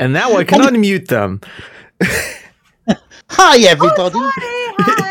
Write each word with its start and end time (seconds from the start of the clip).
And 0.00 0.14
now 0.14 0.34
I 0.34 0.44
can 0.44 0.62
unmute 0.62 1.08
them. 1.08 1.42
Hi, 3.28 3.58
everybody. 3.58 4.16
Hi. 4.18 5.10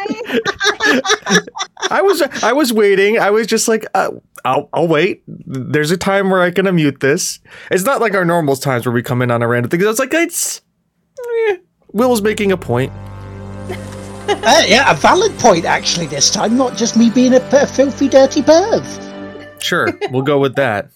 I 1.91 2.01
was 2.01 2.23
I 2.43 2.53
was 2.53 2.73
waiting. 2.73 3.19
I 3.19 3.29
was 3.29 3.45
just 3.45 3.67
like, 3.67 3.85
uh, 3.93 4.09
I'll 4.43 4.67
I'll 4.73 4.87
wait. 4.87 5.21
There's 5.27 5.91
a 5.91 5.97
time 5.97 6.31
where 6.31 6.41
I 6.41 6.49
can 6.49 6.65
unmute 6.65 7.01
this. 7.01 7.39
It's 7.69 7.83
not 7.83 8.01
like 8.01 8.15
our 8.15 8.25
normal 8.25 8.55
times 8.55 8.87
where 8.87 8.93
we 8.93 9.03
come 9.03 9.21
in 9.21 9.29
on 9.29 9.43
a 9.43 9.47
random 9.47 9.69
thing. 9.69 9.83
I 9.83 9.85
was 9.85 9.99
like, 9.99 10.13
it's 10.13 10.61
eh. 11.49 11.57
Will's 11.93 12.23
making 12.23 12.51
a 12.51 12.57
point. 12.57 12.91
Uh, 14.27 14.63
yeah, 14.65 14.91
a 14.91 14.95
valid 14.95 15.37
point 15.37 15.65
actually 15.65 16.07
this 16.07 16.31
time, 16.31 16.57
not 16.57 16.75
just 16.75 16.97
me 16.97 17.11
being 17.11 17.33
a, 17.35 17.49
a 17.51 17.67
filthy, 17.67 18.09
dirty 18.09 18.41
perv. 18.41 19.61
Sure, 19.61 19.87
we'll 20.09 20.23
go 20.23 20.39
with 20.39 20.55
that. 20.55 20.89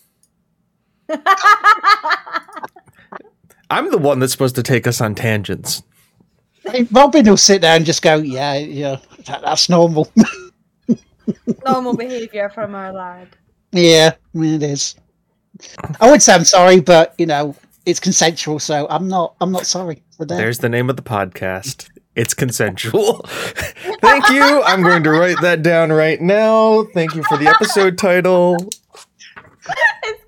I'm 3.73 3.89
the 3.89 3.97
one 3.97 4.19
that's 4.19 4.31
supposed 4.31 4.55
to 4.55 4.63
take 4.63 4.85
us 4.85 5.01
on 5.01 5.15
tangents. 5.15 5.81
Hey, 6.63 6.83
Robin 6.91 7.25
will 7.25 7.37
sit 7.37 7.61
there 7.61 7.75
and 7.75 7.83
just 7.85 8.03
go, 8.03 8.17
"Yeah, 8.17 8.53
yeah, 8.53 8.97
that, 9.25 9.41
that's 9.41 9.67
normal." 9.67 10.11
Normal 11.65 11.95
behaviour 11.95 12.49
from 12.49 12.75
our 12.75 12.91
lad. 12.91 13.29
yeah, 13.71 14.13
it 14.35 14.61
is. 14.61 14.95
I 16.01 16.11
would 16.11 16.21
say 16.21 16.33
I'm 16.33 16.43
sorry, 16.43 16.81
but 16.81 17.15
you 17.17 17.25
know 17.25 17.55
it's 17.85 17.99
consensual, 17.99 18.59
so 18.59 18.85
I'm 18.89 19.07
not. 19.07 19.35
I'm 19.41 19.51
not 19.51 19.65
sorry 19.65 20.03
for 20.15 20.25
that. 20.25 20.37
There's 20.37 20.59
the 20.59 20.69
name 20.69 20.89
of 20.89 20.95
the 20.95 21.01
podcast. 21.01 21.89
It's 22.15 22.35
consensual. 22.35 23.21
Thank 24.01 24.29
you. 24.29 24.61
I'm 24.63 24.83
going 24.83 25.01
to 25.03 25.09
write 25.11 25.41
that 25.41 25.63
down 25.63 25.91
right 25.91 26.21
now. 26.21 26.83
Thank 26.93 27.15
you 27.15 27.23
for 27.23 27.37
the 27.37 27.47
episode 27.47 27.97
title. 27.97 28.57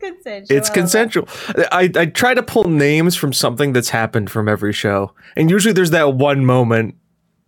It's 0.05 0.23
consensual. 0.23 0.57
It's 0.57 0.69
consensual. 0.69 1.27
I, 1.71 1.91
I 1.95 2.05
try 2.05 2.33
to 2.33 2.43
pull 2.43 2.69
names 2.69 3.16
from 3.16 3.33
something 3.33 3.73
that's 3.73 3.89
happened 3.89 4.29
from 4.29 4.47
every 4.47 4.73
show. 4.73 5.13
And 5.35 5.49
usually 5.49 5.73
there's 5.73 5.91
that 5.91 6.13
one 6.13 6.45
moment. 6.45 6.95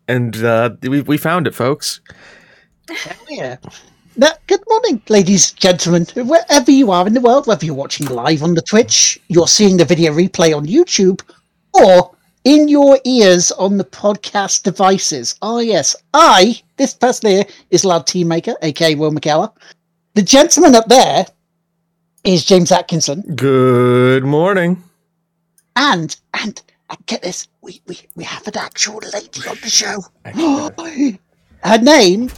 And 0.07 0.35
uh, 0.43 0.71
we, 0.81 1.01
we 1.01 1.17
found 1.17 1.47
it, 1.47 1.53
folks. 1.53 2.01
Yeah. 3.29 3.57
Now, 4.15 4.31
good 4.47 4.63
morning, 4.67 5.01
ladies, 5.09 5.51
and 5.51 5.59
gentlemen, 5.59 6.07
wherever 6.15 6.71
you 6.71 6.91
are 6.91 7.05
in 7.05 7.13
the 7.13 7.21
world, 7.21 7.45
whether 7.45 7.65
you're 7.65 7.75
watching 7.75 8.07
live 8.07 8.41
on 8.41 8.55
the 8.55 8.61
Twitch, 8.61 9.19
you're 9.27 9.47
seeing 9.47 9.77
the 9.77 9.85
video 9.85 10.11
replay 10.11 10.55
on 10.55 10.65
YouTube, 10.65 11.21
or 11.73 12.15
in 12.43 12.67
your 12.67 12.97
ears 13.03 13.51
on 13.51 13.77
the 13.77 13.83
podcast 13.83 14.63
devices. 14.63 15.35
Oh, 15.41 15.59
yes, 15.59 15.95
I, 16.13 16.59
this 16.77 16.93
person 16.93 17.29
here, 17.29 17.45
is 17.69 17.85
Lad 17.85 18.07
Teammaker, 18.07 18.55
aka 18.63 18.95
Will 18.95 19.11
McKellar. 19.11 19.51
The 20.15 20.23
gentleman 20.23 20.73
up 20.73 20.87
there 20.87 21.27
is 22.27 22.43
James 22.43 22.73
Atkinson, 22.73 23.21
Good 23.37 24.25
morning. 24.25 24.83
and, 25.77 26.13
and, 26.33 26.61
and 26.89 27.05
get 27.05 27.21
this, 27.21 27.47
we, 27.61 27.81
we, 27.87 28.01
we 28.17 28.25
have 28.25 28.45
an 28.49 28.57
actual 28.57 28.99
lady 29.13 29.47
on 29.47 29.55
the 29.61 29.69
show. 29.69 30.03
Her 31.63 31.77
name 31.77 32.29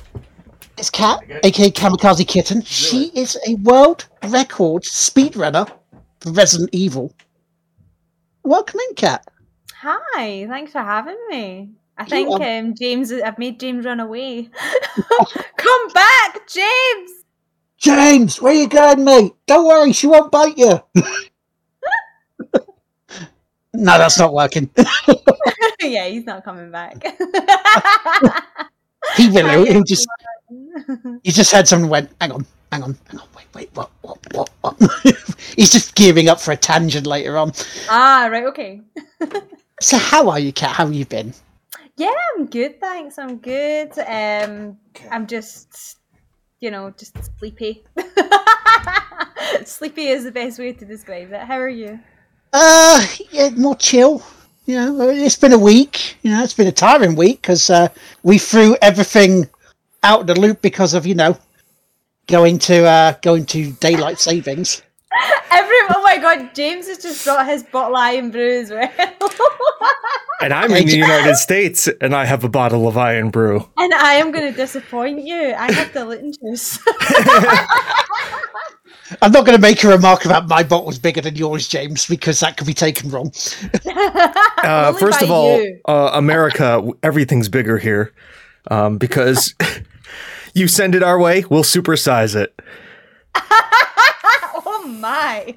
is 0.77 0.91
Cat, 0.91 1.21
aka 1.43 1.71
Kamikaze 1.71 2.27
Kitten. 2.27 2.61
She 2.61 3.05
is 3.15 3.35
a 3.47 3.55
world 3.55 4.05
record 4.27 4.83
speedrunner 4.83 5.67
for 6.19 6.33
Resident 6.33 6.69
Evil. 6.71 7.11
Welcome 8.43 8.81
in, 8.89 8.95
Cat. 8.95 9.27
Hi, 9.81 10.45
thanks 10.47 10.71
for 10.71 10.83
having 10.83 11.17
me. 11.31 11.71
I 11.97 12.05
think 12.05 12.29
um, 12.29 12.75
James, 12.75 13.11
I've 13.11 13.39
made 13.39 13.59
James 13.59 13.85
run 13.85 13.99
away. 13.99 14.49
Come 15.57 15.87
back, 15.93 16.47
James! 16.47 17.18
James, 17.79 18.41
where 18.41 18.53
you 18.53 18.67
going, 18.67 19.03
mate? 19.05 19.33
Don't 19.47 19.65
worry, 19.65 19.93
she 19.93 20.07
won't 20.07 20.31
bite 20.31 20.57
you. 20.57 20.81
no, 23.73 23.97
that's 23.97 24.19
not 24.19 24.33
working. 24.33 24.69
yeah, 25.81 26.07
he's 26.07 26.25
not 26.25 26.43
coming 26.43 26.71
back. 26.71 27.01
He 29.15 29.29
will. 29.29 29.65
He'll 29.65 29.83
just. 29.83 30.07
You 30.49 31.31
just 31.31 31.51
had 31.51 31.67
someone 31.67 31.89
went. 31.89 32.11
Hang 32.19 32.31
on, 32.33 32.45
hang 32.71 32.83
on, 32.83 32.97
hang 33.07 33.19
on. 33.19 33.27
Wait, 33.35 33.45
wait. 33.55 33.69
What? 33.73 33.89
What? 34.01 34.19
What? 34.33 34.49
what? 34.61 34.75
He's 35.55 35.71
just 35.71 35.95
gearing 35.95 36.27
up 36.27 36.39
for 36.41 36.51
a 36.51 36.57
tangent 36.57 37.07
later 37.07 37.37
on. 37.37 37.53
ah, 37.89 38.27
right, 38.31 38.45
okay. 38.45 38.81
So, 39.81 39.97
how 39.97 40.29
are 40.29 40.39
you, 40.39 40.51
Cat? 40.51 40.71
How 40.71 40.85
have 40.85 40.93
you 40.93 41.05
been? 41.05 41.33
Yeah, 41.95 42.13
I'm 42.37 42.45
good, 42.47 42.79
thanks. 42.79 43.17
I'm 43.17 43.37
good. 43.37 43.91
Um, 43.99 44.77
I'm 45.11 45.27
just, 45.27 45.98
you 46.59 46.71
know, 46.71 46.91
just 46.97 47.17
sleepy. 47.37 47.83
sleepy 49.65 50.07
is 50.07 50.23
the 50.23 50.31
best 50.31 50.59
way 50.59 50.73
to 50.73 50.85
describe 50.85 51.31
it. 51.31 51.41
How 51.41 51.59
are 51.59 51.69
you? 51.69 51.99
Uh, 52.51 53.05
yeah, 53.31 53.49
more 53.49 53.75
chill. 53.75 54.23
You 54.65 54.75
know, 54.75 55.09
it's 55.09 55.35
been 55.35 55.53
a 55.53 55.57
week. 55.57 56.17
You 56.21 56.31
know, 56.31 56.43
it's 56.43 56.53
been 56.53 56.67
a 56.67 56.71
tiring 56.71 57.15
week 57.15 57.41
because 57.41 57.69
uh, 57.69 57.87
we 58.23 58.37
threw 58.37 58.75
everything 58.81 59.49
out 60.03 60.21
of 60.21 60.27
the 60.27 60.39
loop 60.39 60.61
because 60.61 60.93
of 60.93 61.05
you 61.05 61.15
know 61.15 61.37
going 62.27 62.59
to 62.59 62.85
uh, 62.85 63.13
going 63.21 63.45
to 63.47 63.71
daylight 63.73 64.19
savings. 64.19 64.81
Every 65.51 65.75
oh 65.89 66.01
my 66.03 66.17
god, 66.17 66.53
James 66.53 66.87
has 66.87 66.99
just 66.99 67.25
brought 67.25 67.47
his 67.47 67.63
bottle 67.63 67.95
of 67.97 68.15
Irn-Bru 68.15 68.59
as 68.61 68.69
well. 68.69 68.91
And 70.41 70.53
I'm 70.53 70.71
in 70.71 70.85
the 70.85 70.95
United 70.95 71.35
States 71.35 71.89
and 71.99 72.15
I 72.15 72.23
have 72.23 72.45
a 72.45 72.49
bottle 72.49 72.87
of 72.87 72.95
Irn-Bru. 72.95 73.57
and 73.75 73.93
I 73.93 74.13
am 74.13 74.31
going 74.31 74.49
to 74.49 74.55
disappoint 74.55 75.21
you. 75.21 75.53
I 75.53 75.69
have 75.69 75.91
the 75.91 76.05
Litten 76.05 76.31
juice. 76.31 76.79
I'm 79.21 79.33
not 79.33 79.45
going 79.45 79.57
to 79.57 79.61
make 79.61 79.83
a 79.83 79.89
remark 79.89 80.23
about 80.23 80.47
my 80.47 80.63
bottle's 80.63 80.97
bigger 80.97 81.19
than 81.19 81.35
yours, 81.35 81.67
James, 81.67 82.05
because 82.07 82.39
that 82.39 82.55
could 82.55 82.67
be 82.67 82.73
taken 82.73 83.09
wrong. 83.09 83.33
Uh, 84.61 84.91
first 84.93 85.21
of 85.21 85.31
all, 85.31 85.65
uh, 85.87 86.11
America, 86.13 86.85
everything's 87.01 87.47
bigger 87.47 87.77
here 87.77 88.13
um, 88.69 88.97
because 88.97 89.55
you 90.53 90.67
send 90.67 90.95
it 90.95 91.01
our 91.01 91.17
way, 91.17 91.45
we'll 91.49 91.63
supersize 91.63 92.35
it. 92.35 92.53
oh 94.65 94.87
my. 94.87 95.55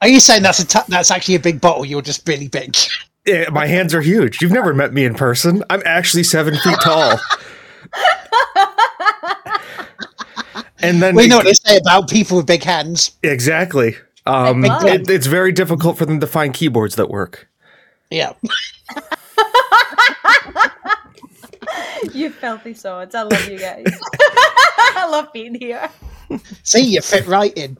Are 0.00 0.08
you 0.08 0.20
saying 0.20 0.42
that's 0.42 0.58
a 0.58 0.66
t- 0.66 0.78
that's 0.88 1.10
actually 1.10 1.36
a 1.36 1.40
big 1.40 1.60
bottle? 1.60 1.84
You're 1.84 2.02
just 2.02 2.26
really 2.28 2.48
big. 2.48 2.76
My 3.50 3.66
hands 3.66 3.94
are 3.94 4.02
huge. 4.02 4.42
You've 4.42 4.52
never 4.52 4.74
met 4.74 4.92
me 4.92 5.06
in 5.06 5.14
person. 5.14 5.64
I'm 5.70 5.82
actually 5.86 6.24
seven 6.24 6.56
feet 6.58 6.76
tall. 6.82 7.18
and 10.80 11.00
then 11.00 11.14
We 11.14 11.26
know 11.26 11.38
what 11.38 11.46
they 11.46 11.54
say 11.54 11.78
about 11.78 12.10
people 12.10 12.36
with 12.36 12.46
big 12.46 12.62
hands. 12.62 13.12
exactly. 13.22 13.96
Um, 14.26 14.62
Big 14.62 14.72
it, 14.84 15.10
it's 15.10 15.26
very 15.26 15.52
difficult 15.52 15.96
for 15.98 16.06
them 16.06 16.20
to 16.20 16.26
find 16.26 16.52
keyboards 16.52 16.96
that 16.96 17.08
work. 17.10 17.48
Yeah. 18.10 18.32
You 22.12 22.30
filthy 22.30 22.74
sods. 22.74 23.14
I 23.14 23.22
love 23.22 23.48
you 23.48 23.58
guys. 23.58 23.84
I 24.96 25.06
love 25.10 25.32
being 25.32 25.54
here. 25.54 25.88
See, 26.62 26.80
you 26.80 27.00
fit 27.00 27.26
right 27.26 27.52
in. 27.56 27.76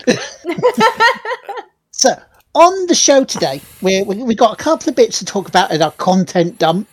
so, 1.91 2.11
on 2.55 2.87
the 2.87 2.95
show 2.95 3.25
today, 3.25 3.61
we 3.83 4.03
we 4.03 4.23
we've 4.23 4.37
got 4.37 4.53
a 4.53 4.63
couple 4.63 4.91
of 4.91 4.97
bits 4.97 5.19
to 5.19 5.25
talk 5.25 5.49
about 5.49 5.71
in 5.71 5.83
our 5.83 5.93
content 5.93 6.59
dump. 6.59 6.89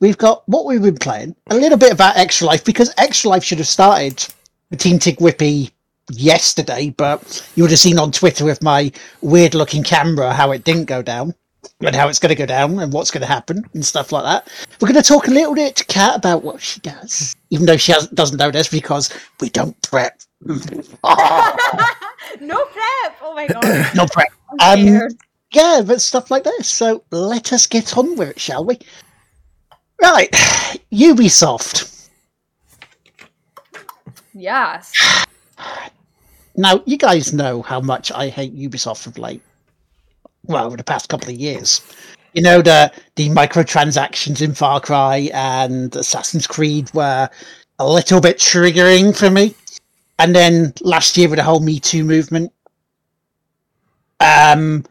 We've 0.00 0.18
got 0.18 0.42
what 0.48 0.66
we've 0.66 0.82
been 0.82 0.98
playing, 0.98 1.34
a 1.48 1.56
little 1.56 1.78
bit 1.78 1.92
about 1.92 2.16
Extra 2.16 2.46
Life, 2.46 2.64
because 2.64 2.92
Extra 2.98 3.30
Life 3.30 3.44
should 3.44 3.58
have 3.58 3.68
started 3.68 4.26
with 4.70 4.80
Team 4.80 4.98
Tick 4.98 5.18
Whippy 5.18 5.70
yesterday, 6.10 6.90
but 6.90 7.48
you 7.54 7.62
would 7.62 7.70
have 7.70 7.80
seen 7.80 7.98
on 7.98 8.12
Twitter 8.12 8.44
with 8.44 8.62
my 8.62 8.92
weird 9.22 9.54
looking 9.54 9.82
camera 9.82 10.32
how 10.32 10.52
it 10.52 10.64
didn't 10.64 10.84
go 10.84 11.00
down 11.00 11.34
and 11.80 11.94
how 11.94 12.08
it's 12.08 12.18
going 12.18 12.30
to 12.30 12.34
go 12.34 12.46
down 12.46 12.78
and 12.78 12.92
what's 12.92 13.10
going 13.10 13.22
to 13.22 13.26
happen 13.26 13.64
and 13.74 13.84
stuff 13.84 14.12
like 14.12 14.24
that. 14.24 14.48
We're 14.80 14.88
going 14.88 15.02
to 15.02 15.08
talk 15.08 15.28
a 15.28 15.30
little 15.30 15.54
bit 15.54 15.76
to 15.76 15.84
Kat 15.84 16.16
about 16.16 16.42
what 16.42 16.60
she 16.60 16.80
does, 16.80 17.34
even 17.50 17.66
though 17.66 17.76
she 17.76 17.92
has, 17.92 18.08
doesn't 18.08 18.38
know 18.38 18.50
this 18.50 18.68
because 18.68 19.12
we 19.40 19.48
don't 19.50 19.80
prep. 19.82 20.20
No 22.40 22.64
prep. 22.64 23.16
Oh 23.22 23.34
my 23.34 23.46
god. 23.46 23.64
no 23.94 24.06
prep. 24.06 24.28
Um, 24.60 25.08
yeah, 25.52 25.82
but 25.84 26.00
stuff 26.00 26.30
like 26.30 26.44
this. 26.44 26.68
So 26.68 27.04
let 27.10 27.52
us 27.52 27.66
get 27.66 27.96
on 27.96 28.16
with 28.16 28.30
it, 28.30 28.40
shall 28.40 28.64
we? 28.64 28.78
Right, 30.00 30.30
Ubisoft. 30.92 32.08
yes. 34.34 34.92
Now, 36.56 36.82
you 36.86 36.96
guys 36.96 37.32
know 37.32 37.62
how 37.62 37.80
much 37.80 38.12
I 38.12 38.28
hate 38.28 38.54
Ubisoft 38.56 39.06
of 39.06 39.18
late. 39.18 39.42
Well, 40.46 40.66
over 40.66 40.76
the 40.76 40.84
past 40.84 41.08
couple 41.08 41.30
of 41.30 41.36
years. 41.36 41.80
You 42.34 42.42
know, 42.42 42.62
the, 42.62 42.92
the 43.16 43.30
microtransactions 43.30 44.42
in 44.42 44.54
Far 44.54 44.80
Cry 44.80 45.30
and 45.32 45.94
Assassin's 45.94 46.46
Creed 46.46 46.92
were 46.92 47.28
a 47.78 47.88
little 47.88 48.20
bit 48.20 48.38
triggering 48.38 49.16
for 49.16 49.30
me. 49.30 49.54
And 50.18 50.34
then 50.34 50.72
last 50.80 51.16
year 51.16 51.28
with 51.28 51.38
the 51.38 51.44
whole 51.44 51.60
Me 51.60 51.80
Too 51.80 52.04
movement. 52.04 52.52
Um, 54.20 54.84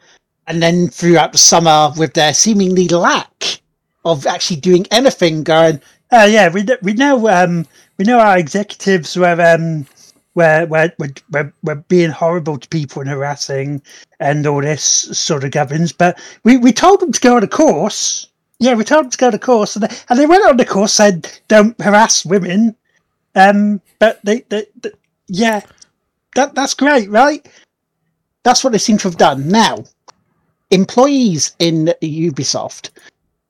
and 0.47 0.61
then 0.61 0.89
throughout 0.89 1.31
the 1.31 1.37
summer 1.37 1.91
with 1.97 2.13
their 2.13 2.33
seemingly 2.33 2.87
lack 2.87 3.61
of 4.05 4.25
actually 4.27 4.57
doing 4.57 4.85
anything. 4.91 5.43
Going, 5.43 5.81
Uh, 6.11 6.27
yeah, 6.29 6.49
we 6.49 6.65
we 6.81 6.93
know 6.93 7.27
um 7.29 7.65
we 7.97 8.05
know 8.05 8.19
our 8.19 8.37
executives 8.37 9.15
were 9.15 9.41
um 9.41 9.87
were 10.35 10.65
were, 10.69 10.91
were, 11.31 11.53
were, 11.63 11.75
being 11.75 12.09
horrible 12.09 12.57
to 12.57 12.67
people 12.69 13.01
and 13.01 13.09
harassing 13.09 13.81
and 14.19 14.45
all 14.47 14.61
this 14.61 14.83
sort 14.83 15.43
of 15.43 15.51
governance, 15.51 15.91
but 15.91 16.19
we, 16.43 16.57
we 16.57 16.71
told 16.73 16.99
them 16.99 17.11
to 17.11 17.21
go 17.21 17.35
on 17.37 17.43
a 17.43 17.47
course. 17.47 18.27
Yeah, 18.59 18.75
we 18.75 18.83
told 18.83 19.05
them 19.05 19.11
to 19.11 19.17
go 19.17 19.27
on 19.27 19.33
a 19.33 19.39
course, 19.39 19.75
and 19.75 19.83
they, 19.83 19.95
and 20.09 20.19
they 20.19 20.25
went 20.25 20.45
on 20.45 20.57
the 20.57 20.65
course 20.65 20.93
said 20.93 21.29
don't 21.47 21.79
harass 21.81 22.25
women. 22.25 22.75
Um, 23.35 23.81
but 23.99 24.19
they, 24.23 24.41
they, 24.49 24.65
they 24.81 24.91
yeah, 25.27 25.61
that 26.35 26.55
that's 26.55 26.73
great, 26.73 27.09
right? 27.09 27.47
that's 28.43 28.63
what 28.63 28.71
they 28.71 28.79
seem 28.79 28.97
to 28.99 29.07
have 29.07 29.17
done. 29.17 29.47
Now, 29.47 29.83
employees 30.69 31.55
in 31.59 31.93
Ubisoft 32.01 32.91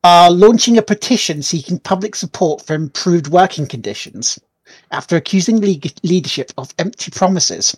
are 0.04 0.32
launching 0.32 0.78
a 0.78 0.82
petition 0.82 1.42
seeking 1.42 1.80
public 1.80 2.16
support 2.16 2.66
for 2.66 2.74
improved 2.74 3.28
working 3.28 3.68
conditions 3.68 4.40
after 4.92 5.16
accusing 5.16 5.60
le- 5.62 5.80
leadership 6.04 6.52
of 6.58 6.74
empty 6.80 7.12
promises. 7.12 7.76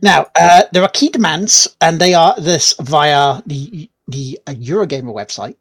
Now, 0.00 0.26
uh, 0.36 0.62
there 0.72 0.82
are 0.82 0.88
key 0.88 1.08
demands, 1.08 1.76
and 1.80 2.00
they 2.00 2.14
are 2.14 2.34
this 2.38 2.74
via 2.80 3.42
the 3.46 3.88
the 4.08 4.38
uh, 4.46 4.52
Eurogamer 4.52 5.12
website 5.14 5.56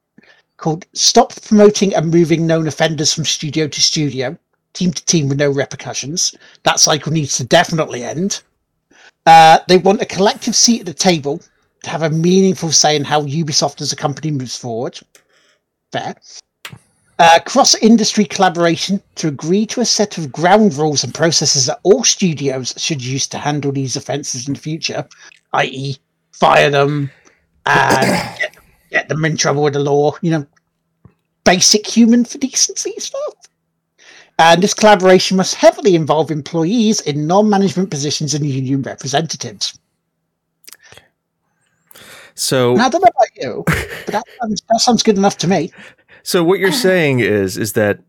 called 0.58 0.86
"Stop 0.94 1.34
promoting 1.42 1.96
and 1.96 2.12
moving 2.12 2.46
known 2.46 2.68
offenders 2.68 3.14
from 3.14 3.26
studio 3.26 3.68
to 3.68 3.82
studio, 3.82 4.38
team 4.74 4.94
to 4.94 5.06
team 5.06 5.28
with 5.28 5.40
no 5.40 5.50
repercussions." 5.50 6.36
That 6.64 6.80
cycle 6.80 7.12
needs 7.12 7.38
to 7.38 7.46
definitely 7.46 8.04
end. 8.04 8.42
Uh, 9.26 9.60
they 9.68 9.78
want 9.78 10.02
a 10.02 10.06
collective 10.06 10.56
seat 10.56 10.82
at 10.82 10.86
the 10.86 10.94
table 10.94 11.42
to 11.84 11.90
have 11.90 12.04
a 12.04 12.10
meaningful 12.10 12.72
say 12.72 12.96
in 12.96 13.04
how 13.04 13.24
Ubisoft 13.24 13.82
as 13.82 13.92
a 13.92 13.96
company 13.96 14.32
moves 14.32 14.58
forward. 14.58 15.00
Fair. 15.92 16.16
Uh, 17.22 17.38
Cross 17.42 17.76
industry 17.76 18.26
collaboration 18.26 19.00
to 19.14 19.28
agree 19.28 19.68
to 19.68 19.80
a 19.80 19.86
set 19.86 20.18
of 20.18 20.32
ground 20.32 20.74
rules 20.74 21.04
and 21.04 21.14
processes 21.14 21.68
that 21.68 21.80
all 21.84 22.04
studios 22.04 22.74
should 22.78 23.00
use 23.00 23.28
to 23.28 23.38
handle 23.38 23.72
these 23.72 23.96
offences 23.96 24.48
in 24.48 24.56
the 24.56 24.60
future, 24.60 25.08
i.e., 25.54 25.98
fire 26.32 26.72
them 26.72 27.12
and 27.68 28.08
get, 28.40 28.58
get 28.90 29.08
them 29.08 29.24
in 29.24 29.38
trouble 29.38 29.62
with 29.62 29.74
the 29.74 29.80
law. 29.80 30.16
You 30.24 30.32
know, 30.32 30.48
basic 31.44 31.86
human 31.86 32.26
for 32.26 32.40
decency 32.40 32.96
stuff. 32.98 33.36
And 34.40 34.64
this 34.64 34.74
collaboration 34.74 35.38
must 35.38 35.54
heavily 35.54 35.94
involve 35.94 36.32
employees 36.32 37.02
in 37.02 37.28
non 37.28 37.48
management 37.48 37.92
positions 37.92 38.34
and 38.34 38.44
union 38.48 38.82
representatives. 38.82 39.78
So 42.34 42.76
I 42.78 42.90
don't 42.90 43.04
know 43.04 43.12
about 43.16 43.36
you, 43.36 43.64
but 43.68 44.14
that 44.14 44.24
sounds, 44.42 44.64
that 44.70 44.80
sounds 44.80 45.04
good 45.04 45.18
enough 45.18 45.38
to 45.40 45.48
me. 45.48 45.72
So 46.24 46.44
what 46.44 46.60
you're 46.60 46.70
uh-huh. 46.70 46.78
saying 46.78 47.20
is 47.20 47.58
is 47.58 47.74
that 47.74 48.00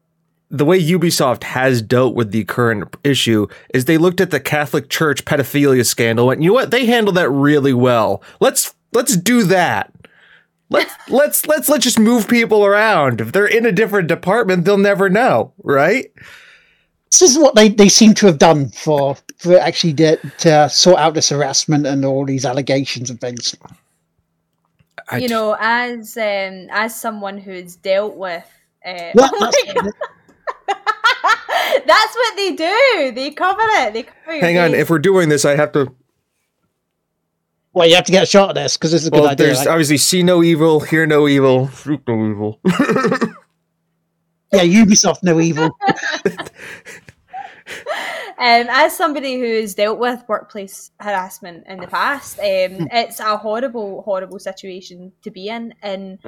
the 0.50 0.66
way 0.66 0.78
Ubisoft 0.78 1.44
has 1.44 1.80
dealt 1.80 2.14
with 2.14 2.30
the 2.30 2.44
current 2.44 2.94
issue 3.02 3.46
is 3.72 3.86
they 3.86 3.96
looked 3.96 4.20
at 4.20 4.30
the 4.30 4.38
Catholic 4.38 4.90
Church 4.90 5.24
pedophilia 5.24 5.84
scandal 5.84 6.30
and 6.30 6.44
you 6.44 6.50
know 6.50 6.54
what 6.54 6.70
they 6.70 6.84
handled 6.84 7.16
that 7.16 7.30
really 7.30 7.72
well. 7.72 8.22
Let's 8.38 8.74
let's 8.92 9.16
do 9.16 9.44
that. 9.44 9.92
Let's 10.68 10.92
let's 11.08 11.46
let's 11.46 11.68
let's 11.68 11.84
just 11.84 11.98
move 11.98 12.28
people 12.28 12.64
around. 12.64 13.20
If 13.20 13.32
they're 13.32 13.46
in 13.46 13.64
a 13.64 13.72
different 13.72 14.08
department, 14.08 14.64
they'll 14.64 14.78
never 14.78 15.08
know, 15.08 15.54
right? 15.62 16.12
This 17.10 17.22
is 17.22 17.38
what 17.38 17.54
they, 17.54 17.68
they 17.68 17.90
seem 17.90 18.14
to 18.14 18.26
have 18.26 18.38
done 18.38 18.70
for 18.70 19.16
for 19.38 19.58
actually 19.58 19.94
to, 19.94 20.16
to 20.16 20.50
uh, 20.50 20.68
sort 20.68 20.98
out 20.98 21.14
this 21.14 21.30
harassment 21.30 21.86
and 21.86 22.04
all 22.04 22.24
these 22.24 22.44
allegations 22.44 23.10
and 23.10 23.20
things. 23.20 23.54
I 25.12 25.18
you 25.18 25.28
know, 25.28 25.56
as 25.60 26.16
um, 26.16 26.68
as 26.70 26.98
someone 26.98 27.38
who's 27.38 27.76
dealt 27.76 28.16
with, 28.16 28.44
uh, 28.84 28.90
Yeah, 28.90 29.12
oh 29.16 29.38
that's- 29.40 29.74
God. 29.74 29.92
that's 31.86 32.14
what 32.14 32.36
they 32.36 32.50
do. 32.56 33.12
They 33.14 33.30
cover 33.30 33.60
it. 33.62 33.92
They 33.92 34.02
cover 34.04 34.32
your 34.32 34.40
hang 34.40 34.58
on. 34.58 34.74
If 34.74 34.90
we're 34.90 34.98
doing 34.98 35.28
this, 35.28 35.44
I 35.44 35.54
have 35.56 35.72
to. 35.72 35.94
Well, 37.74 37.86
you 37.88 37.94
have 37.94 38.04
to 38.04 38.12
get 38.12 38.22
a 38.22 38.26
shot 38.26 38.50
at 38.50 38.54
this 38.54 38.76
because 38.76 38.90
this 38.92 39.00
is 39.02 39.06
a 39.08 39.10
good 39.10 39.20
Well, 39.20 39.30
idea. 39.30 39.46
there's 39.46 39.58
right? 39.60 39.68
obviously 39.68 39.96
see 39.96 40.22
no 40.22 40.42
evil, 40.42 40.80
hear 40.80 41.06
no 41.06 41.26
evil, 41.28 41.68
speak 41.68 42.00
no 42.06 42.14
evil. 42.30 42.60
Yeah, 44.54 44.64
Ubisoft, 44.64 45.22
no 45.22 45.40
evil. 45.40 45.70
Um, 48.42 48.66
as 48.70 48.96
somebody 48.96 49.38
who's 49.38 49.72
dealt 49.76 50.00
with 50.00 50.24
workplace 50.26 50.90
harassment 50.98 51.64
in 51.68 51.78
the 51.78 51.86
past, 51.86 52.40
um, 52.40 52.44
it's 52.90 53.20
a 53.20 53.36
horrible, 53.36 54.02
horrible 54.02 54.40
situation 54.40 55.12
to 55.22 55.30
be 55.30 55.46
in. 55.46 55.72
And 55.80 56.18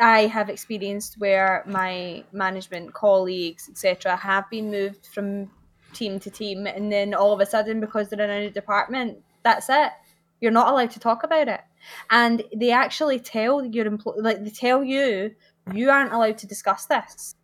I 0.00 0.20
have 0.28 0.48
experienced 0.48 1.16
where 1.18 1.62
my 1.66 2.24
management 2.32 2.94
colleagues, 2.94 3.68
etc., 3.68 4.16
have 4.16 4.48
been 4.48 4.70
moved 4.70 5.04
from 5.08 5.50
team 5.92 6.20
to 6.20 6.30
team, 6.30 6.66
and 6.66 6.90
then 6.90 7.12
all 7.12 7.34
of 7.34 7.40
a 7.40 7.44
sudden, 7.44 7.80
because 7.80 8.08
they're 8.08 8.24
in 8.24 8.30
a 8.30 8.40
new 8.40 8.50
department, 8.50 9.18
that's 9.42 9.68
it. 9.68 9.92
You're 10.40 10.52
not 10.52 10.68
allowed 10.68 10.92
to 10.92 11.00
talk 11.00 11.22
about 11.22 11.48
it, 11.48 11.60
and 12.08 12.42
they 12.56 12.70
actually 12.70 13.20
tell 13.20 13.62
your 13.62 13.84
employ, 13.84 14.14
like 14.16 14.42
they 14.42 14.48
tell 14.48 14.82
you, 14.82 15.34
you 15.74 15.90
aren't 15.90 16.14
allowed 16.14 16.38
to 16.38 16.46
discuss 16.46 16.86
this. 16.86 17.34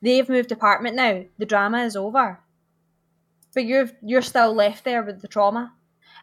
They've 0.00 0.26
moved 0.26 0.48
department 0.48 0.96
now. 0.96 1.24
The 1.36 1.44
drama 1.44 1.84
is 1.84 1.94
over 1.94 2.40
but 3.54 3.64
you're 3.64 3.90
you're 4.02 4.22
still 4.22 4.54
left 4.54 4.84
there 4.84 5.02
with 5.02 5.20
the 5.22 5.28
trauma. 5.28 5.72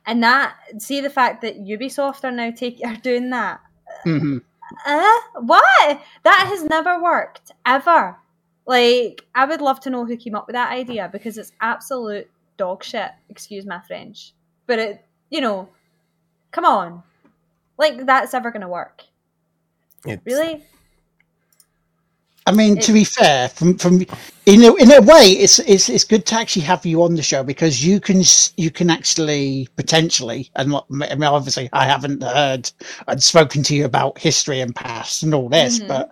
And 0.08 0.24
that 0.24 0.56
see 0.80 1.02
the 1.02 1.10
fact 1.10 1.42
that 1.42 1.60
ubisoft 1.60 2.24
are 2.24 2.32
now 2.32 2.52
taking 2.52 2.88
are 2.88 2.96
doing 2.96 3.30
that? 3.32 3.60
Hmm 4.04 4.38
uh 4.86 5.20
what 5.42 6.02
that 6.24 6.46
has 6.50 6.64
never 6.64 7.02
worked 7.02 7.52
ever. 7.66 8.18
Like 8.66 9.24
i 9.36 9.46
would 9.46 9.62
love 9.62 9.80
to 9.82 9.90
know 9.90 10.06
who 10.06 10.18
came 10.18 10.36
up 10.36 10.48
with 10.48 10.56
that 10.56 10.72
idea 10.72 11.10
because 11.12 11.38
it's 11.38 11.52
absolute 11.62 12.30
dog 12.58 12.84
shit. 12.84 13.12
Excuse 13.30 13.66
my 13.66 13.82
french. 13.82 14.34
But 14.68 14.80
it 14.80 15.06
you 15.30 15.42
know 15.42 15.70
come 16.52 16.66
on. 16.66 17.04
Like 17.78 18.06
that's 18.06 18.34
ever 18.34 18.52
gonna 18.52 18.70
work. 18.70 19.04
It's- 20.06 20.20
really 20.26 20.64
I 22.48 22.52
mean, 22.52 22.80
to 22.82 22.94
be 22.94 23.04
fair, 23.04 23.50
from 23.50 23.78
from 23.78 24.02
in 24.46 24.64
a, 24.64 24.76
in 24.76 24.92
a 24.92 25.02
way, 25.02 25.32
it's 25.32 25.58
it's 25.60 25.90
it's 25.90 26.04
good 26.04 26.26
to 26.28 26.36
actually 26.36 26.62
have 26.64 26.86
you 26.86 27.02
on 27.02 27.16
the 27.16 27.24
show 27.24 27.44
because 27.44 27.84
you 27.84 28.00
can 28.00 28.22
you 28.56 28.70
can 28.70 28.90
actually 28.92 29.68
potentially 29.76 30.52
and 30.56 30.72
what 30.72 30.86
I 30.92 31.16
mean, 31.16 31.24
obviously 31.24 31.70
I 31.74 31.86
haven't 31.86 32.22
heard 32.22 32.72
and 33.08 33.22
spoken 33.24 33.64
to 33.64 33.76
you 33.76 33.86
about 33.86 34.20
history 34.20 34.62
and 34.62 34.76
past 34.76 35.24
and 35.24 35.34
all 35.34 35.50
this, 35.50 35.80
Mhm. 35.80 35.88
but 35.88 36.12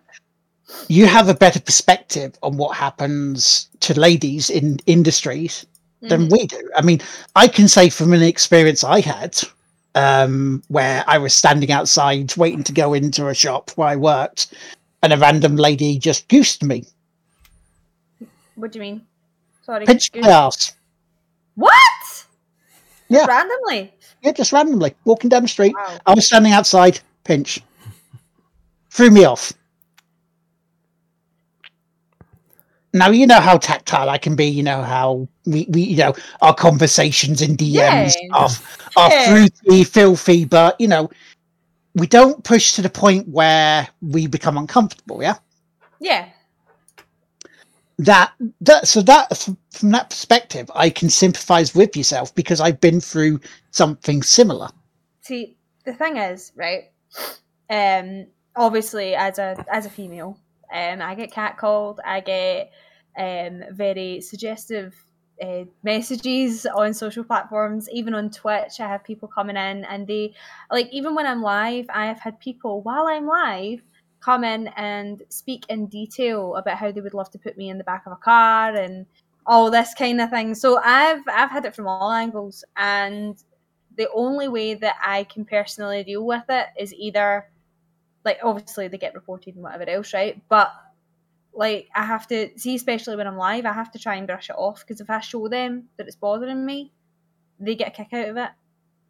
you 0.89 1.05
have 1.07 1.29
a 1.29 1.35
better 1.35 1.59
perspective 1.59 2.33
on 2.43 2.57
what 2.57 2.75
happens 2.77 3.69
to 3.81 3.99
ladies 3.99 4.49
in 4.49 4.79
industries 4.87 5.65
than 6.01 6.29
Mhm. 6.29 6.31
we 6.31 6.47
do. 6.47 6.69
I 6.75 6.81
mean, 6.81 7.01
I 7.35 7.47
can 7.47 7.67
say 7.67 7.89
from 7.89 8.13
an 8.13 8.23
experience 8.23 8.83
I 8.83 9.01
had 9.01 9.39
um, 9.95 10.63
where 10.69 11.03
I 11.07 11.19
was 11.19 11.33
standing 11.35 11.71
outside 11.71 12.35
waiting 12.37 12.63
to 12.63 12.73
go 12.73 12.93
into 12.93 13.27
a 13.27 13.35
shop 13.35 13.71
where 13.75 13.89
I 13.89 13.95
worked, 13.95 14.47
and 15.03 15.13
a 15.13 15.17
random 15.17 15.55
lady 15.57 16.00
just 16.00 16.27
goosed 16.29 16.63
me, 16.63 16.86
what 18.55 18.72
do 18.72 18.79
you 18.79 18.81
mean 18.81 19.05
sorry 19.62 19.86
pinched 19.86 20.15
my 20.15 20.29
ass. 20.29 20.74
what 21.55 22.25
Yeah. 23.10 23.25
randomly 23.27 23.93
Yeah, 24.24 24.31
just 24.31 24.51
randomly 24.53 24.95
walking 25.05 25.29
down 25.29 25.43
the 25.43 25.48
street. 25.48 25.74
wow 25.75 25.98
I 26.05 26.13
was 26.13 26.25
standing 26.25 26.53
outside, 26.53 27.00
pinch, 27.25 27.62
threw 28.89 29.12
me 29.12 29.25
off. 29.25 29.53
Now 32.95 33.10
you 33.10 33.25
know 33.25 33.39
how 33.41 33.57
tactile 33.57 34.07
I 34.10 34.19
can 34.19 34.36
be. 34.36 34.45
You 34.45 34.62
know 34.63 34.83
how 34.83 35.27
we, 35.45 35.65
we 35.69 35.81
you 35.81 35.98
know, 35.98 36.13
our 36.41 36.53
conversations 36.53 37.41
in 37.41 37.57
DMs 37.57 38.13
are 38.33 38.50
are 38.95 39.10
Yeah. 39.10 39.25
fruity, 39.29 39.83
filthy, 39.83 40.45
but 40.45 40.79
you 40.79 40.88
know, 40.88 41.10
we 41.95 42.07
don't 42.07 42.43
push 42.43 42.73
to 42.73 42.81
the 42.81 42.89
point 42.89 43.27
where 43.27 43.88
we 44.01 44.27
become 44.27 44.57
uncomfortable. 44.57 45.21
Yeah, 45.21 45.38
yeah 46.00 46.29
that 48.00 48.33
that 48.62 48.88
so 48.88 49.01
that 49.01 49.38
from 49.71 49.91
that 49.91 50.09
perspective, 50.09 50.69
I 50.75 50.89
can 50.89 51.09
sympathise 51.09 51.75
with 51.75 51.95
yourself 51.95 52.33
because 52.33 52.59
I've 52.59 52.81
been 52.81 53.00
through 53.00 53.39
something 53.71 54.23
similar. 54.23 54.69
see 55.21 55.57
the 55.85 55.93
thing 55.93 56.17
is 56.17 56.51
right 56.55 56.91
um 57.69 58.27
obviously 58.55 59.15
as 59.15 59.39
a 59.39 59.65
as 59.71 59.85
a 59.85 59.89
female 59.89 60.38
um 60.73 61.01
i 61.01 61.15
get 61.15 61.31
catcalled 61.31 61.97
i 62.05 62.19
get 62.19 62.71
um 63.17 63.63
very 63.71 64.21
suggestive 64.21 65.02
uh, 65.41 65.63
messages 65.83 66.65
on 66.65 66.93
social 66.93 67.23
platforms 67.23 67.89
even 67.91 68.13
on 68.13 68.29
twitch 68.29 68.79
i 68.79 68.87
have 68.87 69.03
people 69.03 69.27
coming 69.27 69.57
in 69.57 69.83
and 69.85 70.05
they 70.07 70.33
like 70.71 70.87
even 70.91 71.15
when 71.15 71.25
i'm 71.25 71.41
live 71.41 71.85
i 71.93 72.05
have 72.05 72.19
had 72.19 72.39
people 72.39 72.81
while 72.81 73.07
i'm 73.07 73.25
live 73.25 73.81
come 74.19 74.43
in 74.43 74.67
and 74.77 75.23
speak 75.29 75.65
in 75.69 75.85
detail 75.87 76.55
about 76.55 76.77
how 76.77 76.91
they 76.91 77.01
would 77.01 77.13
love 77.13 77.29
to 77.29 77.39
put 77.39 77.57
me 77.57 77.69
in 77.69 77.77
the 77.77 77.83
back 77.83 78.03
of 78.05 78.13
a 78.13 78.17
car 78.17 78.75
and 78.75 79.05
all 79.45 79.69
this 79.69 79.93
kind 79.95 80.21
of 80.21 80.29
thing 80.29 80.55
so 80.55 80.79
i've 80.83 81.21
i've 81.27 81.49
had 81.49 81.65
it 81.65 81.75
from 81.75 81.87
all 81.87 82.11
angles 82.11 82.63
and 82.77 83.43
the 83.97 84.09
only 84.13 84.47
way 84.47 84.73
that 84.73 84.95
I 85.03 85.23
can 85.25 85.45
personally 85.45 86.03
deal 86.03 86.25
with 86.25 86.43
it 86.49 86.67
is 86.77 86.93
either 86.93 87.49
like 88.25 88.39
obviously 88.43 88.87
they 88.87 88.97
get 88.97 89.13
reported 89.13 89.55
and 89.55 89.63
whatever 89.63 89.89
else, 89.89 90.13
right? 90.13 90.41
But 90.49 90.71
like 91.53 91.88
I 91.95 92.03
have 92.03 92.27
to 92.27 92.50
see, 92.57 92.75
especially 92.75 93.15
when 93.15 93.27
I'm 93.27 93.38
live, 93.38 93.65
I 93.65 93.74
have 93.74 93.91
to 93.91 94.00
try 94.00 94.15
and 94.15 94.27
brush 94.27 94.50
it 94.50 94.55
off 94.57 94.81
because 94.81 95.01
if 95.01 95.10
I 95.10 95.19
show 95.19 95.48
them 95.48 95.86
that 95.98 96.07
it's 96.07 96.15
bothering 96.15 96.65
me, 96.65 96.91
they 97.60 97.75
get 97.75 97.89
a 97.89 97.91
kick 97.91 98.13
out 98.13 98.29
of 98.29 98.38
it. 98.38 98.41
Um, 98.41 98.50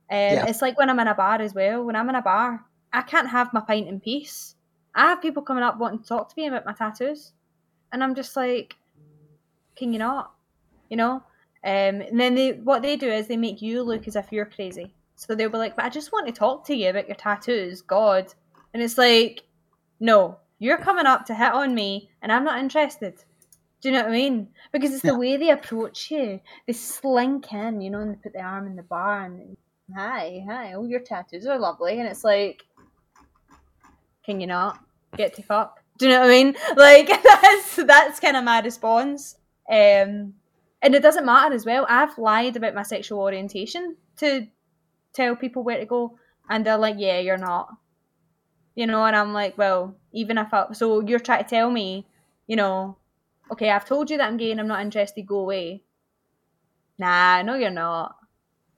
Yeah. 0.10 0.46
It's 0.48 0.62
like 0.62 0.78
when 0.78 0.90
I'm 0.90 1.00
in 1.00 1.08
a 1.08 1.16
bar 1.16 1.42
as 1.42 1.54
well. 1.54 1.84
When 1.84 1.96
I'm 1.96 2.10
in 2.10 2.16
a 2.16 2.22
bar, 2.22 2.66
I 2.92 3.02
can't 3.02 3.30
have 3.30 3.54
my 3.54 3.62
pint 3.62 3.88
in 3.88 4.00
peace. 4.00 4.56
I 4.96 5.08
have 5.08 5.22
people 5.22 5.42
coming 5.42 5.64
up 5.64 5.80
wanting 5.80 6.00
to 6.00 6.08
talk 6.08 6.30
to 6.30 6.36
me 6.38 6.48
about 6.48 6.66
my 6.66 6.74
tattoos, 6.74 7.34
and 7.92 8.04
I'm 8.04 8.14
just 8.14 8.36
like, 8.36 8.76
can 9.76 9.92
you 9.94 10.00
not? 10.00 10.32
You 10.90 10.98
know. 10.98 11.24
Um, 11.66 12.02
and 12.02 12.20
then 12.20 12.36
they 12.36 12.52
what 12.52 12.82
they 12.82 12.98
do 12.98 13.10
is 13.10 13.28
they 13.28 13.38
make 13.38 13.62
you 13.62 13.84
look 13.84 14.08
as 14.08 14.16
if 14.16 14.32
you're 14.32 14.46
crazy. 14.46 14.94
So 15.16 15.34
they'll 15.34 15.50
be 15.50 15.58
like, 15.58 15.76
"But 15.76 15.86
I 15.86 15.90
just 15.90 16.12
want 16.12 16.28
to 16.28 16.34
talk 16.34 16.66
to 16.66 16.76
you 16.76 16.90
about 16.90 17.08
your 17.08 17.16
tattoos, 17.16 17.82
God." 17.82 18.34
And 18.74 18.84
it's 18.84 18.98
like, 18.98 19.44
no, 20.00 20.38
you're 20.64 20.78
coming 20.78 21.06
up 21.06 21.26
to 21.26 21.36
hit 21.36 21.52
on 21.54 21.76
me, 21.76 22.10
and 22.22 22.32
I'm 22.32 22.44
not 22.44 22.60
interested. 22.60 23.16
Do 23.82 23.90
you 23.90 23.94
know 23.96 24.04
what 24.04 24.10
I 24.12 24.14
mean? 24.14 24.48
Because 24.72 24.94
it's 24.94 25.04
Yeah. 25.04 25.12
the 25.12 25.20
way 25.20 25.36
they 25.38 25.50
approach 25.50 26.10
you. 26.10 26.40
They 26.66 26.74
slink 26.74 27.52
in, 27.52 27.82
you 27.82 27.90
know, 27.90 28.00
and 28.00 28.12
they 28.14 28.20
put 28.24 28.34
their 28.34 28.46
arm 28.46 28.66
in 28.68 28.76
the 28.78 28.84
bar 28.84 29.24
and 29.26 29.58
hi, 29.94 30.44
hi, 30.48 30.74
oh, 30.74 30.86
your 30.86 31.02
tattoos 31.02 31.46
are 31.46 31.60
lovely, 31.60 32.00
and 32.00 32.08
it's 32.08 32.24
like, 32.24 32.64
can 34.26 34.40
you 34.40 34.48
not 34.48 34.80
get 35.18 35.34
to 35.36 35.44
fuck? 35.44 35.82
Do 35.98 36.06
you 36.08 36.12
know 36.14 36.22
what 36.22 36.30
I 36.30 36.44
mean? 36.44 36.56
Like 36.76 37.08
that's 37.24 37.76
that's 37.76 38.20
kind 38.20 38.38
of 38.38 38.44
my 38.44 38.62
response. 38.62 39.36
Um, 39.70 40.34
and 40.82 40.96
it 40.96 41.02
doesn't 41.02 41.26
matter 41.26 41.54
as 41.54 41.66
well. 41.66 41.86
I've 41.90 42.18
lied 42.18 42.56
about 42.56 42.74
my 42.74 42.84
sexual 42.84 43.20
orientation 43.20 43.96
to 44.18 44.48
tell 45.14 45.36
people 45.36 45.64
where 45.64 45.80
to 45.80 45.86
go, 45.86 46.18
and 46.50 46.66
they're 46.66 46.78
like, 46.78 46.96
"Yeah, 46.98 47.20
you're 47.20 47.38
not." 47.38 47.68
You 48.76 48.88
know, 48.88 49.06
and 49.06 49.16
I'm 49.16 49.34
like, 49.34 49.58
"Well, 49.58 49.96
even 50.12 50.38
if 50.38 50.54
I 50.54 50.72
so 50.74 51.02
you're 51.02 51.20
trying 51.20 51.44
to 51.44 51.50
tell 51.50 51.70
me, 51.70 52.08
you 52.48 52.56
know, 52.56 52.98
okay, 53.52 53.70
I've 53.70 53.86
told 53.86 54.10
you 54.10 54.18
that 54.18 54.28
I'm 54.28 54.38
gay 54.38 54.52
and 54.52 54.60
I'm 54.60 54.68
not 54.68 54.82
interested. 54.82 55.28
Go 55.28 55.40
away." 55.40 55.84
Nah, 56.98 57.42
no, 57.44 57.56
you're 57.56 57.70
not. 57.70 58.16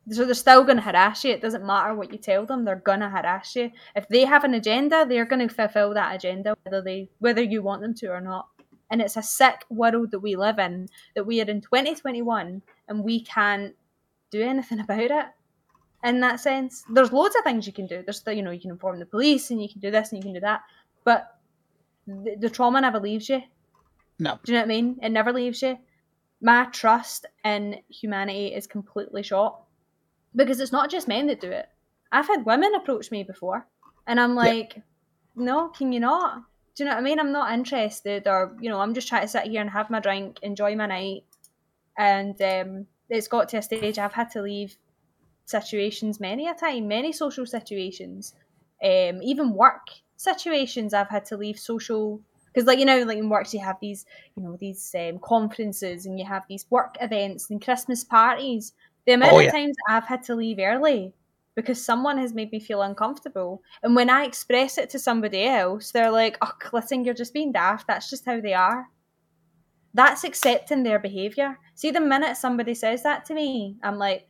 So 0.10 0.24
they're 0.26 0.36
still 0.36 0.64
going 0.64 0.78
to 0.78 0.84
harass 0.84 1.24
you. 1.24 1.32
It 1.32 1.42
doesn't 1.42 1.66
matter 1.66 1.96
what 1.96 2.12
you 2.12 2.18
tell 2.18 2.46
them; 2.46 2.66
they're 2.66 2.76
going 2.76 3.00
to 3.00 3.10
harass 3.10 3.56
you. 3.56 3.72
If 3.96 4.08
they 4.10 4.26
have 4.26 4.44
an 4.44 4.54
agenda, 4.54 5.06
they're 5.08 5.26
going 5.26 5.48
to 5.48 5.54
fulfill 5.54 5.94
that 5.94 6.16
agenda, 6.16 6.56
whether 6.64 6.82
they 6.82 7.10
whether 7.20 7.42
you 7.42 7.64
want 7.64 7.82
them 7.82 7.94
to 7.96 8.08
or 8.08 8.22
not. 8.22 8.48
And 8.92 9.02
it's 9.02 9.18
a 9.18 9.24
sick 9.24 9.66
world 9.70 10.12
that 10.12 10.20
we 10.20 10.36
live 10.36 10.60
in. 10.60 10.90
That 11.16 11.26
we 11.26 11.42
are 11.42 11.46
in 11.50 11.62
2021 11.62 12.62
and 12.88 13.04
we 13.04 13.22
can't 13.22 13.76
do 14.30 14.42
anything 14.42 14.80
about 14.86 15.00
it. 15.12 15.26
In 16.06 16.20
that 16.22 16.40
sense, 16.40 16.86
there's 16.94 17.12
loads 17.12 17.36
of 17.36 17.44
things 17.44 17.66
you 17.66 17.74
can 17.74 17.88
do. 17.88 18.04
There's 18.06 18.22
the, 18.22 18.36
you 18.36 18.44
know 18.44 18.52
you 18.52 18.62
can 18.62 18.70
inform 18.70 19.00
the 19.00 19.06
police 19.08 19.50
and 19.50 19.62
you 19.62 19.68
can 19.68 19.82
do 19.82 19.92
this 19.92 20.12
and 20.12 20.20
you 20.20 20.24
can 20.24 20.34
do 20.34 20.40
that, 20.40 20.62
but 21.04 21.36
the, 22.06 22.38
the 22.40 22.50
trauma 22.50 22.80
never 22.80 23.00
leaves 23.00 23.28
you. 23.28 23.42
No. 24.20 24.40
Do 24.44 24.52
you 24.52 24.58
know 24.58 24.62
what 24.62 24.66
I 24.66 24.76
mean? 24.76 25.00
It 25.02 25.10
never 25.10 25.34
leaves 25.34 25.62
you. 25.64 25.78
My 26.42 26.66
trust 26.66 27.26
in 27.44 27.82
humanity 27.90 28.54
is 28.54 28.68
completely 28.68 29.24
shot 29.24 29.64
because 30.36 30.60
it's 30.60 30.72
not 30.72 30.92
just 30.92 31.08
men 31.08 31.28
that 31.28 31.42
do 31.42 31.50
it. 31.50 31.68
I've 32.12 32.28
had 32.28 32.46
women 32.46 32.76
approach 32.76 33.10
me 33.10 33.24
before, 33.24 33.66
and 34.06 34.20
I'm 34.20 34.36
like, 34.36 34.82
no, 35.36 35.70
can 35.70 35.92
you 35.92 36.00
not? 36.00 36.44
Do 36.76 36.84
you 36.84 36.90
know 36.90 36.96
what 36.96 37.02
I 37.02 37.04
mean? 37.04 37.20
I'm 37.20 37.32
not 37.32 37.52
interested, 37.52 38.28
or 38.28 38.56
you 38.62 38.70
know, 38.70 38.80
I'm 38.80 38.94
just 38.94 39.08
trying 39.08 39.24
to 39.24 39.28
sit 39.28 39.48
here 39.48 39.62
and 39.62 39.70
have 39.70 39.90
my 39.90 40.00
drink, 40.00 40.40
enjoy 40.44 40.76
my 40.76 40.86
night, 40.86 41.24
and 41.98 42.40
um, 42.42 42.86
it's 43.10 43.28
got 43.28 43.50
to 43.50 43.58
a 43.58 43.62
stage 43.62 43.98
I've 43.98 44.14
had 44.14 44.30
to 44.32 44.42
leave 44.42 44.78
situations 45.46 46.20
many 46.20 46.48
a 46.48 46.54
time, 46.54 46.88
many 46.88 47.12
social 47.12 47.46
situations, 47.46 48.34
um, 48.84 49.22
even 49.22 49.54
work 49.54 49.88
situations. 50.18 50.94
I've 50.94 51.10
had 51.10 51.26
to 51.26 51.38
leave 51.38 51.60
social 51.60 52.22
because, 52.48 52.68
like 52.68 52.80
you 52.80 52.86
know, 52.86 53.04
like 53.04 53.18
in 53.18 53.30
works 53.30 53.54
you 53.54 53.60
have 53.60 53.78
these, 53.82 54.06
you 54.36 54.44
know, 54.44 54.58
these 54.60 54.94
um, 54.98 55.20
conferences 55.20 56.06
and 56.06 56.18
you 56.20 56.26
have 56.26 56.44
these 56.50 56.66
work 56.70 56.96
events 57.02 57.50
and 57.50 57.64
Christmas 57.64 58.04
parties. 58.04 58.74
The 59.06 59.14
amount 59.14 59.34
Oh, 59.34 59.40
of 59.40 59.52
times 59.52 59.76
I've 59.90 60.06
had 60.06 60.24
to 60.24 60.36
leave 60.36 60.58
early 60.60 61.14
because 61.56 61.84
someone 61.84 62.18
has 62.18 62.34
made 62.34 62.52
me 62.52 62.60
feel 62.60 62.82
uncomfortable. 62.82 63.62
And 63.84 63.96
when 63.96 64.10
I 64.10 64.26
express 64.26 64.78
it 64.78 64.90
to 64.92 65.00
somebody 65.00 65.46
else, 65.46 65.92
they're 65.92 66.12
like, 66.12 66.38
oh, 66.42 66.52
listen, 66.74 67.06
you're 67.06 67.14
just 67.14 67.34
being 67.34 67.52
daft. 67.52 67.88
That's 67.88 68.10
just 68.10 68.26
how 68.26 68.42
they 68.42 68.54
are. 68.54 68.88
That's 69.94 70.26
accepting 70.26 70.84
their 70.84 71.00
behaviour. 71.00 71.58
See, 71.76 71.92
the 71.92 72.02
minute 72.02 72.36
somebody 72.36 72.74
says 72.74 73.04
that 73.04 73.26
to 73.26 73.34
me, 73.34 73.78
I'm 73.84 73.98
like, 73.98 74.28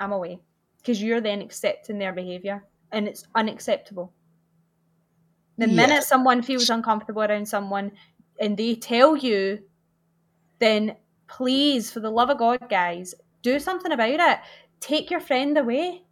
I'm 0.00 0.12
away. 0.12 0.40
Because 0.78 1.02
you're 1.02 1.20
then 1.20 1.40
accepting 1.40 1.98
their 1.98 2.12
behaviour. 2.12 2.64
And 2.92 3.08
it's 3.08 3.26
unacceptable. 3.34 4.12
The 5.58 5.68
Yeah. 5.68 5.74
minute 5.74 6.04
someone 6.04 6.42
feels 6.42 6.70
uncomfortable 6.70 7.22
around 7.22 7.46
someone 7.46 7.92
and 8.40 8.56
they 8.56 8.74
tell 8.74 9.16
you, 9.16 9.62
then 10.58 10.96
please, 11.28 11.90
for 11.90 12.00
the 12.00 12.10
love 12.10 12.30
of 12.30 12.38
God, 12.38 12.68
guys, 12.68 13.14
do 13.42 13.58
something 13.58 13.92
about 13.92 14.20
it. 14.20 14.38
Take 14.80 15.10
your 15.10 15.20
friend 15.20 15.56
away 15.56 16.04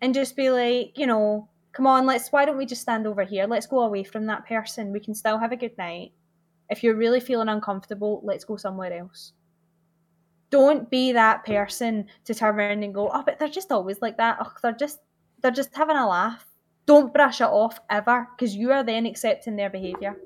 and 0.00 0.14
just 0.14 0.36
be 0.36 0.50
like, 0.50 0.98
you 0.98 1.06
know, 1.06 1.48
come 1.72 1.86
on, 1.86 2.06
let's, 2.06 2.30
why 2.30 2.44
don't 2.44 2.58
we 2.58 2.66
just 2.66 2.82
stand 2.82 3.06
over 3.06 3.22
here? 3.24 3.46
Let's 3.46 3.66
go 3.66 3.80
away 3.80 4.02
from 4.02 4.26
that 4.26 4.46
person. 4.46 4.92
We 4.92 5.00
can 5.00 5.14
still 5.14 5.38
have 5.38 5.52
a 5.52 5.56
good 5.56 5.76
night. 5.78 6.12
If 6.68 6.82
you're 6.82 6.96
really 6.96 7.20
feeling 7.20 7.48
uncomfortable, 7.48 8.20
let's 8.24 8.44
go 8.44 8.56
somewhere 8.56 8.92
else. 8.92 9.32
Don't 10.50 10.90
be 10.90 11.12
that 11.12 11.44
person 11.44 12.06
to 12.24 12.34
turn 12.34 12.56
around 12.56 12.82
and 12.82 12.92
go, 12.92 13.10
oh, 13.12 13.22
but 13.24 13.38
they're 13.38 13.48
just 13.48 13.70
always 13.70 14.02
like 14.02 14.16
that. 14.16 14.38
Oh, 14.40 14.52
they're 14.62 14.72
just, 14.72 14.98
they're 15.42 15.50
just 15.50 15.74
having 15.74 15.96
a 15.96 16.08
laugh. 16.08 16.44
Don't 16.86 17.14
brush 17.14 17.40
it 17.40 17.44
off 17.44 17.78
ever 17.88 18.28
because 18.36 18.54
you 18.56 18.72
are 18.72 18.82
then 18.82 19.06
accepting 19.06 19.56
their 19.56 19.70
behaviour. 19.70 20.16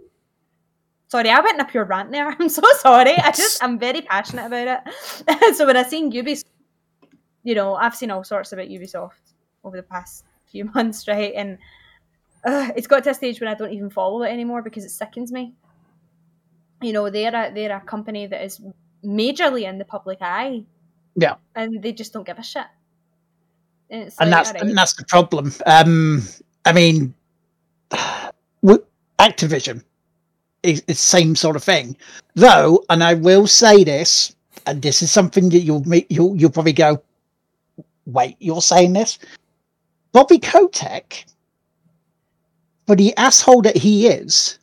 Sorry, 1.08 1.30
I 1.30 1.40
went 1.40 1.54
in 1.54 1.60
a 1.60 1.68
pure 1.68 1.84
rant 1.84 2.10
there. 2.10 2.28
I'm 2.40 2.48
so 2.48 2.62
sorry. 2.78 3.16
I 3.16 3.30
just 3.30 3.62
I'm 3.62 3.78
very 3.78 4.00
passionate 4.00 4.46
about 4.46 4.82
it. 5.28 5.54
so 5.56 5.66
when 5.66 5.76
I 5.76 5.82
seen 5.82 6.10
Ubisoft, 6.10 6.44
you 7.42 7.54
know, 7.54 7.74
I've 7.74 7.94
seen 7.94 8.10
all 8.10 8.24
sorts 8.24 8.52
about 8.52 8.68
Ubisoft 8.68 9.12
over 9.62 9.76
the 9.76 9.82
past 9.82 10.24
few 10.46 10.64
months, 10.74 11.06
right? 11.06 11.32
And 11.36 11.58
uh, 12.44 12.70
it's 12.76 12.86
got 12.86 13.04
to 13.04 13.10
a 13.10 13.14
stage 13.14 13.40
when 13.40 13.48
I 13.48 13.54
don't 13.54 13.72
even 13.72 13.90
follow 13.90 14.22
it 14.22 14.30
anymore 14.30 14.62
because 14.62 14.84
it 14.84 14.90
sickens 14.90 15.30
me. 15.30 15.54
You 16.82 16.92
know, 16.92 17.08
they're 17.10 17.34
a 17.34 17.52
they're 17.54 17.76
a 17.76 17.80
company 17.80 18.26
that 18.26 18.44
is 18.44 18.60
majorly 19.04 19.68
in 19.68 19.78
the 19.78 19.84
public 19.84 20.18
eye. 20.20 20.64
Yeah. 21.16 21.34
And 21.54 21.82
they 21.82 21.92
just 21.92 22.12
don't 22.12 22.26
give 22.26 22.38
a 22.38 22.42
shit. 22.42 22.66
And, 23.90 24.02
it's 24.04 24.18
and 24.18 24.30
like, 24.30 24.38
that's 24.38 24.48
alright. 24.50 24.62
and 24.62 24.76
that's 24.76 24.94
the 24.94 25.04
problem. 25.04 25.52
Um, 25.66 26.22
I 26.64 26.72
mean, 26.72 27.14
Activision 29.18 29.82
is 30.62 30.82
the 30.82 30.94
same 30.94 31.36
sort 31.36 31.56
of 31.56 31.62
thing, 31.62 31.96
though. 32.34 32.84
And 32.90 33.04
I 33.04 33.14
will 33.14 33.46
say 33.46 33.84
this, 33.84 34.34
and 34.66 34.82
this 34.82 35.02
is 35.02 35.10
something 35.10 35.50
that 35.50 35.60
you'll 35.60 35.84
you'll 36.08 36.36
you'll 36.36 36.50
probably 36.50 36.72
go, 36.72 37.02
wait, 38.06 38.36
you're 38.40 38.62
saying 38.62 38.92
this? 38.92 39.18
Bobby 40.12 40.38
Kotick, 40.38 41.26
for 42.86 42.96
the 42.96 43.16
asshole 43.16 43.62
that 43.62 43.76
he 43.76 44.06
is, 44.08 44.58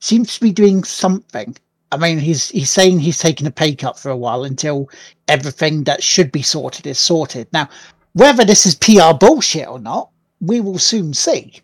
seems 0.00 0.34
to 0.34 0.40
be 0.40 0.52
doing 0.52 0.84
something. 0.84 1.56
I 1.92 1.96
mean, 1.96 2.18
he's 2.18 2.48
he's 2.50 2.70
saying 2.70 3.00
he's 3.00 3.18
taking 3.18 3.46
a 3.46 3.50
pay 3.50 3.74
cut 3.74 3.98
for 3.98 4.10
a 4.10 4.16
while 4.16 4.44
until 4.44 4.88
everything 5.26 5.84
that 5.84 6.02
should 6.02 6.30
be 6.30 6.42
sorted 6.42 6.86
is 6.86 6.98
sorted. 6.98 7.48
Now, 7.52 7.68
whether 8.12 8.44
this 8.44 8.64
is 8.66 8.74
PR 8.76 9.12
bullshit 9.18 9.66
or 9.66 9.78
not, 9.78 10.10
we 10.40 10.60
will 10.60 10.78
soon 10.78 11.12
see. 11.14 11.60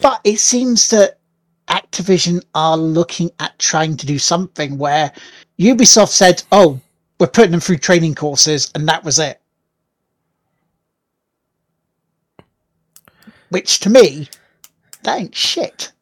But 0.00 0.20
it 0.24 0.38
seems 0.38 0.88
that 0.90 1.18
Activision 1.68 2.42
are 2.54 2.76
looking 2.76 3.30
at 3.40 3.58
trying 3.58 3.96
to 3.96 4.06
do 4.06 4.18
something 4.18 4.78
where 4.78 5.12
Ubisoft 5.58 6.10
said, 6.10 6.42
"Oh, 6.52 6.80
we're 7.18 7.26
putting 7.26 7.50
them 7.50 7.60
through 7.60 7.78
training 7.78 8.14
courses," 8.14 8.70
and 8.74 8.86
that 8.88 9.04
was 9.04 9.18
it. 9.18 9.40
Which 13.48 13.80
to 13.80 13.90
me, 13.90 14.28
that 15.02 15.18
ain't 15.18 15.34
shit. 15.34 15.92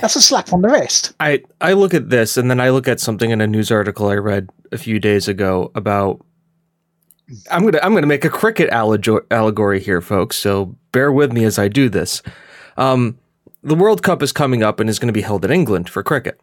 That's 0.00 0.16
a 0.16 0.22
slap 0.22 0.52
on 0.52 0.62
the 0.62 0.68
wrist. 0.68 1.12
I 1.20 1.42
I 1.60 1.74
look 1.74 1.92
at 1.94 2.10
this 2.10 2.36
and 2.36 2.50
then 2.50 2.60
I 2.60 2.70
look 2.70 2.88
at 2.88 3.00
something 3.00 3.30
in 3.30 3.40
a 3.40 3.46
news 3.46 3.70
article 3.70 4.08
I 4.08 4.14
read 4.14 4.48
a 4.72 4.78
few 4.78 4.98
days 4.98 5.28
ago 5.28 5.70
about 5.74 6.24
I'm 7.50 7.64
gonna 7.64 7.80
I'm 7.82 7.94
gonna 7.94 8.06
make 8.06 8.24
a 8.24 8.30
cricket 8.30 8.70
allegor- 8.70 9.26
allegory 9.30 9.80
here, 9.80 10.00
folks. 10.00 10.36
So 10.36 10.76
bear 10.92 11.12
with 11.12 11.32
me 11.32 11.44
as 11.44 11.58
I 11.58 11.68
do 11.68 11.88
this. 11.88 12.22
Um, 12.76 13.18
the 13.62 13.74
World 13.74 14.02
Cup 14.02 14.22
is 14.22 14.32
coming 14.32 14.62
up 14.62 14.80
and 14.80 14.90
is 14.90 14.98
going 14.98 15.08
to 15.08 15.12
be 15.12 15.22
held 15.22 15.44
in 15.44 15.50
England 15.50 15.88
for 15.88 16.02
cricket. 16.02 16.40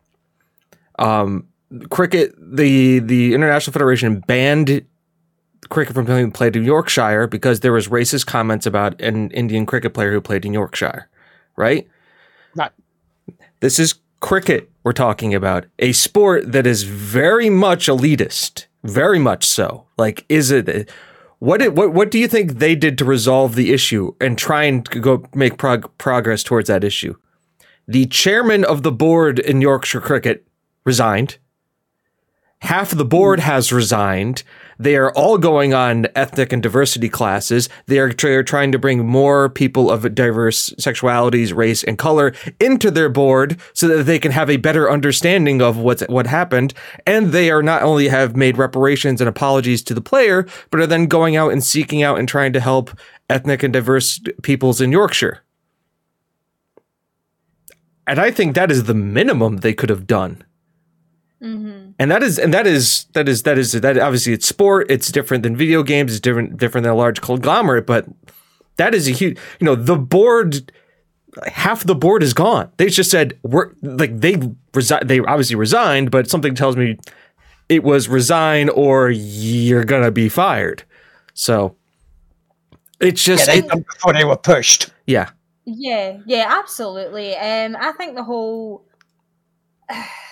Um, 0.97 1.47
cricket, 1.89 2.33
the 2.37 2.99
the 2.99 3.33
International 3.33 3.73
Federation 3.73 4.19
banned 4.21 4.85
cricket 5.69 5.93
from 5.93 6.05
being 6.05 6.31
played 6.31 6.55
in 6.55 6.63
Yorkshire 6.63 7.27
because 7.27 7.59
there 7.59 7.73
was 7.73 7.87
racist 7.87 8.25
comments 8.25 8.65
about 8.65 8.99
an 9.01 9.29
Indian 9.31 9.65
cricket 9.65 9.93
player 9.93 10.11
who 10.11 10.21
played 10.21 10.45
in 10.45 10.53
Yorkshire, 10.53 11.09
right? 11.55 11.87
Right. 12.55 12.71
This 13.59 13.79
is 13.79 13.95
cricket 14.19 14.69
we're 14.83 14.93
talking 14.93 15.33
about, 15.35 15.65
a 15.79 15.91
sport 15.91 16.51
that 16.51 16.65
is 16.65 16.83
very 16.83 17.49
much 17.49 17.87
elitist, 17.87 18.65
very 18.83 19.19
much 19.19 19.45
so. 19.45 19.85
Like, 19.97 20.25
is 20.29 20.51
it? 20.51 20.89
What 21.39 21.59
did, 21.59 21.77
what 21.77 21.93
what 21.93 22.11
do 22.11 22.19
you 22.19 22.27
think 22.27 22.53
they 22.53 22.75
did 22.75 22.97
to 22.97 23.05
resolve 23.05 23.55
the 23.55 23.71
issue 23.73 24.13
and 24.19 24.37
try 24.37 24.63
and 24.63 24.83
go 24.89 25.25
make 25.33 25.57
prog- 25.57 25.91
progress 25.97 26.43
towards 26.43 26.67
that 26.67 26.83
issue? 26.83 27.15
The 27.87 28.05
chairman 28.05 28.63
of 28.65 28.83
the 28.83 28.91
board 28.91 29.39
in 29.39 29.61
Yorkshire 29.61 30.01
Cricket 30.01 30.45
resigned. 30.85 31.37
Half 32.61 32.91
of 32.91 32.97
the 32.97 33.05
board 33.05 33.39
hmm. 33.39 33.45
has 33.45 33.71
resigned. 33.71 34.43
They 34.81 34.95
are 34.95 35.11
all 35.11 35.37
going 35.37 35.73
on 35.73 36.07
ethnic 36.15 36.53
and 36.53 36.63
diversity 36.63 37.09
classes. 37.09 37.67
They 37.87 37.99
are 37.99 38.13
tr- 38.13 38.43
trying 38.43 38.71
to 38.71 38.79
bring 38.79 39.05
more 39.05 39.49
people 39.49 39.91
of 39.91 40.15
diverse 40.15 40.69
sexualities, 40.79 41.53
race, 41.53 41.83
and 41.83 41.97
color 41.97 42.33
into 42.61 42.89
their 42.89 43.09
board 43.09 43.59
so 43.73 43.89
that 43.89 44.05
they 44.05 44.19
can 44.19 44.31
have 44.31 44.49
a 44.49 44.55
better 44.55 44.89
understanding 44.89 45.61
of 45.61 45.75
what's 45.77 46.01
what 46.03 46.27
happened. 46.27 46.73
And 47.05 47.33
they 47.33 47.51
are 47.51 47.61
not 47.61 47.83
only 47.83 48.07
have 48.07 48.37
made 48.37 48.57
reparations 48.57 49.19
and 49.19 49.27
apologies 49.27 49.83
to 49.83 49.93
the 49.93 50.01
player, 50.01 50.47
but 50.71 50.79
are 50.79 50.87
then 50.87 51.07
going 51.07 51.35
out 51.35 51.51
and 51.51 51.61
seeking 51.61 52.01
out 52.01 52.17
and 52.17 52.27
trying 52.27 52.53
to 52.53 52.61
help 52.61 52.97
ethnic 53.29 53.63
and 53.63 53.73
diverse 53.73 54.21
peoples 54.43 54.79
in 54.79 54.93
Yorkshire. 54.93 55.41
And 58.07 58.17
I 58.17 58.31
think 58.31 58.55
that 58.55 58.71
is 58.71 58.85
the 58.85 58.93
minimum 58.93 59.57
they 59.57 59.73
could 59.73 59.89
have 59.89 60.07
done 60.07 60.43
Mm-hmm. 61.41 61.91
and 61.97 62.11
that 62.11 62.21
is 62.21 62.37
and 62.37 62.53
that 62.53 62.67
is 62.67 63.05
that 63.13 63.29
is 63.29 63.43
that 63.43 63.57
is 63.57 63.71
that 63.71 63.97
obviously 63.97 64.33
it's 64.33 64.45
sport 64.45 64.87
it's 64.91 65.09
different 65.09 65.43
than 65.43 65.55
video 65.55 65.83
games 65.83 66.11
it's 66.11 66.19
different 66.19 66.57
different 66.57 66.83
than 66.83 66.91
a 66.91 66.97
large 66.97 67.21
conglomerate 67.21 67.85
but 67.87 68.05
that 68.75 68.93
is 68.93 69.07
a 69.07 69.11
huge 69.11 69.37
you 69.59 69.65
know 69.65 69.73
the 69.75 69.95
board 69.95 70.69
half 71.47 71.85
the 71.85 71.95
board 71.95 72.23
is 72.23 72.33
gone 72.33 72.69
they 72.75 72.87
just 72.87 73.09
said 73.09 73.39
we're 73.43 73.71
like 73.81 74.19
they 74.19 74.33
resi- 74.73 75.07
they 75.07 75.21
obviously 75.21 75.55
resigned 75.55 76.11
but 76.11 76.29
something 76.29 76.55
tells 76.55 76.75
me 76.75 76.97
it 77.69 77.83
was 77.85 78.09
resign 78.09 78.67
or 78.67 79.09
you're 79.09 79.85
gonna 79.85 80.11
be 80.11 80.27
fired 80.27 80.83
so 81.33 81.73
it's 82.99 83.25
Yeah, 83.25 83.35
just 83.35 83.45
they 83.47 83.59
it- 83.59 83.85
before 83.93 84.11
they 84.11 84.25
were 84.25 84.35
pushed. 84.35 84.89
yeah 85.07 85.29
Yeah, 85.63 86.17
yeah, 86.25 86.47
absolutely. 86.59 87.33
Um, 87.37 87.77
I 87.79 87.93
think 87.93 88.15
the 88.15 88.23
whole 88.23 88.83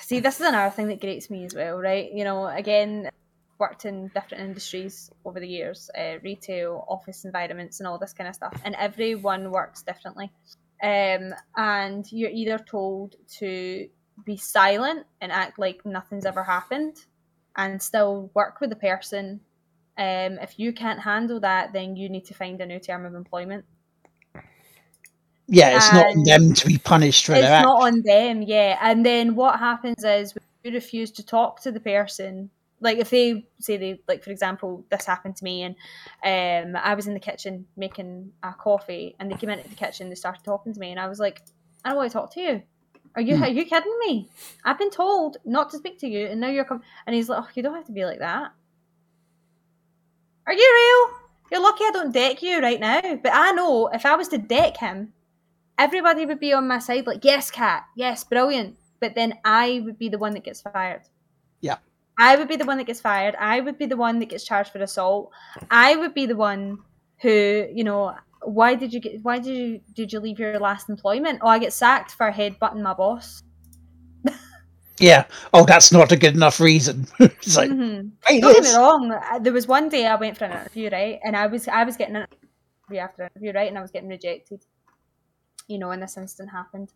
see 0.08 0.22
this 0.22 0.40
is 0.40 0.48
another 0.48 0.74
thing 0.74 0.88
that 0.88 1.02
grates 1.02 1.30
me 1.30 1.44
as 1.44 1.54
well, 1.54 1.78
right? 1.78 2.10
You 2.14 2.24
know, 2.24 2.48
again, 2.48 3.10
worked 3.60 3.84
in 3.84 4.08
different 4.16 4.42
industries 4.42 5.12
over 5.26 5.42
the 5.42 5.48
years, 5.48 5.90
uh, 5.98 6.16
retail, 6.24 6.86
office 6.88 7.26
environments, 7.26 7.82
and 7.82 7.88
all 7.88 7.98
this 7.98 8.14
kind 8.14 8.30
of 8.30 8.34
stuff, 8.34 8.58
and 8.64 8.74
everyone 8.76 9.52
works 9.52 9.84
differently. 9.84 10.32
Um, 10.82 11.34
and 11.58 12.10
you're 12.10 12.30
either 12.30 12.58
told 12.58 13.16
to 13.40 13.90
be 14.26 14.38
silent 14.38 15.06
and 15.20 15.30
act 15.30 15.60
like 15.60 15.86
nothing's 15.86 16.26
ever 16.26 16.44
happened, 16.44 16.96
and 17.58 17.82
still 17.82 18.32
work 18.34 18.62
with 18.62 18.70
the 18.70 18.78
person. 18.78 19.42
Um, 19.98 20.40
if 20.40 20.58
you 20.58 20.72
can't 20.72 21.02
handle 21.02 21.42
that, 21.42 21.74
then 21.74 21.98
you 21.98 22.08
need 22.08 22.24
to 22.28 22.34
find 22.34 22.62
a 22.62 22.66
new 22.66 22.80
term 22.80 23.06
of 23.06 23.14
employment. 23.14 23.66
Yeah, 25.48 25.76
it's 25.78 25.92
not 25.94 26.08
on 26.08 26.24
them 26.24 26.54
to 26.54 26.68
be 26.68 26.78
punished 26.78 27.26
for 27.26 27.32
that. 27.32 27.40
it's 27.40 27.48
their 27.48 27.62
not 27.62 27.78
act. 27.84 27.94
on 27.94 28.02
them 28.04 28.42
yeah 28.42 28.78
and 28.82 29.06
then 29.06 29.36
what 29.36 29.60
happens 29.60 30.04
is 30.04 30.34
we 30.64 30.72
refuse 30.72 31.12
to 31.12 31.26
talk 31.26 31.62
to 31.62 31.72
the 31.72 31.80
person 31.80 32.50
like 32.82 32.98
if 32.98 33.10
they 33.10 33.46
say 33.60 33.78
they 33.78 34.02
like 34.08 34.24
for 34.24 34.32
example 34.32 34.84
this 34.92 35.06
happened 35.06 35.36
to 35.38 35.44
me 35.44 35.64
and 35.64 35.76
um 36.76 36.82
i 36.84 36.94
was 36.94 37.08
in 37.08 37.14
the 37.14 37.20
kitchen 37.20 37.66
making 37.78 38.32
a 38.44 38.54
coffee 38.54 39.16
and 39.20 39.32
they 39.32 39.36
came 39.36 39.50
into 39.50 39.68
the 39.70 39.76
kitchen 39.76 40.10
they 40.10 40.16
started 40.16 40.44
talking 40.44 40.74
to 40.74 40.80
me 40.80 40.92
and 40.92 41.00
i 41.00 41.08
was 41.08 41.20
like 41.20 41.42
i 41.86 41.90
don't 41.90 41.98
want 41.98 42.12
to 42.12 42.14
talk 42.18 42.32
to 42.34 42.42
you 42.42 42.62
are 43.16 43.22
you 43.22 43.38
Hmm. 43.38 43.44
are 43.44 43.50
you 43.50 43.64
kidding 43.66 43.98
me 44.06 44.30
i've 44.66 44.78
been 44.78 44.92
told 44.92 45.38
not 45.46 45.70
to 45.72 45.78
speak 45.78 45.98
to 46.00 46.08
you 46.08 46.28
and 46.28 46.42
now 46.42 46.50
you're 46.50 46.66
coming 46.66 46.84
and 47.06 47.16
he's 47.16 47.30
like 47.30 47.42
oh 47.44 47.48
you 47.56 47.64
don't 47.64 47.74
have 47.74 47.86
to 47.86 47.94
be 47.94 48.04
like 48.06 48.20
that 48.20 48.52
are 50.46 50.54
you 50.54 50.60
real 50.60 51.18
you're 51.52 51.62
lucky 51.62 51.84
i 51.86 51.92
don't 51.94 52.12
deck 52.14 52.42
you 52.44 52.60
right 52.60 52.80
now 52.82 53.00
but 53.24 53.32
i 53.34 53.52
know 53.54 53.88
if 53.94 54.06
i 54.06 54.16
was 54.16 54.28
to 54.28 54.38
deck 54.38 54.78
him 54.78 55.14
everybody 55.78 56.26
would 56.26 56.40
be 56.40 56.54
on 56.54 56.68
my 56.68 56.80
side, 56.80 57.06
like, 57.08 57.24
yes, 57.24 57.52
Cat, 57.52 57.84
yes, 57.96 58.24
brilliant. 58.24 58.76
But 59.00 59.14
then 59.16 59.36
I 59.46 59.82
would 59.86 59.98
be 60.00 60.10
the 60.10 60.18
one 60.18 60.34
that 60.34 60.44
gets 60.44 60.62
fired. 60.62 61.02
Yeah. 61.62 61.78
I 62.18 62.36
would 62.36 62.48
be 62.48 62.56
the 62.56 62.66
one 62.66 62.78
that 62.80 62.88
gets 62.88 63.00
fired. 63.02 63.36
I 63.40 63.60
would 63.60 63.78
be 63.78 63.86
the 63.86 63.98
one 63.98 64.18
that 64.20 64.30
gets 64.30 64.44
charged 64.44 64.72
for 64.72 64.80
assault. 64.80 65.32
I 65.70 65.96
would 65.96 66.14
be 66.16 66.26
the 66.26 66.36
one 66.36 66.80
who, 67.22 67.68
you 67.72 67.84
know, 67.84 68.16
why 68.42 68.74
did 68.76 68.92
you 68.94 69.00
get 69.00 69.22
why 69.24 69.38
did 69.40 69.56
you 69.56 69.82
did 69.94 70.12
you 70.14 70.20
leave 70.20 70.40
your 70.40 70.58
last 70.60 70.90
employment? 70.90 71.40
Oh, 71.42 71.48
I 71.48 71.60
get 71.60 71.74
sacked 71.74 72.12
for 72.12 72.32
headbutting 72.32 72.82
my 72.82 72.94
boss. 72.94 73.44
Yeah. 75.00 75.26
Oh, 75.54 75.64
that's 75.64 75.92
not 75.92 76.12
a 76.12 76.16
good 76.18 76.34
enough 76.34 76.60
reason. 76.60 77.06
it's 77.20 77.56
like, 77.56 77.70
Mhm. 77.70 78.12
hey, 78.26 78.40
Don't 78.42 78.54
get 78.54 78.64
me 78.64 78.74
wrong. 78.76 79.12
uh, 79.12 79.38
There 79.40 79.54
was 79.54 79.68
one 79.68 79.90
day 79.90 80.08
I 80.08 80.16
went 80.16 80.38
for 80.40 80.46
an 80.46 80.54
interview, 80.54 80.90
right, 80.92 81.20
and 81.24 81.36
I 81.36 81.46
was 81.46 81.68
I 81.68 81.84
was 81.84 81.98
getting 81.98 82.16
an 82.16 82.26
interview 82.90 83.02
after 83.04 83.22
an 83.24 83.30
interview, 83.36 83.54
right, 83.54 83.68
and 83.70 83.78
I 83.78 83.82
was 83.82 83.92
getting 83.92 84.10
rejected. 84.10 84.64
You 85.68 85.78
know, 85.78 85.92
and 85.92 86.02
this 86.02 86.18
incident 86.18 86.52
happened, 86.52 86.94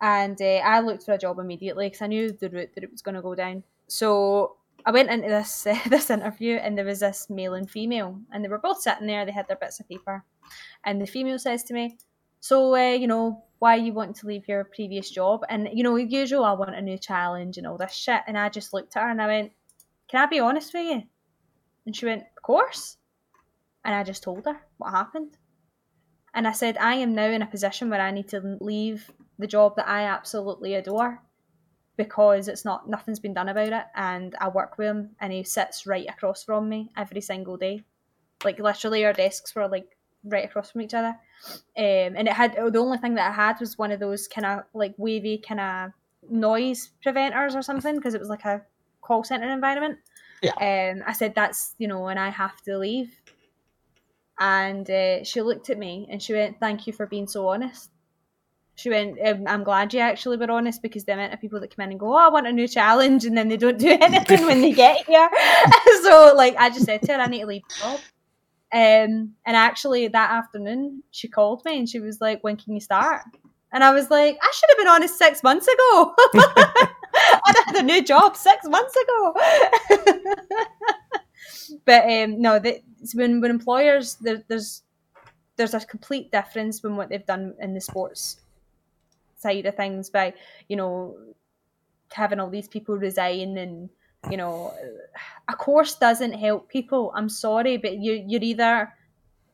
and 0.00 0.40
uh, 0.40 0.60
I 0.64 0.80
looked 0.80 1.04
for 1.04 1.12
a 1.12 1.18
job 1.18 1.38
immediately 1.38 1.86
because 1.86 2.02
I 2.02 2.08
knew 2.08 2.32
the 2.32 2.50
route 2.50 2.74
that 2.74 2.84
it 2.84 2.90
was 2.90 3.02
going 3.02 3.14
to 3.14 3.22
go 3.22 3.34
down. 3.34 3.62
So 3.88 4.56
I 4.84 4.90
went 4.90 5.10
into 5.10 5.28
this 5.28 5.66
uh, 5.66 5.78
this 5.88 6.10
interview, 6.10 6.56
and 6.56 6.76
there 6.76 6.84
was 6.84 7.00
this 7.00 7.30
male 7.30 7.54
and 7.54 7.70
female, 7.70 8.18
and 8.32 8.44
they 8.44 8.48
were 8.48 8.58
both 8.58 8.80
sitting 8.80 9.06
there. 9.06 9.24
They 9.24 9.32
had 9.32 9.48
their 9.48 9.56
bits 9.56 9.80
of 9.80 9.88
paper, 9.88 10.24
and 10.84 11.00
the 11.00 11.06
female 11.06 11.38
says 11.38 11.62
to 11.64 11.74
me, 11.74 11.96
"So, 12.40 12.74
uh, 12.74 12.92
you 12.92 13.06
know, 13.06 13.44
why 13.60 13.76
you 13.76 13.92
want 13.92 14.16
to 14.16 14.26
leave 14.26 14.48
your 14.48 14.64
previous 14.64 15.10
job?" 15.10 15.44
And 15.48 15.68
you 15.72 15.82
know, 15.82 15.96
usual, 15.96 16.44
I 16.44 16.52
want 16.52 16.74
a 16.74 16.82
new 16.82 16.98
challenge 16.98 17.58
and 17.58 17.66
all 17.66 17.78
this 17.78 17.92
shit. 17.92 18.22
And 18.26 18.36
I 18.36 18.48
just 18.48 18.74
looked 18.74 18.96
at 18.96 19.02
her 19.02 19.10
and 19.10 19.22
I 19.22 19.26
went, 19.26 19.52
"Can 20.08 20.20
I 20.20 20.26
be 20.26 20.40
honest 20.40 20.74
with 20.74 20.86
you?" 20.86 21.02
And 21.86 21.94
she 21.94 22.06
went, 22.06 22.22
Of 22.36 22.42
course. 22.42 22.96
And 23.84 23.94
I 23.94 24.02
just 24.02 24.22
told 24.22 24.44
her 24.46 24.62
what 24.78 24.90
happened. 24.90 25.36
And 26.34 26.48
I 26.48 26.52
said, 26.52 26.76
I 26.78 26.96
am 26.96 27.14
now 27.14 27.26
in 27.26 27.42
a 27.42 27.46
position 27.46 27.90
where 27.90 28.00
I 28.00 28.10
need 28.10 28.28
to 28.28 28.58
leave 28.60 29.10
the 29.38 29.46
job 29.46 29.76
that 29.76 29.88
I 29.88 30.04
absolutely 30.04 30.74
adore 30.74 31.22
because 31.96 32.48
it's 32.48 32.64
not, 32.64 32.88
nothing's 32.88 33.20
been 33.20 33.34
done 33.34 33.48
about 33.48 33.72
it. 33.72 33.84
And 33.94 34.34
I 34.40 34.48
work 34.48 34.76
with 34.76 34.88
him 34.88 35.10
and 35.20 35.32
he 35.32 35.44
sits 35.44 35.86
right 35.86 36.08
across 36.08 36.44
from 36.44 36.68
me 36.68 36.90
every 36.96 37.20
single 37.20 37.56
day. 37.56 37.84
Like, 38.44 38.58
literally, 38.58 39.04
our 39.04 39.12
desks 39.12 39.54
were 39.54 39.68
like 39.68 39.96
right 40.24 40.44
across 40.44 40.72
from 40.72 40.80
each 40.82 40.94
other. 40.94 41.16
Um, 41.76 42.16
and 42.16 42.26
it 42.26 42.34
had, 42.34 42.54
the 42.54 42.78
only 42.78 42.98
thing 42.98 43.14
that 43.14 43.30
I 43.30 43.34
had 43.34 43.60
was 43.60 43.78
one 43.78 43.92
of 43.92 44.00
those 44.00 44.26
kind 44.26 44.44
of 44.44 44.64
like 44.74 44.94
wavy 44.98 45.38
kind 45.38 45.60
of 45.60 45.92
noise 46.28 46.90
preventers 47.02 47.54
or 47.54 47.62
something 47.62 47.94
because 47.94 48.14
it 48.14 48.20
was 48.20 48.28
like 48.28 48.44
a 48.44 48.62
call 49.00 49.22
center 49.22 49.48
environment. 49.48 49.98
Yeah. 50.42 50.52
Um, 50.92 51.02
I 51.06 51.12
said 51.12 51.34
that's 51.34 51.74
you 51.78 51.88
know, 51.88 52.08
and 52.08 52.18
I 52.18 52.28
have 52.28 52.60
to 52.62 52.78
leave. 52.78 53.14
And 54.38 54.88
uh, 54.90 55.24
she 55.24 55.42
looked 55.42 55.70
at 55.70 55.78
me 55.78 56.08
and 56.10 56.22
she 56.22 56.32
went, 56.32 56.58
"Thank 56.58 56.86
you 56.86 56.92
for 56.92 57.06
being 57.06 57.26
so 57.26 57.48
honest." 57.48 57.90
She 58.76 58.90
went, 58.90 59.18
um, 59.24 59.44
"I'm 59.46 59.62
glad 59.62 59.94
you 59.94 60.00
actually 60.00 60.36
were 60.36 60.50
honest 60.50 60.82
because 60.82 61.04
the 61.04 61.12
amount 61.12 61.32
of 61.32 61.40
people 61.40 61.60
that 61.60 61.74
come 61.74 61.84
in 61.84 61.92
and 61.92 62.00
go, 62.00 62.12
oh, 62.12 62.16
I 62.16 62.28
want 62.28 62.48
a 62.48 62.52
new 62.52 62.66
challenge,' 62.66 63.24
and 63.24 63.36
then 63.36 63.48
they 63.48 63.56
don't 63.56 63.78
do 63.78 63.90
anything 64.00 64.44
when 64.46 64.60
they 64.60 64.72
get 64.72 65.06
here." 65.06 65.30
so, 66.02 66.32
like, 66.36 66.56
I 66.56 66.70
just 66.70 66.86
said 66.86 67.02
to 67.02 67.12
her, 67.12 67.20
"I 67.20 67.26
need 67.26 67.40
to 67.40 67.46
leave 67.46 67.62
the 67.68 67.74
job." 67.80 68.00
Um, 68.72 69.34
and 69.46 69.56
actually, 69.56 70.08
that 70.08 70.30
afternoon, 70.32 71.04
she 71.12 71.28
called 71.28 71.64
me 71.64 71.78
and 71.78 71.88
she 71.88 72.00
was 72.00 72.20
like, 72.20 72.42
"When 72.42 72.56
can 72.56 72.74
you 72.74 72.80
start?" 72.80 73.22
And 73.72 73.84
I 73.84 73.92
was 73.92 74.10
like, 74.10 74.36
"I 74.42 74.52
should 74.52 74.70
have 74.70 74.78
been 74.78 74.88
honest 74.88 75.16
six 75.16 75.44
months 75.44 75.68
ago." 75.68 76.14
I'd 77.46 77.54
had 77.66 77.76
a 77.76 77.82
new 77.82 78.02
job 78.02 78.36
six 78.36 78.66
months 78.66 78.96
ago. 78.96 79.34
But 81.84 82.04
um, 82.04 82.40
no, 82.40 82.58
the, 82.58 82.80
it's 83.00 83.14
when 83.14 83.40
when 83.40 83.50
employers 83.50 84.16
there, 84.16 84.42
there's 84.48 84.82
there's 85.56 85.74
a 85.74 85.80
complete 85.80 86.32
difference 86.32 86.80
from 86.80 86.96
what 86.96 87.08
they've 87.08 87.26
done 87.26 87.54
in 87.60 87.74
the 87.74 87.80
sports 87.80 88.40
side 89.36 89.66
of 89.66 89.74
things 89.74 90.10
by 90.10 90.32
you 90.68 90.76
know 90.76 91.16
having 92.12 92.40
all 92.40 92.50
these 92.50 92.68
people 92.68 92.96
resign 92.96 93.58
and 93.58 93.90
you 94.30 94.36
know 94.36 94.72
a 95.48 95.54
course 95.54 95.96
doesn't 95.96 96.32
help 96.32 96.68
people. 96.68 97.12
I'm 97.14 97.28
sorry, 97.28 97.76
but 97.76 97.98
you 97.98 98.24
you're 98.26 98.42
either 98.42 98.92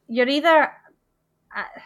you're 0.09 0.29
either 0.29 0.73
uh, 1.57 1.81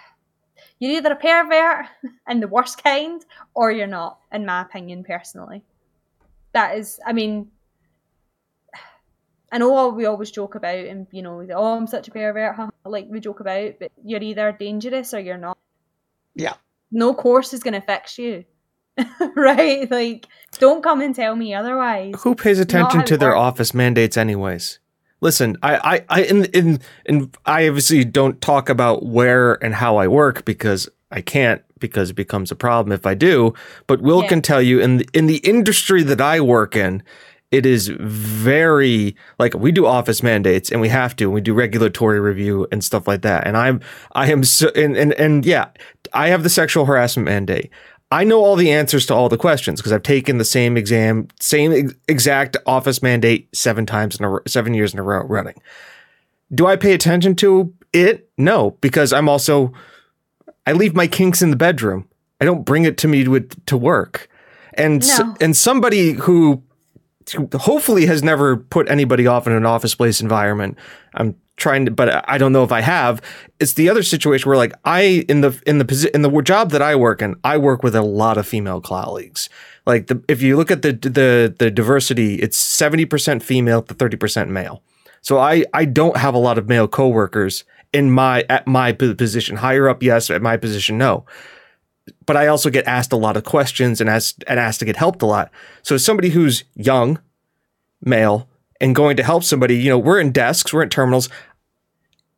you're 0.78 0.92
either 0.92 1.12
a 1.12 1.16
pervert 1.16 1.86
and 2.26 2.42
the 2.42 2.48
worst 2.48 2.82
kind, 2.82 3.24
or 3.54 3.72
you're 3.72 3.86
not. 3.86 4.18
In 4.32 4.44
my 4.44 4.62
opinion, 4.62 5.04
personally, 5.04 5.62
that 6.52 6.76
is. 6.76 7.00
I 7.06 7.12
mean, 7.12 7.50
I 9.54 9.58
know 9.58 9.90
we 9.90 10.04
always 10.04 10.32
joke 10.32 10.56
about, 10.56 10.84
and 10.84 11.06
you 11.12 11.22
know, 11.22 11.46
oh, 11.54 11.76
I'm 11.76 11.86
such 11.86 12.08
a 12.08 12.10
pervert, 12.10 12.56
huh? 12.56 12.70
like 12.84 13.06
we 13.08 13.20
joke 13.20 13.38
about, 13.38 13.74
but 13.78 13.92
you're 14.04 14.20
either 14.20 14.50
dangerous 14.50 15.14
or 15.14 15.20
you're 15.20 15.38
not. 15.38 15.56
Yeah. 16.34 16.54
No 16.90 17.14
course 17.14 17.52
is 17.54 17.62
going 17.62 17.74
to 17.74 17.80
fix 17.80 18.18
you, 18.18 18.44
right? 19.36 19.88
Like, 19.88 20.26
don't 20.58 20.82
come 20.82 21.00
and 21.02 21.14
tell 21.14 21.36
me 21.36 21.54
otherwise. 21.54 22.14
Who 22.24 22.34
pays 22.34 22.58
attention 22.58 23.04
to 23.04 23.16
their 23.16 23.30
works. 23.30 23.38
office 23.38 23.74
mandates 23.74 24.16
anyways? 24.16 24.80
Listen, 25.20 25.56
I, 25.62 25.76
I, 25.76 26.04
I, 26.08 26.22
in, 26.24 26.44
in, 26.46 26.80
in, 27.06 27.30
I 27.46 27.68
obviously 27.68 28.04
don't 28.04 28.40
talk 28.40 28.68
about 28.68 29.06
where 29.06 29.64
and 29.64 29.72
how 29.72 29.98
I 29.98 30.08
work 30.08 30.44
because 30.44 30.88
I 31.12 31.20
can't 31.20 31.62
because 31.78 32.10
it 32.10 32.14
becomes 32.14 32.50
a 32.50 32.56
problem 32.56 32.90
if 32.90 33.06
I 33.06 33.14
do. 33.14 33.54
But 33.86 34.02
Will 34.02 34.22
Yeah. 34.22 34.28
can 34.30 34.42
tell 34.42 34.60
you 34.60 34.80
in 34.80 34.96
the, 34.96 35.08
in 35.12 35.26
the 35.26 35.36
industry 35.38 36.02
that 36.02 36.20
I 36.20 36.40
work 36.40 36.74
in, 36.74 37.04
it 37.54 37.64
is 37.66 37.88
very 38.00 39.14
like 39.38 39.54
we 39.54 39.70
do 39.72 39.86
office 39.86 40.22
mandates 40.22 40.70
and 40.72 40.80
we 40.80 40.88
have 40.88 41.14
to 41.16 41.24
and 41.24 41.32
we 41.34 41.40
do 41.40 41.54
regulatory 41.54 42.18
review 42.20 42.66
and 42.72 42.82
stuff 42.82 43.06
like 43.06 43.22
that 43.22 43.46
and 43.46 43.56
i'm 43.56 43.80
i 44.12 44.30
am 44.30 44.42
so 44.44 44.68
and 44.74 44.96
and, 44.96 45.12
and 45.14 45.46
yeah 45.46 45.66
i 46.12 46.28
have 46.28 46.42
the 46.42 46.50
sexual 46.50 46.84
harassment 46.84 47.26
mandate 47.26 47.70
I 48.10 48.22
know 48.22 48.44
all 48.44 48.54
the 48.54 48.70
answers 48.70 49.06
to 49.06 49.14
all 49.14 49.28
the 49.28 49.38
questions 49.38 49.80
because 49.80 49.90
I've 49.90 50.04
taken 50.04 50.38
the 50.38 50.44
same 50.44 50.76
exam, 50.76 51.26
same 51.40 51.72
ex- 51.72 51.94
exact 52.06 52.56
office 52.64 53.02
mandate 53.02 53.48
seven 53.56 53.86
times 53.86 54.20
in 54.20 54.24
a 54.24 54.38
seven 54.46 54.72
years 54.72 54.92
in 54.92 55.00
a 55.00 55.02
row 55.02 55.24
running. 55.24 55.60
Do 56.54 56.66
I 56.66 56.76
pay 56.76 56.92
attention 56.92 57.34
to 57.36 57.72
it? 57.92 58.28
No, 58.38 58.72
because 58.80 59.12
I'm 59.12 59.28
also 59.28 59.72
I 60.64 60.72
leave 60.74 60.94
my 60.94 61.08
kinks 61.08 61.42
in 61.42 61.50
the 61.50 61.56
bedroom. 61.56 62.06
I 62.40 62.44
don't 62.44 62.64
bring 62.64 62.84
it 62.84 62.98
to 62.98 63.08
me 63.08 63.24
to 63.24 63.40
to 63.40 63.76
work. 63.76 64.28
And 64.74 65.02
No. 65.18 65.34
and 65.40 65.56
somebody 65.56 66.12
who 66.12 66.22
who 66.22 66.62
hopefully 67.54 68.06
has 68.06 68.22
never 68.22 68.56
put 68.56 68.88
anybody 68.88 69.26
off 69.26 69.46
in 69.46 69.52
an 69.52 69.66
office 69.66 69.94
place 69.94 70.20
environment. 70.20 70.78
I'm 71.14 71.36
trying 71.56 71.84
to, 71.86 71.90
but 71.90 72.28
I 72.28 72.38
don't 72.38 72.52
know 72.52 72.64
if 72.64 72.72
I 72.72 72.80
have. 72.80 73.22
It's 73.60 73.74
the 73.74 73.88
other 73.88 74.02
situation 74.02 74.48
where, 74.48 74.56
like, 74.56 74.74
I 74.84 75.24
in 75.28 75.40
the 75.40 75.60
in 75.66 75.78
the 75.78 75.84
posi- 75.84 76.10
in 76.10 76.22
the 76.22 76.42
job 76.42 76.70
that 76.70 76.82
I 76.82 76.96
work 76.96 77.22
in, 77.22 77.36
I 77.44 77.58
work 77.58 77.82
with 77.82 77.94
a 77.94 78.02
lot 78.02 78.36
of 78.36 78.46
female 78.46 78.80
colleagues. 78.80 79.48
Like, 79.86 80.06
the, 80.08 80.22
if 80.28 80.42
you 80.42 80.56
look 80.56 80.70
at 80.70 80.82
the 80.82 80.92
the 80.92 81.54
the 81.58 81.70
diversity, 81.70 82.36
it's 82.36 82.58
seventy 82.58 83.04
percent 83.04 83.42
female 83.42 83.82
to 83.82 83.94
thirty 83.94 84.16
percent 84.16 84.50
male. 84.50 84.82
So 85.22 85.38
I 85.38 85.64
I 85.72 85.84
don't 85.84 86.16
have 86.16 86.34
a 86.34 86.38
lot 86.38 86.58
of 86.58 86.68
male 86.68 86.88
coworkers 86.88 87.64
in 87.92 88.10
my 88.10 88.44
at 88.48 88.66
my 88.66 88.92
position. 88.92 89.56
Higher 89.56 89.88
up, 89.88 90.02
yes. 90.02 90.30
At 90.30 90.42
my 90.42 90.56
position, 90.56 90.98
no 90.98 91.24
but 92.26 92.36
I 92.36 92.46
also 92.46 92.70
get 92.70 92.86
asked 92.86 93.12
a 93.12 93.16
lot 93.16 93.36
of 93.36 93.44
questions 93.44 94.00
and 94.00 94.10
asked 94.10 94.44
and 94.46 94.58
asked 94.58 94.80
to 94.80 94.84
get 94.84 94.96
helped 94.96 95.22
a 95.22 95.26
lot. 95.26 95.50
So 95.82 95.94
as 95.94 96.04
somebody 96.04 96.30
who's 96.30 96.64
young, 96.74 97.18
male, 98.02 98.48
and 98.80 98.94
going 98.94 99.16
to 99.16 99.22
help 99.22 99.44
somebody, 99.44 99.76
you 99.76 99.88
know, 99.88 99.98
we're 99.98 100.20
in 100.20 100.32
desks, 100.32 100.72
we're 100.72 100.82
in 100.82 100.90
terminals. 100.90 101.28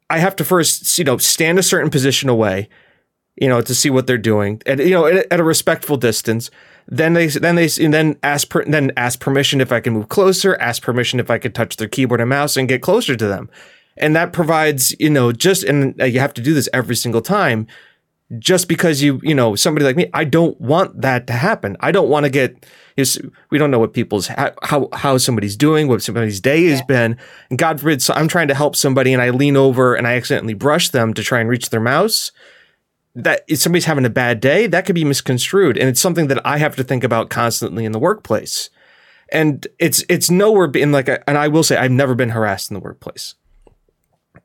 I 0.09 0.19
have 0.19 0.37
to 0.37 0.45
first, 0.45 0.99
you 0.99 1.05
know, 1.05 1.17
stand 1.19 1.59
a 1.59 1.63
certain 1.63 1.91
position 1.91 2.29
away, 2.29 2.69
you 3.37 3.49
know, 3.49 3.61
to 3.61 3.75
see 3.75 3.91
what 3.91 4.07
they're 4.07 4.19
doing, 4.19 4.63
and 4.67 4.81
you 4.81 4.91
know, 4.91 5.07
at, 5.07 5.27
at 5.33 5.41
a 5.41 5.45
respectful 5.45 5.97
distance. 5.97 6.51
Then 6.89 7.15
they 7.15 7.27
then 7.27 7.57
they 7.57 7.67
then 7.67 8.17
ask 8.23 8.49
per, 8.49 8.65
then 8.65 8.93
ask 8.97 9.19
permission 9.19 9.61
if 9.61 9.73
I 9.73 9.81
can 9.81 9.93
move 9.93 10.09
closer, 10.09 10.55
ask 10.57 10.83
permission 10.83 11.19
if 11.19 11.31
I 11.31 11.39
could 11.39 11.53
touch 11.53 11.77
their 11.77 11.89
keyboard 11.89 12.21
and 12.21 12.31
mouse 12.31 12.57
and 12.57 12.69
get 12.69 12.81
closer 12.83 13.17
to 13.17 13.27
them, 13.27 13.51
and 13.97 14.15
that 14.15 14.33
provides, 14.33 14.95
you 15.01 15.11
know, 15.11 15.33
just 15.33 15.65
and 15.65 16.01
uh, 16.01 16.05
you 16.05 16.21
have 16.21 16.35
to 16.35 16.41
do 16.41 16.55
this 16.55 16.69
every 16.73 16.95
single 16.95 17.23
time 17.23 17.67
just 18.39 18.67
because 18.67 19.03
you 19.03 19.21
you 19.23 19.35
know 19.35 19.55
somebody 19.55 19.85
like 19.85 19.95
me 19.95 20.11
i 20.13 20.25
don't 20.25 20.61
want 20.61 21.01
that 21.01 21.27
to 21.27 21.33
happen. 21.33 21.77
I 21.81 21.93
don't 21.93 22.09
want 22.09 22.25
to 22.25 22.31
get 22.31 22.67
you 22.97 23.05
know, 23.05 23.31
we 23.51 23.59
don't 23.59 23.71
know 23.71 23.79
what 23.79 23.93
people's 23.93 24.27
how 24.27 24.53
how, 24.63 24.89
how 24.93 25.19
somebody's 25.19 25.57
doing 25.57 25.87
what 25.87 26.03
somebody's 26.03 26.41
day 26.41 26.65
has 26.67 26.83
been. 26.83 27.17
And 27.51 27.59
god 27.59 27.81
forbid 27.81 28.03
so 28.03 28.15
i'm 28.15 28.29
trying 28.29 28.49
to 28.49 28.55
help 28.55 28.75
somebody 28.75 29.13
and 29.13 29.23
i 29.23 29.31
lean 29.31 29.57
over 29.57 29.95
and 29.95 30.09
i 30.09 30.15
accidentally 30.15 30.55
brush 30.55 30.89
them 30.89 31.15
to 31.15 31.23
try 31.23 31.41
and 31.41 31.49
reach 31.49 31.71
their 31.71 31.81
mouse. 31.81 32.33
That 33.15 33.45
if 33.49 33.61
somebody's 33.61 33.87
having 33.87 34.05
a 34.05 34.11
bad 34.11 34.41
day 34.41 34.67
that 34.67 34.87
could 34.87 34.95
be 34.95 35.05
misconstrued. 35.05 35.79
And 35.79 35.89
it's 35.89 36.01
something 36.01 36.27
that 36.27 36.45
i 36.45 36.59
have 36.59 36.75
to 36.77 36.85
think 36.85 37.05
about 37.05 37.31
constantly 37.31 37.85
in 37.85 37.93
the 37.93 38.01
workplace. 38.01 38.71
And 39.31 39.67
it's 39.79 40.05
it's 40.09 40.31
nowhere 40.31 40.71
in 40.75 40.91
like 40.91 41.09
a, 41.09 41.29
and 41.29 41.39
i 41.39 41.47
will 41.47 41.63
say 41.63 41.77
i've 41.77 41.93
never 41.93 42.17
been 42.17 42.31
harassed 42.31 42.71
in 42.71 42.75
the 42.75 42.81
workplace 42.81 43.37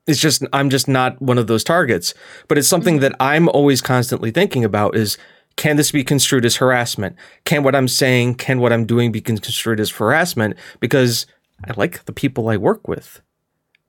it's 0.07 0.19
just 0.19 0.43
I'm 0.53 0.69
just 0.69 0.87
not 0.87 1.21
one 1.21 1.37
of 1.37 1.47
those 1.47 1.63
targets. 1.63 2.13
But 2.47 2.57
it's 2.57 2.67
something 2.67 2.99
that 2.99 3.13
I'm 3.19 3.47
always 3.49 3.81
constantly 3.81 4.31
thinking 4.31 4.63
about 4.65 4.95
is 4.95 5.17
can 5.57 5.75
this 5.75 5.91
be 5.91 6.03
construed 6.03 6.45
as 6.45 6.55
harassment? 6.55 7.15
Can 7.45 7.63
what 7.63 7.75
I'm 7.75 7.87
saying, 7.87 8.35
can 8.35 8.59
what 8.59 8.71
I'm 8.73 8.85
doing 8.85 9.11
be 9.11 9.21
construed 9.21 9.79
as 9.79 9.91
harassment? 9.91 10.55
Because 10.79 11.25
I 11.67 11.73
like 11.75 12.05
the 12.05 12.13
people 12.13 12.49
I 12.49 12.57
work 12.57 12.87
with. 12.87 13.21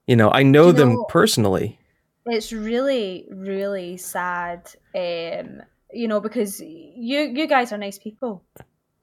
You 0.06 0.16
know, 0.16 0.30
I 0.30 0.42
know 0.42 0.66
You 0.66 0.72
them 0.72 0.92
know- 0.94 1.04
personally. 1.08 1.78
it's 2.26 2.52
really 2.52 3.26
really 3.32 3.96
sad 3.96 4.60
um 4.94 5.60
you 5.92 6.06
know 6.06 6.20
because 6.20 6.60
you 6.60 7.18
you 7.38 7.46
guys 7.48 7.72
are 7.72 7.78
nice 7.78 7.98
people 7.98 8.44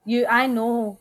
you 0.06 0.26
i 0.28 0.48
know 0.48 0.98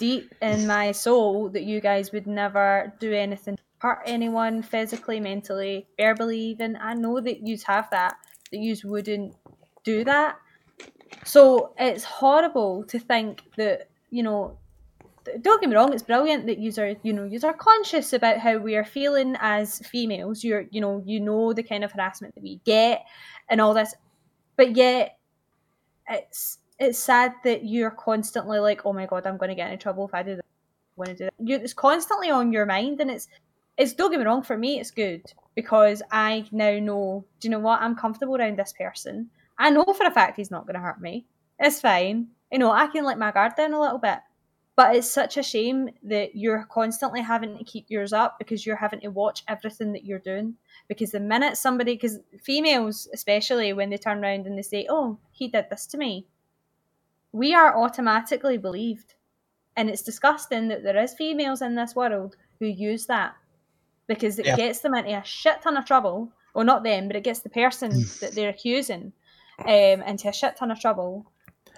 deep 0.00 0.34
in 0.42 0.66
my 0.66 0.90
soul 0.90 1.48
that 1.50 1.62
you 1.62 1.80
guys 1.80 2.10
would 2.12 2.26
never 2.26 2.92
do 2.98 3.12
anything 3.12 3.56
hurt 3.84 4.00
anyone 4.06 4.62
physically 4.62 5.20
mentally 5.20 5.86
verbally 5.98 6.40
even 6.40 6.74
i 6.80 6.94
know 6.94 7.20
that 7.20 7.46
you 7.46 7.58
have 7.66 7.88
that 7.90 8.16
that 8.50 8.58
you 8.58 8.74
wouldn't 8.84 9.34
do 9.84 10.02
that 10.04 10.36
so 11.22 11.74
it's 11.78 12.02
horrible 12.02 12.82
to 12.84 12.98
think 12.98 13.42
that 13.58 13.90
you 14.10 14.22
know 14.22 14.56
don't 15.40 15.60
get 15.60 15.70
me 15.70 15.76
wrong, 15.76 15.92
it's 15.92 16.02
brilliant 16.02 16.46
that 16.46 16.58
you 16.58 16.72
are, 16.78 16.94
you 17.02 17.12
know, 17.12 17.24
you 17.24 17.38
are 17.44 17.54
conscious 17.54 18.12
about 18.12 18.38
how 18.38 18.58
we 18.58 18.76
are 18.76 18.84
feeling 18.84 19.36
as 19.40 19.78
females. 19.80 20.44
You're, 20.44 20.66
you 20.70 20.80
know, 20.80 21.02
you 21.06 21.20
know 21.20 21.52
the 21.52 21.62
kind 21.62 21.84
of 21.84 21.92
harassment 21.92 22.34
that 22.34 22.42
we 22.42 22.60
get 22.64 23.04
and 23.48 23.60
all 23.60 23.74
this, 23.74 23.94
but 24.56 24.76
yet 24.76 25.18
it's 26.10 26.58
it's 26.78 26.98
sad 26.98 27.32
that 27.44 27.64
you're 27.64 27.90
constantly 27.90 28.58
like, 28.58 28.84
oh 28.84 28.92
my 28.92 29.06
god, 29.06 29.26
I'm 29.26 29.36
going 29.36 29.48
to 29.48 29.54
get 29.54 29.70
into 29.70 29.82
trouble 29.82 30.06
if 30.06 30.14
I 30.14 30.22
do. 30.22 30.32
I'm 30.32 30.40
going 30.96 31.08
to 31.08 31.14
do 31.14 31.24
that. 31.24 31.34
You, 31.38 31.56
it's 31.56 31.72
constantly 31.72 32.30
on 32.30 32.52
your 32.52 32.66
mind, 32.66 33.00
and 33.00 33.10
it's 33.10 33.28
it's 33.76 33.92
don't 33.92 34.10
get 34.10 34.20
me 34.20 34.26
wrong. 34.26 34.42
For 34.42 34.56
me, 34.56 34.78
it's 34.78 34.90
good 34.90 35.22
because 35.54 36.02
I 36.10 36.46
now 36.52 36.78
know. 36.78 37.24
Do 37.40 37.48
you 37.48 37.50
know 37.50 37.58
what? 37.58 37.80
I'm 37.80 37.96
comfortable 37.96 38.36
around 38.36 38.58
this 38.58 38.72
person. 38.72 39.30
I 39.58 39.70
know 39.70 39.84
for 39.84 40.06
a 40.06 40.10
fact 40.10 40.36
he's 40.36 40.50
not 40.50 40.66
going 40.66 40.74
to 40.74 40.80
hurt 40.80 41.00
me. 41.00 41.26
It's 41.58 41.80
fine. 41.80 42.28
You 42.52 42.58
know, 42.58 42.72
I 42.72 42.86
can 42.88 43.04
let 43.04 43.18
my 43.18 43.32
guard 43.32 43.52
down 43.56 43.72
a 43.72 43.80
little 43.80 43.98
bit. 43.98 44.18
But 44.76 44.96
it's 44.96 45.08
such 45.08 45.36
a 45.36 45.42
shame 45.42 45.90
that 46.02 46.34
you're 46.34 46.66
constantly 46.68 47.22
having 47.22 47.56
to 47.56 47.64
keep 47.64 47.86
yours 47.88 48.12
up 48.12 48.38
because 48.40 48.66
you're 48.66 48.74
having 48.74 49.00
to 49.00 49.08
watch 49.08 49.44
everything 49.46 49.92
that 49.92 50.04
you're 50.04 50.18
doing. 50.18 50.54
Because 50.88 51.12
the 51.12 51.20
minute 51.20 51.56
somebody, 51.56 51.94
because 51.94 52.18
females, 52.42 53.08
especially 53.14 53.72
when 53.72 53.90
they 53.90 53.96
turn 53.96 54.24
around 54.24 54.46
and 54.46 54.58
they 54.58 54.62
say, 54.62 54.86
Oh, 54.90 55.18
he 55.30 55.46
did 55.46 55.66
this 55.70 55.86
to 55.86 55.98
me, 55.98 56.26
we 57.30 57.54
are 57.54 57.76
automatically 57.76 58.58
believed. 58.58 59.14
And 59.76 59.88
it's 59.88 60.02
disgusting 60.02 60.68
that 60.68 60.82
there 60.82 61.00
is 61.00 61.14
females 61.14 61.62
in 61.62 61.76
this 61.76 61.94
world 61.94 62.36
who 62.58 62.66
use 62.66 63.06
that 63.06 63.34
because 64.06 64.38
it 64.38 64.46
Yeah. 64.46 64.56
gets 64.56 64.80
them 64.80 64.94
into 64.94 65.10
a 65.18 65.22
shit 65.24 65.62
ton 65.62 65.76
of 65.76 65.84
trouble. 65.84 66.30
Well, 66.54 66.64
not 66.64 66.84
them, 66.84 67.08
but 67.08 67.16
it 67.16 67.24
gets 67.24 67.40
the 67.40 67.48
person 67.50 67.90
that 68.20 68.32
they're 68.34 68.50
accusing 68.50 69.12
um, 69.60 70.02
into 70.02 70.28
a 70.28 70.32
shit 70.32 70.56
ton 70.56 70.70
of 70.70 70.80
trouble 70.80 71.26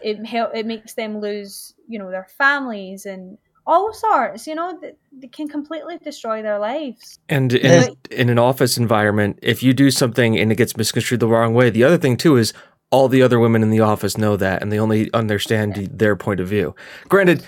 it 0.02 0.24
help 0.26 0.54
it 0.54 0.66
makes 0.66 0.92
them 0.92 1.20
lose 1.20 1.72
you 1.88 1.98
know 1.98 2.10
their 2.10 2.26
families 2.36 3.06
and 3.06 3.38
all 3.66 3.92
sorts 3.94 4.46
you 4.46 4.54
know 4.54 4.78
that 4.82 4.94
they 5.10 5.26
can 5.28 5.48
completely 5.48 5.96
destroy 5.98 6.42
their 6.42 6.58
lives 6.58 7.18
And 7.30 7.52
in, 7.54 7.62
There's- 7.62 7.88
in 8.10 8.28
an 8.28 8.38
office 8.38 8.76
environment, 8.76 9.38
if 9.42 9.62
you 9.62 9.72
do 9.72 9.90
something 9.90 10.38
and 10.38 10.52
it 10.52 10.56
gets 10.56 10.76
misconstrued 10.76 11.20
the 11.20 11.28
wrong 11.28 11.54
way, 11.54 11.70
the 11.70 11.82
other 11.82 11.96
thing 11.98 12.16
too 12.18 12.36
is 12.36 12.52
all 12.90 13.08
the 13.08 13.22
other 13.22 13.38
women 13.40 13.62
in 13.62 13.70
the 13.70 13.80
office 13.80 14.16
know 14.18 14.36
that 14.36 14.60
and 14.62 14.70
they 14.70 14.78
only 14.78 15.10
understand 15.14 15.74
their 15.92 16.14
point 16.14 16.40
of 16.40 16.48
view. 16.48 16.74
Granted, 17.08 17.42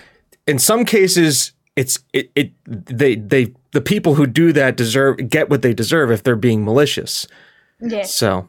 in 0.46 0.58
some 0.58 0.84
cases, 0.86 1.52
it's 1.76 2.00
it, 2.14 2.30
it 2.34 2.52
they 2.66 3.14
they 3.14 3.54
the 3.72 3.80
people 3.80 4.14
who 4.14 4.26
do 4.26 4.52
that 4.52 4.76
deserve 4.76 5.28
get 5.28 5.50
what 5.50 5.62
they 5.62 5.74
deserve 5.74 6.10
if 6.10 6.22
they're 6.22 6.36
being 6.36 6.64
malicious. 6.64 7.26
Yeah. 7.80 8.02
So, 8.02 8.48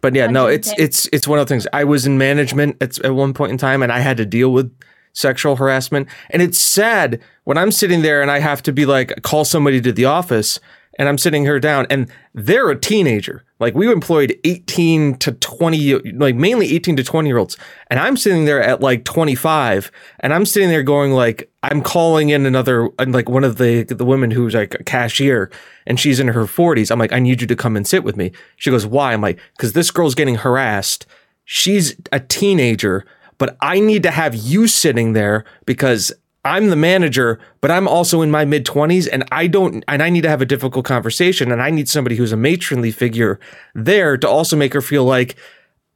but 0.00 0.14
yeah, 0.14 0.26
no, 0.26 0.46
it's 0.46 0.72
it's 0.78 1.08
it's 1.12 1.28
one 1.28 1.38
of 1.38 1.46
the 1.46 1.52
things. 1.52 1.66
I 1.72 1.84
was 1.84 2.06
in 2.06 2.18
management 2.18 2.76
at 2.80 2.98
at 3.04 3.14
one 3.14 3.34
point 3.34 3.52
in 3.52 3.58
time, 3.58 3.82
and 3.82 3.92
I 3.92 4.00
had 4.00 4.16
to 4.18 4.26
deal 4.26 4.52
with 4.52 4.72
sexual 5.12 5.56
harassment, 5.56 6.08
and 6.30 6.42
it's 6.42 6.58
sad 6.58 7.20
when 7.44 7.58
I'm 7.58 7.70
sitting 7.70 8.02
there 8.02 8.22
and 8.22 8.30
I 8.30 8.38
have 8.38 8.62
to 8.62 8.72
be 8.72 8.86
like 8.86 9.22
call 9.22 9.44
somebody 9.44 9.80
to 9.80 9.92
the 9.92 10.06
office, 10.06 10.58
and 10.98 11.08
I'm 11.08 11.18
sitting 11.18 11.44
her 11.46 11.58
down, 11.58 11.86
and 11.90 12.10
they're 12.34 12.70
a 12.70 12.78
teenager. 12.78 13.44
Like 13.58 13.74
we 13.74 13.90
employed 13.90 14.38
18 14.44 15.16
to 15.18 15.32
20, 15.32 16.12
like 16.12 16.34
mainly 16.34 16.74
18 16.74 16.96
to 16.96 17.04
20 17.04 17.28
year 17.28 17.38
olds, 17.38 17.56
and 17.90 18.00
I'm 18.00 18.16
sitting 18.16 18.44
there 18.44 18.62
at 18.62 18.80
like 18.80 19.04
25, 19.04 19.90
and 20.20 20.34
I'm 20.34 20.44
sitting 20.44 20.68
there 20.68 20.82
going 20.82 21.12
like 21.12 21.50
I'm 21.62 21.80
calling 21.82 22.30
in 22.30 22.44
another 22.44 22.88
like 23.06 23.28
one 23.28 23.44
of 23.44 23.56
the 23.56 23.84
the 23.84 24.04
women 24.04 24.30
who's 24.30 24.54
like 24.54 24.74
a 24.74 24.84
cashier, 24.84 25.50
and 25.86 25.98
she's 25.98 26.20
in 26.20 26.28
her 26.28 26.44
40s. 26.44 26.90
I'm 26.90 26.98
like, 26.98 27.12
I 27.12 27.20
need 27.20 27.40
you 27.40 27.46
to 27.46 27.56
come 27.56 27.76
and 27.76 27.86
sit 27.86 28.04
with 28.04 28.16
me. 28.16 28.32
She 28.56 28.70
goes, 28.70 28.86
Why? 28.86 29.12
I'm 29.12 29.20
like, 29.20 29.38
because 29.56 29.72
this 29.72 29.90
girl's 29.90 30.14
getting 30.14 30.36
harassed. 30.36 31.06
She's 31.44 31.96
a 32.12 32.20
teenager, 32.20 33.04
but 33.38 33.56
I 33.60 33.80
need 33.80 34.02
to 34.04 34.10
have 34.10 34.34
you 34.34 34.66
sitting 34.66 35.12
there 35.12 35.44
because 35.66 36.12
I'm 36.44 36.70
the 36.70 36.76
manager, 36.76 37.38
but 37.60 37.70
I'm 37.70 37.86
also 37.86 38.20
in 38.22 38.30
my 38.30 38.44
mid 38.44 38.66
20s 38.66 39.08
and 39.12 39.24
I 39.30 39.46
don't, 39.46 39.84
and 39.86 40.02
I 40.02 40.10
need 40.10 40.22
to 40.22 40.28
have 40.28 40.42
a 40.42 40.46
difficult 40.46 40.84
conversation. 40.84 41.52
And 41.52 41.62
I 41.62 41.70
need 41.70 41.88
somebody 41.88 42.16
who's 42.16 42.32
a 42.32 42.36
matronly 42.36 42.90
figure 42.90 43.38
there 43.74 44.16
to 44.16 44.28
also 44.28 44.56
make 44.56 44.72
her 44.74 44.80
feel 44.80 45.04
like 45.04 45.36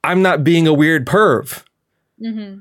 I'm 0.04 0.22
not 0.22 0.44
being 0.44 0.66
a 0.68 0.72
weird 0.72 1.04
perv. 1.06 1.64
Mm-hmm. 2.22 2.60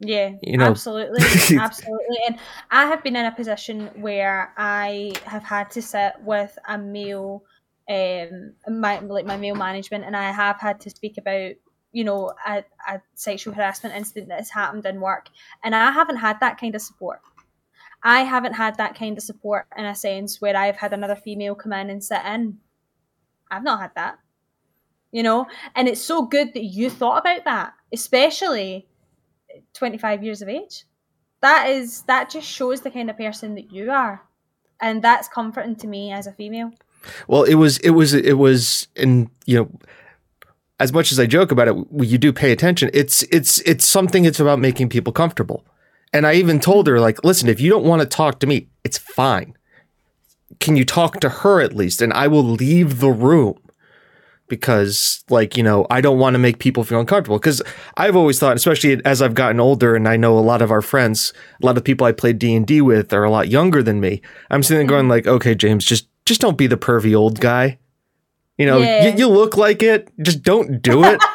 yeah 0.00 0.30
You 0.42 0.58
know- 0.58 0.66
absolutely 0.66 1.22
absolutely 1.58 2.16
and 2.26 2.38
i 2.70 2.86
have 2.86 3.02
been 3.02 3.16
in 3.16 3.26
a 3.26 3.32
position 3.32 3.90
where 3.96 4.52
i 4.56 5.12
have 5.24 5.42
had 5.44 5.70
to 5.72 5.82
sit 5.82 6.14
with 6.22 6.56
a 6.66 6.78
male 6.78 7.44
um 7.90 8.52
my 8.68 8.98
like 9.00 9.26
my 9.26 9.36
male 9.36 9.54
management 9.54 10.04
and 10.04 10.16
i 10.16 10.30
have 10.32 10.58
had 10.58 10.80
to 10.80 10.88
speak 10.90 11.18
about 11.18 11.52
you 11.92 12.04
know 12.04 12.32
a, 12.46 12.64
a 12.88 13.00
sexual 13.14 13.54
harassment 13.54 13.94
incident 13.94 14.28
that 14.28 14.38
has 14.38 14.50
happened 14.50 14.84
in 14.86 15.00
work 15.00 15.28
and 15.62 15.74
i 15.74 15.90
haven't 15.90 16.16
had 16.16 16.40
that 16.40 16.58
kind 16.58 16.74
of 16.74 16.82
support 16.82 17.20
I 18.02 18.22
haven't 18.22 18.54
had 18.54 18.76
that 18.76 18.98
kind 18.98 19.16
of 19.16 19.22
support 19.22 19.66
in 19.76 19.84
a 19.84 19.94
sense 19.94 20.40
where 20.40 20.56
I've 20.56 20.76
had 20.76 20.92
another 20.92 21.14
female 21.14 21.54
come 21.54 21.72
in 21.72 21.88
and 21.88 22.02
sit 22.02 22.24
in. 22.24 22.58
I've 23.50 23.62
not 23.62 23.80
had 23.80 23.94
that. 23.94 24.18
You 25.12 25.22
know? 25.22 25.46
And 25.76 25.88
it's 25.88 26.00
so 26.00 26.22
good 26.22 26.52
that 26.54 26.64
you 26.64 26.90
thought 26.90 27.18
about 27.18 27.44
that, 27.44 27.74
especially 27.92 28.88
25 29.74 30.24
years 30.24 30.42
of 30.42 30.48
age. 30.48 30.84
That 31.42 31.68
is 31.68 32.02
that 32.02 32.30
just 32.30 32.48
shows 32.48 32.80
the 32.80 32.90
kind 32.90 33.10
of 33.10 33.16
person 33.16 33.54
that 33.54 33.72
you 33.72 33.90
are. 33.90 34.22
And 34.80 35.02
that's 35.02 35.28
comforting 35.28 35.76
to 35.76 35.86
me 35.86 36.12
as 36.12 36.26
a 36.26 36.32
female. 36.32 36.72
Well, 37.28 37.44
it 37.44 37.54
was, 37.54 37.78
it 37.78 37.90
was, 37.90 38.14
it 38.14 38.38
was, 38.38 38.88
and 38.96 39.28
you 39.44 39.58
know, 39.58 39.70
as 40.82 40.92
much 40.92 41.12
as 41.12 41.20
I 41.20 41.26
joke 41.26 41.52
about 41.52 41.68
it, 41.68 41.76
you 42.00 42.18
do 42.18 42.32
pay 42.32 42.52
attention. 42.52 42.90
It's, 42.92 43.22
it's, 43.24 43.60
it's 43.60 43.84
something. 43.84 44.24
It's 44.24 44.40
about 44.40 44.58
making 44.58 44.88
people 44.88 45.12
comfortable. 45.12 45.64
And 46.12 46.26
I 46.26 46.34
even 46.34 46.60
told 46.60 46.86
her, 46.88 47.00
like, 47.00 47.24
listen, 47.24 47.48
if 47.48 47.60
you 47.60 47.70
don't 47.70 47.84
want 47.84 48.02
to 48.02 48.06
talk 48.06 48.40
to 48.40 48.46
me, 48.46 48.68
it's 48.84 48.98
fine. 48.98 49.56
Can 50.60 50.76
you 50.76 50.84
talk 50.84 51.20
to 51.20 51.28
her 51.28 51.60
at 51.60 51.74
least? 51.74 52.02
And 52.02 52.12
I 52.12 52.26
will 52.28 52.44
leave 52.44 53.00
the 53.00 53.10
room 53.10 53.58
because, 54.48 55.24
like, 55.30 55.56
you 55.56 55.62
know, 55.62 55.86
I 55.88 56.02
don't 56.02 56.18
want 56.18 56.34
to 56.34 56.38
make 56.38 56.58
people 56.58 56.84
feel 56.84 57.00
uncomfortable. 57.00 57.38
Because 57.38 57.62
I've 57.96 58.16
always 58.16 58.38
thought, 58.38 58.56
especially 58.56 59.00
as 59.06 59.22
I've 59.22 59.34
gotten 59.34 59.60
older, 59.60 59.96
and 59.96 60.06
I 60.06 60.18
know 60.18 60.38
a 60.38 60.40
lot 60.40 60.60
of 60.60 60.70
our 60.70 60.82
friends, 60.82 61.32
a 61.62 61.64
lot 61.64 61.78
of 61.78 61.84
people 61.84 62.06
I 62.06 62.12
played 62.12 62.38
D 62.38 62.54
and 62.54 62.66
D 62.66 62.82
with 62.82 63.12
are 63.14 63.24
a 63.24 63.30
lot 63.30 63.48
younger 63.48 63.82
than 63.82 63.98
me. 63.98 64.20
I'm 64.50 64.62
sitting 64.62 64.86
there 64.86 64.96
going, 64.96 65.08
like, 65.08 65.26
okay, 65.26 65.54
James, 65.54 65.84
just 65.84 66.08
just 66.26 66.40
don't 66.40 66.58
be 66.58 66.66
the 66.66 66.76
pervy 66.76 67.16
old 67.16 67.40
guy. 67.40 67.78
You 68.58 68.66
know, 68.66 68.78
Yeah. 68.78 69.06
you, 69.08 69.18
you 69.18 69.28
look 69.28 69.56
like 69.56 69.82
it. 69.82 70.08
Just 70.22 70.42
don't 70.42 70.80
do 70.82 71.04
it. 71.04 71.20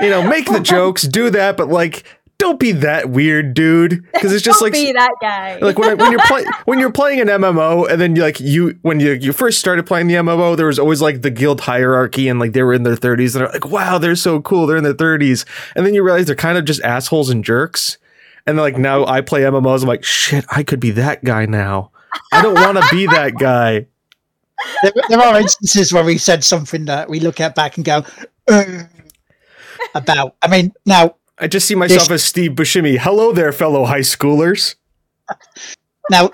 you 0.00 0.10
know, 0.10 0.26
make 0.26 0.46
the 0.46 0.60
jokes, 0.60 1.02
do 1.02 1.30
that, 1.30 1.56
but 1.56 1.68
like, 1.68 2.04
don't 2.38 2.58
be 2.58 2.72
that 2.72 3.08
weird, 3.10 3.54
dude. 3.54 4.04
Because 4.12 4.32
it's 4.32 4.42
just 4.42 4.60
like, 4.60 4.72
be 4.72 4.90
that 4.92 5.12
guy. 5.20 5.58
like 5.58 5.78
when, 5.78 5.96
when 5.96 6.10
you're 6.10 6.26
playing 6.26 6.46
when 6.64 6.80
you're 6.80 6.90
playing 6.90 7.20
an 7.20 7.28
MMO, 7.28 7.88
and 7.88 8.00
then 8.00 8.16
you 8.16 8.22
like 8.22 8.40
you 8.40 8.76
when 8.82 8.98
you 8.98 9.12
you 9.12 9.32
first 9.32 9.60
started 9.60 9.86
playing 9.86 10.08
the 10.08 10.14
MMO, 10.14 10.56
there 10.56 10.66
was 10.66 10.80
always 10.80 11.00
like 11.00 11.22
the 11.22 11.30
guild 11.30 11.60
hierarchy, 11.60 12.28
and 12.28 12.40
like 12.40 12.52
they 12.52 12.64
were 12.64 12.74
in 12.74 12.82
their 12.82 12.96
30s, 12.96 13.36
and 13.36 13.42
they're 13.42 13.52
like, 13.52 13.68
wow, 13.68 13.98
they're 13.98 14.16
so 14.16 14.40
cool, 14.40 14.66
they're 14.66 14.76
in 14.78 14.82
their 14.82 14.92
30s, 14.92 15.44
and 15.76 15.86
then 15.86 15.94
you 15.94 16.02
realize 16.02 16.26
they're 16.26 16.34
kind 16.34 16.58
of 16.58 16.64
just 16.64 16.82
assholes 16.82 17.30
and 17.30 17.44
jerks. 17.44 17.98
And 18.44 18.58
like 18.58 18.76
now 18.76 19.06
I 19.06 19.20
play 19.20 19.42
MMOs, 19.42 19.82
I'm 19.82 19.88
like, 19.88 20.02
shit, 20.02 20.44
I 20.50 20.64
could 20.64 20.80
be 20.80 20.90
that 20.92 21.22
guy 21.22 21.46
now. 21.46 21.92
I 22.32 22.42
don't 22.42 22.54
want 22.54 22.76
to 22.76 22.84
be 22.90 23.06
that 23.06 23.34
guy. 23.38 23.86
There, 24.82 24.92
there 25.08 25.20
are 25.20 25.40
instances 25.40 25.92
where 25.92 26.04
we 26.04 26.18
said 26.18 26.44
something 26.44 26.84
that 26.86 27.08
we 27.08 27.20
look 27.20 27.40
at 27.40 27.54
back 27.54 27.76
and 27.76 27.84
go 27.84 28.04
about. 29.94 30.36
I 30.42 30.48
mean, 30.48 30.72
now, 30.86 31.16
I 31.38 31.48
just 31.48 31.66
see 31.66 31.74
myself 31.74 32.02
This- 32.08 32.10
as 32.10 32.24
Steve 32.24 32.52
Buscemi. 32.52 32.98
Hello 32.98 33.32
there, 33.32 33.52
fellow 33.52 33.84
high 33.84 34.00
schoolers. 34.00 34.74
now, 36.10 36.30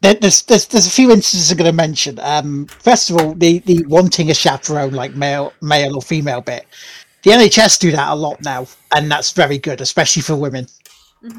there's 0.00 0.42
there's 0.42 0.66
there's 0.66 0.86
a 0.86 0.90
few 0.90 1.10
instances 1.12 1.50
I'm 1.50 1.58
going 1.58 1.70
to 1.70 1.76
mention. 1.76 2.18
Um, 2.20 2.66
first 2.66 3.10
of 3.10 3.16
all, 3.16 3.34
the 3.34 3.60
the 3.60 3.84
wanting 3.86 4.30
a 4.30 4.34
chaperone, 4.34 4.92
like 4.92 5.14
male 5.14 5.52
male 5.62 5.94
or 5.94 6.02
female 6.02 6.40
bit. 6.40 6.66
The 7.22 7.30
NHS 7.30 7.78
do 7.78 7.92
that 7.92 8.08
a 8.10 8.14
lot 8.16 8.42
now, 8.42 8.66
and 8.94 9.08
that's 9.08 9.30
very 9.30 9.58
good, 9.58 9.80
especially 9.80 10.22
for 10.22 10.34
women. 10.34 10.66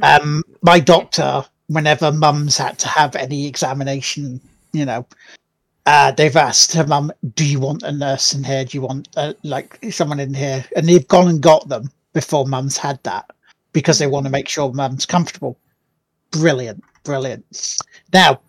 Um, 0.02 0.44
my 0.62 0.80
doctor, 0.80 1.44
whenever 1.68 2.10
mums 2.10 2.58
had 2.58 2.80
to 2.80 2.88
have 2.88 3.18
any 3.18 3.46
examination, 3.48 4.40
you 4.72 4.86
know, 4.86 5.06
uh, 5.86 6.12
they've 6.12 6.36
asked 6.36 6.74
her 6.74 6.88
mum, 6.88 7.12
"Do 7.36 7.46
you 7.46 7.60
want 7.60 7.84
a 7.84 7.91
nurse 7.91 8.34
in 8.34 8.43
here? 8.43 8.65
Do 8.65 8.78
you 8.78 8.82
want 8.82 9.10
uh, 9.17 9.34
like 9.43 9.80
someone 9.91 10.19
in 10.19 10.34
here?" 10.34 10.65
And 10.76 10.88
they've 10.88 11.08
gone 11.08 11.28
and 11.28 11.41
got 11.41 11.67
them 11.67 11.91
before 12.13 12.46
mum's 12.46 12.78
had 12.78 13.02
that 13.04 13.30
because 13.74 14.00
they 14.00 14.08
want 14.08 14.26
to 14.26 14.32
make 14.32 14.48
sure 14.48 14.72
mum's 14.72 15.06
comfortable. 15.06 15.58
Brilliant, 16.32 16.84
brilliant. 17.04 17.78
Now, 18.13 18.39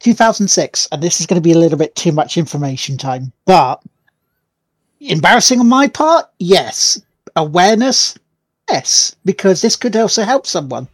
2006, 0.00 0.88
and 0.90 1.02
this 1.02 1.20
is 1.20 1.26
going 1.26 1.40
to 1.40 1.46
be 1.46 1.52
a 1.52 1.58
little 1.58 1.78
bit 1.78 1.94
too 1.94 2.12
much 2.12 2.36
information 2.36 2.96
time, 2.96 3.32
but 3.44 3.82
embarrassing 5.00 5.60
on 5.60 5.68
my 5.68 5.86
part, 5.86 6.26
yes. 6.38 7.00
Awareness, 7.36 8.18
yes, 8.68 9.14
because 9.24 9.60
this 9.60 9.76
could 9.76 9.94
also 9.94 10.24
help 10.24 10.46
someone. 10.46 10.88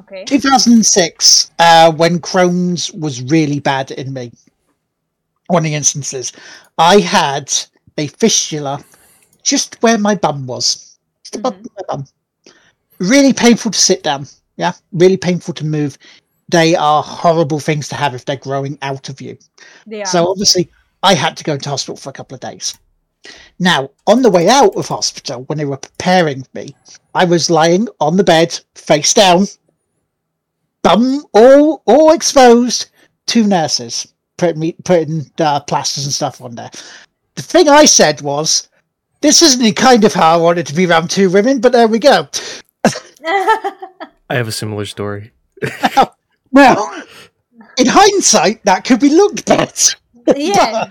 okay. 0.00 0.24
2006, 0.24 1.50
uh, 1.58 1.92
when 1.92 2.18
Crohn's 2.18 2.90
was 2.92 3.22
really 3.22 3.60
bad 3.60 3.90
in 3.92 4.12
me, 4.12 4.32
one 5.48 5.60
of 5.60 5.64
the 5.64 5.74
instances, 5.74 6.32
I 6.78 7.00
had 7.00 7.52
a 7.98 8.06
fistula 8.08 8.84
just 9.42 9.80
where 9.82 9.98
my 9.98 10.14
bum 10.14 10.46
was, 10.46 10.98
just 11.22 11.36
above 11.36 11.54
mm-hmm. 11.54 11.66
my 11.76 11.82
bum. 11.88 12.04
Really 12.98 13.32
painful 13.32 13.70
to 13.70 13.78
sit 13.78 14.02
down. 14.02 14.26
Yeah, 14.56 14.72
really 14.92 15.16
painful 15.16 15.54
to 15.54 15.64
move. 15.64 15.98
They 16.48 16.74
are 16.74 17.02
horrible 17.02 17.60
things 17.60 17.88
to 17.88 17.94
have 17.94 18.14
if 18.14 18.24
they're 18.24 18.36
growing 18.36 18.78
out 18.82 19.08
of 19.08 19.20
you. 19.20 19.36
Are. 19.92 20.06
So 20.06 20.28
obviously, 20.28 20.70
I 21.02 21.14
had 21.14 21.36
to 21.36 21.44
go 21.44 21.56
to 21.56 21.68
hospital 21.68 21.96
for 21.96 22.10
a 22.10 22.12
couple 22.12 22.34
of 22.34 22.40
days. 22.40 22.76
Now, 23.58 23.90
on 24.06 24.22
the 24.22 24.30
way 24.30 24.48
out 24.48 24.76
of 24.76 24.88
hospital, 24.88 25.42
when 25.44 25.58
they 25.58 25.64
were 25.64 25.76
preparing 25.76 26.46
me, 26.54 26.74
I 27.14 27.24
was 27.24 27.50
lying 27.50 27.88
on 28.00 28.16
the 28.16 28.24
bed, 28.24 28.58
face 28.74 29.12
down, 29.12 29.46
bum 30.82 31.24
all 31.32 31.82
all 31.86 32.12
exposed. 32.12 32.90
Two 33.26 33.46
nurses 33.46 34.06
putting 34.36 34.60
me 34.60 34.76
putting 34.84 35.30
uh, 35.38 35.60
plasters 35.60 36.04
and 36.04 36.12
stuff 36.12 36.40
on 36.40 36.54
there. 36.54 36.70
The 37.34 37.42
thing 37.42 37.68
I 37.68 37.84
said 37.84 38.20
was, 38.20 38.68
"This 39.20 39.42
isn't 39.42 39.62
the 39.62 39.72
kind 39.72 40.04
of 40.04 40.14
how 40.14 40.34
I 40.34 40.36
wanted 40.36 40.66
to 40.66 40.74
be 40.74 40.86
around 40.86 41.10
two 41.10 41.30
women," 41.30 41.60
but 41.60 41.72
there 41.72 41.88
we 41.88 41.98
go. 41.98 42.28
I 43.24 44.34
have 44.34 44.48
a 44.48 44.52
similar 44.52 44.84
story. 44.84 45.32
Well, 46.52 47.04
in 47.76 47.86
hindsight, 47.86 48.64
that 48.64 48.84
could 48.84 49.00
be 49.00 49.10
looked 49.10 49.44
bad. 49.44 49.78
yeah. 50.34 50.90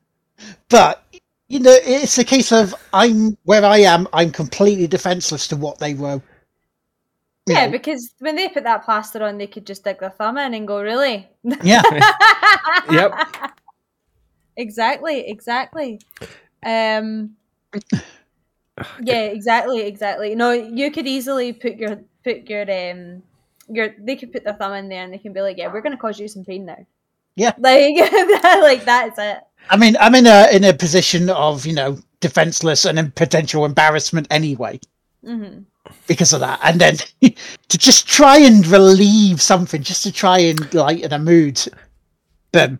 but 0.68 1.04
you 1.48 1.60
know 1.60 1.76
it's 1.82 2.18
a 2.18 2.24
case 2.24 2.50
of 2.50 2.74
i'm 2.92 3.36
where 3.44 3.64
i 3.64 3.78
am 3.78 4.08
i'm 4.12 4.32
completely 4.32 4.86
defenseless 4.86 5.46
to 5.46 5.56
what 5.56 5.78
they 5.78 5.94
were 5.94 6.14
you 6.14 6.22
Yeah, 7.46 7.66
know, 7.66 7.72
because 7.72 8.12
when 8.18 8.36
they 8.36 8.48
put 8.48 8.64
that 8.64 8.84
plaster 8.84 9.22
on, 9.22 9.38
they 9.38 9.46
could 9.46 9.66
just 9.66 9.82
stick 9.82 10.00
their 10.00 10.10
thumb 10.10 10.38
in 10.38 10.54
and 10.54 10.66
go, 10.66 10.80
really? 10.80 11.28
yeah 11.62 11.82
Yep. 12.90 13.12
exactly, 14.56 15.28
exactly. 15.28 16.00
Um, 16.64 17.36
yeah, 19.02 19.24
exactly, 19.26 19.80
exactly. 19.80 20.34
No, 20.34 20.50
you 20.52 20.90
could 20.90 21.06
easily 21.06 21.52
put 21.52 21.76
your 21.76 22.00
put 22.24 22.48
your 22.48 22.62
um 22.62 23.22
your 23.68 23.94
they 23.98 24.16
could 24.16 24.32
put 24.32 24.44
their 24.44 24.54
thumb 24.54 24.72
in 24.72 24.88
there 24.88 25.04
and 25.04 25.12
they 25.12 25.18
can 25.18 25.32
be 25.32 25.40
like, 25.40 25.56
yeah, 25.58 25.72
we're 25.72 25.80
gonna 25.82 25.96
cause 25.96 26.18
you 26.18 26.28
some 26.28 26.44
pain 26.44 26.66
now. 26.66 26.84
Yeah. 27.36 27.52
like 27.58 27.94
like 28.42 28.84
that's 28.84 29.18
it. 29.18 29.38
i 29.68 29.76
mean 29.76 29.96
i'm 30.00 30.14
in 30.14 30.26
a 30.26 30.48
in 30.52 30.64
a 30.64 30.72
position 30.72 31.28
of 31.30 31.66
you 31.66 31.74
know 31.74 31.98
defenseless 32.20 32.84
and 32.84 32.98
in 32.98 33.10
potential 33.12 33.64
embarrassment 33.64 34.26
anyway 34.30 34.80
hmm 35.24 35.58
because 36.06 36.32
of 36.32 36.40
that 36.40 36.60
and 36.62 36.80
then 36.80 36.96
to 37.68 37.78
just 37.78 38.06
try 38.08 38.36
and 38.38 38.66
relieve 38.66 39.40
something 39.40 39.82
just 39.82 40.02
to 40.02 40.12
try 40.12 40.38
and 40.38 40.72
lighten 40.74 41.12
a 41.12 41.18
mood 41.18 41.60
boom 42.52 42.78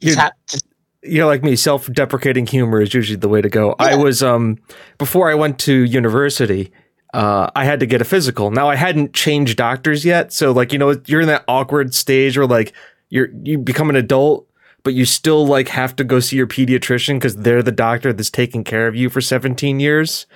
just 0.00 0.18
You're, 0.52 0.60
you're 1.02 1.26
like 1.26 1.42
me. 1.42 1.56
Self-deprecating 1.56 2.46
humor 2.46 2.80
is 2.80 2.94
usually 2.94 3.16
the 3.18 3.28
way 3.28 3.40
to 3.40 3.48
go. 3.48 3.74
I 3.78 3.96
was 3.96 4.22
um 4.22 4.58
before 4.98 5.30
I 5.30 5.34
went 5.34 5.58
to 5.60 5.72
university. 5.72 6.72
Uh, 7.14 7.48
I 7.56 7.64
had 7.64 7.80
to 7.80 7.86
get 7.86 8.02
a 8.02 8.04
physical. 8.04 8.50
Now 8.50 8.68
I 8.68 8.76
hadn't 8.76 9.14
changed 9.14 9.56
doctors 9.56 10.04
yet, 10.04 10.32
so 10.32 10.52
like 10.52 10.72
you 10.72 10.78
know 10.78 11.00
you're 11.06 11.22
in 11.22 11.28
that 11.28 11.44
awkward 11.48 11.94
stage 11.94 12.36
where 12.36 12.46
like 12.46 12.72
you're 13.08 13.28
you 13.42 13.58
become 13.58 13.88
an 13.88 13.96
adult, 13.96 14.46
but 14.82 14.94
you 14.94 15.04
still 15.04 15.46
like 15.46 15.68
have 15.68 15.96
to 15.96 16.04
go 16.04 16.20
see 16.20 16.36
your 16.36 16.46
pediatrician 16.46 17.14
because 17.14 17.36
they're 17.36 17.62
the 17.62 17.72
doctor 17.72 18.12
that's 18.12 18.30
taking 18.30 18.62
care 18.62 18.86
of 18.88 18.94
you 18.94 19.08
for 19.08 19.20
17 19.20 19.80
years. 19.80 20.26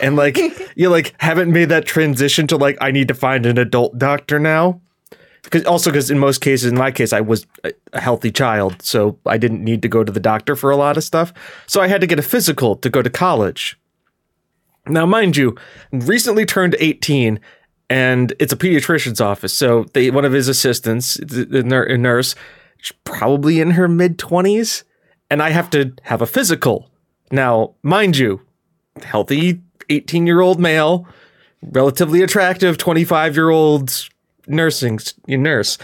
And 0.00 0.16
like 0.16 0.38
you 0.76 0.90
like 0.90 1.14
haven't 1.18 1.52
made 1.52 1.68
that 1.70 1.86
transition 1.86 2.46
to 2.48 2.56
like 2.56 2.76
I 2.80 2.90
need 2.90 3.08
to 3.08 3.14
find 3.14 3.46
an 3.46 3.58
adult 3.58 3.98
doctor 3.98 4.38
now. 4.38 4.80
Because 5.42 5.64
also 5.64 5.90
because 5.90 6.10
in 6.10 6.18
most 6.18 6.40
cases, 6.40 6.70
in 6.70 6.76
my 6.76 6.90
case, 6.90 7.12
I 7.12 7.20
was 7.20 7.46
a 7.64 8.00
healthy 8.00 8.30
child, 8.30 8.82
so 8.82 9.18
I 9.24 9.38
didn't 9.38 9.64
need 9.64 9.82
to 9.82 9.88
go 9.88 10.04
to 10.04 10.12
the 10.12 10.20
doctor 10.20 10.54
for 10.56 10.70
a 10.70 10.76
lot 10.76 10.96
of 10.96 11.04
stuff. 11.04 11.32
So 11.66 11.80
I 11.80 11.86
had 11.86 12.00
to 12.00 12.06
get 12.06 12.18
a 12.18 12.22
physical 12.22 12.76
to 12.76 12.90
go 12.90 13.02
to 13.02 13.08
college. 13.08 13.78
Now, 14.86 15.06
mind 15.06 15.36
you, 15.36 15.56
recently 15.92 16.44
turned 16.44 16.76
18, 16.78 17.40
and 17.88 18.34
it's 18.38 18.52
a 18.52 18.56
pediatrician's 18.56 19.20
office. 19.20 19.54
So 19.54 19.84
they 19.94 20.10
one 20.10 20.24
of 20.24 20.32
his 20.32 20.48
assistants, 20.48 21.16
a 21.16 21.96
nurse, 21.96 22.34
probably 23.04 23.60
in 23.60 23.72
her 23.72 23.88
mid 23.88 24.18
20s, 24.18 24.84
and 25.30 25.42
I 25.42 25.50
have 25.50 25.70
to 25.70 25.92
have 26.02 26.20
a 26.20 26.26
physical. 26.26 26.90
Now, 27.30 27.74
mind 27.82 28.16
you, 28.16 28.40
healthy 29.02 29.60
18 29.88 30.26
year 30.26 30.40
old 30.40 30.60
male, 30.60 31.06
relatively 31.62 32.22
attractive 32.22 32.78
25 32.78 33.34
year 33.36 33.50
old 33.50 34.08
nursing 34.46 34.98
nurse. 35.26 35.78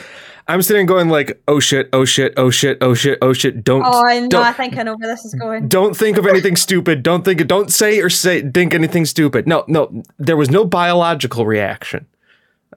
I'm 0.46 0.60
sitting 0.60 0.84
going 0.84 1.08
like, 1.08 1.40
oh 1.48 1.58
shit, 1.58 1.88
oh 1.94 2.04
shit, 2.04 2.34
oh 2.36 2.50
shit, 2.50 2.76
oh 2.82 2.92
shit, 2.92 3.18
oh 3.22 3.32
shit. 3.32 3.64
Don't 3.64 3.82
Oh, 3.82 4.02
no, 4.02 4.28
don't, 4.28 4.44
I 4.44 4.52
think 4.52 4.76
I 4.76 4.82
know 4.82 4.94
where 4.96 5.08
this 5.08 5.24
is 5.24 5.34
going. 5.34 5.68
don't 5.68 5.96
think 5.96 6.18
of 6.18 6.26
anything 6.26 6.56
stupid. 6.56 7.02
Don't 7.02 7.24
think 7.24 7.46
don't 7.46 7.72
say 7.72 8.00
or 8.00 8.10
say 8.10 8.42
think 8.50 8.74
anything 8.74 9.06
stupid. 9.06 9.48
No, 9.48 9.64
no, 9.68 10.02
there 10.18 10.36
was 10.36 10.50
no 10.50 10.66
biological 10.66 11.46
reaction. 11.46 12.06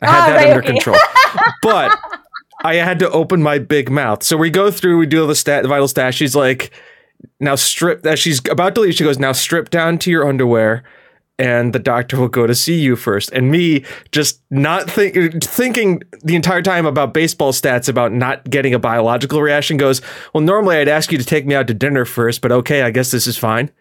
I 0.02 0.06
had 0.06 0.20
Ah, 0.20 0.26
that 0.28 0.36
right, 0.36 0.48
under 0.48 0.60
okay. 0.60 0.74
control. 0.74 0.98
but 1.62 1.98
I 2.64 2.76
had 2.76 3.00
to 3.00 3.10
open 3.12 3.44
my 3.44 3.60
big 3.60 3.90
mouth. 3.92 4.24
So 4.24 4.38
we 4.38 4.50
go 4.50 4.72
through, 4.72 4.98
we 4.98 5.06
do 5.06 5.22
all 5.22 5.28
the 5.28 5.36
stat, 5.36 5.64
the 5.64 5.70
vital 5.70 5.88
stats. 5.88 6.14
She's 6.14 6.36
like, 6.36 6.72
now 7.42 7.56
strip. 7.56 8.06
As 8.06 8.18
she's 8.18 8.40
about 8.50 8.76
to 8.76 8.82
leave, 8.82 8.96
she 8.96 9.04
goes, 9.04 9.20
now 9.20 9.34
strip 9.34 9.70
down 9.70 9.98
to 10.00 10.12
your 10.12 10.26
underwear, 10.28 10.84
and 11.40 11.74
the 11.74 11.80
doctor 11.80 12.20
will 12.20 12.28
go 12.28 12.48
to 12.48 12.56
see 12.56 12.80
you 12.80 12.96
first. 12.96 13.32
And 13.32 13.52
me 13.52 13.84
just 14.12 14.42
not 14.50 14.90
think, 14.90 15.44
thinking 15.44 16.04
the 16.24 16.36
entire 16.36 16.62
time 16.62 16.86
about 16.86 17.14
baseball 17.14 17.52
stats 17.52 17.88
about 17.88 18.12
not 18.12 18.50
getting 18.50 18.74
a 18.74 18.80
biological 18.80 19.42
reaction. 19.42 19.78
Goes, 19.78 20.02
well, 20.34 20.42
normally 20.42 20.78
I'd 20.78 20.88
ask 20.88 21.12
you 21.12 21.18
to 21.18 21.26
take 21.26 21.46
me 21.46 21.56
out 21.56 21.68
to 21.68 21.74
dinner 21.74 22.06
first, 22.06 22.42
but 22.42 22.52
okay, 22.52 22.82
I 22.82 22.92
guess 22.92 23.12
this 23.12 23.28
is 23.28 23.38
fine. 23.38 23.72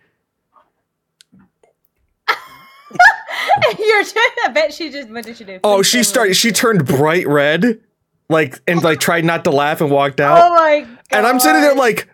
You're 3.79 4.01
I 4.45 4.51
bet 4.53 4.73
she 4.73 4.91
just. 4.91 5.09
What 5.09 5.25
did 5.25 5.37
she 5.37 5.45
do? 5.45 5.61
Oh, 5.65 5.83
she 5.83 6.03
started. 6.03 6.35
She 6.35 6.53
turned 6.53 6.87
bright 6.87 7.27
red, 7.27 7.81
like 8.29 8.61
and 8.67 8.83
like 8.83 9.01
tried 9.01 9.25
not 9.25 9.45
to 9.45 9.51
laugh 9.51 9.81
and 9.81 9.91
walked 9.91 10.21
out. 10.21 10.43
Oh 10.43 10.55
my 10.55 10.81
god! 10.81 10.99
and 11.11 11.27
I'm 11.27 11.41
sitting 11.41 11.63
there 11.63 11.75
like, 11.75 12.09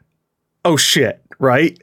oh 0.64 0.76
shit, 0.76 1.20
right? 1.38 1.78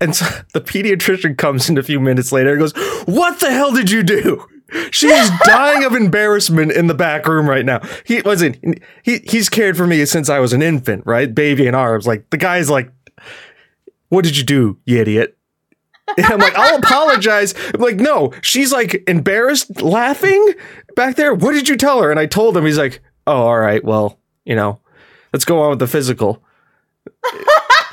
And 0.00 0.14
so 0.16 0.24
the 0.52 0.60
pediatrician 0.60 1.36
comes 1.36 1.68
in 1.68 1.78
a 1.78 1.82
few 1.82 2.00
minutes 2.00 2.32
later 2.32 2.50
and 2.50 2.60
goes, 2.60 2.72
"What 3.06 3.40
the 3.40 3.50
hell 3.50 3.72
did 3.72 3.90
you 3.90 4.02
do?" 4.02 4.46
She's 4.90 5.30
dying 5.44 5.84
of 5.84 5.94
embarrassment 5.94 6.72
in 6.72 6.86
the 6.86 6.94
back 6.94 7.26
room 7.26 7.48
right 7.48 7.64
now. 7.64 7.80
He 8.04 8.20
wasn't. 8.22 8.58
He 9.02 9.18
he's 9.24 9.48
cared 9.48 9.76
for 9.76 9.86
me 9.86 10.04
since 10.06 10.28
I 10.28 10.38
was 10.38 10.52
an 10.52 10.62
infant, 10.62 11.04
right? 11.06 11.32
Baby 11.32 11.66
in 11.66 11.74
arms. 11.74 12.06
Like 12.06 12.30
the 12.30 12.36
guy's 12.36 12.70
like, 12.70 12.90
"What 14.08 14.24
did 14.24 14.36
you 14.36 14.44
do, 14.44 14.78
you 14.84 14.98
idiot?" 14.98 15.36
And 16.16 16.26
I'm 16.26 16.38
like, 16.40 16.56
I'll 16.56 16.78
apologize. 16.78 17.54
I'm 17.72 17.80
like, 17.80 17.96
no, 17.96 18.32
she's 18.42 18.72
like 18.72 19.04
embarrassed, 19.08 19.80
laughing 19.80 20.54
back 20.96 21.16
there. 21.16 21.34
What 21.34 21.52
did 21.52 21.68
you 21.68 21.76
tell 21.76 22.02
her? 22.02 22.10
And 22.10 22.18
I 22.18 22.26
told 22.26 22.56
him. 22.56 22.66
He's 22.66 22.78
like, 22.78 23.00
oh, 23.26 23.42
all 23.42 23.58
right, 23.58 23.84
well, 23.84 24.18
you 24.44 24.56
know, 24.56 24.80
let's 25.32 25.44
go 25.44 25.60
on 25.62 25.70
with 25.70 25.78
the 25.78 25.86
physical. 25.86 26.42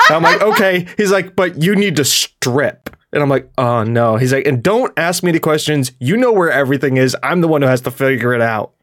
And 0.10 0.16
I'm 0.16 0.24
like, 0.24 0.42
okay. 0.42 0.88
He's 0.98 1.12
like, 1.12 1.36
but 1.36 1.62
you 1.62 1.76
need 1.76 1.96
to 1.98 2.06
strip. 2.06 2.96
And 3.14 3.24
I'm 3.24 3.30
like, 3.30 3.50
oh 3.58 3.84
no. 3.84 4.18
He's 4.18 4.34
like, 4.34 4.46
and 4.46 4.62
don't 4.62 4.98
ask 4.98 5.24
me 5.24 5.30
any 5.30 5.40
questions. 5.40 5.92
You 6.00 6.18
know 6.18 6.32
where 6.32 6.52
everything 6.52 6.98
is. 6.98 7.16
I'm 7.24 7.42
the 7.42 7.48
one 7.48 7.62
who 7.62 7.68
has 7.68 7.82
to 7.82 7.92
figure 7.92 8.34
it 8.34 8.42
out. 8.42 8.74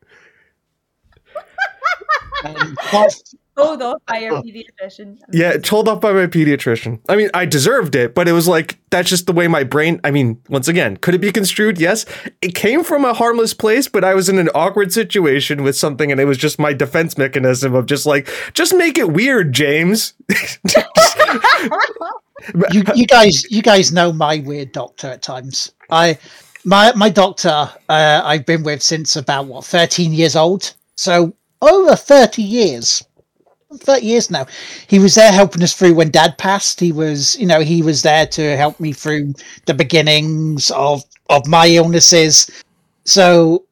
Told 3.56 3.82
off 3.82 4.02
by 4.08 4.18
your 4.18 4.36
uh, 4.36 4.42
pediatrician. 4.42 5.18
Yeah, 5.32 5.56
told 5.58 5.88
off 5.88 6.00
by 6.00 6.12
my 6.12 6.26
pediatrician. 6.26 6.98
I 7.08 7.14
mean, 7.14 7.30
I 7.34 7.46
deserved 7.46 7.94
it, 7.94 8.12
but 8.12 8.26
it 8.26 8.32
was 8.32 8.48
like 8.48 8.78
that's 8.90 9.08
just 9.08 9.26
the 9.26 9.32
way 9.32 9.46
my 9.46 9.62
brain. 9.62 10.00
I 10.02 10.10
mean, 10.10 10.40
once 10.48 10.66
again, 10.66 10.96
could 10.96 11.14
it 11.14 11.20
be 11.20 11.30
construed? 11.30 11.78
Yes, 11.78 12.04
it 12.42 12.56
came 12.56 12.82
from 12.82 13.04
a 13.04 13.14
harmless 13.14 13.54
place, 13.54 13.86
but 13.86 14.02
I 14.02 14.14
was 14.14 14.28
in 14.28 14.38
an 14.38 14.48
awkward 14.56 14.92
situation 14.92 15.62
with 15.62 15.76
something, 15.76 16.10
and 16.10 16.20
it 16.20 16.24
was 16.24 16.36
just 16.36 16.58
my 16.58 16.72
defense 16.72 17.16
mechanism 17.16 17.76
of 17.76 17.86
just 17.86 18.06
like, 18.06 18.28
just 18.54 18.74
make 18.74 18.98
it 18.98 19.12
weird, 19.12 19.52
James. 19.52 20.14
you, 22.72 22.84
you 22.94 23.06
guys, 23.06 23.44
you 23.50 23.62
guys 23.62 23.92
know 23.92 24.12
my 24.12 24.38
weird 24.38 24.72
doctor 24.72 25.08
at 25.08 25.22
times. 25.22 25.72
I, 25.90 26.18
my 26.64 26.92
my 26.94 27.08
doctor, 27.10 27.70
uh, 27.88 28.22
I've 28.24 28.46
been 28.46 28.62
with 28.62 28.82
since 28.82 29.16
about 29.16 29.46
what 29.46 29.64
thirteen 29.64 30.12
years 30.12 30.36
old. 30.36 30.74
So 30.96 31.34
over 31.60 31.96
thirty 31.96 32.42
years, 32.42 33.04
thirty 33.78 34.06
years 34.06 34.30
now. 34.30 34.46
He 34.88 34.98
was 34.98 35.14
there 35.14 35.32
helping 35.32 35.62
us 35.62 35.74
through 35.74 35.94
when 35.94 36.10
Dad 36.10 36.38
passed. 36.38 36.80
He 36.80 36.92
was, 36.92 37.36
you 37.36 37.46
know, 37.46 37.60
he 37.60 37.82
was 37.82 38.02
there 38.02 38.26
to 38.28 38.56
help 38.56 38.80
me 38.80 38.92
through 38.92 39.34
the 39.66 39.74
beginnings 39.74 40.70
of 40.70 41.02
of 41.28 41.46
my 41.46 41.68
illnesses. 41.68 42.50
So, 43.04 43.66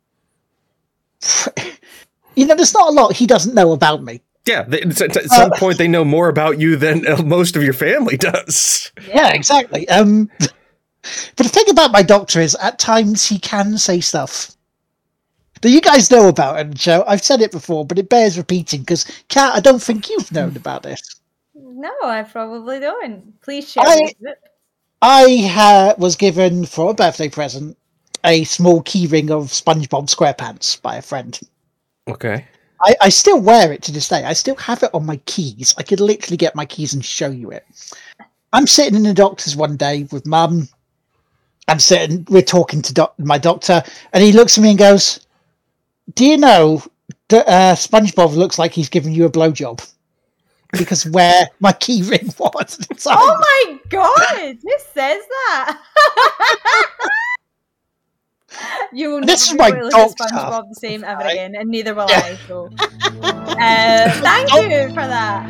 you 2.36 2.46
know, 2.46 2.54
there's 2.54 2.74
not 2.74 2.90
a 2.90 2.92
lot 2.92 3.16
he 3.16 3.26
doesn't 3.26 3.54
know 3.54 3.72
about 3.72 4.02
me. 4.02 4.20
Yeah, 4.46 4.62
they, 4.62 4.80
at 4.82 5.00
at 5.00 5.30
some 5.30 5.50
point 5.52 5.78
they 5.78 5.88
know 5.88 6.04
more 6.04 6.28
about 6.28 6.58
you 6.58 6.76
than 6.76 7.06
uh, 7.06 7.22
most 7.22 7.54
of 7.56 7.62
your 7.62 7.74
family 7.74 8.16
does. 8.18 8.90
Yeah, 9.08 9.28
exactly. 9.32 9.88
Um, 9.88 10.30
but 10.40 10.52
the 11.36 11.48
thing 11.48 11.68
about 11.70 11.92
my 11.92 12.02
doctor 12.02 12.40
is, 12.40 12.54
at 12.56 12.78
times 12.78 13.26
he 13.26 13.38
can 13.38 13.78
say 13.78 14.00
stuff 14.00 14.56
that 15.60 15.70
you 15.70 15.80
guys 15.80 16.10
know 16.10 16.28
about 16.28 16.58
on 16.58 16.70
the 16.70 16.78
show. 16.78 17.04
I've 17.06 17.22
said 17.22 17.40
it 17.40 17.52
before, 17.52 17.86
but 17.86 17.98
it 17.98 18.08
bears 18.08 18.36
repeating 18.36 18.80
because, 18.80 19.04
Cat, 19.28 19.54
I 19.54 19.60
don't 19.60 19.82
think 19.82 20.10
you've 20.10 20.32
known 20.32 20.56
about 20.56 20.82
this. 20.82 21.20
No, 21.54 21.92
I 22.02 22.22
probably 22.22 22.80
don't. 22.80 23.40
Please 23.42 23.70
share. 23.70 23.84
I- 23.86 24.12
it. 24.20 24.38
I 25.04 25.52
uh, 25.56 25.94
was 25.98 26.14
given 26.14 26.64
for 26.64 26.90
a 26.90 26.94
birthday 26.94 27.28
present 27.28 27.76
a 28.24 28.44
small 28.44 28.82
keyring 28.84 29.30
of 29.30 29.46
SpongeBob 29.48 30.08
SquarePants 30.08 30.80
by 30.80 30.96
a 30.96 31.02
friend. 31.02 31.40
Okay. 32.06 32.46
I, 32.84 32.94
I 33.02 33.08
still 33.08 33.40
wear 33.40 33.72
it 33.72 33.82
to 33.82 33.92
this 33.92 34.08
day. 34.08 34.24
I 34.24 34.32
still 34.32 34.56
have 34.56 34.82
it 34.82 34.90
on 34.94 35.06
my 35.06 35.16
keys. 35.26 35.74
I 35.78 35.82
could 35.82 36.00
literally 36.00 36.36
get 36.36 36.54
my 36.56 36.64
keys 36.66 36.94
and 36.94 37.04
show 37.04 37.30
you 37.30 37.50
it. 37.50 37.64
I'm 38.52 38.66
sitting 38.66 38.96
in 38.96 39.02
the 39.04 39.14
doctor's 39.14 39.56
one 39.56 39.76
day 39.76 40.06
with 40.10 40.26
mum. 40.26 40.68
I'm 41.68 41.78
sitting, 41.78 42.26
we're 42.28 42.42
talking 42.42 42.82
to 42.82 42.92
doc- 42.92 43.14
my 43.18 43.38
doctor, 43.38 43.82
and 44.12 44.22
he 44.22 44.32
looks 44.32 44.58
at 44.58 44.62
me 44.62 44.70
and 44.70 44.78
goes, 44.78 45.26
Do 46.14 46.26
you 46.26 46.36
know 46.36 46.82
that 47.28 47.46
uh, 47.48 47.74
SpongeBob 47.76 48.34
looks 48.34 48.58
like 48.58 48.72
he's 48.72 48.88
giving 48.88 49.12
you 49.12 49.24
a 49.26 49.30
blowjob? 49.30 49.88
Because 50.72 51.06
where 51.06 51.48
my 51.60 51.72
key 51.72 52.02
ring 52.08 52.32
was. 52.38 52.78
at 52.80 52.88
the 52.88 52.94
time. 52.94 53.16
Oh 53.18 53.38
my 53.38 53.78
god! 53.90 54.56
Who 54.62 54.74
says 54.92 55.22
that? 55.28 55.78
you 58.92 59.10
will 59.10 59.22
This 59.22 59.50
never 59.52 59.52
is 59.52 59.58
my 59.58 59.68
able 59.68 59.86
look 59.86 59.98
at 59.98 60.10
doctor. 60.18 60.24
SpongeBob 60.24 60.68
the 60.68 60.74
same 60.74 61.04
ever 61.04 61.22
Right. 61.22 61.32
again, 61.32 61.54
and 61.56 61.68
neither 61.70 61.94
will 61.94 62.08
Yeah. 62.08 62.22
I. 62.22 62.36
So, 62.46 62.70
uh, 63.22 64.10
thank 64.20 64.52
you 64.54 64.88
for 64.90 65.06
that. 65.06 65.46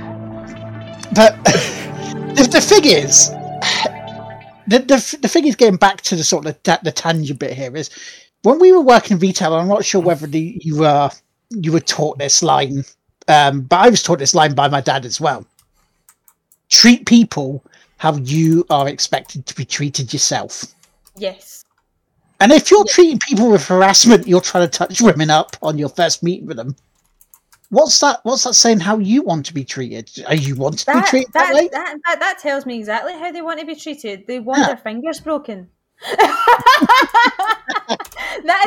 But 1.14 1.42
the, 2.36 2.48
the 2.50 2.60
thing 2.60 2.84
is, 2.84 3.28
the, 4.66 4.78
the 4.80 5.18
the 5.22 5.28
thing 5.28 5.46
is 5.46 5.56
getting 5.56 5.76
back 5.76 6.00
to 6.02 6.16
the 6.16 6.24
sort 6.24 6.46
of 6.46 6.62
ta- 6.62 6.80
the 6.82 6.92
tangent 6.92 7.38
bit 7.38 7.52
here 7.52 7.74
is 7.76 7.90
when 8.42 8.58
we 8.58 8.72
were 8.72 8.80
working 8.82 9.16
in 9.16 9.20
retail. 9.20 9.54
I'm 9.54 9.68
not 9.68 9.84
sure 9.84 10.00
whether 10.00 10.26
the, 10.26 10.58
you 10.62 10.78
were 10.78 11.10
you 11.50 11.72
were 11.72 11.80
taught 11.80 12.18
this 12.18 12.42
line, 12.42 12.84
um, 13.28 13.62
but 13.62 13.80
I 13.80 13.88
was 13.90 14.02
taught 14.02 14.18
this 14.20 14.34
line 14.34 14.54
by 14.54 14.68
my 14.68 14.80
dad 14.80 15.04
as 15.04 15.20
well. 15.20 15.44
Treat 16.70 17.04
people 17.06 17.62
how 17.98 18.16
you 18.16 18.64
are 18.70 18.88
expected 18.88 19.46
to 19.46 19.54
be 19.54 19.64
treated 19.64 20.12
yourself. 20.12 20.64
Yes. 21.16 21.64
And 22.42 22.50
if 22.50 22.72
you're 22.72 22.84
treating 22.84 23.20
people 23.20 23.52
with 23.52 23.68
harassment, 23.68 24.26
you're 24.26 24.40
trying 24.40 24.68
to 24.68 24.78
touch 24.78 25.00
women 25.00 25.30
up 25.30 25.56
on 25.62 25.78
your 25.78 25.88
first 25.88 26.24
meeting 26.24 26.48
with 26.48 26.56
them. 26.56 26.74
What's 27.68 28.00
that? 28.00 28.18
What's 28.24 28.42
that 28.42 28.54
saying? 28.54 28.80
How 28.80 28.98
you 28.98 29.22
want 29.22 29.46
to 29.46 29.54
be 29.54 29.62
treated? 29.62 30.10
Are 30.26 30.34
you 30.34 30.56
want 30.56 30.80
to 30.80 30.86
be 30.92 31.00
treated 31.02 31.32
that, 31.34 31.50
that, 31.50 31.54
way? 31.54 31.68
that, 31.70 31.96
that, 32.04 32.18
that 32.18 32.40
tells 32.40 32.66
me 32.66 32.80
exactly 32.80 33.12
how 33.12 33.30
they 33.30 33.42
want 33.42 33.60
to 33.60 33.66
be 33.66 33.76
treated. 33.76 34.26
They 34.26 34.40
want 34.40 34.58
Yeah. 34.58 34.66
their 34.66 34.76
fingers 34.76 35.20
broken. 35.20 35.68
that 36.16 37.58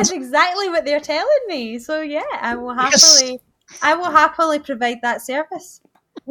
is 0.00 0.10
exactly 0.10 0.70
what 0.70 0.86
they're 0.86 0.98
telling 0.98 1.26
me. 1.46 1.78
So 1.78 2.00
yeah, 2.00 2.22
I 2.40 2.56
will 2.56 2.74
Yes. 2.74 3.04
happily, 3.04 3.40
I 3.82 3.94
will 3.94 4.10
happily 4.10 4.58
provide 4.58 5.02
that 5.02 5.20
service. 5.20 5.82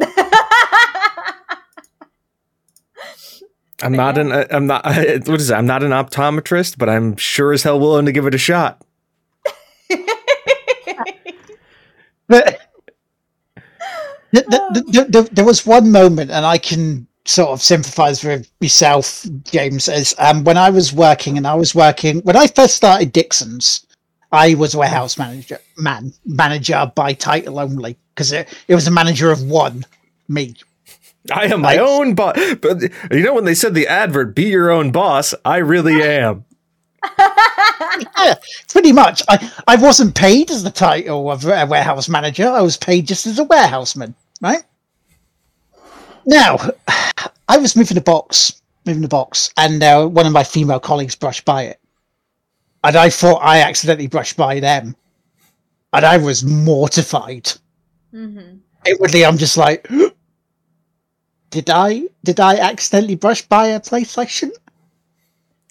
I'm 3.82 3.92
not 3.92 4.18
an. 4.18 4.32
uh, 4.32 4.46
I'm 4.50 4.66
not. 4.66 4.84
What 5.26 5.40
is 5.40 5.50
it? 5.50 5.54
I'm 5.54 5.66
not 5.66 5.82
an 5.82 5.90
optometrist, 5.92 6.78
but 6.78 6.88
I'm 6.88 7.16
sure 7.16 7.52
as 7.52 7.62
hell 7.64 7.80
willing 7.80 8.06
to 8.06 8.12
give 8.12 8.26
it 8.26 8.34
a 8.34 8.38
shot. 8.38 8.82
But 12.28 12.60
th- 14.34 14.46
th- 14.50 14.62
th- 14.74 14.86
th- 14.92 15.12
th- 15.12 15.30
there 15.30 15.44
was 15.44 15.66
one 15.66 15.92
moment, 15.92 16.30
and 16.30 16.44
I 16.46 16.58
can 16.58 17.06
sort 17.24 17.50
of 17.50 17.62
sympathise 17.62 18.24
with 18.24 18.50
yourself, 18.60 19.26
James, 19.44 19.88
as 19.88 20.14
um, 20.18 20.44
when 20.44 20.58
I 20.58 20.70
was 20.70 20.92
working, 20.92 21.36
and 21.36 21.46
I 21.46 21.54
was 21.54 21.74
working 21.74 22.20
when 22.22 22.36
I 22.36 22.46
first 22.48 22.76
started 22.76 23.12
Dixon's. 23.12 23.86
I 24.32 24.54
was 24.54 24.74
a 24.74 24.78
warehouse 24.78 25.18
manager, 25.18 25.58
man, 25.78 26.12
manager 26.26 26.90
by 26.96 27.12
title 27.14 27.60
only, 27.60 27.96
because 28.14 28.32
it, 28.32 28.48
it 28.68 28.74
was 28.74 28.86
a 28.88 28.90
manager 28.90 29.30
of 29.30 29.42
one, 29.44 29.84
me. 30.28 30.54
I 31.32 31.46
am 31.46 31.60
my 31.62 31.76
Right. 31.76 31.78
own 31.78 32.14
boss. 32.14 32.36
But 32.60 32.82
you 33.10 33.22
know 33.22 33.34
when 33.34 33.44
they 33.44 33.54
said 33.54 33.74
the 33.74 33.86
advert, 33.88 34.34
"Be 34.34 34.44
your 34.44 34.70
own 34.70 34.90
boss," 34.92 35.34
I 35.44 35.58
really 35.58 36.02
am. 36.02 36.44
Yeah, 38.18 38.34
pretty 38.68 38.92
much. 38.92 39.22
I, 39.28 39.52
I 39.66 39.76
wasn't 39.76 40.14
paid 40.14 40.50
as 40.50 40.62
the 40.62 40.70
title 40.70 41.30
of 41.30 41.44
a 41.44 41.66
warehouse 41.66 42.08
manager. 42.08 42.48
I 42.48 42.60
was 42.60 42.76
paid 42.76 43.06
just 43.06 43.26
as 43.26 43.38
a 43.38 43.44
warehouseman, 43.44 44.14
right? 44.40 44.62
Now, 46.26 46.58
I 47.48 47.58
was 47.58 47.76
moving 47.76 47.96
a 47.96 48.00
box, 48.02 48.60
moving 48.84 49.04
a 49.04 49.08
box, 49.08 49.50
and 49.56 49.82
uh, 49.82 50.06
one 50.06 50.26
of 50.26 50.32
my 50.32 50.44
female 50.44 50.80
colleagues 50.80 51.14
brushed 51.14 51.44
by 51.44 51.62
it. 51.64 51.80
And 52.84 52.96
I 52.96 53.10
thought 53.10 53.38
I 53.42 53.60
accidentally 53.60 54.08
brushed 54.08 54.36
by 54.36 54.60
them. 54.60 54.96
And 55.92 56.04
I 56.04 56.16
was 56.18 56.44
mortified. 56.44 57.52
hmm 58.10 58.56
Inwardly, 58.86 59.24
I'm 59.24 59.38
just 59.38 59.56
like, 59.56 59.88
did 61.50 61.70
I 61.70 62.02
did 62.24 62.40
I 62.40 62.56
accidentally 62.58 63.14
brush 63.16 63.42
by 63.42 63.68
a 63.68 63.80
place 63.80 64.16
I 64.18 64.26
shouldn't? 64.26 64.58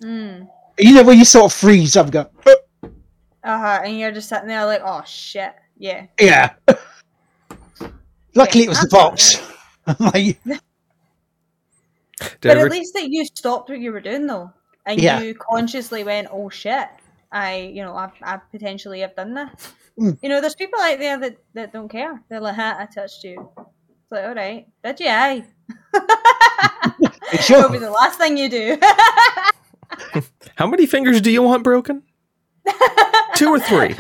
Mm. 0.02 0.48
You 0.80 0.94
know, 0.94 1.04
when 1.04 1.18
you 1.18 1.26
sort 1.26 1.46
of 1.52 1.54
freeze, 1.58 1.96
I'm 1.96 2.10
going, 2.10 2.28
Uh 2.44 2.90
huh. 3.60 3.82
And 3.84 3.98
you're 4.00 4.12
just 4.12 4.30
sitting 4.30 4.48
there 4.48 4.66
like, 4.66 4.82
oh 4.84 5.04
shit, 5.06 5.54
yeah. 5.78 6.08
Yeah. 6.20 6.54
Luckily, 8.34 8.66
it 8.66 8.70
was 8.70 8.82
the 8.82 8.90
box. 8.90 9.42
like, 10.00 10.38
But 12.42 12.46
ever- 12.46 12.66
at 12.66 12.72
least 12.72 12.94
that 12.94 13.10
you 13.10 13.26
stopped 13.26 13.70
what 13.70 13.80
you 13.80 13.92
were 13.92 14.02
doing 14.02 14.28
though, 14.28 14.52
and 14.86 15.00
Yeah. 15.02 15.22
you 15.22 15.36
consciously 15.36 16.04
went, 16.04 16.28
"Oh 16.32 16.50
shit, 16.50 16.88
I, 17.32 17.72
you 17.74 17.84
know, 17.84 17.96
I, 17.96 18.12
I 18.22 18.38
potentially 18.52 19.02
have 19.02 19.16
done 19.16 19.34
this." 19.34 19.74
Mm. 20.00 20.18
You 20.22 20.30
know, 20.30 20.42
there's 20.42 20.56
people 20.56 20.80
out 20.80 21.00
there 21.00 21.20
that, 21.20 21.38
that 21.54 21.74
don't 21.74 21.90
care. 21.90 22.22
They're 22.30 22.40
like, 22.42 22.56
"Ha, 22.56 22.78
I 22.80 22.86
touched 22.86 23.24
you." 23.24 23.50
It's 23.58 24.12
like, 24.12 24.26
all 24.26 24.34
right, 24.36 24.68
did 24.84 25.00
you? 25.00 25.08
Aye. 25.08 25.46
Sure. 27.42 27.58
It'll 27.60 27.72
be 27.72 27.78
the 27.80 27.90
last 27.92 28.18
thing 28.18 28.38
you 28.38 28.50
do. 28.50 28.78
How 30.56 30.68
many 30.68 30.86
fingers 30.86 31.20
do 31.22 31.30
you 31.32 31.42
want 31.42 31.64
broken? 31.64 32.04
Two 33.36 33.50
or 33.50 33.60
three? 33.60 33.96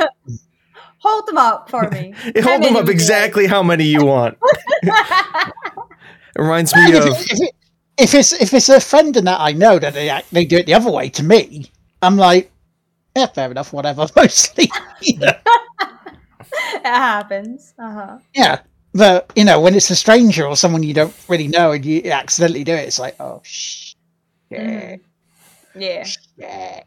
Hold 0.99 1.28
them 1.28 1.38
up 1.38 1.70
for 1.70 1.89
me. 1.89 2.13
Hold 2.41 2.63
them 2.63 2.76
up 2.78 2.88
exactly 2.88 3.45
how 3.47 3.61
many 3.61 3.84
you 3.86 4.05
want. 4.05 4.38
It 4.84 5.53
reminds 6.38 6.74
me 6.76 6.95
of 6.97 7.05
if, 7.05 7.32
it- 7.41 7.55
if 7.97 8.13
it's 8.13 8.34
if 8.34 8.53
it's 8.53 8.68
a 8.70 8.80
friend 8.80 9.16
and 9.16 9.28
that 9.28 9.39
I 9.39 9.51
know 9.53 9.80
that 9.80 9.93
they 9.93 10.09
act- 10.09 10.32
they 10.32 10.43
do 10.45 10.57
it 10.57 10.66
the 10.66 10.74
other 10.74 10.91
way 10.91 11.09
to 11.09 11.24
me, 11.24 11.72
I'm 12.01 12.18
like, 12.18 12.51
yeah, 13.16 13.28
fair 13.28 13.49
enough, 13.51 13.72
whatever. 13.72 14.07
Mostly, 14.16 14.70
yeah. 15.01 15.39
it 16.74 16.86
happens. 16.86 17.74
Uh 17.80 17.91
huh. 17.93 18.18
yeah. 18.34 18.59
But 18.96 19.30
you 19.36 19.43
know, 19.43 19.60
when 19.60 19.76
it's 19.76 19.89
a 19.89 19.96
stranger 19.96 20.48
or 20.48 20.56
someone 20.56 20.82
you 20.82 20.93
don't 20.93 21.14
really 21.28 21.50
know 21.50 21.74
and 21.74 21.84
you 21.84 22.10
accidentally 22.10 22.64
do 22.64 22.72
it, 22.74 22.88
it's 22.88 22.98
like, 22.98 23.16
oh 23.20 23.41
shh, 23.43 23.93
yeah, 24.50 24.96
Yeah. 25.76 26.08
yeah. 26.38 26.82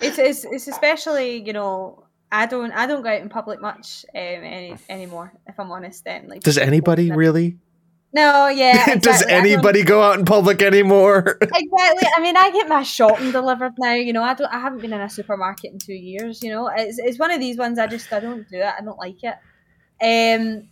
It's, 0.00 0.18
it's 0.18 0.44
it's 0.44 0.66
especially 0.68 1.44
you 1.44 1.52
know 1.52 2.04
I 2.32 2.46
don't 2.46 2.72
I 2.72 2.86
don't 2.86 3.02
go 3.02 3.10
out 3.10 3.20
in 3.20 3.28
public 3.28 3.60
much 3.60 4.06
um, 4.14 4.20
any 4.20 4.76
anymore 4.88 5.34
if 5.46 5.60
I'm 5.60 5.70
honest. 5.70 6.04
Then 6.04 6.28
like 6.28 6.42
Does 6.42 6.56
anybody 6.56 7.10
really? 7.10 7.58
No, 8.14 8.48
yeah. 8.48 8.86
Does 8.94 9.20
exactly. 9.20 9.34
I 9.34 9.36
don't- 9.40 9.46
anybody 9.52 9.82
go 9.82 10.00
out 10.02 10.18
in 10.18 10.24
public 10.24 10.62
anymore? 10.62 11.38
Exactly. 11.42 12.08
I 12.16 12.20
mean, 12.22 12.38
I 12.38 12.50
get 12.52 12.68
my 12.68 12.82
shopping 12.82 13.32
delivered 13.32 13.74
now. 13.78 13.92
You 13.92 14.14
know, 14.14 14.22
I 14.22 14.32
don't. 14.32 14.48
I 14.50 14.60
haven't 14.60 14.80
been 14.80 14.94
in 14.94 15.00
a 15.00 15.10
supermarket 15.10 15.72
in 15.72 15.78
two 15.78 15.92
years. 15.92 16.42
You 16.42 16.52
know, 16.52 16.70
it's 16.74 16.98
it's 16.98 17.18
one 17.18 17.30
of 17.30 17.38
these 17.40 17.58
ones. 17.58 17.78
I 17.78 17.86
just 17.86 18.10
I 18.12 18.20
don't 18.20 18.48
do 18.48 18.56
it. 18.56 18.64
I 18.78 18.80
don't 18.82 18.98
like 18.98 19.22
it. 19.22 19.34
Um, 20.02 20.68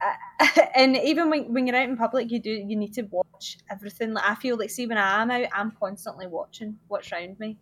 and 0.74 0.96
even 0.96 1.30
when 1.30 1.52
when 1.52 1.66
you're 1.66 1.76
out 1.76 1.88
in 1.88 1.96
public, 1.96 2.30
you 2.30 2.38
do 2.38 2.50
you 2.50 2.76
need 2.76 2.94
to 2.94 3.02
watch 3.02 3.58
everything. 3.70 4.12
Like 4.12 4.28
I 4.28 4.34
feel 4.34 4.56
like, 4.56 4.70
see, 4.70 4.86
when 4.86 4.98
I 4.98 5.22
am 5.22 5.30
out, 5.30 5.48
I'm 5.52 5.72
constantly 5.72 6.26
watching 6.26 6.78
what's 6.88 7.12
around 7.12 7.38
me, 7.38 7.56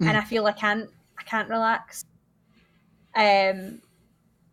Mm. 0.00 0.08
and 0.08 0.16
I 0.16 0.24
feel 0.24 0.46
I 0.46 0.52
can't 0.52 0.90
I 1.18 1.22
can't 1.22 1.48
relax. 1.48 2.04
Um, 3.14 3.80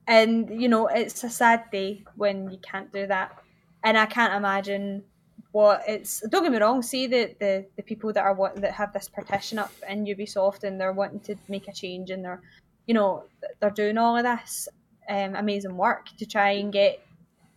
and 0.08 0.62
you 0.62 0.70
know, 0.70 0.88
it's 0.88 1.24
a 1.24 1.30
sad 1.30 1.64
day 1.72 2.04
when 2.16 2.52
you 2.52 2.60
can't 2.60 2.92
do 2.94 3.08
that, 3.08 3.40
and 3.84 3.98
I 3.98 4.06
can't 4.06 4.34
imagine 4.34 5.04
what 5.52 5.84
it's 5.88 6.22
don't 6.30 6.44
get 6.44 6.52
me 6.52 6.58
wrong 6.60 6.82
see 6.82 7.08
the 7.08 7.36
the, 7.40 7.66
the 7.76 7.84
people 7.84 8.14
that 8.14 8.24
are 8.24 8.34
what 8.34 8.56
that 8.62 8.72
have 8.72 8.94
this 8.94 9.10
partition 9.10 9.60
up 9.60 9.72
in 9.90 10.06
ubisoft 10.06 10.64
and 10.64 10.80
they're 10.80 10.94
wanting 10.94 11.20
to 11.20 11.36
make 11.50 11.68
a 11.68 11.74
change 11.74 12.10
and 12.10 12.24
they're 12.24 12.42
you 12.88 12.94
know 12.94 13.26
they're 13.60 13.70
doing 13.70 13.98
all 13.98 14.16
of 14.16 14.24
this 14.24 14.70
um, 15.10 15.36
amazing 15.36 15.76
work 15.78 16.08
to 16.18 16.26
try 16.26 16.52
and 16.52 16.72
get 16.74 17.06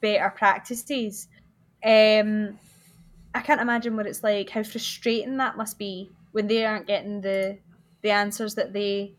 better 0.00 0.30
practices 0.36 1.28
um 1.84 2.58
i 3.34 3.40
can't 3.40 3.60
imagine 3.60 3.96
what 3.96 4.06
it's 4.06 4.22
like 4.22 4.50
how 4.50 4.62
frustrating 4.62 5.36
that 5.36 5.56
must 5.56 5.78
be 5.78 6.10
when 6.32 6.46
they 6.46 6.64
aren't 6.64 6.86
getting 6.86 7.20
the 7.20 7.56
the 8.02 8.10
answers 8.10 8.54
that 8.54 8.72
they 8.72 9.14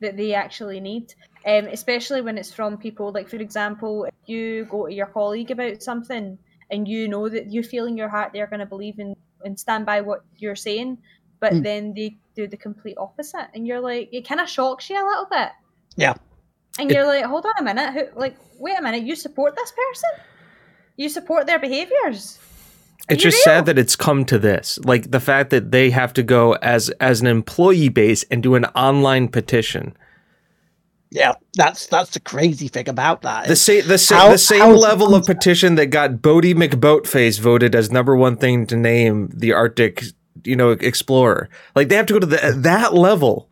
that 0.00 0.16
they 0.16 0.34
actually 0.34 0.80
need 0.80 1.14
um, 1.46 1.66
especially 1.66 2.20
when 2.20 2.38
it's 2.38 2.52
from 2.52 2.76
people 2.76 3.12
like 3.12 3.28
for 3.28 3.36
example 3.36 4.04
if 4.04 4.14
you 4.26 4.64
go 4.66 4.86
to 4.86 4.92
your 4.94 5.06
colleague 5.06 5.50
about 5.50 5.82
something 5.82 6.38
and 6.70 6.88
you 6.88 7.08
know 7.08 7.28
that 7.28 7.50
you 7.52 7.62
feel 7.62 7.86
in 7.86 7.96
your 7.96 8.08
heart 8.08 8.30
they're 8.32 8.46
going 8.46 8.60
to 8.60 8.66
believe 8.66 8.98
in 8.98 9.14
and 9.44 9.58
stand 9.58 9.84
by 9.84 10.00
what 10.00 10.24
you're 10.38 10.56
saying 10.56 10.98
but 11.40 11.52
Mm. 11.54 11.62
then 11.64 11.94
they 11.94 12.16
do 12.36 12.46
the 12.46 12.56
complete 12.56 12.96
opposite 12.98 13.48
and 13.54 13.66
you're 13.66 13.80
like 13.80 14.08
it 14.12 14.26
kind 14.26 14.40
of 14.40 14.48
shocks 14.48 14.88
you 14.88 14.96
a 14.96 15.06
little 15.06 15.26
bit 15.30 15.48
Yeah. 15.96 16.14
And 16.78 16.90
It- 16.90 16.94
you're 16.94 17.06
like 17.06 17.24
hold 17.24 17.44
on 17.46 17.52
a 17.58 17.62
minute 17.62 17.92
who, 17.92 18.18
like 18.20 18.36
wait 18.58 18.78
a 18.78 18.82
minute 18.82 19.02
you 19.02 19.14
support 19.16 19.54
this 19.56 19.72
person 19.72 20.10
you 20.96 21.08
support 21.08 21.46
their 21.46 21.58
behaviors 21.58 22.38
Are 23.08 23.14
It's 23.14 23.22
just 23.22 23.36
real? 23.38 23.44
sad 23.56 23.66
that 23.66 23.78
it's 23.78 23.96
come 23.96 24.24
to 24.26 24.38
this. 24.38 24.78
Like 24.84 25.10
the 25.10 25.20
fact 25.20 25.50
that 25.50 25.72
they 25.72 25.90
have 25.90 26.12
to 26.14 26.22
go 26.22 26.52
as 26.62 26.88
as 27.00 27.20
an 27.20 27.26
employee 27.26 27.88
base 27.88 28.24
and 28.30 28.42
do 28.42 28.54
an 28.54 28.64
online 28.76 29.28
petition. 29.28 29.94
Yeah, 31.10 31.32
that's 31.54 31.86
that's 31.88 32.10
the 32.12 32.20
crazy 32.20 32.68
thing 32.68 32.88
about 32.88 33.20
that. 33.22 33.46
The 33.48 33.56
same 33.56 33.86
the, 33.86 33.98
sa- 33.98 34.30
the 34.30 34.38
same 34.38 34.60
how 34.60 34.70
is 34.72 34.76
it 34.76 34.86
level 34.86 35.14
of 35.14 35.24
petition 35.26 35.74
that 35.74 35.86
got 35.86 36.22
Boaty 36.22 36.54
McBoatface 36.54 37.38
voted 37.40 37.74
as 37.74 37.90
number 37.90 38.16
one 38.16 38.36
thing 38.36 38.66
to 38.68 38.76
name 38.76 39.28
the 39.34 39.52
Arctic, 39.52 40.04
you 40.44 40.56
know, 40.56 40.70
explorer. 40.70 41.50
Like 41.74 41.88
they 41.88 41.96
have 41.96 42.06
to 42.06 42.14
go 42.14 42.18
to 42.20 42.26
the, 42.26 42.54
that 42.62 42.94
level 42.94 43.50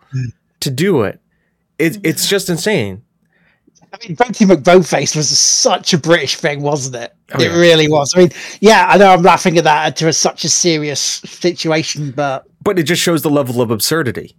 to 0.61 0.71
do 0.71 1.03
it. 1.03 1.21
It's 1.79 1.99
it's 2.03 2.29
just 2.29 2.49
insane. 2.49 3.03
I 3.93 3.97
mean, 4.07 4.17
Boaty 4.17 4.47
McBoatface 4.47 5.17
was 5.17 5.37
such 5.37 5.93
a 5.93 5.99
British 5.99 6.37
thing, 6.37 6.63
wasn't 6.63 6.97
it? 6.97 7.13
Oh, 7.33 7.41
it 7.41 7.51
yeah. 7.51 7.59
really 7.59 7.89
was. 7.89 8.13
I 8.15 8.21
mean, 8.21 8.31
yeah, 8.61 8.87
I 8.89 8.97
know 8.99 9.13
I'm 9.13 9.23
laughing 9.23 9.59
at 9.59 9.65
that 9.65 9.97
to 9.97 10.09
a, 10.09 10.13
such 10.13 10.45
a 10.45 10.49
serious 10.49 11.01
situation, 11.01 12.13
but 12.13 12.45
But 12.63 12.79
it 12.79 12.85
just 12.85 13.03
shows 13.03 13.23
the 13.23 13.31
level 13.31 13.61
of 13.61 13.71
absurdity. 13.71 14.37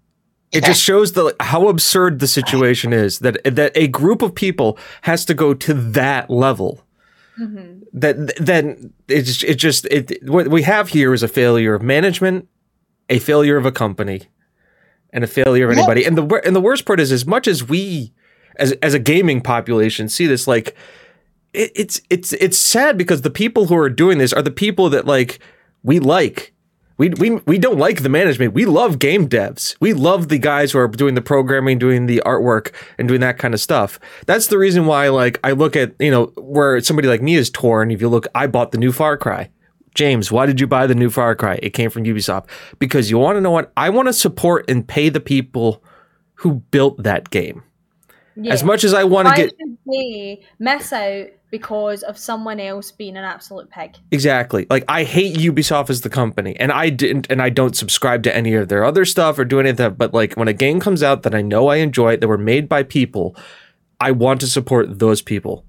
It 0.51 0.63
Yeah. 0.63 0.67
just 0.69 0.81
shows 0.83 1.13
the 1.13 1.35
how 1.39 1.67
absurd 1.69 2.19
the 2.19 2.27
situation 2.27 2.93
is 2.93 3.19
that 3.19 3.41
that 3.43 3.71
a 3.75 3.87
group 3.87 4.21
of 4.21 4.35
people 4.35 4.77
has 5.03 5.25
to 5.25 5.33
go 5.33 5.53
to 5.53 5.73
that 5.73 6.29
level. 6.29 6.83
mm-hmm. 7.39 7.79
that 7.93 8.35
then 8.37 8.93
it's 9.07 9.43
it 9.43 9.55
just 9.55 9.85
it 9.85 10.11
what 10.29 10.47
we 10.49 10.61
have 10.63 10.89
here 10.89 11.13
is 11.13 11.23
a 11.23 11.27
failure 11.27 11.73
of 11.73 11.81
management, 11.81 12.47
a 13.09 13.19
failure 13.19 13.57
of 13.57 13.65
a 13.65 13.71
company, 13.71 14.21
and 15.13 15.23
a 15.23 15.27
failure 15.27 15.65
of 15.69 15.71
Yeah. 15.75 15.79
anybody. 15.83 16.05
And 16.05 16.17
the 16.17 16.41
and 16.45 16.55
the 16.55 16.61
worst 16.61 16.85
part 16.85 16.99
is 16.99 17.11
as 17.11 17.25
much 17.25 17.47
as 17.47 17.67
we 17.67 18.11
as 18.57 18.71
as 18.83 18.93
a 18.93 18.99
gaming 18.99 19.41
population 19.41 20.09
see 20.09 20.27
this 20.27 20.47
like 20.47 20.75
it, 21.53 21.71
it's 21.75 22.01
it's 22.09 22.33
it's 22.33 22.57
sad 22.57 22.97
because 22.97 23.21
the 23.21 23.29
people 23.29 23.67
who 23.67 23.77
are 23.77 23.89
doing 23.89 24.17
this 24.17 24.33
are 24.33 24.41
the 24.41 24.51
people 24.51 24.89
that 24.89 25.05
like 25.05 25.39
we 25.83 25.99
like. 25.99 26.53
We, 26.97 27.09
we, 27.09 27.31
we 27.47 27.57
don't 27.57 27.79
like 27.79 28.03
the 28.03 28.09
management. 28.09 28.53
We 28.53 28.65
love 28.65 28.99
game 28.99 29.27
devs. 29.27 29.75
We 29.79 29.91
love 29.93 30.27
the 30.27 30.37
guys 30.37 30.71
who 30.71 30.77
are 30.77 30.87
doing 30.87 31.15
the 31.15 31.21
programming, 31.21 31.79
doing 31.79 32.05
the 32.05 32.21
artwork, 32.27 32.75
and 32.99 33.07
doing 33.07 33.21
that 33.21 33.39
kind 33.39 33.55
of 33.55 33.59
stuff. 33.59 33.99
That's 34.27 34.45
the 34.47 34.59
reason 34.59 34.85
why, 34.85 35.09
like, 35.09 35.39
I 35.43 35.53
look 35.53 35.75
at 35.75 35.95
you 35.99 36.11
know 36.11 36.25
where 36.37 36.79
somebody 36.81 37.07
like 37.07 37.23
me 37.23 37.33
is 37.33 37.49
torn. 37.49 37.89
If 37.89 38.01
you 38.01 38.09
look, 38.09 38.27
I 38.35 38.45
bought 38.45 38.71
the 38.71 38.77
new 38.77 38.91
Far 38.91 39.17
Cry. 39.17 39.49
James, 39.95 40.31
why 40.31 40.45
did 40.45 40.59
you 40.59 40.67
buy 40.67 40.85
the 40.85 40.93
new 40.93 41.09
Far 41.09 41.33
Cry? 41.33 41.59
It 41.63 41.71
came 41.71 41.89
from 41.89 42.03
Ubisoft 42.03 42.47
because 42.77 43.09
you 43.09 43.17
want 43.17 43.35
to 43.35 43.41
know 43.41 43.51
what 43.51 43.71
I 43.75 43.89
want 43.89 44.07
to 44.07 44.13
support 44.13 44.69
and 44.69 44.87
pay 44.87 45.09
the 45.09 45.19
people 45.19 45.83
who 46.35 46.55
built 46.69 47.01
that 47.01 47.31
game. 47.31 47.63
As 48.49 48.63
much 48.63 48.83
as 48.83 48.93
I 48.93 49.03
want 49.03 49.27
to 49.27 49.35
get 49.35 49.49
should 49.59 49.77
they 49.85 50.41
miss 50.59 50.93
out 50.93 51.27
because 51.49 52.01
of 52.03 52.17
someone 52.17 52.59
else 52.59 52.91
being 52.91 53.17
an 53.17 53.23
absolute 53.25 53.69
pig 53.69 53.97
Exactly. 54.11 54.65
Like 54.69 54.85
I 54.87 55.03
hate 55.03 55.35
Ubisoft 55.35 55.89
as 55.89 56.01
the 56.01 56.09
company, 56.09 56.55
and 56.59 56.71
I 56.71 56.89
didn't, 56.89 57.27
and 57.29 57.41
I 57.41 57.49
don't 57.49 57.75
subscribe 57.75 58.23
to 58.23 58.35
any 58.35 58.53
of 58.53 58.69
their 58.69 58.83
other 58.83 59.05
stuff 59.05 59.37
or 59.37 59.45
do 59.45 59.59
any 59.59 59.69
of 59.69 59.77
that. 59.77 59.97
But 59.97 60.13
like 60.13 60.33
when 60.35 60.47
a 60.47 60.53
game 60.53 60.79
comes 60.79 61.03
out 61.03 61.23
that 61.23 61.35
I 61.35 61.41
know 61.41 61.67
I 61.67 61.77
enjoy, 61.77 62.17
that 62.17 62.27
were 62.27 62.37
made 62.37 62.69
by 62.69 62.83
people, 62.83 63.35
I 63.99 64.11
want 64.11 64.39
to 64.41 64.47
support 64.47 64.99
those 64.99 65.21
people, 65.21 65.65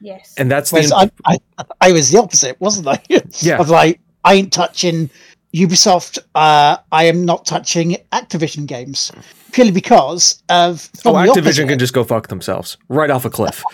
yes 0.00 0.34
and 0.36 0.50
that's 0.50 0.72
whereas 0.72 0.90
the 0.90 1.10
I, 1.24 1.38
I, 1.58 1.64
I 1.80 1.92
was 1.92 2.10
the 2.10 2.18
opposite, 2.18 2.60
wasn't 2.60 2.88
I? 2.88 3.02
Yeah. 3.40 3.58
Of 3.58 3.70
like, 3.70 4.00
I 4.24 4.34
ain't 4.34 4.52
touching 4.52 5.10
Ubisoft. 5.54 6.18
Uh, 6.34 6.78
I 6.92 7.04
am 7.04 7.24
not 7.24 7.46
touching 7.46 7.96
Activision 8.12 8.66
games 8.66 9.12
purely 9.52 9.70
because 9.70 10.42
of 10.48 10.90
oh 11.04 11.12
Activision 11.12 11.68
can 11.68 11.78
just 11.78 11.94
go 11.94 12.02
fuck 12.02 12.28
themselves 12.28 12.76
right 12.88 13.10
off 13.10 13.24
a 13.24 13.30
cliff. 13.30 13.62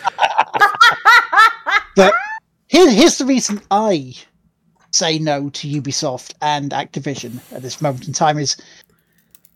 But 1.96 2.14
here, 2.68 2.90
here's 2.90 3.18
the 3.18 3.26
reason 3.26 3.60
I 3.70 4.14
say 4.92 5.18
no 5.18 5.50
to 5.50 5.68
Ubisoft 5.68 6.34
and 6.40 6.70
Activision 6.70 7.40
at 7.52 7.62
this 7.62 7.80
moment 7.80 8.06
in 8.06 8.14
time 8.14 8.38
is 8.38 8.56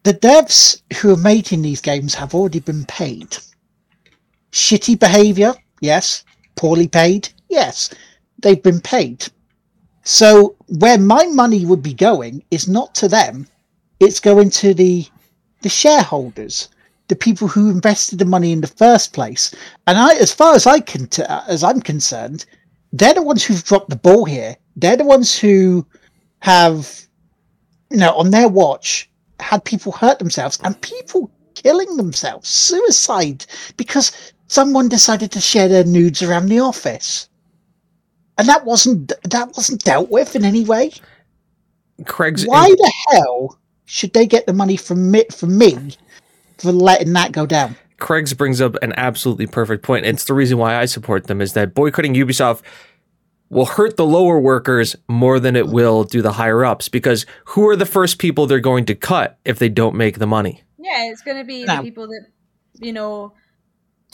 the 0.02 0.14
devs 0.14 0.82
who 0.96 1.12
are 1.12 1.16
making 1.16 1.62
these 1.62 1.80
games 1.80 2.14
have 2.14 2.34
already 2.34 2.60
been 2.60 2.84
paid. 2.84 3.38
Shitty 4.52 4.98
behavior, 4.98 5.54
yes. 5.80 6.24
Poorly 6.56 6.88
paid, 6.88 7.28
yes. 7.48 7.90
They've 8.42 8.62
been 8.62 8.80
paid. 8.80 9.26
So 10.05 10.55
where 10.68 10.98
my 10.98 11.26
money 11.26 11.64
would 11.64 11.82
be 11.82 11.94
going 11.94 12.44
is 12.50 12.68
not 12.68 12.94
to 12.96 13.09
them, 13.09 13.48
it's 14.00 14.20
going 14.20 14.50
to 14.50 14.74
the 14.74 15.07
the 15.62 15.68
shareholders, 15.70 16.68
the 17.09 17.16
people 17.16 17.48
who 17.48 17.70
invested 17.70 18.18
the 18.18 18.26
money 18.26 18.52
in 18.52 18.61
the 18.61 18.66
first 18.66 19.14
place. 19.14 19.55
And 19.86 19.96
I, 19.96 20.14
as 20.16 20.30
far 20.32 20.55
as 20.55 20.66
I 20.66 20.80
can, 20.80 21.07
t- 21.07 21.22
as 21.48 21.64
I'm 21.64 21.80
concerned, 21.80 22.44
they're 22.92 23.14
the 23.14 23.22
ones 23.22 23.42
who've 23.42 23.64
dropped 23.64 23.88
the 23.88 23.96
ball 23.96 24.26
here. 24.26 24.57
They're 24.76 24.98
the 24.98 25.05
ones 25.05 25.38
who 25.38 25.86
have, 26.40 27.07
you 27.90 27.96
know, 27.96 28.14
on 28.14 28.30
their 28.30 28.48
watch, 28.48 29.09
had 29.40 29.64
people 29.64 29.92
hurt 29.92 30.18
themselves, 30.18 30.59
and 30.62 30.78
people 30.82 31.30
killing 31.55 31.96
themselves, 31.96 32.48
suicide, 32.48 33.46
because 33.78 34.12
someone 34.48 34.88
decided 34.90 35.32
to 35.32 35.40
share 35.40 35.68
their 35.68 35.84
nudes 35.84 36.22
around 36.22 36.50
the 36.50 36.61
office, 36.61 37.28
and 38.39 38.49
that 38.49 38.64
wasn't 38.64 39.12
that 39.24 39.57
wasn't 39.57 39.85
dealt 39.85 40.11
with 40.11 40.37
in 40.37 40.45
any 40.45 40.64
way. 40.64 40.93
Craig's 42.07 42.45
Why 42.47 42.68
the 42.68 42.93
hell 43.09 43.59
should 43.85 44.12
they 44.12 44.26
get 44.26 44.47
the 44.47 44.53
money 44.53 44.76
from 44.76 45.11
me, 45.11 45.24
from 45.30 45.57
me 45.59 45.97
for 46.59 46.72
letting 46.72 47.12
that 47.12 47.32
go 47.32 47.47
down? 47.47 47.76
Craig's 48.01 48.35
brings 48.35 48.61
up 48.61 48.74
an 48.82 48.93
absolutely 48.97 49.47
perfect 49.47 49.85
point. 49.85 50.05
It's 50.05 50.24
the 50.24 50.35
reason 50.35 50.59
why 50.59 50.76
I 50.76 50.87
support 50.87 51.26
them 51.26 51.41
is 51.41 51.53
that 51.53 51.74
boycotting 51.74 52.14
Ubisoft 52.14 52.62
will 53.51 53.66
hurt 53.66 53.97
the 53.97 54.05
lower 54.05 54.41
workers 54.41 54.97
more 55.09 55.39
than 55.39 55.55
it 55.55 55.68
will 55.68 56.03
do 56.03 56.20
the 56.20 56.32
higher 56.32 56.64
ups 56.64 56.89
because 56.89 57.24
who 57.45 57.68
are 57.68 57.76
the 57.76 57.87
first 57.87 58.18
people 58.18 58.47
they're 58.47 58.59
going 58.59 58.85
to 58.87 58.95
cut 58.95 59.39
if 59.45 59.59
they 59.61 59.68
don't 59.68 59.95
make 59.95 60.18
the 60.18 60.26
money? 60.26 60.62
Yeah, 60.78 61.11
it's 61.11 61.22
going 61.22 61.37
to 61.37 61.45
be 61.45 61.64
Now- 61.64 61.76
the 61.76 61.82
people 61.82 62.09
that 62.09 62.26
you 62.80 62.93
know 62.93 63.32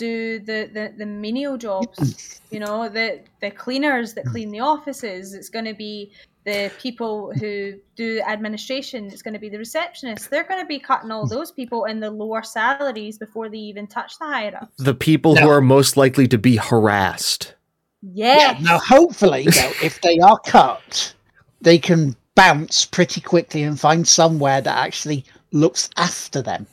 do 0.01 0.41
the 0.41 0.69
the, 0.73 0.95
the 0.97 1.07
menial 1.07 1.57
jobs. 1.57 1.99
Mm. 1.99 2.41
you 2.51 2.61
know, 2.61 2.89
the 2.89 3.21
the 3.41 3.51
cleaners 3.51 4.15
that 4.15 4.25
clean 4.25 4.51
the 4.51 4.61
offices. 4.61 5.35
It's 5.35 5.51
going 5.51 5.67
to 5.67 5.75
be 5.75 6.11
the 6.45 6.73
people 6.81 7.33
who 7.39 7.75
do 7.97 8.21
administration. 8.27 9.07
It's 9.07 9.23
going 9.23 9.35
to 9.35 9.41
be 9.41 9.51
the 9.51 9.59
receptionists. 9.59 10.29
They're 10.29 10.49
going 10.49 10.61
to 10.61 10.67
be 10.67 10.79
cutting 10.79 11.11
all 11.11 11.27
mm. 11.27 11.31
those 11.31 11.53
people 11.53 11.85
in 11.85 12.01
the 12.01 12.11
lower 12.11 12.43
salaries 12.43 13.19
before 13.19 13.49
they 13.49 13.59
even 13.59 13.87
touch 13.87 14.19
the 14.19 14.25
higher 14.25 14.57
ups. 14.57 14.73
The 14.79 14.95
people 14.95 15.37
who 15.37 15.49
are 15.49 15.61
most 15.61 15.97
likely 15.97 16.27
to 16.29 16.39
be 16.39 16.57
harassed. 16.57 17.55
Yeah. 18.03 18.59
Now, 18.63 18.79
hopefully, 18.79 19.45
though, 19.45 19.73
if 19.83 20.01
they 20.01 20.19
are 20.19 20.39
cut, 20.47 21.15
they 21.61 21.79
can 21.79 22.17
bounce 22.35 22.87
pretty 22.87 23.21
quickly 23.21 23.63
and 23.63 23.79
find 23.79 24.09
somewhere 24.09 24.63
that 24.63 24.79
actually 24.79 25.27
looks 25.53 25.91
after 25.99 26.41
them, 26.41 26.67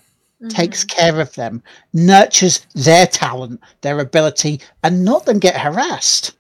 takes 0.49 0.85
mm-hmm. 0.85 0.99
care 0.99 1.19
of 1.19 1.33
them, 1.33 1.63
nurtures 1.93 2.65
their 2.75 3.07
talent, 3.07 3.61
their 3.81 3.99
ability, 3.99 4.61
and 4.83 5.03
not 5.03 5.25
them 5.25 5.39
get 5.39 5.59
harassed. 5.59 6.37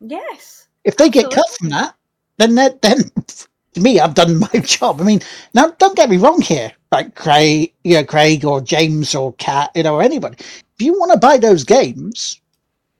Yes. 0.00 0.68
If 0.84 0.96
they 0.96 1.10
get 1.10 1.30
cut 1.30 1.48
from 1.58 1.68
that, 1.70 1.94
then 2.38 2.54
that 2.54 2.80
then 2.82 2.98
to 3.74 3.80
me, 3.80 4.00
I've 4.00 4.14
done 4.14 4.38
my 4.38 4.48
job. 4.64 5.00
I 5.00 5.04
mean, 5.04 5.20
now 5.54 5.70
don't 5.78 5.96
get 5.96 6.10
me 6.10 6.16
wrong 6.16 6.40
here, 6.40 6.72
like 6.92 7.14
Craig, 7.14 7.72
you 7.84 7.94
know, 7.96 8.04
Craig 8.04 8.44
or 8.44 8.60
James 8.60 9.14
or 9.14 9.32
Cat, 9.34 9.70
you 9.74 9.82
know, 9.82 9.96
or 9.96 10.02
anybody. 10.02 10.36
If 10.38 10.86
you 10.86 10.98
want 10.98 11.12
to 11.12 11.18
buy 11.18 11.36
those 11.36 11.64
games, 11.64 12.40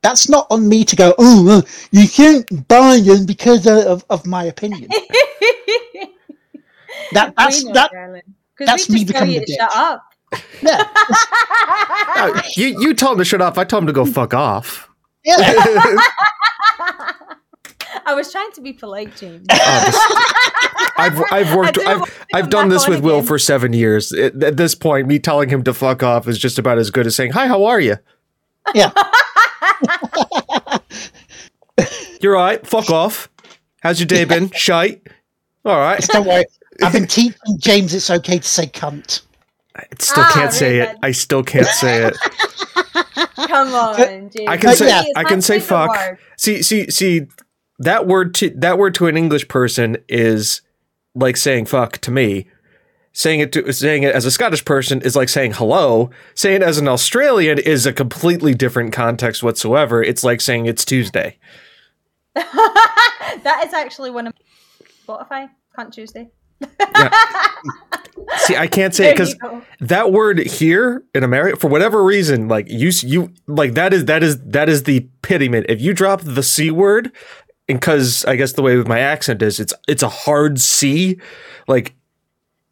that's 0.02 0.28
not 0.28 0.46
on 0.50 0.68
me 0.68 0.84
to 0.84 0.96
go. 0.96 1.14
Oh, 1.18 1.44
well, 1.44 1.64
you 1.90 2.08
can't 2.08 2.68
buy 2.68 3.00
them 3.00 3.26
because 3.26 3.66
of, 3.66 4.04
of, 4.10 4.26
my 4.26 4.44
opinion. 4.44 4.90
That 7.12 7.34
that's 7.36 7.64
that. 7.72 7.90
that's 8.58 8.88
me 8.88 9.00
just 9.00 9.10
tell 9.10 9.22
becoming 9.22 9.34
you 9.34 9.40
a 9.40 9.46
to 9.46 9.52
shut 9.52 9.70
up. 9.74 10.09
Yeah, 10.62 10.82
No, 12.16 12.40
you 12.56 12.76
you 12.80 12.94
told 12.94 13.12
him 13.14 13.18
to 13.18 13.24
shut 13.24 13.40
off. 13.42 13.58
I 13.58 13.64
told 13.64 13.82
him 13.84 13.86
to 13.88 13.92
go 13.92 14.04
fuck 14.06 14.34
off. 14.34 14.88
yeah. 15.24 15.36
I 18.06 18.14
was 18.14 18.30
trying 18.32 18.50
to 18.52 18.60
be 18.60 18.72
polite, 18.72 19.14
James. 19.16 19.46
Oh, 19.50 19.82
this- 19.86 20.92
I've 20.96 21.22
I've 21.32 21.54
worked 21.54 21.68
I 21.68 21.72
didn't 21.72 22.00
want 22.00 22.10
I've 22.10 22.44
I've 22.44 22.50
done 22.50 22.68
this 22.68 22.84
on 22.84 22.90
with 22.90 23.00
Will 23.00 23.16
again. 23.16 23.26
for 23.26 23.38
seven 23.38 23.72
years. 23.72 24.12
At, 24.12 24.42
at 24.42 24.56
this 24.56 24.74
point, 24.74 25.06
me 25.06 25.18
telling 25.18 25.48
him 25.48 25.62
to 25.64 25.72
fuck 25.74 26.02
off 26.02 26.28
is 26.28 26.38
just 26.38 26.58
about 26.58 26.78
as 26.78 26.90
good 26.90 27.06
as 27.06 27.16
saying, 27.16 27.32
"Hi, 27.32 27.46
how 27.48 27.64
are 27.64 27.80
you?" 27.80 27.96
Yeah. 28.74 28.92
You're 32.20 32.36
all 32.36 32.44
right. 32.44 32.64
Fuck 32.66 32.90
off. 32.90 33.30
How's 33.82 33.98
your 33.98 34.06
day 34.06 34.24
been? 34.24 34.50
Shite. 34.50 35.06
All 35.64 35.78
right. 35.78 36.00
Don't 36.08 36.26
worry. 36.26 36.44
I've 36.82 36.92
been 36.92 37.06
teaching 37.06 37.34
James 37.58 37.94
it's 37.94 38.10
okay 38.10 38.38
to 38.38 38.46
say 38.48 38.66
cunt. 38.66 39.22
I 39.76 39.84
still 40.00 40.24
Ah, 40.24 40.30
can't 40.34 40.52
say 40.52 40.78
really 40.78 40.90
it. 40.92 40.98
I 41.02 41.10
still 41.12 41.42
can't 41.42 41.66
say 41.66 42.04
it. 42.06 42.16
Come 43.48 43.74
on, 43.74 43.96
James. 44.30 44.34
I 44.48 44.56
can 44.56 44.70
But 44.70 44.78
say 44.78 44.88
yeah, 44.88 45.02
I 45.16 45.24
can 45.24 45.40
say 45.40 45.60
fuck. 45.60 45.90
word. 45.90 46.18
See 46.36 46.62
see 46.62 46.90
see 46.90 47.26
that 47.78 48.06
word 48.06 48.34
to 48.36 48.50
that 48.50 48.78
word 48.78 48.94
to 48.96 49.06
an 49.06 49.16
English 49.16 49.48
person 49.48 49.96
is 50.08 50.60
like 51.14 51.36
saying 51.36 51.66
fuck 51.66 51.98
to 51.98 52.10
me. 52.10 52.48
Saying 53.12 53.40
it 53.40 53.52
to 53.52 53.72
saying 53.72 54.04
it 54.04 54.14
as 54.14 54.24
a 54.24 54.30
Scottish 54.30 54.64
person 54.64 55.02
is 55.02 55.16
like 55.16 55.28
saying 55.28 55.52
hello. 55.54 56.10
Saying 56.34 56.56
it 56.56 56.62
as 56.62 56.78
an 56.78 56.86
Australian 56.88 57.58
is 57.58 57.86
a 57.86 57.92
completely 57.92 58.54
different 58.54 58.92
context 58.92 59.42
whatsoever. 59.42 60.02
It's 60.02 60.22
like 60.22 60.40
saying 60.40 60.66
it's 60.66 60.84
Tuesday. 60.84 61.38
that 62.34 63.62
is 63.66 63.72
actually 63.74 64.10
one 64.10 64.28
of 64.28 64.34
Spotify. 65.06 65.50
Cunt 65.76 65.92
Tuesday. 65.92 66.28
See, 68.38 68.56
I 68.56 68.66
can't 68.66 68.94
say 68.94 69.12
because 69.12 69.34
that 69.80 70.12
word 70.12 70.38
here 70.38 71.02
in 71.14 71.24
America, 71.24 71.56
for 71.58 71.68
whatever 71.68 72.02
reason, 72.04 72.48
like 72.48 72.68
you, 72.68 72.90
you 73.02 73.32
like 73.46 73.74
that 73.74 73.92
is 73.92 74.04
that 74.06 74.22
is 74.22 74.40
that 74.44 74.68
is 74.68 74.84
the 74.84 74.96
epitome. 74.98 75.64
If 75.68 75.80
you 75.80 75.92
drop 75.94 76.20
the 76.22 76.42
c 76.42 76.70
word, 76.70 77.12
and 77.68 77.78
because 77.80 78.24
I 78.24 78.36
guess 78.36 78.52
the 78.52 78.62
way 78.62 78.76
with 78.76 78.88
my 78.88 79.00
accent 79.00 79.42
is, 79.42 79.58
it's 79.60 79.74
it's 79.88 80.02
a 80.02 80.08
hard 80.08 80.58
c. 80.60 81.18
Like 81.68 81.94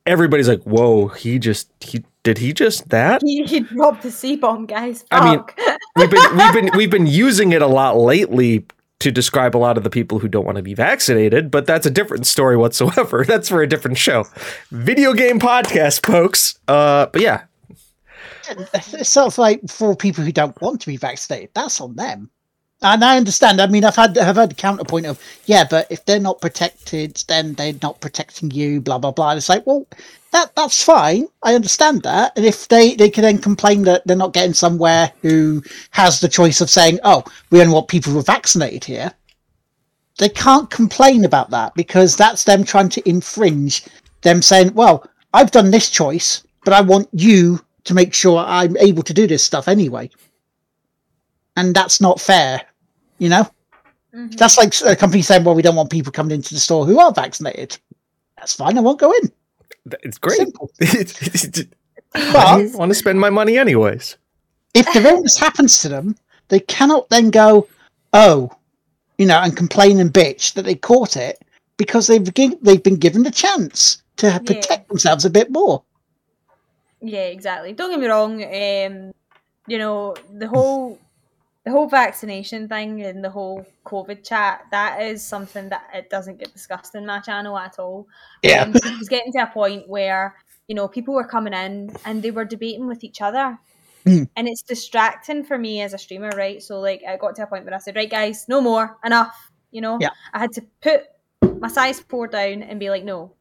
everybody's 0.06 0.48
like, 0.48 0.62
"Whoa, 0.62 1.08
he 1.08 1.38
just 1.38 1.70
he 1.80 2.04
did 2.22 2.38
he 2.38 2.52
just 2.52 2.88
that?" 2.90 3.22
He, 3.22 3.44
he 3.44 3.60
dropped 3.60 4.02
the 4.02 4.10
C 4.10 4.36
bomb, 4.36 4.66
guys. 4.66 5.04
I 5.10 5.30
mean- 5.36 5.44
We've 5.96 6.10
been 6.10 6.36
we've 6.36 6.52
been 6.52 6.70
we've 6.76 6.90
been 6.90 7.06
using 7.08 7.52
it 7.52 7.62
a 7.62 7.66
lot 7.66 7.96
lately 7.98 8.64
to 9.00 9.12
describe 9.12 9.56
a 9.56 9.58
lot 9.58 9.76
of 9.76 9.84
the 9.84 9.90
people 9.90 10.18
who 10.18 10.28
don't 10.28 10.44
want 10.44 10.56
to 10.56 10.62
be 10.62 10.74
vaccinated, 10.74 11.50
but 11.50 11.66
that's 11.66 11.86
a 11.86 11.90
different 11.90 12.26
story 12.26 12.56
whatsoever. 12.56 13.24
That's 13.28 13.48
for 13.48 13.62
a 13.62 13.66
different 13.66 13.96
show. 13.96 14.24
Video 14.70 15.12
game 15.12 15.38
podcast, 15.38 16.04
folks. 16.04 16.58
Uh, 16.66 17.06
but 17.06 17.22
yeah, 17.22 17.44
sort 19.02 19.26
of 19.26 19.38
like 19.38 19.60
for 19.68 19.94
people 19.94 20.24
who 20.24 20.32
don't 20.32 20.60
want 20.60 20.80
to 20.80 20.86
be 20.86 20.96
vaccinated, 20.96 21.50
that's 21.54 21.80
on 21.80 21.96
them. 21.96 22.30
And 22.80 23.04
I 23.04 23.16
understand. 23.16 23.60
I 23.60 23.66
mean, 23.66 23.84
I've 23.84 23.96
had 23.96 24.16
I've 24.16 24.36
had 24.36 24.50
the 24.50 24.54
counterpoint 24.54 25.06
of 25.06 25.20
yeah, 25.46 25.66
but 25.68 25.88
if 25.90 26.04
they're 26.04 26.20
not 26.20 26.40
protected, 26.40 27.22
then 27.26 27.54
they're 27.54 27.74
not 27.82 28.00
protecting 28.00 28.52
you. 28.52 28.80
Blah 28.80 28.98
blah 28.98 29.10
blah. 29.10 29.30
And 29.30 29.38
it's 29.38 29.48
like, 29.48 29.66
well, 29.66 29.86
that 30.30 30.54
that's 30.54 30.82
fine. 30.82 31.26
I 31.42 31.54
understand 31.54 32.02
that. 32.04 32.32
And 32.36 32.46
if 32.46 32.68
they 32.68 32.94
they 32.94 33.10
can 33.10 33.22
then 33.22 33.38
complain 33.38 33.82
that 33.82 34.06
they're 34.06 34.16
not 34.16 34.32
getting 34.32 34.54
somewhere 34.54 35.12
who 35.22 35.62
has 35.90 36.20
the 36.20 36.28
choice 36.28 36.60
of 36.60 36.70
saying, 36.70 37.00
oh, 37.02 37.24
we 37.50 37.60
only 37.60 37.74
want 37.74 37.88
people 37.88 38.12
who 38.12 38.20
are 38.20 38.22
vaccinated 38.22 38.84
here, 38.84 39.12
they 40.18 40.28
can't 40.28 40.70
complain 40.70 41.24
about 41.24 41.50
that 41.50 41.74
because 41.74 42.16
that's 42.16 42.44
them 42.44 42.62
trying 42.62 42.90
to 42.90 43.08
infringe. 43.08 43.84
Them 44.22 44.40
saying, 44.40 44.74
well, 44.74 45.04
I've 45.34 45.50
done 45.50 45.70
this 45.70 45.90
choice, 45.90 46.44
but 46.64 46.74
I 46.74 46.80
want 46.80 47.08
you 47.12 47.60
to 47.84 47.94
make 47.94 48.14
sure 48.14 48.38
I'm 48.38 48.76
able 48.76 49.02
to 49.02 49.14
do 49.14 49.26
this 49.26 49.42
stuff 49.42 49.66
anyway. 49.66 50.10
And 51.58 51.74
that's 51.74 52.00
not 52.00 52.20
fair, 52.20 52.62
you 53.18 53.28
know? 53.28 53.48
Mhm. 54.14 54.36
That's 54.36 54.56
like 54.56 54.72
a 54.86 54.96
company 54.96 55.22
saying, 55.22 55.44
well, 55.44 55.54
we 55.54 55.62
don't 55.62 55.76
want 55.76 55.90
people 55.90 56.12
coming 56.12 56.34
into 56.36 56.54
the 56.54 56.60
store 56.60 56.86
who 56.86 56.98
are 57.00 57.12
vaccinated. 57.12 57.76
That's 58.36 58.54
fine, 58.54 58.78
I 58.78 58.80
won't 58.80 59.00
go 59.00 59.12
in. 59.12 59.32
it's 60.04 60.18
great. 60.18 60.36
Simple. 60.38 60.70
I 62.14 62.68
want 62.74 62.90
to 62.90 62.94
spend 62.94 63.20
my 63.20 63.30
money 63.30 63.58
anyways. 63.58 64.16
if 64.74 64.86
the 64.92 65.02
illness 65.08 65.38
happens 65.38 65.78
to 65.82 65.88
them, 65.88 66.16
they 66.48 66.60
cannot 66.60 67.08
then 67.10 67.30
go, 67.30 67.68
oh, 68.12 68.50
you 69.18 69.26
know, 69.26 69.38
and 69.40 69.56
complain 69.56 69.98
and 70.00 70.12
bitch 70.12 70.54
that 70.54 70.64
they 70.64 70.74
caught 70.74 71.16
it 71.16 71.42
because 71.76 72.06
they've, 72.06 72.32
gi- 72.34 72.58
they've 72.62 72.82
been 72.82 72.96
given 72.96 73.22
the 73.24 73.30
chance 73.30 74.02
to 74.18 74.40
protect 74.46 74.88
themselves 74.88 75.24
a 75.24 75.30
bit 75.30 75.50
more. 75.50 75.82
Yeah, 77.00 77.24
exactly. 77.26 77.72
Don't 77.72 77.90
get 77.90 78.00
me 78.00 78.06
wrong. 78.06 78.42
Um, 78.42 79.12
you 79.66 79.76
know 79.78 80.16
the 80.32 80.48
whole 80.48 80.98
the 81.68 81.72
whole 81.72 81.86
vaccination 81.86 82.66
thing 82.66 83.02
and 83.02 83.22
the 83.22 83.28
whole 83.28 83.66
COVID 83.84 84.26
chat. 84.26 84.64
That 84.70 85.02
is 85.02 85.22
something 85.22 85.68
that 85.68 85.84
it 85.92 86.08
doesn't 86.08 86.38
get 86.38 86.50
discussed 86.50 86.94
in 86.94 87.04
my 87.04 87.20
channel 87.20 87.58
at 87.58 87.78
all. 87.78 88.08
Yeah. 88.42 88.62
Um, 88.62 88.72
it 88.74 88.98
was 88.98 89.08
getting 89.08 89.32
to 89.32 89.40
a 89.40 89.46
point 89.46 89.86
where 89.86 90.34
you 90.66 90.74
know 90.74 90.88
people 90.88 91.12
were 91.12 91.26
coming 91.26 91.52
in 91.52 91.94
and 92.06 92.22
they 92.22 92.30
were 92.30 92.46
debating 92.46 92.86
with 92.86 93.04
each 93.04 93.20
other. 93.20 93.58
Mm. 94.06 94.30
And 94.34 94.48
it's 94.48 94.62
distracting 94.62 95.44
for 95.44 95.58
me 95.58 95.82
as 95.82 95.92
a 95.92 95.98
streamer, 95.98 96.30
right? 96.30 96.62
So 96.62 96.80
like 96.80 97.02
I 97.06 97.18
got 97.18 97.34
to 97.36 97.42
a 97.42 97.46
point 97.46 97.66
where 97.66 97.74
I 97.74 97.78
said, 97.78 97.96
Right 97.96 98.08
guys, 98.08 98.46
no 98.48 98.62
more, 98.62 98.96
enough. 99.04 99.50
You 99.70 99.82
know? 99.82 99.98
Yeah. 100.00 100.10
I 100.32 100.38
had 100.38 100.52
to 100.52 100.62
put 100.80 101.02
my 101.60 101.68
size 101.68 102.00
pour 102.00 102.28
down 102.28 102.62
and 102.62 102.80
be 102.80 102.88
like, 102.88 103.04
No, 103.04 103.34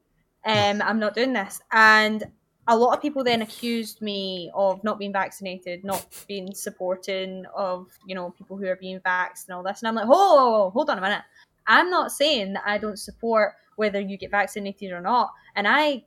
um, 0.43 0.81
I'm 0.81 0.99
not 0.99 1.15
doing 1.15 1.31
this. 1.31 1.61
And 1.71 2.25
a 2.67 2.75
lot 2.75 2.95
of 2.95 3.01
people 3.01 3.23
then 3.23 3.41
accused 3.41 4.01
me 4.01 4.51
of 4.53 4.83
not 4.83 4.99
being 4.99 5.13
vaccinated, 5.13 5.83
not 5.83 6.05
being 6.27 6.53
supporting 6.53 7.45
of, 7.55 7.87
you 8.05 8.13
know, 8.15 8.31
people 8.31 8.57
who 8.57 8.67
are 8.67 8.75
being 8.75 8.99
vaxxed 9.01 9.47
and 9.47 9.55
all 9.55 9.63
this. 9.63 9.81
And 9.81 9.87
I'm 9.87 9.95
like, 9.95 10.07
oh, 10.09 10.69
hold 10.71 10.89
on 10.89 10.97
a 10.97 11.01
minute. 11.01 11.21
I'm 11.67 11.89
not 11.89 12.11
saying 12.11 12.53
that 12.53 12.63
I 12.65 12.77
don't 12.77 12.97
support 12.99 13.53
whether 13.77 13.99
you 13.99 14.17
get 14.17 14.31
vaccinated 14.31 14.91
or 14.91 15.01
not. 15.01 15.31
And 15.55 15.67
I, 15.67 16.03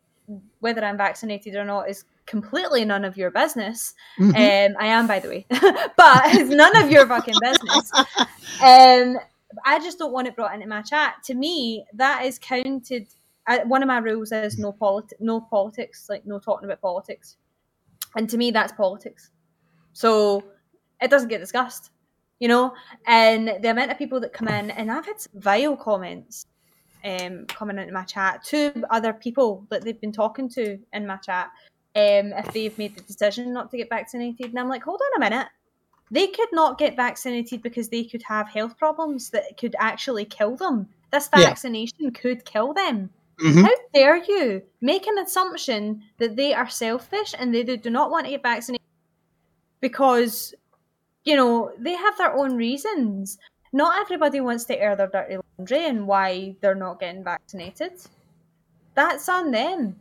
whether 0.60 0.84
I'm 0.84 0.96
vaccinated 0.96 1.54
or 1.54 1.64
not, 1.64 1.88
is 1.88 2.04
completely 2.26 2.84
none 2.84 3.04
of 3.04 3.16
your 3.16 3.30
business. 3.30 3.94
Mhm. 4.18 4.70
Um, 4.70 4.76
I 4.78 4.86
am, 4.86 5.06
by 5.06 5.18
the 5.18 5.28
way, 5.28 5.46
but 5.50 6.22
it's 6.34 6.50
none 6.50 6.76
of 6.76 6.90
your 6.90 7.06
fucking 7.06 7.40
business. 7.40 7.90
Um, 8.62 9.16
I 9.64 9.78
just 9.78 9.98
don't 9.98 10.12
want 10.12 10.28
it 10.28 10.36
brought 10.36 10.54
into 10.54 10.66
my 10.66 10.82
chat. 10.82 11.14
To 11.24 11.34
me, 11.34 11.84
that 11.94 12.24
is 12.26 12.38
counted. 12.38 13.06
Uh, 13.46 13.60
one 13.66 13.82
of 13.82 13.86
my 13.86 13.98
rules 13.98 14.32
is 14.32 14.58
no 14.58 14.72
polit- 14.72 15.12
no 15.20 15.40
politics, 15.40 16.06
like 16.08 16.26
no 16.26 16.38
talking 16.38 16.66
about 16.66 16.80
politics. 16.80 17.36
And 18.16 18.28
to 18.30 18.36
me, 18.36 18.50
that's 18.50 18.72
politics. 18.72 19.30
So 19.92 20.44
it 21.00 21.10
doesn't 21.10 21.28
get 21.28 21.38
discussed, 21.40 21.90
you 22.38 22.48
know. 22.48 22.74
And 23.06 23.58
the 23.62 23.70
amount 23.70 23.90
of 23.90 23.98
people 23.98 24.20
that 24.20 24.32
come 24.32 24.48
in, 24.48 24.70
and 24.70 24.90
I've 24.90 25.06
had 25.06 25.20
some 25.20 25.40
vile 25.40 25.76
comments 25.76 26.46
um, 27.04 27.46
coming 27.46 27.78
into 27.78 27.92
my 27.92 28.04
chat 28.04 28.44
to 28.44 28.84
other 28.90 29.12
people 29.12 29.66
that 29.70 29.82
they've 29.82 30.00
been 30.00 30.12
talking 30.12 30.48
to 30.50 30.78
in 30.92 31.06
my 31.06 31.16
chat 31.16 31.50
um, 31.96 32.32
if 32.36 32.52
they've 32.52 32.76
made 32.78 32.94
the 32.94 33.02
decision 33.02 33.52
not 33.52 33.70
to 33.70 33.76
get 33.76 33.88
vaccinated. 33.88 34.46
And 34.50 34.58
I'm 34.58 34.68
like, 34.68 34.82
hold 34.82 35.00
on 35.00 35.22
a 35.22 35.30
minute. 35.30 35.48
They 36.10 36.26
could 36.26 36.48
not 36.52 36.78
get 36.78 36.96
vaccinated 36.96 37.62
because 37.62 37.88
they 37.88 38.04
could 38.04 38.22
have 38.24 38.48
health 38.48 38.76
problems 38.76 39.30
that 39.30 39.56
could 39.58 39.76
actually 39.78 40.24
kill 40.24 40.56
them. 40.56 40.88
This 41.12 41.28
Yeah. 41.34 41.46
vaccination 41.46 42.10
could 42.10 42.44
kill 42.44 42.74
them. 42.74 43.10
Mhm. 43.42 43.62
How 43.62 43.74
dare 43.94 44.16
you 44.16 44.62
make 44.80 45.06
an 45.06 45.18
assumption 45.18 46.02
that 46.18 46.36
they 46.36 46.52
are 46.52 46.68
selfish 46.68 47.34
and 47.38 47.54
they 47.54 47.62
do 47.64 47.90
not 47.90 48.10
want 48.10 48.26
to 48.26 48.30
get 48.30 48.42
vaccinated 48.42 48.84
because, 49.80 50.54
you 51.24 51.36
know, 51.36 51.72
they 51.78 51.94
have 51.94 52.18
their 52.18 52.36
own 52.36 52.56
reasons. 52.56 53.38
Not 53.72 54.00
everybody 54.00 54.40
wants 54.40 54.64
to 54.64 54.78
air 54.78 54.94
their 54.96 55.06
dirty 55.08 55.36
laundry 55.58 55.86
and 55.86 56.06
why 56.06 56.56
they're 56.60 56.74
not 56.74 57.00
getting 57.00 57.24
vaccinated. 57.24 57.92
That's 58.94 59.28
on 59.28 59.52
them. 59.52 59.98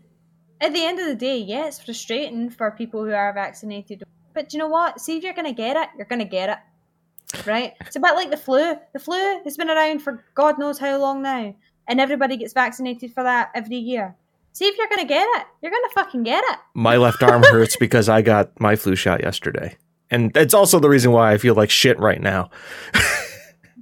At 0.59 0.73
the 0.73 0.83
end 0.83 0.99
of 0.99 1.05
the 1.05 1.15
day, 1.15 1.37
yeah, 1.37 1.67
it's 1.67 1.79
frustrating 1.79 2.49
for 2.49 2.71
people 2.71 3.05
who 3.05 3.13
are 3.13 3.31
vaccinated. 3.33 4.03
But 4.33 4.51
you 4.51 4.59
know 4.59 4.67
what? 4.67 4.99
See 4.99 5.17
if 5.17 5.23
you're 5.23 5.33
going 5.33 5.45
to 5.45 5.53
get 5.53 5.77
it, 5.77 5.89
you're 5.95 6.07
going 6.07 6.19
to 6.19 6.25
get 6.25 6.49
it. 6.49 7.45
Right? 7.45 7.73
It's 7.81 7.95
a 7.95 7.99
bit 7.99 8.15
like 8.15 8.31
the 8.31 8.37
flu. 8.37 8.75
The 8.91 8.99
flu 8.99 9.41
has 9.43 9.55
been 9.55 9.69
around 9.69 10.01
for 10.01 10.25
God 10.33 10.57
knows 10.57 10.79
how 10.79 10.97
long 10.97 11.21
now 11.21 11.55
and 11.89 11.99
everybody 11.99 12.37
gets 12.37 12.53
vaccinated 12.53 13.13
for 13.13 13.23
that 13.23 13.51
every 13.53 13.75
year. 13.77 14.15
See 14.53 14.65
if 14.65 14.77
you're 14.77 14.87
gonna 14.87 15.05
get 15.05 15.27
it. 15.39 15.45
You're 15.61 15.71
gonna 15.71 15.89
fucking 15.93 16.23
get 16.23 16.43
it. 16.47 16.59
My 16.73 16.95
left 16.97 17.21
arm 17.21 17.43
hurts 17.51 17.75
because 17.75 18.07
I 18.07 18.21
got 18.21 18.57
my 18.59 18.75
flu 18.75 18.95
shot 18.95 19.21
yesterday. 19.21 19.75
And 20.11 20.35
it's 20.35 20.53
also 20.53 20.79
the 20.79 20.89
reason 20.89 21.11
why 21.11 21.33
I 21.33 21.37
feel 21.37 21.55
like 21.55 21.69
shit 21.69 21.99
right 21.99 22.21
now. 22.21 22.49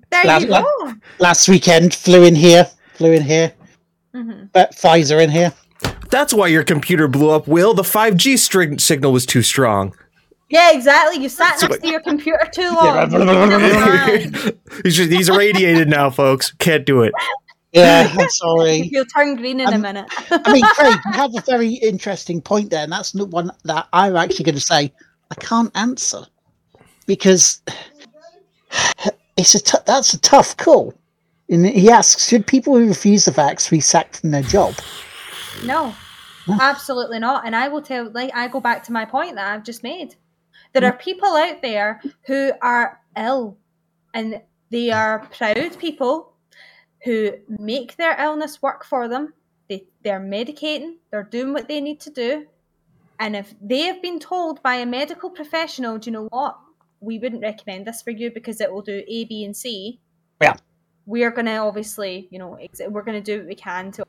There 0.09 0.23
Last- 0.23 0.41
you 0.41 0.47
go. 0.47 0.93
Last 1.19 1.47
weekend, 1.49 1.93
flu 1.93 2.23
in 2.23 2.35
here, 2.35 2.65
flu 2.95 3.11
in 3.11 3.21
here, 3.23 3.53
hmm 4.13 4.45
but 4.53 4.71
Pfizer 4.71 5.21
in 5.21 5.29
here. 5.29 5.53
That's 6.09 6.33
why 6.33 6.47
your 6.47 6.63
computer 6.63 7.07
blew 7.07 7.29
up, 7.29 7.47
Will. 7.47 7.73
The 7.73 7.83
5G 7.83 8.37
string- 8.39 8.79
signal 8.79 9.11
was 9.11 9.25
too 9.25 9.41
strong. 9.41 9.93
Yeah, 10.49 10.71
exactly. 10.71 11.21
You 11.21 11.27
sat 11.27 11.61
next 11.61 11.81
to 11.81 11.87
your 11.89 11.99
computer 11.99 12.47
too 12.53 12.69
long. 12.71 13.11
he's, 14.83 14.95
just, 14.95 15.11
he's 15.11 15.27
irradiated 15.27 15.89
now, 15.89 16.09
folks. 16.09 16.51
Can't 16.53 16.85
do 16.85 17.01
it. 17.01 17.13
Yeah, 17.73 18.09
I'm 18.17 18.29
sorry. 18.29 18.89
You'll 18.91 19.05
turn 19.05 19.35
green 19.35 19.59
in 19.59 19.71
a 19.71 19.77
minute. 19.77 20.05
I 20.31 20.53
mean, 20.53 20.65
Craig, 20.73 20.99
you 21.05 21.11
have 21.11 21.35
a 21.35 21.41
very 21.41 21.73
interesting 21.73 22.41
point 22.41 22.69
there, 22.69 22.83
and 22.83 22.91
that's 22.91 23.11
the 23.11 23.25
one 23.25 23.51
that 23.65 23.87
I'm 23.93 24.15
actually 24.15 24.45
going 24.45 24.55
to 24.55 24.61
say 24.61 24.93
I 25.31 25.35
can't 25.35 25.75
answer 25.75 26.25
because 27.05 27.61
it's 29.37 29.55
a 29.55 29.59
t- 29.59 29.77
that's 29.85 30.13
a 30.13 30.19
tough 30.19 30.55
call. 30.57 30.93
And 31.49 31.65
he 31.65 31.89
asks, 31.89 32.27
should 32.27 32.45
people 32.45 32.75
who 32.75 32.87
refuse 32.87 33.25
the 33.25 33.31
vax 33.31 33.69
be 33.69 33.79
sacked 33.79 34.19
from 34.19 34.31
their 34.31 34.41
job? 34.41 34.75
No, 35.63 35.95
absolutely 36.59 37.19
not. 37.19 37.45
And 37.45 37.55
I 37.55 37.69
will 37.69 37.81
tell, 37.81 38.11
like, 38.11 38.31
I 38.35 38.49
go 38.49 38.59
back 38.59 38.83
to 38.85 38.91
my 38.91 39.05
point 39.05 39.35
that 39.35 39.53
I've 39.53 39.63
just 39.63 39.81
made. 39.81 40.15
There 40.73 40.83
are 40.83 40.97
people 40.97 41.29
out 41.29 41.61
there 41.61 42.01
who 42.25 42.51
are 42.61 42.99
ill 43.17 43.57
and 44.13 44.41
they 44.69 44.91
are 44.91 45.25
proud 45.31 45.79
people 45.79 46.33
who 47.07 47.31
make 47.47 47.95
their 47.95 48.19
illness 48.21 48.61
work 48.61 48.83
for 48.83 49.07
them. 49.07 49.33
They, 49.69 49.85
they're 50.03 50.19
medicating, 50.19 50.95
they're 51.09 51.23
doing 51.23 51.53
what 51.53 51.69
they 51.69 51.79
need 51.79 52.01
to 52.01 52.09
do. 52.09 52.47
And 53.17 53.33
if 53.33 53.55
they 53.61 53.83
have 53.83 54.01
been 54.01 54.19
told 54.19 54.61
by 54.61 54.75
a 54.75 54.85
medical 54.85 55.29
professional, 55.29 55.97
do 55.97 56.09
you 56.09 56.13
know 56.13 56.25
what? 56.25 56.57
We 56.99 57.17
wouldn't 57.17 57.41
recommend 57.41 57.87
this 57.87 58.01
for 58.01 58.11
you 58.11 58.29
because 58.29 58.59
it 58.59 58.71
will 58.71 58.81
do 58.81 59.03
A, 59.07 59.23
B, 59.23 59.45
and 59.45 59.55
C. 59.55 60.01
Yeah. 60.41 60.57
We 61.05 61.23
are 61.23 61.31
going 61.31 61.45
to 61.45 61.55
obviously, 61.57 62.27
you 62.29 62.39
know, 62.39 62.59
we're 62.89 63.03
going 63.03 63.23
to 63.23 63.31
do 63.31 63.39
what 63.39 63.47
we 63.47 63.55
can 63.55 63.93
to 63.93 64.05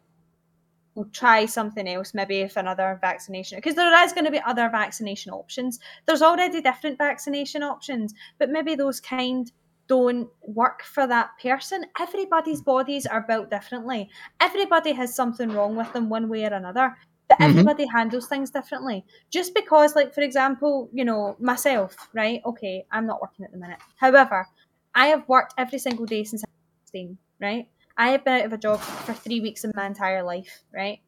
we'll 0.96 1.08
try 1.12 1.46
something 1.46 1.86
else, 1.86 2.12
maybe 2.12 2.40
if 2.40 2.56
another 2.56 2.98
vaccination, 3.00 3.58
because 3.58 3.76
there 3.76 4.04
is 4.04 4.12
going 4.12 4.24
to 4.24 4.32
be 4.32 4.40
other 4.40 4.68
vaccination 4.68 5.32
options. 5.32 5.78
There's 6.06 6.22
already 6.22 6.60
different 6.60 6.98
vaccination 6.98 7.62
options, 7.62 8.12
but 8.38 8.50
maybe 8.50 8.74
those 8.74 8.98
kind 8.98 9.50
don't 9.88 10.28
work 10.42 10.82
for 10.84 11.06
that 11.06 11.30
person. 11.42 11.84
Everybody's 11.98 12.62
bodies 12.62 13.06
are 13.06 13.22
built 13.22 13.50
differently. 13.50 14.08
Everybody 14.40 14.92
has 14.92 15.14
something 15.14 15.50
wrong 15.50 15.76
with 15.76 15.92
them 15.92 16.08
one 16.08 16.28
way 16.28 16.44
or 16.44 16.54
another. 16.54 16.96
But 17.28 17.38
Mhm. 17.38 17.44
everybody 17.50 17.86
handles 17.86 18.26
things 18.26 18.50
differently. 18.50 19.04
Just 19.30 19.54
because, 19.54 19.94
like, 19.94 20.14
for 20.14 20.22
example, 20.22 20.88
you 20.92 21.04
know, 21.04 21.36
myself, 21.38 22.08
right? 22.14 22.40
Okay, 22.44 22.86
I'm 22.90 23.06
not 23.06 23.20
working 23.20 23.44
at 23.44 23.52
the 23.52 23.58
minute. 23.58 23.78
However, 23.96 24.46
I 24.94 25.08
have 25.08 25.28
worked 25.28 25.52
every 25.58 25.78
single 25.78 26.06
day 26.06 26.24
since 26.24 26.42
I 26.42 26.48
was 26.48 26.86
16, 26.86 27.18
right? 27.40 27.68
I 27.98 28.10
have 28.10 28.24
been 28.24 28.40
out 28.40 28.46
of 28.46 28.52
a 28.54 28.58
job 28.58 28.80
for 28.80 29.12
three 29.12 29.40
weeks 29.40 29.64
in 29.64 29.72
my 29.74 29.86
entire 29.86 30.22
life, 30.22 30.62
right? 30.72 31.00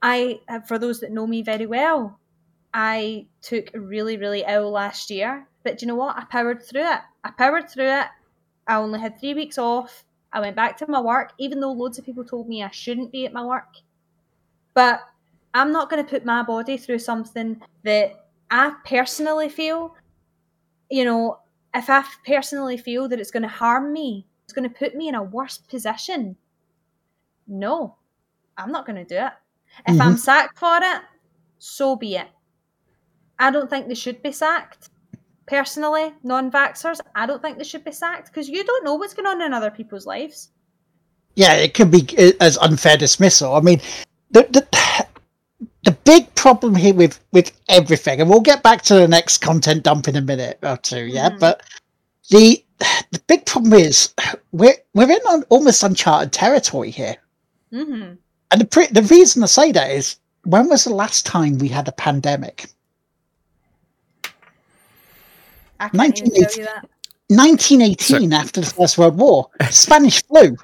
I, 0.00 0.40
for 0.66 0.78
those 0.78 1.00
that 1.00 1.10
know 1.10 1.26
me 1.26 1.42
very 1.42 1.66
well, 1.66 2.20
I 2.72 3.26
took 3.42 3.70
really, 3.74 4.16
really 4.16 4.44
ill 4.46 4.70
last 4.70 5.10
year. 5.10 5.48
But 5.64 5.78
do 5.78 5.86
you 5.86 5.88
know 5.88 5.96
what? 5.96 6.16
I 6.16 6.24
powered 6.24 6.62
through 6.62 6.88
it. 6.88 7.00
I 7.28 7.30
powered 7.32 7.68
through 7.68 7.90
it. 7.90 8.06
I 8.66 8.76
only 8.76 8.98
had 8.98 9.20
three 9.20 9.34
weeks 9.34 9.58
off. 9.58 10.04
I 10.32 10.40
went 10.40 10.56
back 10.56 10.78
to 10.78 10.90
my 10.90 11.00
work, 11.00 11.32
even 11.38 11.60
though 11.60 11.72
loads 11.72 11.98
of 11.98 12.06
people 12.06 12.24
told 12.24 12.48
me 12.48 12.62
I 12.62 12.70
shouldn't 12.70 13.12
be 13.12 13.26
at 13.26 13.34
my 13.34 13.44
work. 13.44 13.74
But 14.72 15.02
I'm 15.52 15.70
not 15.70 15.90
going 15.90 16.02
to 16.02 16.08
put 16.08 16.24
my 16.24 16.42
body 16.42 16.78
through 16.78 17.00
something 17.00 17.60
that 17.84 18.28
I 18.50 18.72
personally 18.86 19.50
feel, 19.50 19.94
you 20.90 21.04
know, 21.04 21.38
if 21.74 21.90
I 21.90 22.02
personally 22.26 22.78
feel 22.78 23.08
that 23.08 23.20
it's 23.20 23.30
going 23.30 23.42
to 23.42 23.48
harm 23.48 23.92
me, 23.92 24.26
it's 24.44 24.54
going 24.54 24.68
to 24.68 24.74
put 24.74 24.94
me 24.94 25.08
in 25.08 25.14
a 25.14 25.22
worse 25.22 25.58
position. 25.58 26.34
No, 27.46 27.96
I'm 28.56 28.72
not 28.72 28.86
going 28.86 28.96
to 28.96 29.04
do 29.04 29.16
it. 29.16 29.32
If 29.86 30.00
I'm 30.00 30.12
mm-hmm. 30.12 30.16
sacked 30.16 30.58
for 30.58 30.78
it, 30.80 31.02
so 31.58 31.94
be 31.94 32.16
it. 32.16 32.28
I 33.38 33.50
don't 33.50 33.68
think 33.68 33.86
they 33.86 33.94
should 33.94 34.22
be 34.22 34.32
sacked. 34.32 34.88
Personally, 35.48 36.12
non 36.22 36.50
vaxxers, 36.50 37.00
I 37.14 37.26
don't 37.26 37.40
think 37.40 37.58
they 37.58 37.64
should 37.64 37.84
be 37.84 37.92
sacked 37.92 38.26
because 38.28 38.48
you 38.48 38.62
don't 38.64 38.84
know 38.84 38.94
what's 38.94 39.14
going 39.14 39.26
on 39.26 39.40
in 39.42 39.52
other 39.54 39.70
people's 39.70 40.06
lives. 40.06 40.50
Yeah, 41.36 41.54
it 41.54 41.74
could 41.74 41.90
be 41.90 42.06
uh, 42.18 42.32
as 42.40 42.58
unfair 42.58 42.96
dismissal. 42.96 43.54
I 43.54 43.60
mean, 43.60 43.80
the, 44.30 44.42
the 44.50 45.06
the 45.84 45.92
big 46.04 46.34
problem 46.34 46.74
here 46.74 46.92
with 46.94 47.18
with 47.32 47.52
everything, 47.68 48.20
and 48.20 48.28
we'll 48.28 48.40
get 48.40 48.62
back 48.62 48.82
to 48.82 48.94
the 48.94 49.08
next 49.08 49.38
content 49.38 49.84
dump 49.84 50.06
in 50.08 50.16
a 50.16 50.20
minute 50.20 50.58
or 50.62 50.76
two. 50.76 51.06
Yeah, 51.06 51.30
Mhm. 51.30 51.40
but 51.40 51.62
the 52.30 52.62
the 53.10 53.20
big 53.26 53.46
problem 53.46 53.72
is 53.72 54.12
we're 54.52 54.76
we're 54.94 55.10
in 55.10 55.20
un, 55.28 55.44
almost 55.48 55.82
uncharted 55.82 56.32
territory 56.32 56.90
here, 56.90 57.16
hmm 57.72 58.14
and 58.50 58.60
the 58.60 58.64
pre- 58.66 58.86
the 58.88 59.02
reason 59.02 59.42
I 59.42 59.46
say 59.46 59.72
that 59.72 59.90
is 59.90 60.16
when 60.44 60.68
was 60.68 60.84
the 60.84 60.94
last 60.94 61.24
time 61.26 61.58
we 61.58 61.68
had 61.68 61.88
a 61.88 61.92
pandemic? 61.92 62.66
I 65.80 65.88
can't 65.88 66.18
even 66.18 66.30
tell 66.32 66.52
you 66.56 66.64
that. 66.64 66.88
1918, 67.30 68.32
after 68.32 68.60
the 68.62 68.66
First 68.66 68.96
World 68.98 69.18
War, 69.18 69.48
Spanish 69.70 70.24
flu. 70.24 70.56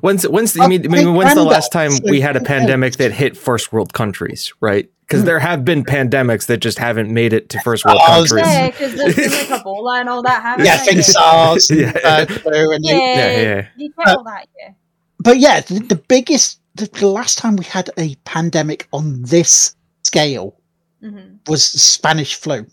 When's 0.00 0.28
when's 0.28 0.52
the, 0.52 0.62
I 0.62 0.68
mean, 0.68 0.84
I 0.84 0.88
mean, 0.88 1.14
when's 1.14 1.34
the 1.34 1.42
last 1.42 1.72
time 1.72 1.90
we 2.04 2.20
had 2.20 2.36
a 2.36 2.40
pandemic 2.40 2.96
that 2.96 3.10
hit 3.12 3.36
first 3.36 3.72
world 3.72 3.92
countries, 3.92 4.52
right? 4.60 4.88
Because 5.00 5.24
there 5.24 5.38
have 5.38 5.64
been 5.64 5.84
pandemics 5.84 6.46
that 6.46 6.58
just 6.58 6.78
haven't 6.78 7.10
made 7.12 7.32
it 7.32 7.48
to 7.48 7.60
first 7.60 7.84
world 7.84 7.98
Oh, 8.02 8.06
countries. 8.06 8.46
Yeah, 8.46 8.70
because 8.70 8.94
there's 8.94 9.16
been 9.16 9.30
like 9.30 9.48
Ebola 9.62 10.00
and 10.00 10.08
all 10.08 10.22
that. 10.22 10.42
haven't 10.42 10.66
Yeah, 10.66 10.76
there? 10.76 10.84
things 10.84 11.06
SARS, 11.06 11.70
and, 11.70 11.80
Yeah. 11.80 11.92
uh, 12.04 12.26
flu, 12.26 12.72
and 12.72 12.84
Yeah, 12.84 12.94
Yeah, 12.98 13.40
yeah. 13.40 13.68
you 13.76 13.92
get 13.96 14.08
all 14.16 14.22
that, 14.24 14.46
yeah. 14.60 14.72
but 15.18 15.38
yeah, 15.38 15.60
the, 15.62 15.78
the 15.80 15.96
biggest, 15.96 16.60
the, 16.74 16.86
the 16.92 17.06
last 17.08 17.38
time 17.38 17.56
we 17.56 17.64
had 17.64 17.90
a 17.98 18.14
pandemic 18.26 18.86
on 18.92 19.22
this 19.22 19.74
scale 20.04 20.54
hmm 21.00 21.36
was 21.48 21.72
the 21.72 21.78
Spanish 21.78 22.34
flu, 22.34 22.66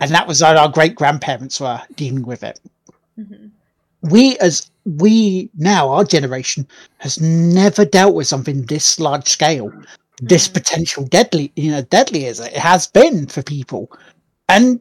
and 0.00 0.10
that 0.10 0.26
was 0.26 0.42
when 0.42 0.56
our 0.56 0.68
great 0.68 0.94
grandparents 0.94 1.60
were 1.60 1.80
dealing 1.96 2.22
with 2.24 2.42
it. 2.42 2.60
hmm 3.16 3.52
We, 4.02 4.36
as 4.38 4.70
we 4.84 5.50
now, 5.56 5.88
our 5.90 6.04
generation 6.04 6.66
has 6.98 7.20
never 7.20 7.84
dealt 7.84 8.14
with 8.14 8.26
something 8.26 8.62
this 8.64 8.98
large 9.00 9.28
scale, 9.28 9.74
this 10.20 10.48
Mhm. 10.48 10.54
potential 10.54 11.04
deadly, 11.04 11.52
you 11.56 11.70
know, 11.70 11.82
deadly 11.82 12.26
as 12.26 12.40
it 12.40 12.54
has 12.56 12.86
been 12.86 13.26
for 13.26 13.42
people, 13.42 13.90
and 14.48 14.80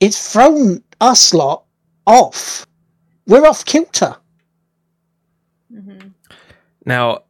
it's 0.00 0.32
thrown 0.32 0.82
us 1.00 1.34
lot 1.34 1.64
off. 2.06 2.66
We're 3.26 3.46
off 3.46 3.64
kilter. 3.64 4.16
hmm 5.70 5.88
W- 5.90 6.12
Now, 6.84 7.22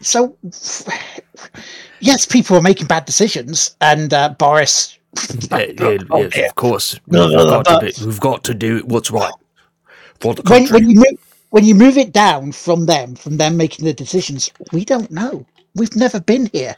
so 0.00 0.36
yes 2.00 2.26
people 2.26 2.56
are 2.56 2.62
making 2.62 2.86
bad 2.86 3.04
decisions 3.04 3.76
and 3.80 4.12
uh, 4.12 4.30
boris 4.38 4.97
yes, 5.16 6.48
of 6.48 6.54
course, 6.54 6.98
No, 7.06 7.26
we've, 7.28 7.36
no, 7.36 7.44
no, 7.44 7.50
got 7.50 7.64
to 7.66 7.70
but- 7.80 7.96
be, 7.96 8.04
we've 8.06 8.20
got 8.20 8.44
to 8.44 8.54
do 8.54 8.80
what's 8.86 9.10
right 9.10 9.32
for 10.20 10.34
the 10.34 10.42
when, 10.42 10.66
country. 10.66 10.74
when 10.80 10.90
you 10.90 10.96
move 10.96 11.18
when 11.50 11.64
you 11.64 11.74
move 11.74 11.96
it 11.96 12.12
down 12.12 12.52
from 12.52 12.86
them 12.86 13.14
from 13.14 13.36
them 13.38 13.56
making 13.56 13.84
the 13.86 13.94
decisions 13.94 14.50
we 14.72 14.84
don't 14.84 15.10
know 15.10 15.46
we've 15.74 15.96
never 15.96 16.20
been 16.20 16.46
here 16.52 16.74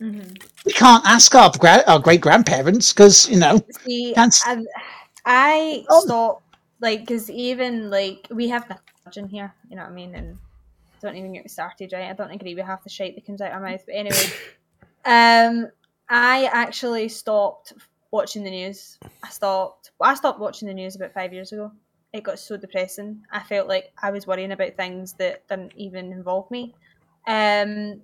We 0.00 0.72
can't 0.72 1.04
ask 1.04 1.34
our 1.34 1.50
gra- 1.58 1.82
our 1.86 1.98
great 1.98 2.20
grandparents 2.20 2.92
because 2.92 3.28
you 3.28 3.38
know 3.38 3.60
See, 3.84 4.12
Can't 4.14 4.32
s- 4.32 4.42
I, 4.46 4.64
I 5.24 5.84
Oh. 5.90 6.00
stopped 6.04 6.44
like 6.80 7.00
because 7.00 7.28
even 7.30 7.90
like 7.90 8.26
we 8.30 8.48
have 8.48 8.68
the 8.68 8.76
in 9.16 9.26
here, 9.26 9.52
you 9.70 9.74
know 9.76 9.82
what 9.82 9.90
I 9.90 9.94
mean, 9.94 10.14
and 10.14 10.36
don't 11.00 11.16
even 11.16 11.32
get 11.32 11.42
me 11.42 11.48
started, 11.48 11.92
right? 11.94 12.10
I 12.10 12.12
don't 12.12 12.30
agree 12.30 12.54
with 12.54 12.66
half 12.66 12.84
the 12.84 12.90
shit 12.90 13.14
that 13.14 13.24
comes 13.24 13.40
out 13.40 13.52
of 13.52 13.54
our 13.54 13.60
mouth, 13.68 13.82
but 13.86 13.94
anyway, 13.94 14.26
um, 15.06 15.70
I 16.08 16.44
actually 16.46 17.08
stopped 17.08 17.74
watching 18.10 18.44
the 18.44 18.50
news. 18.50 18.98
I 19.22 19.28
stopped. 19.28 19.90
Well, 19.98 20.10
I 20.10 20.14
stopped 20.14 20.40
watching 20.40 20.68
the 20.68 20.74
news 20.74 20.96
about 20.96 21.12
five 21.12 21.32
years 21.32 21.52
ago. 21.52 21.72
It 22.12 22.22
got 22.22 22.38
so 22.38 22.56
depressing. 22.56 23.22
I 23.30 23.40
felt 23.40 23.68
like 23.68 23.92
I 24.02 24.10
was 24.10 24.26
worrying 24.26 24.52
about 24.52 24.76
things 24.76 25.12
that 25.14 25.46
didn't 25.48 25.72
even 25.76 26.12
involve 26.12 26.50
me. 26.50 26.74
Um, 27.26 28.00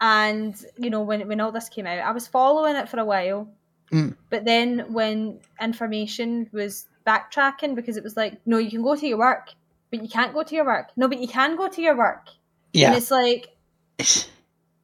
and 0.00 0.54
you 0.76 0.90
know 0.90 1.02
when 1.02 1.26
when 1.28 1.40
all 1.40 1.52
this 1.52 1.68
came 1.68 1.86
out, 1.86 1.98
I 1.98 2.12
was 2.12 2.26
following 2.26 2.76
it 2.76 2.88
for 2.88 3.00
a 3.00 3.04
while. 3.04 3.48
Mm. 3.90 4.16
But 4.30 4.44
then 4.44 4.92
when 4.92 5.40
information 5.60 6.48
was 6.52 6.86
backtracking 7.06 7.74
because 7.74 7.96
it 7.96 8.04
was 8.04 8.16
like, 8.16 8.40
no, 8.46 8.58
you 8.58 8.70
can 8.70 8.82
go 8.82 8.96
to 8.96 9.06
your 9.06 9.18
work, 9.18 9.50
but 9.90 10.02
you 10.02 10.08
can't 10.08 10.34
go 10.34 10.42
to 10.42 10.54
your 10.54 10.64
work. 10.64 10.90
No, 10.96 11.08
but 11.08 11.18
you 11.18 11.28
can 11.28 11.56
go 11.56 11.68
to 11.68 11.82
your 11.82 11.96
work. 11.96 12.28
Yeah. 12.72 12.88
And 12.88 12.96
it's 12.96 13.10
like, 13.10 13.56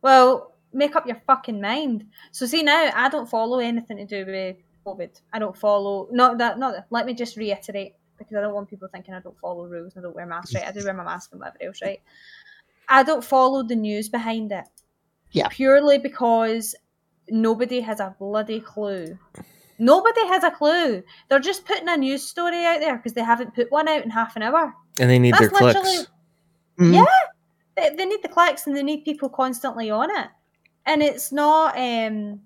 well, 0.02 0.47
make 0.72 0.96
up 0.96 1.06
your 1.06 1.20
fucking 1.26 1.60
mind. 1.60 2.06
So 2.32 2.46
see 2.46 2.62
now, 2.62 2.90
I 2.94 3.08
don't 3.08 3.28
follow 3.28 3.58
anything 3.58 3.96
to 3.98 4.04
do 4.04 4.24
with 4.30 4.56
COVID. 4.86 5.20
I 5.32 5.38
don't 5.38 5.56
follow 5.56 6.08
not 6.10 6.38
that 6.38 6.58
not 6.58 6.74
that, 6.74 6.86
let 6.90 7.06
me 7.06 7.14
just 7.14 7.36
reiterate 7.36 7.94
because 8.18 8.36
I 8.36 8.40
don't 8.40 8.54
want 8.54 8.68
people 8.68 8.88
thinking 8.92 9.14
I 9.14 9.20
don't 9.20 9.38
follow 9.38 9.66
rules 9.66 9.94
and 9.94 10.04
I 10.04 10.06
don't 10.06 10.16
wear 10.16 10.26
masks, 10.26 10.54
right? 10.54 10.66
I 10.66 10.72
do 10.72 10.82
wear 10.84 10.94
my 10.94 11.04
mask 11.04 11.30
and 11.32 11.40
whatever 11.40 11.58
else, 11.62 11.80
right? 11.82 12.00
I 12.88 13.02
don't 13.02 13.22
follow 13.24 13.62
the 13.62 13.76
news 13.76 14.08
behind 14.08 14.50
it. 14.52 14.64
Yeah. 15.30 15.48
Purely 15.50 15.98
because 15.98 16.74
nobody 17.28 17.80
has 17.80 18.00
a 18.00 18.16
bloody 18.18 18.60
clue. 18.60 19.18
Nobody 19.78 20.26
has 20.26 20.42
a 20.42 20.50
clue. 20.50 21.04
They're 21.28 21.38
just 21.38 21.64
putting 21.64 21.88
a 21.88 21.96
news 21.96 22.22
story 22.26 22.64
out 22.64 22.80
there 22.80 22.96
because 22.96 23.12
they 23.12 23.22
haven't 23.22 23.54
put 23.54 23.70
one 23.70 23.86
out 23.88 24.02
in 24.02 24.10
half 24.10 24.34
an 24.34 24.42
hour. 24.42 24.74
And 24.98 25.08
they 25.08 25.18
need 25.20 25.34
That's 25.34 25.42
their 25.42 25.50
clicks. 25.50 25.74
literally- 25.74 26.06
Mm. 26.80 26.94
Yeah, 26.94 27.04
they, 27.76 27.96
they 27.96 28.06
need 28.06 28.22
the 28.22 28.28
clicks 28.28 28.66
and 28.68 28.76
they 28.76 28.84
need 28.84 29.04
people 29.04 29.28
constantly 29.28 29.90
on 29.90 30.10
it, 30.16 30.28
and 30.88 31.02
it's 31.02 31.30
not 31.30 31.76
um, 31.78 32.40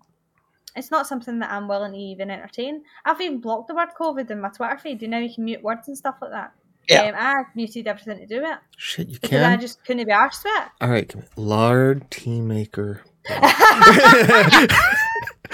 it's 0.76 0.90
not 0.90 1.06
something 1.06 1.38
that 1.38 1.50
I'm 1.50 1.68
willing 1.68 1.92
to 1.92 1.98
even 1.98 2.30
entertain. 2.30 2.82
I've 3.04 3.20
even 3.20 3.40
blocked 3.40 3.68
the 3.68 3.74
word 3.74 3.88
COVID 3.98 4.30
in 4.30 4.40
my 4.40 4.48
Twitter 4.50 4.76
feed. 4.78 5.00
You 5.02 5.08
know, 5.08 5.18
you 5.18 5.32
can 5.34 5.44
mute 5.44 5.62
words 5.62 5.88
and 5.88 5.96
stuff 5.96 6.16
like 6.20 6.30
that. 6.32 6.52
Yeah. 6.88 7.02
um, 7.10 7.14
I 7.16 7.42
muted 7.54 7.86
everything 7.86 8.18
to 8.18 8.26
do 8.26 8.44
it 8.44 8.58
Shit, 8.76 9.08
you 9.08 9.18
because 9.20 9.40
I 9.44 9.56
just 9.56 9.84
couldn't 9.84 10.04
be 10.04 10.12
arsed 10.12 10.42
with 10.44 10.68
All 10.80 10.90
right, 10.90 11.08
come 11.08 11.22
lard 11.36 12.10
tea 12.10 12.40
maker. 12.40 13.02
it. 13.24 13.32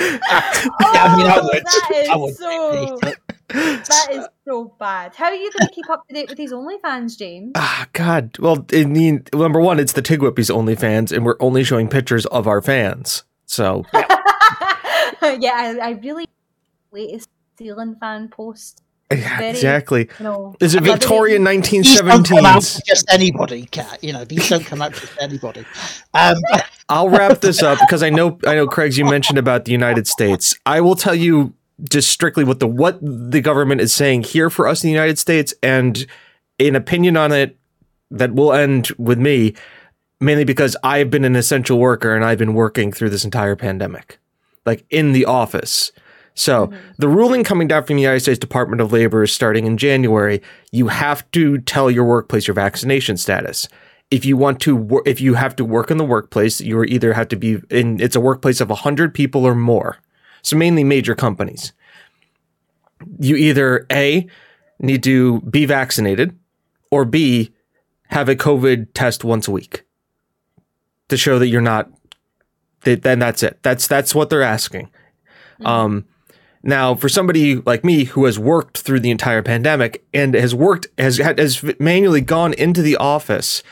I 0.00 1.16
mean, 1.16 1.26
I 1.26 1.38
Oh, 1.38 1.50
would. 1.52 1.64
that 1.64 2.08
I 2.10 2.16
would 2.16 2.34
so 2.34 2.98
that 3.48 4.08
is 4.10 4.26
so 4.44 4.74
bad. 4.78 5.14
How 5.14 5.26
are 5.26 5.34
you 5.34 5.50
going 5.52 5.68
to 5.68 5.74
keep 5.74 5.88
up 5.90 6.06
to 6.08 6.14
date 6.14 6.28
with 6.28 6.38
these 6.38 6.52
OnlyFans, 6.52 7.18
James? 7.18 7.52
Ah, 7.54 7.86
God. 7.92 8.36
Well, 8.38 8.66
I 8.72 8.84
mean, 8.84 9.24
number 9.32 9.60
one, 9.60 9.78
it's 9.80 9.94
the 9.94 10.02
Tigwhippies 10.02 10.50
OnlyFans, 10.54 11.12
and 11.14 11.24
we're 11.24 11.36
only 11.40 11.64
showing 11.64 11.88
pictures 11.88 12.26
of 12.26 12.46
our 12.46 12.60
fans. 12.60 13.24
So 13.46 13.84
yeah, 13.94 14.04
I, 15.22 15.78
I 15.82 15.90
really 16.02 16.26
latest 16.92 17.28
ceiling 17.56 17.96
fan 17.98 18.28
post. 18.28 18.82
yeah, 19.10 19.38
Very- 19.38 19.50
exactly. 19.50 20.08
No, 20.20 20.54
Is 20.60 20.74
it 20.74 20.82
I 20.82 20.86
love 20.86 20.98
Victorian 20.98 21.44
These 21.44 21.98
don't 21.98 22.24
come 22.26 22.44
out 22.44 22.60
1917s? 22.62 22.84
just 22.84 23.06
anybody, 23.10 23.64
Cat. 23.66 24.04
You 24.04 24.12
know, 24.12 24.24
these 24.24 24.48
don't 24.50 24.64
come 24.66 24.82
out 24.82 24.94
to 24.94 25.00
just 25.00 25.16
anybody. 25.20 25.64
Um, 26.12 26.36
I'll 26.90 27.08
wrap 27.08 27.40
this 27.40 27.62
up 27.62 27.78
because 27.80 28.02
I 28.02 28.10
know 28.10 28.38
I 28.46 28.54
know 28.54 28.66
Craig's 28.66 28.98
you 28.98 29.06
mentioned 29.06 29.38
about 29.38 29.64
the 29.64 29.72
United 29.72 30.06
States. 30.06 30.54
I 30.66 30.82
will 30.82 30.94
tell 30.96 31.14
you 31.14 31.54
just 31.88 32.10
strictly 32.10 32.44
what 32.44 32.60
the 32.60 32.66
what 32.66 32.98
the 33.00 33.40
government 33.40 33.80
is 33.80 33.92
saying 33.92 34.22
here 34.22 34.50
for 34.50 34.66
us 34.66 34.82
in 34.82 34.88
the 34.88 34.92
United 34.92 35.18
States 35.18 35.54
and 35.62 36.06
an 36.58 36.74
opinion 36.74 37.16
on 37.16 37.32
it 37.32 37.56
that 38.10 38.34
will 38.34 38.52
end 38.52 38.88
with 38.98 39.18
me 39.18 39.54
mainly 40.20 40.44
because 40.44 40.76
I've 40.82 41.10
been 41.10 41.24
an 41.24 41.36
essential 41.36 41.78
worker 41.78 42.14
and 42.14 42.24
I've 42.24 42.38
been 42.38 42.54
working 42.54 42.92
through 42.92 43.10
this 43.10 43.24
entire 43.24 43.54
pandemic 43.56 44.18
like 44.66 44.84
in 44.90 45.12
the 45.12 45.24
office. 45.24 45.92
So 46.34 46.68
mm-hmm. 46.68 46.76
the 46.98 47.08
ruling 47.08 47.42
coming 47.42 47.66
down 47.66 47.84
from 47.84 47.96
the 47.96 48.02
United 48.02 48.20
States 48.20 48.38
Department 48.38 48.80
of 48.80 48.92
Labor 48.92 49.24
is 49.24 49.32
starting 49.32 49.66
in 49.66 49.76
January. 49.76 50.40
You 50.70 50.88
have 50.88 51.28
to 51.32 51.58
tell 51.58 51.90
your 51.90 52.04
workplace 52.04 52.46
your 52.46 52.54
vaccination 52.54 53.16
status. 53.16 53.68
If 54.10 54.24
you 54.24 54.36
want 54.36 54.60
to, 54.60 54.76
wor- 54.76 55.02
if 55.04 55.20
you 55.20 55.34
have 55.34 55.56
to 55.56 55.64
work 55.64 55.90
in 55.90 55.96
the 55.96 56.04
workplace, 56.04 56.60
you 56.60 56.82
either 56.84 57.12
have 57.12 57.28
to 57.28 57.36
be 57.36 57.60
in. 57.70 58.00
It's 58.00 58.16
a 58.16 58.20
workplace 58.20 58.60
of 58.60 58.70
hundred 58.70 59.14
people 59.14 59.44
or 59.44 59.54
more. 59.54 59.98
So 60.42 60.56
mainly 60.56 60.84
major 60.84 61.14
companies. 61.14 61.72
You 63.18 63.36
either 63.36 63.86
a 63.90 64.26
need 64.80 65.02
to 65.04 65.40
be 65.42 65.66
vaccinated, 65.66 66.36
or 66.90 67.04
b 67.04 67.52
have 68.08 68.28
a 68.28 68.36
COVID 68.36 68.88
test 68.94 69.24
once 69.24 69.48
a 69.48 69.50
week 69.50 69.84
to 71.08 71.16
show 71.16 71.38
that 71.38 71.48
you're 71.48 71.60
not. 71.60 71.90
That, 72.82 73.02
then 73.02 73.18
that's 73.18 73.42
it. 73.42 73.58
That's 73.62 73.86
that's 73.86 74.14
what 74.14 74.30
they're 74.30 74.42
asking. 74.42 74.90
Um, 75.64 76.06
now, 76.62 76.94
for 76.94 77.08
somebody 77.08 77.56
like 77.56 77.84
me 77.84 78.04
who 78.04 78.24
has 78.24 78.38
worked 78.38 78.78
through 78.78 79.00
the 79.00 79.10
entire 79.10 79.42
pandemic 79.42 80.04
and 80.12 80.34
has 80.34 80.54
worked 80.54 80.86
has 80.98 81.18
has 81.18 81.64
manually 81.78 82.20
gone 82.20 82.52
into 82.54 82.82
the 82.82 82.96
office 82.96 83.62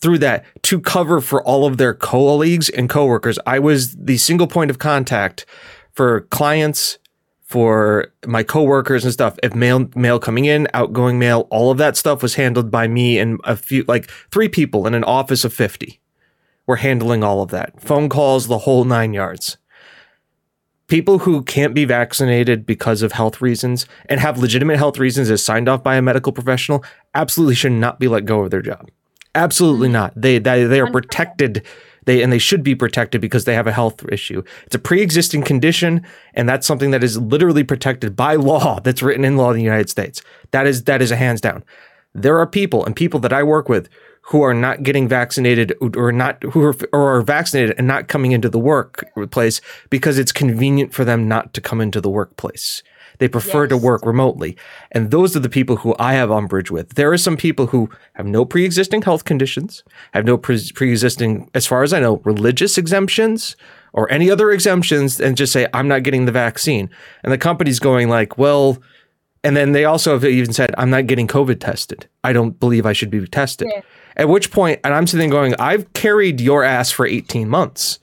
through 0.00 0.18
that 0.18 0.44
to 0.62 0.80
cover 0.80 1.20
for 1.20 1.42
all 1.42 1.66
of 1.66 1.76
their 1.76 1.94
colleagues 1.94 2.68
and 2.68 2.88
coworkers, 2.88 3.38
I 3.46 3.58
was 3.58 3.96
the 3.96 4.16
single 4.16 4.46
point 4.46 4.70
of 4.70 4.78
contact 4.78 5.44
for 5.98 6.20
clients, 6.30 6.96
for 7.42 8.12
my 8.24 8.44
coworkers 8.44 9.02
and 9.02 9.12
stuff. 9.12 9.36
If 9.42 9.52
mail 9.52 9.90
mail 9.96 10.20
coming 10.20 10.44
in, 10.44 10.68
outgoing 10.74 11.18
mail, 11.18 11.48
all 11.50 11.72
of 11.72 11.78
that 11.78 11.96
stuff 11.96 12.22
was 12.22 12.36
handled 12.36 12.70
by 12.70 12.86
me 12.86 13.18
and 13.18 13.40
a 13.42 13.56
few 13.56 13.84
like 13.88 14.08
three 14.30 14.48
people 14.48 14.86
in 14.86 14.94
an 14.94 15.02
office 15.02 15.44
of 15.44 15.52
fifty 15.52 15.98
were 16.68 16.76
handling 16.76 17.24
all 17.24 17.42
of 17.42 17.50
that. 17.50 17.82
Phone 17.82 18.08
calls, 18.08 18.46
the 18.46 18.58
whole 18.58 18.84
nine 18.84 19.12
yards 19.12 19.56
people 20.86 21.18
who 21.18 21.42
can't 21.42 21.74
be 21.74 21.84
vaccinated 21.84 22.64
because 22.64 23.02
of 23.02 23.12
health 23.12 23.42
reasons 23.42 23.84
and 24.08 24.20
have 24.20 24.38
legitimate 24.38 24.78
health 24.78 24.98
reasons 24.98 25.28
as 25.28 25.44
signed 25.44 25.68
off 25.68 25.82
by 25.82 25.96
a 25.96 26.02
medical 26.02 26.32
professional 26.32 26.82
absolutely 27.14 27.56
should 27.56 27.72
not 27.72 28.00
be 28.00 28.08
let 28.08 28.24
go 28.24 28.40
of 28.40 28.50
their 28.50 28.62
job. 28.62 28.88
Absolutely 29.34 29.88
mm-hmm. 29.88 29.94
not. 29.94 30.12
They 30.16 30.38
they, 30.38 30.64
they 30.64 30.80
are 30.80 30.90
protected. 30.90 31.66
They 32.08 32.22
and 32.22 32.32
they 32.32 32.38
should 32.38 32.62
be 32.62 32.74
protected 32.74 33.20
because 33.20 33.44
they 33.44 33.52
have 33.52 33.66
a 33.66 33.72
health 33.72 34.02
issue. 34.10 34.42
It's 34.64 34.74
a 34.74 34.78
pre-existing 34.78 35.42
condition, 35.42 36.06
and 36.32 36.48
that's 36.48 36.66
something 36.66 36.90
that 36.92 37.04
is 37.04 37.18
literally 37.18 37.64
protected 37.64 38.16
by 38.16 38.36
law. 38.36 38.80
That's 38.84 39.02
written 39.02 39.26
in 39.26 39.36
law 39.36 39.50
in 39.50 39.56
the 39.56 39.62
United 39.62 39.90
States. 39.90 40.22
That 40.52 40.66
is 40.66 40.84
that 40.84 41.02
is 41.02 41.10
a 41.10 41.16
hands 41.16 41.42
down. 41.42 41.64
There 42.14 42.38
are 42.38 42.46
people 42.46 42.82
and 42.86 42.96
people 42.96 43.20
that 43.20 43.32
I 43.34 43.42
work 43.42 43.68
with 43.68 43.90
who 44.22 44.40
are 44.40 44.54
not 44.54 44.84
getting 44.84 45.06
vaccinated 45.06 45.74
or 45.82 46.10
not 46.10 46.42
who 46.44 46.62
are 46.62 46.74
or 46.94 47.16
are 47.16 47.20
vaccinated 47.20 47.74
and 47.76 47.86
not 47.86 48.08
coming 48.08 48.32
into 48.32 48.48
the 48.48 48.58
workplace 48.58 49.60
because 49.90 50.18
it's 50.18 50.32
convenient 50.32 50.94
for 50.94 51.04
them 51.04 51.28
not 51.28 51.52
to 51.52 51.60
come 51.60 51.78
into 51.78 52.00
the 52.00 52.08
workplace. 52.08 52.82
They 53.18 53.28
prefer 53.28 53.66
to 53.66 53.76
work 53.76 54.04
remotely. 54.04 54.56
And 54.92 55.10
those 55.10 55.36
are 55.36 55.40
the 55.40 55.48
people 55.48 55.76
who 55.76 55.94
I 55.98 56.14
have 56.14 56.30
umbrage 56.30 56.70
with. 56.70 56.94
There 56.94 57.12
are 57.12 57.18
some 57.18 57.36
people 57.36 57.66
who 57.66 57.90
have 58.14 58.26
no 58.26 58.44
pre-existing 58.44 59.02
health 59.02 59.24
conditions, 59.24 59.82
have 60.14 60.24
no 60.24 60.38
pre- 60.38 60.70
pre-existing 60.74 61.50
as 61.54 61.66
far 61.66 61.82
as 61.82 61.92
I 61.92 62.00
know 62.00 62.20
religious 62.24 62.78
exemptions 62.78 63.56
or 63.92 64.10
any 64.12 64.30
other 64.30 64.50
exemptions 64.50 65.20
and 65.20 65.36
just 65.36 65.52
say 65.52 65.66
I'm 65.72 65.88
not 65.88 66.02
getting 66.02 66.26
the 66.26 66.32
vaccine. 66.32 66.90
And 67.22 67.32
the 67.32 67.38
company's 67.38 67.78
going 67.78 68.08
like, 68.08 68.38
"Well, 68.38 68.78
and 69.44 69.56
then 69.56 69.72
they 69.72 69.84
also 69.84 70.12
have 70.12 70.24
even 70.24 70.52
said, 70.52 70.74
I'm 70.76 70.90
not 70.90 71.06
getting 71.06 71.26
COVID 71.26 71.60
tested. 71.60 72.08
I 72.24 72.32
don't 72.32 72.58
believe 72.58 72.86
I 72.86 72.92
should 72.92 73.10
be 73.10 73.24
tested. 73.26 73.68
Yeah. 73.72 73.82
At 74.16 74.28
which 74.28 74.50
point, 74.50 74.80
and 74.82 74.92
I'm 74.92 75.06
sitting 75.06 75.30
going, 75.30 75.54
I've 75.58 75.92
carried 75.92 76.40
your 76.40 76.64
ass 76.64 76.90
for 76.90 77.06
18 77.06 77.48
months. 77.48 78.00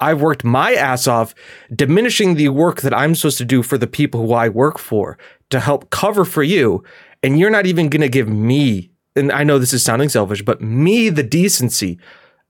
I've 0.00 0.20
worked 0.20 0.44
my 0.44 0.74
ass 0.74 1.06
off, 1.06 1.34
diminishing 1.74 2.34
the 2.34 2.50
work 2.50 2.82
that 2.82 2.94
I'm 2.94 3.14
supposed 3.14 3.38
to 3.38 3.44
do 3.44 3.62
for 3.62 3.78
the 3.78 3.86
people 3.86 4.26
who 4.26 4.32
I 4.32 4.48
work 4.48 4.78
for 4.78 5.18
to 5.50 5.60
help 5.60 5.90
cover 5.90 6.24
for 6.24 6.42
you. 6.42 6.84
And 7.22 7.38
you're 7.38 7.50
not 7.50 7.66
even 7.66 7.88
going 7.88 8.02
to 8.02 8.08
give 8.08 8.28
me, 8.28 8.90
and 9.16 9.32
I 9.32 9.42
know 9.42 9.58
this 9.58 9.72
is 9.72 9.84
sounding 9.84 10.08
selfish, 10.08 10.42
but 10.42 10.60
me 10.60 11.08
the 11.08 11.22
decency 11.24 11.98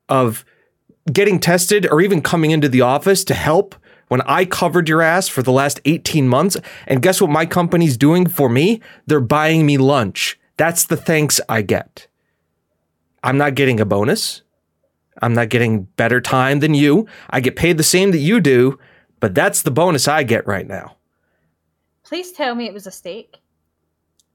of 0.08 0.44
getting 1.10 1.40
tested 1.40 1.86
or 1.90 2.00
even 2.00 2.20
coming 2.20 2.50
into 2.50 2.68
the 2.68 2.82
office 2.82 3.24
to 3.24 3.34
help 3.34 3.74
when 4.08 4.20
I 4.22 4.44
covered 4.44 4.88
your 4.88 5.00
ass 5.00 5.28
for 5.28 5.42
the 5.42 5.52
last 5.52 5.80
18 5.84 6.28
months. 6.28 6.56
And 6.86 7.02
guess 7.02 7.20
what 7.20 7.30
my 7.30 7.46
company's 7.46 7.96
doing 7.96 8.26
for 8.26 8.48
me? 8.48 8.80
They're 9.06 9.20
buying 9.20 9.64
me 9.64 9.78
lunch. 9.78 10.38
That's 10.56 10.84
the 10.84 10.96
thanks 10.96 11.40
I 11.48 11.62
get. 11.62 12.08
I'm 13.22 13.38
not 13.38 13.54
getting 13.54 13.80
a 13.80 13.84
bonus. 13.84 14.42
I'm 15.22 15.34
not 15.34 15.48
getting 15.48 15.82
better 15.96 16.20
time 16.20 16.60
than 16.60 16.74
you. 16.74 17.06
I 17.30 17.40
get 17.40 17.56
paid 17.56 17.76
the 17.76 17.82
same 17.82 18.10
that 18.12 18.18
you 18.18 18.40
do, 18.40 18.78
but 19.20 19.34
that's 19.34 19.62
the 19.62 19.70
bonus 19.70 20.06
I 20.08 20.22
get 20.22 20.46
right 20.46 20.66
now. 20.66 20.96
Please 22.04 22.32
tell 22.32 22.54
me 22.54 22.66
it 22.66 22.74
was 22.74 22.86
a 22.86 22.90
steak. 22.90 23.36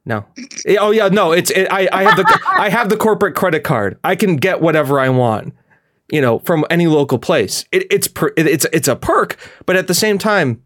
No. 0.06 0.26
Eh, 0.66 0.76
Oh 0.80 0.92
yeah, 0.92 1.08
no. 1.08 1.32
It's 1.32 1.50
it, 1.52 1.68
I. 1.72 1.88
I 1.92 2.04
have 2.04 2.18
the 2.18 2.40
I 2.48 2.70
have 2.70 2.90
the 2.90 2.98
corporate 2.98 3.36
credit 3.36 3.64
card. 3.64 3.98
I 4.04 4.16
can 4.16 4.36
get 4.36 4.62
whatever 4.62 5.00
I 5.00 5.10
want. 5.10 5.54
you 6.12 6.20
know, 6.22 6.40
from 6.40 6.66
any 6.70 6.88
local 6.88 7.18
place. 7.18 7.66
It, 7.72 7.88
it's 7.90 8.08
per, 8.08 8.28
it, 8.38 8.46
it's 8.46 8.66
it's 8.74 8.88
a 8.90 8.96
perk, 8.96 9.38
but 9.66 9.76
at 9.78 9.88
the 9.88 9.94
same 9.94 10.18
time, 10.18 10.62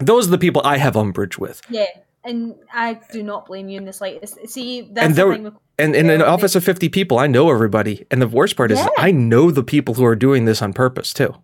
those 0.00 0.26
are 0.26 0.30
the 0.32 0.38
people 0.38 0.60
I 0.64 0.76
have 0.78 0.96
umbrage 0.96 1.38
with. 1.38 1.62
Yeah, 1.70 1.86
and 2.24 2.56
I 2.74 3.00
do 3.12 3.22
not 3.22 3.46
blame 3.46 3.68
you 3.68 3.78
in 3.78 3.84
the 3.84 3.92
slightest. 3.92 4.36
See, 4.48 4.82
that's 4.92 5.06
And 5.06 5.14
the 5.14 5.32
thing 5.32 5.44
with 5.44 5.54
And 5.78 5.94
in 5.94 6.10
an 6.10 6.22
office 6.22 6.56
of 6.56 6.64
50 6.64 6.88
people, 6.88 7.18
I 7.18 7.28
know 7.28 7.50
everybody. 7.50 8.04
And 8.10 8.20
the 8.20 8.26
worst 8.28 8.56
part 8.56 8.72
is 8.72 8.78
Yeah. 8.78 8.88
I 8.98 9.12
know 9.12 9.50
the 9.50 9.62
people 9.62 9.94
who 9.94 10.04
are 10.04 10.16
doing 10.16 10.44
this 10.44 10.60
on 10.60 10.72
purpose 10.72 11.12
too. 11.12 11.34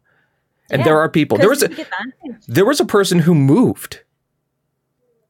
And 0.71 0.81
Yeah, 0.81 0.85
there 0.87 0.99
are 0.99 1.09
people. 1.09 1.39
There 1.39 1.49
was 1.49 1.63
a, 1.63 1.69
because 1.69 1.79
you 1.79 1.85
take 1.85 1.93
advantage. 2.25 2.47
there 2.49 2.65
was 2.65 2.81
a 2.81 2.85
person 2.85 3.21
who 3.21 3.35
moved 3.35 4.01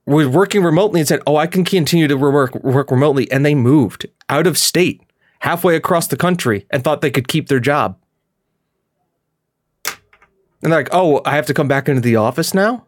was 0.07 0.27
working 0.29 0.63
remotely 0.63 1.01
and 1.01 1.09
said, 1.09 1.21
"Oh, 1.27 1.37
I 1.37 1.47
can 1.47 1.65
continue 1.65 2.07
to 2.09 2.15
work 2.15 2.55
work 2.63 2.91
remotely," 2.91 3.31
and 3.33 3.45
they 3.45 3.55
moved 3.55 4.07
out 4.29 4.47
of 4.47 4.59
state, 4.59 5.03
halfway 5.41 5.77
across 5.77 6.07
the 6.07 6.17
country, 6.17 6.67
and 6.71 6.85
thought 6.85 7.01
they 7.01 7.11
could 7.11 7.27
keep 7.27 7.49
their 7.49 7.61
job. 7.61 7.97
And 10.63 10.73
they're 10.73 10.81
like, 10.81 10.89
"Oh, 10.93 11.21
I 11.25 11.37
have 11.37 11.47
to 11.47 11.55
come 11.55 11.69
back 11.69 11.89
into 11.89 12.01
the 12.01 12.17
office 12.17 12.55
now." 12.55 12.85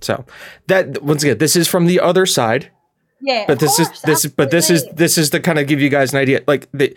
So 0.00 0.24
that 0.66 1.02
once 1.02 1.22
again, 1.22 1.38
this 1.38 1.56
is 1.56 1.66
from 1.66 1.86
the 1.86 1.98
other 2.00 2.26
side, 2.26 2.70
Yeah, 3.26 3.44
but 3.48 3.58
this 3.58 3.76
course, 3.76 3.90
is 3.90 4.02
this 4.02 4.26
but 4.26 4.50
this 4.50 4.68
is 4.68 4.86
this 4.92 5.16
is 5.16 5.30
to 5.30 5.40
kind 5.40 5.58
of 5.58 5.66
give 5.66 5.80
you 5.80 5.88
guys 5.88 6.12
an 6.12 6.18
idea. 6.20 6.42
Like 6.46 6.68
the 6.72 6.94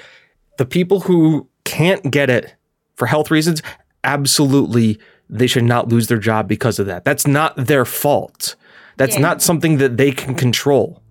the 0.57 0.65
people 0.65 0.99
who 1.01 1.47
can't 1.63 2.11
get 2.11 2.29
it 2.29 2.53
for 2.95 3.05
health 3.05 3.31
reasons, 3.31 3.61
absolutely 4.03 4.99
they 5.29 5.47
should 5.47 5.63
not 5.63 5.87
lose 5.87 6.07
their 6.07 6.17
job 6.17 6.47
because 6.47 6.79
of 6.79 6.85
that. 6.87 7.05
That's 7.05 7.25
not 7.25 7.55
their 7.55 7.85
fault. 7.85 8.55
That's 8.97 9.15
Yeah. 9.15 9.21
not 9.21 9.41
something 9.41 9.77
that 9.77 9.95
they 9.95 10.11
can 10.11 10.35
control. 10.35 11.01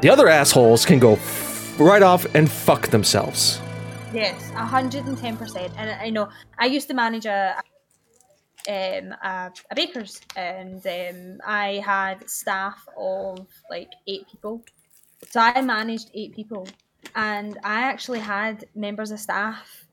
The 0.00 0.10
other 0.10 0.28
assholes 0.28 0.84
can 0.84 0.98
go 0.98 1.12
f- 1.14 1.74
right 1.80 2.02
off 2.02 2.26
and 2.34 2.50
fuck 2.50 2.88
themselves. 2.88 3.60
Yes, 4.12 4.50
hundred 4.50 5.06
and 5.06 5.16
ten 5.18 5.36
percent. 5.36 5.72
And 5.76 5.90
I 5.90 6.10
know 6.10 6.28
I 6.58 6.66
used 6.66 6.86
to 6.88 6.94
manage 6.94 7.26
a 7.26 7.60
um 8.68 9.14
a, 9.22 9.52
a 9.70 9.74
baker's, 9.74 10.20
and 10.36 10.84
um, 10.86 11.40
I 11.46 11.82
had 11.84 12.28
staff 12.28 12.86
of 12.96 13.46
like 13.70 13.92
eight 14.06 14.26
people. 14.30 14.62
So 15.30 15.40
I 15.40 15.60
managed 15.60 16.10
eight 16.14 16.34
people, 16.34 16.66
and 17.14 17.58
I 17.64 17.82
actually 17.82 18.20
had 18.20 18.66
members 18.74 19.10
of 19.10 19.20
staff. 19.20 19.86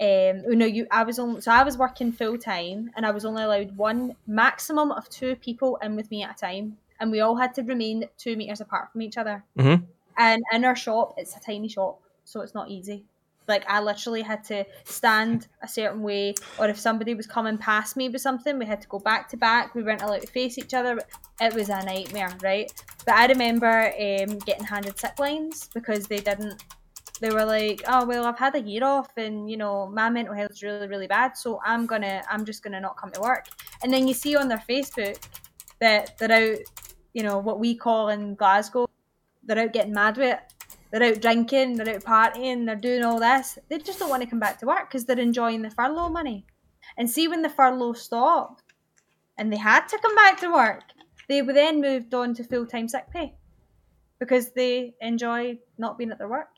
Um, 0.00 0.42
you 0.48 0.56
know, 0.56 0.66
you 0.66 0.86
I 0.90 1.04
was 1.04 1.18
only 1.18 1.40
so 1.40 1.50
I 1.50 1.62
was 1.62 1.78
working 1.78 2.12
full 2.12 2.36
time, 2.38 2.90
and 2.96 3.06
I 3.06 3.10
was 3.10 3.24
only 3.24 3.42
allowed 3.42 3.76
one 3.76 4.14
maximum 4.26 4.92
of 4.92 5.08
two 5.08 5.36
people 5.36 5.76
in 5.82 5.96
with 5.96 6.10
me 6.10 6.22
at 6.22 6.36
a 6.36 6.38
time, 6.38 6.76
and 7.00 7.10
we 7.10 7.20
all 7.20 7.36
had 7.36 7.54
to 7.54 7.62
remain 7.62 8.04
two 8.18 8.36
meters 8.36 8.60
apart 8.60 8.92
from 8.92 9.02
each 9.02 9.16
other. 9.16 9.44
Mhm. 9.58 9.86
And 10.18 10.42
in 10.52 10.64
our 10.64 10.76
shop, 10.76 11.14
it's 11.16 11.36
a 11.36 11.40
tiny 11.40 11.68
shop, 11.68 12.00
so 12.24 12.40
it's 12.40 12.54
not 12.54 12.70
easy. 12.70 13.04
Like 13.48 13.64
I 13.68 13.80
literally 13.80 14.22
had 14.22 14.42
to 14.44 14.64
stand 14.84 15.48
a 15.62 15.68
certain 15.68 16.02
way, 16.02 16.34
or 16.58 16.68
if 16.68 16.78
somebody 16.78 17.14
was 17.14 17.26
coming 17.26 17.58
past 17.58 17.96
me 17.96 18.08
with 18.08 18.20
something, 18.20 18.58
we 18.58 18.66
had 18.66 18.80
to 18.82 18.88
go 18.88 18.98
back 18.98 19.28
to 19.30 19.36
back. 19.36 19.74
We 19.74 19.82
weren't 19.82 20.02
allowed 20.02 20.22
to 20.22 20.26
face 20.26 20.58
each 20.58 20.74
other. 20.74 20.98
It 21.40 21.54
was 21.54 21.68
a 21.68 21.84
nightmare, 21.84 22.32
right? 22.42 22.72
But 23.04 23.14
I 23.14 23.26
remember 23.26 23.92
um, 24.00 24.38
getting 24.38 24.64
handed 24.64 24.98
sick 24.98 25.18
lines 25.18 25.68
because 25.74 26.06
they 26.06 26.18
didn't. 26.18 26.62
They 27.20 27.30
were 27.30 27.44
like, 27.44 27.82
"Oh 27.88 28.04
well, 28.04 28.26
I've 28.26 28.38
had 28.38 28.54
a 28.56 28.60
year 28.60 28.84
off, 28.84 29.10
and 29.16 29.50
you 29.50 29.56
know 29.56 29.86
my 29.86 30.10
mental 30.10 30.34
health's 30.34 30.62
really, 30.62 30.88
really 30.88 31.06
bad, 31.06 31.36
so 31.36 31.60
I'm 31.64 31.86
gonna, 31.86 32.22
I'm 32.30 32.44
just 32.44 32.62
gonna 32.62 32.80
not 32.80 32.96
come 32.96 33.10
to 33.12 33.20
work." 33.20 33.46
And 33.82 33.92
then 33.92 34.06
you 34.08 34.14
see 34.14 34.36
on 34.36 34.48
their 34.48 34.62
Facebook 34.68 35.18
that 35.80 36.18
they're 36.18 36.32
out, 36.32 36.58
you 37.14 37.22
know, 37.22 37.38
what 37.38 37.58
we 37.58 37.74
call 37.74 38.08
in 38.08 38.34
Glasgow, 38.34 38.86
they're 39.44 39.60
out 39.60 39.72
getting 39.72 39.92
mad 39.92 40.16
with 40.16 40.34
it. 40.34 40.40
They're 40.96 41.12
out 41.12 41.20
drinking, 41.20 41.76
they're 41.76 41.96
out 41.96 42.04
partying, 42.04 42.64
they're 42.64 42.74
doing 42.74 43.04
all 43.04 43.20
this. 43.20 43.58
They 43.68 43.76
just 43.76 43.98
don't 43.98 44.08
want 44.08 44.22
to 44.22 44.28
come 44.30 44.40
back 44.40 44.58
to 44.60 44.66
work 44.66 44.88
because 44.88 45.04
they're 45.04 45.18
enjoying 45.18 45.60
the 45.60 45.68
furlough 45.68 46.08
money. 46.08 46.46
And 46.96 47.10
see, 47.10 47.28
when 47.28 47.42
the 47.42 47.50
furlough 47.50 47.92
stopped 47.92 48.62
and 49.36 49.52
they 49.52 49.58
had 49.58 49.88
to 49.88 49.98
come 49.98 50.14
back 50.14 50.40
to 50.40 50.50
work, 50.50 50.84
they 51.28 51.42
were 51.42 51.52
then 51.52 51.82
moved 51.82 52.14
on 52.14 52.32
to 52.36 52.44
full 52.44 52.64
time 52.64 52.88
sick 52.88 53.10
pay 53.10 53.34
because 54.20 54.52
they 54.52 54.94
enjoy 55.02 55.58
not 55.76 55.98
being 55.98 56.12
at 56.12 56.16
their 56.16 56.28
work. 56.28 56.48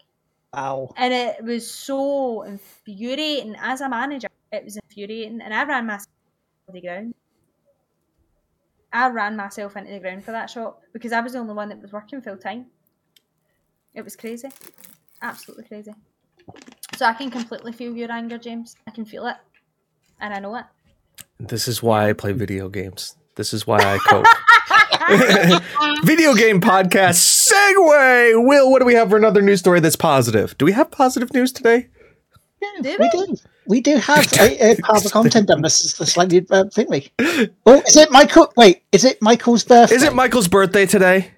Wow. 0.54 0.94
And 0.96 1.12
it 1.12 1.42
was 1.42 1.68
so 1.68 2.42
infuriating 2.42 3.56
as 3.60 3.80
a 3.80 3.88
manager. 3.88 4.28
It 4.52 4.62
was 4.62 4.76
infuriating. 4.76 5.40
And 5.40 5.52
I 5.52 5.64
ran 5.64 5.84
myself 5.84 6.06
into 6.68 6.80
the 6.80 6.86
ground. 6.86 7.14
I 8.92 9.08
ran 9.08 9.34
myself 9.34 9.76
into 9.76 9.90
the 9.90 9.98
ground 9.98 10.24
for 10.24 10.30
that 10.30 10.48
shop 10.48 10.80
because 10.92 11.10
I 11.10 11.22
was 11.22 11.32
the 11.32 11.40
only 11.40 11.54
one 11.54 11.70
that 11.70 11.82
was 11.82 11.90
working 11.90 12.22
full 12.22 12.36
time. 12.36 12.66
It 13.98 14.04
was 14.04 14.14
crazy. 14.14 14.48
Absolutely 15.22 15.64
crazy. 15.64 15.92
So 16.96 17.04
I 17.04 17.14
can 17.14 17.32
completely 17.32 17.72
feel 17.72 17.96
your 17.96 18.12
anger, 18.12 18.38
James. 18.38 18.76
I 18.86 18.92
can 18.92 19.04
feel 19.04 19.26
it. 19.26 19.34
And 20.20 20.32
I 20.32 20.38
know 20.38 20.54
it. 20.54 20.66
This 21.40 21.66
is 21.66 21.82
why 21.82 22.08
I 22.08 22.12
play 22.12 22.30
video 22.30 22.68
games. 22.68 23.16
This 23.34 23.52
is 23.52 23.66
why 23.66 23.78
I 23.78 23.98
cope. 23.98 24.24
video 26.04 26.32
game 26.34 26.60
podcast 26.60 27.50
segue. 27.50 28.46
Will, 28.46 28.70
what 28.70 28.78
do 28.78 28.84
we 28.84 28.94
have 28.94 29.10
for 29.10 29.16
another 29.16 29.42
news 29.42 29.58
story 29.58 29.80
that's 29.80 29.96
positive? 29.96 30.56
Do 30.58 30.64
we 30.64 30.72
have 30.72 30.92
positive 30.92 31.34
news 31.34 31.50
today? 31.50 31.88
Yeah, 32.62 32.82
Do 32.82 32.96
we 33.00 33.10
we? 33.12 33.26
do. 33.26 33.36
We 33.66 33.80
do 33.80 33.96
have 33.96 34.32
a, 34.34 34.72
a 34.72 34.76
part 34.76 34.98
of 34.98 35.02
the 35.02 35.10
content 35.10 35.48
done. 35.48 35.62
This 35.62 35.80
is 35.80 35.94
the 35.94 36.06
slightly 36.06 36.38
uh, 36.38 36.64
thingy. 36.66 37.10
Oh, 37.66 37.82
is 37.84 37.96
it 37.96 38.12
Michael? 38.12 38.52
Wait, 38.56 38.84
is 38.92 39.04
it 39.04 39.20
Michael's 39.20 39.64
birthday? 39.64 39.96
Is 39.96 40.04
it 40.04 40.14
Michael's 40.14 40.46
birthday 40.46 40.86
today? 40.86 41.32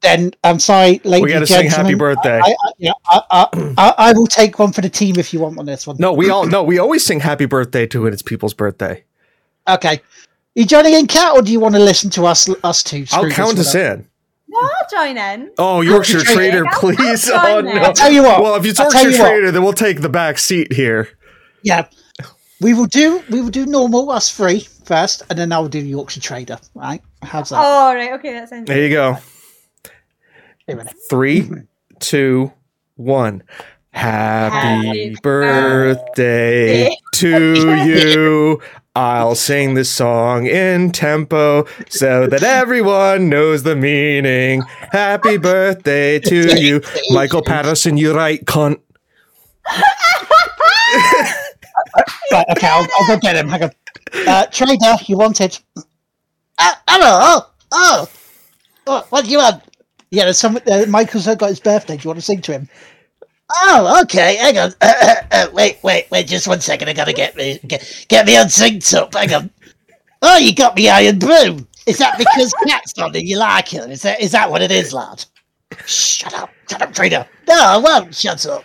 Then 0.00 0.30
I'm 0.44 0.60
sorry, 0.60 1.00
ladies 1.04 1.22
We 1.24 1.28
got 1.30 1.34
to 1.34 1.38
and 1.40 1.48
sing 1.48 1.70
happy 1.70 1.94
birthday. 1.94 2.38
I, 2.38 2.50
I, 2.50 2.72
yeah, 2.78 2.92
I, 3.10 3.20
I, 3.30 3.74
I, 3.78 3.94
I 3.98 4.12
will 4.12 4.28
take 4.28 4.58
one 4.58 4.72
for 4.72 4.80
the 4.80 4.88
team 4.88 5.18
if 5.18 5.32
you 5.34 5.40
want 5.40 5.58
on 5.58 5.66
this 5.66 5.86
one. 5.86 5.96
No, 5.98 6.12
we 6.12 6.30
all 6.30 6.46
no, 6.46 6.62
we 6.62 6.78
always 6.78 7.04
sing 7.04 7.18
happy 7.20 7.46
birthday 7.46 7.86
to 7.88 8.02
when 8.04 8.12
it's 8.12 8.22
people's 8.22 8.54
birthday. 8.54 9.02
Okay. 9.66 10.00
You 10.54 10.64
joining 10.64 10.94
in, 10.94 11.06
Cat, 11.06 11.36
or 11.36 11.42
do 11.42 11.50
you 11.52 11.60
want 11.60 11.74
to 11.74 11.80
listen 11.80 12.10
to 12.10 12.26
us 12.26 12.48
us 12.62 12.82
two? 12.82 13.06
I'll 13.12 13.28
count 13.30 13.58
us 13.58 13.74
in. 13.74 14.06
No, 14.48 14.58
I'll 14.60 14.88
join 15.06 15.16
in. 15.18 15.50
Oh, 15.58 15.80
Yorkshire 15.82 16.20
Trader. 16.20 16.62
Trader, 16.62 16.66
I'll- 16.66 16.80
please. 16.80 17.28
Oh, 17.28 17.34
I'll 17.36 17.56
Oh 17.58 17.62
join 17.62 17.74
no. 17.74 17.80
that. 17.82 17.94
Tell 17.96 18.12
you 18.12 18.22
what. 18.22 18.42
Well, 18.42 18.54
if 18.54 18.64
it's 18.64 18.80
I'll 18.80 18.90
Yorkshire 18.90 19.10
you 19.10 19.18
what. 19.18 19.28
Trader, 19.28 19.50
then 19.50 19.62
we'll 19.62 19.72
take 19.72 20.00
the 20.00 20.08
back 20.08 20.38
seat 20.38 20.72
here. 20.72 21.08
Yeah. 21.62 21.86
We 22.60 22.72
will 22.74 22.86
do 22.86 23.22
we 23.30 23.40
will 23.40 23.50
do 23.50 23.66
normal 23.66 24.10
us 24.10 24.34
three 24.34 24.60
first, 24.84 25.22
and 25.30 25.38
then 25.38 25.52
I'll 25.52 25.68
do 25.68 25.78
Yorkshire 25.80 26.20
Trader. 26.20 26.58
Right? 26.74 27.02
How's 27.22 27.50
that? 27.50 27.60
Oh, 27.60 27.94
right. 27.94 28.12
Okay, 28.14 28.32
that 28.32 28.48
sounds 28.48 28.66
There 28.66 28.82
you 28.82 28.90
go. 28.90 29.18
Here 30.68 30.76
we 30.76 30.84
go. 30.84 30.90
Three, 31.08 31.50
two, 31.98 32.52
one. 32.96 33.42
Happy 33.90 34.86
Happy 34.86 35.16
birthday 35.22 36.94
to 37.14 37.74
you. 37.86 38.60
I'll 38.94 39.34
sing 39.34 39.72
this 39.72 39.88
song 39.88 40.46
in 40.46 40.92
tempo 40.92 41.64
so 41.88 42.26
that 42.26 42.42
everyone 42.42 43.30
knows 43.30 43.62
the 43.62 43.76
meaning. 43.76 44.60
Happy 44.92 45.38
birthday 45.38 46.18
to 46.18 46.60
you. 46.60 46.82
Michael 47.12 47.42
Patterson, 47.42 47.96
you 47.96 48.14
right, 48.14 48.44
cunt. 48.44 48.78
Right, 52.30 52.44
okay, 52.50 52.66
I'll, 52.66 52.86
I'll 53.00 53.06
go 53.06 53.18
get 53.18 53.36
him. 53.36 53.48
Hang 53.48 53.62
on. 53.64 53.70
Uh, 54.26 54.46
Trader, 54.46 54.96
you 55.06 55.16
wanted? 55.16 55.58
Uh, 56.58 56.74
hello. 56.86 57.46
Oh, 57.72 58.08
what, 58.84 59.10
what 59.10 59.24
do 59.24 59.30
you 59.30 59.38
want? 59.38 59.62
Yeah, 60.10 60.24
there's 60.24 60.38
some. 60.38 60.58
Uh, 60.66 60.86
Michael's 60.88 61.26
got 61.26 61.48
his 61.48 61.60
birthday. 61.60 61.96
Do 61.96 62.04
you 62.04 62.08
want 62.08 62.18
to 62.18 62.24
sing 62.24 62.40
to 62.42 62.52
him? 62.52 62.68
Oh, 63.50 64.00
okay. 64.02 64.36
Hang 64.36 64.58
on. 64.58 64.72
Uh, 64.80 64.92
uh, 65.02 65.14
uh, 65.32 65.46
wait, 65.52 65.78
wait, 65.82 66.10
wait. 66.10 66.26
Just 66.26 66.48
one 66.48 66.60
second. 66.60 66.88
I 66.88 66.92
gotta 66.92 67.12
get 67.12 67.36
me 67.36 67.58
get, 67.66 68.06
get 68.08 68.26
me 68.26 68.36
unsynced 68.36 68.94
up. 68.94 69.14
Hang 69.14 69.32
on. 69.32 69.50
Oh, 70.22 70.38
you 70.38 70.54
got 70.54 70.76
me 70.76 70.90
Irn-Bru. 70.90 71.66
Is 71.86 71.98
that 71.98 72.18
because 72.18 72.52
cat's 72.66 72.98
on 72.98 73.14
and 73.16 73.26
you 73.26 73.38
like 73.38 73.72
it? 73.72 73.90
Is 73.90 74.02
that 74.02 74.20
is 74.20 74.32
that 74.32 74.50
what 74.50 74.62
it 74.62 74.70
is, 74.70 74.92
lad? 74.92 75.24
Shut 75.86 76.34
up, 76.34 76.50
shut 76.70 76.82
up, 76.82 76.94
trader. 76.94 77.26
No, 77.46 77.54
I 77.58 77.76
won't. 77.76 78.14
Shut 78.14 78.44
up. 78.46 78.64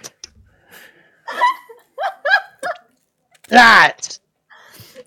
right. 3.52 4.20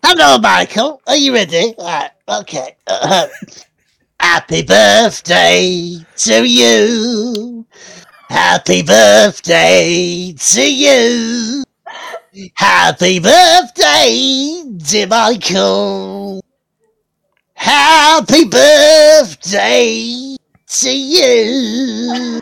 Hello, 0.03 0.39
Michael. 0.39 1.01
Are 1.07 1.17
you 1.17 1.35
ready? 1.35 1.75
Right. 1.79 2.11
Okay. 2.29 2.77
Happy 4.29 4.63
birthday 4.63 6.05
to 6.17 6.45
you. 6.45 7.65
Happy 8.29 8.83
birthday 8.83 10.35
to 10.37 10.63
you. 10.63 11.63
Happy 12.55 13.21
birthday, 13.21 14.63
dear 14.79 15.07
Michael. 15.07 16.43
Happy 17.55 18.45
birthday 18.47 20.37
to 20.67 20.91
you. 20.91 22.41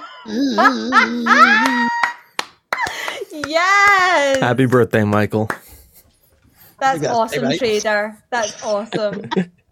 Yes. 3.47 4.41
Happy 4.41 4.65
birthday, 4.65 5.05
Michael. 5.05 5.51
That's 6.81 7.01
That's 7.01 7.07
awesome. 7.07 7.59
Trader. 7.59 8.25
That's 8.31 8.65
awesome. 8.65 9.29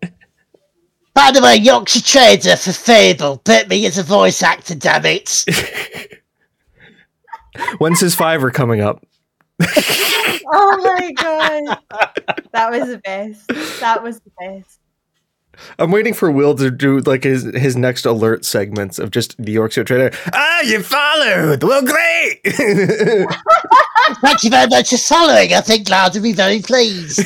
By 1.15 1.31
the 1.31 1.43
way, 1.43 1.57
Yorkshire 1.57 2.03
Trader 2.03 2.57
for 2.57 2.73
Fable. 2.73 3.39
Put 3.39 3.69
me 3.69 3.85
as 3.87 3.99
a 3.99 4.03
voice 4.03 4.43
actor, 4.43 4.75
damn 4.75 5.05
it. 5.05 5.45
When's 7.79 8.01
his 8.01 8.15
fiver 8.15 8.51
coming 8.51 8.81
up? 8.81 9.05
oh 9.61 10.97
my 10.99 11.13
god, 11.13 11.79
that 12.53 12.71
was 12.71 12.89
the 12.89 12.99
best. 13.05 13.47
That 13.81 14.03
was 14.03 14.21
the 14.21 14.31
best. 14.41 14.79
I'm 15.79 15.91
waiting 15.91 16.15
for 16.15 16.31
Will 16.31 16.55
to 16.57 16.71
do 16.71 17.01
like 17.01 17.25
his 17.25 17.45
his 17.55 17.77
next 17.77 18.07
alert 18.07 18.45
segments 18.45 18.99
of 18.99 19.11
just 19.11 19.37
the 19.43 19.53
Yorkshire 19.53 19.85
Trader. 19.85 20.11
Ah, 20.33 20.61
you 20.63 20.83
followed. 20.83 21.63
Well, 21.63 21.83
great. 21.83 22.41
Thank 24.23 24.45
you 24.45 24.51
very 24.51 24.69
much 24.69 24.91
for 24.91 24.97
following. 24.97 25.53
I 25.53 25.61
think 25.61 25.89
Lance 25.89 26.15
will 26.15 26.23
be 26.23 26.33
very 26.33 26.61
pleased. 26.61 27.21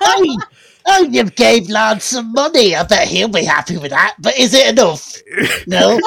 oh, 0.00 0.38
oh, 0.86 1.02
you 1.04 1.24
gave 1.24 1.68
Lance 1.68 2.04
some 2.04 2.32
money. 2.32 2.74
I 2.74 2.82
bet 2.84 3.08
he'll 3.08 3.28
be 3.28 3.44
happy 3.44 3.76
with 3.76 3.90
that. 3.90 4.16
But 4.18 4.38
is 4.38 4.54
it 4.54 4.68
enough? 4.68 5.16
No. 5.66 6.00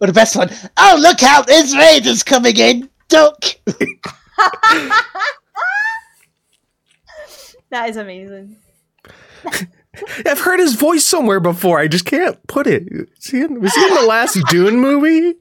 or 0.00 0.06
the 0.06 0.12
best 0.12 0.36
one. 0.36 0.50
Oh, 0.76 0.98
look 1.00 1.22
out! 1.22 1.46
There's 1.46 1.74
raiders 1.74 2.22
coming 2.22 2.56
in. 2.56 2.90
Duck. 3.08 3.38
That 7.74 7.90
is 7.90 7.96
amazing. 7.96 8.54
I've 10.24 10.38
heard 10.38 10.60
his 10.60 10.76
voice 10.76 11.04
somewhere 11.04 11.40
before. 11.40 11.80
I 11.80 11.88
just 11.88 12.04
can't 12.04 12.38
put 12.46 12.68
it. 12.68 12.84
Was 12.92 13.26
he 13.26 13.40
in, 13.40 13.60
was 13.60 13.74
he 13.74 13.84
in 13.84 13.94
the 13.94 14.06
last 14.06 14.38
Dune 14.48 14.78
movie? 14.78 15.34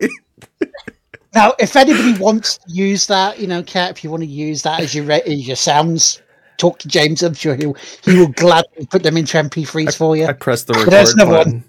Now, 1.35 1.53
if 1.59 1.75
anybody 1.75 2.17
wants 2.17 2.57
to 2.57 2.73
use 2.73 3.05
that, 3.05 3.37
you 3.39 3.45
know, 3.45 3.61
Cat, 3.61 3.91
if 3.91 4.03
you 4.03 4.09
want 4.09 4.23
to 4.23 4.27
use 4.27 4.63
that 4.63 4.79
as 4.79 4.95
your 4.95 5.11
as 5.11 5.47
your 5.47 5.55
sounds, 5.55 6.22
talk 6.63 6.79
to 6.79 6.87
James. 6.87 7.21
I'm 7.23 7.33
sure 7.33 7.55
he'll 7.55 7.75
he 8.05 8.17
will 8.17 8.27
gladly 8.43 8.85
put 8.87 9.03
them 9.03 9.17
into 9.17 9.37
MP3s 9.37 9.95
for 9.97 10.15
you. 10.15 10.25
I 10.25 10.33
pressed 10.33 10.67
the 10.67 10.73
But 10.73 10.79
record 10.87 10.91
there's 10.91 11.13
another 11.13 11.31
button. 11.31 11.53
one. 11.53 11.63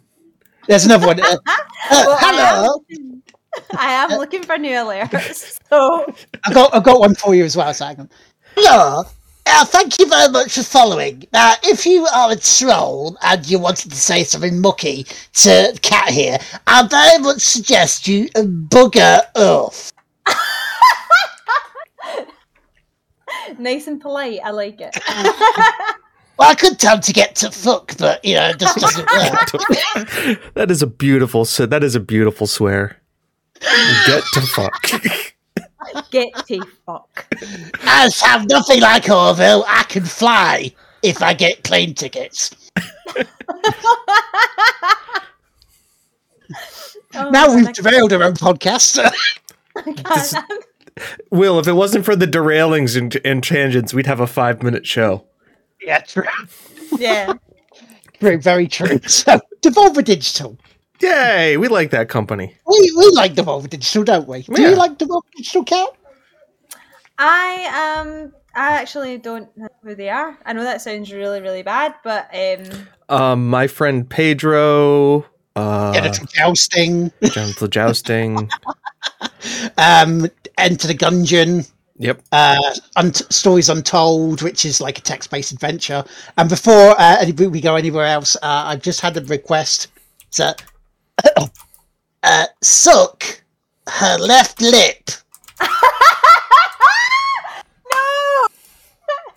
There's 0.68 0.84
another 0.86 1.06
one. 1.06 1.20
Uh, 1.30 1.36
uh, 1.90 2.04
Well, 2.06 2.18
I 2.22 2.30
am 2.30 2.54
hello. 2.56 2.84
I 3.76 3.90
am 4.02 4.10
looking 4.18 4.42
for 4.42 4.56
new 4.58 4.70
alerts. 4.84 5.58
So 5.70 6.06
I 6.46 6.52
got 6.52 6.74
I 6.74 6.80
got 6.80 7.00
one 7.00 7.14
for 7.14 7.34
you 7.34 7.44
as 7.44 7.56
well. 7.56 7.72
So 7.74 7.84
hang. 7.86 8.08
Hello. 8.56 9.02
Uh, 9.46 9.64
thank 9.66 9.98
you 9.98 10.06
very 10.08 10.30
much 10.32 10.54
for 10.54 10.62
following. 10.62 11.24
Now, 11.32 11.52
if 11.64 11.84
you 11.84 12.06
are 12.06 12.32
a 12.32 12.36
troll 12.36 13.16
and 13.22 13.46
you 13.50 13.58
wanted 13.58 13.90
to 13.90 13.96
say 13.96 14.24
something 14.24 14.58
mucky 14.60 15.06
to 15.42 15.78
Cat 15.82 16.08
here, 16.10 16.38
I 16.66 16.86
very 16.88 17.18
much 17.22 17.40
suggest 17.42 18.08
you 18.08 18.28
bugger 18.30 19.20
off. 19.34 19.92
Nice 23.58 23.86
and 23.86 24.00
polite. 24.00 24.40
I 24.44 24.50
like 24.50 24.80
it. 24.80 24.96
Well, 26.36 26.50
I 26.50 26.56
could 26.56 26.80
tell 26.80 26.96
him 26.96 27.00
to 27.02 27.12
get 27.12 27.36
to 27.36 27.50
fuck, 27.52 27.96
but 27.96 28.24
you 28.24 28.34
know, 28.34 28.48
it 28.48 28.58
just 28.58 28.76
doesn't 28.76 29.06
work. 29.08 30.44
that 30.54 30.68
is 30.68 30.82
a 30.82 30.86
beautiful. 30.88 31.42
s- 31.42 31.58
That 31.58 31.84
is 31.84 31.94
a 31.94 32.00
beautiful 32.00 32.48
swear. 32.48 33.00
Get 33.60 34.24
to 34.32 34.40
fuck. 34.40 34.82
Get 36.10 36.34
to 36.48 36.60
fuck. 36.84 37.28
I 37.84 38.10
have 38.22 38.48
nothing 38.48 38.80
like 38.80 39.08
Orville. 39.08 39.64
I 39.68 39.84
can 39.84 40.02
fly 40.04 40.72
if 41.04 41.22
I 41.22 41.34
get 41.34 41.62
plane 41.62 41.94
tickets. 41.94 42.50
Oh, 47.16 47.30
now 47.30 47.46
man, 47.46 47.56
we've 47.56 47.68
I 47.68 47.72
derailed 47.72 48.12
our 48.12 48.22
own 48.24 48.34
podcast. 48.34 48.98
Can't- 50.96 51.20
Will, 51.30 51.58
if 51.58 51.66
it 51.68 51.72
wasn't 51.72 52.04
for 52.04 52.14
the 52.16 52.26
derailings 52.26 52.96
and, 52.96 53.16
and 53.24 53.42
tangents, 53.42 53.92
we'd 53.94 54.06
have 54.06 54.20
a 54.20 54.26
five 54.26 54.62
minute 54.62 54.86
show. 54.86 55.24
yeah, 55.82 55.98
true. 56.00 56.24
yeah. 56.98 57.32
Very, 58.20 58.36
very 58.36 58.68
true. 58.68 59.00
So, 59.06 59.38
Devolver 59.60 60.02
Digital. 60.02 60.56
Yay! 61.00 61.56
We 61.58 61.68
like 61.68 61.90
that 61.90 62.08
company. 62.08 62.56
We 62.66 62.92
we 62.96 63.08
like 63.10 63.34
Devolver 63.34 63.68
Digital, 63.68 64.04
don't 64.04 64.26
we? 64.28 64.42
Do 64.42 64.62
Yeah. 64.62 64.70
you 64.70 64.76
like 64.76 64.96
Devolver 64.98 65.22
Digital, 65.36 65.64
Cat? 65.64 65.88
I 67.18 67.98
um 68.00 68.32
I 68.54 68.72
actually 68.80 69.18
don't 69.18 69.54
know 69.56 69.68
who 69.82 69.94
they 69.94 70.08
are. 70.08 70.38
I 70.46 70.52
know 70.52 70.62
that 70.62 70.80
sounds 70.80 71.12
really 71.12 71.40
really 71.40 71.62
bad, 71.62 71.94
but 72.04 72.30
um 72.32 72.86
Um, 73.08 73.48
my 73.50 73.66
friend 73.66 74.08
Pedro. 74.08 75.26
Uh, 75.56 75.92
Genital 75.92 76.26
jousting. 76.26 77.12
Genital 77.22 77.68
jousting. 77.68 78.48
Um, 79.78 80.28
Enter 80.58 80.88
the 80.88 80.94
Gungeon. 80.94 81.70
Yep. 81.98 82.22
Uh, 82.32 82.74
Unt- 82.96 83.22
Stories 83.32 83.68
Untold, 83.68 84.42
which 84.42 84.64
is 84.64 84.80
like 84.80 84.98
a 84.98 85.02
text-based 85.02 85.52
adventure. 85.52 86.04
And 86.36 86.48
before 86.48 86.94
uh, 86.98 87.24
we 87.36 87.60
go 87.60 87.76
anywhere 87.76 88.06
else, 88.06 88.36
uh, 88.36 88.40
I've 88.42 88.82
just 88.82 89.00
had 89.00 89.16
a 89.16 89.20
request 89.22 89.88
to 90.32 90.56
uh, 92.22 92.46
suck 92.62 93.42
her 93.88 94.18
left 94.18 94.60
lip. 94.60 95.10
No 97.92 98.46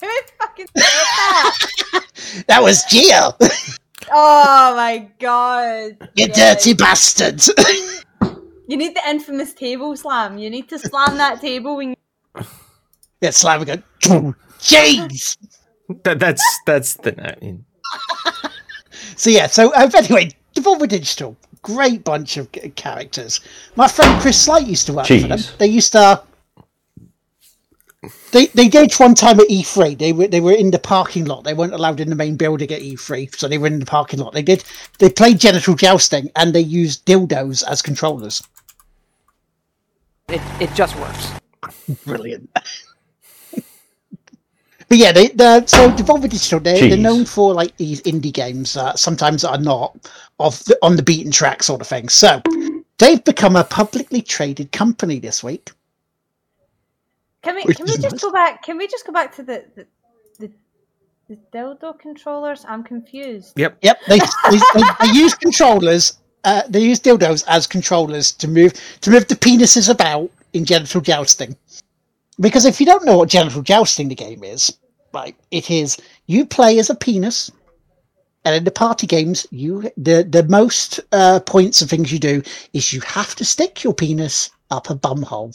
Who 0.00 0.08
fucking 0.40 0.66
said 0.76 0.82
that? 0.84 1.58
That 2.46 2.62
was 2.62 2.84
Gio. 2.84 3.34
Oh 4.10 4.74
my 4.76 5.08
god. 5.18 5.96
you 6.14 6.26
Yeah. 6.26 6.54
dirty 6.54 6.74
bastard. 6.74 7.40
You 8.68 8.76
need 8.76 8.94
the 8.94 9.02
infamous 9.08 9.54
table 9.54 9.96
slam. 9.96 10.38
You 10.38 10.50
need 10.50 10.68
to 10.68 10.78
slam 10.78 11.16
that 11.16 11.40
table 11.40 11.76
when 11.76 11.90
you 11.90 11.96
yeah, 13.20 13.30
slam 13.30 13.62
again. 13.62 13.82
Jeez. 14.60 15.38
That, 16.04 16.20
that's 16.20 16.44
that's 16.66 16.94
the. 16.94 17.12
I 17.18 17.44
mean, 17.44 17.64
So 19.16 19.30
yeah, 19.30 19.46
so 19.46 19.72
uh, 19.72 19.90
anyway, 19.96 20.30
Devolver 20.54 20.88
Digital, 20.88 21.36
great 21.62 22.04
bunch 22.04 22.36
of 22.36 22.48
c- 22.54 22.68
characters. 22.70 23.40
My 23.74 23.88
friend 23.88 24.20
Chris 24.20 24.40
Slight 24.40 24.66
used 24.66 24.86
to 24.86 24.92
work 24.92 25.06
for 25.06 25.14
them. 25.14 25.40
They 25.58 25.66
used 25.66 25.92
to. 25.92 26.22
They 28.32 28.46
they 28.46 28.68
did 28.68 28.92
one 28.94 29.14
time 29.14 29.40
at 29.40 29.48
E3. 29.48 29.98
They 29.98 30.12
were 30.12 30.28
they 30.28 30.40
were 30.40 30.52
in 30.52 30.70
the 30.70 30.78
parking 30.78 31.24
lot. 31.24 31.44
They 31.44 31.54
weren't 31.54 31.74
allowed 31.74 32.00
in 32.00 32.10
the 32.10 32.14
main 32.16 32.36
building 32.36 32.70
at 32.70 32.82
E3, 32.82 33.34
so 33.34 33.48
they 33.48 33.58
were 33.58 33.66
in 33.66 33.80
the 33.80 33.86
parking 33.86 34.20
lot. 34.20 34.34
They 34.34 34.42
did 34.42 34.62
they 34.98 35.10
played 35.10 35.40
genital 35.40 35.74
jousting 35.74 36.30
and 36.36 36.54
they 36.54 36.60
used 36.60 37.06
dildos 37.06 37.64
as 37.66 37.82
controllers. 37.82 38.42
It, 40.28 40.42
it 40.60 40.74
just 40.74 40.94
works. 40.96 41.32
Brilliant. 42.04 42.50
But 44.88 44.96
yeah, 44.96 45.12
they, 45.12 45.28
they 45.28 45.62
so 45.66 45.90
Devolver 45.90 46.30
Digital 46.30 46.60
they, 46.60 46.88
they're 46.88 46.96
known 46.96 47.26
for 47.26 47.52
like 47.52 47.76
these 47.76 48.00
indie 48.02 48.32
games 48.32 48.72
that 48.72 48.98
sometimes 48.98 49.44
are 49.44 49.58
not 49.58 50.10
of 50.38 50.64
the, 50.64 50.78
on 50.82 50.96
the 50.96 51.02
beaten 51.02 51.30
track 51.30 51.62
sort 51.62 51.82
of 51.82 51.86
thing. 51.86 52.08
So 52.08 52.40
they've 52.96 53.22
become 53.22 53.54
a 53.56 53.64
publicly 53.64 54.22
traded 54.22 54.72
company 54.72 55.18
this 55.18 55.44
week. 55.44 55.72
Can 57.42 57.56
we 57.56 57.62
can 57.64 57.84
we 57.84 57.96
just 57.96 58.12
nice. 58.12 58.22
go 58.22 58.32
back 58.32 58.62
can 58.62 58.78
we 58.78 58.86
just 58.86 59.06
go 59.06 59.12
back 59.12 59.34
to 59.36 59.42
the 59.42 59.64
the, 59.76 59.86
the, 60.38 60.50
the 61.28 61.38
dildo 61.52 61.98
controllers? 61.98 62.64
I'm 62.66 62.82
confused. 62.82 63.58
yep. 63.58 63.76
Yep, 63.82 63.98
they 64.08 64.18
they, 64.18 64.58
they, 64.74 64.82
they 65.00 65.12
use 65.12 65.34
controllers. 65.34 66.18
Uh, 66.44 66.62
they 66.68 66.80
use 66.80 67.00
dildos 67.00 67.44
as 67.48 67.66
controllers 67.66 68.32
to 68.32 68.48
move 68.48 68.72
to 69.00 69.10
move 69.10 69.26
the 69.28 69.34
penises 69.34 69.90
about 69.90 70.30
in 70.52 70.64
genital 70.64 71.00
jousting. 71.00 71.56
Because 72.40 72.64
if 72.64 72.80
you 72.80 72.86
don't 72.86 73.04
know 73.04 73.18
what 73.18 73.28
genital 73.28 73.62
jousting 73.62 74.08
the 74.08 74.14
game 74.14 74.44
is, 74.44 74.72
right, 75.12 75.34
it 75.50 75.70
is 75.70 75.96
you 76.26 76.46
play 76.46 76.78
as 76.78 76.90
a 76.90 76.94
penis, 76.94 77.50
and 78.44 78.54
in 78.54 78.64
the 78.64 78.70
party 78.70 79.06
games, 79.06 79.46
you 79.50 79.90
the 79.96 80.26
the 80.28 80.44
most 80.44 81.00
uh, 81.12 81.40
points 81.40 81.82
of 81.82 81.90
things 81.90 82.12
you 82.12 82.18
do 82.18 82.42
is 82.72 82.92
you 82.92 83.00
have 83.00 83.34
to 83.36 83.44
stick 83.44 83.82
your 83.82 83.94
penis 83.94 84.50
up 84.70 84.90
a 84.90 84.94
bum 84.94 85.22
hole. 85.22 85.52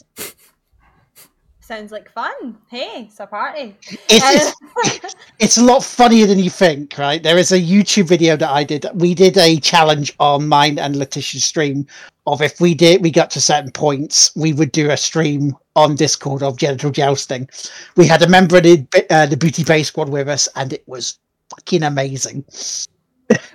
Sounds 1.63 1.93
like 1.93 2.11
fun. 2.11 2.57
Hey, 2.69 3.05
it's 3.07 3.21
a 3.21 3.25
party. 3.25 3.77
It's, 4.09 4.53
it's 4.69 5.15
it's 5.39 5.57
a 5.57 5.63
lot 5.63 5.81
funnier 5.81 6.25
than 6.27 6.37
you 6.37 6.49
think, 6.49 6.97
right? 6.97 7.23
There 7.23 7.37
is 7.37 7.53
a 7.53 7.59
YouTube 7.59 8.05
video 8.05 8.35
that 8.35 8.49
I 8.49 8.65
did. 8.65 8.85
We 8.95 9.15
did 9.15 9.37
a 9.37 9.61
challenge 9.61 10.13
on 10.19 10.49
mine 10.49 10.77
and 10.77 10.97
Letitia's 10.97 11.45
stream 11.45 11.87
of 12.27 12.41
if 12.41 12.59
we 12.59 12.73
did 12.73 13.01
we 13.01 13.11
got 13.11 13.31
to 13.31 13.39
certain 13.41 13.71
points, 13.71 14.35
we 14.35 14.51
would 14.51 14.73
do 14.73 14.91
a 14.91 14.97
stream 14.97 15.55
on 15.77 15.95
Discord 15.95 16.43
of 16.43 16.57
genital 16.57 16.91
jousting. 16.91 17.49
We 17.95 18.07
had 18.07 18.21
a 18.21 18.27
member 18.27 18.57
of 18.57 18.63
the 18.63 18.85
uh, 19.09 19.27
the 19.27 19.37
Booty 19.37 19.63
Bay 19.63 19.83
Squad 19.83 20.09
with 20.09 20.27
us, 20.27 20.49
and 20.57 20.73
it 20.73 20.83
was 20.85 21.17
fucking 21.49 21.83
amazing. 21.83 22.43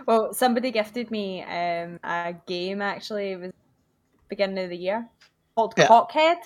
well, 0.07 0.33
somebody 0.33 0.71
gifted 0.71 1.11
me 1.11 1.43
um, 1.43 2.01
a 2.03 2.35
game 2.47 2.81
actually. 2.81 3.33
It 3.33 3.41
was 3.41 3.53
beginning 4.31 4.65
of 4.65 4.71
the 4.71 4.79
year 4.79 5.07
called 5.59 5.75
Yeah. 5.77 5.89
Cockhead. 5.89 6.37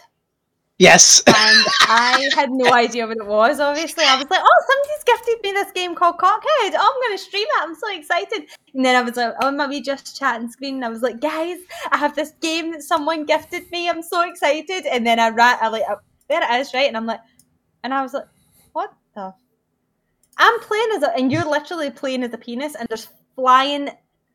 Yes, 0.82 1.22
and 1.28 1.64
I 1.82 2.28
had 2.34 2.50
no 2.50 2.72
idea 2.84 3.06
what 3.06 3.16
it 3.16 3.24
was. 3.24 3.60
Obviously, 3.60 4.02
I 4.02 4.16
was 4.16 4.28
like, 4.28 4.40
"Oh, 4.42 4.64
somebody's 4.68 5.04
gifted 5.04 5.40
me 5.44 5.52
this 5.52 5.70
game 5.70 5.94
called 5.94 6.18
Cockhead. 6.18 6.74
Oh, 6.74 6.92
I'm 6.92 7.08
going 7.08 7.16
to 7.16 7.22
stream 7.22 7.46
it. 7.46 7.62
I'm 7.62 7.76
so 7.76 7.96
excited!" 7.96 8.48
And 8.74 8.84
then 8.84 8.96
I 8.96 9.02
was 9.02 9.14
like, 9.14 9.32
on 9.44 9.56
my 9.56 9.68
wee 9.68 9.80
just 9.80 10.18
chatting 10.18 10.50
screen, 10.50 10.74
and 10.74 10.84
I 10.84 10.88
was 10.88 11.00
like, 11.00 11.20
"Guys, 11.20 11.58
I 11.92 11.98
have 11.98 12.16
this 12.16 12.32
game 12.40 12.72
that 12.72 12.82
someone 12.82 13.26
gifted 13.26 13.70
me. 13.70 13.88
I'm 13.88 14.02
so 14.02 14.28
excited!" 14.28 14.84
And 14.86 15.06
then 15.06 15.20
I 15.20 15.28
ran, 15.28 15.56
I 15.60 15.68
like, 15.68 15.84
there 16.28 16.42
it 16.42 16.60
is, 16.60 16.74
right? 16.74 16.88
And 16.88 16.96
I'm 16.96 17.06
like, 17.06 17.20
and 17.84 17.94
I 17.94 18.02
was 18.02 18.12
like, 18.12 18.26
"What 18.72 18.92
the?" 19.14 19.32
I'm 20.36 20.60
playing 20.62 20.88
as 20.96 21.04
a, 21.04 21.14
and 21.16 21.30
you're 21.30 21.48
literally 21.48 21.90
playing 21.90 22.24
as 22.24 22.34
a 22.34 22.38
penis, 22.38 22.74
and 22.74 22.88
there's 22.88 23.08
flying 23.36 23.88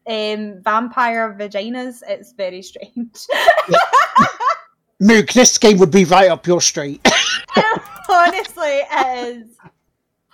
um, 0.08 0.62
vampire 0.64 1.36
vaginas. 1.38 2.04
It's 2.08 2.32
very 2.32 2.62
strange. 2.62 3.28
Moog, 5.02 5.32
this 5.34 5.58
game 5.58 5.78
would 5.78 5.92
be 5.92 6.06
right 6.06 6.30
up 6.30 6.48
your 6.48 6.62
street. 6.62 7.02
Honestly, 8.10 8.82
it 8.92 9.28
is 9.38 9.58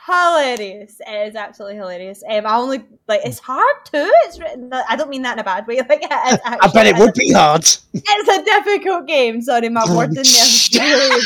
hilarious. 0.08 0.98
It 1.06 1.28
is 1.30 1.36
absolutely 1.36 1.78
hilarious. 1.78 2.24
Um, 2.30 2.46
I 2.46 2.56
only 2.56 2.84
like 3.08 3.22
it's 3.26 3.40
hard 3.40 3.76
too. 3.86 4.10
It's 4.26 4.40
written. 4.40 4.72
I 4.72 4.96
don't 4.96 5.10
mean 5.10 5.22
that 5.24 5.34
in 5.34 5.40
a 5.40 5.44
bad 5.44 5.66
way. 5.68 5.78
Like 5.90 6.04
it 6.04 6.34
is 6.34 6.40
I 6.46 6.70
bet 6.74 6.88
it 6.88 6.98
would 6.98 7.14
be 7.14 7.32
hard. 7.34 7.62
It's 7.64 8.30
a 8.30 8.44
difficult 8.44 9.08
game. 9.08 9.42
Sorry, 9.42 9.70
my 9.70 9.84
Oh, 9.88 9.98
wording 9.98 10.16
there. 10.16 10.24
was 10.24 10.70
really 10.74 11.22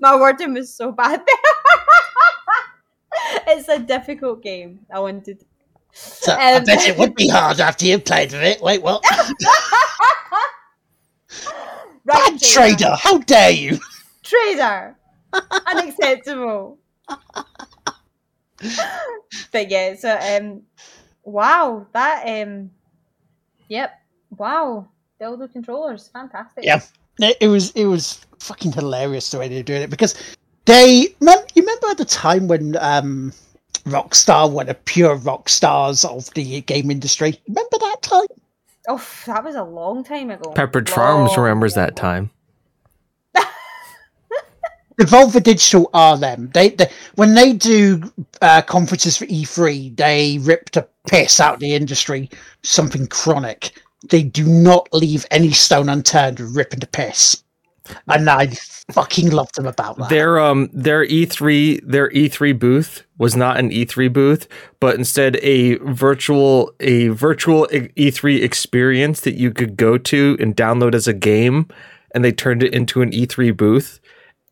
my 0.00 0.16
wording 0.16 0.54
was 0.54 0.72
so 0.74 0.90
bad 0.92 1.22
there. 1.26 1.36
it's 3.56 3.68
a 3.68 3.78
difficult 3.78 4.42
game. 4.42 4.80
I 4.92 4.98
wanted. 5.00 5.44
So, 5.92 6.32
I 6.32 6.54
Um, 6.54 6.64
bet 6.64 6.86
it 6.86 6.98
would 6.98 7.14
be 7.14 7.28
hard 7.28 7.60
after 7.60 7.86
you've 7.86 8.04
played 8.04 8.32
with 8.32 8.42
it. 8.42 8.60
Wait, 8.60 8.82
what? 8.82 9.02
Right, 12.04 12.30
Bad 12.30 12.40
trader, 12.40 12.94
how 12.96 13.18
dare 13.18 13.50
you? 13.50 13.78
Trader. 14.22 14.96
Unacceptable. 15.66 16.78
but 19.52 19.70
yeah, 19.70 19.94
so 19.96 20.16
um 20.16 20.62
wow, 21.24 21.86
that 21.92 22.24
um 22.26 22.70
yep. 23.68 23.92
Wow. 24.30 24.88
Dildo 25.20 25.50
controllers, 25.52 26.08
fantastic. 26.08 26.64
Yeah. 26.64 26.80
It, 27.18 27.36
it 27.40 27.48
was 27.48 27.70
it 27.72 27.86
was 27.86 28.24
fucking 28.38 28.72
hilarious 28.72 29.30
the 29.30 29.38
way 29.38 29.48
they 29.48 29.56
were 29.56 29.62
doing 29.62 29.82
it 29.82 29.90
because 29.90 30.14
they 30.66 31.08
you 31.20 31.46
remember 31.56 31.88
at 31.88 31.98
the 31.98 32.04
time 32.04 32.46
when 32.48 32.76
um 32.76 33.32
Rockstar 33.84 34.52
were 34.52 34.64
the 34.64 34.74
pure 34.74 35.14
rock 35.16 35.48
stars 35.48 36.04
of 36.04 36.32
the 36.34 36.60
game 36.62 36.90
industry. 36.90 37.40
Remember 37.48 37.78
that 37.78 38.02
time? 38.02 38.26
Oh, 38.88 39.04
that 39.26 39.42
was 39.42 39.56
a 39.56 39.64
long 39.64 40.04
time 40.04 40.30
ago. 40.30 40.52
Pepperidge 40.52 40.88
Farms 40.88 41.36
remembers 41.36 41.76
long, 41.76 41.86
that 41.86 41.96
time. 41.96 42.30
Devolver 45.00 45.42
Digital 45.42 45.90
are 45.92 46.16
them. 46.16 46.50
They, 46.54 46.70
they 46.70 46.90
when 47.16 47.34
they 47.34 47.52
do 47.52 48.10
uh, 48.40 48.62
conferences 48.62 49.16
for 49.16 49.26
E3, 49.26 49.96
they 49.96 50.38
rip 50.40 50.70
the 50.70 50.88
piss 51.06 51.38
out 51.38 51.54
of 51.54 51.60
the 51.60 51.74
industry. 51.74 52.30
Something 52.62 53.06
chronic. 53.06 53.78
They 54.08 54.22
do 54.22 54.46
not 54.46 54.88
leave 54.92 55.26
any 55.30 55.50
stone 55.50 55.88
unturned 55.88 56.40
ripping 56.40 56.80
the 56.80 56.86
piss, 56.86 57.42
and 58.08 58.28
I 58.28 58.48
fucking 58.90 59.30
love 59.30 59.50
them 59.52 59.66
about 59.66 59.98
that. 59.98 60.08
Their 60.08 60.38
um 60.38 60.68
their 60.72 61.06
E3 61.06 61.80
their 61.84 62.10
E3 62.10 62.58
booth 62.58 63.04
was 63.18 63.34
not 63.36 63.58
an 63.58 63.70
E3 63.70 64.12
booth, 64.12 64.48
but 64.80 64.94
instead 64.96 65.36
a 65.36 65.76
virtual 65.76 66.72
a 66.80 67.08
virtual 67.08 67.66
E3 67.66 68.42
experience 68.42 69.20
that 69.20 69.34
you 69.34 69.50
could 69.50 69.76
go 69.76 69.98
to 69.98 70.36
and 70.40 70.56
download 70.56 70.94
as 70.94 71.08
a 71.08 71.14
game, 71.14 71.68
and 72.14 72.24
they 72.24 72.32
turned 72.32 72.62
it 72.62 72.74
into 72.74 73.02
an 73.02 73.10
E3 73.10 73.56
booth, 73.56 74.00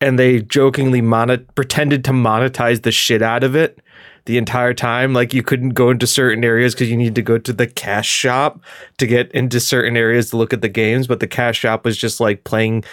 and 0.01 0.19
they 0.19 0.41
jokingly 0.41 1.01
monet 1.01 1.45
pretended 1.55 2.03
to 2.05 2.11
monetize 2.11 2.83
the 2.83 2.91
shit 2.91 3.21
out 3.21 3.43
of 3.43 3.55
it 3.55 3.79
the 4.25 4.37
entire 4.37 4.73
time. 4.73 5.13
Like 5.13 5.33
you 5.33 5.43
couldn't 5.43 5.69
go 5.69 5.89
into 5.89 6.07
certain 6.07 6.43
areas 6.43 6.73
because 6.73 6.89
you 6.89 6.97
need 6.97 7.15
to 7.15 7.21
go 7.21 7.37
to 7.37 7.53
the 7.53 7.67
cash 7.67 8.07
shop 8.07 8.61
to 8.97 9.07
get 9.07 9.31
into 9.31 9.59
certain 9.59 9.95
areas 9.95 10.29
to 10.29 10.37
look 10.37 10.53
at 10.53 10.61
the 10.61 10.69
games, 10.69 11.07
but 11.07 11.19
the 11.19 11.27
cash 11.27 11.59
shop 11.59 11.85
was 11.85 11.97
just 11.97 12.19
like 12.19 12.43
playing 12.43 12.83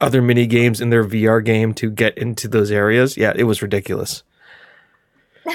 other 0.00 0.22
mini 0.22 0.46
games 0.46 0.80
in 0.80 0.90
their 0.90 1.04
VR 1.04 1.44
game 1.44 1.74
to 1.74 1.90
get 1.90 2.16
into 2.16 2.48
those 2.48 2.70
areas. 2.70 3.16
Yeah, 3.16 3.32
it 3.36 3.44
was 3.44 3.62
ridiculous. 3.62 4.22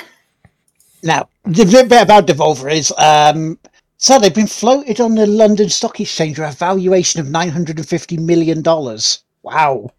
Now, 1.03 1.29
the 1.43 1.65
bit 1.65 2.01
about 2.01 2.25
Devolver 2.25 2.73
is 2.73 2.91
um, 2.97 3.59
so 3.97 4.19
they've 4.19 4.33
been 4.33 4.47
floated 4.47 4.99
on 4.99 5.15
the 5.15 5.25
London 5.25 5.69
Stock 5.69 5.99
Exchange 5.99 6.39
with 6.39 6.49
a 6.49 6.55
valuation 6.55 7.21
of 7.21 7.29
nine 7.29 7.49
hundred 7.49 7.77
and 7.77 7.87
fifty 7.87 8.17
million 8.17 8.61
dollars. 8.61 9.23
Wow. 9.43 9.91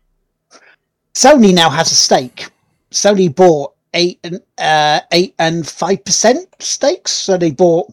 Sony 1.15 1.55
now 1.55 1.71
has 1.71 1.93
a 1.93 1.95
stake. 1.95 2.51
Sony 2.91 3.35
bought 3.35 3.73
eight 3.95 4.21
and 4.23 4.41
uh, 4.59 5.01
eight 5.13 5.35
and 5.39 5.67
five 5.67 6.05
percent 6.05 6.49
stakes, 6.61 7.13
so 7.13 7.37
they 7.37 7.51
bought 7.51 7.93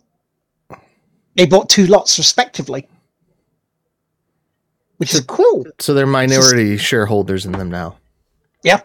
they 1.36 1.46
bought 1.46 1.70
two 1.70 1.88
lots 1.88 2.18
respectively, 2.18 2.88
which 5.04 5.14
is 5.14 5.22
cool. 5.22 5.66
So 5.80 5.94
they're 5.94 6.06
minority 6.08 6.78
shareholders 6.78 7.46
in 7.46 7.52
them 7.54 7.70
now. 7.70 7.98
Yeah. 8.64 8.82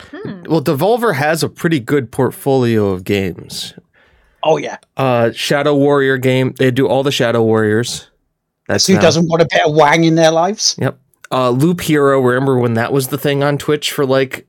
Hmm. 0.00 0.42
Well, 0.44 0.62
Devolver 0.62 1.14
has 1.14 1.42
a 1.42 1.48
pretty 1.48 1.80
good 1.80 2.10
portfolio 2.12 2.88
of 2.88 3.04
games. 3.04 3.74
Oh 4.42 4.58
yeah. 4.58 4.76
Uh 4.96 5.32
Shadow 5.32 5.74
Warrior 5.74 6.18
game, 6.18 6.54
they 6.58 6.70
do 6.70 6.86
all 6.86 7.02
the 7.02 7.10
Shadow 7.12 7.42
Warriors. 7.42 8.10
That's 8.68 8.86
Who 8.86 8.94
now- 8.94 9.00
doesn't 9.00 9.28
want 9.28 9.42
a 9.42 9.48
bit 9.50 9.62
of 9.66 9.74
wang 9.74 10.04
in 10.04 10.14
their 10.14 10.30
lives? 10.30 10.76
Yep. 10.78 10.98
Uh 11.32 11.50
Loop 11.50 11.80
Hero, 11.80 12.20
remember 12.20 12.58
when 12.58 12.74
that 12.74 12.92
was 12.92 13.08
the 13.08 13.18
thing 13.18 13.42
on 13.42 13.58
Twitch 13.58 13.90
for 13.90 14.04
like 14.06 14.46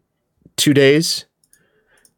2 0.57 0.73
days? 0.73 1.25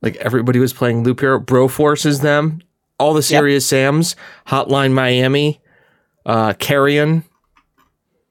Like 0.02 0.16
everybody 0.18 0.60
was 0.60 0.74
playing 0.74 1.04
Loop 1.04 1.20
Hero. 1.20 1.40
Broforce 1.40 2.06
is 2.06 2.22
them. 2.22 2.62
All 2.98 3.14
the 3.14 3.22
Serious 3.24 3.66
Sams, 3.66 4.16
Hotline 4.48 4.92
Miami, 4.94 5.62
uh 6.26 6.54
Carrion. 6.54 7.24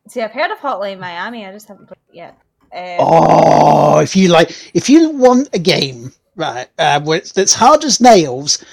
See, 0.09 0.22
I've 0.22 0.30
heard 0.32 0.51
of 0.51 0.59
Hotline 0.59 0.98
Miami, 0.98 1.44
I 1.47 1.52
just 1.52 1.68
haven't 1.68 1.86
played 1.86 1.98
it 2.09 2.16
yet. 2.16 2.39
Um, 2.72 3.06
Oh, 3.06 3.98
if 3.98 4.16
you 4.16 4.28
like, 4.28 4.51
if 4.74 4.89
you 4.89 5.10
want 5.10 5.48
a 5.52 5.59
game, 5.59 6.12
right, 6.36 6.68
uh, 6.78 6.98
that's 6.98 7.55
hard 7.55 7.85
as 7.85 8.01
nails, 8.01 8.64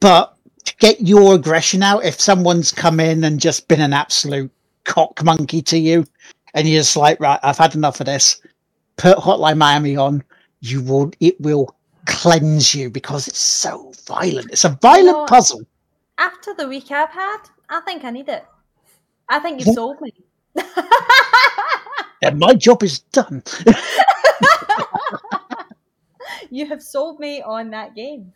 but 0.00 0.36
to 0.64 0.76
get 0.76 1.00
your 1.00 1.34
aggression 1.34 1.82
out, 1.82 2.04
if 2.04 2.20
someone's 2.20 2.72
come 2.72 3.00
in 3.00 3.24
and 3.24 3.40
just 3.40 3.68
been 3.68 3.80
an 3.80 3.92
absolute 3.92 4.50
cock 4.84 5.22
monkey 5.24 5.62
to 5.62 5.78
you, 5.78 6.06
and 6.54 6.68
you're 6.68 6.80
just 6.80 6.96
like, 6.96 7.18
right, 7.20 7.40
I've 7.42 7.58
had 7.58 7.74
enough 7.74 8.00
of 8.00 8.06
this, 8.06 8.40
put 8.96 9.16
Hotline 9.18 9.56
Miami 9.58 9.96
on, 9.96 10.22
you 10.60 10.82
will, 10.82 11.10
it 11.20 11.40
will 11.40 11.74
cleanse 12.06 12.74
you 12.74 12.90
because 12.90 13.28
it's 13.28 13.40
so 13.40 13.92
violent. 14.06 14.50
It's 14.50 14.64
a 14.64 14.78
violent 14.82 15.18
know- 15.18 15.26
puzzle. 15.26 15.62
After 16.18 16.54
the 16.54 16.68
week 16.68 16.90
I've 16.90 17.08
had, 17.10 17.38
I 17.70 17.80
think 17.80 18.04
I 18.04 18.10
need 18.10 18.28
it. 18.28 18.44
I 19.28 19.38
think 19.38 19.64
What? 19.64 19.74
sold 19.74 20.00
me. 20.02 20.12
And 22.22 22.38
my 22.38 22.54
job 22.54 22.84
is 22.84 23.00
done. 23.10 23.42
you 26.50 26.66
have 26.66 26.82
sold 26.82 27.18
me 27.18 27.42
on 27.42 27.70
that 27.70 27.94
game. 27.94 28.32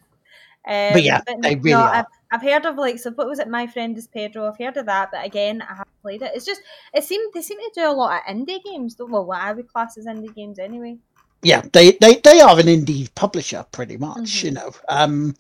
Um, 0.66 0.93
But 0.94 1.02
yeah, 1.05 1.20
they 1.43 1.55
really 1.55 1.70
no, 1.70 1.80
are. 1.80 1.94
I've, 1.94 2.05
I've 2.32 2.43
heard 2.43 2.66
of 2.66 2.76
like 2.76 2.98
so. 2.98 3.12
What 3.12 3.28
was 3.28 3.38
it? 3.38 3.48
My 3.48 3.66
friend 3.68 3.97
is 3.97 4.09
Pedro. 4.09 4.48
I've 4.48 4.59
heard 4.59 4.76
of 4.76 4.86
that, 4.86 5.10
but 5.12 5.24
again, 5.24 5.62
I 5.62 5.74
haven't 5.74 6.02
played 6.02 6.22
it. 6.22 6.32
It's 6.34 6.44
just 6.44 6.60
it 6.93 7.05
seemed 7.05 7.32
they 7.32 7.43
seem 7.43 7.59
to 7.59 7.70
do 7.74 7.88
a 7.88 7.93
lot 7.93 8.20
of 8.28 8.34
indie 8.34 8.62
games. 8.64 8.94
Don't 8.97 9.12
well, 9.12 9.24
what 9.24 9.40
I 9.40 9.52
would 9.52 9.68
class 9.72 9.97
as 9.97 10.06
indie 10.06 10.34
games 10.34 10.59
anyway. 10.59 10.98
yeah 11.43 11.62
they 11.72 11.93
they 12.01 12.14
they 12.24 12.40
are 12.40 12.59
an 12.59 12.66
indie 12.66 13.14
publisher 13.14 13.64
pretty 13.70 13.97
much 13.98 14.16
Mhm. 14.40 14.44
you 14.44 14.51
know 14.52 14.70
um 14.88 15.34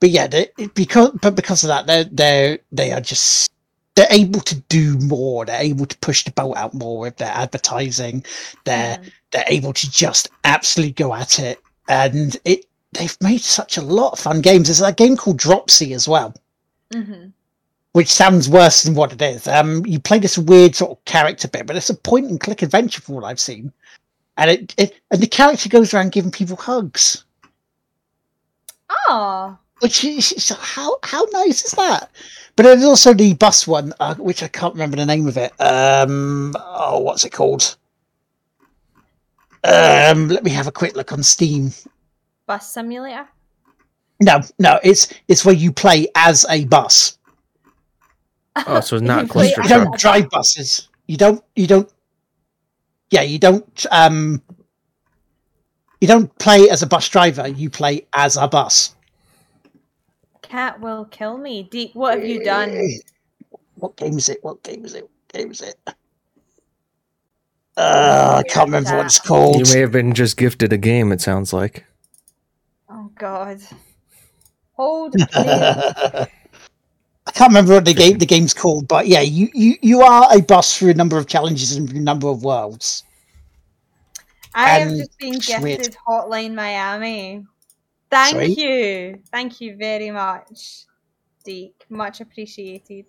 but 0.00 0.10
yeah 0.10 0.26
they, 0.26 0.48
because 0.74 1.10
but 1.22 1.36
because 1.36 1.62
of 1.64 1.68
that 1.68 1.86
they're 1.86 2.04
they 2.04 2.58
they 2.72 2.92
are 2.92 3.00
just 3.00 3.50
they're 3.94 4.06
able 4.10 4.40
to 4.40 4.56
do 4.68 4.98
more. 4.98 5.44
They're 5.44 5.60
able 5.62 5.86
to 5.86 5.96
push 5.98 6.24
the 6.24 6.32
boat 6.32 6.54
out 6.56 6.74
more 6.74 6.98
with 7.00 7.16
their 7.16 7.32
advertising. 7.32 8.24
They're 8.64 8.98
Mhm. 8.98 9.12
they're 9.30 9.44
able 9.48 9.72
to 9.72 9.90
just 9.90 10.28
absolutely 10.44 10.92
go 10.92 11.14
at 11.14 11.38
it. 11.38 11.60
And 11.88 12.36
it 12.44 12.66
they've 12.92 13.16
made 13.20 13.40
such 13.40 13.76
a 13.76 13.82
lot 13.82 14.12
of 14.12 14.18
fun 14.20 14.40
games. 14.40 14.68
There's 14.68 14.80
a 14.80 14.92
game 14.92 15.16
called 15.16 15.36
dropsy 15.38 15.92
as 15.94 16.06
well 16.08 16.34
Mhm. 16.92 17.32
which 17.92 18.08
sounds 18.08 18.48
worse 18.48 18.82
than 18.82 18.94
what 18.94 19.12
it 19.12 19.22
is. 19.22 19.46
Um, 19.48 19.84
you 19.86 19.98
play 20.00 20.18
this 20.18 20.38
weird 20.38 20.74
sort 20.76 20.92
of 20.92 21.04
character 21.04 21.48
bit, 21.48 21.66
but 21.66 21.76
it's 21.76 21.90
a 21.90 21.94
point 21.94 22.26
and 22.30 22.40
click 22.40 22.62
adventure 22.62 23.00
from 23.00 23.16
what 23.16 23.24
I've 23.24 23.40
seen, 23.40 23.72
and 24.36 24.50
it, 24.50 24.74
it 24.76 25.00
and 25.10 25.20
the 25.22 25.26
character 25.28 25.68
goes 25.68 25.94
around 25.94 26.12
giving 26.12 26.30
people 26.32 26.56
hugs, 26.56 27.24
Oh, 29.08 29.58
which 29.84 30.02
is 30.02 30.32
is- 30.32 30.48
how 30.48 30.96
how 31.02 31.26
nice 31.34 31.62
is 31.62 31.72
that? 31.72 32.10
But 32.56 32.62
there's 32.62 32.84
also 32.84 33.12
the 33.12 33.34
bus 33.34 33.66
one, 33.66 33.92
uh, 34.00 34.14
which 34.14 34.42
I 34.42 34.48
can't 34.48 34.72
remember 34.72 34.96
the 34.96 35.04
name 35.04 35.26
of 35.28 35.36
it. 35.36 35.52
Um, 35.60 36.54
oh, 36.58 37.00
what's 37.00 37.26
it 37.26 37.32
called? 37.32 37.76
Um, 39.62 40.28
let 40.28 40.42
me 40.42 40.50
have 40.52 40.66
a 40.66 40.72
quick 40.72 40.96
look 40.96 41.12
on 41.12 41.22
Steam. 41.22 41.72
bus 42.46 42.72
simulator. 42.72 43.28
No, 44.20 44.40
no, 44.58 44.80
it's 44.82 45.12
it's 45.28 45.44
where 45.44 45.54
you 45.54 45.70
play 45.70 46.06
as 46.14 46.46
a 46.48 46.64
bus. 46.64 47.18
Oh, 48.66 48.80
so 48.80 48.96
it's 48.96 49.02
not 49.02 49.18
can 49.18 49.28
play 49.28 49.48
you 49.54 49.68
don't 49.68 49.98
drive 49.98 50.30
buses. 50.30 50.88
You 51.08 51.18
don't. 51.18 51.44
You 51.56 51.66
don't. 51.66 51.92
Yeah, 53.10 53.22
you 53.22 53.38
don't. 53.38 53.86
Um, 53.90 54.40
you 56.00 56.08
don't 56.08 56.34
play 56.38 56.70
as 56.70 56.82
a 56.82 56.86
bus 56.86 57.06
driver. 57.06 57.48
You 57.48 57.68
play 57.68 58.06
as 58.14 58.38
a 58.38 58.48
bus. 58.48 58.93
Cat 60.44 60.80
will 60.80 61.04
kill 61.06 61.36
me. 61.38 61.62
Deep. 61.64 61.94
What 61.94 62.18
have 62.18 62.26
you 62.26 62.44
done? 62.44 62.78
What 63.76 63.96
game 63.96 64.16
is 64.16 64.28
it? 64.28 64.38
What 64.42 64.62
game 64.62 64.84
is 64.84 64.94
it? 64.94 65.02
What 65.02 65.32
game 65.32 65.50
is 65.50 65.60
it? 65.62 65.76
Uh, 67.76 68.42
I 68.44 68.48
can't 68.48 68.66
remember 68.68 68.96
what 68.96 69.06
it's 69.06 69.18
called. 69.18 69.66
You 69.66 69.74
may 69.74 69.80
have 69.80 69.90
been 69.90 70.14
just 70.14 70.36
gifted 70.36 70.72
a 70.72 70.78
game, 70.78 71.10
it 71.10 71.20
sounds 71.20 71.52
like. 71.52 71.84
Oh 72.88 73.10
God. 73.16 73.60
Hold. 74.74 75.16
I 75.34 76.28
can't 77.32 77.50
remember 77.50 77.74
what 77.74 77.84
the 77.84 77.94
game 77.94 78.18
the 78.18 78.26
game's 78.26 78.54
called, 78.54 78.86
but 78.86 79.08
yeah, 79.08 79.20
you, 79.22 79.48
you, 79.54 79.74
you 79.82 80.00
are 80.02 80.28
a 80.36 80.40
boss 80.42 80.76
through 80.76 80.90
a 80.90 80.94
number 80.94 81.18
of 81.18 81.26
challenges 81.26 81.74
and 81.76 81.90
a 81.90 82.00
number 82.00 82.28
of 82.28 82.44
worlds. 82.44 83.02
I 84.54 84.68
have 84.68 84.90
Um, 84.90 84.98
just 84.98 85.18
been 85.18 85.40
sweet. 85.40 85.78
gifted 85.78 85.96
Hotline 86.06 86.54
Miami. 86.54 87.44
Thank 88.14 88.36
Sweet. 88.36 88.58
you. 88.58 89.18
Thank 89.32 89.60
you 89.60 89.76
very 89.76 90.10
much, 90.10 90.84
Deek. 91.44 91.84
Much 91.88 92.20
appreciated. 92.20 93.06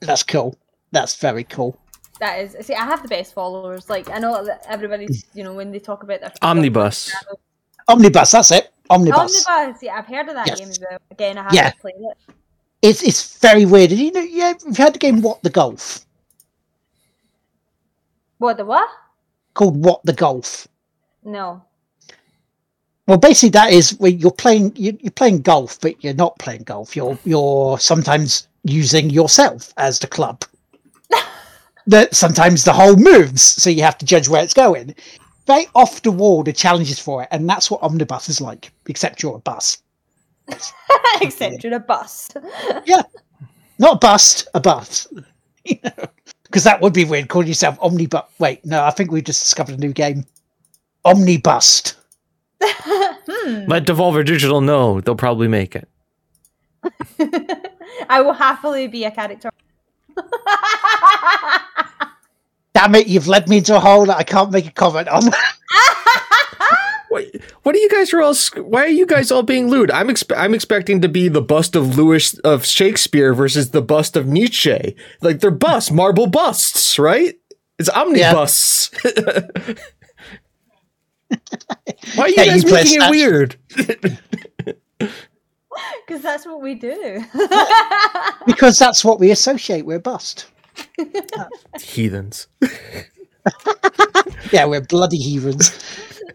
That's 0.00 0.24
cool. 0.24 0.56
That's 0.90 1.14
very 1.16 1.44
cool. 1.44 1.78
That 2.18 2.40
is, 2.40 2.56
see, 2.66 2.74
I 2.74 2.84
have 2.84 3.00
the 3.02 3.08
best 3.08 3.32
followers. 3.32 3.88
Like, 3.88 4.10
I 4.10 4.18
know 4.18 4.44
that 4.44 4.64
everybody's, 4.68 5.24
hmm. 5.24 5.38
you 5.38 5.44
know, 5.44 5.54
when 5.54 5.70
they 5.70 5.78
talk 5.78 6.02
about 6.02 6.20
their 6.20 6.32
Omnibus. 6.42 7.14
Omnibus, 7.88 8.32
that's 8.32 8.50
it. 8.50 8.72
Omnibus. 8.90 9.46
Omnibus. 9.46 9.82
Yeah, 9.82 9.94
I've 9.94 10.06
heard 10.06 10.28
of 10.28 10.34
that 10.34 10.48
Yes. 10.48 10.58
game 10.58 10.68
as 10.68 10.80
well. 10.80 10.98
Again, 11.12 11.38
I 11.38 11.42
haven't 11.42 11.56
Yeah. 11.56 11.70
played 11.80 11.94
it. 11.96 12.34
It's 12.82 13.02
it's 13.02 13.38
very 13.38 13.66
weird. 13.66 13.92
You 13.92 14.10
know, 14.10 14.20
yeah, 14.20 14.54
you've 14.66 14.76
had 14.76 14.94
the 14.94 14.98
game 14.98 15.20
What 15.22 15.42
the 15.42 15.50
Golf 15.50 16.06
What 18.38 18.56
the 18.56 18.64
what? 18.64 18.88
called 19.54 19.84
What 19.84 20.02
the 20.04 20.12
Golf. 20.14 20.66
No. 21.22 21.62
Well, 23.10 23.18
basically, 23.18 23.50
that 23.50 23.72
is 23.72 23.98
where 23.98 24.12
you're 24.12 24.30
playing. 24.30 24.72
you- 24.76 24.96
You're 25.00 25.10
playing 25.10 25.42
golf, 25.42 25.80
but 25.80 25.96
you're 26.04 26.14
not 26.14 26.38
playing 26.38 26.62
golf. 26.62 26.94
You're 26.94 27.18
you're 27.24 27.76
sometimes 27.80 28.46
using 28.62 29.10
yourself 29.10 29.74
as 29.78 29.98
the 29.98 30.06
club. 30.06 30.44
that 31.88 32.14
sometimes 32.14 32.62
the 32.62 32.72
hole 32.72 32.94
moves, 32.94 33.42
so 33.42 33.68
you 33.68 33.82
have 33.82 33.98
to 33.98 34.06
judge 34.06 34.28
where 34.28 34.44
it's 34.44 34.54
going. 34.54 34.94
Very 35.48 35.66
off 35.74 36.02
the 36.02 36.12
wall 36.12 36.44
the 36.44 36.52
challenges 36.52 37.00
for 37.00 37.24
it, 37.24 37.28
and 37.32 37.50
that's 37.50 37.68
what 37.68 37.82
omnibus 37.82 38.28
is 38.28 38.40
like. 38.40 38.70
Except 38.86 39.24
you're 39.24 39.34
a 39.34 39.40
bus, 39.40 39.78
Except 41.20 41.64
you're 41.64 41.74
a 41.74 41.80
bus. 41.80 42.30
Yeah, 42.86 43.02
not 43.80 43.94
a 43.96 43.98
bust, 43.98 44.46
a 44.54 44.60
bus. 44.60 45.08
Because 45.64 46.62
that 46.62 46.80
would 46.80 46.92
be 46.92 47.04
weird 47.04 47.28
calling 47.28 47.48
yourself 47.48 47.76
omnibus. 47.80 48.22
Wait, 48.38 48.64
no, 48.64 48.84
I 48.84 48.90
think 48.92 49.10
we 49.10 49.20
just 49.20 49.42
discovered 49.42 49.74
a 49.74 49.78
new 49.78 49.92
game. 49.92 50.24
Omnibust. 51.04 51.96
Hmm. 52.62 53.64
Let 53.68 53.84
Devolver 53.86 54.24
Digital 54.24 54.60
know. 54.60 55.00
They'll 55.00 55.14
probably 55.14 55.48
make 55.48 55.76
it. 55.76 55.88
I 58.08 58.20
will 58.22 58.32
happily 58.32 58.88
be 58.88 59.04
a 59.04 59.10
character. 59.10 59.50
Damn 62.72 62.94
it! 62.94 63.08
You've 63.08 63.28
led 63.28 63.48
me 63.48 63.58
into 63.58 63.76
a 63.76 63.80
hole 63.80 64.06
that 64.06 64.16
I 64.16 64.22
can't 64.22 64.50
make 64.50 64.66
a 64.66 64.72
comment 64.72 65.08
on. 65.08 65.24
What, 67.10 67.24
what 67.64 67.74
are 67.74 67.78
you 67.78 67.88
guys 67.88 68.14
are 68.14 68.22
all? 68.22 68.36
Why 68.56 68.82
are 68.82 68.86
you 68.86 69.04
guys 69.04 69.32
all 69.32 69.42
being 69.42 69.68
lewd? 69.68 69.90
I'm 69.90 70.06
expe- 70.06 70.38
I'm 70.38 70.54
expecting 70.54 71.00
to 71.00 71.08
be 71.08 71.28
the 71.28 71.42
bust 71.42 71.74
of 71.74 71.98
Lewis 71.98 72.38
of 72.38 72.64
Shakespeare 72.64 73.34
versus 73.34 73.72
the 73.72 73.82
bust 73.82 74.16
of 74.16 74.28
Nietzsche. 74.28 74.94
Like 75.20 75.40
they're 75.40 75.50
busts, 75.50 75.90
marble 75.90 76.28
busts, 76.28 77.00
right? 77.00 77.34
It's 77.80 77.88
omnibus. 77.88 78.92
Why 82.14 82.24
are 82.24 82.28
you 82.28 82.34
Yeah, 82.36 82.46
guys 82.46 82.64
play 82.64 82.80
a 82.80 82.84
making 82.84 82.96
it 82.96 83.00
statue. 83.00 83.10
weird? 83.10 83.56
Because 86.06 86.22
that's 86.22 86.44
what 86.44 86.60
we 86.60 86.74
do. 86.74 87.24
because 88.46 88.78
that's 88.78 89.04
what 89.04 89.20
we 89.20 89.30
associate. 89.30 89.86
We're 89.86 90.00
bust. 90.00 90.46
Heathens. 91.80 92.48
Yeah, 94.50 94.64
we're 94.66 94.80
bloody 94.80 95.16
heathens. 95.18 95.70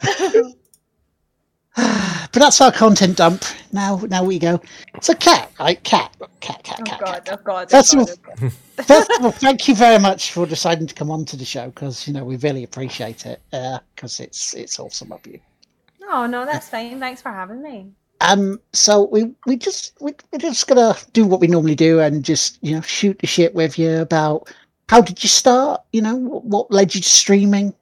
but 1.75 2.31
that's 2.33 2.61
our 2.61 2.71
content 2.71 3.17
dump. 3.17 3.43
Now, 3.73 3.97
now 4.09 4.23
we 4.23 4.39
go. 4.39 4.61
So, 5.01 5.13
cat, 5.13 5.51
right? 5.59 5.83
Cat, 5.83 6.15
cat, 6.39 6.63
cat, 6.63 6.79
oh 6.79 6.83
cat. 6.85 6.99
god, 7.01 7.25
cat. 7.25 7.29
oh 7.39 7.43
god, 7.43 7.63
oh 7.63 7.69
That's 7.69 7.93
god, 7.93 8.09
all- 8.09 8.15
oh 8.15 8.35
god. 8.41 8.51
First 8.83 9.09
of 9.11 9.25
all, 9.25 9.31
thank 9.31 9.67
you 9.67 9.75
very 9.75 9.99
much 9.99 10.31
for 10.31 10.45
deciding 10.45 10.87
to 10.87 10.93
come 10.93 11.09
on 11.09 11.25
to 11.25 11.37
the 11.37 11.45
show 11.45 11.67
because 11.69 12.07
you 12.07 12.13
know 12.13 12.23
we 12.25 12.35
really 12.37 12.63
appreciate 12.63 13.25
it 13.25 13.41
because 13.95 14.19
it's 14.19 14.53
it's 14.53 14.79
awesome 14.79 15.11
of 15.11 15.25
you. 15.25 15.39
Oh 16.09 16.25
no, 16.27 16.45
that's 16.45 16.69
fine. 16.69 16.99
Thanks 16.99 17.21
for 17.21 17.29
having 17.31 17.61
me. 17.61 17.91
Um, 18.21 18.59
so 18.73 19.07
we 19.11 19.33
we 19.45 19.55
just 19.55 19.93
we, 20.01 20.13
we're 20.31 20.39
just 20.39 20.67
gonna 20.67 20.95
do 21.13 21.25
what 21.25 21.39
we 21.39 21.47
normally 21.47 21.75
do 21.75 21.99
and 21.99 22.23
just 22.23 22.57
you 22.61 22.75
know 22.75 22.81
shoot 22.81 23.19
the 23.19 23.27
shit 23.27 23.53
with 23.55 23.77
you 23.79 23.99
about 23.99 24.53
how 24.89 25.01
did 25.01 25.23
you 25.23 25.29
start? 25.29 25.81
You 25.93 26.01
know 26.01 26.15
what, 26.15 26.45
what 26.45 26.71
led 26.71 26.95
you 26.95 27.01
to 27.01 27.09
streaming, 27.09 27.73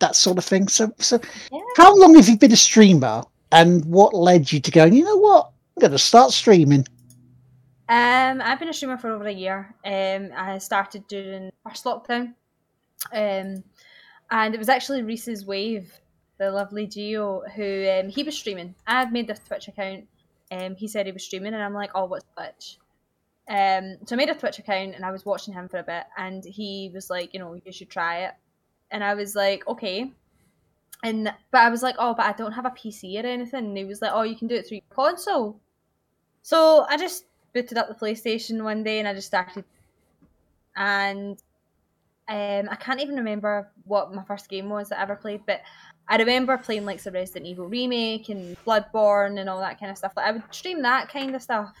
that 0.00 0.16
sort 0.16 0.38
of 0.38 0.44
thing. 0.44 0.68
So 0.68 0.92
so 0.98 1.20
Yeah. 1.52 1.60
how 1.76 1.94
long 1.96 2.14
have 2.16 2.28
you 2.28 2.36
been 2.36 2.52
a 2.52 2.56
streamer 2.56 3.22
and 3.52 3.84
what 3.84 4.14
led 4.14 4.52
you 4.52 4.60
to 4.60 4.70
going? 4.70 4.94
You 4.94 5.04
know 5.04 5.16
what? 5.16 5.50
I'm 5.76 5.80
gonna 5.82 5.98
start 5.98 6.32
streaming. 6.32 6.86
Um, 7.88 8.42
I've 8.42 8.58
been 8.58 8.68
a 8.68 8.72
streamer 8.72 8.98
for 8.98 9.10
over 9.10 9.26
a 9.26 9.32
year. 9.32 9.74
Um, 9.84 10.30
I 10.36 10.58
started 10.58 11.06
during 11.08 11.50
first 11.66 11.84
lockdown. 11.84 12.34
Um, 13.12 13.64
and 14.30 14.54
it 14.54 14.58
was 14.58 14.68
actually 14.68 15.02
Reese's 15.02 15.46
Wave, 15.46 15.92
the 16.38 16.50
lovely 16.50 16.86
Geo, 16.86 17.42
who 17.54 17.88
um, 17.88 18.08
he 18.10 18.22
was 18.22 18.36
streaming. 18.36 18.74
I 18.86 19.00
had 19.00 19.12
made 19.12 19.30
a 19.30 19.34
Twitch 19.34 19.68
account. 19.68 20.06
Um, 20.50 20.76
he 20.76 20.86
said 20.86 21.06
he 21.06 21.12
was 21.12 21.24
streaming, 21.24 21.54
and 21.54 21.62
I'm 21.62 21.74
like, 21.74 21.90
oh, 21.94 22.04
what's 22.04 22.26
Twitch? 22.36 22.78
Um, 23.48 23.96
so 24.04 24.14
I 24.14 24.16
made 24.16 24.28
a 24.28 24.34
Twitch 24.34 24.58
account, 24.58 24.94
and 24.94 25.04
I 25.04 25.10
was 25.10 25.24
watching 25.24 25.54
him 25.54 25.68
for 25.68 25.78
a 25.78 25.82
bit, 25.82 26.04
and 26.18 26.44
he 26.44 26.90
was 26.92 27.08
like, 27.08 27.32
you 27.32 27.40
know, 27.40 27.54
you 27.54 27.72
should 27.72 27.88
try 27.88 28.24
it, 28.24 28.34
and 28.90 29.02
I 29.02 29.14
was 29.14 29.34
like, 29.34 29.66
okay. 29.66 30.12
And 31.02 31.32
but 31.50 31.60
I 31.60 31.70
was 31.70 31.82
like, 31.82 31.94
oh, 31.98 32.12
but 32.12 32.26
I 32.26 32.32
don't 32.32 32.52
have 32.52 32.66
a 32.66 32.70
PC 32.70 33.22
or 33.22 33.26
anything. 33.26 33.66
And 33.66 33.78
he 33.78 33.84
was 33.84 34.02
like, 34.02 34.10
oh, 34.12 34.22
you 34.22 34.36
can 34.36 34.48
do 34.48 34.56
it 34.56 34.66
through 34.66 34.78
your 34.78 34.94
console. 34.94 35.60
So 36.42 36.86
I 36.88 36.96
just 36.96 37.24
booted 37.58 37.78
up 37.78 37.88
the 37.88 37.94
PlayStation 37.94 38.62
one 38.62 38.84
day 38.84 39.00
and 39.00 39.08
I 39.08 39.14
just 39.14 39.26
started. 39.26 39.64
And 40.76 41.42
um, 42.28 42.68
I 42.70 42.76
can't 42.76 43.00
even 43.00 43.16
remember 43.16 43.72
what 43.84 44.14
my 44.14 44.22
first 44.22 44.48
game 44.48 44.68
was 44.68 44.90
that 44.90 45.00
I 45.00 45.02
ever 45.02 45.16
played, 45.16 45.42
but 45.44 45.62
I 46.08 46.16
remember 46.16 46.56
playing 46.56 46.84
like 46.84 47.02
the 47.02 47.10
Resident 47.10 47.46
Evil 47.46 47.66
remake 47.66 48.28
and 48.28 48.56
Bloodborne 48.64 49.40
and 49.40 49.48
all 49.48 49.60
that 49.60 49.80
kind 49.80 49.90
of 49.90 49.98
stuff. 49.98 50.12
Like 50.16 50.26
I 50.26 50.32
would 50.32 50.42
stream 50.50 50.82
that 50.82 51.08
kind 51.08 51.34
of 51.34 51.42
stuff, 51.42 51.72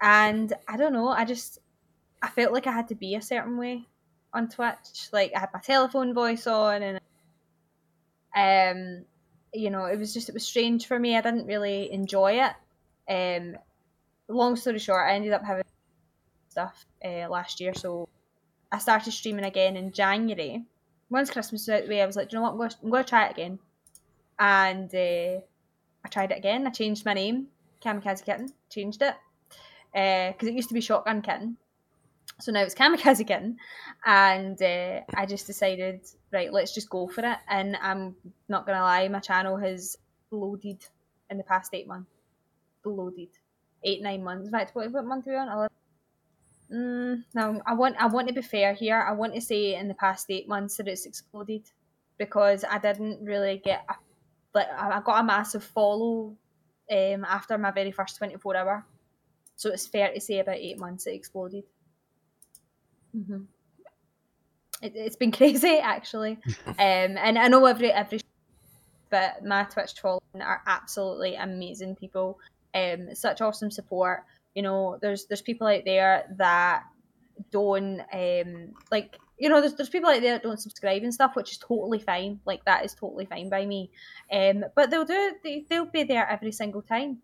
and 0.00 0.52
I 0.66 0.76
don't 0.76 0.92
know. 0.92 1.08
I 1.08 1.24
just 1.24 1.60
I 2.20 2.28
felt 2.28 2.52
like 2.52 2.66
I 2.66 2.72
had 2.72 2.88
to 2.88 2.94
be 2.94 3.14
a 3.14 3.22
certain 3.22 3.56
way 3.56 3.86
on 4.34 4.48
Twitch. 4.48 5.08
Like 5.12 5.32
I 5.36 5.40
had 5.40 5.50
my 5.54 5.60
telephone 5.60 6.12
voice 6.12 6.46
on, 6.46 6.82
and 6.82 7.00
um, 8.34 9.04
you 9.54 9.70
know, 9.70 9.84
it 9.84 9.98
was 9.98 10.12
just 10.12 10.28
it 10.28 10.34
was 10.34 10.44
strange 10.44 10.86
for 10.86 10.98
me. 10.98 11.16
I 11.16 11.20
didn't 11.20 11.46
really 11.46 11.92
enjoy 11.92 12.40
it. 12.42 12.54
Um, 13.08 13.56
long 14.28 14.56
story 14.56 14.78
short, 14.78 15.06
I 15.06 15.14
ended 15.14 15.32
up 15.32 15.44
having 15.44 15.64
stuff 16.48 16.86
uh, 17.04 17.28
last 17.28 17.60
year, 17.60 17.74
so 17.74 18.08
I 18.72 18.78
started 18.78 19.12
streaming 19.12 19.44
again 19.44 19.76
in 19.76 19.92
January. 19.92 20.64
Once 21.10 21.30
Christmas 21.30 21.62
was 21.62 21.68
out 21.68 21.82
the 21.84 21.88
way, 21.88 22.02
I 22.02 22.06
was 22.06 22.16
like, 22.16 22.32
you 22.32 22.38
know 22.38 22.42
what, 22.42 22.76
I'm 22.82 22.90
going 22.90 23.04
to, 23.04 23.08
try 23.08 23.26
it 23.26 23.32
again. 23.32 23.58
And 24.38 24.92
uh, 24.94 25.40
I 26.04 26.08
tried 26.10 26.32
it 26.32 26.38
again. 26.38 26.66
I 26.66 26.70
changed 26.70 27.04
my 27.04 27.14
name, 27.14 27.46
Kamikaze 27.84 28.24
Kitten, 28.24 28.52
changed 28.70 29.02
it. 29.02 29.14
Because 29.92 30.48
it 30.48 30.54
used 30.54 30.68
to 30.68 30.74
be 30.74 30.80
Shotgun 30.80 31.22
Kitten. 31.22 31.56
So 32.40 32.52
now 32.52 32.62
it's 32.62 32.74
Kamikaze 32.74 33.26
Kitten. 33.26 33.56
And 34.04 34.60
uh, 34.60 35.00
I 35.14 35.26
just 35.26 35.46
decided, 35.46 36.00
right, 36.32 36.52
let's 36.52 36.74
just 36.74 36.90
go 36.90 37.06
for 37.06 37.24
it. 37.24 37.38
And 37.48 37.76
I'm 37.80 38.16
not 38.48 38.66
going 38.66 38.76
to 38.76 38.82
lie, 38.82 39.08
my 39.08 39.20
channel 39.20 39.56
has 39.56 39.96
loaded 40.30 40.84
in 41.30 41.38
the 41.38 41.44
past 41.44 41.72
eight 41.72 41.86
months. 41.86 42.10
Loaded. 42.84 43.28
Eight, 43.84 44.02
nine 44.02 44.24
months. 44.24 44.46
In 44.46 44.52
fact, 44.52 44.74
what, 44.74 44.90
what 44.92 45.04
month 45.04 45.26
are 45.28 45.30
we 45.30 45.36
on? 45.36 45.48
11? 45.48 45.68
Mm, 46.72 47.24
no, 47.34 47.62
I 47.64 47.74
want 47.74 47.96
I 47.98 48.06
want 48.06 48.26
to 48.28 48.34
be 48.34 48.42
fair 48.42 48.74
here. 48.74 49.00
I 49.00 49.12
want 49.12 49.34
to 49.34 49.40
say 49.40 49.76
in 49.76 49.86
the 49.86 49.94
past 49.94 50.26
eight 50.30 50.48
months 50.48 50.76
that 50.76 50.88
it's 50.88 51.06
exploded 51.06 51.62
because 52.18 52.64
I 52.68 52.78
didn't 52.78 53.24
really 53.24 53.58
get 53.64 53.84
a, 53.88 53.94
like 54.52 54.66
I 54.76 55.00
got 55.04 55.20
a 55.20 55.24
massive 55.24 55.62
follow 55.62 56.36
um, 56.90 57.24
after 57.24 57.56
my 57.56 57.70
very 57.70 57.92
first 57.92 58.16
twenty 58.18 58.36
four 58.36 58.56
hour, 58.56 58.84
so 59.54 59.70
it's 59.70 59.86
fair 59.86 60.12
to 60.12 60.20
say 60.20 60.40
about 60.40 60.56
eight 60.56 60.78
months 60.78 61.06
it 61.06 61.14
exploded. 61.14 61.62
hmm 63.12 63.42
It, 64.82 64.92
it's 64.96 65.16
been 65.16 65.32
crazy 65.40 65.78
actually, 65.78 66.38
um, 66.66 66.76
and 66.78 67.38
I 67.38 67.46
know 67.46 67.64
every 67.66 67.92
every, 67.92 68.20
but 69.08 69.44
my 69.44 69.62
Twitch 69.64 70.00
following 70.00 70.42
are 70.42 70.62
absolutely 70.66 71.36
amazing 71.36 71.94
people. 71.94 72.40
Um, 72.76 73.14
such 73.14 73.40
awesome 73.40 73.70
support. 73.70 74.24
You 74.54 74.62
know 74.62 74.98
there's 75.02 75.26
there's 75.26 75.42
people 75.42 75.66
out 75.66 75.82
there 75.86 76.24
that 76.38 76.84
don't 77.50 78.00
um 78.12 78.74
like 78.90 79.18
you 79.38 79.48
know 79.48 79.60
there's, 79.60 79.74
there's 79.74 79.90
people 79.90 80.10
out 80.10 80.20
there 80.22 80.34
that 80.34 80.42
don't 80.42 80.60
subscribe 80.60 81.02
and 81.02 81.12
stuff 81.14 81.36
which 81.36 81.52
is 81.52 81.58
totally 81.58 81.98
fine. 82.00 82.40
Like 82.46 82.64
that 82.64 82.84
is 82.84 82.94
totally 82.94 83.26
fine 83.26 83.48
by 83.50 83.66
me. 83.66 83.90
Um 84.32 84.64
but 84.74 84.90
they'll 84.90 85.04
do 85.04 85.34
they, 85.44 85.66
they'll 85.68 85.84
be 85.86 86.04
there 86.04 86.28
every 86.28 86.52
single 86.52 86.82
time. 86.82 87.18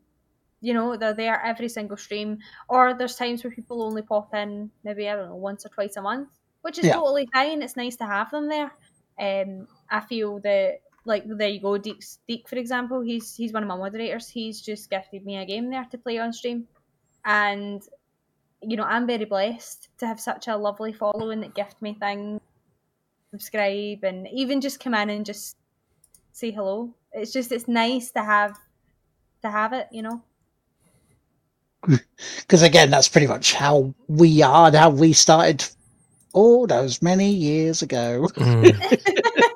You 0.60 0.74
know 0.74 0.96
they're 0.96 1.14
there 1.14 1.42
every 1.42 1.68
single 1.68 1.96
stream. 1.96 2.38
Or 2.68 2.94
there's 2.94 3.16
times 3.16 3.44
where 3.44 3.52
people 3.52 3.82
only 3.82 4.02
pop 4.02 4.34
in 4.34 4.70
maybe 4.84 5.08
i 5.08 5.16
don't 5.16 5.28
know 5.30 5.36
once 5.36 5.66
or 5.66 5.70
twice 5.70 5.96
a 5.96 6.02
month 6.02 6.28
which 6.62 6.78
is 6.78 6.86
Yeah. 6.86 6.94
totally 6.94 7.28
fine. 7.32 7.62
It's 7.62 7.76
nice 7.76 7.96
to 7.96 8.06
have 8.06 8.30
them 8.30 8.48
there. 8.48 8.72
Um 9.20 9.68
i 9.90 10.00
feel 10.00 10.40
that 10.40 10.80
like 11.04 11.24
there 11.26 11.48
you 11.48 11.60
go 11.60 11.78
Deek, 11.78 12.02
Deek 12.28 12.48
for 12.48 12.56
example 12.56 13.00
he's 13.00 13.34
he's 13.34 13.52
one 13.52 13.62
of 13.62 13.68
my 13.68 13.76
moderators 13.76 14.28
he's 14.28 14.60
just 14.60 14.88
gifted 14.88 15.24
me 15.24 15.36
a 15.36 15.44
game 15.44 15.68
there 15.70 15.86
to 15.90 15.98
play 15.98 16.18
on 16.18 16.32
stream 16.32 16.66
and 17.24 17.82
you 18.62 18.76
know, 18.76 18.84
I'm 18.84 19.06
very 19.06 19.24
blessed 19.24 19.88
to 19.98 20.06
have 20.06 20.20
such 20.20 20.48
a 20.48 20.56
lovely 20.56 20.92
following 20.92 21.40
that 21.40 21.54
gift 21.54 21.82
me 21.82 21.94
things, 21.94 22.40
subscribe, 23.30 24.04
and 24.04 24.28
even 24.32 24.60
just 24.60 24.80
come 24.80 24.94
in 24.94 25.10
and 25.10 25.26
just 25.26 25.56
say 26.32 26.50
hello. 26.50 26.94
It's 27.12 27.32
just 27.32 27.52
it's 27.52 27.68
nice 27.68 28.12
to 28.12 28.22
have 28.22 28.56
to 29.42 29.50
have 29.50 29.72
it, 29.72 29.88
you 29.90 30.02
know. 30.02 30.22
Because 32.38 32.62
again, 32.62 32.90
that's 32.90 33.08
pretty 33.08 33.26
much 33.26 33.54
how 33.54 33.92
we 34.06 34.42
are 34.42 34.68
and 34.68 34.76
how 34.76 34.90
we 34.90 35.12
started 35.12 35.66
all 36.32 36.66
those 36.66 37.02
many 37.02 37.30
years 37.30 37.82
ago. 37.82 38.28
Mm. 38.34 39.42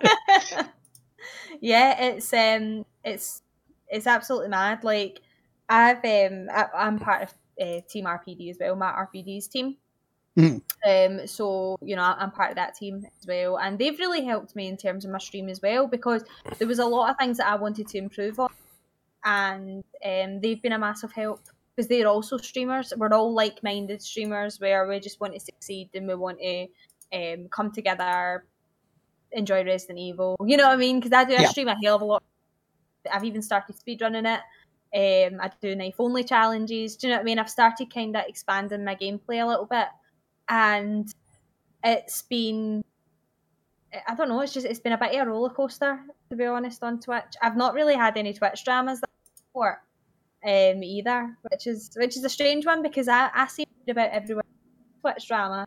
yeah, 1.61 2.03
it's 2.05 2.33
um, 2.33 2.85
it's 3.05 3.43
it's 3.89 4.07
absolutely 4.07 4.49
mad. 4.49 4.85
Like 4.85 5.21
I've 5.69 6.05
um, 6.05 6.49
I, 6.51 6.67
I'm 6.75 6.99
part 6.99 7.23
of 7.23 7.35
uh, 7.61 7.81
Team 7.89 8.05
RPD 8.05 8.51
as 8.51 8.59
well, 8.61 8.77
Matt 8.77 8.95
RPD's 8.95 9.49
team. 9.49 9.77
Mm. 10.37 10.61
Um, 10.87 11.27
so 11.27 11.79
you 11.81 11.97
know, 11.97 12.03
I'm 12.03 12.31
part 12.31 12.51
of 12.51 12.57
that 12.57 12.75
team 12.75 13.07
as 13.19 13.27
well, 13.27 13.59
and 13.59 13.79
they've 13.79 13.99
really 13.99 14.25
helped 14.25 14.55
me 14.55 14.69
in 14.69 14.77
terms 14.77 15.05
of 15.05 15.11
my 15.11 15.19
stream 15.19 15.49
as 15.49 15.61
well 15.63 15.87
because 15.87 16.25
there 16.59 16.69
was 16.69 16.79
a 16.79 16.85
lot 16.85 17.11
of 17.11 17.17
things 17.19 17.39
that 17.39 17.49
I 17.49 17.55
wanted 17.55 17.89
to 17.89 17.99
improve 17.99 18.39
on, 18.39 18.51
and 19.25 19.85
um, 20.05 20.41
they've 20.41 20.61
been 20.61 20.73
a 20.73 20.79
massive 20.79 21.13
help 21.13 21.41
because 21.75 21.89
they're 21.89 22.09
also 22.09 22.37
streamers. 22.37 22.93
We're 22.97 23.13
all 23.13 23.35
like-minded 23.35 24.03
streamers 24.03 24.61
where 24.61 24.87
we 24.87 24.99
just 25.01 25.21
want 25.21 25.35
to 25.35 25.41
succeed 25.41 25.91
and 25.95 26.09
we 26.09 26.15
want 26.15 26.39
to 26.41 26.67
um, 27.13 27.49
come 27.49 27.71
together, 27.71 28.45
enjoy 29.37 29.65
Resident 29.65 29.99
Evil. 29.99 30.37
You 30.45 30.57
know 30.57 30.65
what 30.65 30.75
I 30.75 30.77
mean? 30.77 30.99
Because 30.99 31.13
I 31.13 31.25
do 31.25 31.35
I 31.35 31.43
Yeah. 31.43 31.49
stream 31.49 31.69
a 31.69 31.77
hell 31.83 31.97
of 31.97 32.03
a 32.03 32.05
lot. 32.05 32.23
I've 33.13 33.25
even 33.25 33.43
started 33.43 33.77
speedrunning 33.77 34.27
it. 34.27 34.41
Um, 35.33 35.41
I 35.41 35.51
do 35.61 35.77
knife 35.77 35.97
only 35.99 36.25
challenges. 36.25 36.97
Do 36.97 37.07
you 37.07 37.13
know 37.13 37.19
what 37.19 37.23
I 37.23 37.25
mean? 37.25 37.39
I've 37.39 37.51
started 37.51 37.93
kind 37.93 38.17
of 38.17 38.25
expanding 38.27 38.85
my 38.85 38.97
gameplay 38.97 39.43
a 39.43 39.47
little 39.47 39.67
bit, 39.67 39.89
and 40.49 41.09
it's 41.85 42.23
been 42.23 42.83
I 44.09 44.15
don't 44.15 44.29
know. 44.29 44.41
It's 44.41 44.53
just 44.53 44.67
it's 44.67 44.81
been 44.81 44.93
a 44.93 44.99
bit 44.99 45.15
of 45.15 45.27
a 45.27 45.31
roller 45.31 45.51
coaster 45.51 46.01
to 46.31 46.37
be 46.37 46.45
honest 46.45 46.83
on 46.83 47.01
Twitch. 47.01 47.35
I've 47.43 47.57
not 47.57 47.75
really 47.75 47.95
had 47.95 48.17
any 48.17 48.33
Twitch 48.33 48.65
dramas 48.65 49.01
before, 49.53 49.83
um, 50.45 50.83
either, 50.83 51.37
which 51.51 51.67
is 51.67 51.91
which 51.97 52.17
is 52.17 52.25
a 52.25 52.29
strange 52.29 52.67
one 52.67 52.83
because 52.83 53.09
I 53.09 53.31
I 53.35 53.47
see 53.47 53.67
about 53.89 54.11
everyone 54.11 54.45
Twitch 55.03 55.29
drama, 55.29 55.67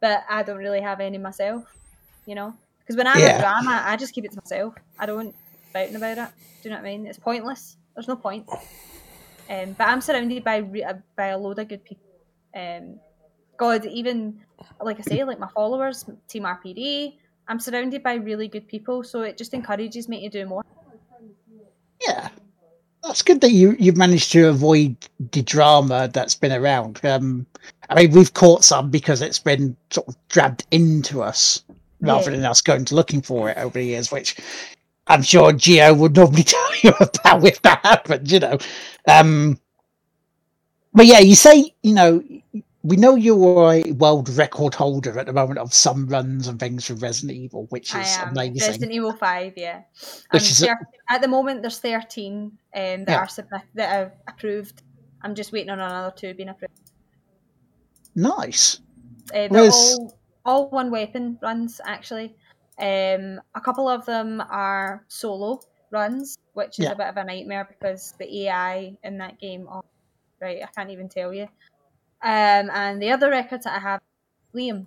but 0.00 0.24
I 0.28 0.42
don't 0.42 0.58
really 0.58 0.82
have 0.82 1.00
any 1.00 1.18
myself. 1.18 1.64
You 2.26 2.34
know, 2.34 2.54
because 2.84 2.96
when 2.96 3.06
I 3.06 3.18
Yeah. 3.18 3.28
have 3.32 3.40
drama, 3.40 3.82
I 3.84 3.96
just 3.96 4.12
keep 4.14 4.24
it 4.24 4.32
to 4.32 4.36
myself. 4.38 4.74
I 4.98 5.06
don't 5.06 5.34
fighting 5.72 5.96
about 5.96 6.18
it. 6.18 6.28
Do 6.62 6.68
you 6.68 6.70
know 6.70 6.76
what 6.80 6.86
I 6.88 6.96
mean? 6.96 7.06
It's 7.06 7.18
pointless. 7.18 7.76
There's 7.94 8.08
no 8.08 8.16
point. 8.16 8.48
Um, 9.50 9.72
but 9.76 9.88
I'm 9.88 10.00
surrounded 10.00 10.44
by 10.44 10.56
re- 10.58 10.84
uh, 10.84 10.94
by 11.16 11.26
a 11.26 11.38
load 11.38 11.58
of 11.58 11.68
good 11.68 11.84
people. 11.84 12.04
Um, 12.56 13.00
God, 13.56 13.84
even 13.86 14.40
like 14.80 14.98
I 14.98 15.02
say, 15.02 15.24
like 15.24 15.38
my 15.38 15.48
followers, 15.54 16.04
Team 16.28 16.44
RPD, 16.44 17.16
I'm 17.48 17.60
surrounded 17.60 18.02
by 18.02 18.14
really 18.14 18.48
good 18.48 18.66
people, 18.68 19.04
so 19.04 19.22
it 19.22 19.36
just 19.36 19.54
encourages 19.54 20.08
me 20.08 20.22
to 20.22 20.28
do 20.28 20.46
more. 20.46 20.64
Yeah. 22.06 22.28
That's 23.02 23.20
good 23.22 23.42
that 23.42 23.50
you, 23.50 23.76
you've 23.78 23.98
managed 23.98 24.32
to 24.32 24.48
avoid 24.48 24.96
the 25.32 25.42
drama 25.42 26.08
that's 26.10 26.34
been 26.34 26.52
around. 26.52 27.00
Um, 27.04 27.44
I 27.90 27.94
mean, 28.02 28.12
we've 28.12 28.32
caught 28.32 28.64
some 28.64 28.90
because 28.90 29.20
it's 29.20 29.38
been 29.38 29.76
sort 29.90 30.08
of 30.08 30.16
dragged 30.30 30.66
into 30.70 31.22
us 31.22 31.62
rather 32.06 32.30
Yeah. 32.30 32.36
than 32.38 32.46
us 32.46 32.60
going 32.60 32.84
to 32.86 32.94
looking 32.94 33.22
for 33.22 33.50
it 33.50 33.56
over 33.58 33.78
the 33.78 33.84
years, 33.84 34.10
which 34.12 34.36
I'm 35.06 35.22
sure 35.22 35.52
Geo 35.52 35.92
would 35.94 36.16
normally 36.16 36.42
tell 36.44 36.70
you 36.82 36.90
about 37.00 37.44
if 37.44 37.60
that 37.62 37.80
happened, 37.84 38.30
you 38.30 38.40
know. 38.40 38.58
Um, 39.08 39.58
but 40.92 41.06
yeah, 41.06 41.18
you 41.18 41.34
say, 41.34 41.74
you 41.82 41.92
know, 41.94 42.22
we 42.82 42.96
know 42.96 43.14
you're 43.14 43.72
a 43.72 43.92
world 43.92 44.28
record 44.28 44.74
holder 44.74 45.18
at 45.18 45.24
the 45.26 45.32
moment 45.32 45.58
of 45.58 45.72
some 45.72 46.06
runs 46.06 46.46
and 46.48 46.60
things 46.60 46.86
from 46.86 46.98
Resident 46.98 47.32
Evil, 47.38 47.66
which 47.70 47.94
is 47.94 48.16
am 48.18 48.28
amazing. 48.30 48.60
Resident 48.68 48.92
Evil 48.92 49.12
Five, 49.12 49.54
yeah. 49.56 49.80
Which 50.30 50.50
is 50.50 50.62
a- 50.62 50.76
at 51.08 51.22
the 51.22 51.28
moment 51.28 51.62
there's 51.62 51.78
13 51.80 52.44
um, 52.44 52.52
that 52.72 53.08
Yeah. 53.08 53.16
are 53.18 53.28
submit- 53.28 53.62
that 53.74 54.00
are 54.00 54.12
approved. 54.28 54.82
I'm 55.22 55.34
just 55.34 55.50
waiting 55.52 55.70
on 55.70 55.80
another 55.80 56.12
two 56.14 56.34
being 56.34 56.50
approved. 56.50 56.72
Nice. 58.14 58.80
Uh, 59.34 59.48
they're 59.48 59.70
all 59.70 60.16
all 60.44 60.68
one 60.70 60.90
weapon 60.90 61.38
runs 61.42 61.80
actually. 61.84 62.36
Um, 62.78 63.40
a 63.54 63.60
couple 63.60 63.88
of 63.88 64.04
them 64.06 64.40
are 64.40 65.04
solo 65.08 65.60
runs, 65.90 66.36
which 66.54 66.78
is 66.78 66.86
Yeah. 66.86 66.92
a 66.92 66.96
bit 66.96 67.06
of 67.06 67.16
a 67.16 67.24
nightmare 67.24 67.64
because 67.64 68.14
the 68.18 68.46
AI 68.46 68.98
in 69.04 69.18
that 69.18 69.38
game, 69.38 69.68
oh, 69.70 69.84
right, 70.40 70.62
I 70.62 70.66
can't 70.66 70.90
even 70.90 71.08
tell 71.08 71.32
you. 71.32 71.44
Um, 72.22 72.70
and 72.70 73.00
the 73.02 73.10
other 73.10 73.30
records 73.30 73.64
that 73.64 73.76
I 73.76 73.80
have, 73.80 74.00
Liam, 74.54 74.86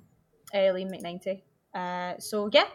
uh, 0.53 0.57
Liam 0.57 0.91
McNinety. 0.91 1.43
Uh, 1.73 2.19
so 2.19 2.49
yeah, 2.51 2.67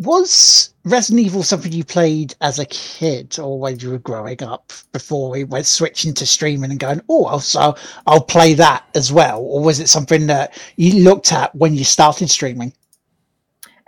Was 0.00 0.72
Resident 0.84 1.26
Evil 1.26 1.42
something 1.42 1.72
you 1.72 1.84
played 1.84 2.34
as 2.40 2.60
a 2.60 2.66
kid 2.66 3.36
or 3.38 3.58
when 3.58 3.80
you 3.80 3.90
were 3.90 3.98
growing 3.98 4.40
up 4.44 4.72
before 4.92 5.30
we 5.30 5.42
went 5.42 5.66
switching 5.66 6.14
to 6.14 6.26
streaming 6.26 6.70
and 6.70 6.78
going, 6.78 7.00
oh, 7.08 7.24
I'll, 7.24 7.40
so 7.40 7.74
I'll 8.06 8.22
play 8.22 8.54
that 8.54 8.84
as 8.94 9.12
well? 9.12 9.40
Or 9.40 9.60
was 9.60 9.80
it 9.80 9.88
something 9.88 10.28
that 10.28 10.56
you 10.76 11.02
looked 11.02 11.32
at 11.32 11.52
when 11.54 11.74
you 11.74 11.82
started 11.82 12.30
streaming? 12.30 12.72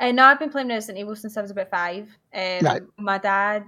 Uh, 0.01 0.11
no, 0.11 0.25
I've 0.25 0.41
been 0.41 0.51
playing 0.51 0.69
Resident 0.69 0.99
Evil 0.99 1.15
since 1.15 1.37
I 1.37 1.43
was 1.43 1.53
about 1.53 1.71
five. 1.71 2.09
Um, 2.35 2.59
Right. 2.63 2.83
My 2.99 3.19
dad 3.19 3.67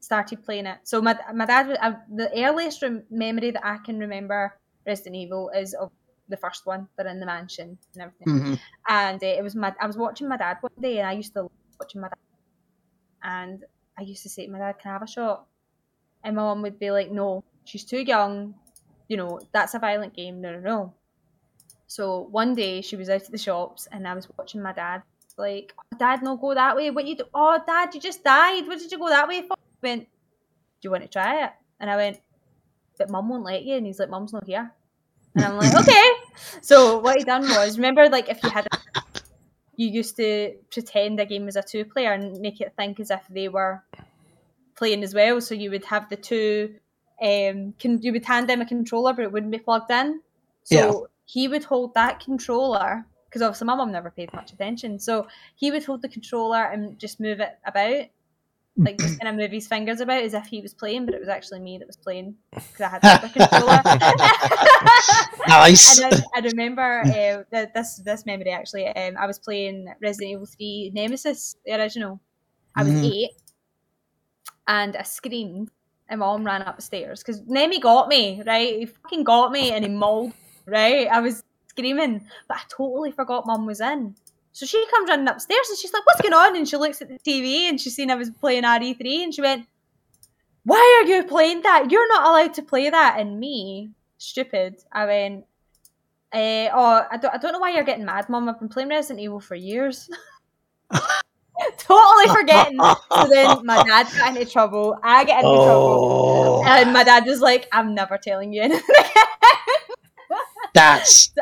started 0.00 0.42
playing 0.42 0.66
it. 0.66 0.78
So 0.84 1.02
my 1.02 1.18
my 1.34 1.44
dad, 1.44 1.76
uh, 1.82 1.94
the 2.14 2.30
earliest 2.34 2.80
rem- 2.80 3.02
memory 3.10 3.50
that 3.50 3.66
I 3.66 3.76
can 3.84 3.98
remember 3.98 4.56
Resident 4.86 5.16
Evil 5.16 5.50
is 5.50 5.74
of 5.74 5.90
the 6.28 6.36
first 6.38 6.64
one. 6.64 6.88
They're 6.96 7.08
in 7.08 7.20
the 7.20 7.26
mansion 7.26 7.76
and 7.94 8.02
everything. 8.04 8.54
Mhm. 8.54 8.60
And 8.88 9.22
uh, 9.22 9.26
it 9.26 9.42
was 9.42 9.54
my 9.54 9.74
I 9.80 9.86
was 9.86 9.98
watching 9.98 10.28
my 10.28 10.38
dad 10.38 10.58
one 10.62 10.72
day, 10.80 10.98
and 11.00 11.08
I 11.08 11.12
used 11.12 11.34
to 11.34 11.50
watching 11.78 12.00
my 12.00 12.08
dad. 12.08 12.18
And 13.22 13.64
I 13.98 14.02
used 14.02 14.22
to 14.22 14.28
say 14.28 14.46
to 14.46 14.52
my 14.52 14.58
dad, 14.58 14.78
"Can 14.78 14.90
I 14.90 14.94
have 14.94 15.02
a 15.02 15.06
shot?" 15.06 15.46
And 16.22 16.36
my 16.36 16.42
mum 16.42 16.62
would 16.62 16.78
be 16.78 16.90
like, 16.90 17.10
"No, 17.10 17.44
she's 17.64 17.84
too 17.84 18.00
young. 18.00 18.54
You 19.08 19.16
know 19.16 19.40
that's 19.52 19.74
a 19.74 19.78
violent 19.78 20.14
game. 20.14 20.40
No, 20.40 20.52
no, 20.52 20.60
no." 20.60 20.94
So 21.86 22.22
one 22.30 22.54
day 22.54 22.80
she 22.80 22.96
was 22.96 23.08
out 23.10 23.22
at 23.22 23.30
the 23.30 23.38
shops, 23.38 23.88
and 23.92 24.06
I 24.06 24.14
was 24.14 24.28
watching 24.36 24.62
my 24.62 24.72
dad. 24.72 25.02
Like, 25.36 25.74
"Oh, 25.78 25.96
Dad, 25.98 26.22
no, 26.22 26.36
go 26.36 26.54
that 26.54 26.76
way. 26.76 26.90
What 26.90 27.06
you 27.06 27.16
do? 27.16 27.24
Oh, 27.34 27.58
Dad, 27.66 27.94
you 27.94 28.00
just 28.00 28.22
died. 28.22 28.66
What 28.68 28.78
did 28.78 28.92
you 28.92 28.98
go 28.98 29.08
that 29.08 29.26
way 29.26 29.42
for? 29.42 29.56
Went, 29.82 30.04
Do 30.04 30.08
you 30.82 30.90
want 30.90 31.02
to 31.02 31.08
try 31.08 31.44
it? 31.44 31.52
And 31.80 31.90
I 31.90 31.96
went, 31.96 32.20
But 32.98 33.10
Mum 33.10 33.28
won't 33.28 33.44
let 33.44 33.64
you. 33.64 33.76
And 33.76 33.86
he's 33.86 33.98
like, 33.98 34.10
Mum's 34.10 34.32
not 34.32 34.46
here. 34.46 34.72
And 35.34 35.44
I'm 35.44 35.56
like, 35.56 35.74
okay. 35.82 36.10
So 36.62 36.98
what 36.98 37.18
he 37.18 37.24
done 37.24 37.42
was, 37.42 37.78
remember, 37.78 38.08
like 38.08 38.28
if 38.28 38.42
you 38.44 38.50
had, 38.50 38.66
a, 38.70 38.78
you 39.76 39.88
used 39.88 40.16
to 40.16 40.54
pretend 40.70 41.20
a 41.20 41.26
game 41.26 41.44
was 41.44 41.56
a 41.56 41.62
two 41.62 41.84
player 41.84 42.12
and 42.12 42.40
make 42.40 42.60
it 42.60 42.74
think 42.76 43.00
as 43.00 43.10
if 43.10 43.22
they 43.28 43.48
were 43.48 43.82
playing 44.76 45.02
as 45.02 45.14
well. 45.14 45.40
So 45.40 45.54
you 45.54 45.70
would 45.70 45.84
have 45.86 46.08
the 46.08 46.16
two, 46.16 46.74
um, 47.22 47.74
can 47.78 48.00
you 48.02 48.12
would 48.12 48.24
hand 48.24 48.48
them 48.48 48.60
a 48.60 48.66
controller, 48.66 49.12
but 49.12 49.24
it 49.24 49.32
wouldn't 49.32 49.52
be 49.52 49.58
plugged 49.58 49.90
in. 49.90 50.20
So 50.64 50.76
Yeah. 50.76 50.92
he 51.26 51.48
would 51.48 51.64
hold 51.64 51.94
that 51.94 52.20
controller 52.20 53.06
because 53.26 53.42
obviously 53.42 53.66
my 53.66 53.74
mum 53.74 53.90
never 53.90 54.10
paid 54.10 54.32
much 54.32 54.52
attention. 54.52 54.98
So 54.98 55.26
he 55.56 55.70
would 55.72 55.84
hold 55.84 56.02
the 56.02 56.08
controller 56.08 56.62
and 56.62 56.98
just 56.98 57.18
move 57.18 57.40
it 57.40 57.58
about, 57.66 58.06
like 58.76 58.98
just 58.98 59.20
kind 59.20 59.28
of 59.28 59.40
move 59.40 59.52
his 59.52 59.68
fingers 59.68 60.00
about 60.00 60.22
as 60.24 60.34
if 60.34 60.46
he 60.46 60.60
was 60.60 60.74
playing, 60.74 61.06
but 61.06 61.14
it 61.14 61.20
was 61.20 61.28
actually 61.28 61.60
me 61.60 61.78
that 61.78 61.86
was 61.86 61.96
playing 61.96 62.34
because 62.52 62.80
I 62.80 62.88
had 62.88 63.02
the 63.02 63.28
controller. 63.28 63.80
Nice. 65.46 66.00
And 66.00 66.14
I, 66.14 66.22
I 66.36 66.40
remember 66.40 67.02
uh, 67.02 67.42
th- 67.54 67.68
this 67.74 67.96
this 68.04 68.24
memory 68.26 68.50
actually. 68.50 68.88
Um, 68.88 69.14
I 69.18 69.26
was 69.26 69.38
playing 69.38 69.92
Resident 70.02 70.32
Evil 70.32 70.46
Three 70.46 70.90
Nemesis, 70.94 71.56
the 71.66 71.74
original. 71.74 72.18
I 72.74 72.82
was 72.82 72.92
Mhm. 72.92 73.12
eight, 73.12 73.30
and 74.66 74.96
I 74.96 75.02
screamed, 75.02 75.70
and 76.08 76.20
mom 76.20 76.44
ran 76.44 76.62
upstairs 76.62 77.22
because 77.22 77.42
Nemi 77.46 77.78
got 77.78 78.08
me 78.08 78.42
right. 78.46 78.78
He 78.78 78.86
fucking 78.86 79.24
got 79.24 79.52
me, 79.52 79.70
and 79.72 79.84
he 79.84 79.90
mauled. 79.90 80.32
Right, 80.66 81.06
I 81.08 81.20
was 81.20 81.44
screaming, 81.68 82.26
but 82.48 82.56
I 82.56 82.62
totally 82.74 83.10
forgot 83.12 83.46
mum 83.46 83.66
was 83.66 83.82
in. 83.82 84.16
So 84.54 84.66
she 84.66 84.86
comes 84.86 85.08
running 85.10 85.26
upstairs 85.26 85.68
and 85.68 85.76
she's 85.76 85.92
like, 85.92 86.06
"What's 86.06 86.20
going 86.20 86.32
on?" 86.32 86.56
And 86.56 86.66
she 86.66 86.76
looks 86.76 87.02
at 87.02 87.08
the 87.08 87.18
TV 87.18 87.68
and 87.68 87.80
she's 87.80 87.96
seen 87.96 88.10
I 88.10 88.14
was 88.14 88.30
playing 88.30 88.62
RE3, 88.62 89.24
and 89.24 89.34
she 89.34 89.42
went, 89.42 89.66
"Why 90.62 91.02
are 91.02 91.08
you 91.08 91.24
playing 91.24 91.62
that? 91.62 91.90
You're 91.90 92.08
not 92.08 92.28
allowed 92.28 92.54
to 92.54 92.62
play 92.62 92.88
that." 92.88 93.16
And 93.18 93.40
me, 93.40 93.90
stupid, 94.16 94.76
I 94.92 95.06
went, 95.06 95.44
eh, 96.32 96.68
"Oh, 96.72 97.02
I 97.10 97.16
don't, 97.16 97.34
I 97.34 97.38
don't 97.38 97.52
know 97.52 97.58
why 97.58 97.70
you're 97.70 97.82
getting 97.82 98.04
mad, 98.04 98.28
mum. 98.28 98.48
I've 98.48 98.60
been 98.60 98.68
playing 98.68 98.90
Resident 98.90 99.20
Evil 99.20 99.40
for 99.40 99.56
years." 99.56 100.08
totally 101.78 102.28
forgetting. 102.28 102.78
So 102.78 103.28
then 103.28 103.66
my 103.66 103.82
dad 103.82 104.06
got 104.16 104.36
into 104.36 104.50
trouble. 104.50 104.96
I 105.02 105.24
get 105.24 105.38
into 105.38 105.48
trouble. 105.56 106.62
oh, 106.64 106.64
And 106.64 106.92
my 106.92 107.04
dad 107.04 107.24
was 107.26 107.40
like, 107.40 107.68
I'm 107.72 107.94
never 107.94 108.18
telling 108.18 108.52
you 108.52 108.62
anything 108.62 108.94
again. 108.98 109.26
that's 110.74 111.32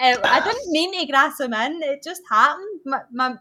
Um, 0.00 0.16
I 0.24 0.40
didn't 0.40 0.72
mean 0.72 0.98
to 0.98 1.06
grass 1.06 1.38
him 1.38 1.54
in. 1.54 1.82
It 1.82 2.02
just 2.02 2.22
happened. 2.28 2.80
My, 2.84 3.02
my, 3.12 3.34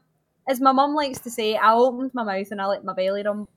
as 0.47 0.59
my 0.59 0.71
mum 0.71 0.93
likes 0.93 1.19
to 1.19 1.29
say, 1.29 1.55
I 1.55 1.73
opened 1.73 2.11
my 2.13 2.23
mouth 2.23 2.51
and 2.51 2.61
I 2.61 2.65
let 2.65 2.83
my 2.83 2.93
belly 2.93 3.23
rumble. 3.23 3.49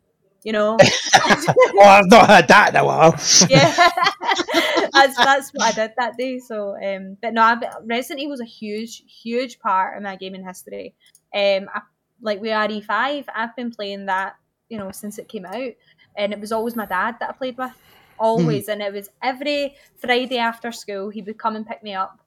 You 0.43 0.53
know? 0.53 0.77
oh, 1.15 1.81
I've 1.81 2.07
not 2.07 2.29
heard 2.29 2.49
that 2.49 2.71
in 2.71 2.77
a 2.77 2.85
while. 2.85 3.15
yeah. 3.49 3.91
that's 4.93 5.17
that's 5.17 5.51
what 5.51 5.63
I 5.63 5.73
did 5.73 5.93
that 5.99 6.17
day. 6.17 6.39
So, 6.39 6.77
um, 6.77 7.17
but 7.21 7.35
no, 7.35 7.43
I, 7.43 7.59
Resident 7.85 8.21
Evil 8.21 8.33
was 8.33 8.41
a 8.41 8.45
huge, 8.45 9.03
huge 9.07 9.59
part 9.59 9.97
of 9.97 10.03
my 10.03 10.17
gaming 10.17 10.45
history. 10.45 10.95
Um, 11.35 11.69
I, 11.75 11.81
like 12.21 12.41
with 12.41 12.51
RE5, 12.51 13.27
I've 13.35 13.57
been 13.57 13.71
playing 13.71 14.07
that, 14.07 14.37
you 14.69 14.79
know, 14.79 14.91
since 14.93 15.19
it 15.19 15.29
came 15.29 15.45
out, 15.45 15.73
and 16.17 16.33
it 16.33 16.41
was 16.41 16.53
always 16.53 16.77
my 16.77 16.87
dad 16.87 17.17
that 17.21 17.31
I 17.31 17.33
played 17.33 17.59
with, 17.59 17.73
always, 18.19 18.69
and 18.69 18.81
it 18.81 18.93
was 18.93 19.11
every 19.23 19.77
Friday 19.97 20.39
after 20.39 20.73
school 20.73 21.11
he 21.11 21.23
would 21.23 21.39
come 21.39 21.57
and 21.57 21.67
pick 21.67 21.83
me 21.83 21.95
up. 21.95 22.21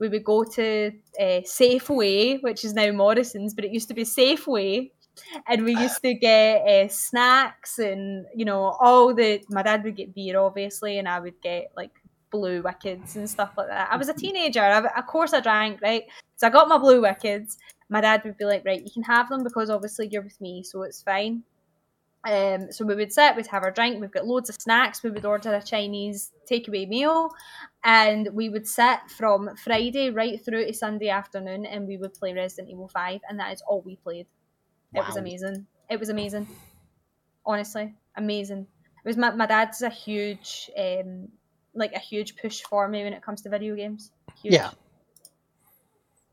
We 0.00 0.08
would 0.08 0.24
go 0.24 0.44
to 0.44 0.92
uh, 1.20 1.40
Safeway, 1.44 2.42
which 2.42 2.64
is 2.64 2.74
now 2.74 2.90
Morrisons, 2.90 3.54
but 3.54 3.64
it 3.64 3.72
used 3.72 3.88
to 3.88 3.94
be 3.94 4.04
Safeway, 4.04 4.90
and 5.46 5.64
we 5.64 5.76
used 5.76 6.02
to 6.02 6.14
get 6.14 6.66
uh, 6.66 6.88
snacks 6.88 7.78
and 7.78 8.26
you 8.34 8.44
know 8.44 8.76
all 8.80 9.14
the. 9.14 9.42
My 9.50 9.62
dad 9.62 9.84
would 9.84 9.96
get 9.96 10.14
beer, 10.14 10.38
obviously, 10.40 10.98
and 10.98 11.08
I 11.08 11.20
would 11.20 11.40
get 11.42 11.72
like 11.76 11.92
blue 12.30 12.62
WKDs 12.62 13.16
and 13.16 13.28
stuff 13.28 13.52
like 13.56 13.68
that. 13.68 13.88
I 13.92 13.96
was 13.96 14.08
a 14.08 14.14
teenager. 14.14 14.60
I, 14.62 14.78
of 14.78 15.06
course, 15.06 15.32
I 15.32 15.40
drank 15.40 15.80
right, 15.82 16.04
so 16.36 16.46
I 16.46 16.50
got 16.50 16.68
my 16.68 16.78
blue 16.78 17.02
WKDs. 17.02 17.56
My 17.88 18.00
dad 18.00 18.22
would 18.24 18.38
be 18.38 18.44
like, 18.44 18.64
"Right, 18.64 18.82
you 18.82 18.90
can 18.90 19.02
have 19.02 19.28
them 19.28 19.44
because 19.44 19.68
obviously 19.70 20.08
you're 20.10 20.22
with 20.22 20.40
me, 20.40 20.62
so 20.62 20.82
it's 20.82 21.02
fine." 21.02 21.42
Um, 22.26 22.70
so 22.70 22.84
we 22.84 22.94
would 22.94 23.12
sit, 23.12 23.34
we'd 23.34 23.46
have 23.46 23.62
our 23.62 23.70
drink, 23.70 24.00
we've 24.00 24.10
got 24.10 24.26
loads 24.26 24.50
of 24.50 24.56
snacks, 24.56 25.02
we 25.02 25.10
would 25.10 25.24
order 25.24 25.54
a 25.54 25.62
Chinese 25.62 26.32
takeaway 26.50 26.86
meal, 26.86 27.30
and 27.82 28.28
we 28.34 28.50
would 28.50 28.68
sit 28.68 28.98
from 29.16 29.56
Friday 29.56 30.10
right 30.10 30.42
through 30.44 30.66
to 30.66 30.74
Sunday 30.74 31.08
afternoon 31.08 31.64
and 31.64 31.86
we 31.86 31.96
would 31.96 32.12
play 32.12 32.34
Resident 32.34 32.68
Evil 32.68 32.88
5, 32.88 33.20
and 33.28 33.38
that 33.40 33.52
is 33.54 33.62
all 33.62 33.80
we 33.80 33.96
played. 33.96 34.26
It 34.92 35.06
was 35.06 35.16
amazing. 35.16 35.66
It 35.88 35.98
was 35.98 36.08
amazing. 36.08 36.46
Honestly, 37.46 37.94
amazing. 38.16 38.66
It 39.04 39.08
was 39.08 39.16
my, 39.16 39.30
my 39.30 39.46
dad's 39.46 39.80
a 39.82 39.88
huge 39.88 40.70
um 40.76 41.28
like 41.74 41.92
a 41.92 41.98
huge 41.98 42.36
push 42.36 42.62
for 42.62 42.88
me 42.88 43.04
when 43.04 43.12
it 43.12 43.22
comes 43.22 43.42
to 43.42 43.48
video 43.48 43.76
games. 43.76 44.10
Huge. 44.42 44.54
Yeah. 44.54 44.70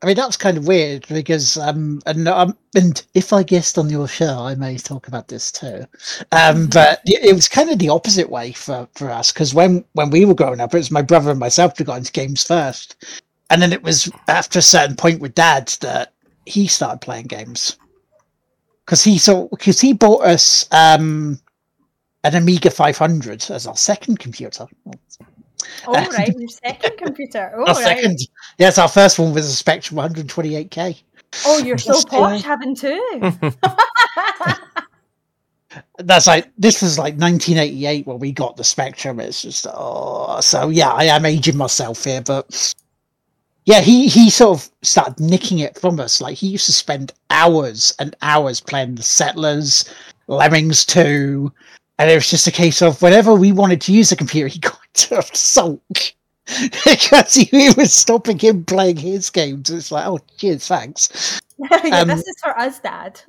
I 0.00 0.06
mean, 0.06 0.14
that's 0.14 0.36
kind 0.36 0.56
of 0.56 0.68
weird 0.68 1.06
because, 1.08 1.56
um, 1.56 2.00
and, 2.06 2.28
um, 2.28 2.56
and 2.76 3.04
if 3.14 3.32
I 3.32 3.42
guessed 3.42 3.78
on 3.78 3.90
your 3.90 4.06
show, 4.06 4.38
I 4.38 4.54
may 4.54 4.78
talk 4.78 5.08
about 5.08 5.26
this 5.26 5.50
too. 5.50 5.86
Um, 6.30 6.68
but 6.68 7.00
it 7.04 7.34
was 7.34 7.48
kind 7.48 7.68
of 7.68 7.80
the 7.80 7.88
opposite 7.88 8.30
way 8.30 8.52
for, 8.52 8.88
for 8.94 9.10
us 9.10 9.32
because 9.32 9.54
when, 9.54 9.84
when 9.94 10.10
we 10.10 10.24
were 10.24 10.34
growing 10.34 10.60
up, 10.60 10.72
it 10.72 10.78
was 10.78 10.92
my 10.92 11.02
brother 11.02 11.32
and 11.32 11.40
myself 11.40 11.74
that 11.74 11.84
got 11.84 11.98
into 11.98 12.12
games 12.12 12.44
first. 12.44 13.04
And 13.50 13.60
then 13.60 13.72
it 13.72 13.82
was 13.82 14.10
after 14.28 14.60
a 14.60 14.62
certain 14.62 14.94
point 14.94 15.20
with 15.20 15.34
dad 15.34 15.68
that 15.80 16.12
he 16.46 16.68
started 16.68 17.00
playing 17.00 17.26
games. 17.26 17.76
Because 18.84 19.02
he 19.02 19.18
saw, 19.18 19.48
because 19.48 19.80
he 19.80 19.92
bought 19.92 20.22
us 20.22 20.68
um, 20.70 21.40
an 22.22 22.36
Amiga 22.36 22.70
500 22.70 23.50
as 23.50 23.66
our 23.66 23.76
second 23.76 24.20
computer. 24.20 24.66
Oh 25.86 25.92
right, 26.12 26.34
your 26.36 26.48
second 26.48 26.96
computer. 26.98 27.52
Oh 27.56 27.60
Our 27.60 27.74
right. 27.74 27.84
second, 27.98 28.18
yes, 28.58 28.78
our 28.78 28.88
first 28.88 29.18
one 29.18 29.32
was 29.34 29.46
a 29.46 29.52
Spectrum 29.52 29.98
128K. 29.98 31.02
Oh, 31.44 31.58
you're 31.58 31.78
so 31.78 32.02
posh 32.04 32.42
having 32.42 32.74
two. 32.74 33.20
That's 35.98 36.26
like 36.26 36.50
this 36.56 36.80
was 36.80 36.98
like 36.98 37.14
1988 37.14 38.06
when 38.06 38.18
we 38.18 38.32
got 38.32 38.56
the 38.56 38.64
Spectrum. 38.64 39.20
It's 39.20 39.42
just 39.42 39.66
oh, 39.72 40.40
so 40.40 40.70
yeah, 40.70 40.90
I 40.90 41.04
am 41.04 41.26
aging 41.26 41.56
myself 41.56 42.04
here, 42.04 42.22
but 42.22 42.74
yeah, 43.66 43.80
he 43.80 44.08
he 44.08 44.30
sort 44.30 44.58
of 44.58 44.70
started 44.82 45.20
nicking 45.20 45.58
it 45.58 45.78
from 45.78 46.00
us. 46.00 46.22
Like 46.22 46.38
he 46.38 46.46
used 46.48 46.66
to 46.66 46.72
spend 46.72 47.12
hours 47.28 47.94
and 47.98 48.16
hours 48.22 48.60
playing 48.60 48.94
the 48.94 49.02
Settlers, 49.02 49.84
Lemmings 50.26 50.86
2, 50.86 51.52
and 51.98 52.10
it 52.10 52.14
was 52.14 52.30
just 52.30 52.46
a 52.46 52.52
case 52.52 52.80
of 52.80 53.02
whenever 53.02 53.34
we 53.34 53.52
wanted 53.52 53.82
to 53.82 53.92
use 53.92 54.08
the 54.08 54.16
computer, 54.16 54.48
he 54.48 54.58
got 54.60 54.78
to 54.98 55.22
sulk. 55.32 56.14
because 56.84 57.34
he, 57.34 57.70
was 57.76 57.92
stopping 57.92 58.38
him 58.38 58.64
playing 58.64 58.96
his 58.96 59.30
games. 59.30 59.70
It's 59.70 59.92
like, 59.92 60.06
oh, 60.06 60.18
cheers, 60.38 60.66
thanks. 60.66 61.40
yeah, 61.58 62.00
Um, 62.00 62.08
this 62.08 62.26
is 62.26 62.36
for 62.42 62.58
us, 62.58 62.78
Dad. 62.78 63.20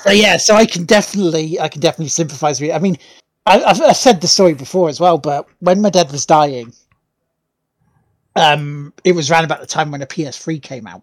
So 0.00 0.10
yeah, 0.10 0.36
so 0.36 0.54
I 0.54 0.66
can 0.66 0.84
definitely, 0.84 1.58
I 1.58 1.68
can 1.68 1.80
definitely 1.80 2.08
sympathise 2.08 2.60
with 2.60 2.68
you. 2.68 2.74
I 2.74 2.78
mean, 2.78 2.98
I, 3.46 3.62
I've, 3.62 3.80
I've 3.80 3.96
said 3.96 4.20
the 4.20 4.28
story 4.28 4.54
before 4.54 4.88
as 4.88 5.00
well, 5.00 5.18
but 5.18 5.46
when 5.60 5.80
my 5.80 5.90
dad 5.90 6.12
was 6.12 6.26
dying, 6.26 6.72
um, 8.36 8.92
it 9.04 9.12
was 9.12 9.30
around 9.30 9.44
about 9.44 9.60
the 9.60 9.66
time 9.66 9.90
when 9.90 10.00
the 10.00 10.06
PS3 10.06 10.60
came 10.62 10.86
out, 10.86 11.02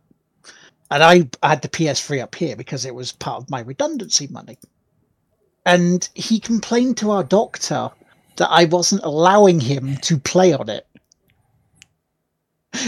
and 0.92 1.04
I, 1.04 1.30
I 1.42 1.50
had 1.50 1.62
the 1.62 1.70
PS3 1.70 2.22
up 2.22 2.36
here 2.36 2.56
because 2.56 2.86
it 2.86 2.96
was 2.96 3.12
part 3.12 3.44
of 3.44 3.50
my 3.50 3.62
redundancy 3.62 4.28
money, 4.28 4.58
and 5.66 6.08
he 6.16 6.40
complained 6.40 6.98
to 6.98 7.12
our 7.12 7.24
doctor 7.24 7.92
that 8.40 8.50
I 8.50 8.66
wasn't 8.66 9.04
allowing 9.04 9.60
him 9.60 9.98
to 9.98 10.18
play 10.18 10.54
on 10.54 10.70
it. 10.70 10.88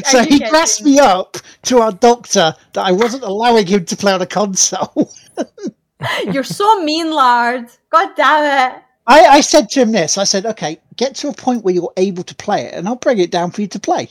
So 0.05 0.23
he 0.23 0.39
grassed 0.39 0.83
me 0.83 0.99
up 0.99 1.37
to 1.63 1.79
our 1.79 1.91
doctor 1.91 2.55
that 2.73 2.85
I 2.85 2.91
wasn't 2.91 3.23
allowing 3.23 3.67
him 3.67 3.85
to 3.85 3.97
play 3.97 4.13
on 4.13 4.21
a 4.21 4.25
console. 4.25 5.11
You're 6.31 6.43
so 6.43 6.83
mean, 6.83 7.11
lard. 7.11 7.65
God 7.89 8.09
damn 8.15 8.75
it. 8.75 8.81
I, 9.07 9.25
I 9.25 9.41
said 9.41 9.69
to 9.69 9.81
him 9.81 9.91
this. 9.91 10.17
I 10.17 10.23
said, 10.23 10.45
"Okay, 10.45 10.79
get 10.95 11.15
to 11.15 11.27
a 11.27 11.33
point 11.33 11.63
where 11.63 11.73
you're 11.73 11.93
able 11.97 12.23
to 12.23 12.35
play 12.35 12.61
it, 12.65 12.73
and 12.73 12.87
I'll 12.87 12.95
bring 12.95 13.17
it 13.17 13.31
down 13.31 13.51
for 13.51 13.61
you 13.61 13.67
to 13.67 13.79
play." 13.79 14.09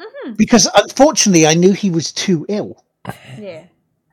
Mhm. 0.00 0.36
Because 0.36 0.68
unfortunately, 0.74 1.46
I 1.46 1.54
knew 1.54 1.72
he 1.72 1.90
was 1.90 2.10
too 2.12 2.44
ill 2.48 2.84
Yeah. 3.38 3.64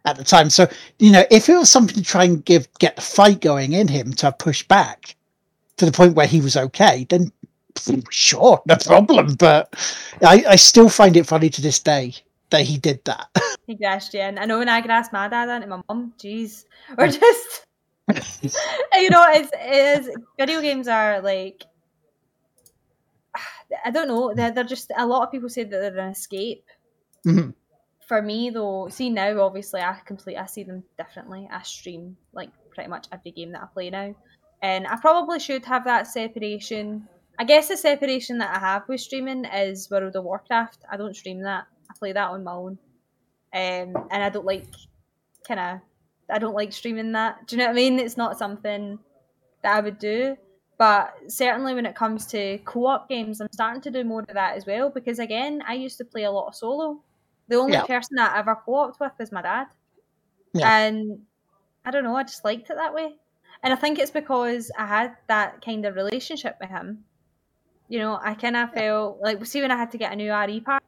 at 0.05 0.17
the 0.17 0.23
time. 0.23 0.49
So 0.49 0.67
you 0.99 1.11
know, 1.11 1.23
if 1.31 1.49
it 1.49 1.55
was 1.57 1.71
something 1.71 1.95
to 1.95 2.03
try 2.03 2.25
and 2.25 2.43
give 2.45 2.67
get 2.79 2.97
the 2.97 3.01
fight 3.01 3.39
going 3.41 3.73
in 3.73 3.87
him 3.87 4.13
to 4.15 4.31
push 4.33 4.63
back 4.67 5.15
to 5.77 5.85
the 5.85 5.91
point 5.91 6.15
where 6.15 6.27
he 6.27 6.41
was 6.41 6.55
okay, 6.57 7.05
then 7.09 7.31
sure, 8.09 8.61
no 8.65 8.75
problem. 8.77 9.35
But 9.35 9.73
I, 10.21 10.45
I 10.49 10.55
still 10.55 10.89
find 10.89 11.15
it 11.17 11.25
funny 11.27 11.49
to 11.49 11.61
this 11.61 11.79
day 11.79 12.13
that 12.49 12.61
he 12.61 12.77
did 12.77 13.03
that. 13.05 13.27
He 13.67 13.75
grashed 13.75 14.13
you 14.13 14.19
in. 14.19 14.37
I 14.37 14.45
know 14.45 14.59
when 14.59 14.69
I 14.69 14.79
grassed 14.79 15.11
my 15.11 15.27
dad 15.27 15.49
and 15.49 15.67
my 15.67 15.81
mum, 15.89 16.13
jeez. 16.19 16.65
We're 16.95 17.07
just 17.07 17.65
you 18.93 19.09
know, 19.09 19.25
it's 19.29 19.49
it 19.53 20.05
is 20.05 20.15
video 20.37 20.61
games 20.61 20.87
are 20.87 21.19
like 21.21 21.63
I 23.83 23.89
don't 23.89 24.07
know, 24.07 24.35
they're 24.35 24.51
they're 24.51 24.63
just 24.63 24.91
a 24.95 25.07
lot 25.07 25.23
of 25.23 25.31
people 25.31 25.49
say 25.49 25.63
that 25.63 25.71
they're 25.71 25.97
an 25.97 26.11
escape. 26.11 26.65
Mhm. 27.25 27.55
For 28.07 28.21
me 28.21 28.51
though, 28.51 28.87
see 28.89 29.09
now 29.09 29.41
obviously 29.41 29.81
I 29.81 29.97
complete 30.05 30.37
I 30.37 30.45
see 30.45 30.61
them 30.61 30.83
differently. 30.95 31.49
I 31.51 31.63
stream 31.63 32.15
like 32.33 32.51
pretty 32.69 32.91
much 32.91 33.07
every 33.11 33.31
game 33.31 33.51
that 33.53 33.63
I 33.63 33.65
play 33.73 33.89
now. 33.89 34.13
And 34.65 34.87
I 34.87 34.95
probably 34.95 35.39
should 35.39 35.63
have 35.65 35.83
that 35.85 36.07
separation. 36.07 37.07
I 37.37 37.43
guess 37.43 37.67
the 37.67 37.77
separation 37.77 38.39
that 38.39 38.55
I 38.55 38.59
have 38.59 38.83
with 38.87 38.99
streaming 38.99 39.45
is 39.45 39.91
World 39.91 40.15
of 40.15 40.23
Warcraft. 40.23 40.79
I 40.91 40.97
don't 40.97 41.15
stream 41.15 41.43
that. 41.43 41.65
I 41.87 41.93
play 41.99 42.13
that 42.13 42.29
on 42.31 42.43
my 42.43 42.53
own. 42.53 42.79
Um, 43.53 43.89
and 44.11 44.23
I 44.23 44.29
don't 44.29 44.45
like 44.53 44.65
kind 45.47 45.59
of 45.59 45.79
I 46.35 46.39
don't 46.39 46.55
like 46.55 46.73
streaming 46.73 47.11
that. 47.11 47.45
Do 47.45 47.55
you 47.55 47.59
know 47.59 47.65
what 47.67 47.73
I 47.73 47.75
mean? 47.75 47.99
It's 47.99 48.17
not 48.17 48.39
something 48.39 48.97
that 49.61 49.75
I 49.77 49.81
would 49.81 49.99
do. 49.99 50.35
But 50.79 51.13
certainly 51.27 51.75
when 51.75 51.85
it 51.85 51.95
comes 51.95 52.25
to 52.27 52.57
co-op 52.65 53.07
games, 53.07 53.41
I'm 53.41 53.51
starting 53.51 53.81
to 53.83 53.91
do 53.91 54.03
more 54.03 54.21
of 54.21 54.33
that 54.33 54.57
as 54.57 54.65
well 54.65 54.89
because 54.89 55.19
again, 55.19 55.61
I 55.67 55.75
used 55.75 55.99
to 55.99 56.05
play 56.05 56.23
a 56.23 56.31
lot 56.31 56.47
of 56.47 56.55
solo. 56.55 57.03
The 57.49 57.57
only 57.57 57.73
Yeah. 57.73 57.85
person 57.85 58.15
that 58.15 58.35
I 58.35 58.39
ever 58.39 58.55
co-oped 58.65 58.99
with 58.99 59.11
was 59.19 59.31
my 59.31 59.43
dad. 59.43 59.67
Yeah. 60.53 60.75
And 60.75 61.19
I 61.85 61.91
don't 61.91 62.03
know, 62.03 62.15
I 62.15 62.23
just 62.23 62.43
liked 62.43 62.71
it 62.71 62.77
that 62.77 62.95
way. 62.95 63.15
And 63.65 63.73
I 63.73 63.75
think 63.75 63.97
it's 63.97 64.11
because 64.11 64.71
I 64.77 64.85
had 64.85 65.15
that 65.27 65.65
kind 65.65 65.85
of 65.85 65.95
relationship 65.95 66.55
with 66.61 66.69
him. 66.69 67.03
You 67.89 67.97
know, 67.97 68.19
I 68.21 68.35
kind 68.35 68.55
of 68.55 68.71
felt 68.71 69.19
like, 69.21 69.43
see, 69.45 69.61
when 69.61 69.71
I 69.71 69.75
had 69.75 69.89
to 69.91 69.97
get 69.97 70.13
a 70.13 70.15
new 70.15 70.31
RE 70.31 70.59
part 70.59 70.83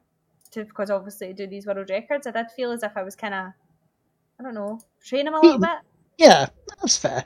to, 0.52 0.64
because 0.64 0.88
obviously 0.88 1.28
to 1.28 1.34
do 1.34 1.46
these 1.48 1.66
world 1.66 1.90
records, 1.90 2.28
I 2.28 2.30
did 2.30 2.46
feel 2.54 2.70
as 2.70 2.84
if 2.84 2.96
I 2.96 3.02
was 3.02 3.16
kind 3.16 3.34
of, 3.34 3.46
I 4.38 4.42
don't 4.44 4.54
know, 4.54 4.80
training 5.04 5.26
him 5.26 5.34
a 5.34 5.40
little 5.40 5.58
bit. 5.58 5.78
yeah, 6.18 6.46
that's 6.80 6.96
fair. 6.96 7.24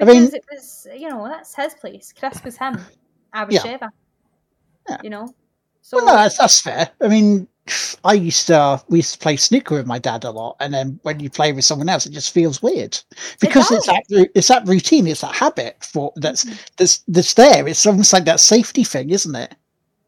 I 0.00 0.04
mean, 0.04 0.24
it 0.24 0.44
was, 0.50 0.86
you 0.96 1.10
know, 1.10 1.28
that's 1.28 1.54
his 1.54 1.74
place. 1.74 2.14
Chris 2.18 2.42
was 2.42 2.56
him. 2.56 2.80
I 3.30 3.44
was 3.44 3.54
Yeah. 3.54 3.60
Sheva. 3.60 3.90
Yeah. 4.88 4.96
You 5.02 5.10
know? 5.10 5.28
So, 5.82 5.98
well, 5.98 6.06
no, 6.06 6.12
that's, 6.14 6.38
that's 6.38 6.60
fair. 6.62 6.90
I 7.02 7.08
mean, 7.08 7.46
I 8.04 8.12
used 8.14 8.46
to 8.48 8.82
we 8.88 8.98
used 8.98 9.14
to 9.14 9.18
play 9.18 9.36
snooker 9.36 9.74
with 9.76 9.86
my 9.86 9.98
dad 9.98 10.24
a 10.24 10.30
lot, 10.30 10.56
and 10.60 10.72
then 10.74 11.00
when 11.02 11.20
you 11.20 11.30
play 11.30 11.52
with 11.52 11.64
someone 11.64 11.88
else, 11.88 12.04
it 12.06 12.12
just 12.12 12.32
feels 12.34 12.60
weird 12.62 12.98
because 13.40 13.70
it's 13.70 13.86
that 13.86 14.04
it's 14.34 14.48
that 14.48 14.66
routine, 14.66 15.06
it's 15.06 15.22
that 15.22 15.34
habit 15.34 15.82
for 15.84 16.12
that's 16.16 16.44
Mm-hmm. 16.44 16.56
that's 16.76 16.98
that's 17.08 17.34
there. 17.34 17.66
It's 17.66 17.86
almost 17.86 18.12
like 18.12 18.24
that 18.26 18.40
safety 18.40 18.84
thing, 18.84 19.10
isn't 19.10 19.34
it? 19.34 19.54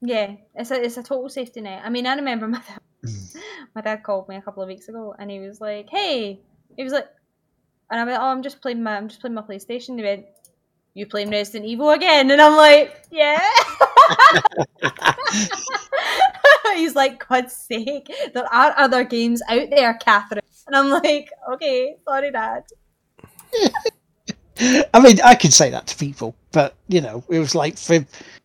yeah, 0.03 0.33
it's 0.55 0.70
a, 0.70 0.83
it's 0.85 0.99
a 0.99 1.03
total 1.03 1.28
safety 1.31 1.62
net. 1.62 1.81
I 1.85 1.89
mean, 1.89 2.07
I 2.07 2.15
remember 2.15 2.47
my 2.57 2.59
dad, 2.59 2.81
Mm. 3.05 3.37
my 3.74 3.81
dad 3.83 4.03
called 4.03 4.28
me 4.28 4.37
a 4.37 4.43
couple 4.43 4.62
of 4.62 4.69
weeks 4.69 4.89
ago 4.89 5.15
and 5.19 5.31
he 5.31 5.39
was 5.39 5.61
like, 5.61 5.89
hey, 5.91 6.41
he 6.77 6.83
was 6.85 6.93
like, 6.93 7.07
and 7.91 8.01
I 8.01 8.05
went, 8.05 8.19
oh, 8.20 8.27
I'm 8.27 8.43
just 8.43 8.61
playing 8.61 8.83
my, 8.83 8.97
I'm 8.97 9.09
just 9.09 9.20
playing 9.20 9.35
my 9.35 9.43
PlayStation. 9.43 9.97
He 9.97 10.03
went, 10.03 10.24
you 10.95 11.07
playing 11.07 11.31
Resident 11.31 11.66
Evil 11.66 11.91
again? 11.91 12.31
And 12.31 12.41
I'm 12.43 12.57
like, 12.57 13.05
yeah. 13.12 13.39
He's 16.76 16.94
like, 16.94 17.26
God's 17.26 17.55
sake, 17.55 18.12
there 18.34 18.52
are 18.52 18.74
other 18.76 19.05
games 19.05 19.43
out 19.48 19.70
there, 19.70 19.94
Catherine. 19.94 20.40
And 20.66 20.76
I'm 20.76 20.90
like, 20.90 21.30
okay, 21.52 21.97
sorry, 22.05 22.30
Dad. 22.30 22.64
I 24.94 25.01
mean, 25.01 25.20
I 25.22 25.34
could 25.34 25.52
say 25.52 25.70
that 25.70 25.86
to 25.88 25.97
people, 25.97 26.34
but 26.52 26.74
you 26.88 27.01
know, 27.01 27.22
it 27.28 27.38
was 27.38 27.55
like 27.55 27.76
for 27.76 28.05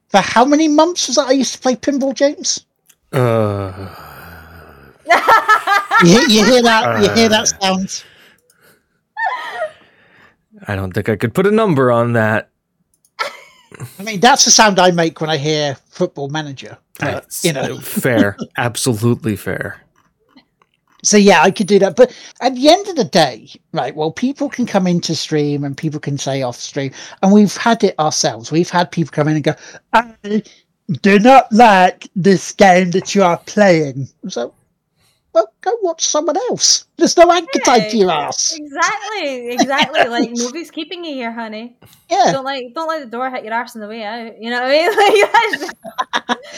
For 0.09 0.19
how 0.19 0.43
many 0.45 0.67
months 0.67 1.07
was 1.07 1.15
that 1.15 1.27
I 1.27 1.31
used 1.31 1.53
to 1.53 1.59
play 1.59 1.75
pinball, 1.75 2.13
James? 2.13 2.65
Uh, 3.13 3.89
You, 6.03 6.19
you 6.27 6.45
hear 6.45 6.61
that? 6.63 7.03
You 7.03 7.11
hear 7.13 7.29
that 7.29 7.47
sound? 7.61 8.03
I 10.67 10.75
don't 10.75 10.91
think 10.91 11.09
I 11.09 11.15
could 11.15 11.33
put 11.33 11.47
a 11.47 11.51
number 11.51 11.91
on 11.91 12.13
that. 12.13 12.49
I 13.99 14.03
mean, 14.03 14.19
that's 14.19 14.45
the 14.45 14.51
sound 14.51 14.79
I 14.79 14.91
make 14.91 15.21
when 15.21 15.29
I 15.29 15.37
hear 15.37 15.75
Football 15.89 16.29
Manager. 16.29 16.77
But, 16.99 17.11
That's 17.11 17.45
you 17.45 17.53
know, 17.53 17.77
fair, 17.79 18.37
absolutely 18.57 19.35
fair. 19.35 19.81
so 21.03 21.17
yeah, 21.17 21.41
I 21.41 21.49
could 21.51 21.67
do 21.67 21.79
that. 21.79 21.95
But 21.95 22.15
at 22.41 22.53
the 22.55 22.69
end 22.69 22.87
of 22.87 22.95
the 22.95 23.05
day, 23.05 23.49
right? 23.71 23.95
Well, 23.95 24.11
people 24.11 24.49
can 24.49 24.65
come 24.65 24.85
into 24.85 25.15
stream 25.15 25.63
and 25.63 25.75
people 25.75 25.99
can 25.99 26.17
say 26.17 26.43
off 26.43 26.57
stream, 26.57 26.91
and 27.23 27.33
we've 27.33 27.55
had 27.57 27.83
it 27.83 27.97
ourselves. 27.97 28.51
We've 28.51 28.69
had 28.69 28.91
people 28.91 29.11
come 29.11 29.27
in 29.27 29.35
and 29.35 29.43
go, 29.43 29.55
I 29.93 30.43
do 31.01 31.17
not 31.19 31.51
like 31.51 32.07
this 32.15 32.51
game 32.51 32.91
that 32.91 33.15
you 33.15 33.23
are 33.23 33.37
playing. 33.37 34.07
so. 34.27 34.53
Well, 35.33 35.53
go 35.61 35.77
watch 35.81 36.05
someone 36.05 36.35
else. 36.35 36.85
There's 36.97 37.15
no 37.15 37.31
anchor 37.31 37.59
tied 37.59 37.89
to 37.91 37.97
your 37.97 38.11
ass. 38.11 38.53
Exactly, 38.57 39.51
exactly. 39.51 40.03
like 40.09 40.29
nobody's 40.33 40.71
keeping 40.71 41.05
you 41.05 41.13
here, 41.13 41.31
honey. 41.31 41.77
Yeah. 42.09 42.31
Don't 42.33 42.43
like 42.43 42.73
don't 42.75 42.89
let 42.89 42.99
the 42.99 43.09
door 43.09 43.29
hit 43.29 43.45
your 43.45 43.53
ass 43.53 43.75
on 43.75 43.81
the 43.81 43.87
way 43.87 44.03
out. 44.03 44.33
You 44.39 44.49
know 44.49 44.61
what 44.61 44.71
I 44.71 44.71
mean? 44.71 44.91
Like 44.97 45.31
that's 45.31 45.59
just, 45.61 45.75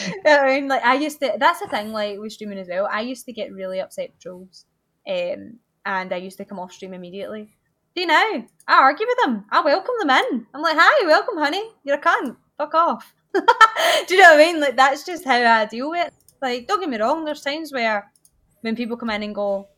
you 0.08 0.22
know 0.24 0.36
what 0.36 0.40
I 0.40 0.54
mean, 0.60 0.68
like 0.68 0.84
I 0.84 0.94
used 0.94 1.20
to. 1.20 1.34
That's 1.38 1.60
the 1.60 1.68
thing. 1.68 1.92
Like 1.92 2.18
with 2.18 2.32
streaming 2.32 2.58
as 2.58 2.68
well, 2.68 2.88
I 2.90 3.02
used 3.02 3.26
to 3.26 3.32
get 3.32 3.52
really 3.52 3.80
upset 3.80 4.10
with 4.10 4.20
trolls, 4.20 4.64
um, 5.08 5.58
and 5.86 6.12
I 6.12 6.16
used 6.16 6.38
to 6.38 6.44
come 6.44 6.58
off 6.58 6.72
stream 6.72 6.94
immediately. 6.94 7.56
Do 7.94 8.00
you 8.00 8.08
know? 8.08 8.44
I 8.66 8.74
argue 8.74 9.06
with 9.06 9.18
them. 9.24 9.44
I 9.52 9.60
welcome 9.60 9.94
them 10.00 10.10
in. 10.10 10.46
I'm 10.52 10.62
like, 10.62 10.76
"Hi, 10.76 11.06
welcome, 11.06 11.38
honey. 11.38 11.62
You're 11.84 11.98
a 11.98 12.00
cunt. 12.00 12.36
Fuck 12.58 12.74
off." 12.74 13.14
Do 13.34 14.14
you 14.14 14.20
know 14.20 14.30
what 14.30 14.40
I 14.40 14.44
mean? 14.44 14.60
Like 14.60 14.76
that's 14.76 15.04
just 15.06 15.24
how 15.24 15.36
I 15.40 15.66
deal 15.66 15.90
with. 15.90 16.08
it. 16.08 16.12
Like, 16.42 16.66
don't 16.66 16.80
get 16.80 16.90
me 16.90 16.98
wrong. 16.98 17.24
There's 17.24 17.40
times 17.40 17.72
where 17.72 18.12
when 18.64 18.74
people 18.74 18.96
come 18.96 19.10
in 19.10 19.22
and 19.22 19.34
go, 19.34 19.68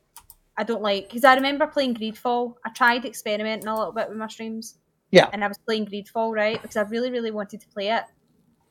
I 0.56 0.62
don't 0.62 0.80
like 0.80 1.08
because 1.08 1.24
I 1.24 1.34
remember 1.34 1.66
playing 1.66 1.94
Greedfall. 1.96 2.54
I 2.64 2.70
tried 2.70 3.04
experimenting 3.04 3.66
a 3.68 3.76
little 3.76 3.92
bit 3.92 4.08
with 4.08 4.16
my 4.16 4.28
streams. 4.28 4.78
Yeah. 5.10 5.28
And 5.32 5.42
I 5.44 5.48
was 5.48 5.58
playing 5.58 5.86
Greedfall, 5.86 6.34
right? 6.34 6.60
Because 6.62 6.76
I 6.76 6.82
really, 6.82 7.10
really 7.10 7.30
wanted 7.32 7.60
to 7.60 7.68
play 7.68 7.88
it. 7.90 8.04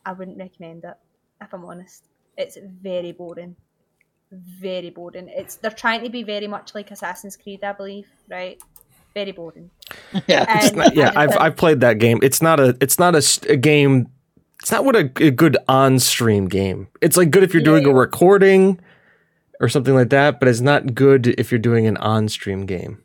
I 0.05 0.13
wouldn't 0.13 0.37
recommend 0.37 0.83
it, 0.85 0.93
if 1.41 1.53
I'm 1.53 1.65
honest. 1.65 2.05
It's 2.37 2.57
very 2.81 3.11
boring. 3.11 3.55
Very 4.31 4.89
boring. 4.89 5.27
It's 5.29 5.55
they're 5.57 5.71
trying 5.71 6.03
to 6.03 6.09
be 6.09 6.23
very 6.23 6.47
much 6.47 6.73
like 6.75 6.91
Assassin's 6.91 7.35
Creed, 7.37 7.63
I 7.63 7.73
believe, 7.73 8.07
right? 8.29 8.61
Very 9.13 9.31
boring. 9.33 9.69
Yeah. 10.27 10.45
And 10.47 10.75
Not- 10.77 10.95
yeah, 10.95 11.11
I 11.15 11.23
I've 11.23 11.29
just- 11.29 11.41
I've 11.41 11.55
played 11.57 11.81
that 11.81 11.99
game. 11.99 12.19
It's 12.23 12.41
not 12.41 12.59
a 12.59 12.75
it's 12.81 12.97
not 12.97 13.15
a, 13.15 13.19
s- 13.19 13.43
a 13.49 13.57
game. 13.57 14.07
It's 14.61 14.71
not 14.71 14.85
what 14.85 14.95
a, 14.95 15.11
a 15.23 15.31
good 15.31 15.57
on 15.67 15.99
stream 15.99 16.47
game. 16.47 16.87
It's 17.01 17.17
like 17.17 17.31
good 17.31 17.43
if 17.43 17.53
you're 17.53 17.63
doing 17.63 17.85
a 17.85 17.89
Yeah. 17.89 17.95
recording 17.99 18.79
or 19.59 19.69
something 19.69 19.93
like 19.93 20.09
that, 20.09 20.39
but 20.39 20.47
it's 20.47 20.61
not 20.61 20.95
good 20.95 21.27
if 21.27 21.51
you're 21.51 21.59
doing 21.59 21.87
an 21.87 21.97
on 21.97 22.27
stream 22.29 22.65
game. 22.65 23.03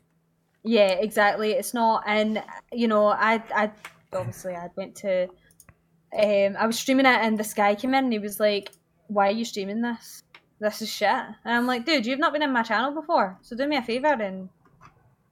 Yeah, 0.63 0.91
exactly. 0.91 1.51
It's 1.51 1.73
not, 1.73 2.03
and 2.05 2.43
you 2.71 2.87
know, 2.87 3.07
I, 3.07 3.43
I 3.55 3.71
obviously 4.13 4.53
I 4.53 4.69
went 4.75 4.95
to, 4.97 5.23
um, 5.23 6.55
I 6.59 6.67
was 6.67 6.77
streaming 6.77 7.05
it, 7.05 7.19
and 7.21 7.37
this 7.37 7.53
guy 7.53 7.75
came 7.75 7.93
in, 7.93 8.03
and 8.05 8.13
he 8.13 8.19
was 8.19 8.39
like, 8.39 8.71
"Why 9.07 9.29
are 9.29 9.31
you 9.31 9.45
streaming 9.45 9.81
this? 9.81 10.23
This 10.59 10.81
is 10.81 10.89
shit." 10.89 11.09
And 11.09 11.35
I'm 11.45 11.65
like, 11.65 11.85
"Dude, 11.85 12.05
you've 12.05 12.19
not 12.19 12.33
been 12.33 12.43
in 12.43 12.51
my 12.51 12.63
channel 12.63 12.93
before, 12.93 13.39
so 13.41 13.55
do 13.55 13.65
me 13.67 13.77
a 13.77 13.81
favor 13.81 14.07
and, 14.07 14.49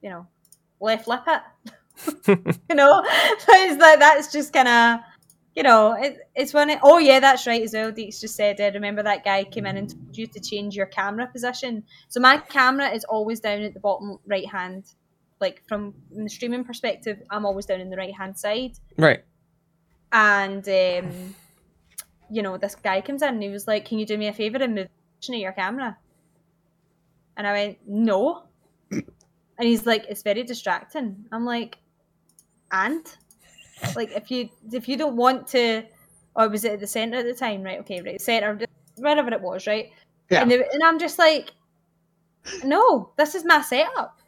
you 0.02 0.10
know, 0.10 0.28
left 0.80 1.08
lip 1.08 1.24
it." 1.28 1.74
you 2.28 2.76
know, 2.76 3.04
so 3.04 3.46
it's 3.50 3.82
like 3.82 4.00
that's 4.00 4.32
just 4.32 4.54
kind 4.54 4.68
of, 4.68 5.00
you 5.60 5.64
know, 5.64 5.94
it, 5.94 6.18
it's 6.36 6.54
when 6.54 6.70
it. 6.70 6.80
Oh 6.82 6.98
yeah, 6.98 7.20
that's 7.20 7.46
right 7.46 7.62
as 7.62 7.74
well. 7.74 7.92
Deeks 7.92 8.22
just 8.22 8.36
said, 8.36 8.60
uh, 8.62 8.72
remember 8.74 9.04
that 9.04 9.26
guy 9.26 9.44
came 9.44 9.66
in 9.66 9.76
and 9.78 9.90
told 9.90 10.18
you 10.18 10.26
to 10.26 10.40
change 10.40 10.76
your 10.76 10.86
camera 10.86 11.28
position. 11.28 11.84
So 12.08 12.20
my 12.20 12.38
camera 12.38 12.90
is 12.90 13.04
always 13.04 13.42
down 13.42 13.62
at 13.62 13.74
the 13.74 13.80
bottom 13.80 14.18
right 14.26 14.50
hand 14.50 14.86
like 15.40 15.64
from 15.68 15.94
the 16.12 16.30
streaming 16.30 16.64
perspective, 16.64 17.22
I'm 17.30 17.46
always 17.46 17.66
down 17.66 17.80
in 17.80 17.90
the 17.90 17.98
right 17.98 18.16
hand 18.16 18.38
side. 18.38 18.78
Right. 18.98 19.24
And 20.12 20.68
um, 20.68 21.36
you 22.30 22.42
know, 22.42 22.58
this 22.58 22.76
guy 22.76 23.02
comes 23.02 23.22
in 23.22 23.30
and 23.30 23.44
he 23.44 23.50
was 23.50 23.68
like, 23.68 23.86
Can 23.86 24.00
you 24.00 24.06
do 24.06 24.18
me 24.18 24.28
a 24.28 24.34
favour 24.34 24.58
and 24.58 24.76
move 24.76 24.88
the 25.28 25.34
of 25.34 25.40
your 25.40 25.52
camera? 25.52 25.98
And 27.38 27.48
I 27.48 27.54
went, 27.54 27.78
No. 27.88 28.44
and 28.92 29.04
he's 29.60 29.86
like, 29.86 30.06
It's 30.10 30.24
very 30.24 30.44
distracting. 30.44 31.26
I'm 31.32 31.46
like, 31.46 31.78
and? 32.72 33.06
Like 33.96 34.12
if 34.12 34.30
you 34.32 34.50
if 34.72 34.88
you 34.88 34.98
don't 34.98 35.16
want 35.16 35.48
to 35.50 35.84
or 36.36 36.48
was 36.50 36.64
it 36.64 36.74
at 36.74 36.80
the 36.80 36.88
centre 36.88 37.18
at 37.18 37.26
the 37.26 37.34
time? 37.34 37.64
Right, 37.64 37.80
okay, 37.80 38.02
right, 38.02 38.22
centre 38.22 38.60
wherever 38.98 39.32
it 39.32 39.42
was, 39.42 39.66
right? 39.68 39.92
Yeah. 40.30 40.42
And, 40.42 40.52
they- 40.52 40.68
and 40.72 40.84
I'm 40.84 41.00
just 41.00 41.18
like, 41.18 41.52
No, 42.64 43.12
this 43.18 43.36
is 43.36 43.46
my 43.46 43.62
setup. 43.62 44.20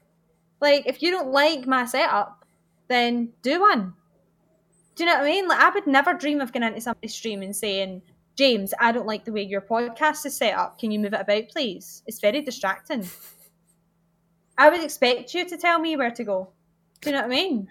Like, 0.59 0.85
if 0.85 1.01
you 1.01 1.11
don't 1.11 1.31
like 1.31 1.65
my 1.67 1.85
setup, 1.85 2.45
then 2.87 3.29
do 3.41 3.61
one. 3.61 3.93
Do 4.95 5.03
you 5.03 5.09
know 5.09 5.15
what 5.17 5.23
I 5.23 5.31
mean? 5.31 5.47
Like, 5.47 5.59
I 5.59 5.69
would 5.69 5.87
never 5.87 6.13
dream 6.13 6.41
of 6.41 6.51
going 6.51 6.63
into 6.63 6.81
somebody's 6.81 7.13
stream 7.15 7.41
and 7.41 7.55
saying, 7.55 8.01
James, 8.35 8.73
I 8.79 8.91
don't 8.91 9.07
like 9.07 9.25
the 9.25 9.31
way 9.31 9.41
your 9.43 9.61
podcast 9.61 10.25
is 10.25 10.35
set 10.35 10.55
up. 10.55 10.77
Can 10.79 10.91
you 10.91 10.99
move 10.99 11.13
it 11.13 11.21
about, 11.21 11.49
please? 11.49 12.03
It's 12.07 12.19
very 12.19 12.41
distracting. 12.41 13.07
I 14.57 14.69
would 14.69 14.83
expect 14.83 15.33
you 15.33 15.47
to 15.47 15.57
tell 15.57 15.79
me 15.79 15.95
where 15.95 16.11
to 16.11 16.23
go. 16.23 16.49
Do 17.01 17.09
you 17.09 17.15
know 17.15 17.21
what 17.23 17.31
I 17.31 17.35
mean? 17.35 17.67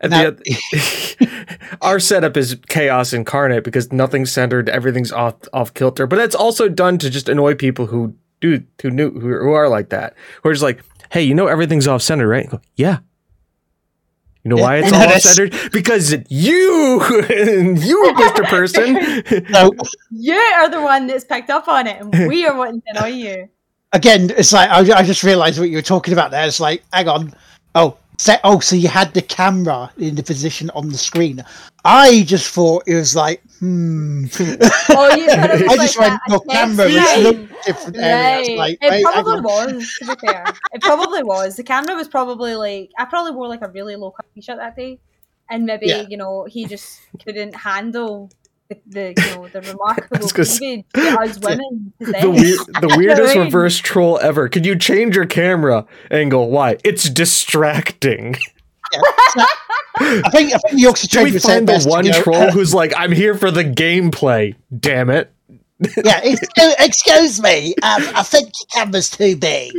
And 0.00 0.10
Now- 0.10 0.30
the, 0.30 1.46
our 1.82 2.00
setup 2.00 2.36
is 2.36 2.56
chaos 2.68 3.12
incarnate 3.12 3.64
because 3.64 3.92
nothing's 3.92 4.32
centered, 4.32 4.68
everything's 4.68 5.12
off 5.12 5.34
off 5.52 5.74
kilter. 5.74 6.06
But 6.06 6.16
that's 6.16 6.34
also 6.34 6.68
done 6.68 6.98
to 6.98 7.10
just 7.10 7.28
annoy 7.28 7.54
people 7.54 7.86
who 7.86 8.14
do 8.40 8.62
who 8.80 8.90
knew 8.90 9.10
who, 9.12 9.28
who 9.38 9.52
are 9.52 9.68
like 9.68 9.90
that. 9.90 10.14
Who 10.42 10.48
are 10.48 10.52
just 10.52 10.62
like, 10.62 10.82
hey, 11.10 11.22
you 11.22 11.34
know 11.34 11.46
everything's 11.46 11.86
off 11.86 12.02
center, 12.02 12.26
right? 12.26 12.48
Go, 12.50 12.60
yeah. 12.76 12.98
You 14.44 14.48
know 14.48 14.56
why 14.60 14.76
it's 14.78 14.92
all 14.92 14.98
off 15.00 15.06
that's- 15.06 15.22
centered? 15.36 15.54
Because 15.72 16.12
you, 16.28 17.02
you, 17.30 18.14
Mister 18.16 18.42
Person. 18.44 18.96
So 19.52 19.70
You 20.10 20.34
are 20.34 20.68
the 20.68 20.82
one 20.82 21.06
that's 21.06 21.24
picked 21.24 21.50
up 21.50 21.68
on 21.68 21.86
it, 21.86 22.00
and 22.00 22.28
we 22.28 22.44
are 22.46 22.56
wanting 22.56 22.80
to 22.82 22.98
annoy 22.98 23.08
you. 23.10 23.48
again, 23.92 24.30
it's 24.36 24.52
like 24.52 24.68
I, 24.70 24.78
I 24.98 25.02
just 25.04 25.22
realised 25.22 25.60
what 25.60 25.68
you 25.68 25.76
were 25.76 25.82
talking 25.82 26.12
about 26.12 26.30
there. 26.32 26.44
It's 26.46 26.58
like, 26.58 26.82
hang 26.92 27.06
on, 27.08 27.34
oh, 27.76 27.96
set, 28.18 28.40
oh, 28.44 28.60
so 28.60 28.76
you 28.76 28.88
had 28.88 29.12
the 29.14 29.22
camera 29.22 29.90
in 29.98 30.14
the 30.14 30.22
position 30.22 30.70
on 30.70 30.88
the 30.90 30.98
screen. 30.98 31.44
I 31.84 32.22
just 32.26 32.52
thought 32.54 32.84
it 32.86 32.94
was 32.94 33.16
like, 33.16 33.42
hmm. 33.58 34.26
Oh, 34.90 35.14
you 35.16 35.26
thought 35.30 35.50
it 35.50 35.68
I 35.68 35.76
just 35.76 35.98
like 35.98 36.10
went 36.10 36.20
a- 36.28 36.30
your 36.30 36.40
camera 36.50 36.88
test 36.88 36.94
was 36.94 37.08
screen. 37.10 37.24
looked 37.24 37.64
different 37.66 37.96
areas. 37.98 38.48
Like, 38.58 38.78
it 38.80 38.90
wait, 38.90 39.02
probably 39.04 39.40
was, 39.40 39.96
to 40.00 40.06
be 40.06 40.26
fair. 40.26 40.44
It 40.72 40.82
probably 40.82 41.22
was. 41.22 41.56
The 41.56 41.64
camera 41.64 41.94
was 41.94 42.08
probably 42.08 42.54
like 42.54 42.90
I 42.98 43.04
probably 43.06 43.32
wore 43.32 43.48
like 43.48 43.62
a 43.62 43.68
really 43.68 43.96
low 43.96 44.10
cut 44.12 44.26
t 44.34 44.40
shirt 44.40 44.58
that 44.58 44.76
day. 44.76 44.98
And 45.50 45.66
maybe, 45.66 45.86
Yeah. 45.86 46.04
you 46.08 46.16
know, 46.16 46.44
he 46.44 46.64
just 46.66 47.00
couldn't 47.24 47.54
handle 47.54 48.30
the, 48.86 49.14
the 49.14 49.22
you 49.22 49.36
know, 49.36 49.48
the 49.48 49.60
remarkable 49.60 50.18
was 50.22 50.32
gonna 50.32 50.46
say- 50.46 50.84
cleavage 50.92 51.36
that 51.36 51.58
women 51.58 51.92
the 51.98 52.06
possess. 52.06 52.66
the 52.80 52.94
weirdest 52.96 53.36
reverse 53.36 53.78
troll 53.78 54.18
ever. 54.20 54.48
Can 54.48 54.64
you 54.64 54.76
change 54.76 55.16
your 55.16 55.26
camera 55.26 55.86
angle? 56.10 56.50
Why? 56.50 56.76
It's 56.84 57.08
distracting. 57.08 58.36
I 59.98 60.30
think 60.30 60.52
I 60.54 60.58
think 60.58 60.70
the 60.72 60.80
Yorkshire 60.80 61.08
Can 61.08 61.24
we 61.24 61.30
Trade 61.30 61.42
find 61.42 61.68
the 61.68 61.84
one 61.88 62.04
troll 62.12 62.50
who's 62.50 62.74
like, 62.74 62.92
I'm 62.96 63.12
here 63.12 63.34
for 63.34 63.50
the 63.50 63.64
gameplay. 63.64 64.54
Damn 64.78 65.10
it. 65.10 65.32
Yeah, 66.04 66.20
excuse, 66.22 66.74
excuse 66.78 67.42
me. 67.42 67.74
Um, 67.82 68.02
I 68.14 68.22
think 68.22 68.46
your 68.46 68.66
camera's 68.72 69.10
too 69.10 69.36
big. 69.36 69.72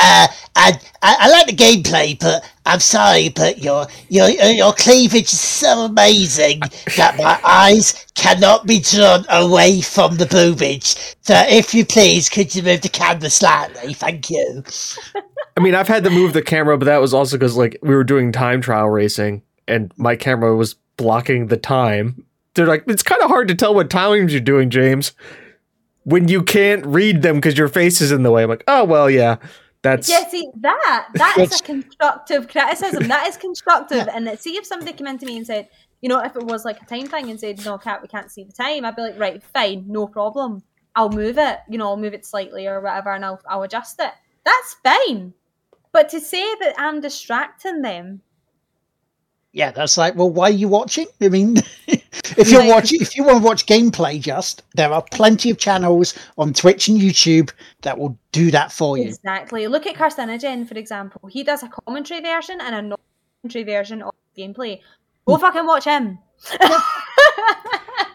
Uh, 0.00 0.28
and 0.56 0.80
I, 1.02 1.16
I 1.20 1.30
like 1.30 1.46
the 1.46 1.56
gameplay, 1.56 2.18
but 2.18 2.48
I'm 2.66 2.80
sorry, 2.80 3.30
but 3.30 3.58
your 3.58 3.86
your 4.08 4.28
your 4.28 4.72
cleavage 4.72 5.32
is 5.32 5.40
so 5.40 5.86
amazing 5.86 6.60
that 6.96 7.16
my 7.18 7.40
eyes 7.44 8.06
cannot 8.14 8.66
be 8.66 8.80
drawn 8.80 9.24
away 9.30 9.80
from 9.80 10.16
the 10.16 10.26
boobage. 10.26 11.16
So, 11.22 11.34
if 11.48 11.74
you 11.74 11.84
please, 11.84 12.28
could 12.28 12.54
you 12.54 12.62
move 12.62 12.82
the 12.82 12.88
camera 12.88 13.30
slightly? 13.30 13.94
Thank 13.94 14.30
you. 14.30 14.64
I 15.56 15.60
mean, 15.60 15.74
I've 15.74 15.88
had 15.88 16.04
to 16.04 16.10
move 16.10 16.34
the 16.34 16.42
camera, 16.42 16.78
but 16.78 16.84
that 16.84 17.00
was 17.00 17.12
also 17.12 17.36
because 17.36 17.56
like 17.56 17.78
we 17.82 17.94
were 17.94 18.04
doing 18.04 18.32
time 18.32 18.60
trial 18.60 18.88
racing 18.88 19.42
and 19.66 19.92
my 19.96 20.16
camera 20.16 20.54
was 20.56 20.74
blocking 20.96 21.46
the 21.46 21.56
time. 21.56 22.24
They're 22.58 22.66
like, 22.66 22.82
it's 22.88 23.04
kind 23.04 23.22
of 23.22 23.30
hard 23.30 23.46
to 23.48 23.54
tell 23.54 23.72
what 23.72 23.88
times 23.88 24.32
you're 24.32 24.40
doing, 24.40 24.68
James, 24.68 25.12
when 26.02 26.26
you 26.26 26.42
can't 26.42 26.84
read 26.84 27.22
them 27.22 27.36
because 27.36 27.56
your 27.56 27.68
face 27.68 28.00
is 28.00 28.10
in 28.10 28.24
the 28.24 28.32
way. 28.32 28.42
I'm 28.42 28.48
like, 28.48 28.64
oh 28.66 28.82
well, 28.82 29.08
yeah, 29.08 29.36
that's 29.82 30.08
Yeah, 30.08 30.28
see 30.28 30.50
that 30.56 31.06
that 31.14 31.36
is 31.38 31.60
a 31.60 31.62
constructive 31.62 32.48
criticism. 32.48 33.06
That 33.06 33.28
is 33.28 33.36
constructive. 33.36 34.08
And 34.08 34.28
see 34.40 34.56
if 34.56 34.66
somebody 34.66 34.92
came 34.92 35.06
in 35.06 35.18
to 35.18 35.26
me 35.26 35.36
and 35.36 35.46
said, 35.46 35.68
you 36.00 36.08
know, 36.08 36.18
if 36.18 36.34
it 36.34 36.42
was 36.42 36.64
like 36.64 36.82
a 36.82 36.84
time 36.84 37.06
thing 37.06 37.30
and 37.30 37.38
said, 37.38 37.64
no, 37.64 37.78
cat, 37.78 38.02
we 38.02 38.08
can't 38.08 38.30
see 38.30 38.42
the 38.42 38.52
time, 38.52 38.84
I'd 38.84 38.96
be 38.96 39.02
like, 39.02 39.20
right, 39.20 39.40
fine, 39.40 39.84
no 39.86 40.08
problem. 40.08 40.64
I'll 40.96 41.10
move 41.10 41.38
it. 41.38 41.60
You 41.68 41.78
know, 41.78 41.86
I'll 41.86 41.96
move 41.96 42.12
it 42.14 42.26
slightly 42.26 42.66
or 42.66 42.80
whatever, 42.80 43.12
and 43.12 43.24
I'll 43.24 43.40
I'll 43.48 43.62
adjust 43.62 44.00
it. 44.00 44.10
That's 44.44 44.76
fine. 44.82 45.32
But 45.92 46.08
to 46.08 46.20
say 46.20 46.42
that 46.60 46.74
I'm 46.76 47.00
distracting 47.00 47.82
them, 47.82 48.22
Yeah, 49.58 49.72
that's 49.72 49.98
like, 49.98 50.14
well, 50.14 50.30
why 50.30 50.50
are 50.50 50.52
you 50.52 50.68
watching? 50.68 51.08
I 51.20 51.28
mean, 51.30 51.56
if 51.88 52.48
you're 52.48 52.60
Like- 52.60 52.70
watching, 52.70 53.00
if 53.02 53.16
you 53.16 53.24
want 53.24 53.38
to 53.38 53.44
watch 53.44 53.66
gameplay, 53.66 54.20
just 54.20 54.62
there 54.76 54.92
are 54.92 55.02
plenty 55.02 55.50
of 55.50 55.58
channels 55.58 56.16
on 56.38 56.52
Twitch 56.52 56.86
and 56.86 57.00
YouTube 57.00 57.50
that 57.82 57.98
will 57.98 58.16
do 58.30 58.52
that 58.52 58.70
for 58.70 58.96
you. 58.96 59.08
Exactly. 59.08 59.66
Look 59.66 59.84
at 59.88 59.96
Carcinogen, 59.96 60.68
for 60.68 60.78
example. 60.78 61.28
He 61.28 61.42
does 61.42 61.64
a 61.64 61.68
commentary 61.68 62.20
version 62.20 62.60
and 62.60 62.72
a 62.72 62.82
non 62.82 62.98
commentary 63.42 63.64
version 63.64 64.00
of 64.00 64.14
gameplay. 64.38 64.78
Go 65.26 65.34
hmm. 65.34 65.40
fucking 65.40 65.66
watch 65.66 65.86
him. 65.86 66.20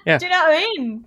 Yeah. 0.05 0.17
Do 0.19 0.25
you 0.25 0.31
know 0.31 0.45
what 0.45 0.53
I 0.53 0.71
mean? 0.77 1.05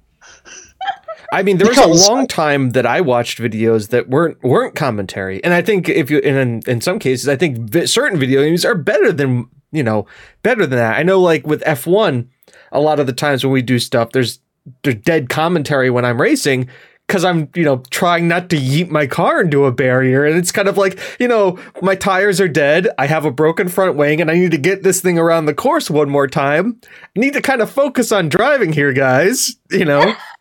I 1.32 1.42
mean, 1.42 1.56
there 1.56 1.66
was 1.66 1.78
Because- 1.78 2.06
a 2.06 2.12
long 2.12 2.26
time 2.26 2.72
that 2.72 2.84
I 2.84 3.00
watched 3.00 3.38
videos 3.38 3.88
that 3.88 4.10
weren't 4.10 4.42
weren't 4.42 4.74
commentary, 4.74 5.42
and 5.42 5.54
I 5.54 5.62
think 5.62 5.88
if 5.88 6.10
you 6.10 6.18
in 6.18 6.60
in 6.66 6.82
some 6.82 6.98
cases, 6.98 7.26
I 7.26 7.36
think 7.36 7.74
certain 7.86 8.18
video 8.18 8.42
games 8.42 8.66
are 8.66 8.74
better 8.74 9.12
than 9.12 9.48
you 9.72 9.82
know 9.82 10.06
better 10.43 10.66
than 10.66 10.78
that. 10.78 10.97
I 10.97 11.02
know, 11.02 11.20
like 11.20 11.47
with 11.47 11.62
F 11.66 11.86
one, 11.86 12.30
a 12.72 12.80
lot 12.80 13.01
of 13.01 13.06
the 13.06 13.12
times 13.12 13.44
when 13.44 13.52
we 13.52 13.62
do 13.62 13.78
stuff, 13.78 14.12
there's 14.12 14.40
there's 14.82 14.97
dead 14.97 15.28
commentary 15.28 15.90
when 15.90 16.05
I'm 16.05 16.20
racing 16.20 16.68
because 17.06 17.24
I'm 17.24 17.48
you 17.55 17.64
know 17.64 17.82
trying 17.90 18.28
not 18.28 18.51
to 18.51 18.56
yeet 18.56 18.88
my 18.88 19.06
car 19.06 19.40
into 19.40 19.64
a 19.64 19.72
barrier, 19.72 20.24
and 20.24 20.36
it's 20.36 20.52
kind 20.52 20.68
of 20.68 20.76
like 20.76 20.98
you 21.20 21.28
know 21.28 21.59
my 21.82 21.94
tires 21.94 22.40
are 22.40 22.48
dead, 22.48 22.88
I 22.98 23.06
have 23.06 23.24
a 23.24 23.30
broken 23.30 23.68
front 23.68 23.97
wing, 23.97 24.20
and 24.20 24.30
I 24.30 24.34
need 24.34 24.51
to 24.52 24.59
get 24.59 24.82
this 24.82 25.01
thing 25.01 25.18
around 25.18 25.47
the 25.47 25.55
course 25.55 25.90
one 25.90 26.09
more 26.09 26.26
time. 26.26 26.80
I 27.16 27.20
need 27.20 27.34
to 27.34 27.43
kind 27.43 27.62
of 27.62 27.70
focus 27.70 28.12
on 28.12 28.28
driving 28.28 28.72
here, 28.72 28.93
guys. 28.93 29.56
You 29.70 29.84
know. 29.84 30.14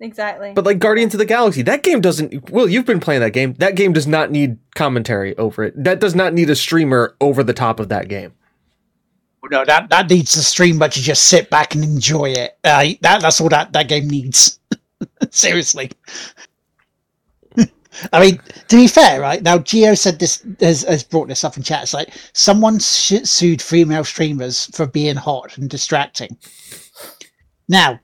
Exactly. 0.00 0.52
But 0.54 0.64
like 0.64 0.78
Guardians 0.78 1.14
of 1.14 1.18
the 1.18 1.26
Galaxy, 1.26 1.62
that 1.62 1.82
game 1.82 2.00
doesn't. 2.00 2.50
Well, 2.50 2.68
you've 2.68 2.86
been 2.86 3.00
playing 3.00 3.20
that 3.20 3.32
game. 3.32 3.54
That 3.54 3.76
game 3.76 3.92
does 3.92 4.06
not 4.06 4.30
need 4.30 4.58
commentary 4.74 5.36
over 5.36 5.64
it. 5.64 5.84
That 5.84 6.00
does 6.00 6.14
not 6.14 6.32
need 6.32 6.48
a 6.48 6.56
streamer 6.56 7.16
over 7.20 7.42
the 7.42 7.52
top 7.52 7.78
of 7.78 7.90
that 7.90 8.08
game. 8.08 8.32
No, 9.50 9.64
that 9.64 9.90
that 9.90 10.08
needs 10.08 10.32
to 10.32 10.42
stream, 10.42 10.78
but 10.78 10.96
you 10.96 11.02
just 11.02 11.24
sit 11.24 11.50
back 11.50 11.74
and 11.74 11.84
enjoy 11.84 12.30
it. 12.30 12.58
Uh, 12.64 12.86
that 13.02 13.20
that's 13.20 13.40
all 13.40 13.48
that 13.50 13.72
that 13.74 13.88
game 13.88 14.08
needs. 14.08 14.58
Seriously. 15.30 15.90
I 18.12 18.20
mean, 18.20 18.40
to 18.68 18.76
be 18.76 18.86
fair, 18.86 19.20
right 19.20 19.42
now, 19.42 19.58
Geo 19.58 19.94
said 19.94 20.18
this 20.18 20.46
has, 20.60 20.84
has 20.84 21.02
brought 21.02 21.28
this 21.28 21.44
up 21.44 21.56
in 21.56 21.62
chat. 21.62 21.82
It's 21.82 21.92
like 21.92 22.10
someone 22.32 22.78
sh- 22.78 23.24
sued 23.24 23.60
female 23.60 24.04
streamers 24.04 24.66
for 24.74 24.86
being 24.86 25.16
hot 25.16 25.58
and 25.58 25.68
distracting. 25.68 26.38
Now, 27.68 28.00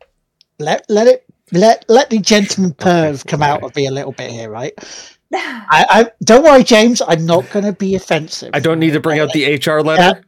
let 0.59 0.85
let 0.89 1.07
it 1.07 1.27
let 1.53 1.85
let 1.89 2.11
the 2.11 2.19
gentleman 2.19 2.73
perv 2.73 3.27
come 3.27 3.43
out 3.43 3.59
okay. 3.59 3.67
of 3.67 3.77
me 3.77 3.87
a 3.87 3.91
little 3.91 4.13
bit 4.13 4.31
here, 4.31 4.51
right? 4.51 4.73
I, 5.35 5.87
I 5.89 6.11
don't 6.25 6.45
worry, 6.45 6.65
James. 6.65 7.03
I'm 7.07 7.27
not 7.27 7.51
going 7.51 7.65
to 7.65 7.73
be 7.73 7.95
offensive. 7.97 8.51
I 8.55 8.61
don't 8.61 8.79
need 8.79 8.93
to 8.93 9.01
bring 9.01 9.19
out 9.19 9.33
the 9.33 9.57
HR 9.57 9.81
letter. 9.81 10.23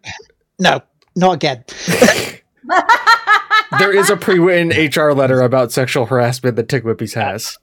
No, 0.58 0.82
not 1.14 1.34
again. 1.34 1.64
There 3.78 3.94
is 3.94 4.08
a 4.10 4.16
pre-written 4.16 4.70
HR 4.70 5.12
letter 5.12 5.42
about 5.42 5.72
sexual 5.72 6.06
harassment 6.06 6.56
that 6.56 6.68
Tick 6.68 6.84
Whippies 6.84 7.14
has. 7.14 7.58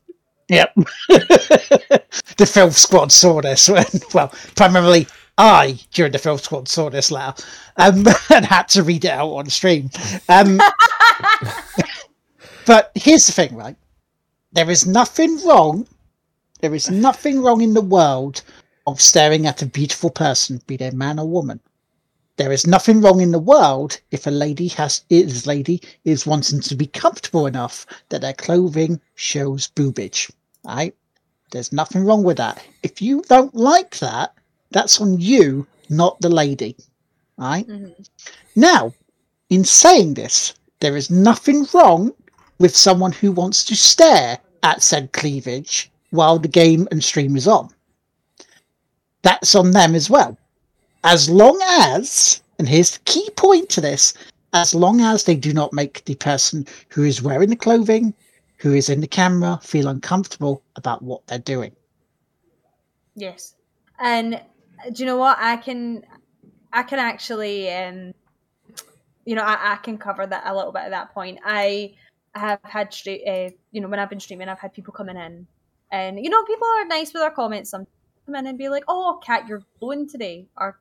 Yep. 0.50 0.76
the 1.10 2.50
Film 2.52 2.72
Squad 2.72 3.12
saw 3.12 3.42
this. 3.42 3.68
When, 3.68 3.86
well, 4.14 4.32
primarily 4.56 5.08
I, 5.38 5.80
during 5.92 6.12
the 6.12 6.20
Film 6.20 6.38
Squad, 6.38 6.68
saw 6.68 6.90
this 6.90 7.10
letter 7.10 7.44
um, 7.78 8.06
and 8.30 8.46
had 8.46 8.68
to 8.70 8.84
read 8.84 9.06
it 9.06 9.12
out 9.12 9.32
on 9.32 9.50
stream. 9.50 9.90
Um, 10.30 10.62
but 12.66 12.92
here's 12.96 13.28
the 13.28 13.34
thing, 13.34 13.56
right? 13.56 13.78
There 14.52 14.70
is 14.70 14.86
nothing 14.86 15.44
wrong. 15.46 15.88
There 16.62 16.74
is 16.74 16.90
nothing 16.90 17.42
wrong 17.42 17.62
in 17.62 17.74
the 17.74 17.82
world 17.82 18.42
of 18.88 19.02
staring 19.02 19.46
at 19.48 19.62
a 19.62 19.66
beautiful 19.66 20.10
person, 20.10 20.62
be 20.68 20.78
they 20.78 20.92
man 20.92 21.20
or 21.20 21.28
woman. 21.28 21.60
There 22.38 22.52
is 22.52 22.68
nothing 22.68 23.02
wrong 23.02 23.22
in 23.22 23.32
the 23.32 23.40
world 23.40 24.00
if 24.12 24.28
a 24.28 24.32
lady 24.32 24.68
has 24.70 25.04
is 25.10 25.48
lady 25.48 25.82
is 26.04 26.26
wanting 26.26 26.60
to 26.62 26.76
be 26.76 26.88
comfortable 26.88 27.48
enough 27.48 27.86
that 28.10 28.22
their 28.22 28.34
clothing 28.34 29.00
shows 29.16 29.70
boobage. 29.70 30.32
Right? 30.66 30.96
There's 31.52 31.72
nothing 31.72 32.04
wrong 32.04 32.24
with 32.24 32.38
that. 32.38 32.62
If 32.84 33.02
you 33.02 33.22
don't 33.30 33.56
like 33.56 34.00
that, 34.00 34.34
that's 34.72 35.00
on 35.00 35.20
you, 35.20 35.66
not 35.90 36.20
the 36.20 36.30
lady. 36.30 36.76
Right? 37.38 37.68
Mhm. 37.68 38.06
Now, 38.56 38.94
in 39.50 39.64
saying 39.64 40.16
this, 40.16 40.54
there 40.82 40.98
is 40.98 41.10
nothing 41.10 41.66
wrong 41.74 42.14
with 42.60 42.76
someone 42.76 43.12
who 43.12 43.32
wants 43.32 43.64
to 43.66 43.76
stare 43.76 44.40
at 44.64 44.82
said 44.82 45.12
cleavage 45.12 45.92
while 46.10 46.40
the 46.40 46.48
game 46.48 46.88
and 46.92 47.04
stream 47.04 47.36
is 47.36 47.48
on. 47.48 47.70
That's 49.22 49.56
on 49.56 49.72
them 49.72 49.96
as 49.96 50.10
well. 50.10 50.38
As 51.04 51.30
long 51.30 51.60
as, 51.64 52.42
and 52.58 52.68
here's 52.68 52.92
the 52.92 53.04
key 53.06 53.30
point 53.36 53.70
to 53.70 53.82
this, 53.82 54.14
as 54.54 54.74
long 54.74 55.02
as 55.02 55.24
they 55.24 55.36
do 55.36 55.54
not 55.54 55.74
make 55.74 56.04
the 56.06 56.16
person 56.16 56.66
who 56.90 57.04
is 57.04 57.22
wearing 57.22 57.50
the 57.50 57.56
clothing, 57.56 58.14
who 58.58 58.74
is 58.74 58.90
in 58.90 59.02
the 59.02 59.08
camera, 59.08 59.60
feel 59.62 59.88
uncomfortable 59.88 60.64
about 60.76 61.02
what 61.02 61.26
they're 61.28 61.40
doing. 61.40 61.76
Yes. 63.16 63.56
And 64.00 64.36
uh, 64.36 64.40
do 64.92 65.04
you 65.04 65.06
know 65.06 65.18
what? 65.18 65.38
I 65.40 65.58
can 65.58 66.04
I 66.72 66.84
can 66.84 67.00
actually 67.00 67.72
um 67.72 68.14
you 69.26 69.36
know, 69.36 69.42
I, 69.42 69.74
I 69.74 69.76
can 69.78 69.98
cover 69.98 70.26
that 70.26 70.44
a 70.46 70.56
little 70.56 70.72
bit 70.72 70.84
at 70.84 70.92
that 70.92 71.14
point. 71.14 71.40
I 71.44 71.94
have 72.36 72.60
had 72.64 72.94
straight 72.94 73.24
uh, 73.28 73.56
you 73.72 73.82
know, 73.82 73.88
when 73.88 74.00
I've 74.00 74.10
been 74.10 74.20
streaming 74.20 74.50
I've 74.50 74.60
had 74.60 74.74
people 74.74 74.94
coming 74.94 75.18
in 75.18 75.48
and 75.92 76.24
you 76.24 76.30
know, 76.30 76.44
people 76.44 76.68
are 76.68 76.86
nice 76.86 77.14
with 77.14 77.22
their 77.22 77.32
comments 77.32 77.70
some 77.70 77.88
come 78.26 78.36
in 78.36 78.48
and 78.48 78.58
be 78.58 78.70
like, 78.70 78.84
Oh 78.88 79.20
Cat, 79.24 79.48
you're 79.48 79.64
glowing 79.80 80.08
today 80.08 80.48
or 80.58 80.80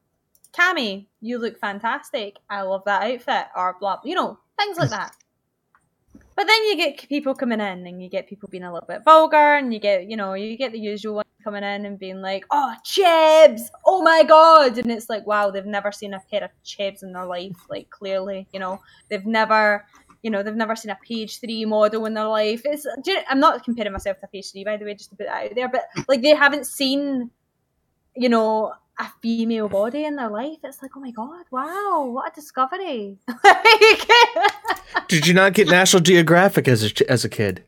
Cammy, 0.53 1.07
you 1.21 1.39
look 1.39 1.59
fantastic. 1.59 2.37
I 2.49 2.63
love 2.63 2.83
that 2.87 3.03
outfit 3.03 3.47
or 3.57 3.77
blah 3.79 3.99
you 4.05 4.15
know, 4.15 4.39
things 4.59 4.79
like 4.79 4.91
that. 4.91 5.15
But 6.37 6.47
then 6.49 6.65
you 6.65 6.77
get 6.77 7.09
people 7.09 7.35
coming 7.35 7.61
in 7.61 7.87
and 7.87 8.03
you 8.03 8.09
get 8.09 8.29
people 8.29 8.49
being 8.49 8.65
a 8.65 8.73
little 8.73 8.87
bit 8.87 9.05
vulgar 9.05 9.55
and 9.55 9.73
you 9.73 9.79
get, 9.79 10.09
you 10.09 10.17
know, 10.17 10.35
you 10.35 10.57
get 10.57 10.73
the 10.73 10.81
usual 10.81 11.17
ones 11.17 11.29
coming 11.45 11.63
in 11.63 11.87
and 11.87 11.99
being 11.99 12.23
like, 12.23 12.45
oh, 12.51 12.75
chebs, 12.85 13.63
oh 13.87 14.03
my 14.03 14.25
god. 14.25 14.79
And 14.79 14.91
it's 14.91 15.09
like, 15.09 15.27
wow, 15.27 15.51
they've 15.51 15.65
never 15.65 15.93
seen 15.93 16.15
a 16.15 16.23
pair 16.31 16.43
of 16.43 16.51
chebs 16.65 17.03
in 17.05 17.13
their 17.13 17.27
life, 17.27 17.57
like 17.69 17.91
clearly, 17.91 18.49
you 18.53 18.59
know, 18.59 18.81
they've 19.09 19.27
never, 19.27 19.87
you 20.25 20.31
know, 20.31 20.43
they've 20.43 20.57
never 20.57 20.75
seen 20.75 20.91
a 20.91 20.99
page 21.07 21.39
three 21.39 21.65
model 21.67 22.07
in 22.07 22.15
their 22.15 22.27
life. 22.27 22.63
It's, 22.65 22.87
do 23.05 23.13
you- 23.13 23.21
I'm 23.29 23.39
not 23.39 23.63
comparing 23.63 23.93
myself 23.93 24.19
to 24.21 24.27
page 24.27 24.51
three, 24.51 24.65
by 24.65 24.77
the 24.79 24.85
way, 24.87 24.95
just 24.95 25.11
to 25.11 25.17
put 25.17 25.27
that 25.27 25.45
out 25.45 25.55
there, 25.55 25.69
but 25.69 25.83
like 26.09 26.23
they 26.23 26.35
haven't 26.35 26.67
seen, 26.67 27.31
you 28.17 28.29
know, 28.31 28.73
a 28.99 29.07
female 29.21 29.69
body 29.69 30.05
in 30.05 30.17
their 30.17 30.31
life. 30.31 30.59
It's 30.65 30.81
like, 30.81 30.93
oh 30.97 31.01
my 31.01 31.11
god, 31.11 31.45
wow, 31.51 32.07
what 32.11 32.33
a 32.33 32.35
discovery. 32.35 33.19
Like- 33.45 34.09
Did 35.09 35.27
you 35.27 35.35
not 35.35 35.53
get 35.53 35.69
National 35.69 36.01
Geographic 36.03 36.67
as 36.69 36.85
a 36.85 37.11
as 37.11 37.25
a 37.25 37.29
kid, 37.29 37.63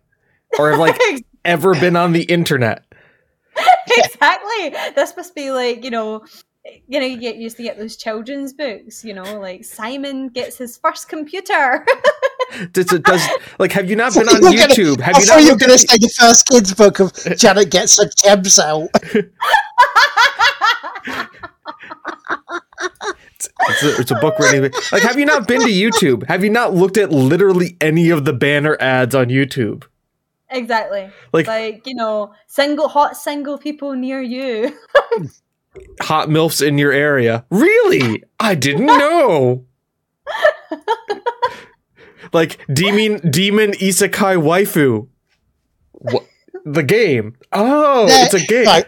or 0.59 0.71
have 0.71 0.79
like 0.81 0.97
ever 1.45 1.75
been 1.75 1.95
on 1.97 2.13
the 2.13 2.23
internet? 2.25 2.85
exactly. 3.89 4.71
This 4.95 5.17
must 5.17 5.35
be 5.35 5.51
like 5.51 5.85
you 5.85 5.91
know, 5.91 6.25
you 6.89 7.01
know, 7.01 7.07
you 7.07 7.19
get 7.19 7.37
used 7.37 7.57
to 7.59 7.63
get 7.63 7.77
those 7.79 7.97
children's 7.97 8.53
books. 8.53 9.05
You 9.05 9.15
know, 9.15 9.39
like 9.41 9.65
Simon 9.65 10.29
gets 10.29 10.57
his 10.57 10.77
first 10.79 11.09
computer. 11.09 11.85
Does 12.73 12.93
it 12.93 13.03
does 13.05 13.27
like 13.59 13.73
have 13.73 13.91
you 13.91 13.97
not 13.97 14.15
been 14.15 14.29
on 14.29 14.35
You're 14.43 14.53
gonna- 14.61 14.75
YouTube? 14.75 15.01
Have 15.01 15.17
I 15.17 15.19
you 15.21 15.27
thought 15.27 15.35
not 15.37 15.43
you 15.45 15.53
were 15.53 15.59
going 15.59 15.73
to 15.73 15.79
say 15.79 15.99
the 15.99 16.09
first 16.09 16.47
kids 16.49 16.75
book 16.75 17.01
of 17.01 17.13
Janet 17.39 17.71
gets 17.71 17.99
her 18.03 18.09
Thames 18.09 18.59
out. 18.59 18.89
It's 23.69 23.83
a, 23.83 24.01
it's 24.01 24.11
a 24.11 24.15
book 24.17 24.39
written. 24.39 24.71
Like, 24.93 25.03
have 25.03 25.19
you 25.19 25.25
not 25.25 25.47
been 25.49 25.61
to 25.61 25.67
YouTube? 25.67 26.27
Have 26.29 26.45
you 26.45 26.51
not 26.51 26.75
looked 26.75 26.97
at 26.97 27.11
literally 27.11 27.77
any 27.81 28.11
of 28.11 28.25
the 28.25 28.33
banner 28.33 28.77
ads 28.81 29.15
on 29.15 29.27
YouTube? 29.27 29.85
exactly. 30.51 31.11
Like- 31.33 31.47
Like, 31.47 31.87
you 31.87 31.95
know, 31.95 32.33
single 32.47 32.89
hot 32.89 33.17
single 33.17 33.59
people 33.59 33.95
near 33.95 34.21
you. 34.23 34.77
Hot 36.03 36.29
milfs 36.31 36.67
in 36.67 36.79
your 36.79 36.93
area? 36.93 37.45
Really? 37.51 38.23
I 38.41 38.55
didn't 38.55 38.87
know. 38.87 39.65
Like 42.33 42.59
demon 42.73 43.31
demon 43.31 43.73
isekai 43.73 44.37
waifu. 44.37 45.09
What? 45.93 46.27
The 46.65 46.83
game? 46.83 47.37
Oh, 47.53 48.07
There- 48.07 48.25
it's 48.25 48.35
a 48.35 48.41
game. 48.41 48.67
Right. 48.67 48.87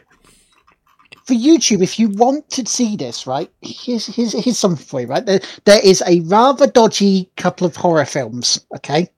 For 1.24 1.35
YouTube, 1.35 1.82
if 1.82 1.98
you 1.98 2.09
want 2.09 2.48
to 2.51 2.65
see 2.65 2.97
this, 2.97 3.27
right, 3.27 3.51
here's 3.60 4.06
here's 4.06 4.32
here's 4.32 4.59
something 4.59 4.82
for 4.82 5.02
you, 5.02 5.06
right? 5.06 5.24
There, 5.24 5.40
there 5.66 5.81
is 5.85 6.02
a 6.06 6.20
rather 6.20 6.66
dodgy 6.66 7.31
couple 7.36 7.66
of 7.66 7.77
horror 7.77 8.06
films. 8.06 8.65
Okay, 8.77 9.10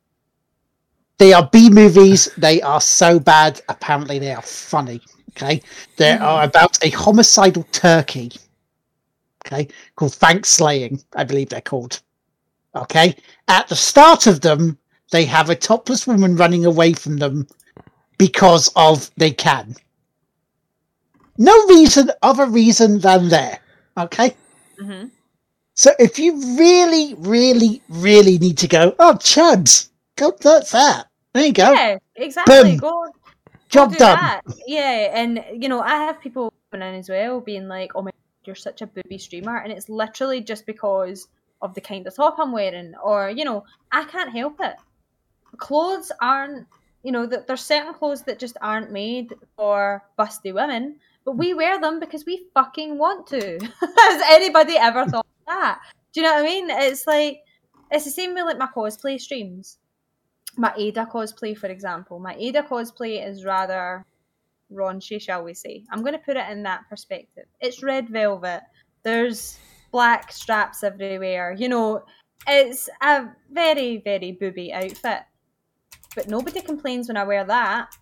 they 1.18 1.32
are 1.32 1.48
B 1.52 1.70
movies. 1.70 2.28
They 2.36 2.60
are 2.62 2.80
so 2.80 3.20
bad. 3.20 3.60
Apparently, 3.68 4.18
they 4.18 4.34
are 4.34 4.42
funny. 4.42 5.00
Okay, 5.30 5.62
they 5.98 6.18
are 6.18 6.40
hmm. 6.42 6.48
about 6.48 6.84
a 6.84 6.90
homicidal 6.90 7.62
turkey. 7.70 8.32
Okay, 9.46 9.68
called 9.94 10.14
Thanks 10.14 10.48
Slaying, 10.48 11.00
I 11.14 11.22
believe 11.22 11.50
they're 11.50 11.60
called. 11.60 12.00
Okay, 12.74 13.16
at 13.48 13.68
the 13.68 13.76
start 13.76 14.26
of 14.26 14.40
them, 14.40 14.78
they 15.10 15.24
have 15.24 15.50
a 15.50 15.56
topless 15.56 16.06
woman 16.06 16.36
running 16.36 16.64
away 16.64 16.92
from 16.92 17.16
them 17.16 17.48
because 18.18 18.70
of 18.76 19.10
they 19.16 19.32
can. 19.32 19.74
No 21.36 21.66
reason 21.66 22.10
other 22.22 22.46
reason 22.46 23.00
than 23.00 23.28
there. 23.28 23.58
Okay? 23.96 24.36
hmm 24.78 25.06
So 25.74 25.90
if 25.98 26.18
you 26.18 26.58
really, 26.58 27.14
really, 27.14 27.82
really 27.88 28.38
need 28.38 28.58
to 28.58 28.68
go, 28.68 28.94
oh, 28.98 29.14
chuds, 29.14 29.88
go, 30.16 30.32
that's 30.40 30.72
that. 30.72 31.06
There 31.32 31.46
you 31.46 31.52
go. 31.52 31.72
Yeah, 31.72 31.98
exactly. 32.16 32.62
Boom. 32.62 32.76
Go 32.76 33.06
Job 33.70 33.92
do 33.92 33.98
done. 33.98 34.18
that. 34.18 34.42
Yeah, 34.66 35.10
and 35.14 35.44
you 35.62 35.68
know, 35.68 35.80
I 35.80 35.96
have 35.96 36.20
people 36.20 36.52
coming 36.70 36.88
in 36.88 36.96
as 36.96 37.08
well, 37.08 37.40
being 37.40 37.68
like, 37.68 37.92
"Oh 37.94 38.02
my, 38.02 38.10
God, 38.10 38.46
you're 38.46 38.56
such 38.56 38.82
a 38.82 38.86
booby 38.86 39.16
streamer," 39.16 39.56
and 39.58 39.72
it's 39.72 39.88
literally 39.88 40.40
just 40.40 40.66
because 40.66 41.28
of 41.62 41.74
the 41.74 41.80
kind 41.80 42.06
of 42.06 42.14
top 42.14 42.36
I'm 42.38 42.52
wearing, 42.52 42.94
or 43.02 43.30
you 43.30 43.44
know, 43.44 43.64
I 43.92 44.04
can't 44.04 44.32
help 44.32 44.56
it. 44.60 44.76
Clothes 45.58 46.12
aren't, 46.20 46.66
you 47.02 47.12
know, 47.12 47.26
that 47.26 47.46
there's 47.46 47.64
certain 47.64 47.94
clothes 47.94 48.22
that 48.22 48.38
just 48.38 48.56
aren't 48.62 48.92
made 48.92 49.34
for 49.56 50.02
busty 50.18 50.54
women, 50.54 50.96
but 51.24 51.36
we 51.36 51.54
wear 51.54 51.80
them 51.80 52.00
because 52.00 52.24
we 52.24 52.46
fucking 52.54 52.98
want 52.98 53.26
to. 53.28 53.58
Has 53.80 54.22
anybody 54.28 54.76
ever 54.76 55.06
thought 55.06 55.26
that? 55.46 55.80
Do 56.12 56.20
you 56.20 56.26
know 56.26 56.34
what 56.34 56.44
I 56.44 56.46
mean? 56.46 56.70
It's 56.70 57.06
like 57.06 57.40
it's 57.90 58.04
the 58.04 58.10
same 58.10 58.34
with 58.34 58.44
like 58.44 58.58
my 58.58 58.68
cosplay 58.74 59.20
streams 59.20 59.78
my 60.56 60.72
Ada 60.76 61.06
cosplay, 61.10 61.56
for 61.56 61.68
example. 61.68 62.18
My 62.18 62.34
Ada 62.38 62.62
cosplay 62.62 63.26
is 63.26 63.44
rather 63.44 64.04
raunchy, 64.72 65.20
shall 65.20 65.44
we 65.44 65.54
say. 65.54 65.84
I'm 65.90 66.02
going 66.02 66.12
to 66.12 66.18
put 66.18 66.36
it 66.36 66.48
in 66.50 66.62
that 66.64 66.88
perspective. 66.88 67.46
It's 67.60 67.82
red 67.82 68.08
velvet. 68.08 68.62
There's 69.02 69.58
black 69.90 70.32
straps 70.32 70.82
everywhere. 70.82 71.54
You 71.58 71.68
know, 71.68 72.04
it's 72.46 72.88
a 73.02 73.26
very, 73.50 73.98
very 73.98 74.32
booby 74.32 74.72
outfit. 74.72 75.20
But 76.16 76.28
nobody 76.28 76.60
complains 76.60 77.08
when 77.08 77.16
I 77.16 77.24
wear 77.24 77.44
that. 77.44 77.94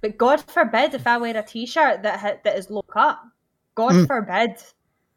But 0.00 0.18
God 0.18 0.40
forbid 0.50 0.94
if 0.94 1.06
I 1.06 1.16
wear 1.18 1.36
a 1.36 1.42
t-shirt 1.42 2.02
that 2.02 2.20
ha- 2.20 2.36
that 2.44 2.56
is 2.56 2.70
low 2.70 2.82
cut. 2.82 3.18
God 3.74 3.92
Mm. 3.92 4.06
forbid. 4.06 4.56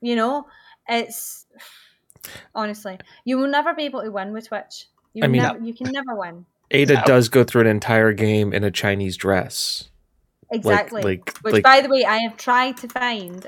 You 0.01 0.15
know, 0.15 0.47
it's 0.87 1.45
honestly 2.55 2.97
you 3.25 3.37
will 3.37 3.47
never 3.47 3.73
be 3.73 3.83
able 3.83 4.01
to 4.01 4.11
win 4.11 4.33
with 4.33 4.47
Twitch. 4.47 4.87
You 5.13 5.23
I 5.23 5.27
mean- 5.27 5.41
never, 5.41 5.59
you 5.59 5.73
can 5.73 5.91
never 5.91 6.15
win. 6.15 6.45
Ada 6.71 6.95
No. 6.95 7.03
does 7.05 7.29
go 7.29 7.43
through 7.43 7.61
an 7.61 7.67
entire 7.67 8.13
game 8.13 8.53
in 8.53 8.63
a 8.63 8.71
Chinese 8.71 9.17
dress. 9.17 9.89
Like- 10.51 10.59
Exactly. 10.59 11.01
Like, 11.01 11.37
Which, 11.41 11.53
like, 11.53 11.63
by 11.63 11.81
the 11.81 11.89
way, 11.89 12.05
I 12.05 12.17
have 12.19 12.37
tried 12.37 12.77
to 12.77 12.87
find 12.87 13.45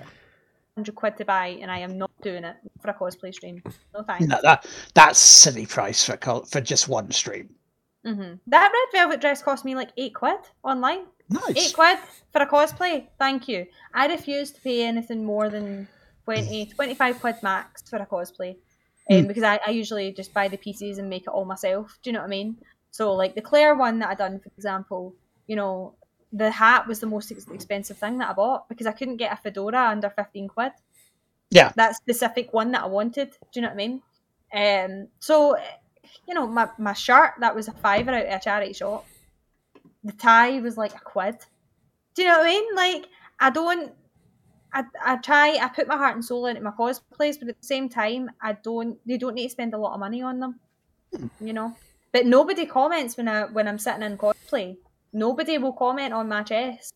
100 0.76 0.96
quid 0.96 1.18
to 1.18 1.26
buy, 1.26 1.48
and 1.62 1.70
I 1.70 1.80
am 1.80 1.98
not 1.98 2.12
doing 2.22 2.44
it 2.44 2.56
for 2.82 2.90
a 2.90 2.94
cosplay 2.94 3.34
stream. 3.34 3.62
No 3.94 4.04
thanks. 4.04 4.26
No, 4.26 4.40
that 4.42 4.66
that's 4.94 5.20
silly 5.20 5.66
price 5.66 6.06
for 6.06 6.18
for 6.46 6.62
just 6.62 6.88
one 6.88 7.12
stream. 7.12 7.50
hmm 8.06 8.36
That 8.48 8.72
red 8.72 8.90
velvet 8.94 9.20
dress 9.22 9.44
cost 9.44 9.66
me 9.66 9.76
like 9.76 9.92
8 9.98 10.16
quid 10.16 10.40
online. 10.64 11.06
Nice. 11.30 11.70
8 11.70 11.74
quid 11.76 11.98
for 12.32 12.42
a 12.42 12.48
cosplay. 12.48 13.08
Thank 13.20 13.48
you. 13.48 13.66
I 13.94 14.08
refuse 14.08 14.52
to 14.52 14.62
pay 14.62 14.86
anything 14.86 15.26
more 15.26 15.50
than 15.50 15.88
20, 16.26 16.66
25 16.76 17.20
quid 17.20 17.36
max 17.44 17.84
for 17.90 17.98
a 17.98 18.06
cosplay. 18.06 18.56
Um, 19.12 19.22
Hmm. 19.22 19.28
Because 19.28 19.44
I, 19.44 19.60
I 19.68 19.72
usually 19.72 20.14
just 20.14 20.34
buy 20.34 20.48
the 20.48 20.58
pieces 20.58 20.98
and 21.00 21.10
make 21.10 21.24
it 21.24 21.30
all 21.30 21.44
myself. 21.46 21.98
Do 22.02 22.10
you 22.10 22.14
know 22.14 22.20
what 22.20 22.28
I 22.28 22.38
mean? 22.38 22.58
So, 22.92 23.14
like 23.14 23.36
the 23.36 23.42
Claire 23.42 23.76
one 23.76 24.00
that 24.00 24.10
I 24.10 24.16
done, 24.16 24.40
for 24.40 24.50
example, 24.56 25.16
you 25.48 25.56
know, 25.56 25.96
the 26.34 26.52
hat 26.52 26.88
was 26.88 27.00
the 27.00 27.08
most 27.08 27.32
expensive 27.32 27.98
thing 27.98 28.18
that 28.20 28.30
I 28.30 28.34
bought 28.34 28.70
because 28.70 28.88
I 28.88 28.92
couldn't 28.92 29.18
get 29.18 29.34
a 29.34 29.36
fedora 29.36 29.90
under 29.90 30.10
15 30.10 30.48
quid. 30.48 30.72
Yeah. 31.50 31.72
That 31.76 31.96
specific 31.96 32.54
one 32.54 32.72
that 32.72 32.84
I 32.84 32.88
wanted. 32.88 33.32
Do 33.32 33.60
you 33.60 33.62
know 33.62 33.68
what 33.68 33.74
I 33.74 33.78
mean? 33.78 34.02
Um, 34.54 35.08
so, 35.20 35.58
you 36.28 36.34
know, 36.34 36.48
my, 36.48 36.70
my 36.78 36.94
shirt, 36.94 37.34
that 37.42 37.56
was 37.56 37.68
a 37.68 37.74
fiver 37.74 38.12
out 38.12 38.26
of 38.26 38.32
a 38.32 38.40
charity 38.40 38.74
shop. 38.74 39.06
The 40.04 40.14
tie 40.14 40.60
was 40.62 40.78
like 40.78 40.96
a 40.96 41.00
quid. 41.00 41.36
Do 42.16 42.24
you 42.24 42.30
know 42.30 42.40
what 42.40 42.48
I 42.48 42.50
mean? 42.50 42.76
Like, 42.76 43.06
I 43.40 43.50
don't. 43.50 43.94
I, 44.74 44.84
I 45.06 45.18
try. 45.18 45.58
I 45.62 45.68
put 45.68 45.88
my 45.88 45.98
heart 45.98 46.16
and 46.16 46.24
soul 46.24 46.46
into 46.46 46.62
my 46.62 46.72
cosplays, 46.72 47.38
but 47.40 47.50
at 47.50 47.60
the 47.60 47.68
same 47.68 47.90
time, 47.90 48.32
I 48.42 48.54
don't. 48.54 48.98
They 49.06 49.18
don't 49.18 49.36
need 49.36 49.48
to 49.48 49.50
spend 49.50 49.74
a 49.74 49.78
lot 49.78 49.94
of 49.94 50.00
money 50.00 50.22
on 50.22 50.40
them, 50.40 50.60
you 51.40 51.54
know. 51.54 51.76
But 52.12 52.26
nobody 52.26 52.66
comments 52.66 53.18
when 53.18 53.28
I 53.28 53.46
when 53.46 53.68
I'm 53.68 53.78
sitting 53.80 54.04
in 54.04 54.18
cosplay. 54.18 54.78
Nobody 55.14 55.58
will 55.58 55.74
comment 55.74 56.14
on 56.14 56.28
my 56.28 56.44
chest. 56.44 56.94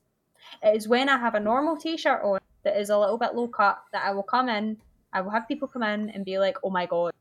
It 0.63 0.75
is 0.75 0.87
when 0.87 1.09
I 1.09 1.17
have 1.17 1.35
a 1.35 1.39
normal 1.39 1.75
T-shirt 1.75 2.21
on 2.23 2.39
that 2.63 2.79
is 2.79 2.89
a 2.89 2.97
little 2.97 3.17
bit 3.17 3.35
low 3.35 3.47
cut 3.47 3.81
that 3.93 4.03
I 4.05 4.11
will 4.11 4.23
come 4.23 4.49
in. 4.49 4.77
I 5.13 5.21
will 5.21 5.31
have 5.31 5.47
people 5.47 5.67
come 5.67 5.83
in 5.83 6.09
and 6.09 6.25
be 6.25 6.39
like, 6.39 6.57
"Oh 6.63 6.69
my 6.69 6.85
god, 6.85 7.13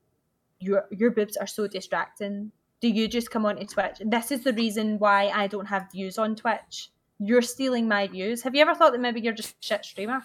your 0.58 0.86
your 0.90 1.10
boobs 1.10 1.36
are 1.36 1.46
so 1.46 1.66
distracting. 1.66 2.50
Do 2.80 2.88
you 2.88 3.08
just 3.08 3.30
come 3.30 3.46
onto 3.46 3.64
Twitch? 3.64 3.98
This 4.04 4.32
is 4.32 4.42
the 4.42 4.52
reason 4.52 4.98
why 4.98 5.28
I 5.28 5.46
don't 5.46 5.66
have 5.66 5.90
views 5.92 6.18
on 6.18 6.36
Twitch. 6.36 6.90
You're 7.18 7.42
stealing 7.42 7.86
my 7.88 8.08
views. 8.08 8.42
Have 8.42 8.54
you 8.54 8.62
ever 8.62 8.74
thought 8.74 8.92
that 8.92 9.00
maybe 9.00 9.20
you're 9.20 9.32
just 9.32 9.52
a 9.52 9.56
shit 9.60 9.84
streamer? 9.84 10.22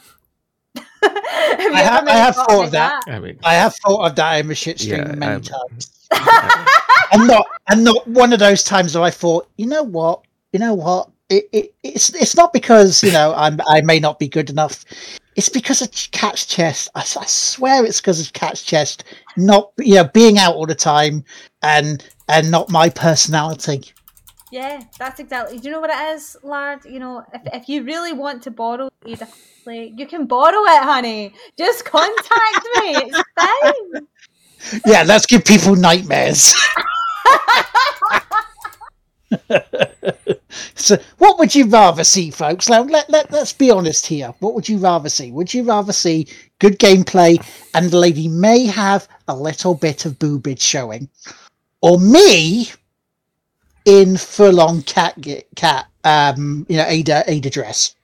have 0.75 0.83
I 1.03 1.81
have- 1.81 2.07
I 2.07 2.11
have 2.11 2.35
thought 2.35 2.51
of 2.51 2.59
like 2.59 2.71
that. 2.71 3.03
I 3.07 3.19
mean, 3.19 3.39
I 3.43 3.53
have 3.53 3.75
thought 3.75 4.09
of 4.09 4.15
that 4.15 4.39
in 4.39 4.51
a 4.51 4.55
shit 4.55 4.79
stream 4.79 4.99
Yeah, 4.99 5.15
many 5.15 5.35
um, 5.35 5.41
times. 5.41 6.07
and 7.11 7.27
not 7.27 7.47
and 7.69 7.83
not 7.83 8.07
one 8.07 8.33
of 8.33 8.39
those 8.39 8.63
times 8.63 8.95
where 8.95 9.03
I 9.03 9.11
thought, 9.11 9.47
you 9.57 9.67
know 9.67 9.83
what, 9.83 10.23
you 10.51 10.59
know 10.59 10.73
what, 10.73 11.09
it, 11.29 11.47
it 11.51 11.73
it's 11.83 12.13
it's 12.15 12.35
not 12.35 12.53
because 12.53 13.03
you 13.03 13.11
know 13.11 13.33
I'm 13.35 13.59
I 13.67 13.81
may 13.81 13.99
not 13.99 14.19
be 14.19 14.27
good 14.27 14.49
enough. 14.49 14.83
It's 15.35 15.49
because 15.49 15.81
of 15.81 15.91
Cat's 16.11 16.45
chest. 16.45 16.89
I, 16.95 17.01
I 17.01 17.25
swear 17.25 17.85
it's 17.85 18.01
because 18.01 18.19
of 18.19 18.33
Cat's 18.33 18.63
chest, 18.63 19.03
not 19.37 19.71
you 19.77 19.95
know 19.95 20.05
being 20.05 20.37
out 20.37 20.55
all 20.55 20.65
the 20.65 20.75
time 20.75 21.23
and 21.61 22.03
and 22.27 22.49
not 22.49 22.69
my 22.69 22.89
personality. 22.89 23.83
Yeah, 24.51 24.81
that's 24.97 25.19
exactly. 25.19 25.59
Do 25.59 25.67
you 25.67 25.71
know 25.75 25.79
what 25.79 25.91
it 25.91 26.15
is, 26.15 26.35
lad? 26.41 26.79
You 26.83 26.99
know, 26.99 27.23
if, 27.33 27.41
if 27.53 27.69
you 27.69 27.83
really 27.83 28.13
want 28.13 28.41
to 28.43 28.51
borrow 28.51 28.89
Ada 29.05 29.27
you 29.67 30.07
can 30.07 30.25
borrow 30.25 30.63
it, 30.63 30.83
honey. 30.83 31.33
Just 31.55 31.85
contact 31.85 32.67
me. 32.79 32.95
It's 32.95 33.23
fine. 33.39 34.81
Yeah, 34.85 35.03
let's 35.03 35.27
give 35.27 35.45
people 35.45 35.75
nightmares. 35.75 36.55
so, 40.79 40.97
what 41.17 41.37
would 41.39 41.53
you 41.53 41.65
rather 41.65 42.03
see, 42.03 42.31
folks? 42.31 42.69
Now, 42.69 42.83
let, 42.83 43.09
let, 43.09 43.31
let's 43.31 43.53
be 43.53 43.69
honest 43.69 44.05
here. 44.05 44.33
What 44.39 44.55
would 44.55 44.69
you 44.69 44.77
rather 44.77 45.09
see? 45.09 45.31
Would 45.31 45.53
you 45.53 45.63
rather 45.63 45.93
see 45.93 46.27
good 46.59 46.79
gameplay 46.79 47.43
and 47.73 47.89
the 47.89 47.97
lady 47.97 48.27
may 48.27 48.65
have 48.65 49.07
a 49.27 49.35
little 49.35 49.75
bit 49.75 50.05
of 50.05 50.19
boobage 50.19 50.61
showing? 50.61 51.09
Or 51.81 51.99
me 51.99 52.69
in 53.85 54.17
full 54.17 54.59
on 54.59 54.81
cat, 54.83 55.17
cat, 55.55 55.87
um, 56.03 56.65
you 56.69 56.77
know, 56.77 56.85
Ada, 56.85 57.23
Ada 57.27 57.49
dress? 57.49 57.95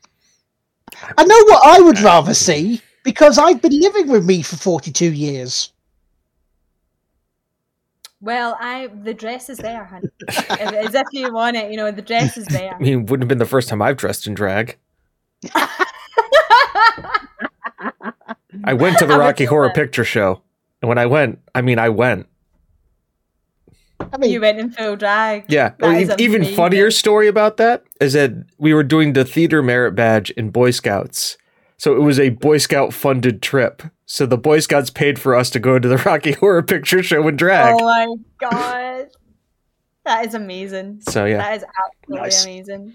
I 1.18 1.24
know 1.24 1.44
what 1.46 1.66
I 1.66 1.82
would 1.82 2.00
rather 2.00 2.34
see 2.34 2.82
because 3.04 3.38
I've 3.38 3.62
been 3.62 3.80
living 3.80 4.08
with 4.08 4.26
me 4.26 4.42
for 4.42 4.56
42 4.56 5.12
years. 5.12 5.72
Well, 8.26 8.58
I 8.60 8.88
the 8.88 9.14
dress 9.14 9.50
is 9.50 9.60
there, 9.60 9.86
honey. 9.86 10.08
If- 10.28 10.50
As 10.60 10.96
if 10.96 11.06
you 11.14 11.32
want 11.32 11.56
it, 11.58 11.70
you 11.72 11.78
know, 11.78 11.92
the 11.92 12.02
dress 12.02 12.36
is 12.38 12.48
there. 12.48 12.74
I 12.74 12.80
mean, 12.80 13.06
wouldn't 13.06 13.22
have 13.24 13.28
been 13.30 13.38
the 13.38 13.46
first 13.46 13.70
time 13.70 13.82
I've 13.84 13.98
dressed 13.98 14.26
in 14.26 14.34
drag. 14.34 14.78
I 18.64 18.74
went 18.74 18.98
to 19.00 19.06
the 19.06 19.18
Rocky 19.18 19.46
Horror 19.46 19.68
that. 19.68 19.76
Picture 19.76 20.04
Show, 20.04 20.42
and 20.82 20.90
when 20.90 20.98
I 20.98 21.06
went, 21.06 21.40
I 21.54 21.62
mean, 21.62 21.78
I 21.80 21.90
went. 21.90 22.28
I 24.00 24.18
mean, 24.18 24.32
you 24.32 24.42
went 24.42 24.60
in 24.60 24.72
full 24.72 24.96
drag. 24.96 25.46
Yeah. 25.48 25.74
That 25.80 25.88
Or 25.90 25.94
is 25.94 26.10
even 26.20 26.42
amazing. 26.42 26.56
funnier 26.56 26.92
story 26.92 27.28
about 27.28 27.58
that 27.58 27.84
is 28.02 28.14
that 28.14 28.32
we 28.58 28.74
were 28.74 28.84
doing 28.84 29.14
the 29.14 29.24
theater 29.26 29.62
merit 29.62 29.94
badge 29.94 30.32
in 30.32 30.50
Boy 30.50 30.72
Scouts. 30.72 31.38
So 31.78 31.96
it 31.96 32.00
was 32.00 32.20
a 32.20 32.30
Boy 32.30 32.58
Scout 32.58 32.94
funded 32.94 33.42
trip. 33.42 33.84
So 34.06 34.26
the 34.26 34.38
Boy 34.38 34.60
Scouts 34.60 34.90
paid 34.90 35.18
for 35.20 35.36
us 35.36 35.50
to 35.52 35.60
go 35.60 35.80
to 35.80 35.88
the 35.88 35.98
Rocky 36.06 36.34
Horror 36.34 36.64
Picture 36.64 37.02
Show 37.02 37.28
in 37.28 37.36
drag. 37.36 37.76
Oh 37.80 37.84
my 37.86 38.16
god, 38.40 39.08
that 40.06 40.26
is 40.26 40.34
amazing. 40.34 41.02
So 41.10 41.26
yeah. 41.26 41.38
That 41.38 41.58
is 41.58 41.66
absolutely 41.86 42.24
Nice. 42.24 42.46
amazing. 42.46 42.94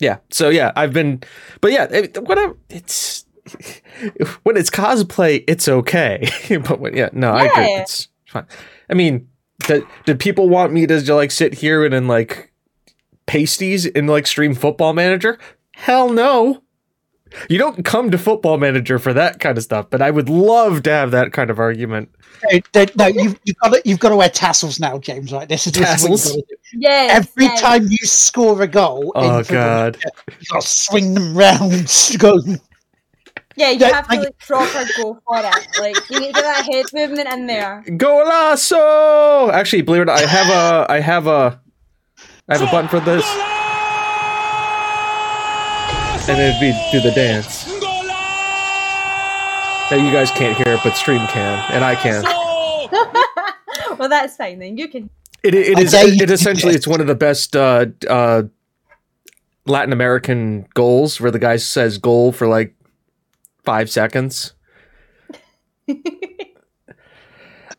Yeah. 0.00 0.18
So 0.30 0.48
yeah, 0.48 0.72
I've 0.76 0.92
been, 0.92 1.22
but 1.60 1.72
yeah, 1.72 1.84
it, 1.90 2.22
whatever. 2.22 2.56
It's 2.68 3.24
when 4.42 4.56
it's 4.56 4.70
cosplay, 4.70 5.44
it's 5.46 5.68
okay. 5.68 6.28
but 6.68 6.80
when, 6.80 6.96
yeah, 6.96 7.10
no, 7.12 7.30
I 7.30 7.44
agree. 7.44 7.64
It's 7.74 8.08
fine. 8.26 8.46
I 8.90 8.94
mean, 8.94 9.28
did, 9.66 9.84
did 10.04 10.18
people 10.20 10.48
want 10.48 10.72
me 10.72 10.86
to 10.86 11.14
like 11.14 11.30
sit 11.30 11.54
here 11.54 11.84
and 11.84 11.94
in 11.94 12.08
like 12.08 12.52
pasties 13.26 13.86
and 13.86 14.08
like 14.08 14.26
stream 14.26 14.54
Football 14.54 14.92
Manager? 14.94 15.38
Hell 15.74 16.12
no. 16.12 16.62
You 17.48 17.58
don't 17.58 17.84
come 17.84 18.10
to 18.10 18.18
Football 18.18 18.58
Manager 18.58 18.98
for 18.98 19.12
that 19.12 19.40
kind 19.40 19.56
of 19.58 19.64
stuff, 19.64 19.86
but 19.90 20.00
I 20.02 20.10
would 20.10 20.28
love 20.28 20.82
to 20.84 20.90
have 20.90 21.10
that 21.12 21.32
kind 21.32 21.50
of 21.50 21.58
argument. 21.58 22.10
no, 22.50 22.60
no, 22.74 22.86
no, 22.96 23.06
you've, 23.06 23.38
you've 23.44 23.56
got 23.58 23.72
to 23.74 23.82
you've 23.84 23.98
got 23.98 24.08
to 24.10 24.16
wear 24.16 24.28
tassels 24.28 24.78
now, 24.80 24.98
James. 24.98 25.32
Right? 25.32 25.48
This 25.48 25.66
is 25.66 25.72
this 25.72 26.02
is 26.02 26.02
what 26.02 26.10
you've 26.10 26.20
Tassels? 26.20 26.26
got 26.26 26.34
to 26.34 26.42
do. 26.48 26.54
Yes. 26.80 27.16
Every 27.16 27.44
yes. 27.44 27.60
time 27.60 27.86
you 27.88 27.98
score 27.98 28.60
a 28.62 28.66
goal, 28.68 29.12
Oh 29.14 29.38
in 29.38 29.44
football, 29.44 29.62
god. 29.92 29.98
you've 30.38 30.48
got 30.48 30.62
to 30.62 30.68
swing 30.68 31.14
them 31.14 31.36
round. 31.36 31.92
Go, 32.18 32.38
Yeah, 33.56 33.70
you 33.70 33.78
Yeah, 33.80 33.88
have 33.94 34.08
to 34.08 34.16
like- 34.16 34.24
like 34.26 34.38
proper 34.38 34.84
go 34.96 35.18
for 35.26 35.38
it. 35.38 35.66
Like 35.80 36.10
you 36.10 36.20
need 36.20 36.34
to 36.34 36.40
get 36.40 36.42
that 36.42 36.64
head 36.72 36.86
movement 36.94 37.28
in 37.28 37.46
there. 37.46 37.82
Golazo! 37.88 39.52
Actually, 39.52 39.82
believe 39.82 40.00
it 40.00 40.02
or 40.02 40.06
not, 40.06 40.18
I 40.22 40.26
have 40.26 40.48
a 40.48 40.86
I 40.92 41.00
have 41.00 41.26
a 41.26 41.60
I 42.48 42.56
have 42.56 42.66
a 42.66 42.70
button 42.70 42.88
for 42.88 43.00
this. 43.00 43.24
And 46.28 46.38
then 46.38 46.60
we 46.60 46.72
do 46.92 47.00
the 47.00 47.14
dance. 47.14 47.64
that 49.90 50.00
you 50.00 50.12
guys 50.12 50.30
can't 50.30 50.56
hear 50.56 50.78
but 50.84 50.94
stream 50.94 51.26
can, 51.28 51.64
and 51.72 51.82
I 51.82 51.94
can. 51.94 52.22
well, 53.98 54.08
that's 54.08 54.36
fine 54.36 54.58
then. 54.58 54.76
You 54.76 54.88
can. 54.88 55.08
It 55.42 55.54
it 55.54 55.78
I 55.78 55.80
is 55.80 55.94
it 55.94 56.30
essentially 56.30 56.74
it's 56.74 56.86
one 56.86 57.00
of 57.00 57.06
the 57.06 57.14
best 57.14 57.56
uh, 57.56 57.86
uh, 58.08 58.42
Latin 59.64 59.92
American 59.92 60.66
goals 60.74 61.20
where 61.20 61.30
the 61.30 61.38
guy 61.38 61.56
says 61.56 61.96
goal 61.96 62.32
for 62.32 62.46
like 62.46 62.74
five 63.64 63.90
seconds. 63.90 64.52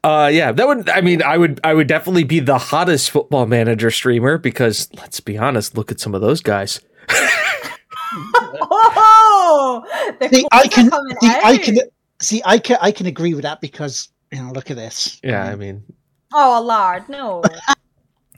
Uh 0.02 0.30
yeah, 0.32 0.54
that 0.54 0.66
would 0.66 0.90
I 0.90 1.02
mean 1.02 1.22
I 1.22 1.38
would 1.38 1.60
I 1.62 1.74
would 1.74 1.88
definitely 1.88 2.24
be 2.24 2.40
the 2.40 2.58
hottest 2.58 3.12
football 3.12 3.46
manager 3.46 3.92
streamer 3.92 4.38
because 4.38 4.88
let's 4.94 5.20
be 5.20 5.38
honest, 5.38 5.76
look 5.76 5.92
at 5.92 6.00
some 6.00 6.16
of 6.16 6.22
those 6.22 6.40
guys. 6.40 6.80
Oh, 8.72 9.84
See, 10.32 10.46
I 10.52 10.68
can, 10.68 10.90
coming 10.90 11.16
see, 11.22 11.28
I 11.44 11.58
can, 11.58 11.78
see, 12.22 12.42
I 12.46 12.58
can, 12.60 12.78
I 12.82 12.92
can 12.92 13.06
agree 13.06 13.34
with 13.34 13.44
that 13.44 13.62
because 13.62 14.10
you 14.32 14.42
know, 14.42 14.52
look 14.52 14.70
at 14.72 14.78
this. 14.78 15.20
Yeah, 15.24 15.46
I 15.46 15.56
mean 15.56 15.84
Oh, 16.34 16.62
Lord, 16.64 17.08
no. 17.10 17.44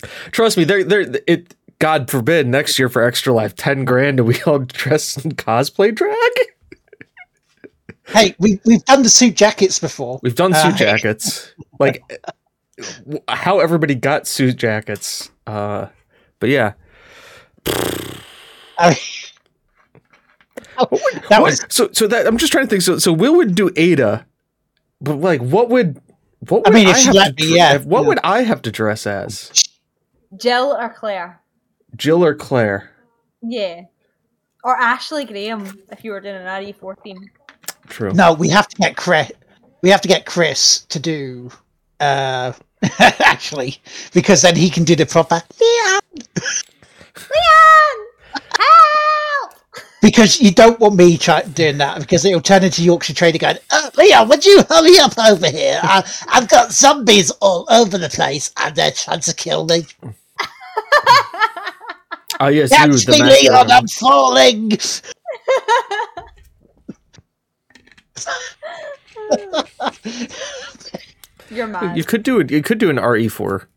trust 0.31 0.57
me, 0.57 0.63
they're 0.63 0.83
they're 0.83 1.19
it 1.27 1.55
God 1.79 2.09
forbid 2.09 2.47
next 2.47 2.77
year 2.79 2.89
for 2.89 3.03
extra 3.03 3.33
life, 3.33 3.55
ten 3.55 3.83
grand 3.85 4.19
and 4.19 4.27
we 4.27 4.41
all 4.43 4.59
dress 4.59 5.17
in 5.23 5.31
cosplay 5.33 5.93
drag. 5.93 6.15
Hey, 8.07 8.35
we 8.39 8.59
we've 8.65 8.83
done 8.85 9.03
the 9.03 9.09
suit 9.09 9.35
jackets 9.35 9.79
before. 9.79 10.19
We've 10.21 10.35
done 10.35 10.53
Uh, 10.53 10.63
suit 10.69 10.75
jackets. 10.75 11.53
Like 11.79 12.03
w- 13.03 13.21
how 13.29 13.59
everybody 13.59 13.95
got 13.95 14.27
suit 14.27 14.57
jackets. 14.57 15.29
Uh 15.47 15.87
but 16.39 16.49
yeah. 16.49 16.73
I 18.77 18.89
mean, 18.89 18.97
that 21.29 21.41
was 21.41 21.65
so 21.69 21.89
so 21.91 22.07
that 22.07 22.27
I'm 22.27 22.37
just 22.37 22.51
trying 22.51 22.65
to 22.65 22.69
think. 22.69 22.81
So 22.81 22.97
so 22.97 23.13
Will 23.13 23.35
would 23.35 23.55
do 23.55 23.69
Ada, 23.75 24.25
but 24.99 25.15
like 25.15 25.41
what 25.41 25.69
would 25.69 26.01
what 26.47 26.67
I 26.67 26.69
would 26.69 26.75
mean, 26.75 26.87
if 26.87 26.97
she 26.97 27.07
have 27.07 27.15
let 27.15 27.37
to 27.37 27.43
me, 27.43 27.49
dre- 27.49 27.57
yeah, 27.57 27.77
what 27.79 28.01
yeah. 28.01 28.07
would 28.07 28.19
I 28.23 28.41
have 28.41 28.61
to 28.63 28.71
dress 28.71 29.05
as? 29.05 29.51
Jill 30.37 30.75
or 30.79 30.89
Claire? 30.89 31.39
Jill 31.95 32.23
or 32.23 32.33
Claire? 32.33 32.89
Yeah. 33.41 33.83
Or 34.63 34.75
Ashley 34.77 35.25
Graham 35.25 35.79
if 35.91 36.03
you 36.03 36.11
were 36.11 36.21
doing 36.21 36.35
an 36.35 36.45
RE14. 36.45 37.15
True. 37.87 38.13
no. 38.13 38.33
We 38.33 38.49
have 38.49 38.67
to 38.67 38.77
get 38.77 38.95
Chris. 38.95 39.31
We 39.81 39.89
have 39.89 40.01
to 40.01 40.07
get 40.07 40.25
Chris 40.25 40.85
to 40.89 40.99
do. 40.99 41.51
uh 41.99 42.53
Actually, 42.99 43.77
because 44.13 44.41
then 44.41 44.55
he 44.55 44.69
can 44.69 44.83
do 44.83 44.95
the 44.95 45.05
proper. 45.05 45.41
Yeah. 45.59 45.99
Leon! 47.15 48.07
Help! 48.57 49.00
Because 50.01 50.41
you 50.41 50.51
don't 50.51 50.79
want 50.79 50.95
me 50.95 51.15
try, 51.17 51.43
doing 51.43 51.77
that 51.77 51.99
because 51.99 52.25
it'll 52.25 52.41
turn 52.41 52.63
into 52.63 52.83
Yorkshire 52.83 53.13
Trader 53.13 53.37
going, 53.37 53.57
oh, 53.71 53.91
Leon, 53.95 54.27
would 54.29 54.43
you 54.43 54.63
hurry 54.67 54.97
up 54.99 55.13
over 55.19 55.47
here? 55.49 55.79
I, 55.83 56.03
I've 56.27 56.49
got 56.49 56.71
zombies 56.71 57.29
all 57.39 57.67
over 57.69 57.99
the 57.99 58.09
place 58.09 58.51
and 58.57 58.75
they're 58.75 58.91
trying 58.91 59.19
to 59.21 59.33
kill 59.35 59.65
me. 59.65 59.85
Oh 62.39 62.47
yes, 62.47 62.69
Catch 62.71 62.87
you 62.87 62.93
me, 62.93 62.99
the 63.19 63.23
master. 63.23 63.51
Leon, 63.51 63.69
I'm 63.69 63.87
falling. 63.87 64.71
You're 71.51 71.67
mad. 71.67 71.95
You 71.95 72.03
could 72.03 72.23
do 72.23 72.39
it. 72.39 72.49
You 72.49 72.63
could 72.63 72.79
do 72.79 72.89
an 72.89 72.95
RE4. 72.95 73.67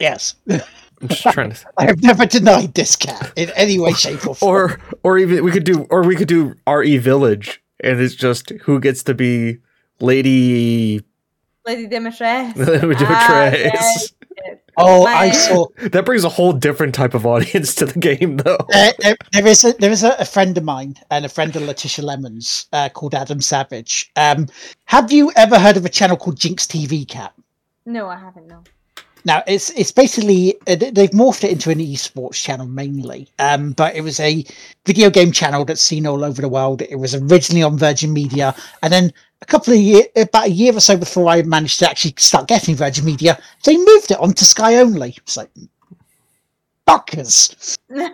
yes. 0.00 0.34
I'm 1.04 1.08
just 1.08 1.22
trying 1.22 1.50
to. 1.52 1.66
I 1.78 1.84
have 1.86 2.02
never 2.02 2.24
denied 2.26 2.74
this 2.74 2.96
cat 2.96 3.32
in 3.36 3.50
any 3.56 3.78
way, 3.78 3.92
shape, 3.92 4.26
or 4.26 4.34
form. 4.34 4.50
Or 4.50 4.80
or 5.02 5.18
even 5.18 5.44
we 5.44 5.52
could 5.52 5.64
do 5.64 5.86
or 5.90 6.02
we 6.02 6.16
could 6.16 6.28
do 6.28 6.54
RE 6.66 6.96
Village, 6.98 7.62
and 7.80 8.00
it's 8.00 8.14
just 8.14 8.50
who 8.62 8.80
gets 8.80 9.02
to 9.04 9.14
be 9.14 9.58
Lady 10.00 11.02
Lady 11.66 11.86
Demetres. 11.86 12.54
Demetres. 12.54 13.06
Ah, 13.08 13.50
yes. 13.52 14.12
oh, 14.78 15.04
I 15.04 15.30
saw. 15.30 15.66
That 15.78 16.06
brings 16.06 16.24
a 16.24 16.28
whole 16.28 16.52
different 16.52 16.94
type 16.94 17.14
of 17.14 17.26
audience 17.26 17.74
to 17.76 17.86
the 17.86 17.98
game, 17.98 18.38
though. 18.38 18.58
Uh, 18.74 18.92
there, 18.98 19.16
there 19.32 19.46
is 19.46 19.64
a 19.64 19.72
there 19.74 19.90
is 19.90 20.02
a, 20.02 20.16
a 20.18 20.24
friend 20.24 20.56
of 20.56 20.64
mine 20.64 20.96
and 21.10 21.24
a 21.24 21.28
friend 21.28 21.54
of 21.54 21.62
Letitia 21.62 22.04
Lemons 22.04 22.66
uh, 22.72 22.88
called 22.88 23.14
Adam 23.14 23.40
Savage. 23.40 24.10
Um, 24.16 24.48
have 24.86 25.12
you 25.12 25.30
ever 25.36 25.58
heard 25.58 25.76
of 25.76 25.84
a 25.84 25.88
channel 25.90 26.16
called 26.16 26.38
Jinx 26.38 26.66
TV 26.66 27.06
Cat? 27.06 27.34
No, 27.86 28.08
I 28.08 28.16
haven't, 28.16 28.46
no. 28.46 28.64
Now 29.26 29.42
it's 29.46 29.70
it's 29.70 29.90
basically 29.92 30.54
uh, 30.66 30.74
they- 30.76 30.90
they've 30.90 31.10
morphed 31.10 31.44
it 31.44 31.50
into 31.52 31.70
an 31.70 31.78
esports 31.78 32.34
channel 32.34 32.66
mainly, 32.66 33.28
um, 33.38 33.72
but 33.72 33.96
it 33.96 34.02
was 34.02 34.20
a 34.20 34.44
video 34.84 35.08
game 35.10 35.32
channel 35.32 35.64
that's 35.64 35.80
seen 35.82 36.06
all 36.06 36.24
over 36.24 36.42
the 36.42 36.48
world. 36.48 36.82
It 36.82 36.96
was 36.96 37.14
originally 37.14 37.62
on 37.62 37.78
Virgin 37.78 38.12
Media, 38.12 38.54
and 38.82 38.92
then 38.92 39.12
a 39.40 39.46
couple 39.46 39.72
of 39.72 39.80
year, 39.80 40.04
about 40.16 40.46
a 40.46 40.50
year 40.50 40.76
or 40.76 40.80
so 40.80 40.96
before 40.96 41.28
I 41.28 41.42
managed 41.42 41.78
to 41.80 41.88
actually 41.88 42.14
start 42.18 42.48
getting 42.48 42.76
Virgin 42.76 43.04
Media, 43.04 43.38
they 43.64 43.76
moved 43.76 44.10
it 44.10 44.18
onto 44.20 44.44
Sky 44.44 44.76
Only. 44.76 45.16
So 45.24 45.46
fuckers. 46.86 47.76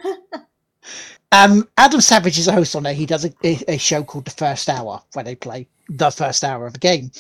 Um, 1.33 1.69
Adam 1.77 2.01
Savage 2.01 2.39
is 2.41 2.49
a 2.49 2.53
host 2.53 2.75
on 2.75 2.83
there. 2.83 2.93
He 2.93 3.07
does 3.07 3.25
a, 3.25 3.33
a, 3.45 3.75
a 3.75 3.79
show 3.79 4.03
called 4.03 4.25
The 4.25 4.33
First 4.33 4.69
Hour, 4.69 5.01
where 5.13 5.25
they 5.25 5.37
play 5.37 5.69
the 5.89 6.11
first 6.11 6.43
hour 6.43 6.67
of 6.67 6.75
a 6.75 6.79
game. 6.79 7.13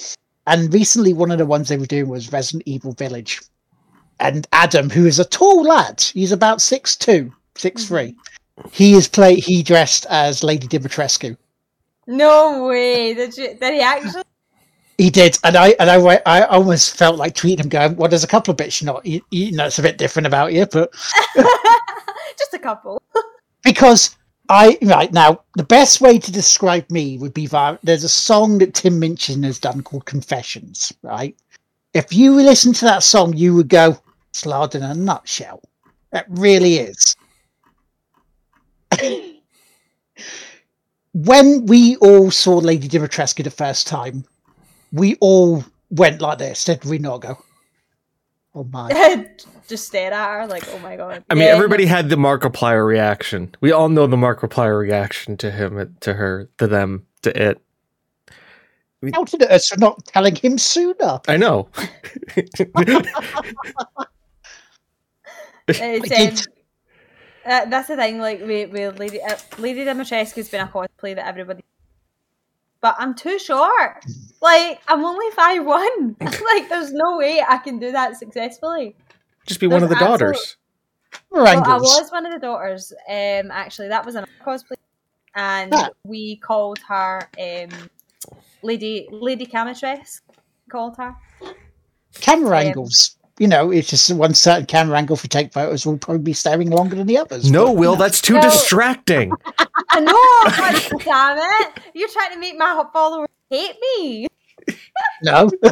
And 0.48 0.72
recently, 0.74 1.12
one 1.12 1.30
of 1.30 1.38
the 1.38 1.46
ones 1.46 1.68
they 1.68 1.76
were 1.76 1.86
doing 1.86 2.08
was 2.08 2.32
Resident 2.32 2.64
Evil 2.66 2.92
Village. 2.92 3.40
And 4.20 4.46
Adam, 4.52 4.90
who 4.90 5.06
is 5.06 5.18
a 5.18 5.24
tall 5.24 5.64
lad, 5.64 6.00
he's 6.00 6.32
about 6.32 6.60
six 6.60 6.94
two, 6.96 7.32
six 7.56 7.86
three. 7.86 8.12
Mm-hmm. 8.12 8.68
he 8.70 8.94
is 8.94 9.08
play. 9.08 9.36
He 9.36 9.62
dressed 9.62 10.06
as 10.10 10.44
Lady 10.44 10.68
Dimitrescu. 10.68 11.36
no 12.06 12.66
way. 12.66 13.14
Did 13.14 13.36
you 13.36 13.54
did 13.54 13.74
he 13.74 13.80
actually 13.80 14.22
He 14.98 15.08
did, 15.10 15.38
and 15.44 15.56
I 15.56 15.74
and 15.80 15.90
I 15.90 16.20
I 16.26 16.42
almost 16.42 16.96
felt 16.96 17.16
like 17.16 17.34
tweeting 17.34 17.60
him, 17.60 17.68
going, 17.70 17.96
"Well, 17.96 18.10
there's 18.10 18.24
a 18.24 18.28
couple 18.28 18.52
of 18.52 18.58
bits 18.58 18.80
you're 18.80 18.92
not, 18.92 19.06
you, 19.06 19.22
you 19.30 19.52
know, 19.52 19.66
it's 19.66 19.78
a 19.78 19.82
bit 19.82 19.96
different 19.96 20.26
about 20.26 20.52
you, 20.52 20.66
but 20.66 20.92
just 22.38 22.52
a 22.52 22.58
couple. 22.58 23.02
because 23.64 24.16
I 24.50 24.76
right 24.82 25.12
now 25.12 25.42
the 25.56 25.64
best 25.64 26.00
way 26.00 26.18
to 26.18 26.32
describe 26.32 26.90
me 26.90 27.16
would 27.18 27.32
be 27.32 27.46
via 27.46 27.78
there's 27.82 28.04
a 28.04 28.08
song 28.08 28.58
that 28.58 28.74
Tim 28.74 28.98
Minchin 28.98 29.42
has 29.44 29.58
done 29.58 29.82
called 29.82 30.04
Confessions, 30.06 30.92
right? 31.02 31.36
If 31.94 32.12
you 32.12 32.34
listen 32.34 32.72
to 32.74 32.84
that 32.84 33.02
song, 33.02 33.36
you 33.36 33.54
would 33.54 33.68
go, 33.68 33.98
"It's 34.30 34.46
Lard 34.46 34.74
in 34.74 34.82
a 34.82 34.94
nutshell." 34.94 35.62
It 36.12 36.24
really 36.28 36.78
is. 36.78 37.16
when 41.14 41.66
we 41.66 41.96
all 41.96 42.30
saw 42.30 42.58
Lady 42.58 42.88
Dimitrescu 42.88 43.44
the 43.44 43.50
first 43.50 43.86
time, 43.86 44.24
we 44.92 45.16
all 45.20 45.64
went 45.90 46.20
like 46.20 46.38
this. 46.38 46.64
Did 46.64 46.84
we 46.84 46.98
not 46.98 47.20
go? 47.20 47.38
Oh 48.54 48.64
my! 48.64 49.28
just 49.68 49.86
stare 49.86 50.12
at 50.12 50.40
her 50.40 50.46
like, 50.48 50.68
oh 50.70 50.78
my 50.80 50.96
god. 50.96 51.24
I 51.30 51.34
mean, 51.34 51.44
Yeah, 51.44 51.54
everybody 51.54 51.86
had 51.86 52.08
the 52.08 52.16
Markiplier 52.16 52.84
reaction. 52.84 53.54
We 53.60 53.70
all 53.70 53.88
know 53.88 54.08
the 54.08 54.16
Markiplier 54.16 54.78
reaction 54.78 55.36
to 55.38 55.50
him, 55.50 55.96
to 56.00 56.14
her, 56.14 56.50
to 56.58 56.66
them, 56.66 57.06
to 57.22 57.48
it. 57.48 57.62
Shouted 59.14 59.42
at 59.42 59.50
us 59.52 59.68
for 59.68 59.78
not 59.78 60.04
telling 60.06 60.34
him 60.34 60.58
sooner. 60.58 61.20
I 61.28 61.36
know. 61.36 61.68
Um, 67.46 67.52
uh, 67.52 67.64
that's 67.70 67.88
the 67.88 67.96
thing, 67.96 68.18
like 68.18 68.40
with, 68.42 68.70
with 68.70 68.98
Lady 68.98 69.20
uh, 69.22 69.36
Lady 69.58 69.84
Dimitrescu's 69.84 70.50
been 70.50 70.60
a 70.60 70.66
cosplay 70.68 71.14
that 71.14 71.26
everybody. 71.26 71.64
But 72.82 72.96
I'm 72.98 73.14
too 73.14 73.38
short. 73.38 74.04
Like 74.42 74.80
I'm 74.88 75.04
only 75.04 75.30
five 75.34 75.64
one. 75.64 76.16
like 76.20 76.68
there's 76.68 76.92
no 76.92 77.16
way 77.16 77.42
I 77.46 77.56
can 77.58 77.78
do 77.78 77.92
that 77.92 78.16
successfully. 78.18 78.94
Just 79.46 79.58
be 79.60 79.66
one 79.66 79.82
of 79.82 79.88
the 79.88 79.96
absolute- 79.96 80.18
daughters. 80.18 80.56
Well, 81.30 81.46
I 81.46 81.76
was 81.76 82.10
one 82.10 82.26
of 82.26 82.32
the 82.32 82.38
daughters. 82.38 82.92
Um, 83.08 83.50
actually, 83.50 83.88
that 83.88 84.04
was 84.04 84.14
another 84.16 84.30
cosplay, 84.46 84.76
and 85.34 85.72
Ah. 85.74 85.88
we 86.04 86.36
called 86.36 86.78
her 86.88 87.28
um, 87.38 87.70
Lady 88.62 89.08
Lady 89.10 89.46
Camitress. 89.46 90.20
Called 90.70 90.96
her. 90.98 91.16
camera 92.20 92.58
Um, 92.60 92.66
angles. 92.66 93.16
You 93.40 93.48
know, 93.48 93.70
it's 93.72 93.88
just 93.88 94.12
one 94.14 94.34
certain 94.34 94.66
camera 94.66 94.98
angle. 94.98 95.16
for 95.16 95.26
take 95.26 95.50
photos, 95.52 95.86
we'll 95.86 95.96
probably 95.96 96.22
be 96.22 96.34
staring 96.34 96.68
longer 96.68 96.94
than 96.94 97.06
the 97.06 97.16
others. 97.16 97.50
No, 97.50 97.64
but, 97.68 97.72
Will, 97.76 97.92
you 97.92 97.96
know, 97.98 98.04
that's 98.04 98.20
too 98.20 98.34
No. 98.34 98.42
distracting. 98.42 99.32
I 99.90 100.00
know. 100.00 100.56
God 100.56 101.02
damn 101.04 101.38
it! 101.38 101.82
You're 101.94 102.10
trying 102.10 102.32
to 102.34 102.38
make 102.38 102.58
my 102.58 102.84
followers 102.92 103.28
hate 103.48 103.76
me. 103.96 104.26
no. 105.22 105.50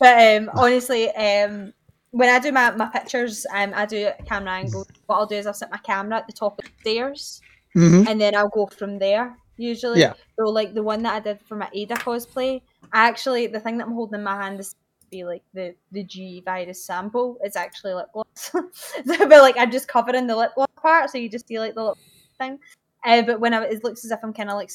but 0.00 0.36
um, 0.38 0.50
honestly, 0.54 1.08
um, 1.10 1.72
when 2.10 2.28
I 2.28 2.40
do 2.40 2.50
my, 2.52 2.72
my 2.72 2.86
pictures, 2.86 3.46
um, 3.54 3.72
I 3.74 3.86
do 3.86 4.10
camera 4.26 4.52
angles. 4.54 4.88
What 5.06 5.16
I'll 5.16 5.26
do 5.26 5.36
is 5.36 5.46
I'll 5.46 5.54
set 5.54 5.70
my 5.70 5.78
camera 5.78 6.16
at 6.18 6.26
the 6.26 6.32
top 6.32 6.58
of 6.58 6.64
the 6.64 6.70
stairs, 6.80 7.40
Mhm. 7.76 8.08
and 8.08 8.20
then 8.20 8.34
I'll 8.34 8.48
go 8.48 8.66
from 8.66 8.98
there. 8.98 9.36
Usually, 9.56 10.00
Yeah. 10.00 10.14
So 10.36 10.46
like 10.46 10.74
the 10.74 10.82
one 10.82 11.02
that 11.04 11.14
I 11.14 11.20
did 11.20 11.40
for 11.46 11.54
my 11.54 11.68
Ada 11.72 11.94
cosplay, 11.94 12.60
I 12.92 13.06
actually 13.06 13.46
the 13.46 13.60
thing 13.60 13.78
that 13.78 13.86
I'm 13.86 13.92
holding 13.94 14.18
in 14.18 14.24
my 14.24 14.34
hand 14.42 14.58
is 14.58 14.74
be 15.10 15.24
like 15.24 15.42
the 15.54 15.74
the 15.92 16.04
G 16.04 16.42
virus 16.44 16.84
sample. 16.84 17.38
It's 17.42 17.56
actually 17.56 17.94
lip 17.94 18.08
gloss. 18.12 18.50
but 19.06 19.30
like 19.30 19.56
I'm 19.58 19.70
just 19.70 19.88
covering 19.88 20.26
the 20.26 20.36
lip 20.36 20.52
gloss 20.54 20.68
part, 20.76 21.10
so 21.10 21.18
you 21.18 21.28
just 21.28 21.48
see 21.48 21.58
like 21.58 21.74
the 21.74 21.84
lip 21.84 21.98
thing. 22.38 22.58
Uh, 23.04 23.22
but 23.22 23.40
when 23.40 23.54
I, 23.54 23.64
it 23.64 23.82
looks 23.82 24.04
as 24.04 24.10
if 24.10 24.20
I'm 24.22 24.32
kind 24.32 24.50
of 24.50 24.56
like 24.56 24.70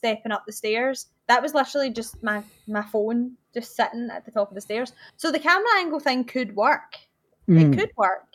stepping 0.00 0.32
up 0.32 0.44
the 0.46 0.52
stairs. 0.52 1.08
That 1.28 1.42
was 1.42 1.54
literally 1.54 1.90
just 1.90 2.22
my 2.22 2.42
my 2.66 2.82
phone 2.82 3.36
just 3.52 3.76
sitting 3.76 4.08
at 4.10 4.24
the 4.24 4.30
top 4.30 4.48
of 4.48 4.54
the 4.54 4.60
stairs. 4.60 4.92
So 5.16 5.30
the 5.30 5.38
camera 5.38 5.68
angle 5.76 6.00
thing 6.00 6.24
could 6.24 6.56
work. 6.56 6.96
Mm. 7.48 7.60
It 7.60 7.78
could 7.78 7.90
work. 7.96 8.28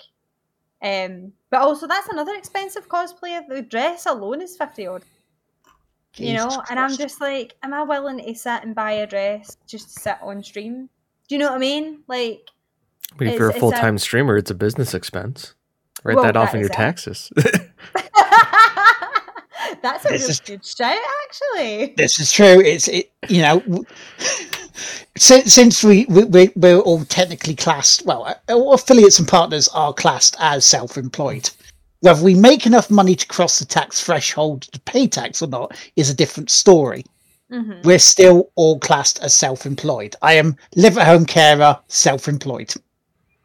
Um, 0.81 1.33
but 1.49 1.61
also 1.61 1.87
that's 1.87 2.09
another 2.09 2.35
expensive 2.35 2.87
cosplay. 2.87 3.41
The 3.47 3.63
dress 3.63 4.05
alone 4.05 4.41
is 4.41 4.55
fifty 4.55 4.87
odd. 4.87 5.03
You 6.17 6.33
know, 6.33 6.63
and 6.69 6.79
I'm 6.79 6.95
just 6.95 7.19
like, 7.19 7.55
am 7.61 7.73
I 7.73 7.83
willing 7.83 8.19
to 8.19 8.35
sit 8.35 8.63
and 8.63 8.73
buy 8.73 8.93
a 8.93 9.07
dress 9.07 9.57
just 9.67 9.93
to 9.93 9.99
sit 9.99 10.17
on 10.21 10.41
stream? 10.41 10.89
Do 11.27 11.35
you 11.35 11.39
know 11.39 11.47
what 11.49 11.55
I 11.55 11.59
mean? 11.59 11.99
Like, 12.07 12.47
I 13.13 13.23
mean, 13.23 13.33
if 13.33 13.39
you're 13.39 13.49
a 13.49 13.53
full 13.53 13.71
time 13.71 13.97
streamer, 13.97 14.37
it's 14.37 14.51
a 14.51 14.55
business 14.55 14.93
expense. 14.93 15.53
Write 16.03 16.15
Well, 16.15 16.25
that 16.25 16.37
off 16.37 16.51
that 16.51 16.57
in 16.57 16.61
your 16.61 16.71
it. 16.71 16.75
taxes. 16.75 17.31
that's 19.81 20.05
a 20.05 20.09
This 20.09 20.21
real 20.21 20.29
is- 20.29 20.39
good 20.41 20.65
shout, 20.65 20.97
actually. 21.25 21.93
This 21.97 22.19
is 22.19 22.31
true. 22.31 22.61
It's 22.61 22.87
it, 22.87 23.11
you 23.27 23.41
know, 23.41 23.83
since 25.17 25.53
since 25.53 25.83
we, 25.83 26.05
we 26.09 26.23
we- 26.25 26.51
we're 26.55 26.79
all 26.79 27.03
technically 27.05 27.55
classed, 27.55 28.05
well, 28.05 28.25
uh, 28.25 28.35
all 28.53 28.73
affiliates 28.73 29.19
and 29.19 29.27
partners 29.27 29.67
are 29.69 29.93
classed 29.93 30.35
as 30.39 30.65
self-employed. 30.65 31.49
Whether 32.01 32.23
we 32.23 32.35
make 32.35 32.67
enough 32.67 32.91
money 32.91 33.15
to 33.15 33.25
cross 33.27 33.57
the 33.57 33.65
tax 33.65 34.03
threshold 34.03 34.63
to 34.73 34.79
pay 34.81 35.07
tax 35.07 35.41
or 35.41 35.47
not 35.47 35.75
is 35.95 36.09
a 36.09 36.13
different 36.13 36.51
story. 36.51 37.03
Hmm 37.49 37.81
We're 37.83 37.99
still 37.99 38.51
all 38.55 38.79
classed 38.79 39.19
as 39.21 39.33
self-employed. 39.33 40.15
I 40.21 40.33
am 40.33 40.57
live-at-home 40.75 41.25
carer, 41.25 41.79
self-employed. 41.87 42.73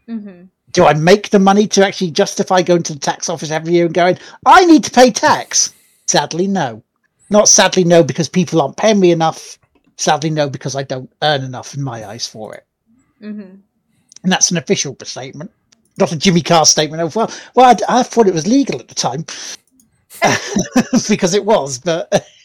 hmm 0.07 0.43
Do 0.73 0.87
I 0.87 0.95
make 0.95 1.31
the 1.31 1.39
money 1.39 1.67
to 1.69 1.87
actually 1.87 2.11
justify 2.11 2.63
going 2.63 2.83
to 2.85 2.95
the 2.95 2.99
tax 2.99 3.29
office 3.29 3.51
every 3.51 3.75
year 3.75 3.87
and 3.87 3.95
going, 3.95 4.19
I 4.47 4.65
need 4.65 4.85
to 4.85 4.91
pay 4.91 5.11
tax? 5.11 5.75
Sadly, 6.07 6.47
no. 6.47 6.83
Not 7.29 7.49
sadly, 7.49 7.85
no, 7.85 8.03
because 8.03 8.29
people 8.29 8.61
aren't 8.61 8.77
paying 8.77 8.99
me 9.01 9.13
enough. 9.13 9.59
Sadly, 9.97 10.31
no, 10.31 10.49
because 10.49 10.75
I 10.75 10.83
don't 10.83 11.13
earn 11.23 11.45
enough 11.45 11.75
in 11.75 11.83
my 11.83 12.09
eyes 12.09 12.27
for 12.27 12.55
it. 12.55 12.67
hmm 13.21 13.57
And 14.23 14.33
that's 14.33 14.51
an 14.51 14.57
official 14.57 14.97
statement, 15.05 15.51
not 15.99 16.13
a 16.13 16.17
Jimmy 16.17 16.41
Carr 16.43 16.67
statement 16.67 17.03
of, 17.03 17.15
well, 17.15 17.31
well 17.55 17.77
I, 17.89 18.01
I 18.01 18.03
thought 18.03 18.27
it 18.29 18.35
was 18.35 18.47
legal 18.47 18.81
at 18.81 18.89
the 18.89 18.95
time. 18.95 19.25
because 21.09 21.35
it 21.35 21.45
was, 21.45 21.79
but 21.79 22.27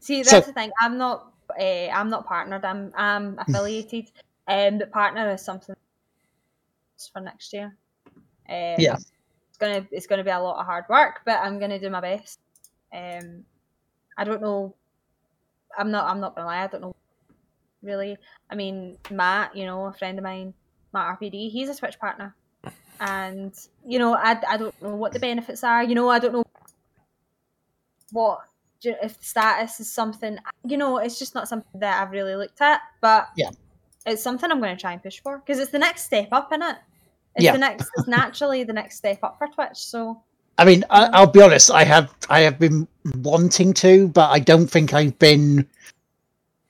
See, 0.00 0.18
that's 0.18 0.30
So- 0.30 0.40
the 0.40 0.52
thing. 0.52 0.70
I'm 0.80 0.98
not. 0.98 1.32
Uh, 1.58 1.88
I'm 1.88 2.10
not 2.10 2.26
partnered. 2.26 2.64
I'm. 2.64 2.92
I'm 2.96 3.38
affiliated. 3.38 4.10
Um, 4.48 4.78
but 4.78 4.92
partner 4.92 5.28
is 5.32 5.42
something 5.44 5.74
for 7.12 7.18
next 7.20 7.52
year. 7.52 7.76
Um, 8.48 8.76
Yeah. 8.78 8.94
It's 9.48 9.58
gonna. 9.58 9.84
It's 9.90 10.06
gonna 10.06 10.22
be 10.22 10.30
a 10.30 10.38
lot 10.38 10.60
of 10.60 10.66
hard 10.66 10.84
work, 10.88 11.22
but 11.24 11.40
I'm 11.42 11.58
gonna 11.58 11.80
do 11.80 11.90
my 11.90 12.00
best. 12.00 12.38
Um, 12.94 13.44
I 14.16 14.22
don't 14.22 14.40
know. 14.40 14.72
I'm 15.76 15.90
not. 15.90 16.08
I'm 16.08 16.20
not 16.20 16.36
gonna 16.36 16.46
lie. 16.46 16.62
I 16.62 16.66
don't 16.68 16.80
know. 16.80 16.94
Really. 17.82 18.16
I 18.48 18.54
mean, 18.54 18.98
Matt. 19.10 19.56
You 19.56 19.66
know, 19.66 19.86
a 19.86 19.92
friend 19.92 20.16
of 20.16 20.22
mine, 20.22 20.54
Matt 20.92 21.18
RPD. 21.18 21.50
He's 21.50 21.68
a 21.68 21.74
Twitch 21.74 21.98
partner, 21.98 22.32
and 23.00 23.52
you 23.84 23.98
know, 23.98 24.14
I. 24.14 24.40
I 24.48 24.56
don't 24.58 24.80
know 24.80 24.94
what 24.94 25.12
the 25.12 25.18
benefits 25.18 25.64
are. 25.64 25.82
You 25.82 25.96
know, 25.96 26.08
I 26.08 26.20
don't 26.20 26.32
know 26.34 26.44
what 28.12 28.42
if 28.84 29.16
status 29.22 29.80
is 29.80 29.92
something 29.92 30.38
you 30.64 30.76
know 30.76 30.98
it's 30.98 31.18
just 31.18 31.34
not 31.34 31.48
something 31.48 31.80
that 31.80 32.02
i've 32.02 32.10
really 32.10 32.36
looked 32.36 32.60
at 32.60 32.80
but 33.00 33.28
Yeah. 33.36 33.50
it's 34.06 34.22
something 34.22 34.50
i'm 34.50 34.60
going 34.60 34.76
to 34.76 34.80
try 34.80 34.92
and 34.92 35.02
push 35.02 35.20
for 35.20 35.38
because 35.38 35.58
it's 35.58 35.70
the 35.72 35.78
next 35.78 36.04
step 36.04 36.28
up 36.32 36.52
in 36.52 36.62
it 36.62 36.76
it's 37.36 37.44
Yeah. 37.44 37.52
the 37.52 37.58
next 37.58 37.90
it's 37.96 38.06
naturally 38.18 38.64
the 38.64 38.72
next 38.72 38.96
step 38.96 39.18
up 39.22 39.38
for 39.38 39.46
twitch 39.48 39.78
so 39.78 40.22
I 40.58 40.64
mean, 40.64 40.84
I, 40.90 41.06
I'll 41.12 41.26
be 41.26 41.42
honest. 41.42 41.70
I 41.70 41.84
have 41.84 42.14
I 42.30 42.40
have 42.40 42.58
been 42.58 42.88
wanting 43.16 43.74
to, 43.74 44.08
but 44.08 44.30
I 44.30 44.38
don't 44.38 44.66
think 44.66 44.94
I've 44.94 45.18
been. 45.18 45.66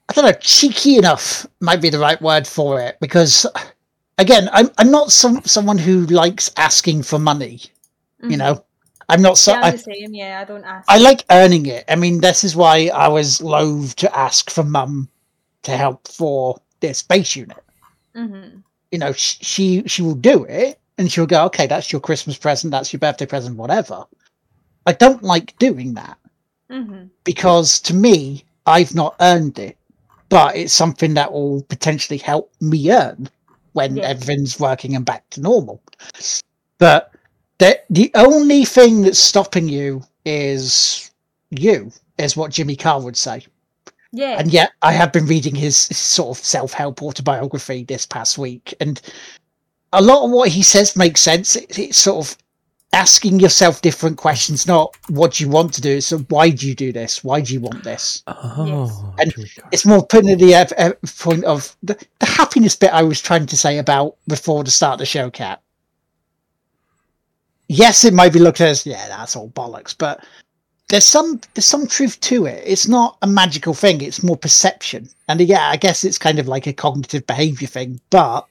I 0.09 0.13
don't 0.13 0.25
know. 0.25 0.33
Cheeky 0.41 0.97
enough 0.97 1.45
might 1.61 1.81
be 1.81 1.89
the 1.89 1.99
right 1.99 2.21
word 2.21 2.45
for 2.47 2.81
it 2.81 2.97
because, 2.99 3.45
again, 4.17 4.49
I'm 4.51 4.69
I'm 4.77 4.91
not 4.91 5.11
some 5.11 5.41
someone 5.43 5.77
who 5.77 6.05
likes 6.07 6.51
asking 6.57 7.03
for 7.03 7.17
money. 7.19 7.61
You 8.21 8.31
mhm. 8.31 8.37
know, 8.39 8.65
I'm 9.09 9.21
not 9.21 9.37
so. 9.37 9.53
yeah, 9.53 9.59
I, 9.61 9.67
I'm 9.67 9.71
the 9.71 9.77
same 9.77 10.13
yeah 10.13 10.39
i 10.41 10.45
don't 10.45 10.63
ask 10.65 10.87
I 10.89 10.97
like 10.97 11.23
earning 11.29 11.65
it. 11.65 11.85
I 11.87 11.95
mean, 11.95 12.19
this 12.21 12.43
is 12.43 12.55
why 12.55 12.89
I 12.93 13.07
was 13.07 13.41
loath 13.41 13.95
to 13.97 14.15
ask 14.17 14.49
for 14.49 14.63
mum 14.63 15.09
to 15.63 15.77
help 15.77 16.07
for 16.07 16.59
this 16.81 17.03
base 17.03 17.35
unit. 17.35 17.63
hmm 18.15 18.63
You 18.91 18.99
know, 18.99 19.11
sh- 19.13 19.37
she 19.41 19.83
she 19.87 20.01
will 20.01 20.15
do 20.15 20.43
it, 20.45 20.79
and 20.97 21.11
she'll 21.11 21.25
go, 21.25 21.45
"Okay, 21.45 21.67
that's 21.67 21.91
your 21.91 22.01
Christmas 22.01 22.37
present. 22.37 22.71
That's 22.71 22.91
your 22.91 22.99
birthday 22.99 23.25
present. 23.25 23.55
Whatever." 23.57 24.05
I 24.85 24.93
don't 24.93 25.23
like 25.23 25.57
doing 25.59 25.93
that 25.95 26.17
hmm 26.69 27.09
because 27.23 27.79
to 27.81 27.93
me, 27.93 28.45
I've 28.65 28.95
not 28.95 29.15
earned 29.19 29.59
it, 29.59 29.77
but 30.29 30.55
it's 30.55 30.73
something 30.73 31.13
that 31.15 31.31
will 31.31 31.63
potentially 31.63 32.17
help 32.17 32.51
me 32.61 32.91
earn 32.91 33.29
when 33.73 34.03
everything's 34.03 34.59
working 34.59 34.95
and 34.95 35.05
back 35.05 35.29
to 35.31 35.41
normal. 35.41 35.81
But 36.79 37.13
the 37.59 37.79
the 37.89 38.11
only 38.15 38.65
thing 38.65 39.01
that's 39.01 39.19
stopping 39.19 39.67
you 39.67 40.03
is 40.25 41.11
you, 41.49 41.91
is 42.17 42.35
what 42.35 42.51
Jimmy 42.51 42.75
Carr 42.75 43.01
would 43.01 43.17
say. 43.17 43.45
yeah 44.11 44.37
And 44.39 44.51
yet, 44.51 44.71
I 44.81 44.91
have 44.91 45.11
been 45.11 45.25
reading 45.25 45.55
his 45.55 45.77
sort 45.77 46.37
of 46.37 46.43
self 46.43 46.73
help 46.73 47.01
autobiography 47.01 47.83
this 47.83 48.05
past 48.05 48.37
week, 48.37 48.73
and 48.79 49.01
a 49.93 50.01
lot 50.01 50.25
of 50.25 50.31
what 50.31 50.49
he 50.49 50.63
says 50.63 50.95
makes 50.95 51.21
sense. 51.21 51.55
It, 51.55 51.79
it's 51.79 51.97
sort 51.97 52.25
of 52.25 52.37
asking 52.93 53.39
yourself 53.39 53.81
different 53.81 54.17
questions, 54.17 54.65
not 54.65 54.95
what 55.09 55.33
do 55.33 55.43
you 55.43 55.49
want 55.49 55.73
to 55.73 55.81
do, 55.81 55.99
so 56.01 56.19
why 56.29 56.49
do 56.49 56.67
you 56.67 56.75
do 56.75 56.91
this? 56.91 57.23
Why 57.23 57.41
do 57.41 57.53
you 57.53 57.59
want 57.59 57.83
this? 57.83 58.23
oh, 58.27 59.13
And 59.19 59.33
It's 59.71 59.85
more 59.85 60.05
putting 60.05 60.31
at 60.31 60.39
the 60.39 60.55
uh, 60.55 60.65
uh, 60.77 60.93
point 61.19 61.43
of 61.43 61.75
the, 61.83 61.97
the 62.19 62.25
happiness 62.25 62.75
bit 62.75 62.91
I 62.91 63.03
was 63.03 63.21
trying 63.21 63.45
to 63.47 63.57
say 63.57 63.77
about 63.77 64.15
before 64.27 64.63
the 64.63 64.71
start 64.71 64.93
of 64.93 64.99
the 64.99 65.05
show, 65.05 65.29
Cat. 65.29 65.61
Yes, 67.69 68.05
it 68.05 68.13
might 68.13 68.33
be 68.33 68.39
looked 68.39 68.61
at 68.61 68.69
as 68.69 68.85
yeah, 68.85 69.07
that's 69.07 69.35
all 69.35 69.49
bollocks, 69.49 69.95
but 69.97 70.23
there's 70.89 71.05
some 71.05 71.41
there's 71.53 71.65
some 71.65 71.87
truth 71.87 72.19
to 72.21 72.45
it. 72.45 72.63
It's 72.65 72.87
not 72.87 73.17
a 73.21 73.27
magical 73.27 73.73
thing; 73.73 74.01
it's 74.01 74.23
more 74.23 74.37
perception. 74.37 75.09
And 75.27 75.41
yeah, 75.41 75.69
I 75.69 75.75
guess 75.75 76.03
it's 76.03 76.17
kind 76.17 76.39
of 76.39 76.47
like 76.47 76.67
a 76.67 76.73
cognitive 76.73 77.27
behavior 77.27 77.67
thing, 77.67 77.99
but 78.09 78.47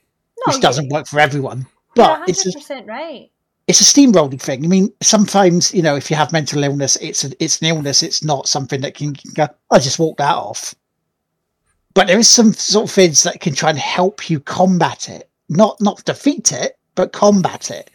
no, 0.47 0.53
which 0.53 0.61
doesn't 0.61 0.91
work 0.91 1.07
for 1.07 1.19
everyone. 1.19 1.67
But 1.95 2.29
it's 2.29 2.45
a, 2.45 2.51
100% 2.51 2.87
right 2.87 3.31
it's 3.67 3.81
a 3.81 3.85
steamrolling 3.85 4.41
thing. 4.41 4.65
I 4.65 4.69
mean, 4.69 4.93
sometimes 5.03 5.75
you 5.75 5.83
know, 5.83 5.97
if 5.97 6.11
you 6.11 6.17
have 6.17 6.33
mental 6.33 6.63
illness, 6.63 6.97
it's 6.97 7.25
a, 7.25 7.31
it's 7.43 7.61
an 7.61 7.69
illness. 7.69 8.03
It's 8.03 8.23
not 8.23 8.49
something 8.49 8.81
that 8.83 8.95
can 8.95 9.17
go. 9.35 9.49
I 9.71 9.79
just 9.79 9.99
walk 9.99 10.19
that 10.19 10.35
off. 10.35 10.75
But 11.95 12.07
there 12.07 12.19
is 12.19 12.29
some 12.29 12.53
sort 12.53 12.85
of 12.85 12.95
things 12.95 13.23
that 13.23 13.41
can 13.41 13.55
try 13.55 13.71
and 13.71 13.79
help 13.79 14.31
you 14.31 14.39
combat 14.39 15.09
it, 15.09 15.29
not 15.49 15.81
not 15.81 16.05
defeat 16.05 16.53
it, 16.53 16.79
but 16.95 17.13
combat 17.13 17.71
it. 17.71 17.91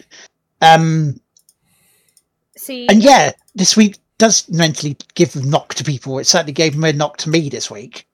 Um, 0.61 1.19
see 2.55 2.87
and 2.87 3.01
yeah, 3.03 3.31
this 3.55 3.75
week 3.75 3.97
does 4.17 4.47
mentally 4.49 4.95
give 5.15 5.35
a 5.35 5.41
knock 5.41 5.73
to 5.75 5.83
people. 5.83 6.19
It 6.19 6.27
certainly 6.27 6.53
gave 6.53 6.77
me 6.77 6.89
a 6.89 6.93
knock 6.93 7.17
to 7.17 7.29
me 7.29 7.49
this 7.49 7.71
week. 7.71 8.07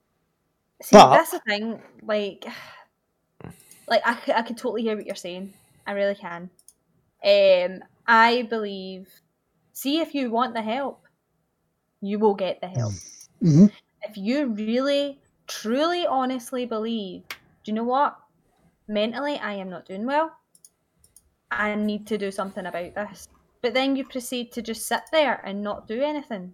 See, 0.82 0.96
But- 0.96 1.12
that's 1.12 1.32
the 1.32 1.40
thing. 1.40 1.82
Like, 2.04 2.46
like 3.88 4.02
I, 4.06 4.18
I 4.36 4.42
can 4.42 4.56
totally 4.56 4.84
hear 4.84 4.96
what 4.96 5.06
you're 5.06 5.16
saying. 5.16 5.54
I 5.86 5.92
really 5.92 6.16
can. 6.16 6.50
Um, 7.24 7.84
I 8.08 8.44
believe. 8.50 9.08
See, 9.74 10.00
if 10.00 10.16
you 10.16 10.32
want 10.32 10.54
the 10.54 10.62
help, 10.62 11.04
you 12.02 12.20
will 12.20 12.36
get 12.36 12.62
the 12.62 12.68
help. 12.68 12.94
Mhm. 13.44 13.72
If 14.04 14.18
you 14.18 14.48
really, 14.48 15.20
truly, 15.48 16.06
honestly 16.08 16.66
believe, 16.66 17.24
do 17.30 17.72
you 17.72 17.74
know 17.74 17.84
what? 17.84 18.18
Mentally, 18.88 19.38
I 19.38 19.54
am 19.54 19.70
not 19.70 19.86
doing 19.86 20.06
well. 20.06 20.32
I 21.52 21.76
need 21.76 22.08
to 22.08 22.18
do 22.18 22.32
something 22.32 22.66
about 22.66 22.96
this. 22.96 23.28
But 23.62 23.74
then 23.74 23.96
you 23.96 24.06
proceed 24.06 24.52
to 24.54 24.62
just 24.62 24.88
sit 24.88 25.02
there 25.12 25.42
and 25.46 25.62
not 25.64 25.88
do 25.88 26.02
anything. 26.02 26.54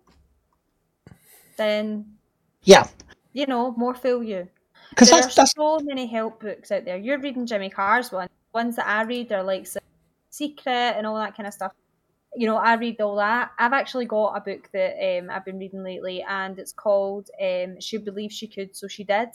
Then 1.58 2.18
Yeah, 2.64 2.88
you 3.34 3.46
know, 3.46 3.72
more 3.78 3.94
fool 3.94 4.24
you. 4.24 4.48
because 4.90 5.10
there 5.10 5.22
that's 5.22 5.38
are 5.38 5.42
that's 5.42 5.54
so 5.56 5.80
many 5.84 6.08
help 6.08 6.42
books 6.42 6.72
out 6.72 6.86
there. 6.86 6.98
You're 6.98 7.20
reading 7.20 7.46
Jimmy 7.46 7.70
Carr's 7.70 8.12
one. 8.12 8.30
Ones 8.54 8.76
that 8.78 8.88
I 8.88 9.04
read 9.04 9.32
are 9.32 9.44
like 9.44 9.68
Secret 10.30 10.96
and 10.98 11.06
all 11.06 11.16
that 11.16 11.36
kind 11.36 11.48
of 11.48 11.54
stuff. 11.54 11.74
You 12.36 12.48
know, 12.48 12.58
I 12.58 12.74
read 12.76 13.00
all 13.02 13.16
that. 13.18 13.52
I've 13.60 13.74
actually 13.74 14.06
got 14.06 14.36
a 14.36 14.42
book 14.42 14.70
that 14.74 15.20
um, 15.20 15.30
I've 15.30 15.46
been 15.46 15.60
reading 15.60 15.84
lately, 15.84 16.24
and 16.28 16.58
it's 16.58 16.74
called 16.74 17.30
um, 17.42 17.80
"She 17.80 17.98
Believed 17.98 18.34
She 18.34 18.48
Could, 18.48 18.76
So 18.76 18.88
She 18.88 19.04
Did." 19.04 19.30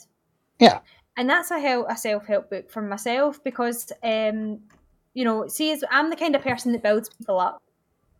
Yeah. 0.59 0.81
and 1.17 1.31
that's 1.31 1.53
a 1.53 1.61
help, 1.61 1.87
a 1.89 1.97
self 1.97 2.27
help 2.27 2.51
book 2.51 2.69
for 2.71 2.83
myself 2.83 3.43
because, 3.45 3.93
um, 4.03 4.59
you 5.19 5.25
know, 5.25 5.49
see, 5.49 5.77
I'm 5.91 6.11
the 6.11 6.17
kind 6.17 6.37
of 6.37 6.43
person 6.43 6.71
that 6.73 6.83
builds 6.83 7.09
people 7.09 7.41
up. 7.41 7.61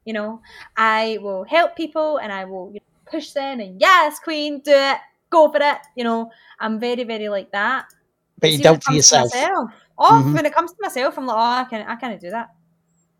You 0.05 0.15
know, 0.15 0.41
I 0.77 1.19
will 1.23 1.45
help 1.45 1.77
people 1.77 2.17
and 2.19 2.33
I 2.33 2.45
will 2.45 2.71
you 2.75 2.81
know, 2.81 3.11
push 3.13 3.31
them 3.33 3.61
and 3.61 3.81
yes, 3.81 4.19
queen, 4.19 4.61
do 4.65 4.73
it, 4.73 4.99
go 5.31 5.49
for 5.53 5.61
it. 5.63 5.79
You 5.95 6.03
know, 6.03 6.31
I'm 6.59 6.81
very, 6.81 7.05
very 7.05 7.29
like 7.29 7.53
that. 7.53 7.87
but 8.41 8.51
you 8.51 8.59
don't 8.59 8.83
for 8.83 8.93
yourself. 8.95 9.31
myself- 9.33 9.71
Oh, 10.01 10.23
Mhm. 10.25 10.35
when 10.35 10.47
it 10.47 10.55
comes 10.55 10.71
to 10.73 10.79
myself, 10.81 11.17
I'm 11.19 11.27
like, 11.27 11.37
oh, 11.37 11.63
I 11.63 11.65
can, 11.71 11.87
I 11.87 11.97
can't 11.97 12.21
do 12.21 12.31
that. 12.31 12.49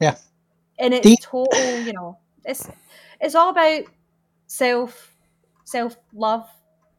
Yeah. 0.01 0.17
and 0.81 0.95
it's 0.95 1.25
total, 1.25 1.81
you 1.87 1.93
know, 1.93 2.19
it's 2.45 2.69
it's 3.21 3.35
all 3.35 3.51
about 3.51 3.83
self 4.47 5.13
self 5.65 5.97
love, 6.15 6.49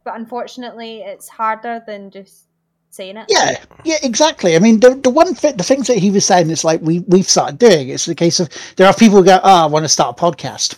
but 0.03 0.15
unfortunately, 0.15 1.01
it's 1.01 1.27
harder 1.29 1.81
than 1.87 2.11
just 2.11 2.48
saying 2.89 3.17
it. 3.17 3.25
Yeah, 3.29 3.63
yeah, 3.83 3.97
exactly. 4.03 4.55
I 4.55 4.59
mean, 4.59 4.79
the 4.79 4.95
the 4.95 5.09
one 5.09 5.33
thing, 5.35 5.57
the 5.57 5.63
things 5.63 5.87
that 5.87 5.97
he 5.97 6.11
was 6.11 6.25
saying 6.25 6.49
is 6.49 6.63
like 6.63 6.81
we 6.81 6.99
we've 7.07 7.27
started 7.29 7.59
doing. 7.59 7.89
It's 7.89 8.05
the 8.05 8.15
case 8.15 8.39
of 8.39 8.49
there 8.75 8.87
are 8.87 8.93
people 8.93 9.17
who 9.19 9.25
go, 9.25 9.39
"Oh, 9.43 9.63
I 9.63 9.65
want 9.65 9.85
to 9.85 9.89
start 9.89 10.19
a 10.19 10.21
podcast." 10.21 10.75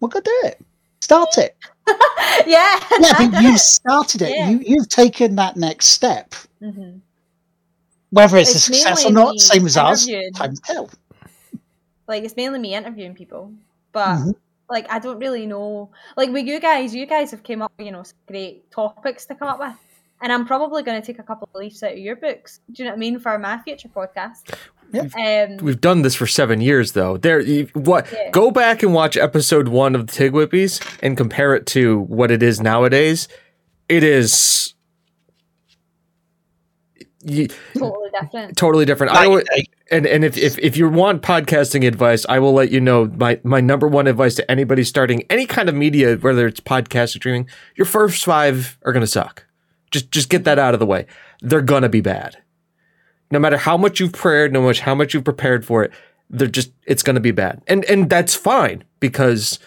Well, 0.00 0.08
go 0.08 0.20
do 0.20 0.40
it. 0.44 0.60
Start 1.00 1.38
it. 1.38 1.56
yeah. 2.46 2.78
Yeah, 2.98 3.12
but 3.18 3.42
you 3.42 3.56
started 3.58 4.22
it. 4.22 4.36
Yeah. 4.36 4.50
You 4.50 4.60
you've 4.64 4.88
taken 4.88 5.36
that 5.36 5.56
next 5.56 5.86
step. 5.86 6.34
hmm 6.60 6.98
Whether 8.10 8.38
it's, 8.38 8.54
a 8.54 8.60
success 8.60 9.04
or 9.06 9.12
not, 9.12 9.38
same 9.38 9.66
as 9.66 9.76
ours. 9.76 10.06
Time 10.34 10.54
to 10.54 10.62
tell. 10.62 10.90
Like 12.06 12.24
it's 12.24 12.36
mainly 12.36 12.58
me 12.58 12.74
interviewing 12.74 13.14
people, 13.14 13.52
but 13.92 14.18
Mhm. 14.18 14.34
like 14.68 14.86
I 14.90 14.98
don't 14.98 15.18
really 15.18 15.46
know. 15.46 15.90
Like 16.16 16.30
with 16.30 16.46
you 16.46 16.60
guys, 16.60 16.94
you 16.94 17.06
guys 17.06 17.30
have 17.30 17.42
came 17.42 17.62
up, 17.62 17.72
with, 17.78 17.86
you 17.86 17.92
know, 17.92 18.04
great 18.26 18.70
topics 18.70 19.26
to 19.26 19.34
come 19.34 19.48
up 19.48 19.58
with, 19.60 19.74
and 20.20 20.32
I'm 20.32 20.46
probably 20.46 20.82
going 20.82 21.00
to 21.00 21.06
take 21.06 21.18
a 21.18 21.22
couple 21.22 21.48
of 21.54 21.58
leaves 21.60 21.82
out 21.82 21.92
of 21.92 21.98
your 21.98 22.16
books. 22.16 22.60
Do 22.72 22.82
you 22.82 22.84
know 22.84 22.92
what 22.92 22.96
I 22.96 23.00
mean 23.00 23.18
for 23.18 23.38
my 23.38 23.58
future 23.62 23.88
podcast? 23.88 24.54
Um, 24.92 25.58
We've 25.64 25.80
done 25.80 26.02
this 26.02 26.14
for 26.16 26.26
seven 26.26 26.60
years, 26.60 26.92
though. 26.92 27.16
There, 27.16 27.38
you- 27.40 27.68
what? 27.74 28.10
Yeah. 28.12 28.30
Go 28.30 28.50
back 28.50 28.82
and 28.82 28.92
watch 28.92 29.16
episode 29.16 29.68
one 29.68 29.94
of 29.94 30.06
the 30.06 30.12
Tig 30.12 30.32
Whippies 30.32 30.80
and 31.02 31.16
compare 31.16 31.54
it 31.54 31.66
to 31.68 32.00
what 32.00 32.30
it 32.30 32.42
is 32.42 32.60
nowadays. 32.60 33.28
It 33.88 34.02
is 34.04 34.74
you, 37.22 37.48
totally 37.76 38.10
different. 38.20 38.56
totally 38.56 38.84
different. 38.84 39.12
I 39.12 39.26
would, 39.28 39.46
and 39.90 40.06
and 40.06 40.24
if, 40.24 40.38
if 40.38 40.58
if 40.58 40.76
you 40.76 40.88
want 40.88 41.22
podcasting 41.22 41.86
advice, 41.86 42.24
I 42.28 42.38
will 42.38 42.52
let 42.54 42.70
you 42.70 42.80
know 42.80 43.06
my 43.06 43.38
my 43.44 43.60
number 43.60 43.86
one 43.86 44.06
advice 44.06 44.36
to 44.36 44.50
anybody 44.50 44.84
starting 44.84 45.24
any 45.28 45.44
kind 45.44 45.68
of 45.68 45.74
media, 45.74 46.16
whether 46.16 46.46
it's 46.46 46.60
podcast 46.60 47.04
or 47.16 47.18
streaming. 47.18 47.48
Your 47.76 47.84
first 47.84 48.24
five 48.24 48.78
are 48.84 48.92
gonna 48.92 49.06
suck. 49.06 49.44
Just 49.90 50.10
just 50.10 50.28
get 50.28 50.44
that 50.44 50.58
out 50.58 50.74
of 50.74 50.80
the 50.80 50.86
way. 50.86 51.06
They're 51.40 51.60
gonna 51.62 51.88
be 51.88 52.00
bad. 52.00 52.38
No 53.30 53.38
matter 53.38 53.56
how 53.56 53.76
much 53.76 54.00
you've 54.00 54.12
prayed, 54.12 54.52
no 54.52 54.62
much 54.62 54.80
how 54.80 54.94
much 54.94 55.14
you've 55.14 55.24
prepared 55.24 55.64
for 55.64 55.82
it, 55.84 55.92
they're 56.28 56.48
just 56.48 56.72
it's 56.86 57.02
gonna 57.02 57.20
be 57.20 57.30
bad, 57.32 57.62
and 57.66 57.84
and 57.86 58.08
that's 58.10 58.34
fine 58.34 58.84
because 59.00 59.58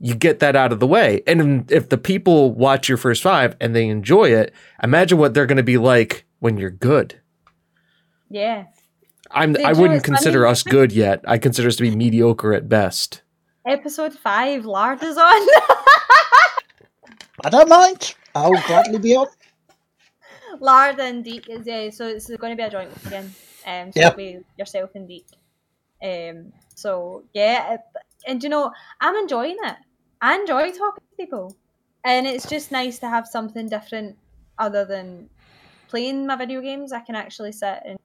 you 0.00 0.14
get 0.14 0.38
that 0.38 0.54
out 0.54 0.72
of 0.72 0.78
the 0.78 0.86
way. 0.86 1.22
And 1.26 1.70
if 1.72 1.88
the 1.88 1.98
people 1.98 2.52
watch 2.52 2.88
your 2.88 2.98
first 2.98 3.20
five 3.22 3.56
and 3.60 3.74
they 3.74 3.88
enjoy 3.88 4.26
it, 4.32 4.54
imagine 4.82 5.18
what 5.18 5.34
they're 5.34 5.46
gonna 5.46 5.62
be 5.64 5.76
like 5.78 6.24
when 6.38 6.56
you're 6.56 6.70
good. 6.70 7.20
Yeah. 8.30 8.66
I'm 9.30 9.54
Did 9.54 9.64
I 9.64 9.72
wouldn't 9.72 10.04
consider 10.04 10.42
mean- 10.42 10.50
us 10.52 10.62
good 10.62 10.92
yet. 10.92 11.20
I 11.26 11.36
consider 11.38 11.66
us 11.68 11.76
to 11.76 11.82
be 11.82 11.94
mediocre 11.94 12.54
at 12.54 12.68
best. 12.68 13.22
Episode 13.66 14.14
five, 14.14 14.64
Lard 14.64 15.02
is 15.02 15.18
on. 15.18 15.24
I 17.44 17.50
don't 17.50 17.68
mind. 17.68 18.14
I'll 18.34 18.52
gladly 18.66 18.98
be 18.98 19.16
on. 19.16 19.26
Lard 20.60 20.98
and 21.00 21.24
Deek 21.24 21.48
is 21.48 21.66
yeah, 21.66 21.90
so 21.90 22.06
it's 22.08 22.28
going 22.36 22.52
to 22.52 22.56
be 22.56 22.62
a 22.62 22.70
joint 22.70 22.90
again. 23.06 23.34
Um, 23.66 23.92
so 23.92 24.00
Yep. 24.00 24.12
it'll 24.12 24.16
be 24.16 24.38
yourself 24.56 24.90
and 24.94 25.08
Deek. 25.08 25.26
Um, 26.02 26.52
so 26.74 27.24
yeah, 27.32 27.78
and 28.26 28.42
you 28.42 28.48
know, 28.48 28.72
I'm 29.00 29.16
enjoying 29.16 29.56
it. 29.62 29.76
I 30.20 30.34
enjoy 30.36 30.70
talking 30.70 31.04
to 31.10 31.16
people, 31.16 31.56
and 32.04 32.26
it's 32.26 32.46
just 32.48 32.70
nice 32.72 32.98
to 33.00 33.08
have 33.08 33.26
something 33.26 33.68
different 33.68 34.16
other 34.58 34.84
than 34.84 35.28
playing 35.88 36.26
my 36.26 36.36
video 36.36 36.60
games. 36.60 36.92
I 36.92 37.00
can 37.00 37.14
actually 37.14 37.52
sit 37.52 37.80
and 37.84 37.98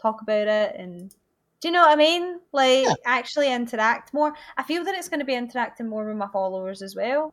talk 0.00 0.22
about 0.22 0.48
it, 0.48 0.76
and 0.76 1.10
do 1.60 1.68
you 1.68 1.72
know 1.72 1.82
what 1.82 1.92
I 1.92 1.96
mean? 1.96 2.40
Like 2.52 2.86
Yeah. 2.86 2.94
actually 3.06 3.52
interact 3.52 4.14
more. 4.14 4.34
I 4.56 4.62
feel 4.62 4.84
that 4.84 4.94
it's 4.94 5.08
going 5.08 5.20
to 5.20 5.26
be 5.26 5.34
interacting 5.34 5.88
more 5.88 6.04
with 6.06 6.16
my 6.16 6.28
followers 6.28 6.82
as 6.82 6.94
well. 6.96 7.32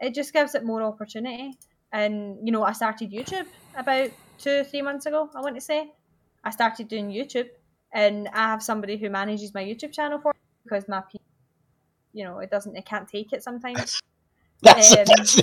It 0.00 0.14
just 0.14 0.32
gives 0.32 0.54
it 0.54 0.64
more 0.64 0.82
opportunity 0.82 1.58
and 1.94 2.36
you 2.44 2.52
know 2.52 2.62
i 2.62 2.72
started 2.72 3.10
youtube 3.10 3.46
about 3.76 4.10
two 4.36 4.62
three 4.64 4.82
months 4.82 5.06
ago 5.06 5.30
i 5.34 5.40
want 5.40 5.54
to 5.54 5.60
say 5.60 5.90
i 6.44 6.50
started 6.50 6.88
doing 6.88 7.08
youtube 7.08 7.48
and 7.92 8.28
i 8.34 8.42
have 8.42 8.62
somebody 8.62 8.98
who 8.98 9.08
manages 9.08 9.54
my 9.54 9.64
youtube 9.64 9.92
channel 9.92 10.18
for 10.18 10.32
me 10.32 10.38
because 10.64 10.86
my 10.88 11.02
you 12.12 12.24
know 12.24 12.40
it 12.40 12.50
doesn't 12.50 12.76
it 12.76 12.84
can't 12.84 13.08
take 13.08 13.32
it 13.32 13.42
sometimes 13.42 14.02
That's, 14.64 14.92
Um, 14.92 15.04
that's 15.04 15.34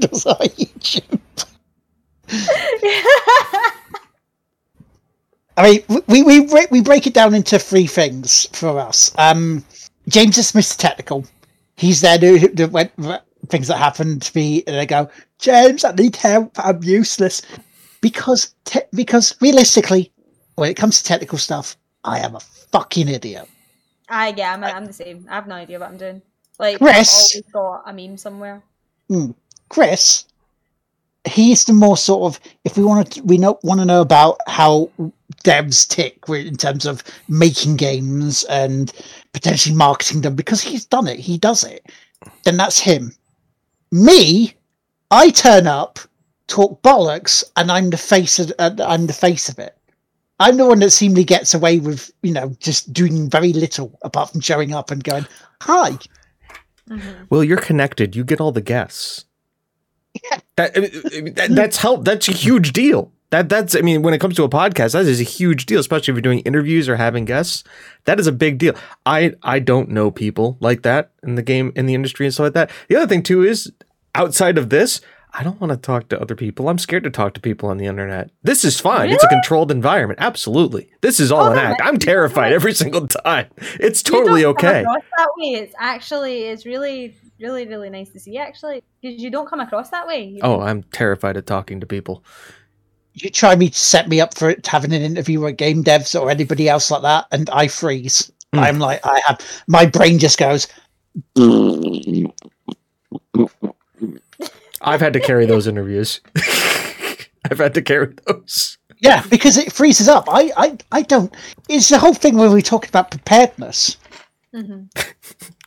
that's 0.00 0.26
on 0.26 0.36
YouTube. 0.36 1.20
I 5.56 5.82
mean, 5.88 6.02
we 6.06 6.22
we 6.22 6.46
break, 6.46 6.70
we 6.70 6.80
break 6.80 7.06
it 7.06 7.14
down 7.14 7.34
into 7.34 7.58
three 7.58 7.86
things 7.86 8.46
for 8.52 8.78
us. 8.78 9.12
Um, 9.18 9.64
James 10.08 10.38
is 10.38 10.52
Mr. 10.52 10.76
Technical. 10.76 11.26
He's 11.76 12.00
there 12.00 12.16
to, 12.18 12.48
to 12.48 12.68
things 13.48 13.68
that 13.68 13.78
happen 13.78 14.20
to 14.20 14.36
me, 14.36 14.62
and 14.66 14.76
they 14.76 14.86
go, 14.86 15.08
James, 15.38 15.84
I 15.84 15.92
need 15.92 16.16
help. 16.16 16.52
I'm 16.58 16.82
useless 16.82 17.42
because 18.00 18.54
te- 18.64 18.80
because 18.92 19.34
realistically, 19.40 20.12
when 20.56 20.70
it 20.70 20.74
comes 20.74 20.98
to 20.98 21.04
technical 21.04 21.38
stuff, 21.38 21.76
I 22.04 22.20
am 22.20 22.34
a 22.34 22.40
fucking 22.40 23.08
idiot. 23.08 23.48
i 24.08 24.28
yeah 24.36 24.54
I'm, 24.54 24.64
I'm 24.64 24.86
the 24.86 24.92
same 24.92 25.26
i 25.28 25.34
have 25.34 25.46
no 25.46 25.54
idea 25.54 25.78
what 25.78 25.88
i'm 25.90 25.96
doing 25.96 26.22
like 26.58 26.78
Chris. 26.78 27.34
i've 27.36 27.54
always 27.54 27.84
got 27.84 27.90
a 27.90 27.92
meme 27.92 28.16
somewhere 28.16 28.62
hmm. 29.08 29.30
Chris, 29.68 30.24
he's 31.26 31.64
the 31.64 31.72
more 31.72 31.96
sort 31.96 32.32
of 32.32 32.40
if 32.64 32.76
we 32.76 32.84
want 32.84 33.12
to 33.12 33.22
we 33.22 33.38
know 33.38 33.58
want 33.62 33.80
to 33.80 33.86
know 33.86 34.00
about 34.00 34.38
how 34.46 34.90
devs 35.44 35.86
tick 35.86 36.18
in 36.28 36.56
terms 36.56 36.86
of 36.86 37.02
making 37.28 37.76
games 37.76 38.44
and 38.44 38.92
potentially 39.32 39.74
marketing 39.74 40.22
them 40.22 40.34
because 40.34 40.62
he's 40.62 40.86
done 40.86 41.06
it, 41.06 41.18
he 41.18 41.36
does 41.38 41.64
it. 41.64 41.84
Then 42.44 42.56
that's 42.56 42.78
him. 42.78 43.12
Me, 43.90 44.54
I 45.10 45.30
turn 45.30 45.66
up, 45.66 45.98
talk 46.46 46.82
bollocks, 46.82 47.42
and 47.56 47.70
I'm 47.70 47.90
the 47.90 47.96
face 47.96 48.38
of 48.38 48.52
uh, 48.58 48.70
I'm 48.80 49.06
the 49.06 49.12
face 49.12 49.48
of 49.48 49.58
it. 49.58 49.76
I'm 50.40 50.56
the 50.56 50.66
one 50.66 50.78
that 50.80 50.90
seemingly 50.90 51.24
gets 51.24 51.52
away 51.54 51.80
with, 51.80 52.10
you 52.22 52.32
know, 52.32 52.54
just 52.60 52.92
doing 52.92 53.28
very 53.28 53.52
little 53.52 53.98
apart 54.02 54.30
from 54.30 54.40
showing 54.40 54.72
up 54.74 54.90
and 54.90 55.02
going, 55.02 55.26
"Hi." 55.62 55.98
Mhm. 56.88 57.26
Well, 57.30 57.44
you're 57.44 57.58
connected. 57.58 58.14
You 58.16 58.24
get 58.24 58.40
all 58.40 58.52
the 58.52 58.60
guests. 58.60 59.24
That, 60.56 60.76
I 60.76 61.20
mean, 61.20 61.34
that 61.34 61.50
that's 61.54 61.76
help. 61.76 62.04
That's 62.04 62.28
a 62.28 62.32
huge 62.32 62.72
deal. 62.72 63.12
That 63.30 63.48
that's 63.50 63.74
I 63.76 63.80
mean, 63.82 64.02
when 64.02 64.14
it 64.14 64.20
comes 64.20 64.36
to 64.36 64.44
a 64.44 64.48
podcast, 64.48 64.92
that 64.92 65.04
is 65.04 65.20
a 65.20 65.24
huge 65.24 65.66
deal, 65.66 65.80
especially 65.80 66.12
if 66.12 66.16
you're 66.16 66.22
doing 66.22 66.38
interviews 66.40 66.88
or 66.88 66.96
having 66.96 67.24
guests. 67.26 67.62
That 68.04 68.18
is 68.18 68.26
a 68.26 68.32
big 68.32 68.58
deal. 68.58 68.74
I 69.04 69.34
I 69.42 69.58
don't 69.58 69.90
know 69.90 70.10
people 70.10 70.56
like 70.60 70.82
that 70.82 71.12
in 71.22 71.34
the 71.34 71.42
game 71.42 71.72
in 71.76 71.86
the 71.86 71.94
industry 71.94 72.24
and 72.26 72.32
stuff 72.34 72.44
like 72.44 72.52
that. 72.54 72.70
The 72.88 72.96
other 72.96 73.06
thing 73.06 73.22
too 73.22 73.42
is 73.44 73.70
outside 74.14 74.56
of 74.56 74.70
this, 74.70 75.02
I 75.34 75.42
don't 75.44 75.60
want 75.60 75.70
to 75.72 75.76
talk 75.76 76.08
to 76.08 76.18
other 76.20 76.34
people. 76.34 76.70
I'm 76.70 76.78
scared 76.78 77.04
to 77.04 77.10
talk 77.10 77.34
to 77.34 77.40
people 77.40 77.68
on 77.68 77.76
the 77.76 77.84
internet. 77.84 78.30
This 78.44 78.64
is 78.64 78.80
fine. 78.80 79.10
It's 79.10 79.22
a 79.22 79.28
controlled 79.28 79.70
environment. 79.70 80.20
Absolutely. 80.22 80.90
This 81.02 81.20
is 81.20 81.30
all 81.30 81.48
Oh, 81.48 81.52
an 81.52 81.58
act. 81.58 81.82
I'm 81.84 81.98
terrified 81.98 82.52
every 82.54 82.72
single 82.72 83.06
time. 83.06 83.48
It's 83.78 84.02
totally 84.02 84.46
okay. 84.46 84.84
that 84.84 85.28
way 85.36 85.48
it's 85.60 85.74
actually 85.78 86.44
it's 86.44 86.64
really 86.64 87.14
really 87.40 87.68
really 87.68 87.90
nice 87.90 88.08
to 88.10 88.18
see 88.18 88.38
actually 88.38 88.82
because 89.02 89.22
you 89.22 89.30
don't 89.30 89.48
come 89.48 89.60
across 89.60 89.90
that 89.90 90.06
way 90.06 90.40
Oh, 90.42 90.60
I'm 90.60 90.82
terrified 90.84 91.36
of 91.36 91.44
talking 91.44 91.78
to 91.80 91.86
people. 91.86 92.24
You 93.22 93.30
try 93.30 93.54
me 93.56 93.70
to 93.70 93.78
set 93.78 94.08
me 94.08 94.20
up 94.20 94.34
for 94.36 94.50
it, 94.50 94.66
having 94.66 94.92
an 94.92 95.02
interview 95.02 95.40
with 95.40 95.56
game 95.56 95.84
devs 95.84 96.18
or 96.18 96.30
anybody 96.30 96.68
else 96.68 96.90
like 96.90 97.02
that, 97.02 97.26
and 97.32 97.48
I 97.50 97.68
freeze. 97.68 98.30
Mm. 98.54 98.58
I'm 98.58 98.78
like, 98.78 99.04
I 99.04 99.20
have 99.26 99.40
my 99.66 99.86
brain 99.86 100.18
just 100.18 100.38
goes. 100.38 100.66
I've 104.80 105.00
had 105.00 105.12
to 105.12 105.20
carry 105.20 105.46
those 105.46 105.66
interviews. 105.66 106.20
I've 107.50 107.58
had 107.58 107.74
to 107.74 107.82
carry 107.82 108.14
those. 108.26 108.78
Yeah, 109.00 109.22
because 109.28 109.56
it 109.56 109.72
freezes 109.72 110.08
up. 110.08 110.24
I, 110.28 110.50
I, 110.56 110.78
I 110.92 111.02
don't. 111.02 111.34
It's 111.68 111.88
the 111.88 111.98
whole 111.98 112.14
thing 112.14 112.36
where 112.36 112.50
we 112.50 112.62
talk 112.62 112.88
about 112.88 113.10
preparedness. 113.10 113.96
hmm 114.52 114.82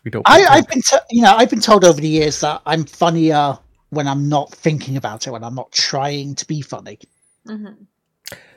We 0.04 0.10
don't. 0.10 0.28
I, 0.28 0.44
I've 0.46 0.68
been, 0.68 0.82
to, 0.82 1.04
you 1.12 1.22
know, 1.22 1.36
I've 1.36 1.52
been 1.52 1.62
told 1.62 1.86
over 1.86 2.02
the 2.02 2.08
years 2.08 2.40
that 2.40 2.64
I'm 2.66 2.86
funnier 2.86 3.58
when 3.92 4.08
I'm 4.08 4.28
not 4.28 4.52
thinking 4.52 4.98
about 4.98 5.28
it, 5.28 5.32
when 5.32 5.44
I'm 5.44 5.54
not 5.54 5.72
trying 5.72 6.34
to 6.36 6.48
be 6.48 6.62
funny, 6.62 6.98
hmm 7.48 7.68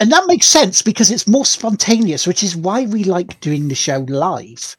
and 0.01 0.13
that 0.13 0.25
makes 0.27 0.47
sense 0.47 0.83
because 0.83 1.11
it's 1.11 1.29
more 1.29 1.47
spontaneous, 1.47 2.27
which 2.27 2.43
is 2.43 2.57
why 2.57 2.87
we 2.87 3.05
like 3.05 3.41
doing 3.41 3.69
the 3.69 3.75
show 3.75 4.05
live. 4.09 4.77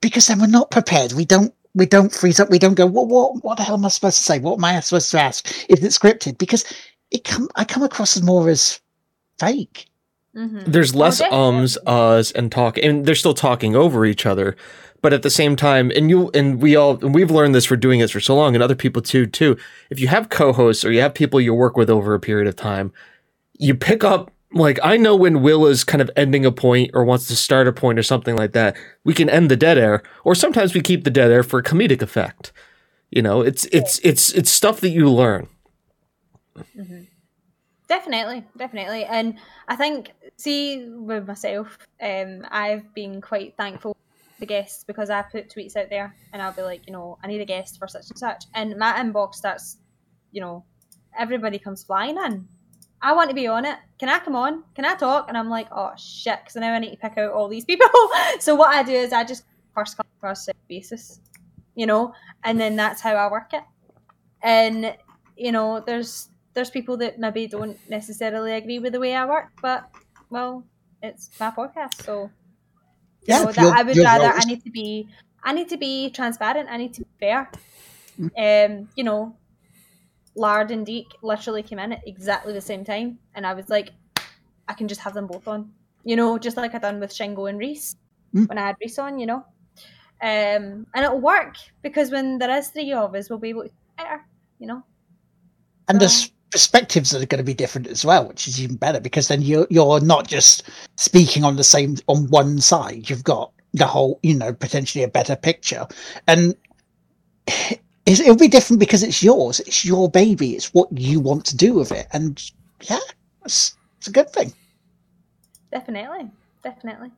Because 0.00 0.28
then 0.28 0.40
we're 0.40 0.46
not 0.48 0.70
prepared. 0.70 1.12
We 1.12 1.24
don't. 1.24 1.54
We 1.74 1.86
don't 1.86 2.12
freeze 2.12 2.40
up. 2.40 2.50
We 2.50 2.58
don't 2.58 2.74
go. 2.74 2.86
What? 2.86 3.08
What? 3.08 3.44
What 3.44 3.58
the 3.58 3.64
hell 3.64 3.76
am 3.76 3.84
I 3.84 3.88
supposed 3.88 4.18
to 4.18 4.24
say? 4.24 4.38
What 4.40 4.58
am 4.58 4.64
I 4.64 4.80
supposed 4.80 5.10
to 5.12 5.20
ask? 5.20 5.46
Is 5.70 5.82
it 5.84 5.88
scripted? 5.92 6.38
Because 6.38 6.64
it 7.10 7.24
come. 7.24 7.48
I 7.56 7.64
come 7.64 7.82
across 7.82 8.16
as 8.16 8.22
more 8.22 8.48
as 8.48 8.80
fake. 9.40 9.88
hmm 10.34 10.60
There's 10.66 10.94
less 10.94 11.20
definitely. 11.20 11.38
ums, 11.38 11.78
uhs, 11.86 12.34
and 12.34 12.52
talk, 12.52 12.78
and 12.78 13.06
they're 13.06 13.14
still 13.16 13.34
talking 13.34 13.76
over 13.76 14.06
each 14.06 14.26
other. 14.26 14.56
But 15.04 15.12
at 15.12 15.20
the 15.20 15.28
same 15.28 15.54
time, 15.54 15.92
and 15.94 16.08
you 16.08 16.30
and 16.32 16.62
we 16.62 16.76
all 16.76 16.92
and 17.04 17.14
we've 17.14 17.30
learned 17.30 17.54
this 17.54 17.66
for 17.66 17.76
doing 17.76 18.00
this 18.00 18.12
for 18.12 18.20
so 18.20 18.34
long, 18.34 18.54
and 18.54 18.64
other 18.64 18.74
people 18.74 19.02
too. 19.02 19.26
Too, 19.26 19.54
if 19.90 20.00
you 20.00 20.08
have 20.08 20.30
co-hosts 20.30 20.82
or 20.82 20.92
you 20.92 21.02
have 21.02 21.12
people 21.12 21.42
you 21.42 21.52
work 21.52 21.76
with 21.76 21.90
over 21.90 22.14
a 22.14 22.18
period 22.18 22.48
of 22.48 22.56
time, 22.56 22.90
you 23.58 23.74
pick 23.74 24.02
up. 24.02 24.32
Like 24.50 24.78
I 24.82 24.96
know 24.96 25.14
when 25.14 25.42
Will 25.42 25.66
is 25.66 25.84
kind 25.84 26.00
of 26.00 26.10
ending 26.16 26.46
a 26.46 26.50
point 26.50 26.92
or 26.94 27.04
wants 27.04 27.28
to 27.28 27.36
start 27.36 27.68
a 27.68 27.72
point 27.72 27.98
or 27.98 28.02
something 28.02 28.34
like 28.34 28.52
that, 28.52 28.78
we 29.04 29.12
can 29.12 29.28
end 29.28 29.50
the 29.50 29.56
dead 29.56 29.76
air, 29.76 30.02
or 30.24 30.34
sometimes 30.34 30.72
we 30.72 30.80
keep 30.80 31.04
the 31.04 31.10
dead 31.10 31.30
air 31.30 31.42
for 31.42 31.62
comedic 31.62 32.00
effect. 32.00 32.50
You 33.10 33.20
know, 33.20 33.42
it's 33.42 33.66
it's 33.66 33.98
it's 33.98 34.32
it's 34.32 34.50
stuff 34.50 34.80
that 34.80 34.88
you 34.88 35.10
learn. 35.10 35.48
Definitely, 37.88 38.42
definitely, 38.56 39.04
and 39.04 39.34
I 39.68 39.76
think 39.76 40.12
see 40.38 40.88
with 40.88 41.28
myself, 41.28 41.76
um, 42.00 42.46
I've 42.50 42.94
been 42.94 43.20
quite 43.20 43.54
thankful 43.58 43.94
guests 44.46 44.84
because 44.84 45.10
I 45.10 45.22
put 45.22 45.48
tweets 45.48 45.76
out 45.76 45.90
there 45.90 46.14
and 46.32 46.40
I'll 46.40 46.52
be 46.52 46.62
like, 46.62 46.86
you 46.86 46.92
know, 46.92 47.18
I 47.22 47.26
need 47.26 47.40
a 47.40 47.44
guest 47.44 47.78
for 47.78 47.88
such 47.88 48.10
and 48.10 48.18
such, 48.18 48.44
and 48.54 48.76
my 48.76 48.92
inbox 48.92 49.36
starts, 49.36 49.78
you 50.32 50.40
know, 50.40 50.64
everybody 51.18 51.58
comes 51.58 51.84
flying 51.84 52.16
in. 52.16 52.46
I 53.02 53.12
want 53.12 53.28
to 53.28 53.34
be 53.34 53.46
on 53.46 53.66
it. 53.66 53.76
Can 53.98 54.08
I 54.08 54.18
come 54.18 54.34
on? 54.34 54.64
Can 54.74 54.86
I 54.86 54.94
talk? 54.94 55.28
And 55.28 55.36
I'm 55.36 55.50
like, 55.50 55.68
oh 55.70 55.92
shit, 55.96 56.38
because 56.40 56.56
now 56.56 56.72
I 56.72 56.78
need 56.78 56.92
to 56.92 56.96
pick 56.96 57.18
out 57.18 57.32
all 57.32 57.48
these 57.48 57.64
people. 57.64 57.86
so 58.40 58.54
what 58.54 58.74
I 58.74 58.82
do 58.82 58.92
is 58.92 59.12
I 59.12 59.24
just 59.24 59.44
first 59.74 59.96
come 59.96 60.06
first 60.20 60.48
basis, 60.68 61.20
you 61.74 61.86
know, 61.86 62.14
and 62.44 62.58
then 62.58 62.76
that's 62.76 63.02
how 63.02 63.14
I 63.14 63.30
work 63.30 63.52
it. 63.52 63.62
And 64.42 64.96
you 65.36 65.52
know, 65.52 65.80
there's 65.80 66.28
there's 66.54 66.70
people 66.70 66.96
that 66.98 67.18
maybe 67.18 67.46
don't 67.46 67.78
necessarily 67.90 68.52
agree 68.52 68.78
with 68.78 68.92
the 68.92 69.00
way 69.00 69.14
I 69.14 69.26
work, 69.26 69.50
but 69.60 69.90
well, 70.30 70.64
it's 71.02 71.30
my 71.38 71.50
podcast, 71.50 72.02
so 72.02 72.30
you 73.26 73.34
Yeah, 73.34 73.44
know, 73.44 73.52
that 73.52 73.76
I 73.78 73.82
would 73.82 73.96
rather 73.96 74.26
I 74.26 74.44
need 74.44 74.62
to 74.64 74.70
be 74.70 75.08
I 75.42 75.52
need 75.52 75.68
to 75.70 75.76
be 75.76 76.10
transparent. 76.10 76.68
I 76.70 76.76
need 76.76 76.94
to 76.94 77.00
be 77.02 77.08
fair. 77.20 77.50
Mm. 78.18 78.30
Um, 78.82 78.88
you 78.96 79.04
know, 79.04 79.36
Lard 80.36 80.70
and 80.70 80.84
Deek 80.86 81.06
literally 81.22 81.62
came 81.62 81.78
in 81.78 81.92
at 81.92 82.06
exactly 82.06 82.52
the 82.52 82.60
same 82.60 82.84
time, 82.84 83.18
and 83.34 83.46
I 83.46 83.54
was 83.54 83.68
like, 83.68 83.90
I 84.68 84.74
can 84.74 84.88
just 84.88 85.00
have 85.00 85.14
them 85.14 85.26
both 85.26 85.46
on. 85.48 85.72
You 86.04 86.16
know, 86.16 86.38
just 86.38 86.56
like 86.56 86.74
I 86.74 86.78
done 86.78 87.00
with 87.00 87.12
Shingo 87.12 87.48
and 87.48 87.58
Reese 87.58 87.96
Mm. 88.34 88.48
when 88.48 88.58
I 88.58 88.66
had 88.66 88.76
Reese 88.80 88.98
on. 88.98 89.18
You 89.18 89.26
know, 89.26 89.44
um, 90.22 90.86
and 90.94 91.04
it'll 91.04 91.20
work 91.20 91.56
because 91.82 92.10
when 92.10 92.38
there 92.38 92.50
is 92.58 92.68
three 92.68 92.92
of 92.92 93.14
us, 93.14 93.30
we'll 93.30 93.38
be 93.38 93.50
able 93.50 93.64
to 93.64 93.70
better. 93.96 94.24
You 94.58 94.66
know, 94.68 94.82
and 95.88 96.00
the 96.00 96.06
Um, 96.06 96.10
s- 96.10 96.30
perspectives 96.54 97.10
that 97.10 97.20
are 97.20 97.26
going 97.26 97.40
to 97.40 97.44
be 97.44 97.52
different 97.52 97.88
as 97.88 98.04
well, 98.04 98.28
which 98.28 98.46
is 98.46 98.62
even 98.62 98.76
better 98.76 99.00
because 99.00 99.26
then 99.26 99.42
you're 99.42 99.66
you're 99.70 99.98
not 99.98 100.28
just 100.28 100.62
speaking 100.94 101.42
on 101.42 101.56
the 101.56 101.64
same 101.64 101.96
on 102.06 102.30
one 102.30 102.60
side. 102.60 103.10
You've 103.10 103.24
got 103.24 103.50
the 103.72 103.88
whole, 103.88 104.20
you 104.22 104.34
know, 104.34 104.52
potentially 104.52 105.02
a 105.02 105.08
better 105.08 105.34
picture, 105.34 105.84
and 106.28 106.54
it'll 108.06 108.36
be 108.36 108.46
different 108.46 108.78
because 108.78 109.02
it's 109.02 109.20
yours. 109.20 109.58
It's 109.58 109.84
your 109.84 110.08
baby. 110.08 110.52
It's 110.54 110.72
what 110.72 110.96
you 110.96 111.18
want 111.18 111.44
to 111.46 111.56
do 111.56 111.74
with 111.74 111.90
it, 111.90 112.06
and 112.12 112.40
yeah, 112.82 113.00
it's, 113.44 113.76
it's 113.98 114.06
a 114.06 114.12
good 114.12 114.30
thing. 114.30 114.52
definitely, 115.72 116.30
definitely. 116.62 117.10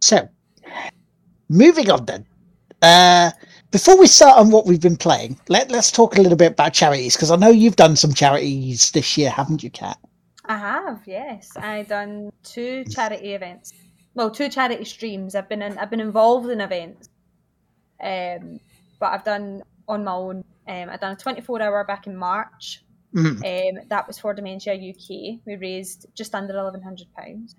So, 0.00 0.26
moving 1.50 1.90
on 1.90 2.06
then. 2.06 2.24
Uh, 2.80 3.32
before 3.74 3.98
we 3.98 4.06
start 4.06 4.38
on 4.38 4.52
what 4.52 4.66
we've 4.66 4.80
been 4.80 4.96
playing, 4.96 5.36
let, 5.48 5.68
let's 5.68 5.90
talk 5.90 6.16
a 6.16 6.22
little 6.22 6.38
bit 6.38 6.52
about 6.52 6.72
charities 6.72 7.16
because 7.16 7.32
I 7.32 7.34
know 7.34 7.48
you've 7.48 7.74
done 7.74 7.96
some 7.96 8.14
charities 8.14 8.92
this 8.92 9.18
year, 9.18 9.30
haven't 9.30 9.64
you, 9.64 9.70
Cat? 9.70 9.98
I 10.44 10.56
have, 10.56 11.02
yes. 11.06 11.50
I've 11.56 11.88
done 11.88 12.30
two 12.44 12.84
charity 12.84 13.34
events. 13.34 13.72
Well, 14.14 14.30
two 14.30 14.48
charity 14.48 14.84
streams. 14.84 15.34
I've 15.34 15.48
been 15.48 15.60
in, 15.60 15.76
I've 15.76 15.90
been 15.90 15.98
involved 15.98 16.48
in 16.50 16.60
events, 16.60 17.08
um, 18.00 18.60
but 19.00 19.06
I've 19.06 19.24
done 19.24 19.64
on 19.88 20.04
my 20.04 20.12
own. 20.12 20.44
Um, 20.68 20.88
I 20.88 20.96
done 20.96 21.14
a 21.14 21.16
twenty 21.16 21.40
four 21.40 21.60
hour 21.60 21.82
back 21.82 22.06
in 22.06 22.16
March. 22.16 22.84
Mm. 23.12 23.42
Um, 23.42 23.88
that 23.88 24.06
was 24.06 24.20
for 24.20 24.34
Dementia 24.34 24.74
UK. 24.74 25.40
We 25.44 25.56
raised 25.56 26.06
just 26.14 26.32
under 26.36 26.56
eleven 26.56 26.80
hundred 26.80 27.08
pounds. 27.16 27.56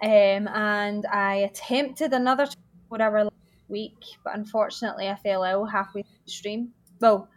Um, 0.00 0.46
and 0.46 1.04
I 1.06 1.34
attempted 1.50 2.12
another 2.12 2.46
twenty-four 2.46 3.02
hour 3.02 3.24
last 3.24 3.29
week, 3.70 4.04
but 4.24 4.34
unfortunately 4.34 5.08
I 5.08 5.16
fell 5.16 5.44
ill 5.44 5.64
halfway 5.64 6.02
through 6.02 6.18
the 6.24 6.30
stream. 6.30 6.70
Well, 7.00 7.28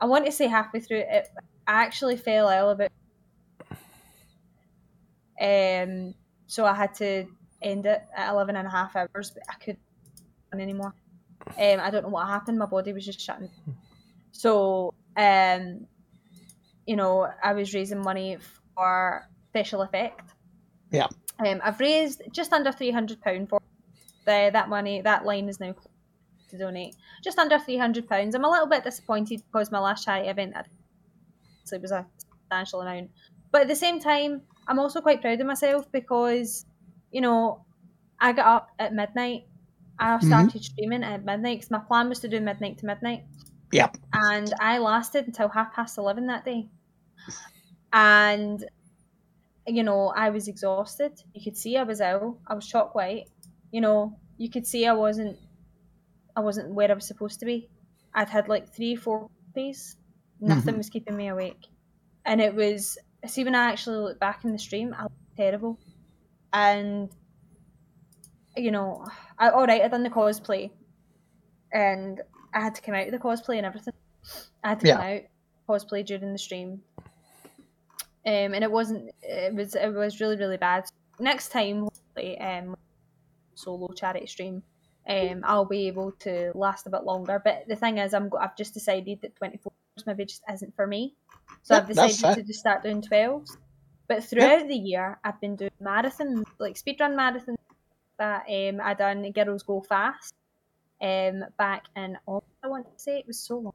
I 0.00 0.06
want 0.06 0.26
to 0.26 0.32
say 0.32 0.46
halfway 0.46 0.80
through 0.80 1.04
it. 1.08 1.28
I 1.66 1.82
actually 1.82 2.16
fell 2.16 2.48
ill 2.48 2.70
about 2.70 2.90
um, 5.40 6.14
so 6.46 6.64
I 6.64 6.74
had 6.74 6.94
to 6.94 7.26
end 7.62 7.86
it 7.86 8.02
at 8.16 8.30
11 8.30 8.56
and 8.56 8.66
a 8.66 8.70
half 8.70 8.94
hours, 8.94 9.32
but 9.32 9.42
I 9.48 9.54
couldn't 9.54 9.80
run 10.52 10.60
anymore. 10.60 10.94
Um, 11.58 11.80
I 11.80 11.90
don't 11.90 12.04
know 12.04 12.10
what 12.10 12.28
happened. 12.28 12.58
My 12.58 12.66
body 12.66 12.92
was 12.92 13.04
just 13.04 13.20
shutting. 13.20 13.50
So, 14.32 14.94
um, 15.16 15.86
you 16.86 16.96
know, 16.96 17.28
I 17.42 17.52
was 17.52 17.74
raising 17.74 18.02
money 18.02 18.38
for 18.74 19.28
special 19.50 19.82
effect. 19.82 20.30
Yeah. 20.90 21.08
Um, 21.44 21.60
I've 21.64 21.80
raised 21.80 22.22
just 22.32 22.52
under 22.52 22.70
£300 22.70 23.48
for 23.48 23.60
the, 24.24 24.50
that 24.52 24.68
money. 24.68 25.00
That 25.00 25.24
line 25.24 25.48
is 25.48 25.60
now 25.60 25.74
to 26.50 26.58
donate. 26.58 26.96
Just 27.22 27.38
under 27.38 27.58
£300. 27.58 28.34
I'm 28.34 28.44
a 28.44 28.50
little 28.50 28.66
bit 28.66 28.84
disappointed 28.84 29.42
because 29.46 29.70
my 29.70 29.78
last 29.78 30.04
charity 30.04 30.28
event 30.28 30.54
it 31.72 31.80
was 31.80 31.92
a 31.92 32.06
substantial 32.18 32.82
amount. 32.82 33.10
But 33.50 33.62
at 33.62 33.68
the 33.68 33.76
same 33.76 34.00
time, 34.00 34.42
I'm 34.66 34.78
also 34.78 35.00
quite 35.00 35.20
proud 35.20 35.40
of 35.40 35.46
myself 35.46 35.90
because, 35.92 36.66
you 37.10 37.20
know, 37.20 37.64
I 38.20 38.32
got 38.32 38.46
up 38.46 38.68
at 38.78 38.94
midnight. 38.94 39.44
I 39.98 40.16
mm-hmm. 40.16 40.26
started 40.26 40.64
streaming 40.64 41.04
at 41.04 41.24
midnight 41.24 41.58
because 41.58 41.70
my 41.70 41.78
plan 41.78 42.08
was 42.08 42.20
to 42.20 42.28
do 42.28 42.40
midnight 42.40 42.78
to 42.78 42.86
midnight. 42.86 43.24
Yep. 43.72 43.96
And 44.12 44.52
I 44.60 44.78
lasted 44.78 45.26
until 45.26 45.48
half 45.48 45.72
past 45.74 45.98
11 45.98 46.26
that 46.26 46.44
day. 46.44 46.68
And, 47.92 48.64
you 49.66 49.82
know, 49.82 50.12
I 50.16 50.30
was 50.30 50.48
exhausted. 50.48 51.22
You 51.32 51.42
could 51.42 51.56
see 51.56 51.76
I 51.76 51.84
was 51.84 52.00
ill. 52.00 52.38
I 52.46 52.54
was 52.54 52.66
chalk 52.66 52.94
white. 52.94 53.28
You 53.74 53.80
know, 53.80 54.16
you 54.38 54.48
could 54.48 54.64
see 54.64 54.86
I 54.86 54.92
wasn't, 54.92 55.36
I 56.36 56.40
wasn't 56.40 56.72
where 56.74 56.88
I 56.92 56.94
was 56.94 57.08
supposed 57.08 57.40
to 57.40 57.46
be. 57.46 57.68
I'd 58.14 58.28
had 58.28 58.48
like 58.48 58.72
three, 58.72 58.94
four 58.94 59.28
days. 59.52 59.96
Nothing 60.38 60.74
Mhm. 60.74 60.78
was 60.78 60.90
keeping 60.90 61.16
me 61.16 61.26
awake. 61.26 61.66
And 62.24 62.40
it 62.40 62.54
was, 62.54 62.96
see, 63.26 63.42
when 63.42 63.56
I 63.56 63.64
actually 63.72 63.96
look 63.96 64.20
back 64.20 64.44
in 64.44 64.52
the 64.52 64.60
stream, 64.60 64.94
I 64.96 65.02
looked 65.02 65.36
terrible. 65.36 65.80
And, 66.52 67.10
you 68.56 68.70
know, 68.70 69.04
I, 69.40 69.48
all 69.50 69.66
right, 69.66 69.82
I 69.82 69.88
done 69.88 70.04
the 70.04 70.10
cosplay. 70.20 70.70
And 71.72 72.22
I 72.54 72.60
had 72.60 72.76
to 72.76 72.80
come 72.82 72.94
out 72.94 73.08
of 73.08 73.12
the 73.12 73.18
cosplay 73.18 73.56
and 73.56 73.66
everything. 73.66 73.94
I 74.62 74.68
had 74.68 74.80
to 74.80 74.86
come 74.92 75.02
out 75.02 75.22
cosplay 75.68 76.06
during 76.06 76.32
the 76.32 76.38
stream. 76.38 76.80
Um, 78.24 78.54
and 78.54 78.62
it 78.62 78.70
wasn't. 78.70 79.10
It 79.22 79.52
was. 79.52 79.74
It 79.74 79.92
was 79.92 80.20
really, 80.20 80.36
really 80.36 80.56
bad. 80.58 80.84
Next 81.18 81.48
time, 81.48 81.82
hopefully, 81.82 82.38
um, 82.40 82.76
solo 83.54 83.88
charity 83.94 84.26
stream, 84.26 84.62
um, 85.08 85.42
I'll 85.44 85.64
be 85.64 85.86
able 85.88 86.12
to 86.20 86.52
last 86.54 86.86
a 86.86 86.90
bit 86.90 87.04
longer. 87.04 87.40
But 87.44 87.64
the 87.68 87.76
thing 87.76 87.98
is, 87.98 88.14
I'm. 88.14 88.28
go- 88.28 88.38
I've 88.38 88.56
just 88.56 88.74
decided 88.74 89.20
that 89.22 89.36
24 89.36 89.72
hours 89.72 90.06
maybe 90.06 90.24
just 90.24 90.42
isn't 90.52 90.74
for 90.74 90.86
me. 90.86 91.14
So 91.62 91.74
Yep, 91.74 91.82
I've 91.82 91.88
decided 91.88 92.34
to 92.34 92.42
just 92.42 92.60
start 92.60 92.82
doing 92.82 93.02
12s. 93.02 93.56
But 94.08 94.24
throughout 94.24 94.68
the 94.68 94.76
year, 94.76 95.18
I've 95.24 95.40
been 95.40 95.56
doing 95.56 95.70
marathons, 95.82 96.44
like 96.58 96.76
speedrun 96.76 97.14
marathons. 97.14 97.56
That 98.18 98.44
um, 98.48 98.80
I 98.80 98.94
done 98.94 99.30
Girls 99.32 99.62
Go 99.64 99.80
Fast. 99.80 100.32
Um, 101.02 101.44
back 101.58 101.84
in 101.96 102.16
August, 102.26 102.52
I 102.62 102.68
want 102.68 102.86
to 102.86 103.02
say 103.02 103.18
it 103.18 103.26
was 103.26 103.40
so 103.40 103.58
long 103.58 103.72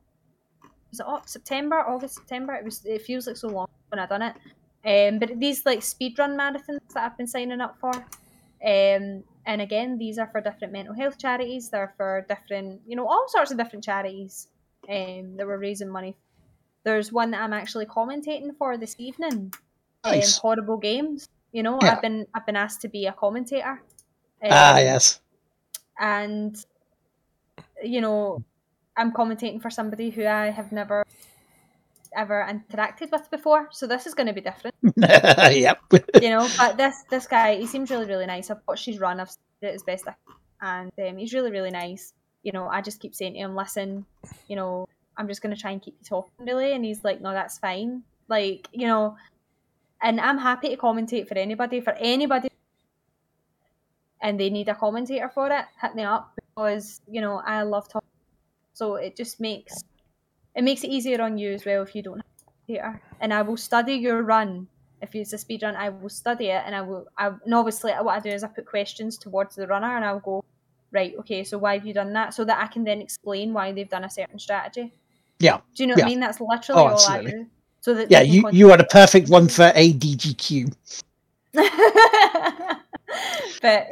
was 0.91 0.99
it 0.99 1.05
Au- 1.07 1.21
September, 1.25 1.75
August, 1.87 2.15
September? 2.15 2.53
It 2.53 2.63
was. 2.65 2.85
It 2.85 3.01
feels 3.03 3.27
like 3.27 3.37
so 3.37 3.49
long 3.49 3.67
when 3.89 3.99
I 3.99 4.05
done 4.05 4.21
it. 4.23 4.35
Um, 4.85 5.19
but 5.19 5.39
these 5.39 5.65
like 5.65 5.79
speedrun 5.79 6.35
marathons 6.37 6.79
that 6.93 7.03
I've 7.03 7.17
been 7.17 7.27
signing 7.27 7.61
up 7.61 7.77
for, 7.79 7.91
um, 8.65 9.23
and 9.45 9.61
again 9.61 9.97
these 9.97 10.17
are 10.19 10.27
for 10.31 10.41
different 10.41 10.73
mental 10.73 10.93
health 10.93 11.17
charities. 11.17 11.69
They're 11.69 11.93
for 11.97 12.25
different, 12.29 12.81
you 12.87 12.95
know, 12.95 13.07
all 13.07 13.25
sorts 13.27 13.51
of 13.51 13.57
different 13.57 13.83
charities. 13.83 14.47
Um, 14.89 15.35
that 15.37 15.45
were 15.45 15.57
raising 15.59 15.89
money. 15.89 16.15
There's 16.83 17.11
one 17.11 17.31
that 17.31 17.41
I'm 17.41 17.53
actually 17.53 17.85
commentating 17.85 18.55
for 18.57 18.77
this 18.77 18.95
evening. 18.97 19.53
Nice. 20.05 20.37
Um, 20.37 20.41
horrible 20.41 20.77
games. 20.77 21.27
You 21.51 21.63
know, 21.63 21.77
Yeah. 21.81 21.91
I've 21.95 22.01
been 22.01 22.25
I've 22.33 22.45
been 22.45 22.55
asked 22.55 22.81
to 22.81 22.87
be 22.87 23.05
a 23.05 23.11
commentator. 23.11 23.81
ah, 24.43 24.71
Um, 24.71 24.77
yes. 24.77 25.19
and 25.99 26.55
you 27.83 28.01
know 28.01 28.43
i'm 28.97 29.11
commentating 29.11 29.61
for 29.61 29.69
somebody 29.69 30.09
who 30.09 30.25
i 30.25 30.49
have 30.49 30.71
never 30.71 31.03
ever 32.15 32.45
interacted 32.49 33.11
with 33.11 33.29
before 33.31 33.67
so 33.71 33.87
this 33.87 34.05
is 34.07 34.13
going 34.13 34.27
to 34.27 34.33
be 34.33 34.41
different. 34.41 34.75
Yep. 34.97 35.79
you 36.21 36.29
know 36.29 36.47
but 36.57 36.77
this 36.77 37.03
this 37.09 37.27
guy 37.27 37.55
he 37.55 37.65
seems 37.67 37.89
really 37.91 38.05
really 38.05 38.25
nice. 38.25 38.49
I've 38.49 38.61
watched 38.67 38.85
his 38.85 38.99
run 38.99 39.19
i've 39.19 39.29
did 39.61 39.69
it 39.69 39.75
as 39.75 39.83
best 39.83 40.07
i 40.07 40.13
can 40.61 40.91
and 40.97 41.09
um, 41.09 41.17
he's 41.17 41.33
really 41.33 41.51
really 41.51 41.71
nice. 41.71 42.13
You 42.43 42.51
know 42.51 42.67
i 42.67 42.81
just 42.81 42.99
keep 42.99 43.13
saying 43.15 43.33
to 43.33 43.39
him 43.39 43.55
listen 43.55 44.05
you 44.47 44.55
know 44.55 44.87
i'm 45.17 45.27
just 45.27 45.41
going 45.41 45.53
to 45.55 45.61
try 45.61 45.71
and 45.71 45.81
keep 45.81 45.95
you 45.99 46.05
talking 46.05 46.31
really 46.39 46.73
and 46.73 46.83
he's 46.85 47.03
like 47.03 47.21
no 47.21 47.31
that's 47.31 47.57
fine. 47.59 48.03
Like 48.27 48.67
you 48.71 48.87
know 48.87 49.15
and 50.01 50.19
i'm 50.21 50.37
happy 50.37 50.69
to 50.69 50.77
commentate 50.77 51.27
for 51.27 51.37
anybody 51.37 51.81
for 51.81 51.93
anybody 51.93 52.49
and 54.21 54.39
they 54.39 54.49
need 54.49 54.69
a 54.69 54.75
commentator 54.75 55.29
for 55.29 55.47
it 55.47 55.65
hit 55.81 55.95
me 55.95 56.03
up 56.03 56.31
because 56.35 57.01
you 57.09 57.21
know 57.21 57.41
i 57.45 57.63
love 57.63 57.87
talking. 57.89 58.07
So 58.73 58.95
it 58.95 59.17
just 59.17 59.41
makes 59.41 59.83
it 60.55 60.63
makes 60.63 60.83
it 60.83 60.89
easier 60.89 61.21
on 61.21 61.37
you 61.37 61.51
as 61.51 61.65
well 61.65 61.83
if 61.83 61.95
you 61.95 62.01
don't 62.01 62.21
have 62.69 62.77
a 62.77 62.99
and 63.21 63.33
i 63.33 63.41
will 63.41 63.57
study 63.57 63.93
your 63.93 64.21
run 64.21 64.67
if 65.01 65.15
it's 65.15 65.33
a 65.33 65.37
speed 65.37 65.63
run, 65.63 65.75
I 65.75 65.89
will 65.89 66.09
study 66.09 66.47
it 66.47 66.63
and 66.65 66.75
I 66.75 66.81
will. 66.81 67.07
I, 67.17 67.27
and 67.27 67.53
obviously, 67.53 67.91
what 67.93 68.17
I 68.17 68.19
do 68.19 68.29
is 68.29 68.43
I 68.43 68.47
put 68.47 68.65
questions 68.65 69.17
towards 69.17 69.55
the 69.55 69.67
runner 69.67 69.95
and 69.95 70.03
I'll 70.03 70.19
go, 70.19 70.43
right, 70.91 71.13
okay, 71.19 71.43
so 71.43 71.57
why 71.57 71.75
have 71.75 71.85
you 71.85 71.93
done 71.93 72.13
that? 72.13 72.33
So 72.33 72.43
that 72.45 72.61
I 72.61 72.67
can 72.67 72.83
then 72.83 73.01
explain 73.01 73.53
why 73.53 73.71
they've 73.71 73.89
done 73.89 74.03
a 74.03 74.09
certain 74.09 74.39
strategy. 74.39 74.91
Yeah. 75.39 75.59
Do 75.75 75.83
you 75.83 75.87
know 75.87 75.95
what 75.95 76.03
I 76.03 76.07
mean? 76.07 76.19
That's 76.19 76.41
literally 76.41 76.81
Oh, 76.81 76.87
all 76.87 76.93
absolutely. 76.93 77.31
I 77.31 77.35
do. 77.35 77.45
So 77.81 77.93
that 77.93 78.11
Yeah, 78.11 78.21
you, 78.21 78.49
you 78.51 78.71
are 78.71 78.77
the 78.77 78.83
perfect 78.85 79.29
one 79.29 79.47
for 79.47 79.71
AGDQ. 79.71 80.73
but 81.53 81.67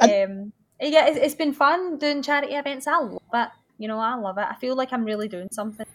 um, 0.02 0.52
yeah, 0.80 1.06
it's, 1.08 1.18
it's 1.18 1.34
been 1.34 1.54
fun 1.54 1.96
doing 1.96 2.22
charity 2.22 2.54
events. 2.54 2.86
I 2.86 2.98
love 2.98 3.22
it. 3.32 3.48
You 3.78 3.88
know, 3.88 3.98
I 3.98 4.14
love 4.16 4.36
it. 4.36 4.44
I 4.44 4.56
feel 4.56 4.76
like 4.76 4.92
I'm 4.92 5.04
really 5.04 5.28
doing 5.28 5.48
something. 5.52 5.86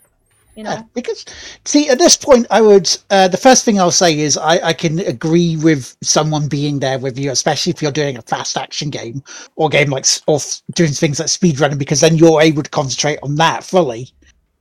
You 0.55 0.63
know, 0.63 0.71
Yeah, 0.71 0.83
because 0.93 1.25
see, 1.65 1.89
at 1.89 1.97
this 1.97 2.15
point, 2.15 2.45
I 2.51 2.61
would. 2.61 2.89
Uh, 3.09 3.27
the 3.27 3.37
first 3.37 3.65
thing 3.65 3.79
I'll 3.79 3.91
say 3.91 4.19
is 4.19 4.37
I, 4.37 4.59
I 4.67 4.73
can 4.73 4.99
agree 4.99 5.57
with 5.57 5.95
someone 6.03 6.47
being 6.47 6.79
there 6.79 6.99
with 6.99 7.17
you, 7.17 7.31
especially 7.31 7.71
if 7.71 7.81
you're 7.81 7.91
doing 7.91 8.17
a 8.17 8.21
fast 8.21 8.55
action 8.57 8.89
game 8.91 9.23
or 9.55 9.69
game 9.69 9.89
like 9.89 10.05
or 10.27 10.35
f- 10.35 10.61
doing 10.75 10.91
things 10.91 11.19
like 11.19 11.29
speedrunning, 11.29 11.79
because 11.79 12.01
then 12.01 12.17
you're 12.17 12.41
able 12.41 12.63
to 12.63 12.69
concentrate 12.69 13.19
on 13.23 13.35
that 13.35 13.63
fully. 13.63 14.09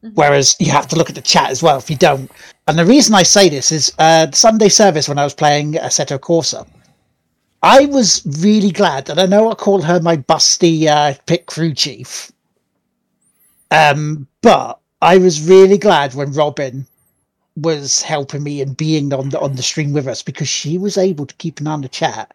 Mhm. 0.04 0.12
Whereas 0.14 0.56
you 0.58 0.70
have 0.72 0.88
to 0.88 0.96
look 0.96 1.10
at 1.10 1.14
the 1.14 1.20
chat 1.22 1.50
as 1.50 1.62
well 1.62 1.78
if 1.78 1.90
you 1.90 1.96
don't. 1.96 2.30
And 2.66 2.78
the 2.78 2.86
reason 2.86 3.14
I 3.14 3.22
say 3.22 3.48
this 3.50 3.70
is 3.70 3.92
uh, 3.98 4.30
Sunday 4.32 4.68
service 4.70 5.08
when 5.08 5.18
I 5.18 5.24
was 5.24 5.34
playing 5.34 5.74
Assetto 5.74 6.18
Corsa. 6.18 6.66
I 7.62 7.86
was 7.86 8.22
really 8.40 8.70
glad, 8.72 9.08
and 9.10 9.20
I 9.20 9.26
know 9.26 9.50
I 9.50 9.54
call 9.54 9.82
her 9.82 10.00
my 10.00 10.16
busty 10.16 10.86
uh, 10.86 11.14
pit 11.26 11.46
crew 11.46 11.74
chief. 11.74 12.32
Um, 13.70 14.26
but 14.42 14.78
I 15.02 15.18
was 15.18 15.46
really 15.46 15.78
glad 15.78 16.14
when 16.14 16.32
Robin 16.32 16.86
was 17.56 18.00
helping 18.00 18.42
me 18.42 18.62
and 18.62 18.76
being 18.76 19.12
on 19.12 19.28
the 19.28 19.38
on 19.40 19.56
the 19.56 19.62
stream 19.62 19.92
with 19.92 20.06
us 20.08 20.22
because 20.22 20.48
she 20.48 20.78
was 20.78 20.96
able 20.96 21.26
to 21.26 21.34
keep 21.34 21.60
an 21.60 21.66
eye 21.66 21.72
on 21.72 21.82
the 21.82 21.88
chat 21.88 22.32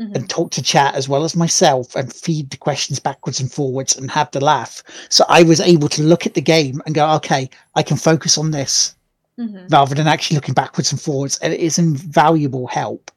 Mhm. 0.00 0.14
and 0.14 0.30
talk 0.30 0.50
to 0.52 0.62
chat 0.62 0.94
as 0.94 1.08
well 1.08 1.24
as 1.24 1.34
myself 1.34 1.96
and 1.96 2.12
feed 2.12 2.50
the 2.50 2.56
questions 2.56 3.00
backwards 3.00 3.40
and 3.40 3.50
forwards 3.50 3.96
and 3.96 4.10
have 4.10 4.30
the 4.30 4.40
laugh. 4.40 4.82
So 5.08 5.24
I 5.28 5.42
was 5.42 5.60
able 5.60 5.88
to 5.88 6.02
look 6.02 6.26
at 6.26 6.34
the 6.34 6.40
game 6.40 6.80
and 6.86 6.94
go, 6.94 7.10
okay, 7.16 7.50
I 7.74 7.82
can 7.82 7.96
focus 7.96 8.38
on 8.38 8.50
this 8.52 8.94
Mhm. 9.38 9.70
rather 9.70 9.94
than 9.94 10.06
actually 10.06 10.36
looking 10.36 10.54
backwards 10.54 10.92
and 10.92 11.00
forwards. 11.00 11.38
And 11.38 11.52
it 11.52 11.60
is 11.60 11.78
invaluable 11.78 12.66
help. 12.66 13.10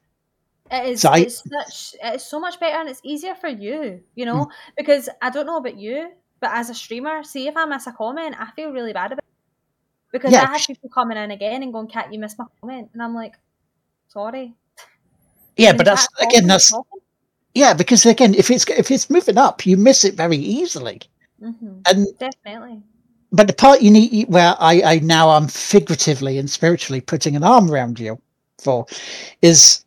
It 0.70 0.88
is. 0.88 1.00
So 1.02 1.10
I- 1.10 1.18
it's 1.18 1.42
such. 1.48 1.94
It's 2.02 2.24
so 2.24 2.40
much 2.40 2.58
better, 2.58 2.78
and 2.78 2.88
it's 2.88 3.00
easier 3.04 3.34
for 3.34 3.48
you. 3.48 4.00
You 4.14 4.24
know, 4.24 4.50
because 4.76 5.08
I 5.22 5.30
don't 5.30 5.46
know 5.46 5.58
about 5.58 5.76
you, 5.76 6.10
but 6.44 6.52
as 6.52 6.68
a 6.68 6.74
streamer, 6.74 7.22
see 7.22 7.48
if 7.48 7.56
I 7.56 7.64
miss 7.64 7.86
a 7.86 7.92
comment, 7.92 8.36
I 8.38 8.50
feel 8.50 8.70
really 8.70 8.92
bad 8.92 9.12
about 9.12 9.24
it 9.24 10.12
because 10.12 10.32
Yeah, 10.32 10.42
I 10.42 10.52
have 10.58 10.66
people 10.66 10.90
coming 10.90 11.16
in 11.16 11.30
again 11.30 11.62
and 11.62 11.72
going, 11.72 11.88
"Cat, 11.88 12.12
you 12.12 12.18
missed 12.18 12.38
my 12.38 12.44
comment," 12.60 12.90
and 12.92 13.02
I'm 13.02 13.14
like, 13.14 13.34
"Sorry." 14.08 14.54
Yeah, 15.56 15.72
but 15.72 15.86
that's 15.86 16.08
again 16.20 16.48
that's 16.48 16.70
talking? 16.70 17.00
yeah, 17.54 17.74
because 17.74 18.04
again, 18.04 18.34
if 18.34 18.50
it's 18.50 18.68
if 18.68 18.90
it's 18.90 19.08
moving 19.08 19.38
up, 19.38 19.64
you 19.64 19.76
miss 19.76 20.04
it 20.04 20.14
very 20.14 20.36
easily. 20.36 21.00
Mhm. 21.40 21.80
And 21.88 22.06
Definitely. 22.18 22.82
but 23.30 23.46
the 23.46 23.52
part 23.52 23.80
you 23.80 23.90
need 23.92 24.28
where 24.28 24.56
I, 24.58 24.82
I 24.84 24.98
now 24.98 25.30
am 25.30 25.46
figuratively 25.46 26.38
and 26.38 26.50
spiritually 26.50 27.00
putting 27.00 27.36
an 27.36 27.44
arm 27.44 27.70
around 27.70 28.00
you 28.00 28.20
for 28.58 28.86
is 29.42 29.84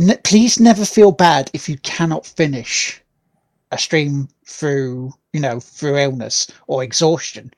n- 0.00 0.18
please 0.24 0.58
never 0.58 0.84
feel 0.84 1.12
bad 1.12 1.48
if 1.52 1.68
you 1.68 1.78
cannot 1.78 2.26
finish 2.26 3.00
a 3.70 3.78
stream 3.78 4.28
through 4.46 5.12
you 5.36 5.42
know 5.42 5.60
through 5.60 5.98
illness 5.98 6.46
or 6.66 6.82
exhaustion. 6.82 7.52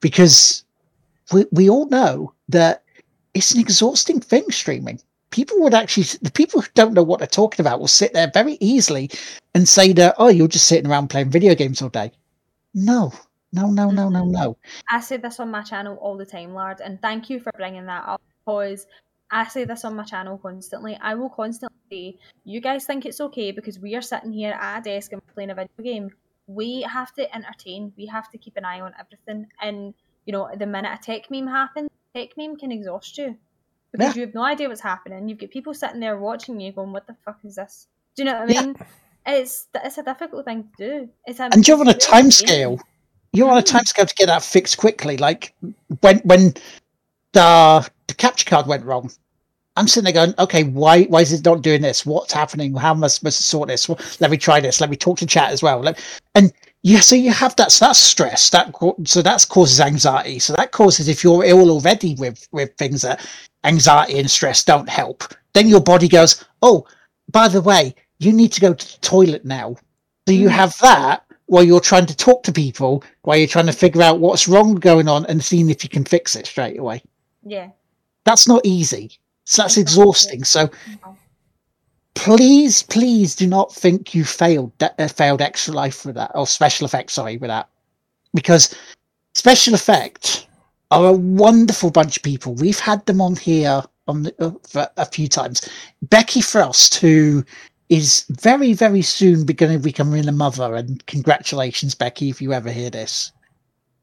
Because 0.00 0.64
we, 1.32 1.44
we 1.50 1.68
all 1.68 1.86
know 1.86 2.32
that 2.48 2.84
it's 3.34 3.52
an 3.52 3.60
exhausting 3.60 4.20
thing 4.20 4.44
streaming. 4.50 5.00
People 5.30 5.60
would 5.62 5.74
actually 5.74 6.04
the 6.22 6.30
people 6.30 6.60
who 6.60 6.68
don't 6.74 6.94
know 6.94 7.02
what 7.02 7.18
they're 7.18 7.26
talking 7.26 7.60
about 7.60 7.80
will 7.80 7.88
sit 7.88 8.12
there 8.12 8.30
very 8.32 8.56
easily 8.60 9.10
and 9.52 9.68
say 9.68 9.92
that 9.94 10.14
oh 10.18 10.28
you're 10.28 10.46
just 10.46 10.68
sitting 10.68 10.88
around 10.88 11.08
playing 11.08 11.30
video 11.30 11.56
games 11.56 11.82
all 11.82 11.88
day. 11.88 12.12
No 12.72 13.12
no 13.52 13.66
no 13.66 13.90
no 13.90 14.08
no 14.08 14.22
mm-hmm. 14.22 14.30
no. 14.30 14.56
I 14.88 15.00
say 15.00 15.16
this 15.16 15.40
on 15.40 15.50
my 15.50 15.62
channel 15.62 15.96
all 15.96 16.16
the 16.16 16.26
time, 16.26 16.54
Lard, 16.54 16.80
and 16.80 17.02
thank 17.02 17.28
you 17.30 17.40
for 17.40 17.50
bringing 17.56 17.86
that 17.86 18.06
up 18.06 18.22
because 18.46 18.86
I 19.30 19.48
say 19.48 19.64
this 19.64 19.84
on 19.84 19.96
my 19.96 20.04
channel 20.04 20.38
constantly. 20.38 20.96
I 21.00 21.14
will 21.16 21.30
constantly 21.30 21.78
say, 21.90 22.18
you 22.44 22.60
guys 22.60 22.84
think 22.84 23.04
it's 23.04 23.20
okay 23.20 23.50
because 23.50 23.80
we 23.80 23.96
are 23.96 24.02
sitting 24.02 24.32
here 24.32 24.52
at 24.52 24.78
a 24.78 24.82
desk 24.82 25.12
and 25.12 25.20
playing 25.34 25.50
a 25.50 25.54
video 25.56 25.82
game. 25.82 26.10
We 26.46 26.82
have 26.82 27.12
to 27.14 27.34
entertain, 27.34 27.92
we 27.96 28.06
have 28.06 28.30
to 28.30 28.38
keep 28.38 28.56
an 28.56 28.64
eye 28.64 28.80
on 28.80 28.92
everything. 28.98 29.46
And, 29.60 29.94
you 30.26 30.32
know, 30.32 30.50
the 30.56 30.66
minute 30.66 30.98
a 31.00 31.02
tech 31.02 31.30
meme 31.30 31.46
happens, 31.46 31.88
tech 32.14 32.30
meme 32.36 32.56
can 32.56 32.70
exhaust 32.72 33.16
you 33.18 33.36
because 33.92 34.14
you 34.16 34.22
have 34.22 34.34
no 34.34 34.42
idea 34.44 34.68
what's 34.68 34.80
happening. 34.80 35.28
You've 35.28 35.38
got 35.38 35.50
people 35.50 35.72
sitting 35.74 36.00
there 36.00 36.18
watching 36.18 36.60
you 36.60 36.72
going, 36.72 36.92
what 36.92 37.06
the 37.06 37.16
fuck 37.24 37.38
is 37.44 37.56
this? 37.56 37.86
Do 38.16 38.22
you 38.22 38.26
know 38.26 38.40
what 38.40 38.50
I 38.50 38.52
Yeah. 38.52 38.62
mean? 38.62 38.76
It's 39.26 39.68
it's 39.74 39.98
a 39.98 40.02
difficult 40.02 40.44
thing 40.44 40.68
to 40.78 40.88
do. 40.90 41.08
It's 41.24 41.40
a, 41.40 41.44
and 41.44 41.66
you're 41.66 41.80
on 41.80 41.88
a 41.88 41.94
time 41.94 42.30
scale 42.30 42.78
you're 43.34 43.50
on 43.50 43.58
a 43.58 43.62
Mm. 43.62 43.66
time 43.66 43.84
scale 43.84 44.06
to 44.06 44.14
get 44.14 44.26
that 44.26 44.42
fixed 44.42 44.78
quickly 44.78 45.16
like 45.16 45.54
when 46.00 46.18
when 46.20 46.54
the 47.32 47.90
the 48.06 48.14
capture 48.14 48.48
card 48.48 48.66
went 48.66 48.84
wrong 48.84 49.10
i'm 49.76 49.88
sitting 49.88 50.04
there 50.04 50.12
going 50.26 50.34
okay 50.38 50.64
why 50.64 51.04
why 51.04 51.20
is 51.20 51.32
it 51.32 51.44
not 51.44 51.62
doing 51.62 51.82
this 51.82 52.04
what's 52.06 52.32
happening 52.32 52.74
how 52.74 52.90
am 52.92 53.04
i 53.04 53.06
supposed 53.06 53.36
to 53.38 53.42
sort 53.42 53.68
this 53.68 53.88
Well, 53.88 53.98
let 54.20 54.30
me 54.30 54.36
try 54.36 54.60
this 54.60 54.80
let 54.80 54.90
me 54.90 54.96
talk 54.96 55.18
to 55.18 55.26
chat 55.26 55.50
as 55.50 55.62
well 55.62 55.80
Let- 55.80 56.00
and 56.34 56.52
yeah 56.82 57.00
so 57.00 57.14
you 57.16 57.30
have 57.32 57.56
that 57.56 57.72
so 57.72 57.86
that's 57.86 57.98
stress 57.98 58.50
that 58.50 58.72
so 59.04 59.22
that 59.22 59.46
causes 59.48 59.80
anxiety 59.80 60.38
so 60.38 60.52
that 60.54 60.72
causes 60.72 61.08
if 61.08 61.24
you're 61.24 61.44
ill 61.44 61.70
already 61.70 62.14
with 62.16 62.46
with 62.52 62.74
things 62.76 63.02
that 63.02 63.26
anxiety 63.64 64.18
and 64.18 64.30
stress 64.30 64.64
don't 64.64 64.88
help 64.88 65.24
then 65.54 65.68
your 65.68 65.80
body 65.80 66.08
goes 66.08 66.44
oh 66.62 66.86
by 67.30 67.48
the 67.48 67.60
way 67.62 67.94
you 68.18 68.32
need 68.32 68.52
to 68.52 68.60
go 68.60 68.72
to 68.74 68.92
the 68.92 68.98
toilet 69.00 69.44
now 69.44 69.74
so 70.26 70.32
you 70.32 70.48
Mm. 70.48 70.52
have 70.52 70.78
that 70.78 71.24
while 71.46 71.62
you're 71.62 71.80
trying 71.80 72.06
to 72.06 72.16
talk 72.16 72.42
to 72.44 72.50
people, 72.52 73.04
while 73.22 73.36
you're 73.36 73.46
trying 73.46 73.66
to 73.66 73.72
figure 73.72 74.00
out 74.00 74.18
what's 74.20 74.48
wrong 74.48 74.74
going 74.76 75.06
on 75.08 75.26
and 75.26 75.44
seeing 75.44 75.68
if 75.68 75.84
you 75.84 75.90
can 75.90 76.02
fix 76.02 76.34
it 76.34 76.46
straight 76.46 76.78
away. 76.78 77.02
Yeah. 77.44 77.68
That's 78.24 78.48
not 78.48 78.62
easy. 78.64 79.18
So 79.44 79.62
that's 79.62 79.76
exhausting. 79.76 80.44
So 80.44 80.70
please, 82.14 82.82
please 82.84 83.34
do 83.34 83.46
not 83.46 83.74
think 83.74 84.14
you 84.14 84.24
failed 84.24 84.72
that 84.78 84.94
uh, 84.98 85.08
failed 85.08 85.42
extra 85.42 85.74
life 85.74 86.06
with 86.06 86.14
that 86.14 86.32
or 86.34 86.46
special 86.46 86.86
effects. 86.86 87.14
Sorry, 87.14 87.36
with 87.36 87.48
that, 87.48 87.68
because 88.32 88.74
special 89.34 89.74
effect 89.74 90.46
are 90.90 91.06
a 91.06 91.12
wonderful 91.12 91.90
bunch 91.90 92.16
of 92.16 92.22
people. 92.22 92.54
We've 92.54 92.78
had 92.78 93.04
them 93.06 93.20
on 93.20 93.36
here 93.36 93.82
on 94.06 94.22
the, 94.22 94.58
uh, 94.74 94.86
a 94.96 95.06
few 95.06 95.28
times. 95.28 95.68
Becky 96.02 96.40
Frost, 96.40 96.96
who 96.96 97.44
is 97.88 98.24
very, 98.30 98.72
very 98.72 99.02
soon 99.02 99.44
going 99.44 99.72
to 99.72 99.78
become 99.78 100.14
a 100.14 100.32
mother, 100.32 100.74
and 100.74 101.04
congratulations, 101.06 101.94
Becky, 101.94 102.30
if 102.30 102.40
you 102.40 102.52
ever 102.52 102.70
hear 102.70 102.90
this. 102.90 103.32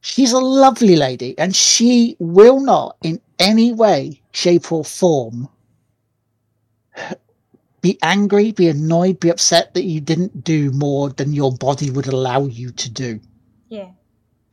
She's 0.01 0.31
a 0.33 0.39
lovely 0.39 0.95
lady, 0.95 1.37
and 1.37 1.55
she 1.55 2.15
will 2.19 2.59
not, 2.59 2.97
in 3.03 3.21
any 3.39 3.71
way, 3.71 4.21
shape, 4.31 4.71
or 4.71 4.83
form, 4.83 5.47
be 7.81 7.97
angry, 8.01 8.51
be 8.51 8.67
annoyed, 8.67 9.19
be 9.19 9.29
upset 9.29 9.73
that 9.75 9.83
you 9.83 10.01
didn't 10.01 10.43
do 10.43 10.71
more 10.71 11.09
than 11.09 11.33
your 11.33 11.51
body 11.53 11.89
would 11.91 12.07
allow 12.07 12.45
you 12.45 12.71
to 12.71 12.89
do. 12.89 13.19
Yeah. 13.69 13.89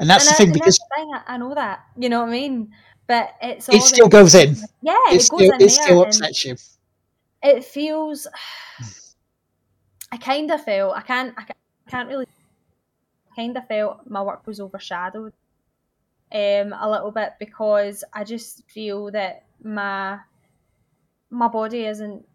And 0.01 0.09
that's 0.09 0.27
And 0.27 0.31
the 0.31 0.35
I- 0.35 0.37
thing 0.39 0.53
because 0.53 0.79
the 0.79 0.87
thing, 0.97 1.13
I, 1.27 1.37
know 1.39 1.55
that. 1.55 1.81
You 1.97 2.09
know 2.09 2.21
what 2.21 2.29
I 2.29 2.33
mean? 2.33 2.73
But 3.07 3.35
it's 3.43 3.69
it 3.71 3.83
still 3.83 4.09
goes 4.09 4.35
in. 4.35 4.55
Yeah, 4.83 4.97
It 5.11 5.17
it, 5.17 5.21
still, 5.23 5.39
goes 5.39 5.51
in 5.51 5.61
it 5.63 5.71
still 5.71 6.03
upsets 6.03 6.45
you. 6.45 6.57
It 7.43 7.65
feels. 7.65 8.27
I 10.13 10.17
kind 10.19 10.51
of 10.51 10.63
feel 10.65 10.93
I 10.95 11.01
can't, 11.03 11.35
I 11.39 11.45
can't 11.91 12.09
really. 12.09 12.27
Kind 13.39 13.57
of 13.57 13.67
felt 13.69 14.11
my 14.11 14.23
work 14.23 14.47
was 14.47 14.61
overshadowed, 14.61 15.33
um, 16.33 16.73
a 16.73 16.91
little 16.91 17.11
bit 17.13 17.35
because 17.39 18.05
I 18.13 18.25
just 18.25 18.69
feel 18.71 19.11
that 19.13 19.47
my 19.63 20.21
my 21.31 21.49
body 21.49 21.85
isn't 21.87 22.27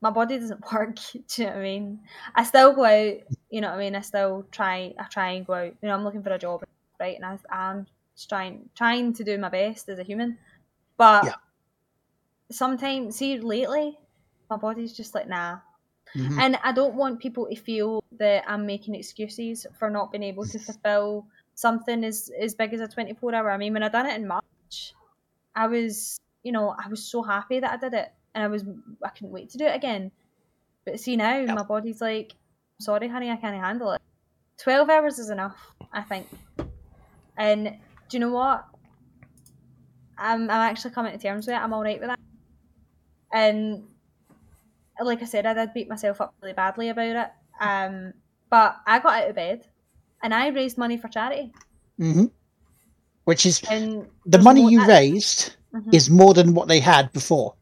my 0.00 0.10
body 0.10 0.38
doesn't 0.38 0.62
work. 0.72 0.96
Do 1.12 1.20
you 1.36 1.44
know 1.44 1.50
what 1.52 1.58
I 1.58 1.62
mean? 1.62 2.00
I 2.34 2.44
still 2.44 2.74
go 2.74 2.84
out. 2.84 3.16
You 3.50 3.60
know 3.60 3.68
what 3.70 3.76
I 3.76 3.80
mean? 3.80 3.94
I 3.94 4.00
still 4.00 4.46
try. 4.50 4.94
I 4.98 5.04
try 5.04 5.30
and 5.32 5.46
go 5.46 5.54
out. 5.54 5.74
You 5.82 5.88
know, 5.88 5.94
I'm 5.94 6.04
looking 6.04 6.22
for 6.22 6.30
a 6.32 6.38
job, 6.38 6.62
right? 7.00 7.16
And 7.16 7.24
I, 7.24 7.38
I'm 7.50 7.86
just 8.16 8.28
trying 8.28 8.70
trying 8.74 9.12
to 9.14 9.24
do 9.24 9.38
my 9.38 9.48
best 9.50 9.88
as 9.88 9.98
a 9.98 10.02
human, 10.04 10.38
but 10.96 11.26
Yeah. 11.26 11.36
sometimes, 12.50 13.16
see, 13.16 13.38
lately, 13.40 13.98
my 14.50 14.56
body's 14.56 14.92
just 14.92 15.14
like 15.14 15.28
nah. 15.28 15.58
Mhm. 16.14 16.38
And 16.38 16.58
I 16.62 16.72
don't 16.72 16.94
want 16.94 17.20
people 17.20 17.46
to 17.46 17.56
feel 17.56 18.04
that 18.18 18.44
I'm 18.46 18.66
making 18.66 18.94
excuses 18.94 19.66
for 19.78 19.88
not 19.90 20.12
being 20.12 20.22
able 20.22 20.44
to 20.44 20.58
fulfill 20.58 21.26
something 21.54 22.04
as 22.04 22.30
as 22.38 22.54
big 22.54 22.72
as 22.74 22.80
a 22.80 22.88
24 22.88 23.34
hour. 23.34 23.50
I 23.50 23.56
mean, 23.56 23.72
when 23.72 23.82
I 23.82 23.88
done 23.88 24.06
it 24.06 24.16
in 24.16 24.26
March, 24.26 24.94
I 25.54 25.66
was, 25.66 26.18
you 26.42 26.52
know, 26.52 26.74
I 26.78 26.88
was 26.88 27.02
so 27.04 27.22
happy 27.22 27.60
that 27.60 27.70
I 27.72 27.76
did 27.76 27.94
it, 27.94 28.12
and 28.34 28.44
I 28.44 28.48
was, 28.48 28.64
I 29.02 29.08
couldn't 29.10 29.32
wait 29.32 29.50
to 29.50 29.58
do 29.58 29.64
it 29.66 29.74
again. 29.74 30.10
But 30.84 31.00
see 31.00 31.16
now, 31.16 31.38
Yeah. 31.38 31.54
my 31.54 31.62
body's 31.62 32.00
like, 32.00 32.34
sorry, 32.80 33.08
honey, 33.08 33.30
I 33.30 33.36
can't 33.36 33.56
handle 33.56 33.92
it. 33.92 34.02
12 34.58 34.90
hours 34.90 35.18
is 35.18 35.30
enough, 35.30 35.56
I 35.92 36.02
think. 36.02 36.26
And 37.36 37.78
do 38.08 38.16
you 38.16 38.20
know 38.20 38.32
what? 38.32 38.64
I'm, 40.18 40.42
I'm 40.44 40.50
actually 40.70 40.92
coming 40.92 41.12
to 41.12 41.18
terms 41.18 41.46
with 41.46 41.56
it. 41.56 41.60
I'm 41.62 41.72
all 41.72 41.82
right 41.82 41.98
with 41.98 42.08
that. 42.10 42.18
And 43.32 43.84
like 45.00 45.22
I 45.22 45.26
said, 45.26 45.46
I 45.46 45.54
did 45.54 45.74
beat 45.74 45.88
myself 45.88 46.20
up 46.20 46.34
really 46.42 46.54
badly 46.54 46.88
about 46.88 47.16
it. 47.16 47.30
Um, 47.60 48.12
but 48.50 48.76
I 48.86 48.98
got 48.98 49.22
out 49.22 49.28
of 49.30 49.36
bed 49.36 49.66
and 50.22 50.34
I 50.34 50.48
raised 50.48 50.78
money 50.78 50.96
for 50.96 51.08
charity. 51.08 51.52
hmm 51.98 52.26
Which 53.24 53.46
is 53.46 53.62
And 53.70 54.06
the 54.26 54.38
money 54.38 54.70
you 54.70 54.86
raised 54.86 55.56
Mhm. 55.74 55.94
is 55.94 56.10
more 56.10 56.34
than 56.34 56.54
what 56.54 56.68
they 56.68 56.80
had 56.80 57.12
before. 57.12 57.54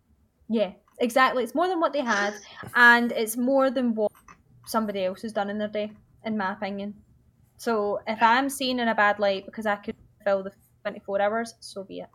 Yeah, 0.49 0.73
exactly. 0.99 1.45
It's 1.45 1.55
more 1.55 1.69
than 1.69 1.81
what 1.81 1.93
they 1.93 2.01
had, 2.01 2.35
and 2.75 3.13
it's 3.13 3.37
more 3.37 3.71
than 3.71 3.95
what 3.95 4.11
somebody 4.67 5.05
else 5.05 5.23
has 5.23 5.33
done 5.33 5.49
in 5.51 5.59
their 5.59 5.69
day, 5.69 5.93
in 6.25 6.37
my 6.37 6.53
opinion. 6.53 6.95
So 7.59 8.01
if 8.07 8.23
I'm 8.23 8.49
seen 8.49 8.81
in 8.81 8.89
a 8.89 8.95
bad 8.95 9.19
light 9.19 9.47
because 9.47 9.67
I 9.67 9.77
could 9.77 9.95
fill 10.25 10.43
the 10.43 10.53
24 10.83 11.21
hours, 11.21 11.55
so 11.61 11.85
be 11.85 12.01
it. 12.01 12.09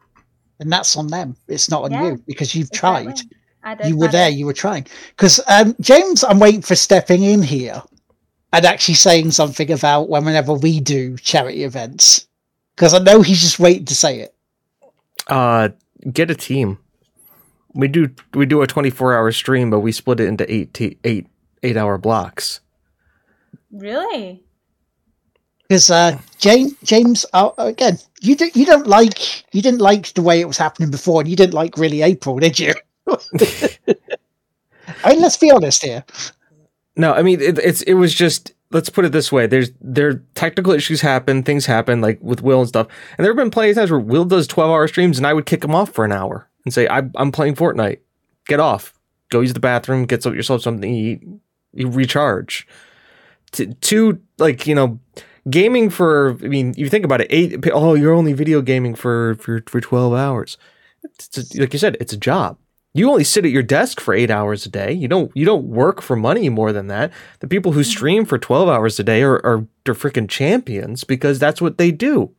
And 0.59 0.71
that's 0.71 0.97
on 0.97 1.07
them. 1.07 1.37
It's 1.47 1.69
not 1.69 1.83
on 1.83 1.91
Yeah, 1.91 2.11
you 2.11 2.23
because 2.25 2.55
you've 2.55 2.71
tried. 2.71 3.21
Exactly. 3.65 3.71
I 3.71 3.75
did 3.75 3.87
You 3.89 3.97
were 3.97 4.05
my 4.05 4.11
there, 4.11 4.29
best. 4.29 4.37
you 4.37 4.45
were 4.45 4.53
trying. 4.53 4.87
Because 5.09 5.39
um, 5.47 5.75
James, 5.81 6.23
I'm 6.23 6.39
waiting 6.39 6.61
for 6.61 6.75
stepping 6.75 7.23
in 7.23 7.41
here 7.41 7.81
and 8.53 8.65
actually 8.65 8.95
saying 8.95 9.31
something 9.31 9.71
about 9.71 10.09
whenever 10.09 10.53
we 10.53 10.79
do 10.79 11.17
charity 11.17 11.63
events. 11.63 12.27
Because 12.75 12.93
I 12.93 12.99
know 12.99 13.21
he's 13.21 13.41
just 13.41 13.59
waiting 13.59 13.85
to 13.85 13.95
say 13.95 14.19
it. 14.19 14.35
Uh, 15.27 15.69
get 16.11 16.29
a 16.31 16.35
team. 16.35 16.77
We 17.73 17.87
do 17.87 18.09
we 18.33 18.45
do 18.45 18.61
a 18.61 18.67
24 18.67 19.13
hour 19.15 19.31
stream, 19.31 19.69
but 19.69 19.79
we 19.81 19.91
split 19.91 20.19
it 20.19 20.27
into 20.27 20.51
eight 20.53 20.73
t- 20.73 20.97
eight 21.03 21.27
eight 21.63 21.75
hour 21.75 21.97
blocks. 21.97 22.61
Really? 23.71 24.43
Because 25.67 25.89
uh, 25.89 26.19
James, 26.37 26.73
James, 26.83 27.25
uh, 27.33 27.49
again, 27.57 27.97
you 28.21 28.35
do, 28.35 28.49
you 28.53 28.65
don't 28.65 28.87
like 28.87 29.53
you 29.53 29.61
didn't 29.61 29.81
like 29.81 30.13
the 30.13 30.21
way 30.21 30.39
it 30.39 30.47
was 30.47 30.57
happening 30.57 30.91
before, 30.91 31.21
and 31.21 31.29
you 31.29 31.35
didn't 31.35 31.53
like 31.55 31.77
really 31.77 32.01
April, 32.03 32.37
did 32.39 32.59
you? 32.59 32.73
I 35.03 35.09
mean, 35.09 35.21
let's 35.21 35.37
be 35.37 35.51
honest 35.51 35.83
here. 35.83 36.03
No, 36.95 37.13
I 37.13 37.21
mean 37.21 37.41
it, 37.41 37.59
it's 37.59 37.81
it 37.83 37.95
was 37.95 38.13
just 38.13 38.53
let's 38.71 38.89
put 38.89 39.05
it 39.05 39.11
this 39.11 39.31
way. 39.31 39.47
There's 39.47 39.71
there 39.81 40.21
technical 40.35 40.73
issues 40.73 41.01
happen, 41.01 41.43
things 41.43 41.65
happen 41.65 42.01
like 42.01 42.19
with 42.21 42.41
Will 42.41 42.59
and 42.59 42.67
stuff. 42.67 42.87
And 43.17 43.23
there 43.23 43.31
have 43.31 43.37
been 43.37 43.51
plenty 43.51 43.71
of 43.71 43.77
times 43.77 43.91
where 43.91 43.99
Will 43.99 44.25
does 44.25 44.47
12 44.47 44.69
hour 44.69 44.87
streams 44.87 45.17
and 45.17 45.27
I 45.27 45.33
would 45.33 45.45
kick 45.45 45.63
him 45.63 45.75
off 45.75 45.91
for 45.91 46.05
an 46.05 46.11
hour 46.11 46.49
and 46.65 46.73
say, 46.73 46.87
I, 46.87 47.03
I'm 47.15 47.31
playing 47.31 47.55
Fortnite. 47.55 47.99
Get 48.47 48.59
off. 48.59 48.93
Go 49.29 49.41
use 49.41 49.53
the 49.53 49.59
bathroom, 49.59 50.05
get 50.05 50.25
yourself 50.25 50.61
something 50.61 50.81
to 50.81 50.87
eat, 50.87 51.23
you 51.73 51.89
recharge. 51.89 52.67
T- 53.51 53.73
two, 53.81 54.21
like, 54.37 54.67
you 54.67 54.75
know, 54.75 54.99
gaming 55.49 55.89
for, 55.89 56.37
I 56.43 56.47
mean, 56.47 56.73
you 56.77 56.89
think 56.89 57.05
about 57.05 57.21
it, 57.21 57.27
eight, 57.31 57.65
oh, 57.73 57.95
you're 57.95 58.13
only 58.13 58.33
video 58.33 58.61
gaming 58.61 58.93
for, 58.93 59.35
for, 59.35 59.63
for 59.67 59.81
12 59.81 60.13
hours. 60.13 60.57
It's 61.03 61.55
like 61.55 61.73
you 61.73 61.79
said, 61.79 61.97
it's 61.99 62.13
a 62.13 62.17
job. 62.17 62.57
You 62.95 63.09
only 63.09 63.25
sit 63.25 63.43
at 63.43 63.51
your 63.51 63.61
desk 63.61 63.99
for 63.99 64.13
eight 64.13 64.31
hours 64.31 64.65
a 64.65 64.69
day. 64.69 64.93
You 64.93 65.09
don't 65.09 65.29
you 65.35 65.45
don't 65.45 65.65
work 65.65 66.01
for 66.01 66.15
money 66.15 66.47
more 66.47 66.71
than 66.71 66.87
that. 66.87 67.11
The 67.41 67.47
people 67.47 67.73
who 67.73 67.81
mm. 67.81 67.85
stream 67.85 68.25
for 68.25 68.37
twelve 68.37 68.69
hours 68.69 68.97
a 68.99 69.03
day 69.03 69.21
are 69.21 69.45
are 69.45 69.67
they're 69.83 69.93
freaking 69.93 70.29
champions 70.29 71.03
because 71.03 71.37
that's 71.37 71.61
what 71.61 71.77
they 71.77 71.91
do. 71.91 72.31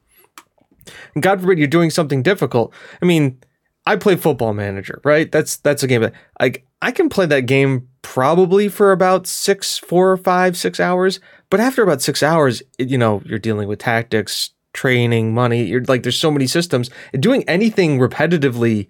And 1.15 1.23
God 1.23 1.43
forbid 1.43 1.59
you're 1.59 1.69
doing 1.69 1.91
something 1.91 2.23
difficult. 2.23 2.73
I 3.03 3.05
mean, 3.05 3.39
I 3.85 3.97
play 3.97 4.16
Football 4.16 4.55
Manager, 4.55 5.01
right? 5.05 5.31
That's 5.31 5.59
that's 5.59 5.83
a 5.83 5.87
game 5.87 6.01
that 6.01 6.15
like 6.41 6.66
I 6.81 6.91
can 6.91 7.11
play 7.11 7.27
that 7.27 7.43
game 7.43 7.89
probably 8.01 8.69
for 8.69 8.93
about 8.93 9.27
six, 9.27 9.77
four 9.77 10.11
or 10.11 10.16
five, 10.16 10.57
six 10.57 10.81
hours. 10.81 11.20
But 11.51 11.61
after 11.61 11.83
about 11.83 12.01
six 12.01 12.23
hours, 12.23 12.62
it- 12.78 12.89
you 12.89 12.97
know, 12.97 13.20
you're 13.27 13.39
dealing 13.39 13.69
with 13.69 13.78
tactics, 13.81 14.51
training, 14.73 15.35
money. 15.35 15.65
You're 15.65 15.85
like, 15.85 16.03
there's 16.03 16.19
so 16.19 16.31
many 16.31 16.47
systems. 16.47 16.89
Doing 17.12 17.45
anything 17.45 17.99
repetitively 17.99 18.89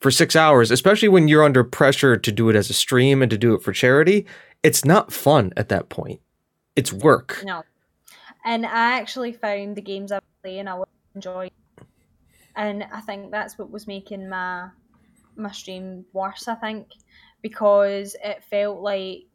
for 0.00 0.10
six 0.10 0.36
hours, 0.36 0.70
especially 0.70 1.08
when 1.08 1.28
you're 1.28 1.44
under 1.44 1.64
pressure 1.64 2.16
to 2.16 2.32
do 2.32 2.48
it 2.48 2.56
as 2.56 2.70
a 2.70 2.74
stream 2.74 3.22
and 3.22 3.30
to 3.30 3.38
do 3.38 3.54
it 3.54 3.62
for 3.62 3.72
charity, 3.72 4.26
it's 4.62 4.84
not 4.84 5.12
fun 5.12 5.52
at 5.56 5.68
that 5.68 5.88
point. 5.88 6.20
It's 6.74 6.92
work. 6.92 7.42
No. 7.44 7.62
And 8.44 8.66
I 8.66 8.98
actually 8.98 9.32
found 9.32 9.76
the 9.76 9.82
games 9.82 10.12
I 10.12 10.16
was 10.16 10.24
playing 10.42 10.68
I 10.68 10.74
was 10.74 10.88
enjoying. 11.14 11.50
And 12.54 12.84
I 12.92 13.00
think 13.00 13.30
that's 13.30 13.58
what 13.58 13.70
was 13.70 13.86
making 13.86 14.28
my 14.28 14.68
my 15.36 15.50
stream 15.50 16.04
worse, 16.12 16.48
I 16.48 16.54
think. 16.54 16.88
Because 17.42 18.16
it 18.22 18.42
felt 18.44 18.80
like 18.80 19.26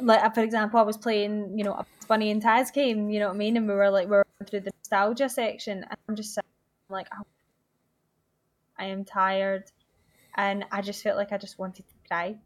like 0.00 0.34
for 0.34 0.42
example, 0.42 0.78
I 0.78 0.82
was 0.82 0.96
playing, 0.96 1.58
you 1.58 1.64
know, 1.64 1.72
a 1.72 1.86
Bunny 2.06 2.30
and 2.30 2.42
Taz 2.42 2.72
game, 2.72 3.10
you 3.10 3.20
know 3.20 3.28
what 3.28 3.34
I 3.34 3.38
mean? 3.38 3.56
And 3.56 3.68
we 3.68 3.74
were 3.74 3.90
like 3.90 4.06
we 4.08 4.16
were 4.16 4.26
through 4.46 4.60
the 4.60 4.70
nostalgia 4.78 5.28
section 5.28 5.84
and 5.84 5.98
I'm 6.08 6.16
just 6.16 6.38
like 6.88 7.08
oh, 7.12 7.26
I 8.78 8.86
am 8.86 9.04
tired 9.04 9.64
and 10.36 10.64
I 10.70 10.82
just 10.82 11.02
felt 11.02 11.16
like 11.16 11.32
I 11.32 11.38
just 11.38 11.58
wanted 11.58 11.86
to 11.88 11.94
cry. 12.08 12.36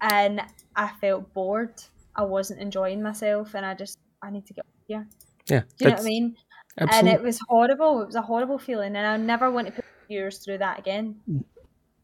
And 0.00 0.42
I 0.76 0.88
felt 1.00 1.32
bored. 1.34 1.74
I 2.14 2.22
wasn't 2.22 2.60
enjoying 2.60 3.02
myself 3.02 3.54
and 3.54 3.64
I 3.64 3.74
just 3.74 3.98
I 4.22 4.30
need 4.30 4.46
to 4.46 4.54
get 4.54 4.66
here. 4.86 5.06
Yeah. 5.46 5.60
Do 5.60 5.84
you 5.84 5.86
know 5.86 5.92
what 5.92 6.00
I 6.00 6.04
mean? 6.04 6.36
Absolutely. 6.80 7.10
And 7.10 7.18
it 7.18 7.24
was 7.24 7.40
horrible. 7.48 8.02
It 8.02 8.06
was 8.06 8.14
a 8.14 8.22
horrible 8.22 8.58
feeling, 8.58 8.94
and 8.94 9.06
I 9.06 9.16
never 9.16 9.50
want 9.50 9.66
to 9.66 9.72
put 9.72 9.84
viewers 10.06 10.38
through 10.38 10.58
that 10.58 10.78
again, 10.78 11.16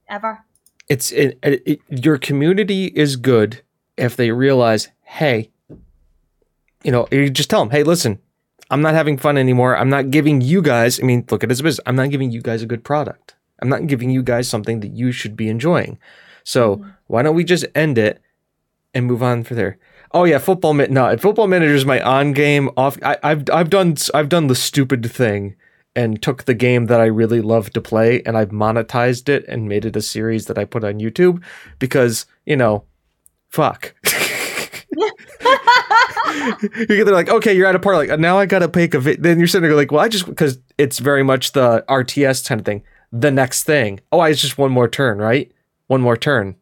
ever. 0.08 0.44
it's 0.88 1.12
it, 1.12 1.38
it, 1.42 1.80
your 1.88 2.18
community 2.18 2.86
is 2.86 3.16
good 3.16 3.62
if 3.96 4.16
they 4.16 4.30
realize, 4.30 4.88
hey, 5.02 5.50
you 6.82 6.90
know, 6.90 7.06
you 7.10 7.30
just 7.30 7.50
tell 7.50 7.60
them, 7.60 7.70
hey, 7.70 7.82
listen, 7.82 8.18
I'm 8.74 8.82
not 8.82 8.94
having 8.94 9.18
fun 9.18 9.38
anymore. 9.38 9.76
I'm 9.76 9.88
not 9.88 10.10
giving 10.10 10.40
you 10.40 10.60
guys. 10.60 10.98
I 10.98 11.04
mean, 11.04 11.24
look 11.30 11.44
at 11.44 11.48
it 11.48 11.52
as 11.52 11.60
a 11.60 11.62
business. 11.62 11.84
I'm 11.86 11.94
not 11.94 12.10
giving 12.10 12.32
you 12.32 12.42
guys 12.42 12.60
a 12.60 12.66
good 12.66 12.82
product. 12.82 13.36
I'm 13.62 13.68
not 13.68 13.86
giving 13.86 14.10
you 14.10 14.20
guys 14.20 14.48
something 14.48 14.80
that 14.80 14.90
you 14.90 15.12
should 15.12 15.36
be 15.36 15.48
enjoying. 15.48 15.96
So 16.42 16.78
mm-hmm. 16.78 16.90
why 17.06 17.22
don't 17.22 17.36
we 17.36 17.44
just 17.44 17.64
end 17.76 17.98
it 17.98 18.20
and 18.92 19.06
move 19.06 19.22
on 19.22 19.44
for 19.44 19.54
there? 19.54 19.78
Oh 20.10 20.24
yeah, 20.24 20.38
football. 20.38 20.74
Ma- 20.74 20.88
no, 20.90 21.16
football 21.18 21.46
manager 21.46 21.72
is 21.72 21.86
my 21.86 22.00
on 22.00 22.32
game 22.32 22.68
off. 22.76 22.98
I, 23.04 23.16
I've 23.22 23.44
I've 23.52 23.70
done 23.70 23.94
I've 24.12 24.28
done 24.28 24.48
the 24.48 24.56
stupid 24.56 25.08
thing 25.08 25.54
and 25.94 26.20
took 26.20 26.42
the 26.42 26.54
game 26.54 26.86
that 26.86 27.00
I 27.00 27.04
really 27.04 27.40
love 27.40 27.70
to 27.74 27.80
play 27.80 28.22
and 28.26 28.36
I've 28.36 28.50
monetized 28.50 29.28
it 29.28 29.44
and 29.46 29.68
made 29.68 29.84
it 29.84 29.94
a 29.94 30.02
series 30.02 30.46
that 30.46 30.58
I 30.58 30.64
put 30.64 30.82
on 30.82 30.98
YouTube 30.98 31.40
because 31.78 32.26
you 32.44 32.56
know, 32.56 32.82
fuck. 33.50 33.94
They're 36.88 37.04
like, 37.04 37.28
okay, 37.28 37.54
you're 37.54 37.66
at 37.66 37.74
a 37.74 37.78
part. 37.78 37.96
Like 37.96 38.10
uh, 38.10 38.16
now, 38.16 38.38
I 38.38 38.46
gotta 38.46 38.68
pick 38.68 38.94
a. 38.94 39.00
Vi-. 39.00 39.16
Then 39.16 39.38
you're 39.38 39.48
sitting 39.48 39.68
there 39.68 39.76
like, 39.76 39.92
well, 39.92 40.00
I 40.00 40.08
just 40.08 40.26
because 40.26 40.58
it's 40.78 40.98
very 40.98 41.22
much 41.22 41.52
the 41.52 41.84
RTS 41.88 42.48
kind 42.48 42.60
of 42.60 42.64
thing. 42.64 42.82
The 43.12 43.30
next 43.30 43.64
thing, 43.64 44.00
oh, 44.10 44.18
I 44.18 44.30
it's 44.30 44.40
just 44.40 44.58
one 44.58 44.72
more 44.72 44.88
turn, 44.88 45.18
right? 45.18 45.52
One 45.86 46.00
more 46.00 46.16
turn, 46.16 46.56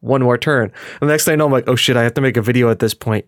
one 0.00 0.22
more 0.22 0.38
turn. 0.38 0.72
And 1.00 1.08
the 1.08 1.12
next 1.12 1.24
thing 1.24 1.32
I 1.32 1.36
know, 1.36 1.46
I'm 1.46 1.52
like, 1.52 1.68
oh 1.68 1.76
shit, 1.76 1.96
I 1.96 2.02
have 2.02 2.14
to 2.14 2.20
make 2.20 2.36
a 2.36 2.42
video 2.42 2.70
at 2.70 2.78
this 2.78 2.94
point. 2.94 3.26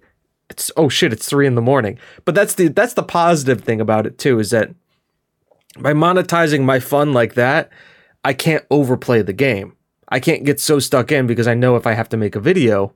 It's 0.48 0.70
oh 0.76 0.88
shit, 0.88 1.12
it's 1.12 1.28
three 1.28 1.46
in 1.46 1.54
the 1.54 1.62
morning. 1.62 1.98
But 2.24 2.34
that's 2.34 2.54
the 2.54 2.68
that's 2.68 2.94
the 2.94 3.02
positive 3.02 3.62
thing 3.62 3.80
about 3.80 4.06
it 4.06 4.18
too 4.18 4.38
is 4.38 4.50
that 4.50 4.74
by 5.78 5.92
monetizing 5.92 6.64
my 6.64 6.80
fun 6.80 7.12
like 7.12 7.34
that, 7.34 7.70
I 8.24 8.32
can't 8.32 8.64
overplay 8.70 9.22
the 9.22 9.32
game. 9.32 9.76
I 10.08 10.20
can't 10.20 10.44
get 10.44 10.60
so 10.60 10.78
stuck 10.78 11.10
in 11.10 11.26
because 11.26 11.46
I 11.46 11.54
know 11.54 11.76
if 11.76 11.86
I 11.86 11.94
have 11.94 12.08
to 12.10 12.16
make 12.16 12.36
a 12.36 12.40
video 12.40 12.94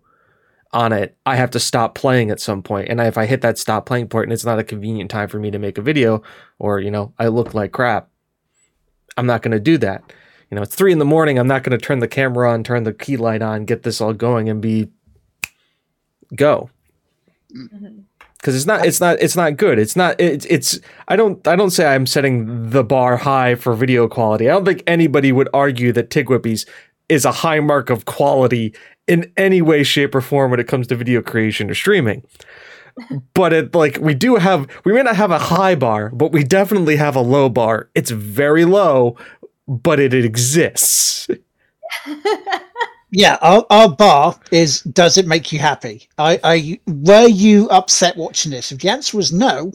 on 0.72 0.92
it, 0.92 1.16
I 1.24 1.36
have 1.36 1.50
to 1.52 1.60
stop 1.60 1.94
playing 1.94 2.30
at 2.30 2.40
some 2.40 2.62
point. 2.62 2.88
And 2.88 3.00
if 3.00 3.16
I 3.16 3.26
hit 3.26 3.40
that 3.42 3.58
stop 3.58 3.86
playing 3.86 4.08
point 4.08 4.24
and 4.24 4.32
it's 4.32 4.44
not 4.44 4.58
a 4.58 4.64
convenient 4.64 5.10
time 5.10 5.28
for 5.28 5.38
me 5.38 5.50
to 5.50 5.58
make 5.58 5.78
a 5.78 5.82
video, 5.82 6.22
or 6.58 6.80
you 6.80 6.90
know, 6.90 7.12
I 7.18 7.28
look 7.28 7.54
like 7.54 7.72
crap, 7.72 8.08
I'm 9.16 9.26
not 9.26 9.42
going 9.42 9.52
to 9.52 9.60
do 9.60 9.78
that. 9.78 10.02
You 10.50 10.56
know, 10.56 10.62
it's 10.62 10.74
three 10.74 10.92
in 10.92 10.98
the 10.98 11.04
morning. 11.04 11.38
I'm 11.38 11.48
not 11.48 11.64
going 11.64 11.76
to 11.76 11.84
turn 11.84 11.98
the 11.98 12.08
camera 12.08 12.52
on, 12.52 12.62
turn 12.62 12.84
the 12.84 12.92
key 12.92 13.16
light 13.16 13.42
on, 13.42 13.64
get 13.64 13.82
this 13.82 14.00
all 14.00 14.12
going, 14.12 14.48
and 14.48 14.60
be 14.60 14.88
go 16.34 16.70
mm-hmm. 17.54 18.00
because 18.34 18.56
it's 18.56 18.66
not 18.66 18.84
it's 18.84 19.00
not 19.00 19.20
it's 19.20 19.36
not 19.36 19.56
good 19.56 19.78
it's 19.78 19.96
not 19.96 20.20
it's 20.20 20.44
it's 20.46 20.80
i 21.08 21.16
don't 21.16 21.46
i 21.46 21.54
don't 21.54 21.70
say 21.70 21.86
i'm 21.86 22.06
setting 22.06 22.70
the 22.70 22.82
bar 22.82 23.16
high 23.16 23.54
for 23.54 23.74
video 23.74 24.08
quality 24.08 24.48
i 24.48 24.52
don't 24.52 24.64
think 24.64 24.82
anybody 24.86 25.32
would 25.32 25.48
argue 25.54 25.92
that 25.92 26.10
tigwhippies 26.10 26.66
is 27.08 27.24
a 27.24 27.32
high 27.32 27.60
mark 27.60 27.90
of 27.90 28.04
quality 28.04 28.74
in 29.08 29.32
any 29.36 29.62
way 29.62 29.82
shape 29.82 30.14
or 30.14 30.20
form 30.20 30.50
when 30.50 30.60
it 30.60 30.68
comes 30.68 30.86
to 30.88 30.96
video 30.96 31.22
creation 31.22 31.70
or 31.70 31.74
streaming 31.74 32.22
but 33.34 33.52
it 33.52 33.74
like 33.74 33.98
we 34.00 34.14
do 34.14 34.36
have 34.36 34.66
we 34.84 34.92
may 34.92 35.02
not 35.02 35.16
have 35.16 35.30
a 35.30 35.38
high 35.38 35.74
bar 35.74 36.10
but 36.10 36.32
we 36.32 36.42
definitely 36.42 36.96
have 36.96 37.16
a 37.16 37.20
low 37.20 37.48
bar 37.48 37.90
it's 37.94 38.10
very 38.10 38.64
low 38.64 39.16
but 39.68 40.00
it 40.00 40.14
exists 40.14 41.28
Yeah, 43.10 43.38
our, 43.40 43.64
our 43.70 43.88
bar 43.88 44.38
is 44.50 44.82
does 44.82 45.16
it 45.16 45.26
make 45.26 45.52
you 45.52 45.58
happy? 45.58 46.08
I, 46.18 46.40
I 46.44 46.80
were 46.86 47.28
you 47.28 47.68
upset 47.70 48.16
watching 48.16 48.50
this? 48.52 48.72
If 48.72 48.80
the 48.80 48.88
answer 48.90 49.16
was 49.16 49.32
no, 49.32 49.72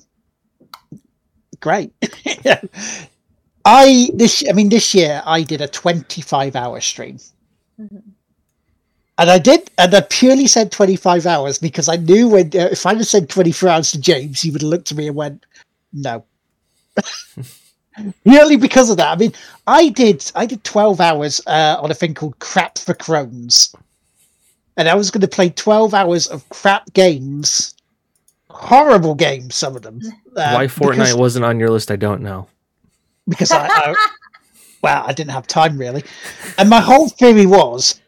great. 1.59 1.93
I 3.65 4.09
this 4.15 4.43
I 4.49 4.53
mean 4.53 4.69
this 4.69 4.93
year 4.93 5.21
I 5.25 5.43
did 5.43 5.61
a 5.61 5.67
25 5.67 6.55
hour 6.55 6.81
stream. 6.81 7.17
Mhm. 7.79 8.10
And 9.21 9.29
I 9.29 9.37
did, 9.37 9.69
and 9.77 9.93
I 9.93 10.01
purely 10.01 10.47
said 10.47 10.71
25 10.71 11.27
hours 11.27 11.59
because 11.59 11.87
I 11.87 11.95
knew 11.97 12.27
when 12.27 12.47
uh, 12.47 12.69
if 12.71 12.87
I 12.87 12.89
had 12.89 12.97
have 12.97 13.05
said 13.07 13.29
24 13.29 13.69
hours 13.69 13.91
to 13.91 14.01
James, 14.01 14.41
he 14.41 14.49
would 14.49 14.63
have 14.63 14.69
looked 14.69 14.89
at 14.91 14.97
me 14.97 15.05
and 15.05 15.15
went, 15.15 15.45
"No." 15.93 16.25
purely 18.23 18.55
because 18.57 18.89
of 18.89 18.97
that. 18.97 19.11
I 19.11 19.15
mean, 19.17 19.31
I 19.67 19.89
did 19.89 20.31
I 20.33 20.47
did 20.47 20.63
12 20.63 20.99
hours 20.99 21.39
uh, 21.45 21.77
on 21.79 21.91
a 21.91 21.93
thing 21.93 22.15
called 22.15 22.39
Crap 22.39 22.79
for 22.79 22.95
Crohn's. 22.95 23.75
and 24.75 24.89
I 24.89 24.95
was 24.95 25.11
going 25.11 25.21
to 25.21 25.27
play 25.27 25.51
12 25.51 25.93
hours 25.93 26.25
of 26.25 26.49
crap 26.49 26.91
games, 26.93 27.75
horrible 28.49 29.13
games, 29.13 29.53
some 29.53 29.75
of 29.75 29.83
them. 29.83 29.99
uh, 30.35 30.53
Why 30.53 30.65
Fortnite 30.65 30.91
because- 30.93 31.15
wasn't 31.15 31.45
on 31.45 31.59
your 31.59 31.69
list, 31.69 31.91
I 31.91 31.95
don't 31.95 32.23
know. 32.23 32.47
because 33.27 33.51
I, 33.51 33.67
I 33.67 33.95
well, 34.81 35.03
I 35.05 35.13
didn't 35.13 35.31
have 35.31 35.45
time 35.45 35.77
really. 35.77 36.03
And 36.57 36.71
my 36.71 36.79
whole 36.79 37.07
theory 37.07 37.45
was 37.45 38.00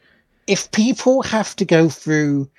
if 0.47 0.71
people 0.71 1.21
have 1.23 1.55
to 1.55 1.65
go 1.65 1.89
through 1.89 2.49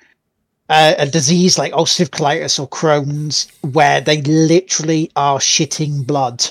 uh, 0.69 0.95
a 0.97 1.05
disease 1.05 1.57
like 1.57 1.73
ulcerative 1.73 2.09
colitis 2.09 2.59
or 2.59 2.67
Crohn's, 2.67 3.47
where 3.61 4.01
they 4.01 4.21
literally 4.21 5.11
are 5.15 5.39
shitting 5.39 6.05
blood 6.05 6.43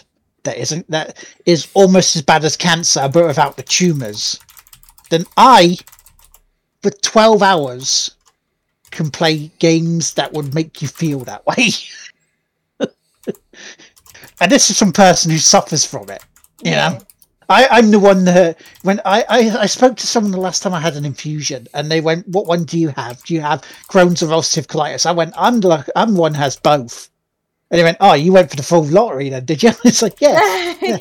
that 0.45 0.59
isn't 0.59 0.89
that 0.91 1.27
is 1.47 1.69
almost 1.75 2.15
as 2.17 2.23
bad 2.23 2.45
as 2.45 2.57
cancer, 2.57 3.09
but 3.13 3.27
without 3.27 3.57
the 3.57 3.63
tumors, 3.63 4.39
then 5.11 5.25
I, 5.37 5.77
for 6.83 6.91
twelve 6.91 7.43
hours, 7.43 8.15
can 8.91 9.11
play 9.11 9.51
games 9.59 10.15
that 10.15 10.33
would 10.33 10.55
make 10.55 10.81
you 10.81 10.89
feel 10.89 11.21
that 11.21 11.45
way. 11.47 11.71
and 14.41 14.51
this 14.51 14.71
is 14.71 14.79
from 14.79 14.91
a 14.91 14.93
person 14.93 15.31
who 15.31 15.39
suffers 15.39 15.85
from 15.85 16.09
it. 16.11 16.23
You 16.63 16.73
know, 16.73 16.99
I, 17.49 17.67
I'm 17.71 17.91
the 17.91 17.99
one 17.99 18.25
that 18.25 18.61
when 18.83 19.01
I, 19.05 19.25
I 19.29 19.57
I 19.61 19.67
spoke 19.67 19.97
to 19.99 20.07
someone 20.07 20.33
the 20.33 20.41
last 20.41 20.63
time 20.63 20.75
I 20.75 20.81
had 20.81 20.97
an 20.97 21.05
infusion, 21.05 21.67
and 21.75 21.91
they 21.91 22.01
went, 22.01 22.29
"What 22.29 22.47
one 22.47 22.65
do 22.65 22.79
you 22.79 22.89
have? 22.89 23.23
Do 23.25 23.35
you 23.35 23.41
have 23.41 23.63
Crohn's 23.89 24.23
or 24.23 24.29
ulcerative 24.29 24.67
colitis?" 24.67 25.07
I 25.07 25.13
went, 25.13 25.35
"I'm 25.37 25.61
the 25.61 25.85
I'm 25.97 26.17
one 26.17 26.35
has 26.35 26.57
both." 26.57 27.11
And 27.71 27.79
they 27.79 27.85
went, 27.85 27.99
"Oh, 28.01 28.15
you 28.15 28.33
went 28.33 28.51
for 28.51 28.57
the 28.57 28.63
full 28.63 28.85
lottery 28.85 29.29
then, 29.29 29.45
did 29.45 29.63
you?" 29.63 29.71
It's 29.85 30.03
like, 30.03 30.21
yeah. 30.21 30.75
yeah. 30.81 30.99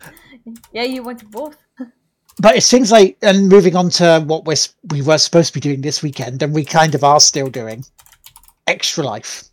yeah, 0.72 0.82
you 0.84 1.02
wanted 1.02 1.30
both. 1.30 1.56
But 2.38 2.56
it's 2.56 2.70
things 2.70 2.92
like, 2.92 3.16
and 3.22 3.48
moving 3.48 3.76
on 3.76 3.88
to 3.90 4.22
what 4.26 4.44
we're, 4.44 4.56
we 4.90 5.00
were 5.00 5.16
supposed 5.16 5.48
to 5.48 5.54
be 5.54 5.60
doing 5.60 5.80
this 5.80 6.02
weekend, 6.02 6.42
and 6.42 6.52
we 6.52 6.64
kind 6.64 6.94
of 6.94 7.02
are 7.02 7.20
still 7.20 7.48
doing 7.48 7.84
extra 8.66 9.04
life. 9.04 9.44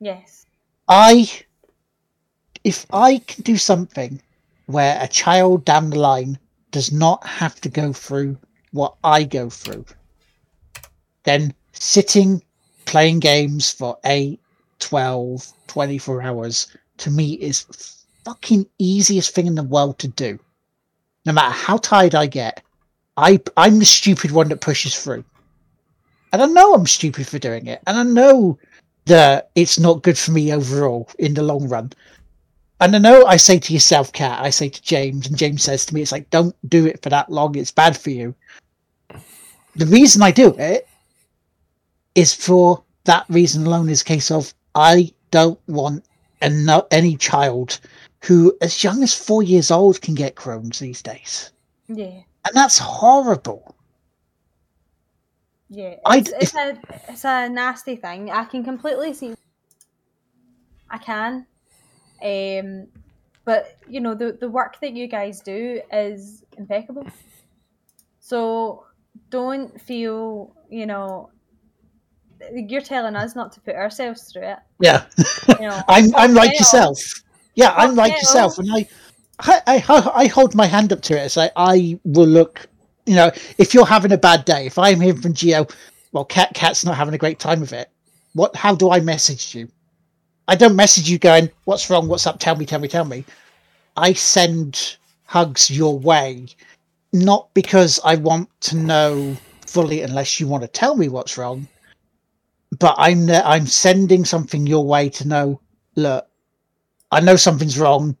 Yes. 0.00 0.46
I, 0.86 1.28
if 2.62 2.86
I 2.92 3.18
can 3.18 3.42
do 3.42 3.56
something 3.56 4.20
where 4.66 4.98
a 5.00 5.08
child 5.08 5.64
down 5.64 5.90
the 5.90 5.98
line 5.98 6.38
does 6.70 6.92
not 6.92 7.26
have 7.26 7.60
to 7.60 7.68
go 7.68 7.92
through 7.92 8.38
what 8.72 8.96
I 9.04 9.24
go 9.24 9.48
through, 9.50 9.84
then 11.24 11.54
sitting, 11.72 12.42
playing 12.86 13.20
games 13.20 13.70
for 13.70 13.98
8, 14.04 14.40
12, 14.80 15.52
24 15.66 16.22
hours 16.22 16.66
to 16.98 17.10
me 17.10 17.34
is 17.34 17.66
fucking 18.24 18.66
easiest 18.78 19.34
thing 19.34 19.46
in 19.46 19.54
the 19.54 19.62
world 19.62 19.98
to 20.00 20.08
do. 20.08 20.38
No 21.24 21.32
matter 21.32 21.52
how 21.52 21.78
tired 21.78 22.14
I 22.14 22.26
get, 22.26 22.62
I 23.16 23.40
I'm 23.56 23.78
the 23.78 23.84
stupid 23.84 24.30
one 24.30 24.48
that 24.48 24.60
pushes 24.60 24.96
through. 24.98 25.24
And 26.32 26.42
I 26.42 26.46
know 26.46 26.74
I'm 26.74 26.86
stupid 26.86 27.26
for 27.26 27.38
doing 27.38 27.66
it. 27.66 27.80
And 27.86 27.96
I 27.96 28.02
know 28.02 28.58
that 29.06 29.50
it's 29.54 29.78
not 29.78 30.02
good 30.02 30.18
for 30.18 30.32
me 30.32 30.52
overall 30.52 31.08
in 31.18 31.34
the 31.34 31.42
long 31.42 31.68
run. 31.68 31.92
And 32.84 32.94
I 32.94 32.98
know 32.98 33.24
I 33.24 33.38
say 33.38 33.58
to 33.58 33.72
yourself, 33.72 34.12
Cat, 34.12 34.42
I 34.42 34.50
say 34.50 34.68
to 34.68 34.82
James, 34.82 35.26
and 35.26 35.38
James 35.38 35.62
says 35.62 35.86
to 35.86 35.94
me, 35.94 36.02
it's 36.02 36.12
like, 36.12 36.28
don't 36.28 36.54
do 36.68 36.84
it 36.84 37.02
for 37.02 37.08
that 37.08 37.32
long, 37.32 37.56
it's 37.56 37.70
bad 37.70 37.96
for 37.96 38.10
you. 38.10 38.34
The 39.74 39.86
reason 39.86 40.20
I 40.22 40.30
do 40.30 40.54
it 40.58 40.86
is 42.14 42.34
for 42.34 42.84
that 43.04 43.24
reason 43.30 43.64
alone 43.64 43.88
is 43.88 44.02
a 44.02 44.04
case 44.04 44.30
of 44.30 44.52
I 44.74 45.10
don't 45.30 45.58
want 45.66 46.04
any 46.42 47.16
child 47.16 47.80
who, 48.22 48.54
as 48.60 48.84
young 48.84 49.02
as 49.02 49.14
four 49.14 49.42
years 49.42 49.70
old, 49.70 50.02
can 50.02 50.14
get 50.14 50.34
Crohn's 50.34 50.78
these 50.78 51.00
days. 51.00 51.52
Yeah. 51.88 52.20
And 52.44 52.54
that's 52.54 52.76
horrible. 52.78 53.74
Yeah. 55.70 55.94
It's, 56.08 56.32
it's 56.38 56.54
a 56.54 56.78
it's 57.08 57.24
a 57.24 57.48
nasty 57.48 57.96
thing. 57.96 58.30
I 58.30 58.44
can 58.44 58.62
completely 58.62 59.14
see. 59.14 59.34
I 60.90 60.98
can. 60.98 61.46
Um, 62.24 62.88
but 63.44 63.76
you 63.88 64.00
know 64.00 64.14
the 64.14 64.32
the 64.32 64.48
work 64.48 64.80
that 64.80 64.94
you 64.94 65.06
guys 65.06 65.40
do 65.40 65.80
is 65.92 66.42
impeccable. 66.56 67.06
So 68.20 68.86
don't 69.30 69.78
feel 69.80 70.56
you 70.70 70.86
know. 70.86 71.30
You're 72.52 72.82
telling 72.82 73.16
us 73.16 73.34
not 73.34 73.52
to 73.52 73.60
put 73.60 73.74
ourselves 73.74 74.32
through 74.32 74.48
it. 74.48 74.58
Yeah. 74.80 75.06
You 75.48 75.68
know, 75.68 75.82
I'm 75.88 76.14
I'm 76.14 76.34
like 76.34 76.58
yourself. 76.58 76.98
Yeah, 77.54 77.72
I'm 77.76 77.94
like 77.94 78.12
yourself, 78.12 78.58
and 78.58 78.68
I, 78.72 78.88
I, 79.38 79.60
I, 79.66 80.10
I 80.14 80.26
hold 80.26 80.54
my 80.54 80.66
hand 80.66 80.92
up 80.92 81.02
to 81.02 81.14
it. 81.14 81.24
It's 81.24 81.36
like 81.36 81.52
I 81.56 81.98
will 82.04 82.26
look. 82.26 82.66
You 83.06 83.14
know, 83.14 83.30
if 83.58 83.74
you're 83.74 83.86
having 83.86 84.12
a 84.12 84.18
bad 84.18 84.44
day, 84.44 84.66
if 84.66 84.78
I'm 84.78 85.00
hearing 85.00 85.20
from 85.20 85.34
Geo, 85.34 85.66
well, 86.12 86.24
Cat 86.24 86.52
Cat's 86.54 86.84
not 86.84 86.96
having 86.96 87.14
a 87.14 87.18
great 87.18 87.38
time 87.38 87.60
with 87.60 87.72
it. 87.72 87.90
What? 88.32 88.56
How 88.56 88.74
do 88.74 88.90
I 88.90 89.00
message 89.00 89.54
you? 89.54 89.68
I 90.48 90.54
don't 90.56 90.76
message 90.76 91.08
you 91.08 91.18
going, 91.18 91.50
"What's 91.64 91.88
wrong? 91.88 92.08
What's 92.08 92.26
up? 92.26 92.38
Tell 92.38 92.56
me, 92.56 92.66
tell 92.66 92.80
me, 92.80 92.88
tell 92.88 93.04
me." 93.04 93.24
I 93.96 94.12
send 94.12 94.96
hugs 95.26 95.70
your 95.70 95.98
way, 95.98 96.46
not 97.12 97.48
because 97.54 98.00
I 98.04 98.16
want 98.16 98.48
to 98.62 98.76
know 98.76 99.36
fully, 99.66 100.02
unless 100.02 100.38
you 100.40 100.48
want 100.48 100.62
to 100.62 100.68
tell 100.68 100.96
me 100.96 101.08
what's 101.08 101.38
wrong. 101.38 101.68
But 102.78 102.94
I'm 102.98 103.30
I'm 103.30 103.66
sending 103.66 104.24
something 104.24 104.66
your 104.66 104.84
way 104.84 105.08
to 105.10 105.28
know. 105.28 105.60
Look, 105.96 106.26
I 107.10 107.20
know 107.20 107.36
something's 107.36 107.78
wrong. 107.78 108.16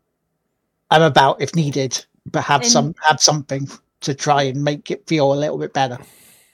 I'm 0.90 1.02
about 1.02 1.42
if 1.42 1.54
needed, 1.54 2.04
but 2.30 2.42
have 2.42 2.62
And- 2.62 2.70
some 2.70 2.94
have 3.06 3.20
something 3.20 3.68
to 4.02 4.14
try 4.14 4.42
and 4.42 4.62
make 4.62 4.90
it 4.90 5.06
feel 5.06 5.32
a 5.32 5.34
little 5.34 5.58
bit 5.58 5.72
better. 5.72 5.98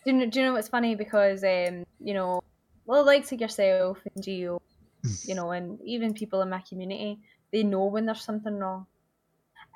Do 0.05 0.12
you 0.12 0.12
know, 0.14 0.26
do 0.26 0.40
you 0.40 0.47
know 0.47 0.52
what's 0.55 0.68
funny? 0.68 0.94
Because 0.94 1.44
um, 1.44 1.84
you 2.02 2.14
know, 2.14 2.40
well, 2.86 3.05
likes 3.05 3.30
like 3.30 3.40
yourself 3.40 3.98
and 4.14 4.24
Geo, 4.24 4.62
you 5.24 5.35
know, 5.35 5.51
and 5.51 5.78
even 5.85 6.14
people 6.14 6.43
in 6.43 6.51
my 6.51 6.62
community, 6.68 7.18
they 7.52 7.62
know 7.62 7.85
when 7.85 8.06
there's 8.06 8.22
something 8.22 8.56
wrong. 8.56 8.86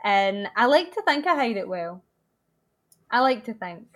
And 0.05 0.49
I 0.55 0.67
like 0.67 0.95
to 0.95 1.03
think 1.03 1.27
I 1.27 1.35
hide 1.35 1.57
it 1.57 1.69
well. 1.69 2.03
I 3.11 3.21
like 3.21 3.45
to 3.45 3.55
think. 3.55 3.87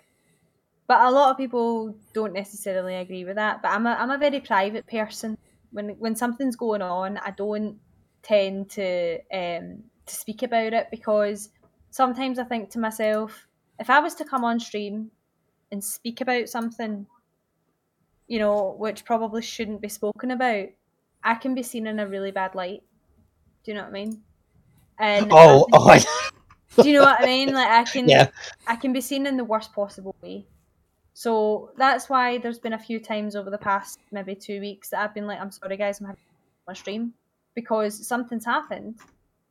But 0.87 1.01
a 1.01 1.11
lot 1.11 1.29
of 1.29 1.37
people 1.37 1.95
don't 2.13 2.33
necessarily 2.33 2.95
agree 2.95 3.23
with 3.23 3.35
that. 3.35 3.61
But 3.61 3.71
I'm 3.71 3.85
a 3.85 3.91
I'm 3.91 4.09
a 4.09 4.17
very 4.17 4.39
private 4.39 4.87
person. 4.87 5.37
When 5.71 5.89
when 5.99 6.15
something's 6.15 6.55
going 6.55 6.81
on, 6.81 7.17
I 7.17 7.29
don't 7.31 7.77
tend 8.23 8.71
to 8.71 9.19
um 9.31 9.83
to 10.07 10.15
speak 10.15 10.41
about 10.41 10.73
it 10.73 10.87
because 10.89 11.49
sometimes 11.91 12.39
I 12.39 12.43
think 12.43 12.71
to 12.71 12.79
myself, 12.79 13.47
if 13.79 13.89
I 13.89 13.99
was 13.99 14.15
to 14.15 14.25
come 14.25 14.43
on 14.43 14.59
stream 14.59 15.11
and 15.71 15.83
speak 15.83 16.21
about 16.21 16.49
something, 16.49 17.05
you 18.27 18.39
know, 18.39 18.75
which 18.79 19.05
probably 19.05 19.43
shouldn't 19.43 19.81
be 19.81 19.89
spoken 19.89 20.31
about, 20.31 20.69
I 21.23 21.35
can 21.35 21.55
be 21.55 21.63
seen 21.63 21.87
in 21.87 21.99
a 21.99 22.07
really 22.07 22.31
bad 22.31 22.55
light. 22.55 22.83
Do 23.63 23.71
you 23.71 23.75
know 23.75 23.83
what 23.83 23.89
I 23.89 23.93
mean? 23.93 24.21
And 24.99 25.27
Oh, 25.31 25.67
I 25.73 25.77
oh, 25.77 25.89
I, 25.89 25.99
do 26.81 26.89
you 26.89 26.93
know 26.95 27.05
what 27.05 27.21
I 27.21 27.25
mean? 27.25 27.53
Like 27.53 27.69
I 27.69 27.83
can 27.83 28.07
Yeah. 28.09 28.29
I 28.67 28.75
can 28.75 28.93
be 28.93 29.01
seen 29.01 29.25
in 29.25 29.37
the 29.37 29.43
worst 29.43 29.73
possible 29.73 30.15
way. 30.21 30.45
So 31.13 31.71
that's 31.77 32.09
why 32.09 32.37
there's 32.37 32.59
been 32.59 32.73
a 32.73 32.79
few 32.79 32.99
times 32.99 33.35
over 33.35 33.49
the 33.49 33.57
past 33.57 33.99
maybe 34.11 34.35
two 34.35 34.61
weeks 34.61 34.89
that 34.89 35.01
I've 35.01 35.13
been 35.13 35.27
like, 35.27 35.39
I'm 35.39 35.51
sorry 35.51 35.75
guys, 35.75 35.99
I'm 35.99 36.07
having 36.07 36.21
a 36.67 36.75
stream 36.75 37.13
because 37.55 38.07
something's 38.07 38.45
happened 38.45 38.95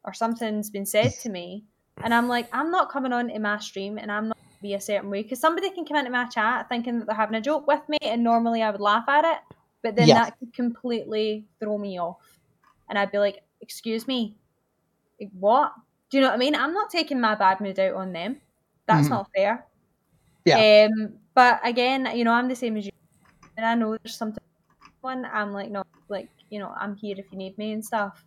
or 0.04 0.14
something's 0.14 0.70
been 0.70 0.86
said 0.86 1.12
to 1.20 1.28
me, 1.28 1.64
and 2.02 2.14
I'm 2.14 2.28
like, 2.28 2.48
I'm 2.52 2.70
not 2.70 2.90
coming 2.90 3.12
on 3.12 3.28
to 3.28 3.38
my 3.38 3.58
stream 3.58 3.98
and 3.98 4.10
I'm 4.10 4.28
not 4.28 4.38
be 4.62 4.74
a 4.74 4.80
certain 4.80 5.10
way 5.10 5.22
because 5.22 5.40
somebody 5.40 5.70
can 5.70 5.84
come 5.84 5.96
into 5.96 6.10
my 6.10 6.24
chat 6.24 6.68
thinking 6.68 6.98
that 6.98 7.06
they're 7.06 7.14
having 7.14 7.36
a 7.36 7.40
joke 7.40 7.66
with 7.66 7.86
me, 7.88 7.98
and 8.02 8.22
normally 8.24 8.62
I 8.62 8.70
would 8.70 8.80
laugh 8.80 9.08
at 9.08 9.24
it, 9.24 9.56
but 9.82 9.96
then 9.96 10.08
Yeah. 10.08 10.14
that 10.14 10.38
could 10.38 10.52
completely 10.54 11.46
throw 11.60 11.78
me 11.78 11.98
off, 11.98 12.40
and 12.88 12.98
I'd 12.98 13.12
be 13.12 13.18
like, 13.18 13.42
excuse 13.60 14.06
me, 14.06 14.36
what? 15.32 15.72
Do 16.10 16.16
you 16.16 16.22
know 16.22 16.28
what 16.28 16.34
I 16.34 16.38
mean? 16.38 16.54
I'm 16.54 16.72
not 16.72 16.90
taking 16.90 17.20
my 17.20 17.34
bad 17.34 17.60
mood 17.60 17.78
out 17.78 17.94
on 17.94 18.12
them. 18.12 18.40
That's 18.86 19.08
Mhm. 19.08 19.10
not 19.10 19.30
fair. 19.36 19.66
Yeah. 20.44 20.86
Um, 20.88 21.18
but 21.34 21.60
again, 21.62 22.08
you 22.16 22.24
know, 22.24 22.32
I'm 22.32 22.48
the 22.48 22.56
same 22.56 22.76
as 22.76 22.86
you, 22.86 22.92
and 23.56 23.66
I 23.66 23.74
know 23.74 23.96
there's 24.02 24.16
something. 24.16 24.42
One, 25.00 25.24
I'm 25.26 25.52
like, 25.52 25.70
no, 25.70 25.82
like, 26.08 26.28
you 26.50 26.58
know, 26.58 26.72
I'm 26.74 26.96
here 26.96 27.16
if 27.18 27.30
you 27.30 27.38
need 27.38 27.56
me 27.58 27.72
and 27.72 27.84
stuff. 27.84 28.24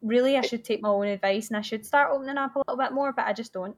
Really, 0.00 0.36
I 0.36 0.40
should 0.42 0.64
take 0.64 0.80
my 0.80 0.88
own 0.88 1.06
advice 1.06 1.48
and 1.48 1.56
I 1.56 1.60
should 1.60 1.84
start 1.84 2.10
opening 2.12 2.38
up 2.38 2.54
a 2.56 2.60
little 2.60 2.76
bit 2.76 2.92
more, 2.92 3.12
but 3.12 3.26
I 3.26 3.32
just 3.32 3.52
don't. 3.52 3.76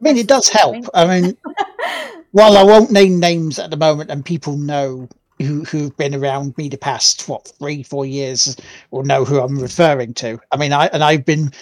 I 0.00 0.04
mean, 0.04 0.18
it 0.18 0.28
does 0.28 0.48
help. 0.48 0.84
I 0.94 1.06
mean, 1.06 1.36
while 2.32 2.56
I 2.56 2.62
won't 2.62 2.90
name 2.90 3.18
names 3.18 3.58
at 3.58 3.70
the 3.70 3.76
moment, 3.76 4.10
and 4.10 4.24
people 4.24 4.56
know 4.56 5.08
who 5.38 5.64
who've 5.64 5.96
been 5.96 6.14
around 6.14 6.56
me 6.56 6.68
the 6.68 6.78
past 6.78 7.28
what 7.28 7.52
three 7.58 7.82
four 7.82 8.06
years 8.06 8.56
will 8.90 9.04
know 9.04 9.24
who 9.24 9.40
I'm 9.40 9.58
referring 9.58 10.14
to. 10.14 10.40
I 10.52 10.56
mean, 10.56 10.72
I 10.72 10.86
and 10.86 11.04
I've 11.04 11.24
been 11.24 11.52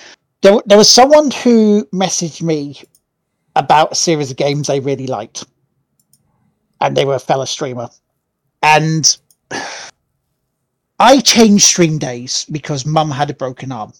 there. 0.42 0.60
There 0.66 0.78
was 0.78 0.90
someone 0.90 1.30
who 1.30 1.86
messaged 1.92 2.42
me 2.42 2.80
about 3.56 3.92
a 3.92 3.96
series 3.96 4.30
of 4.30 4.36
games 4.36 4.66
they 4.66 4.80
really 4.80 5.06
liked, 5.06 5.44
and 6.80 6.96
they 6.96 7.04
were 7.04 7.14
a 7.14 7.20
fellow 7.20 7.44
streamer, 7.44 7.88
and 8.62 9.16
I 11.00 11.20
changed 11.20 11.64
stream 11.64 11.98
days 11.98 12.46
because 12.50 12.86
Mum 12.86 13.10
had 13.10 13.30
a 13.30 13.34
broken 13.34 13.72
arm. 13.72 13.92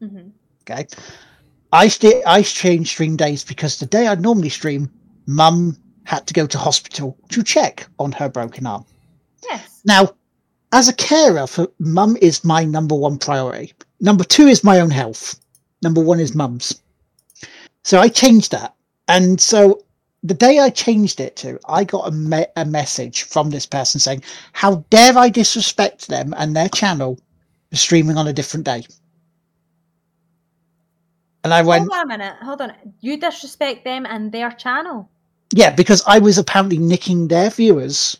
hmm 0.00 0.28
Okay. 0.68 0.86
I 1.72 1.88
st- 1.88 2.26
I 2.26 2.42
changed 2.42 2.90
stream 2.90 3.16
days 3.16 3.44
because 3.44 3.78
the 3.78 3.86
day 3.86 4.08
I 4.08 4.14
normally 4.16 4.48
stream, 4.48 4.90
Mum 5.26 5.76
had 6.04 6.26
to 6.26 6.34
go 6.34 6.46
to 6.46 6.58
hospital 6.58 7.16
to 7.30 7.42
check 7.42 7.86
on 7.98 8.12
her 8.12 8.28
broken 8.28 8.66
arm. 8.66 8.84
Yes. 9.44 9.80
Now, 9.84 10.10
as 10.72 10.88
a 10.88 10.92
carer 10.92 11.46
for 11.46 11.68
mum 11.78 12.16
is 12.20 12.44
my 12.44 12.64
number 12.64 12.94
one 12.94 13.18
priority. 13.18 13.72
Number 14.00 14.24
two 14.24 14.46
is 14.46 14.64
my 14.64 14.80
own 14.80 14.90
health. 14.90 15.38
Number 15.82 16.00
one 16.00 16.20
is 16.20 16.34
mum's. 16.34 16.80
So 17.82 18.00
I 18.00 18.08
changed 18.08 18.50
that. 18.52 18.74
And 19.08 19.40
so 19.40 19.84
the 20.22 20.34
day 20.34 20.58
I 20.58 20.70
changed 20.70 21.20
it 21.20 21.36
to, 21.36 21.58
I 21.68 21.84
got 21.84 22.08
a, 22.08 22.10
me- 22.10 22.46
a 22.56 22.64
message 22.64 23.22
from 23.22 23.50
this 23.50 23.66
person 23.66 24.00
saying, 24.00 24.22
How 24.52 24.84
dare 24.90 25.16
I 25.16 25.28
disrespect 25.28 26.08
them 26.08 26.34
and 26.36 26.56
their 26.56 26.68
channel 26.68 27.20
for 27.70 27.76
streaming 27.76 28.16
on 28.16 28.26
a 28.26 28.32
different 28.32 28.66
day? 28.66 28.84
And 31.44 31.54
I 31.54 31.62
went, 31.62 31.82
Hold 31.82 31.92
on 31.92 32.02
a 32.02 32.08
minute. 32.08 32.36
Hold 32.42 32.60
on. 32.60 32.72
You 33.00 33.20
disrespect 33.20 33.84
them 33.84 34.04
and 34.04 34.32
their 34.32 34.50
channel. 34.50 35.08
Yeah, 35.54 35.70
because 35.70 36.02
I 36.06 36.18
was 36.18 36.38
apparently 36.38 36.78
nicking 36.78 37.28
their 37.28 37.50
viewers. 37.50 38.18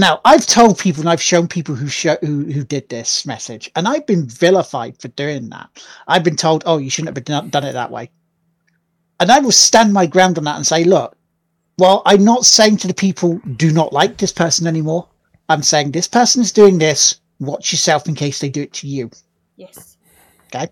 Now, 0.00 0.18
I've 0.24 0.46
told 0.46 0.78
people 0.78 1.02
and 1.02 1.10
I've 1.10 1.20
shown 1.20 1.46
people 1.46 1.74
who 1.74 1.86
show, 1.86 2.16
who 2.22 2.44
who 2.44 2.64
did 2.64 2.88
this 2.88 3.26
message, 3.26 3.70
and 3.76 3.86
I've 3.86 4.06
been 4.06 4.26
vilified 4.26 4.98
for 4.98 5.08
doing 5.08 5.50
that. 5.50 5.68
I've 6.08 6.24
been 6.24 6.36
told, 6.36 6.62
"Oh, 6.64 6.78
you 6.78 6.88
shouldn't 6.88 7.14
have 7.14 7.50
done 7.50 7.64
it 7.64 7.74
that 7.74 7.90
way," 7.90 8.10
and 9.20 9.30
I 9.30 9.40
will 9.40 9.52
stand 9.52 9.92
my 9.92 10.06
ground 10.06 10.38
on 10.38 10.44
that 10.44 10.56
and 10.56 10.66
say, 10.66 10.84
"Look, 10.84 11.14
well, 11.76 12.00
I'm 12.06 12.24
not 12.24 12.46
saying 12.46 12.78
to 12.78 12.88
the 12.88 12.94
people 12.94 13.42
do 13.58 13.70
not 13.72 13.92
like 13.92 14.16
this 14.16 14.32
person 14.32 14.66
anymore. 14.66 15.06
I'm 15.50 15.62
saying 15.62 15.90
this 15.90 16.08
person 16.08 16.40
is 16.40 16.50
doing 16.50 16.78
this. 16.78 17.20
Watch 17.38 17.70
yourself 17.70 18.08
in 18.08 18.14
case 18.14 18.38
they 18.38 18.48
do 18.48 18.62
it 18.62 18.72
to 18.80 18.88
you." 18.88 19.10
Yes. 19.56 19.98
Okay. 20.46 20.68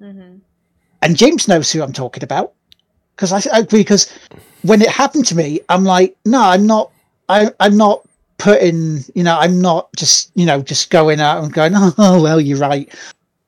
Mm-hmm. 0.00 0.38
and 1.02 1.16
James 1.16 1.46
knows 1.46 1.70
who 1.70 1.80
I'm 1.80 1.92
talking 1.92 2.24
about 2.24 2.54
because 3.14 3.32
I, 3.32 3.58
I 3.58 3.62
because 3.62 4.12
when 4.62 4.82
it 4.82 4.90
happened 4.90 5.26
to 5.26 5.36
me, 5.36 5.60
I'm 5.68 5.84
like, 5.84 6.16
no, 6.24 6.42
I'm 6.42 6.66
not, 6.66 6.90
I, 7.28 7.52
I'm 7.60 7.76
not 7.76 8.04
putting, 8.42 9.04
you 9.14 9.22
know, 9.22 9.38
I'm 9.38 9.60
not 9.60 9.88
just, 9.96 10.32
you 10.34 10.44
know, 10.44 10.62
just 10.62 10.90
going 10.90 11.20
out 11.20 11.44
and 11.44 11.52
going, 11.52 11.72
oh, 11.76 12.20
well, 12.20 12.40
you're 12.40 12.58
right. 12.58 12.92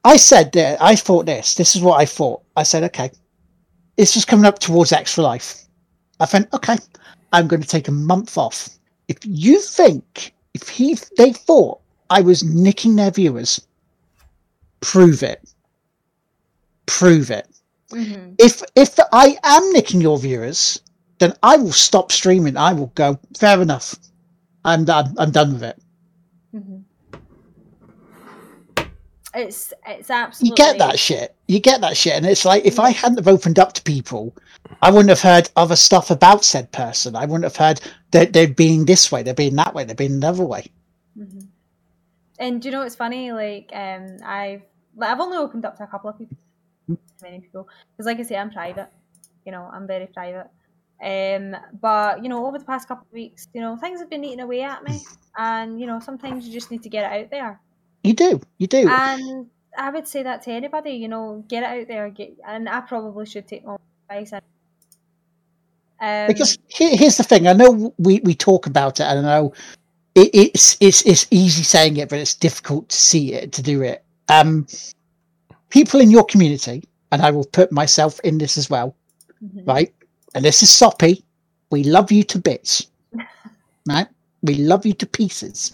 I 0.04 0.16
said 0.16 0.52
that 0.52 0.80
I 0.80 0.94
thought 0.94 1.26
this. 1.26 1.56
This 1.56 1.74
is 1.74 1.82
what 1.82 2.00
I 2.00 2.04
thought. 2.04 2.42
I 2.56 2.62
said, 2.62 2.84
okay, 2.84 3.10
it's 3.96 4.14
just 4.14 4.28
coming 4.28 4.46
up 4.46 4.60
towards 4.60 4.92
extra 4.92 5.24
life. 5.24 5.62
I 6.20 6.28
went, 6.32 6.52
okay, 6.52 6.76
I'm 7.32 7.48
going 7.48 7.60
to 7.60 7.66
take 7.68 7.88
a 7.88 7.92
month 7.92 8.38
off. 8.38 8.68
If 9.08 9.18
you 9.24 9.60
think 9.60 10.32
if 10.54 10.68
he 10.68 10.96
they 11.18 11.32
thought 11.32 11.80
I 12.08 12.20
was 12.20 12.44
nicking 12.44 12.94
their 12.94 13.10
viewers, 13.10 13.66
prove 14.80 15.24
it. 15.24 15.42
Prove 16.86 17.30
it 17.32 17.48
Mm-hmm. 17.90 18.34
if 18.38 18.62
if 18.74 18.98
I 19.12 19.36
am 19.44 19.72
nicking 19.72 20.00
your 20.00 20.18
viewers, 20.18 20.80
then 21.18 21.34
I 21.42 21.56
will 21.56 21.72
stop 21.72 22.10
streaming. 22.10 22.56
I 22.56 22.72
will 22.72 22.92
go. 22.94 23.18
Fair 23.36 23.60
enough. 23.60 23.94
I'm 24.64 24.84
done. 24.84 25.14
I'm 25.18 25.30
done 25.30 25.54
with 25.54 25.62
it. 25.62 25.82
Mm-hmm. 26.54 26.78
It's 29.34 29.72
it's 29.86 30.10
absolutely. 30.10 30.50
You 30.50 30.56
get 30.56 30.78
that 30.78 30.98
shit. 30.98 31.34
You 31.48 31.58
get 31.58 31.80
that 31.80 31.96
shit, 31.96 32.14
and 32.14 32.24
it's 32.24 32.44
like 32.44 32.64
if 32.64 32.78
I 32.78 32.90
hadn't 32.90 33.18
have 33.18 33.28
opened 33.28 33.58
up 33.58 33.72
to 33.74 33.82
people, 33.82 34.34
I 34.80 34.90
wouldn't 34.90 35.08
have 35.08 35.20
heard 35.20 35.50
other 35.56 35.76
stuff 35.76 36.10
about 36.10 36.44
said 36.44 36.70
person. 36.70 37.16
I 37.16 37.24
wouldn't 37.24 37.44
have 37.44 37.56
heard 37.56 37.80
that 38.12 38.32
they're 38.32 38.48
being 38.48 38.84
this 38.84 39.10
way, 39.10 39.22
they're 39.22 39.34
being 39.34 39.56
that 39.56 39.74
way, 39.74 39.84
they're 39.84 39.96
being 39.96 40.12
another 40.12 40.44
way. 40.44 40.70
Mhm. 41.18 41.48
And 42.38 42.62
do 42.62 42.68
you 42.68 42.72
know 42.72 42.80
what's 42.80 42.94
funny? 42.94 43.32
Like, 43.32 43.70
um, 43.72 44.18
I've 44.24 44.62
like, 44.96 45.10
I've 45.10 45.20
only 45.20 45.36
opened 45.36 45.64
up 45.64 45.76
to 45.78 45.84
a 45.84 45.86
couple 45.88 46.10
of 46.10 46.18
people, 46.18 46.36
many 47.20 47.40
people, 47.40 47.68
because 47.92 48.06
like 48.06 48.20
I 48.20 48.22
say, 48.22 48.36
I'm 48.36 48.50
private. 48.50 48.88
You 49.44 49.52
know, 49.52 49.68
I'm 49.72 49.86
very 49.86 50.06
private. 50.06 50.46
Um, 51.02 51.56
but 51.80 52.22
you 52.22 52.28
know, 52.28 52.46
over 52.46 52.58
the 52.58 52.64
past 52.64 52.88
couple 52.88 53.06
of 53.06 53.12
weeks, 53.12 53.48
you 53.52 53.60
know, 53.60 53.76
things 53.76 54.00
have 54.00 54.10
been 54.10 54.24
eating 54.24 54.40
away 54.40 54.62
at 54.62 54.84
me, 54.84 55.00
and 55.36 55.80
you 55.80 55.86
know, 55.86 56.00
sometimes 56.00 56.46
you 56.46 56.52
just 56.52 56.70
need 56.70 56.82
to 56.82 56.88
get 56.88 57.10
it 57.10 57.22
out 57.22 57.30
there. 57.30 57.60
You 58.02 58.14
do. 58.14 58.40
You 58.58 58.66
do. 58.66 58.88
And 58.88 59.46
I 59.76 59.90
would 59.90 60.06
say 60.06 60.22
that 60.22 60.42
to 60.42 60.50
anybody, 60.50 60.92
you 60.92 61.08
know, 61.08 61.44
get 61.48 61.62
it 61.62 61.80
out 61.80 61.88
there. 61.88 62.08
Get, 62.10 62.36
and 62.46 62.68
I 62.68 62.80
probably 62.80 63.26
should 63.26 63.46
take 63.48 63.64
my 63.64 63.76
advice. 64.08 64.32
And, 64.32 64.42
um, 66.00 66.26
because 66.28 66.58
here, 66.68 66.96
here's 66.96 67.16
the 67.16 67.22
thing. 67.22 67.48
I 67.48 67.52
know 67.52 67.94
we, 67.98 68.20
we 68.20 68.34
talk 68.34 68.66
about 68.66 69.00
it, 69.00 69.04
and 69.04 69.26
I 69.26 69.38
know 69.38 69.52
it, 70.14 70.30
it's 70.32 70.76
it's 70.80 71.02
it's 71.02 71.26
easy 71.30 71.62
saying 71.62 71.96
it, 71.96 72.08
but 72.08 72.18
it's 72.18 72.34
difficult 72.34 72.88
to 72.88 72.96
see 72.96 73.32
it 73.32 73.52
to 73.52 73.62
do 73.62 73.82
it. 73.82 74.04
Um, 74.28 74.66
people 75.70 76.00
in 76.00 76.10
your 76.10 76.24
community, 76.24 76.84
and 77.10 77.22
I 77.22 77.30
will 77.30 77.46
put 77.46 77.72
myself 77.72 78.20
in 78.20 78.38
this 78.38 78.56
as 78.56 78.70
well, 78.70 78.94
mhm. 79.42 79.66
right? 79.66 79.94
And 80.34 80.44
this 80.44 80.62
is 80.62 80.70
soppy. 80.70 81.24
We 81.70 81.84
love 81.84 82.10
you 82.12 82.22
to 82.24 82.38
bits, 82.38 82.88
right? 83.88 84.08
We 84.42 84.56
love 84.56 84.84
you 84.84 84.92
to 84.94 85.06
pieces. 85.06 85.72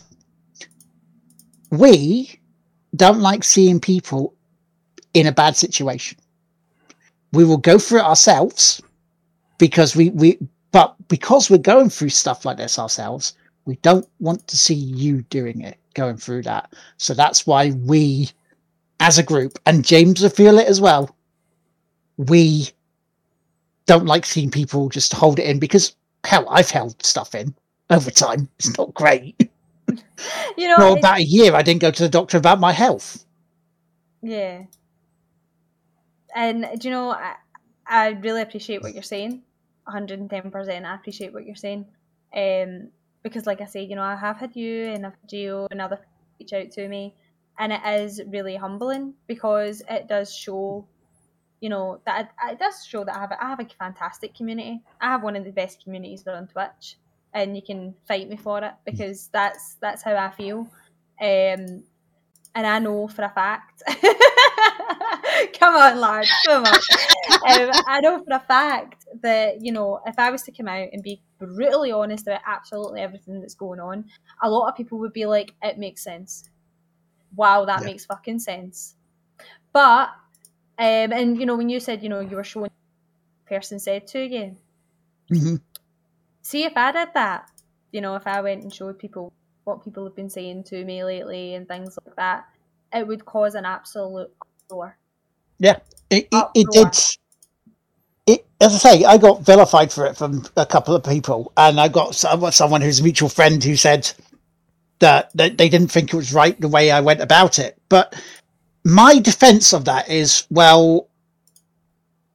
We 1.70 2.39
don't 2.97 3.20
like 3.20 3.44
seeing 3.44 3.80
people 3.80 4.34
in 5.14 5.26
a 5.26 5.32
bad 5.32 5.56
situation. 5.56 6.18
We 7.32 7.44
will 7.44 7.58
go 7.58 7.78
through 7.78 8.00
it 8.00 8.05
ourselves 8.05 8.82
because 9.58 9.94
we 9.94 10.10
we 10.10 10.39
but 10.72 10.94
because 11.08 11.50
we're 11.50 11.58
going 11.58 11.90
through 11.90 12.10
stuff 12.10 12.44
like 12.44 12.56
this 12.56 12.78
ourselves, 12.78 13.34
we 13.64 13.76
don't 13.76 14.08
want 14.20 14.47
to 14.48 14.56
see 14.56 14.74
you 14.74 15.22
doing 15.22 15.60
it, 15.62 15.78
going 15.94 16.16
through 16.16 16.42
that. 16.42 16.72
So 16.97 17.14
that's 17.14 17.47
why 17.47 17.70
we, 17.70 18.30
as 19.00 19.18
a 19.18 19.22
group, 19.22 19.58
and 19.66 19.84
James 19.84 20.22
will 20.22 20.30
feel 20.30 20.58
it 20.58 20.68
as 20.68 20.80
well. 20.80 21.14
We 22.16 22.70
don't 23.91 24.07
like 24.07 24.25
seeing 24.25 24.52
people 24.52 24.89
just 24.89 25.12
hold 25.12 25.41
it 25.41 25.47
in 25.47 25.59
because 25.59 25.97
hell, 26.25 26.49
I've 26.49 26.70
held 26.70 27.05
stuff 27.05 27.35
in 27.35 27.52
over 27.91 28.10
time. 28.10 28.49
It's 28.59 28.78
not 28.78 28.94
great. 28.94 29.35
you 30.57 30.69
know, 30.69 30.77
For 30.77 30.99
about 30.99 31.19
a 31.19 31.25
year, 31.25 31.55
I 31.57 31.62
didn't 31.62 31.81
go 31.81 31.91
to 31.91 32.02
the 32.05 32.09
doctor 32.09 32.39
about 32.39 32.60
my 32.60 32.70
health. 32.70 33.25
Yeah. 34.23 34.65
And 36.36 36.67
do 36.78 36.86
you 36.86 36.94
know, 36.94 37.10
I, 37.10 37.35
I 37.85 38.10
really 38.10 38.43
appreciate 38.43 38.81
what 38.81 38.94
you're 38.94 39.02
saying. 39.02 39.43
110%. 39.89 40.85
I 40.85 40.94
appreciate 40.94 41.33
what 41.33 41.44
you're 41.44 41.57
saying. 41.57 41.85
Um, 42.33 42.91
because, 43.25 43.44
like 43.44 43.60
I 43.60 43.65
say, 43.65 43.83
you 43.83 43.97
know, 43.97 44.02
I 44.02 44.15
have 44.15 44.36
had 44.36 44.55
you 44.55 44.85
and 44.85 45.05
I've 45.05 45.15
had 45.20 45.28
Geo 45.28 45.67
and 45.73 45.81
other 45.81 45.97
people 45.97 46.12
reach 46.39 46.52
out 46.52 46.70
to 46.75 46.89
me, 46.89 47.15
and 47.59 47.73
it 47.73 47.81
is 47.85 48.23
really 48.28 48.55
humbling 48.55 49.15
because 49.27 49.83
it 49.91 50.07
does 50.07 50.33
show, 50.33 50.86
you 51.60 51.68
know, 51.68 52.00
that 52.06 52.20
it, 52.47 52.52
it 52.52 52.58
does 52.58 52.84
show 52.84 53.05
that 53.05 53.16
I 53.16 53.20
have, 53.20 53.30
a, 53.32 53.44
I 53.44 53.48
have 53.48 53.60
a 53.60 53.66
fantastic 53.78 54.34
community. 54.34 54.80
I 55.00 55.06
have 55.08 55.22
one 55.22 55.36
of 55.36 55.44
the 55.44 55.52
best 55.52 55.82
communities 55.84 56.26
on 56.26 56.48
Twitch, 56.48 56.97
and 57.34 57.55
you 57.55 57.62
can 57.62 57.94
fight 58.08 58.28
me 58.28 58.36
for 58.36 58.62
it 58.64 58.72
because 58.84 59.28
that's 59.32 59.76
that's 59.80 60.02
how 60.02 60.16
I 60.16 60.30
feel. 60.30 60.60
Um, 61.20 61.84
and 62.55 62.66
I 62.66 62.78
know 62.78 63.08
for 63.08 63.22
a 63.22 63.28
fact. 63.30 63.82
come 65.58 65.74
on, 65.76 66.00
lad, 66.00 66.26
come 66.47 66.64
on. 66.64 66.74
um, 66.74 67.70
I 67.86 68.00
know 68.02 68.22
for 68.24 68.34
a 68.34 68.40
fact 68.40 69.05
that 69.22 69.60
you 69.60 69.72
know 69.72 70.00
if 70.06 70.18
I 70.18 70.30
was 70.30 70.42
to 70.44 70.52
come 70.52 70.68
out 70.68 70.89
and 70.92 71.02
be 71.02 71.20
brutally 71.39 71.92
honest 71.92 72.26
about 72.26 72.40
absolutely 72.47 73.00
everything 73.00 73.40
that's 73.40 73.55
going 73.55 73.80
on, 73.80 74.05
a 74.42 74.50
lot 74.50 74.68
of 74.68 74.76
people 74.76 74.98
would 74.98 75.12
be 75.12 75.26
like, 75.26 75.55
"It 75.62 75.78
makes 75.78 76.02
sense." 76.02 76.48
Wow, 77.36 77.64
that 77.66 77.80
Yeah. 77.80 77.86
makes 77.86 78.06
fucking 78.06 78.40
sense. 78.40 78.97
But 79.72 80.10
um, 80.81 81.12
and 81.12 81.39
you 81.39 81.47
know 81.47 81.57
when 81.57 81.68
you 81.68 81.81
said 81.81 82.02
you 82.02 82.09
know 82.09 82.20
you 82.20 82.36
were 82.36 82.44
showing 82.44 82.70
person 83.47 83.78
said 83.81 84.07
to 84.09 84.20
you, 84.25 84.57
Mhm. 85.31 85.60
see 86.42 86.65
if 86.65 86.76
I 86.76 86.92
did 86.92 87.09
that, 87.15 87.50
you 87.92 88.00
know, 88.00 88.17
if 88.17 88.26
I 88.26 88.41
went 88.41 88.62
and 88.62 88.73
showed 88.73 88.99
people 88.99 89.33
what 89.65 89.84
people 89.84 90.05
have 90.05 90.17
been 90.17 90.31
saying 90.31 90.65
to 90.65 90.84
me 90.84 91.05
lately 91.05 91.55
and 91.55 91.68
things 91.68 91.99
like 92.07 92.17
that, 92.17 92.44
it 92.92 93.07
would 93.07 93.25
cause 93.26 93.55
an 93.55 93.65
absolute 93.65 94.31
uproar. 94.70 94.97
It, 96.10 96.28
it, 96.33 96.50
it 96.55 96.67
Uproar. 96.67 96.91
did. 96.91 96.99
It, 98.26 98.47
as 98.60 98.75
I 98.75 98.78
say, 98.78 99.05
I 99.05 99.18
got 99.18 99.42
vilified 99.42 99.92
for 99.92 100.07
it 100.07 100.17
from 100.17 100.47
a 100.57 100.67
couple 100.67 100.94
of 100.94 101.05
people, 101.05 101.52
and 101.57 101.81
I 101.81 101.89
got 101.89 102.15
some, 102.15 102.50
someone 102.52 102.81
who's 102.81 103.00
a 103.00 103.02
mutual 103.02 103.28
friend 103.28 103.62
who 103.62 103.76
said 103.76 104.10
that, 105.00 105.31
that 105.34 105.59
they 105.59 105.68
didn't 105.68 105.91
think 105.92 106.12
it 106.12 106.17
was 106.17 106.33
right 106.33 106.60
the 106.60 106.68
way 106.68 106.91
I 106.91 107.00
went 107.00 107.20
about 107.20 107.59
it. 107.59 107.78
But 107.89 108.15
my 108.84 109.18
defense 109.18 109.73
of 109.73 109.84
that 109.84 110.09
is, 110.09 110.47
well, 110.50 111.09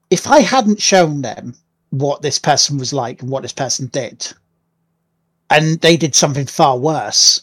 if 0.10 0.28
I 0.28 0.42
hadn't 0.42 0.82
shown 0.82 1.22
them 1.22 1.56
what 1.90 2.22
this 2.22 2.40
person 2.40 2.78
was 2.78 2.94
like 2.94 3.22
and 3.22 3.32
what 3.32 3.42
this 3.44 3.54
person 3.54 3.88
did, 3.88 4.32
and 5.50 5.80
they 5.82 5.98
did 5.98 6.16
something 6.16 6.46
far 6.46 6.78
worse, 6.78 7.42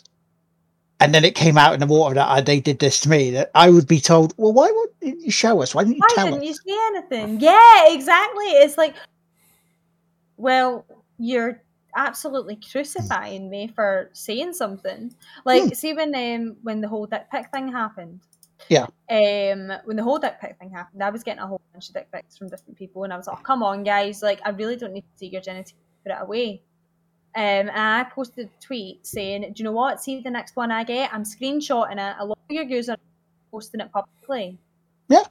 and 1.01 1.13
then 1.15 1.25
it 1.25 1.35
came 1.35 1.59
out 1.59 1.75
in 1.75 1.81
the 1.81 1.87
water 1.87 2.15
that 2.15 2.29
uh, 2.29 2.41
they 2.41 2.61
did 2.61 2.79
this 2.79 3.01
to 3.01 3.09
me, 3.09 3.31
that 3.33 3.51
I 3.55 3.71
would 3.71 3.89
be 3.89 4.01
told, 4.01 4.35
well, 4.37 4.53
why 4.53 4.71
wouldn't 4.71 5.21
you 5.21 5.33
show 5.33 5.61
us? 5.61 5.75
Why 5.75 5.83
didn't 5.83 5.97
you 5.97 6.03
Why 6.09 6.15
tell 6.15 6.27
didn't 6.27 6.43
us? 6.43 6.47
you 6.47 6.55
say 6.55 6.79
anything? 6.87 7.41
Yeah, 7.41 7.93
exactly. 7.93 8.45
It's 8.47 8.79
like, 8.79 8.95
well, 10.37 10.87
you're 11.19 11.61
absolutely 11.97 12.59
crucifying 12.71 13.51
me 13.51 13.73
for 13.75 14.11
saying 14.13 14.53
something. 14.53 15.13
Like, 15.45 15.75
see 15.75 15.93
when 15.93 16.15
um 16.15 16.57
when 16.63 16.81
the 16.81 16.89
whole 16.89 17.07
dick 17.07 17.27
pic 17.33 17.51
thing 17.51 17.71
happened, 17.73 18.21
Yeah. 18.69 18.87
Um, 19.11 19.73
when 19.85 19.97
the 19.97 20.03
whole 20.03 20.19
dick 20.19 20.41
pic 20.41 20.57
thing 20.59 20.71
happened, 20.71 21.03
I 21.03 21.11
was 21.11 21.23
getting 21.23 21.43
a 21.43 21.47
whole 21.47 21.61
bunch 21.73 21.89
of 21.89 21.95
dick 21.95 22.09
pics 22.13 22.37
from 22.39 22.49
different 22.49 22.77
people, 22.79 23.05
and 23.05 23.13
I 23.13 23.17
was 23.17 23.27
like, 23.27 23.39
oh, 23.39 23.43
"Come 23.43 23.63
on, 23.63 23.83
guys! 23.83 24.23
Like, 24.23 24.41
I 24.45 24.51
really 24.51 24.77
don't 24.77 24.93
need 24.93 25.03
to 25.03 25.19
see 25.19 25.27
your 25.27 25.43
genitalia. 25.43 25.75
Put 26.05 26.13
it 26.13 26.19
away." 26.21 26.63
Um, 27.35 27.43
and 27.43 27.71
I 27.71 28.05
posted 28.05 28.49
a 28.49 28.65
tweet 28.65 29.07
saying, 29.07 29.43
"Do 29.43 29.53
you 29.57 29.65
know 29.65 29.73
what? 29.73 30.03
See 30.03 30.21
the 30.21 30.31
next 30.31 30.55
one 30.57 30.71
I 30.71 30.85
get, 30.85 31.13
I'm 31.13 31.25
screenshotting 31.25 31.93
it. 31.99 32.17
A 32.19 32.25
lot 32.25 32.39
of 32.49 32.55
your 32.55 32.65
users 32.65 32.91
are 32.97 32.99
posting 33.51 33.81
it 33.81 33.91
publicly." 33.93 34.59
Yeah. 35.09 35.25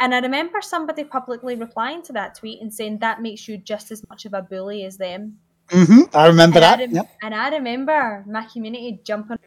And 0.00 0.14
I 0.14 0.18
remember 0.18 0.60
somebody 0.60 1.04
publicly 1.04 1.54
replying 1.54 2.02
to 2.02 2.12
that 2.14 2.34
tweet 2.34 2.60
and 2.60 2.72
saying 2.74 2.98
that 2.98 3.22
makes 3.22 3.46
you 3.46 3.56
just 3.58 3.90
as 3.92 4.02
much 4.08 4.24
of 4.24 4.34
a 4.34 4.42
bully 4.42 4.84
as 4.84 4.96
them. 4.96 5.38
Mm-hmm. 5.68 6.16
I 6.16 6.26
remember 6.26 6.56
And 6.58 6.64
I, 6.64 6.70
that. 6.76 6.78
rem- 6.80 6.94
Yep. 6.96 7.10
and 7.22 7.34
I 7.34 7.48
remember 7.50 8.24
my 8.28 8.44
community 8.52 9.00
jumping 9.04 9.32
on 9.32 9.38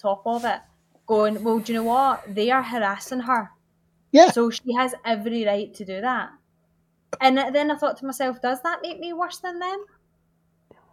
top 0.00 0.22
of 0.26 0.44
it, 0.46 0.60
going, 1.08 1.42
Well, 1.42 1.58
do 1.58 1.72
you 1.72 1.78
know 1.78 1.84
what? 1.84 2.22
They 2.34 2.50
are 2.50 2.62
harassing 2.62 3.20
her. 3.20 3.50
Yeah. 4.12 4.30
So 4.30 4.50
she 4.50 4.72
has 4.76 4.94
every 5.04 5.44
right 5.44 5.72
to 5.74 5.84
do 5.84 6.00
that. 6.00 6.30
And 7.20 7.38
then 7.38 7.70
I 7.70 7.76
thought 7.76 7.96
to 7.98 8.06
myself, 8.06 8.40
Does 8.40 8.62
that 8.62 8.80
make 8.82 9.00
me 9.00 9.12
worse 9.12 9.38
than 9.38 9.58
them? 9.58 9.84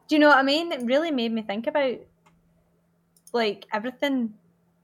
Do 0.07 0.15
you 0.15 0.19
know 0.19 0.29
what 0.29 0.37
I 0.37 0.43
mean? 0.43 0.71
It 0.71 0.81
really 0.85 1.11
made 1.11 1.31
me 1.31 1.41
think 1.41 1.67
about 1.67 1.97
like 3.33 3.65
everything 3.73 4.33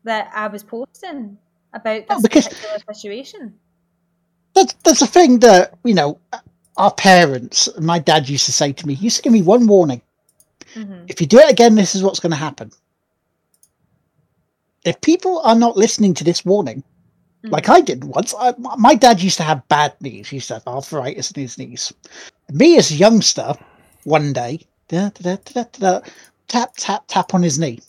that 0.04 0.30
I 0.34 0.48
was 0.48 0.64
posting 0.64 1.38
about 1.74 2.04
Oh, 2.10 2.16
this 2.16 2.22
because- 2.24 2.48
particular 2.48 2.80
situation. 2.94 3.54
That's, 4.54 4.74
that's 4.84 5.02
a 5.02 5.08
thing 5.08 5.40
that, 5.40 5.76
you 5.86 5.94
know, 5.94 6.20
our 6.76 6.92
parents, 6.94 7.70
my 7.80 8.00
dad 8.00 8.28
used 8.28 8.46
to 8.48 8.52
say 8.52 8.74
to 8.74 8.86
me, 8.88 8.96
he 8.96 9.06
used 9.06 9.16
to 9.18 9.22
give 9.24 9.32
me 9.32 9.42
one 9.42 9.66
warning. 9.66 10.02
hmm 10.74 11.06
If 11.08 11.22
you 11.22 11.28
do 11.28 11.38
it 11.40 11.50
again, 11.50 11.76
this 11.76 11.96
is 11.96 12.04
what's 12.04 12.20
going 12.20 12.32
to 12.32 12.36
happen. 12.38 12.72
If 14.86 15.00
people 15.02 15.40
are 15.40 15.56
not 15.56 15.78
listening 15.78 16.14
to 16.16 16.24
this 16.24 16.44
warning, 16.46 16.84
like 17.44 17.70
I 17.70 17.82
did 17.82 18.04
once, 18.04 18.34
I, 18.38 18.54
my 18.58 18.96
dad 18.96 19.22
used 19.22 19.38
to 19.38 19.44
have 19.44 19.68
bad 19.68 19.94
knees. 20.02 20.30
He 20.30 20.38
used 20.38 20.48
to 20.50 20.56
have 20.56 20.68
arthritis 20.68 21.32
in 21.32 21.42
his 21.42 21.58
knees. 21.58 21.92
Me 22.52 22.78
as 22.78 22.92
a 22.92 22.96
youngster, 22.96 23.54
one 24.04 24.34
day, 24.34 24.60
da, 24.88 25.10
da, 25.10 25.38
da, 25.80 26.02
tap, 26.48 26.74
tap, 26.78 27.04
tap 27.08 27.34
on 27.34 27.44
his 27.44 27.60
knee. 27.60 27.80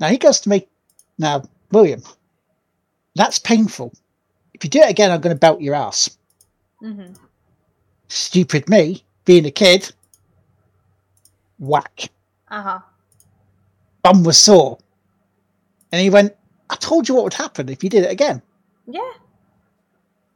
Now 0.00 0.08
he 0.08 0.18
goes 0.18 0.40
to 0.40 0.48
me, 0.48 0.66
now, 1.18 1.42
William, 1.72 2.02
that's 3.14 3.38
painful. 3.38 3.92
If 4.54 4.64
you 4.64 4.70
do 4.70 4.80
it 4.80 4.90
again, 4.90 5.10
I'm 5.10 5.20
going 5.20 5.34
to 5.34 5.38
belt 5.40 5.60
your 5.60 5.74
ass. 5.74 6.16
hmm 6.80 7.12
Stupid 8.08 8.68
me, 8.68 9.04
being 9.24 9.46
a 9.46 9.50
kid, 9.50 9.92
whack. 11.58 12.08
Uh 12.48 12.62
huh. 12.62 12.80
bum 14.02 14.24
was 14.24 14.38
sore. 14.38 14.78
And 15.92 16.00
he 16.00 16.10
went, 16.10 16.34
I 16.70 16.76
told 16.76 17.08
you 17.08 17.14
what 17.16 17.24
would 17.24 17.34
happen 17.34 17.68
if 17.68 17.82
you 17.82 17.90
did 17.90 18.04
it 18.04 18.10
again. 18.10 18.42
Yeah. 18.86 19.10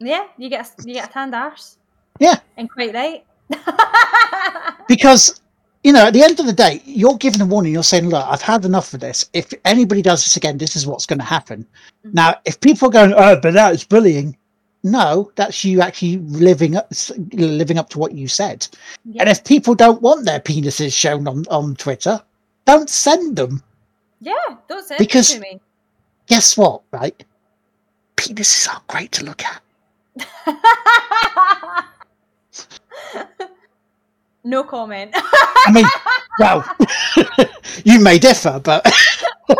Yeah, 0.00 0.26
you 0.36 0.48
get 0.50 0.66
a, 0.66 0.82
you 0.88 0.94
get 0.94 1.08
a 1.08 1.12
tanned 1.12 1.34
arse. 1.34 1.78
Yeah. 2.18 2.36
And 2.56 2.70
quite 2.70 2.94
right. 2.94 3.24
Because, 4.88 5.40
you 5.82 5.92
know, 5.92 6.06
at 6.06 6.12
the 6.12 6.22
end 6.22 6.38
of 6.40 6.46
the 6.46 6.52
day, 6.52 6.82
you're 6.84 7.16
giving 7.16 7.40
a 7.40 7.46
warning. 7.46 7.72
You're 7.72 7.82
saying, 7.82 8.08
look, 8.08 8.26
I've 8.26 8.42
had 8.42 8.64
enough 8.64 8.92
of 8.92 9.00
this. 9.00 9.30
If 9.32 9.52
anybody 9.64 10.02
does 10.02 10.24
this 10.24 10.36
again, 10.36 10.58
this 10.58 10.76
is 10.76 10.86
what's 10.86 11.06
going 11.06 11.18
to 11.20 11.24
happen. 11.24 11.66
Mhm. 12.06 12.14
Now, 12.14 12.34
if 12.44 12.60
people 12.60 12.88
are 12.88 12.92
going, 12.92 13.14
oh, 13.16 13.36
but 13.40 13.54
that's 13.54 13.84
bullying. 13.84 14.36
No, 14.82 15.32
that's 15.36 15.64
you 15.64 15.80
actually 15.80 16.18
living 16.18 16.76
up, 16.76 16.92
living 17.32 17.78
up 17.78 17.88
to 17.90 17.98
what 17.98 18.12
you 18.12 18.28
said. 18.28 18.68
yeah. 19.06 19.22
And 19.22 19.30
if 19.30 19.42
people 19.44 19.74
don't 19.74 20.02
want 20.02 20.26
their 20.26 20.40
penises 20.40 20.92
shown 20.92 21.26
on, 21.26 21.44
on 21.50 21.74
Twitter, 21.76 22.22
don't 22.66 22.90
send 22.90 23.36
them. 23.36 23.62
Yeah, 24.20 24.34
don't 24.68 24.86
send 24.86 24.98
Because- 24.98 25.32
to 25.32 25.40
me. 25.40 25.60
Guess 26.26 26.56
what, 26.56 26.80
right? 26.90 27.22
Penises 28.16 28.66
are 28.68 28.80
great 28.88 29.12
to 29.12 29.24
look 29.24 29.42
at. 29.44 29.60
no 34.44 34.64
comment. 34.64 35.10
I 35.14 35.70
mean, 35.72 35.86
well, 36.38 36.64
you 37.84 38.00
may 38.00 38.18
differ, 38.18 38.58
but 38.62 38.84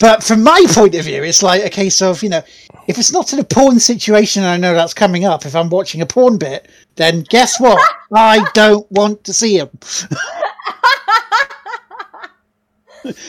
but 0.00 0.22
from 0.22 0.42
my 0.42 0.64
point 0.68 0.94
of 0.94 1.04
view, 1.04 1.22
it's 1.22 1.42
like 1.42 1.62
a 1.64 1.70
case 1.70 2.00
of 2.00 2.22
you 2.22 2.30
know, 2.30 2.42
if 2.86 2.96
it's 2.98 3.12
not 3.12 3.32
in 3.34 3.38
a 3.38 3.44
porn 3.44 3.78
situation, 3.80 4.42
and 4.42 4.50
I 4.50 4.56
know 4.56 4.74
that's 4.74 4.94
coming 4.94 5.24
up. 5.26 5.44
If 5.44 5.54
I'm 5.54 5.68
watching 5.68 6.00
a 6.00 6.06
porn 6.06 6.38
bit, 6.38 6.70
then 6.96 7.24
guess 7.28 7.60
what? 7.60 7.78
I 8.14 8.48
don't 8.54 8.90
want 8.90 9.24
to 9.24 9.32
see 9.34 9.58
them. 9.58 9.70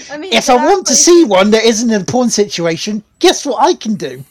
I 0.10 0.18
mean, 0.18 0.34
If 0.34 0.50
I 0.50 0.56
want 0.56 0.88
to 0.88 0.96
see 0.96 1.24
one 1.24 1.52
that 1.52 1.64
isn't 1.64 1.90
in 1.92 2.02
a 2.02 2.06
porn 2.06 2.30
situation, 2.30 3.04
guess 3.20 3.46
what 3.46 3.62
I 3.64 3.74
can 3.74 3.96
do? 3.96 4.24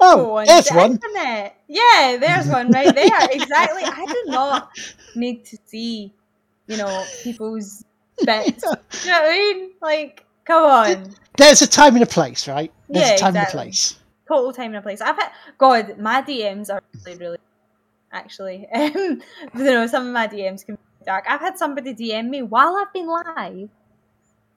Oh, 0.00 0.36
on 0.38 0.46
there's 0.46 0.66
the 0.68 0.74
one. 0.74 0.92
internet. 0.92 1.56
Yeah, 1.68 2.16
there's 2.20 2.48
one 2.48 2.70
right 2.72 2.94
there. 2.94 3.28
Exactly. 3.30 3.82
I 3.84 4.06
do 4.06 4.24
not 4.26 4.70
need 5.14 5.44
to 5.46 5.58
see, 5.66 6.12
you 6.66 6.76
know, 6.76 7.04
people's 7.22 7.84
bits. 8.24 8.62
Do 8.62 8.68
you 9.04 9.10
know 9.10 9.20
what 9.20 9.30
I 9.30 9.30
mean? 9.30 9.70
Like, 9.80 10.24
come 10.44 10.64
on. 10.64 11.14
There's 11.36 11.62
a 11.62 11.68
time 11.68 11.94
and 11.94 12.02
a 12.02 12.06
place, 12.06 12.48
right? 12.48 12.72
There's 12.88 13.08
Yeah, 13.10 13.14
a 13.14 13.18
time 13.18 13.28
and 13.28 13.36
a 13.36 13.40
exactly. 13.42 13.62
place. 13.70 13.96
Total 14.28 14.52
time 14.52 14.66
and 14.66 14.76
a 14.76 14.82
place. 14.82 15.00
I've 15.00 15.16
had 15.16 15.30
God, 15.58 15.98
my 15.98 16.22
DMs 16.22 16.68
are 16.72 16.82
really, 17.04 17.18
really 17.18 17.38
actually. 18.12 18.66
Um, 18.74 19.22
you 19.56 19.64
know, 19.64 19.86
some 19.86 20.06
of 20.06 20.12
my 20.12 20.26
DMs 20.26 20.64
can 20.66 20.74
be 20.74 21.04
dark. 21.06 21.24
I've 21.28 21.40
had 21.40 21.58
somebody 21.58 21.94
DM 21.94 22.28
me 22.28 22.42
while 22.42 22.76
I've 22.76 22.92
been 22.92 23.06
live, 23.06 23.68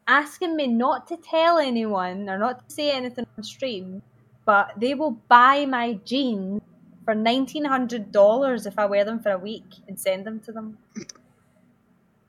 asking 0.08 0.56
me 0.56 0.68
not 0.68 1.08
to 1.08 1.18
tell 1.18 1.58
anyone 1.60 2.30
or 2.30 2.38
not 2.38 2.68
to 2.68 2.76
say 2.76 2.92
anything 2.92 3.26
on 3.38 3.44
stream, 3.44 4.02
but 4.46 4.74
they 4.78 4.94
will 4.94 5.12
buy 5.30 5.66
my 5.66 5.94
jeans 6.06 6.62
for 7.06 7.16
nineteen 7.16 7.66
hundred 7.66 8.12
dollars 8.12 8.66
if 8.66 8.78
I 8.80 8.86
wear 8.86 9.06
them 9.06 9.20
for 9.20 9.32
a 9.32 9.38
week 9.38 9.66
and 9.88 10.00
send 10.00 10.26
them 10.26 10.40
to 10.42 10.52
them. 10.52 10.78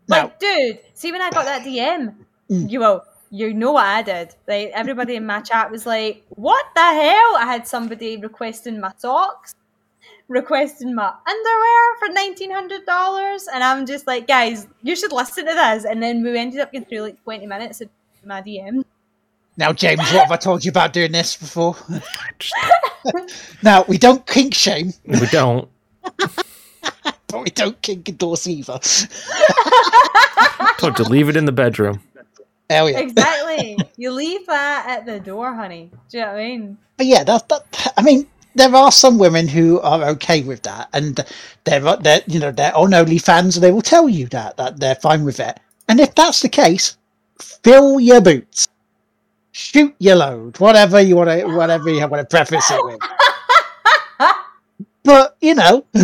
Now, 0.08 0.22
Like, 0.24 0.38
dude, 0.38 0.80
see 0.94 1.12
when 1.12 1.20
I 1.20 1.30
got 1.30 1.44
that 1.46 1.64
DM, 1.64 2.14
Mm. 2.50 2.70
you 2.70 2.78
will, 2.80 3.04
you 3.30 3.52
know 3.54 3.72
what 3.72 3.86
I 3.86 4.02
did. 4.02 4.34
Like 4.46 4.70
everybody 4.72 5.16
in 5.16 5.26
my 5.26 5.40
chat 5.40 5.70
was 5.70 5.84
like, 5.84 6.24
"What 6.28 6.64
the 6.76 6.80
hell?" 6.82 7.36
I 7.36 7.46
had 7.46 7.66
somebody 7.66 8.16
requesting 8.16 8.78
my 8.80 8.92
socks, 8.98 9.54
requesting 10.28 10.94
my 10.94 11.12
underwear 11.26 11.96
for 11.98 12.08
nineteen 12.12 12.50
hundred 12.50 12.84
dollars, 12.86 13.48
and 13.52 13.62
I'm 13.62 13.86
just 13.86 14.06
like, 14.06 14.26
guys, 14.26 14.66
you 14.82 14.96
should 14.96 15.12
listen 15.12 15.46
to 15.46 15.54
this. 15.54 15.84
And 15.84 16.02
then 16.02 16.22
we 16.22 16.38
ended 16.38 16.60
up 16.60 16.72
getting 16.72 16.88
through 16.88 17.00
like 17.02 17.22
twenty 17.22 17.46
minutes 17.46 17.80
of 17.80 17.88
my 18.24 18.42
DM. 18.42 18.84
now, 19.56 19.72
James, 19.72 20.00
what 20.00 20.22
have 20.22 20.32
I 20.32 20.36
told 20.36 20.64
you 20.64 20.70
about 20.70 20.92
doing 20.92 21.12
this 21.12 21.36
before? 21.36 21.76
now, 23.62 23.84
we 23.86 23.98
don't 23.98 24.26
kink 24.26 24.54
shame, 24.54 24.92
We 25.06 25.26
don't. 25.28 25.68
but 26.02 27.42
we 27.42 27.50
don't 27.50 27.80
kink 27.82 28.08
endorse 28.08 28.46
either. 28.46 28.78
Told 30.78 30.98
you 30.98 31.04
leave 31.04 31.28
it 31.28 31.36
in 31.36 31.44
the 31.44 31.52
bedroom. 31.52 32.00
Hell 32.68 32.90
yeah. 32.90 32.98
Exactly. 32.98 33.78
you 33.96 34.10
leave 34.10 34.46
that 34.46 34.86
at 34.88 35.06
the 35.06 35.20
door, 35.20 35.54
honey. 35.54 35.90
Do 36.08 36.18
you 36.18 36.24
know 36.24 36.32
what 36.32 36.40
I 36.40 36.44
mean? 36.44 36.78
But 36.96 37.06
yeah, 37.06 37.22
that, 37.24 37.48
that 37.48 37.92
I 37.96 38.02
mean, 38.02 38.26
there 38.56 38.74
are 38.74 38.92
some 38.92 39.18
women 39.18 39.48
who 39.48 39.80
are 39.80 40.04
okay 40.10 40.42
with 40.42 40.62
that, 40.64 40.88
and 40.94 41.24
they're 41.64 41.96
they're 41.98 42.22
you 42.28 42.40
know 42.40 42.52
they're 42.52 42.76
on 42.76 42.90
OnlyFans, 42.92 43.56
and 43.56 43.64
they 43.64 43.72
will 43.72 43.82
tell 43.82 44.08
you 44.08 44.26
that 44.28 44.56
that 44.58 44.80
they're 44.80 44.96
fine 44.96 45.24
with 45.24 45.40
it. 45.40 45.60
And 45.88 46.00
if 46.00 46.14
that's 46.14 46.42
the 46.42 46.48
case, 46.50 46.98
fill 47.64 48.00
your 48.00 48.20
boots, 48.20 48.68
shoot 49.52 49.94
your 50.00 50.16
load, 50.16 50.58
whatever 50.60 51.00
you 51.00 51.16
want 51.16 51.30
to 51.30 51.46
whatever 51.46 51.90
you 51.90 52.00
want 52.08 52.20
to 52.28 52.36
preface 52.36 52.70
it 52.70 52.84
with. 52.84 53.02
But 55.04 55.36
you 55.40 55.54
know, 55.54 55.86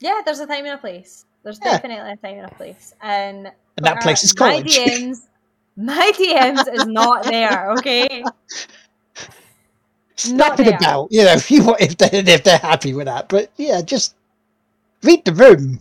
Yeah, 0.00 0.22
there's 0.24 0.40
a 0.40 0.46
time 0.46 0.64
and 0.66 0.74
a 0.74 0.78
place. 0.78 1.26
There's 1.42 1.60
Yeah. 1.64 1.78
definitely 1.78 2.12
a 2.12 2.16
time 2.16 2.38
and 2.38 2.46
a 2.46 2.54
place, 2.54 2.94
and 3.02 3.52
and 3.76 3.86
that 3.86 4.00
place 4.00 4.24
is 4.24 4.32
college. 4.32 4.82
my. 4.86 4.92
DMs, 4.92 5.28
my 5.76 6.12
DMs 6.18 6.72
is 6.72 6.86
not 6.86 7.26
there. 7.26 7.72
Okay, 7.72 8.24
Snap 10.20 10.58
not 10.58 10.60
it 10.60 10.64
there. 10.64 10.76
about, 10.76 11.08
you 11.10 11.24
know, 11.24 11.32
if 11.34 11.50
you 11.50 11.64
want, 11.64 11.80
if 11.80 11.96
they 11.96 12.10
if 12.12 12.44
they're 12.44 12.58
happy 12.58 12.92
with 12.94 13.06
that. 13.06 13.28
But 13.28 13.50
yeah, 13.56 13.80
just 13.80 14.14
read 15.02 15.24
the 15.24 15.32
room. 15.32 15.80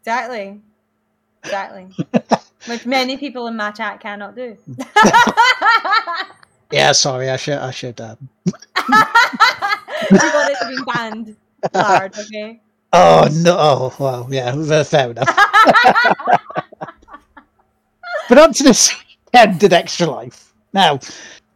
exactly, 0.00 0.60
exactly. 1.44 1.88
Which 2.66 2.86
many 2.86 3.16
people 3.16 3.46
in 3.48 3.56
my 3.56 3.70
chat 3.72 4.00
cannot 4.00 4.36
do. 4.36 4.56
Yeah, 6.72 6.92
sorry, 6.92 7.28
I 7.28 7.36
should 7.36 7.58
I 7.58 7.70
should. 7.70 8.00
Um, 8.00 8.16
you 8.46 8.52
got 10.16 10.50
it 10.50 10.56
to 10.62 10.68
be 10.68 10.78
banned. 10.90 11.36
Hard, 11.74 12.18
okay. 12.18 12.62
oh 12.94 13.28
no! 13.30 13.56
Oh 13.58 13.94
well, 13.98 14.26
yeah, 14.30 14.82
fair 14.82 15.10
enough. 15.10 15.28
But 18.28 18.38
on 18.38 18.54
to 18.54 18.62
this 18.62 18.94
end 19.34 19.62
of 19.62 19.74
Extra 19.74 20.06
Life. 20.06 20.54
Now, 20.72 21.00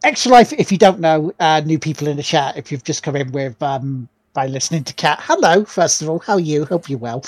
Extra 0.03 0.31
Life, 0.31 0.53
if 0.53 0.71
you 0.71 0.77
don't 0.77 0.99
know, 0.99 1.33
uh, 1.39 1.61
new 1.65 1.79
people 1.79 2.07
in 2.07 2.17
the 2.17 2.23
chat, 2.23 2.55
if 2.55 2.71
you've 2.71 2.83
just 2.83 3.01
come 3.01 3.15
in 3.15 3.31
with 3.31 3.61
um, 3.63 4.07
by 4.33 4.45
listening 4.45 4.83
to 4.83 4.93
Cat, 4.93 5.19
hello, 5.23 5.65
first 5.65 6.01
of 6.01 6.09
all, 6.09 6.19
how 6.19 6.33
are 6.33 6.39
you? 6.39 6.65
Hope 6.65 6.87
you're 6.87 6.99
well. 6.99 7.25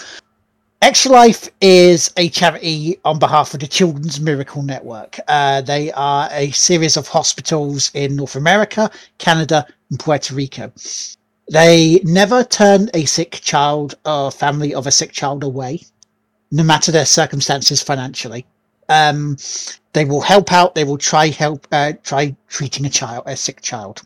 Extra 0.83 1.11
Life 1.11 1.49
is 1.61 2.14
a 2.15 2.30
charity 2.30 2.99
on 3.03 3.17
behalf 3.17 3.53
of 3.53 3.59
the 3.59 3.67
Children's 3.67 4.22
Miracle 4.22 4.61
Network. 4.61 5.19
Uh, 5.27 5.61
they 5.61 5.91
are 5.93 6.30
a 6.31 6.51
series 6.51 6.95
of 6.95 7.07
hospitals 7.07 7.89
in 7.95 8.15
North 8.15 8.35
America, 8.35 8.89
Canada, 9.17 9.65
and 9.89 9.99
Puerto 9.99 10.35
Rico. 10.35 10.72
They 11.51 11.99
never 12.03 12.43
turn 12.43 12.91
a 12.93 13.06
sick 13.06 13.39
child 13.41 13.95
or 14.06 14.31
family 14.31 14.75
of 14.75 14.85
a 14.85 14.91
sick 14.91 15.11
child 15.11 15.43
away, 15.43 15.81
no 16.51 16.64
matter 16.64 16.91
their 16.91 17.06
circumstances 17.07 17.81
financially. 17.81 18.45
Um, 18.90 19.38
they 19.93 20.06
will 20.06 20.22
help 20.22 20.51
out. 20.51 20.76
They 20.76 20.84
will 20.84 20.98
try 20.98 21.30
help, 21.30 21.68
uh, 21.72 21.93
try 22.03 22.35
treating 22.48 22.85
a 22.85 22.90
child, 22.90 23.24
a 23.26 23.35
sick 23.35 23.61
child. 23.61 24.03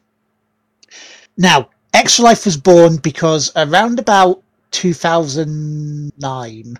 Now, 1.37 1.69
Extra 1.93 2.25
Life 2.25 2.45
was 2.45 2.57
born 2.57 2.97
because 2.97 3.51
around 3.55 3.97
about 3.99 4.43
2009 4.71 6.77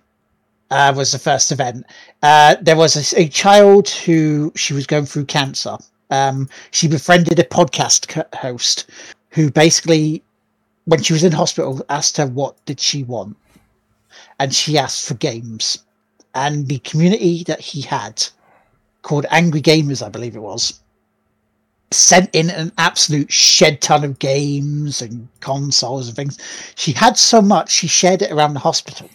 uh, 0.72 0.93
was 0.95 1.11
the 1.11 1.19
first 1.19 1.51
event. 1.51 1.85
Uh, 2.22 2.56
there 2.61 2.75
was 2.75 3.14
a, 3.14 3.22
a, 3.22 3.27
child 3.27 3.90
who 3.90 4.51
she 4.56 4.73
was 4.73 4.88
going 4.88 5.06
through 5.06 5.25
cancer. 5.25 5.77
Um, 6.09 6.49
she 6.72 6.88
befriended 6.88 7.38
a 7.40 7.43
podcast 7.43 8.35
host 8.35 8.90
who 9.30 9.51
basically, 9.51 10.23
when 10.85 11.03
she 11.03 11.14
was 11.14 11.23
in 11.23 11.32
hospital, 11.32 11.85
asked 11.90 12.17
her 12.17 12.25
what 12.25 12.56
did 12.65 12.80
she 12.80 13.03
want, 13.03 13.38
and 14.40 14.53
she 14.53 14.77
asked 14.77 15.07
for 15.07 15.14
games. 15.15 15.82
And 16.35 16.67
the 16.67 16.79
community 16.79 17.43
that 17.45 17.59
he 17.61 17.81
had, 17.81 18.25
called 19.03 19.25
Angry 19.29 19.61
Gamers, 19.61 20.03
I 20.03 20.09
believe 20.09 20.35
it 20.35 20.41
was, 20.41 20.79
sent 21.91 22.29
in 22.33 22.49
an 22.49 22.71
absolute 22.77 23.31
shed 23.31 23.81
ton 23.81 24.03
of 24.03 24.19
games 24.19 25.01
and 25.01 25.27
consoles 25.41 26.07
and 26.07 26.15
things. 26.15 26.39
She 26.75 26.91
had 26.91 27.17
so 27.17 27.41
much, 27.41 27.69
she 27.69 27.87
shared 27.87 28.21
it 28.21 28.31
around 28.31 28.55
the 28.55 28.59
hospital. 28.59 29.09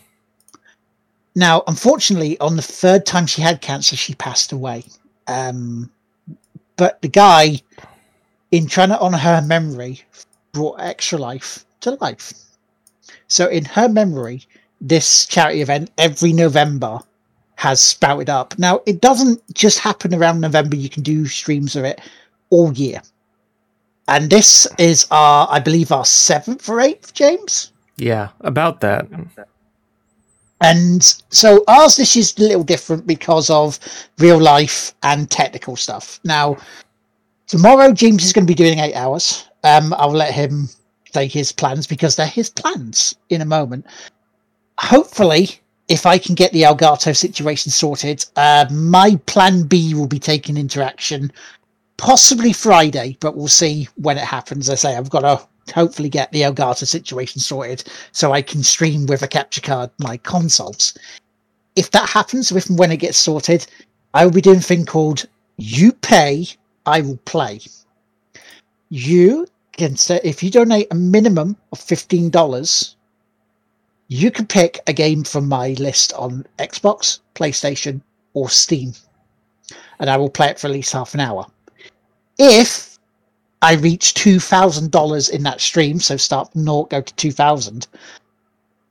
Now, 1.34 1.62
unfortunately, 1.66 2.38
on 2.40 2.56
the 2.56 2.62
third 2.62 3.06
time 3.06 3.26
she 3.26 3.42
had 3.42 3.60
cancer, 3.60 3.96
she 3.96 4.14
passed 4.14 4.52
away. 4.52 4.84
Um, 5.26 5.90
but 6.76 7.02
the 7.02 7.08
guy, 7.08 7.60
in 8.50 8.66
trying 8.66 8.88
to 8.90 8.98
honor 8.98 9.18
her 9.18 9.42
memory, 9.42 10.02
brought 10.52 10.80
extra 10.80 11.18
life 11.18 11.64
to 11.80 11.92
life. 12.00 12.32
So, 13.28 13.46
in 13.46 13.64
her 13.66 13.88
memory, 13.88 14.42
this 14.80 15.26
charity 15.26 15.60
event 15.60 15.90
every 15.98 16.32
November 16.32 17.00
has 17.58 17.80
spouted 17.80 18.30
up. 18.30 18.56
Now, 18.56 18.82
it 18.86 19.00
doesn't 19.00 19.42
just 19.52 19.80
happen 19.80 20.14
around 20.14 20.40
November, 20.40 20.76
you 20.76 20.88
can 20.88 21.02
do 21.02 21.26
streams 21.26 21.74
of 21.74 21.84
it 21.84 22.00
all 22.50 22.72
year. 22.72 23.02
And 24.06 24.30
this 24.30 24.68
is 24.78 25.08
our, 25.10 25.48
I 25.50 25.58
believe, 25.58 25.90
our 25.90 26.04
seventh 26.04 26.68
or 26.68 26.80
eighth, 26.80 27.14
James? 27.14 27.72
Yeah, 27.96 28.28
about 28.42 28.80
that. 28.82 29.08
And 30.60 31.02
so 31.30 31.64
ours, 31.66 31.96
this 31.96 32.16
is 32.16 32.38
a 32.38 32.42
little 32.42 32.62
different 32.62 33.08
because 33.08 33.50
of 33.50 33.80
real 34.18 34.38
life 34.38 34.94
and 35.02 35.28
technical 35.28 35.74
stuff. 35.74 36.20
Now, 36.22 36.58
tomorrow, 37.48 37.92
James 37.92 38.24
is 38.24 38.32
going 38.32 38.46
to 38.46 38.50
be 38.50 38.54
doing 38.54 38.78
eight 38.78 38.94
hours. 38.94 39.48
Um, 39.64 39.92
I'll 39.98 40.12
let 40.12 40.32
him 40.32 40.68
say 41.12 41.26
his 41.26 41.50
plans 41.50 41.88
because 41.88 42.14
they're 42.14 42.28
his 42.28 42.50
plans 42.50 43.16
in 43.30 43.40
a 43.40 43.44
moment. 43.44 43.84
Hopefully, 44.78 45.60
if 45.88 46.04
I 46.04 46.18
can 46.18 46.34
get 46.34 46.52
the 46.52 46.62
Elgato 46.62 47.16
situation 47.16 47.72
sorted, 47.72 48.24
uh, 48.36 48.66
my 48.70 49.16
plan 49.26 49.64
B 49.64 49.94
will 49.94 50.06
be 50.06 50.18
taking 50.18 50.56
into 50.56 50.84
action 50.84 51.32
possibly 51.96 52.52
Friday, 52.52 53.16
but 53.20 53.36
we'll 53.36 53.48
see 53.48 53.88
when 53.96 54.18
it 54.18 54.24
happens. 54.24 54.68
I 54.68 54.74
say 54.74 54.96
I've 54.96 55.10
got 55.10 55.20
to 55.22 55.72
hopefully 55.74 56.08
get 56.08 56.30
the 56.32 56.42
Elgato 56.42 56.86
situation 56.86 57.40
sorted 57.40 57.84
so 58.12 58.32
I 58.32 58.42
can 58.42 58.62
stream 58.62 59.06
with 59.06 59.22
a 59.22 59.28
capture 59.28 59.60
card 59.60 59.90
my 59.98 60.18
consoles. 60.18 60.96
If 61.74 61.90
that 61.92 62.08
happens, 62.08 62.52
if 62.52 62.68
and 62.68 62.78
when 62.78 62.92
it 62.92 62.98
gets 62.98 63.18
sorted, 63.18 63.66
I 64.14 64.24
will 64.24 64.32
be 64.32 64.40
doing 64.40 64.58
a 64.58 64.62
thing 64.62 64.84
called 64.84 65.26
You 65.56 65.92
Pay, 65.92 66.48
I 66.86 67.00
Will 67.00 67.18
Play. 67.24 67.60
You 68.90 69.46
can 69.72 69.96
say 69.96 70.20
if 70.24 70.42
you 70.42 70.50
donate 70.50 70.88
a 70.90 70.94
minimum 70.94 71.56
of 71.72 71.78
fifteen 71.78 72.30
dollars, 72.30 72.96
you 74.08 74.30
can 74.30 74.46
pick 74.46 74.80
a 74.86 74.92
game 74.92 75.22
from 75.24 75.48
my 75.48 75.70
list 75.74 76.12
on 76.14 76.44
Xbox, 76.58 77.20
PlayStation, 77.34 78.00
or 78.34 78.48
Steam, 78.48 78.92
and 80.00 80.10
I 80.10 80.16
will 80.16 80.30
play 80.30 80.48
it 80.48 80.58
for 80.58 80.66
at 80.66 80.72
least 80.72 80.92
half 80.92 81.14
an 81.14 81.20
hour 81.20 81.46
if 82.38 82.98
I 83.62 83.74
reach 83.74 84.14
two 84.14 84.38
thousand 84.38 84.90
dollars 84.90 85.28
in 85.28 85.42
that 85.42 85.60
stream, 85.60 85.98
so 85.98 86.16
start 86.16 86.52
from 86.52 86.64
naught, 86.64 86.90
go 86.90 87.00
to 87.00 87.14
two 87.14 87.32
thousand. 87.32 87.88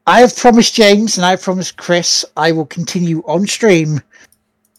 I 0.05 0.21
have 0.21 0.35
promised 0.35 0.73
James 0.73 1.17
and 1.17 1.25
I 1.25 1.31
have 1.31 1.41
promised 1.41 1.77
Chris 1.77 2.23
I 2.37 2.51
will 2.51 2.65
continue 2.65 3.23
on 3.27 3.45
stream 3.45 4.01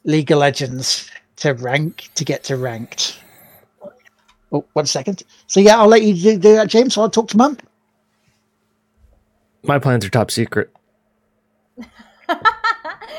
League 0.05 0.31
of 0.31 0.39
Legends 0.39 1.11
to 1.37 1.53
rank 1.55 2.09
to 2.15 2.25
get 2.25 2.45
to 2.45 2.57
ranked. 2.57 3.21
Oh, 4.53 4.65
one 4.73 4.87
second. 4.87 5.23
So 5.47 5.61
yeah, 5.61 5.79
I'll 5.79 5.89
let 5.89 6.03
you 6.03 6.15
do, 6.15 6.39
do 6.39 6.55
that, 6.55 6.69
James. 6.69 6.97
I'll 6.97 7.11
talk 7.11 7.29
to 7.29 7.37
Mum. 7.37 7.59
My 9.69 9.79
plans 9.79 10.05
are 10.05 10.09
top 10.09 10.31
secret. 10.31 10.75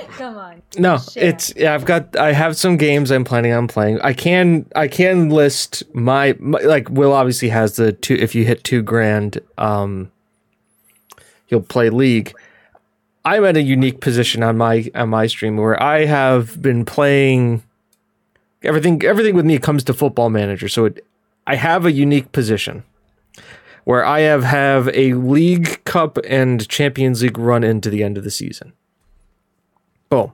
Come 0.09 0.35
on. 0.35 0.61
No, 0.77 0.97
share. 0.97 1.23
it's 1.23 1.53
yeah. 1.55 1.75
I've 1.75 1.85
got 1.85 2.17
I 2.17 2.33
have 2.33 2.57
some 2.57 2.75
games 2.75 3.11
I'm 3.11 3.23
planning 3.23 3.53
on 3.53 3.67
playing. 3.67 4.01
I 4.01 4.13
can 4.13 4.65
I 4.75 4.87
can 4.87 5.29
list 5.29 5.83
my, 5.93 6.35
my 6.39 6.59
like 6.61 6.89
Will 6.89 7.13
obviously 7.13 7.49
has 7.49 7.75
the 7.75 7.91
two. 7.93 8.15
If 8.15 8.33
you 8.33 8.45
hit 8.45 8.63
two 8.63 8.81
grand, 8.81 9.39
um, 9.59 10.11
you'll 11.47 11.61
play 11.61 11.89
League. 11.91 12.33
I'm 13.25 13.45
at 13.45 13.55
a 13.55 13.61
unique 13.61 14.01
position 14.01 14.41
on 14.41 14.57
my 14.57 14.89
on 14.95 15.09
my 15.09 15.27
stream 15.27 15.57
where 15.57 15.81
I 15.81 16.05
have 16.05 16.59
been 16.61 16.83
playing 16.83 17.61
everything. 18.63 19.03
Everything 19.05 19.35
with 19.35 19.45
me 19.45 19.59
comes 19.59 19.83
to 19.83 19.93
Football 19.93 20.31
Manager, 20.31 20.67
so 20.67 20.85
it, 20.85 21.05
I 21.45 21.55
have 21.55 21.85
a 21.85 21.91
unique 21.91 22.31
position 22.31 22.83
where 23.89 24.05
I 24.05 24.19
have 24.19 24.43
have 24.43 24.87
a 24.89 25.15
League 25.15 25.83
Cup 25.83 26.19
and 26.27 26.69
Champions 26.69 27.23
League 27.23 27.39
run 27.39 27.63
into 27.63 27.89
the 27.89 28.03
end 28.03 28.19
of 28.19 28.23
the 28.23 28.29
season. 28.29 28.73
Boom. 30.09 30.31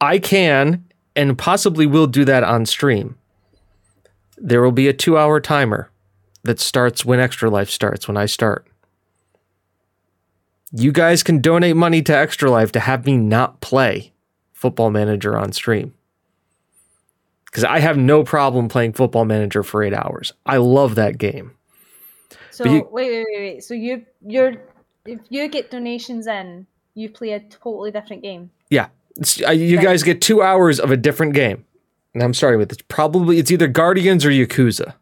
I 0.00 0.20
can 0.20 0.84
and 1.16 1.36
possibly 1.36 1.86
will 1.86 2.06
do 2.06 2.24
that 2.24 2.44
on 2.44 2.64
stream. 2.64 3.18
There 4.36 4.62
will 4.62 4.70
be 4.70 4.86
a 4.86 4.92
two 4.92 5.18
hour 5.18 5.40
timer 5.40 5.90
that 6.44 6.60
starts 6.60 7.04
when 7.04 7.18
Extra 7.18 7.50
Life 7.50 7.68
starts, 7.68 8.06
when 8.06 8.16
I 8.16 8.26
start. 8.26 8.64
You 10.70 10.92
guys 10.92 11.24
can 11.24 11.40
donate 11.40 11.74
money 11.74 12.00
to 12.02 12.16
Extra 12.16 12.48
Life 12.48 12.70
to 12.70 12.78
have 12.78 13.06
me 13.06 13.16
not 13.16 13.60
play 13.60 14.12
Football 14.52 14.90
Manager 14.90 15.36
on 15.36 15.50
stream. 15.50 15.94
Because 17.46 17.64
I 17.64 17.80
have 17.80 17.98
no 17.98 18.22
problem 18.22 18.68
playing 18.68 18.92
Football 18.92 19.24
Manager 19.24 19.64
for 19.64 19.82
eight 19.82 19.94
hours. 19.94 20.32
I 20.46 20.58
love 20.58 20.94
that 20.94 21.18
game. 21.18 21.55
So 22.56 22.64
you, 22.64 22.88
wait, 22.90 23.10
wait, 23.10 23.26
wait, 23.30 23.38
wait. 23.38 23.64
So 23.64 23.74
you 23.74 24.06
you're 24.26 24.54
if 25.04 25.20
you 25.28 25.46
get 25.48 25.70
donations 25.70 26.26
in, 26.26 26.66
you 26.94 27.10
play 27.10 27.32
a 27.32 27.40
totally 27.40 27.90
different 27.90 28.22
game. 28.22 28.50
Yeah, 28.70 28.88
uh, 29.46 29.50
you 29.50 29.78
guys 29.78 30.02
get 30.02 30.22
two 30.22 30.40
hours 30.40 30.80
of 30.80 30.90
a 30.90 30.96
different 30.96 31.34
game. 31.34 31.66
And 32.14 32.22
I'm 32.22 32.32
sorry, 32.32 32.56
but 32.56 32.72
it's 32.72 32.82
probably 32.88 33.38
it's 33.38 33.50
either 33.50 33.68
Guardians 33.68 34.24
or 34.24 34.30
Yakuza. 34.30 34.94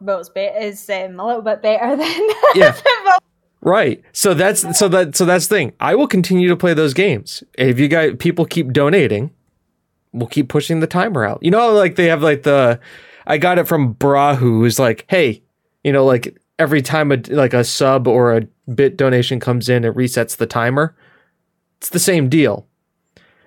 Well, 0.00 0.20
it's, 0.20 0.28
be- 0.28 0.42
it's 0.42 0.88
um, 0.88 1.18
a 1.18 1.26
little 1.26 1.42
bit 1.42 1.62
better 1.62 1.96
than 1.96 2.28
yeah. 2.54 2.78
Right. 3.60 4.04
So 4.12 4.34
that's 4.34 4.78
so 4.78 4.88
that 4.88 5.16
so 5.16 5.24
that's 5.24 5.48
the 5.48 5.56
thing. 5.56 5.72
I 5.80 5.94
will 5.94 6.06
continue 6.06 6.48
to 6.48 6.56
play 6.56 6.74
those 6.74 6.92
games. 6.94 7.42
If 7.58 7.80
you 7.80 7.88
guys 7.88 8.14
people 8.18 8.44
keep 8.44 8.72
donating, 8.72 9.30
we'll 10.12 10.28
keep 10.28 10.48
pushing 10.48 10.78
the 10.80 10.86
timer 10.86 11.24
out. 11.24 11.38
You 11.40 11.50
know, 11.50 11.72
like 11.72 11.96
they 11.96 12.06
have 12.06 12.22
like 12.22 12.42
the 12.42 12.78
I 13.26 13.38
got 13.38 13.58
it 13.58 13.66
from 13.66 13.94
Brahu, 13.94 14.36
who's 14.36 14.78
like, 14.78 15.06
hey, 15.08 15.42
you 15.84 15.92
know, 15.92 16.04
like 16.04 16.36
every 16.58 16.82
time 16.82 17.12
a 17.12 17.16
like 17.28 17.54
a 17.54 17.62
sub 17.62 18.08
or 18.08 18.36
a 18.36 18.46
bit 18.72 18.96
donation 18.96 19.38
comes 19.38 19.68
in, 19.68 19.84
it 19.84 19.94
resets 19.94 20.36
the 20.36 20.46
timer. 20.46 20.96
It's 21.78 21.90
the 21.90 21.98
same 21.98 22.28
deal. 22.28 22.66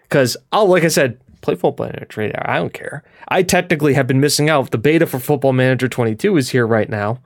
Because 0.03 0.37
I'll, 0.53 0.61
oh, 0.61 0.65
like 0.65 0.83
I 0.83 0.87
said, 0.87 1.19
play 1.41 1.55
Football 1.55 1.87
Manager. 1.87 2.31
I 2.45 2.57
don't 2.57 2.73
care. 2.73 3.03
I 3.27 3.43
technically 3.43 3.93
have 3.95 4.07
been 4.07 4.21
missing 4.21 4.49
out. 4.49 4.71
The 4.71 4.77
beta 4.77 5.05
for 5.05 5.19
Football 5.19 5.53
Manager 5.53 5.89
22 5.89 6.37
is 6.37 6.49
here 6.49 6.65
right 6.65 6.89
now, 6.89 7.19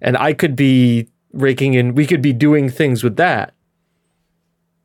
and 0.00 0.16
I 0.16 0.32
could 0.32 0.56
be 0.56 1.08
raking 1.32 1.74
in. 1.74 1.94
We 1.94 2.06
could 2.06 2.22
be 2.22 2.32
doing 2.32 2.70
things 2.70 3.04
with 3.04 3.16
that. 3.16 3.54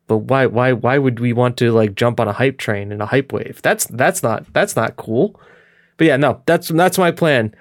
But 0.08 0.20
why? 0.20 0.46
Why? 0.48 0.74
Why 0.74 0.98
would 0.98 1.20
we 1.20 1.34
want 1.34 1.58
to 1.58 1.72
like 1.72 1.96
jump 1.96 2.20
on 2.20 2.28
a 2.28 2.34
hype 2.34 2.58
train 2.58 2.92
and 2.92 3.02
a 3.02 3.06
hype 3.06 3.32
wave? 3.32 3.62
That's 3.62 3.86
that's 3.86 4.24
not 4.24 4.52
that's 4.54 4.76
not 4.76 4.96
cool. 4.96 5.40
But 5.98 6.08
yeah, 6.08 6.18
no, 6.18 6.42
that's 6.46 6.70
that's 6.70 6.98
my 6.98 7.12
plan. 7.12 7.54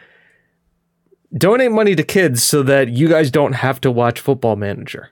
Donate 1.36 1.72
money 1.72 1.94
to 1.94 2.02
kids 2.02 2.42
so 2.42 2.62
that 2.62 2.88
you 2.88 3.08
guys 3.08 3.30
don't 3.30 3.54
have 3.54 3.80
to 3.82 3.90
watch 3.90 4.20
Football 4.20 4.56
Manager. 4.56 5.10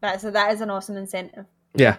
That's 0.00 0.24
a, 0.24 0.30
that 0.30 0.52
is 0.52 0.60
an 0.60 0.70
awesome 0.70 0.96
incentive. 0.96 1.44
Yeah. 1.74 1.96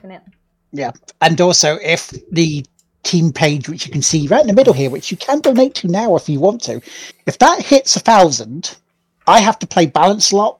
Yeah. 0.71 0.91
And 1.21 1.39
also, 1.41 1.77
if 1.83 2.13
the 2.31 2.65
team 3.03 3.31
page, 3.31 3.67
which 3.69 3.85
you 3.85 3.91
can 3.91 4.01
see 4.01 4.27
right 4.27 4.41
in 4.41 4.47
the 4.47 4.53
middle 4.53 4.73
here, 4.73 4.89
which 4.89 5.11
you 5.11 5.17
can 5.17 5.39
donate 5.41 5.75
to 5.75 5.87
now 5.87 6.15
if 6.15 6.29
you 6.29 6.39
want 6.39 6.61
to, 6.63 6.81
if 7.25 7.37
that 7.39 7.61
hits 7.61 7.95
a 7.95 7.99
thousand, 7.99 8.77
I 9.27 9.39
have 9.39 9.59
to 9.59 9.67
play 9.67 9.85
balance 9.85 10.31
lot. 10.33 10.59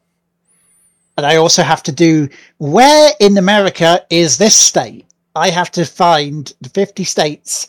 and 1.17 1.25
I 1.25 1.35
also 1.35 1.63
have 1.63 1.83
to 1.83 1.91
do 1.91 2.29
where 2.57 3.11
in 3.19 3.37
America 3.37 4.05
is 4.09 4.37
this 4.37 4.55
state? 4.55 5.05
I 5.35 5.49
have 5.49 5.71
to 5.71 5.85
find 5.85 6.51
the 6.61 6.69
50 6.69 7.03
states 7.03 7.67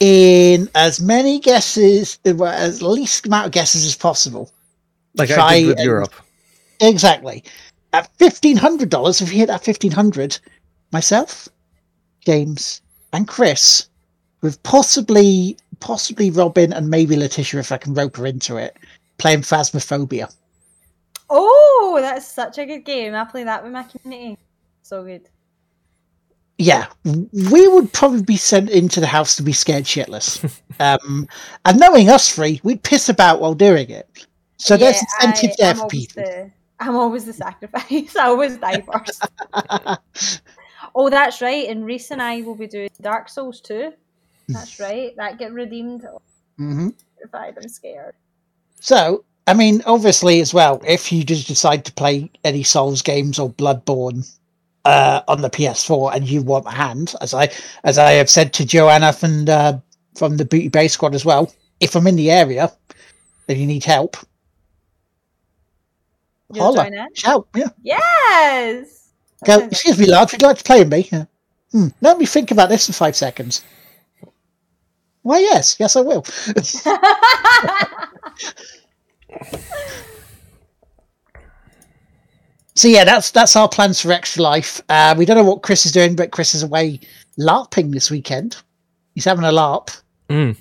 in 0.00 0.68
as 0.74 1.00
many 1.00 1.38
guesses, 1.40 2.18
well, 2.24 2.52
as 2.52 2.82
least 2.82 3.26
amount 3.26 3.46
of 3.46 3.52
guesses 3.52 3.84
as 3.86 3.96
possible. 3.96 4.50
Like 5.14 5.30
Try 5.30 5.46
I 5.46 5.60
did 5.60 5.66
with 5.68 5.78
and- 5.78 5.86
Europe. 5.86 6.14
Exactly. 6.80 7.42
At 7.92 8.14
fifteen 8.18 8.56
hundred 8.56 8.90
dollars, 8.90 9.22
if 9.22 9.32
you 9.32 9.38
hit 9.38 9.46
that 9.46 9.64
fifteen 9.64 9.92
hundred, 9.92 10.38
myself, 10.92 11.48
James, 12.26 12.82
and 13.14 13.26
Chris, 13.26 13.88
with 14.42 14.62
possibly 14.62 15.56
possibly 15.80 16.30
Robin 16.30 16.72
and 16.72 16.90
maybe 16.90 17.16
Letitia 17.16 17.60
if 17.60 17.72
I 17.72 17.78
can 17.78 17.94
rope 17.94 18.16
her 18.18 18.26
into 18.26 18.56
it, 18.56 18.76
playing 19.18 19.40
Phasmophobia. 19.40 20.30
Oh, 21.30 21.98
that's 22.00 22.26
such 22.26 22.58
a 22.58 22.66
good 22.66 22.84
game. 22.84 23.14
I 23.14 23.24
play 23.24 23.44
that 23.44 23.64
with 23.64 23.72
my 23.72 23.84
community. 23.84 24.38
So 24.82 25.02
good. 25.04 25.28
Yeah, 26.58 26.86
we 27.04 27.68
would 27.68 27.92
probably 27.92 28.22
be 28.22 28.36
sent 28.38 28.70
into 28.70 28.98
the 29.00 29.06
house 29.06 29.36
to 29.36 29.42
be 29.42 29.52
scared 29.52 29.84
shitless. 29.84 30.42
um, 30.80 31.28
and 31.66 31.78
knowing 31.78 32.08
us 32.08 32.34
three, 32.34 32.60
we'd 32.64 32.82
piss 32.82 33.08
about 33.10 33.40
while 33.40 33.54
doing 33.54 33.90
it. 33.90 34.26
So 34.56 34.76
there's 34.76 34.96
Yeah, 34.96 35.02
incentive 35.20 35.50
I- 35.50 35.54
there 35.58 35.70
I'm 35.70 35.76
for 35.76 35.82
always 35.82 36.06
people. 36.06 36.22
The, 36.24 36.50
I'm 36.80 36.96
always 36.96 37.24
the 37.26 37.32
sacrifice. 37.34 38.16
I 38.16 38.26
always 38.26 38.56
die 38.56 38.80
first. 38.82 39.28
oh, 40.94 41.10
that's 41.10 41.40
right. 41.42 41.68
And 41.68 41.84
Reese 41.84 42.10
and 42.10 42.22
I 42.22 42.42
will 42.42 42.54
be 42.54 42.66
doing 42.66 42.88
Dark 43.00 43.28
Souls 43.28 43.60
too. 43.60 43.92
That's 44.48 44.78
right. 44.80 45.14
That 45.16 45.38
get 45.38 45.52
redeemed. 45.52 46.06
hmm 46.56 46.88
If 47.18 47.34
I'm 47.34 47.68
scared. 47.68 48.14
So, 48.80 49.24
I 49.46 49.54
mean, 49.54 49.82
obviously, 49.86 50.40
as 50.40 50.54
well, 50.54 50.80
if 50.86 51.12
you 51.12 51.24
just 51.24 51.48
decide 51.48 51.84
to 51.86 51.92
play 51.92 52.30
any 52.44 52.62
Souls 52.62 53.02
games 53.02 53.38
or 53.38 53.50
Bloodborne 53.50 54.30
uh, 54.86 55.22
on 55.28 55.42
the 55.42 55.50
PS4 55.50 56.14
and 56.14 56.28
you 56.28 56.42
want 56.42 56.66
a 56.66 56.70
hand, 56.70 57.14
as 57.20 57.34
I 57.34 57.50
as 57.84 57.98
I 57.98 58.12
have 58.12 58.30
said 58.30 58.52
to 58.54 58.64
Joanna 58.64 59.12
from 59.12 59.46
uh, 59.48 59.78
from 60.16 60.36
the 60.36 60.44
Booty 60.44 60.68
Bay 60.68 60.88
Squad 60.88 61.14
as 61.14 61.24
well, 61.24 61.52
if 61.80 61.94
I'm 61.96 62.06
in 62.06 62.16
the 62.16 62.30
area 62.30 62.72
and 63.48 63.58
you 63.58 63.66
need 63.66 63.84
help, 63.84 64.16
You'll 66.52 66.64
holla, 66.64 66.84
join 66.84 66.94
in? 66.94 67.14
shout, 67.14 67.48
yeah. 67.54 67.68
Yes. 67.82 69.10
Go, 69.44 69.58
excuse 69.60 69.98
me, 69.98 70.06
lad, 70.06 70.30
would 70.32 70.40
you 70.40 70.48
like 70.48 70.58
to 70.58 70.64
play 70.64 70.78
with 70.80 70.92
me? 70.92 71.08
Yeah. 71.12 71.24
Hmm, 71.72 71.88
let 72.00 72.18
me 72.18 72.26
think 72.26 72.50
about 72.52 72.68
this 72.68 72.86
for 72.86 72.92
five 72.92 73.16
seconds. 73.16 73.64
Why, 75.22 75.40
yes, 75.40 75.76
yes, 75.80 75.96
I 75.96 76.00
will. 76.02 76.24
So 82.76 82.88
yeah, 82.88 83.04
that's 83.04 83.30
that's 83.30 83.56
our 83.56 83.68
plans 83.68 84.00
for 84.02 84.12
Extra 84.12 84.42
Life. 84.42 84.82
Uh, 84.90 85.14
we 85.16 85.24
don't 85.24 85.38
know 85.38 85.44
what 85.44 85.62
Chris 85.62 85.86
is 85.86 85.92
doing, 85.92 86.14
but 86.14 86.30
Chris 86.30 86.54
is 86.54 86.62
away 86.62 87.00
larping 87.38 87.90
this 87.90 88.10
weekend. 88.10 88.56
He's 89.14 89.24
having 89.24 89.44
a 89.44 89.50
larp. 89.50 89.98
Mm. 90.28 90.56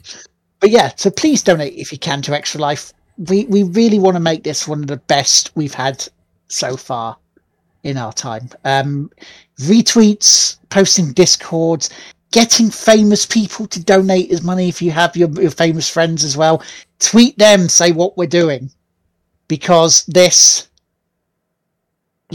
But 0.61 0.69
yeah, 0.69 0.93
so 0.95 1.11
please 1.11 1.43
donate 1.43 1.73
if 1.73 1.91
you 1.91 1.99
can 1.99 2.21
to 2.23 2.33
Extra 2.33 2.61
Life. 2.61 2.93
We 3.17 3.45
we 3.45 3.63
really 3.63 3.99
want 3.99 4.15
to 4.15 4.21
make 4.21 4.43
this 4.43 4.65
one 4.65 4.79
of 4.79 4.87
the 4.87 4.97
best 4.97 5.51
we've 5.55 5.73
had 5.73 6.07
so 6.47 6.77
far 6.77 7.17
in 7.83 7.97
our 7.97 8.13
time. 8.13 8.49
Um, 8.63 9.11
retweets, 9.59 10.57
posting 10.69 11.11
discords, 11.11 11.89
getting 12.31 12.69
famous 12.69 13.25
people 13.25 13.67
to 13.67 13.83
donate 13.83 14.31
as 14.31 14.41
money 14.41 14.69
if 14.69 14.81
you 14.81 14.91
have 14.91 15.17
your, 15.17 15.29
your 15.41 15.51
famous 15.51 15.89
friends 15.89 16.23
as 16.23 16.37
well. 16.37 16.63
Tweet 16.99 17.37
them, 17.37 17.67
say 17.67 17.91
what 17.91 18.17
we're 18.17 18.25
doing, 18.25 18.71
because 19.47 20.05
this 20.05 20.69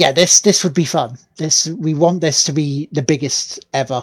yeah, 0.01 0.13
this 0.13 0.41
this 0.41 0.65
would 0.65 0.73
be 0.73 0.87
fun. 0.87 1.19
This 1.37 1.67
we 1.67 1.93
want 1.93 2.23
this 2.23 2.43
to 2.45 2.53
be 2.53 2.89
the 2.91 3.03
biggest 3.03 3.65
ever. 3.75 4.03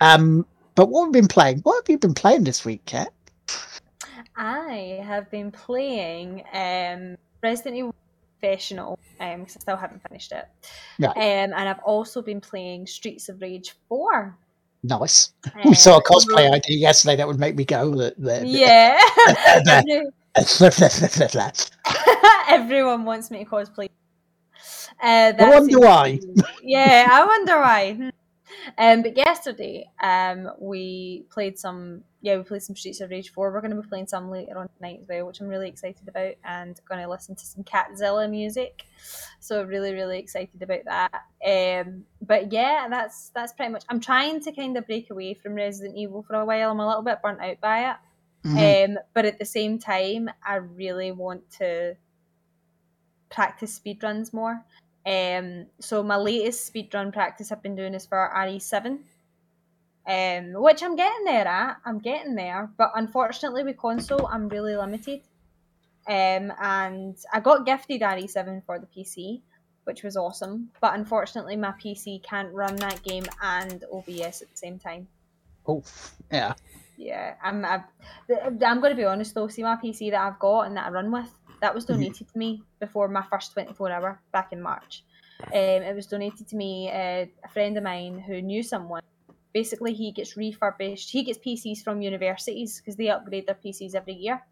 Um, 0.00 0.46
but 0.76 0.86
what 0.88 1.06
have 1.06 1.14
we 1.14 1.20
been 1.20 1.28
playing? 1.28 1.58
What 1.64 1.82
have 1.82 1.88
you 1.90 1.98
been 1.98 2.14
playing 2.14 2.44
this 2.44 2.64
week, 2.64 2.84
Cat? 2.84 3.08
I 4.36 5.00
have 5.02 5.28
been 5.30 5.50
playing 5.50 6.44
um, 6.52 7.16
Resident 7.42 7.76
Evil 7.76 7.94
Professional 8.38 8.98
because 9.18 9.56
I 9.56 9.60
still 9.60 9.76
haven't 9.76 10.02
finished 10.06 10.30
it. 10.30 10.46
Right. 11.00 11.10
Um, 11.16 11.52
and 11.56 11.68
I've 11.68 11.80
also 11.80 12.22
been 12.22 12.40
playing 12.40 12.86
Streets 12.86 13.28
of 13.28 13.40
Rage 13.40 13.74
4. 13.88 14.36
Nice. 14.84 15.32
we 15.64 15.74
saw 15.74 15.94
a 15.94 15.96
Um, 15.96 16.02
cosplay 16.02 16.52
idea 16.52 16.76
yesterday 16.76 17.16
that 17.16 17.26
would 17.26 17.40
make 17.40 17.56
me 17.56 17.64
go. 17.64 18.12
Yeah. 18.18 19.00
Every- 19.66 20.06
Everyone 22.48 23.04
wants 23.04 23.30
me 23.30 23.38
to 23.42 23.50
cosplay. 23.50 23.88
Uh, 25.02 25.32
I 25.38 25.50
wonder 25.50 25.78
why. 25.78 26.18
yeah, 26.62 27.08
I 27.10 27.24
wonder 27.24 27.60
why. 27.60 27.94
Hmm. 27.94 28.08
Um, 28.78 29.02
but 29.02 29.16
yesterday, 29.16 29.88
um, 30.02 30.50
we 30.58 31.24
played 31.30 31.58
some. 31.58 32.02
Yeah, 32.22 32.36
we 32.36 32.42
played 32.42 32.62
some 32.62 32.74
Streets 32.74 33.00
of 33.00 33.10
Rage 33.10 33.30
Four. 33.32 33.52
We're 33.52 33.60
going 33.60 33.74
to 33.74 33.80
be 33.80 33.88
playing 33.88 34.08
some 34.08 34.30
later 34.30 34.58
on 34.58 34.68
tonight 34.76 35.00
as 35.02 35.08
well, 35.08 35.26
which 35.26 35.40
I'm 35.40 35.46
really 35.48 35.68
excited 35.68 36.08
about, 36.08 36.34
and 36.44 36.80
going 36.88 37.00
to 37.02 37.08
listen 37.08 37.36
to 37.36 37.46
some 37.46 37.62
Catzilla 37.64 38.28
music. 38.28 38.84
So 39.40 39.62
really, 39.62 39.92
really 39.92 40.18
excited 40.18 40.60
about 40.62 40.84
that. 40.86 41.22
Um, 41.46 42.04
but 42.20 42.52
yeah, 42.52 42.88
that's 42.88 43.30
that's 43.34 43.52
pretty 43.52 43.72
much. 43.72 43.84
I'm 43.88 44.00
trying 44.00 44.40
to 44.40 44.52
kind 44.52 44.76
of 44.76 44.86
break 44.86 45.10
away 45.10 45.34
from 45.34 45.54
Resident 45.54 45.96
Evil 45.96 46.22
for 46.22 46.34
a 46.34 46.44
while. 46.44 46.70
I'm 46.70 46.80
a 46.80 46.86
little 46.86 47.02
bit 47.02 47.22
burnt 47.22 47.40
out 47.40 47.60
by 47.60 47.90
it. 47.90 47.96
Mhm. 48.44 48.96
Um, 48.96 48.98
but 49.14 49.24
at 49.24 49.38
the 49.38 49.44
same 49.44 49.78
time, 49.78 50.30
I 50.44 50.56
really 50.56 51.12
want 51.12 51.50
to 51.58 51.96
practice 53.28 53.78
speedruns 53.78 54.32
more. 54.32 54.64
Um, 55.06 55.66
so 55.80 56.02
my 56.02 56.16
latest 56.16 56.72
speedrun 56.72 57.12
practice 57.12 57.52
I've 57.52 57.62
been 57.62 57.76
doing 57.76 57.94
is 57.94 58.06
for 58.06 58.32
RE7, 58.36 58.98
um, 60.08 60.62
which 60.62 60.82
I'm 60.82 60.96
getting 60.96 61.24
there 61.24 61.46
at. 61.46 61.76
I'm 61.84 62.00
getting 62.00 62.34
there, 62.34 62.70
but 62.76 62.90
unfortunately 62.96 63.62
with 63.62 63.76
console, 63.76 64.26
I'm 64.26 64.48
really 64.48 64.74
limited. 64.74 65.20
Um, 66.08 66.52
and 66.60 67.16
I 67.32 67.40
got 67.40 67.66
gifted 67.66 68.00
RE7 68.00 68.64
for 68.64 68.78
the 68.80 68.86
PC, 68.86 69.42
which 69.84 70.02
was 70.02 70.16
awesome. 70.16 70.70
But 70.80 70.94
unfortunately, 70.94 71.56
my 71.56 71.72
PC 71.72 72.22
can't 72.24 72.52
run 72.52 72.74
that 72.76 73.02
game 73.04 73.24
and 73.42 73.84
OBS 73.92 74.42
at 74.42 74.50
the 74.50 74.56
same 74.56 74.78
time. 74.78 75.06
Oh, 75.68 75.82
yeah. 76.32 76.54
Yeah, 76.96 77.34
I'm. 77.42 77.64
I've, 77.64 77.82
I'm 78.30 78.80
going 78.80 78.90
to 78.90 78.94
be 78.96 79.04
honest 79.04 79.34
though. 79.34 79.48
See 79.48 79.62
my 79.62 79.76
PC 79.76 80.10
that 80.12 80.20
I've 80.20 80.38
got 80.38 80.62
and 80.62 80.76
that 80.76 80.86
I 80.86 80.90
run 80.90 81.12
with, 81.12 81.30
that 81.60 81.74
was 81.74 81.84
donated 81.84 82.28
to 82.28 82.38
me 82.38 82.62
before 82.80 83.08
my 83.08 83.22
first 83.30 83.52
24 83.52 83.90
hour 83.90 84.20
back 84.32 84.52
in 84.52 84.60
March. 84.60 85.04
Um, 85.52 85.82
it 85.82 85.94
was 85.94 86.06
donated 86.06 86.48
to 86.48 86.56
me. 86.56 86.90
Uh, 86.90 87.26
a 87.44 87.48
friend 87.52 87.76
of 87.76 87.82
mine 87.84 88.18
who 88.18 88.40
knew 88.40 88.62
someone. 88.62 89.02
Basically, 89.52 89.94
he 89.94 90.12
gets 90.12 90.36
refurbished. 90.36 91.10
He 91.10 91.22
gets 91.24 91.38
PCs 91.38 91.82
from 91.82 92.02
universities 92.02 92.78
because 92.78 92.96
they 92.96 93.08
upgrade 93.08 93.46
their 93.46 93.54
PCs 93.54 93.94
every 93.94 94.14
year, 94.14 94.42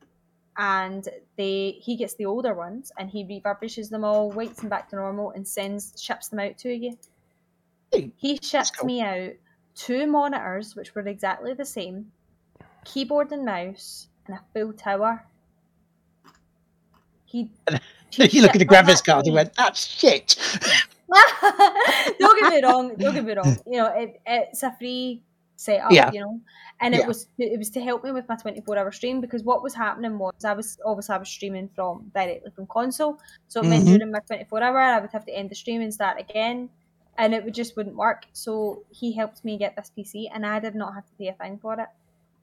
and 0.57 1.09
they 1.37 1.77
he 1.81 1.97
gets 1.97 2.15
the 2.15 2.27
older 2.27 2.55
ones 2.55 2.93
and 2.99 3.11
he 3.11 3.25
refurbishes 3.25 3.91
them 3.91 4.05
all, 4.05 4.31
waits 4.31 4.61
them 4.61 4.71
back 4.71 4.89
to 4.91 4.97
normal, 4.97 5.31
and 5.33 5.47
sends 5.47 6.01
ships 6.01 6.29
them 6.29 6.41
out 6.41 6.57
to 6.59 6.73
you. 6.73 6.97
Hey, 7.93 8.13
He 8.17 8.39
shipped 8.43 8.79
cool. 8.79 8.87
me 8.87 9.03
out 9.03 9.33
two 9.75 10.07
monitors, 10.07 10.75
which 10.75 10.95
were 10.95 11.03
exactly 11.03 11.55
the 11.55 11.65
same, 11.65 12.13
keyboard 12.85 13.33
and 13.33 13.45
mouse, 13.45 14.09
and 14.27 14.37
a 14.37 14.43
full 14.53 14.73
tower. 14.73 15.25
He, 17.35 17.51
he 18.11 18.29
you 18.37 18.43
look 18.43 18.55
at 18.55 18.61
the 18.61 18.67
graphics 18.67 19.05
card 19.05 19.27
and 19.27 19.35
went, 19.35 19.55
that's 19.55 19.85
shit. 19.85 20.37
don't 22.19 22.41
get 22.41 22.53
me 22.55 22.63
wrong. 22.63 22.95
Don't 22.97 23.15
get 23.15 23.25
me 23.25 23.35
wrong. 23.35 23.57
You 23.67 23.79
know, 23.79 23.87
it, 23.95 24.21
it's 24.25 24.63
a 24.63 24.73
free 24.79 25.21
setup. 25.57 25.91
Yeah. 25.91 26.11
You 26.13 26.21
know, 26.21 26.41
and 26.81 26.95
Yeah. 26.95 27.01
it 27.01 27.07
was 27.09 27.27
it 27.39 27.59
was 27.59 27.71
to 27.71 27.81
help 27.81 28.05
me 28.05 28.13
with 28.13 28.29
my 28.29 28.37
twenty 28.37 28.61
four 28.61 28.79
hour 28.79 28.93
stream 28.93 29.21
because 29.21 29.43
what 29.43 29.63
was 29.63 29.75
happening 29.75 30.19
was 30.19 30.45
I 30.45 30.53
was 30.53 30.79
obviously 30.85 31.15
I 31.15 31.19
was 31.19 31.29
streaming 31.29 31.69
from 31.75 32.11
directly 32.15 32.51
from 32.55 32.67
console, 32.67 33.19
so 33.49 33.61
it 33.61 33.67
meant 33.67 33.85
Mhm. 33.85 33.99
during 33.99 34.13
my 34.13 34.21
twenty 34.21 34.45
four 34.45 34.63
hour 34.63 34.79
I 34.79 35.01
would 35.01 35.11
have 35.13 35.25
to 35.27 35.33
end 35.33 35.51
the 35.51 35.55
stream 35.57 35.81
and 35.83 35.93
start 35.93 36.21
again, 36.21 36.69
and 37.19 37.35
it 37.35 37.45
would 37.45 37.55
just 37.55 37.77
wouldn't 37.77 37.97
work. 37.97 38.27
So 38.33 38.83
he 38.91 39.13
helped 39.13 39.45
me 39.45 39.59
get 39.59 39.75
this 39.77 39.91
PC, 39.97 40.29
and 40.33 40.47
I 40.47 40.61
did 40.61 40.75
not 40.75 40.95
have 40.95 41.07
to 41.07 41.13
pay 41.19 41.29
a 41.29 41.35
thing 41.35 41.59
for 41.59 41.75
it. 41.81 41.89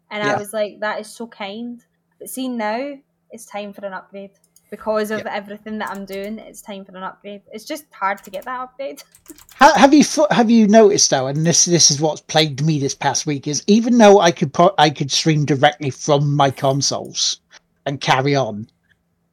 And 0.09 0.21
I 0.21 0.35
was 0.37 0.51
like, 0.51 0.81
that 0.81 0.99
is 0.99 1.07
so 1.07 1.25
kind. 1.27 1.81
But 2.19 2.29
see 2.29 2.49
now, 2.49 2.97
it's 3.31 3.45
time 3.45 3.71
for 3.71 3.85
an 3.85 3.93
upgrade 3.93 4.31
because 4.71 5.11
of 5.11 5.25
everything 5.27 5.77
that 5.77 5.89
I'm 5.91 6.05
doing. 6.05 6.39
It's 6.39 6.61
time 6.61 6.85
for 6.85 6.95
an 6.95 7.03
upgrade. 7.03 7.41
It's 7.51 7.65
just 7.65 7.85
hard 7.91 8.23
to 8.23 8.31
get 8.31 8.45
that 8.45 8.59
upgrade. 8.61 9.03
Ha- 9.59 9.73
Have 9.77 9.93
you 9.93 10.03
have 10.31 10.49
you 10.49 10.67
noticed 10.67 11.11
though, 11.11 11.27
and 11.27 11.45
this 11.45 11.65
this 11.65 11.91
is 11.91 12.01
what's 12.01 12.21
plagued 12.21 12.65
me 12.65 12.79
this 12.79 12.95
past 12.95 13.27
week 13.27 13.47
is 13.47 13.63
even 13.67 13.95
though 13.99 14.19
I 14.19 14.31
could 14.31 14.51
pro- 14.51 14.73
I 14.79 14.89
could 14.89 15.11
stream 15.11 15.45
directly 15.45 15.91
from 15.91 16.35
my 16.35 16.49
consoles 16.49 17.41
and 17.85 18.01
carry 18.01 18.35
on, 18.35 18.67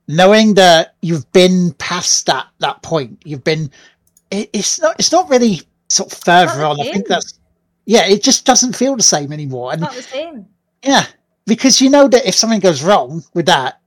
knowing 0.07 0.53
that 0.55 0.97
you've 1.01 1.31
been 1.33 1.73
past 1.79 2.27
that 2.27 2.47
that 2.59 2.83
point, 2.83 3.23
you've 3.25 3.45
been 3.45 3.71
it, 4.31 4.51
it's 4.53 4.79
not 4.79 4.97
it's 4.99 5.11
not 5.13 5.31
really 5.31 5.63
sort 5.89 6.13
of 6.13 6.19
further 6.19 6.63
on. 6.63 6.79
I 6.79 6.93
think 6.93 7.07
that's 7.07 7.39
yeah, 7.87 8.07
it 8.07 8.23
just 8.23 8.45
doesn't 8.45 8.77
feel 8.77 8.97
the 8.97 9.03
same 9.03 9.33
anymore, 9.33 9.73
and 9.73 9.81
Not 9.81 9.95
the 9.95 10.03
same. 10.03 10.45
yeah, 10.83 11.07
because 11.47 11.81
you 11.81 11.89
know 11.89 12.07
that 12.09 12.27
if 12.27 12.35
something 12.35 12.61
goes 12.61 12.83
wrong 12.83 13.25
with 13.33 13.47
that, 13.47 13.81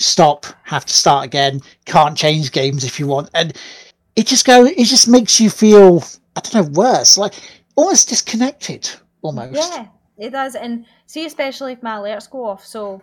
stop, 0.00 0.46
have 0.64 0.84
to 0.86 0.94
start 0.94 1.24
again, 1.24 1.60
can't 1.84 2.16
change 2.16 2.52
games 2.52 2.84
if 2.84 2.98
you 2.98 3.06
want. 3.06 3.30
And 3.34 3.56
it 4.16 4.26
just 4.26 4.46
go. 4.46 4.64
It 4.64 4.84
just 4.84 5.08
makes 5.08 5.40
you 5.40 5.50
feel. 5.50 6.02
I 6.36 6.40
don't 6.40 6.54
know 6.54 6.80
worse, 6.80 7.18
like 7.18 7.34
almost 7.76 8.08
disconnected, 8.08 8.90
almost. 9.22 9.54
Yeah, 9.54 9.86
it 10.18 10.30
does. 10.30 10.54
And 10.54 10.86
see, 11.06 11.26
especially 11.26 11.72
if 11.72 11.82
my 11.82 11.96
alerts 11.96 12.30
go 12.30 12.44
off. 12.44 12.64
So, 12.64 13.02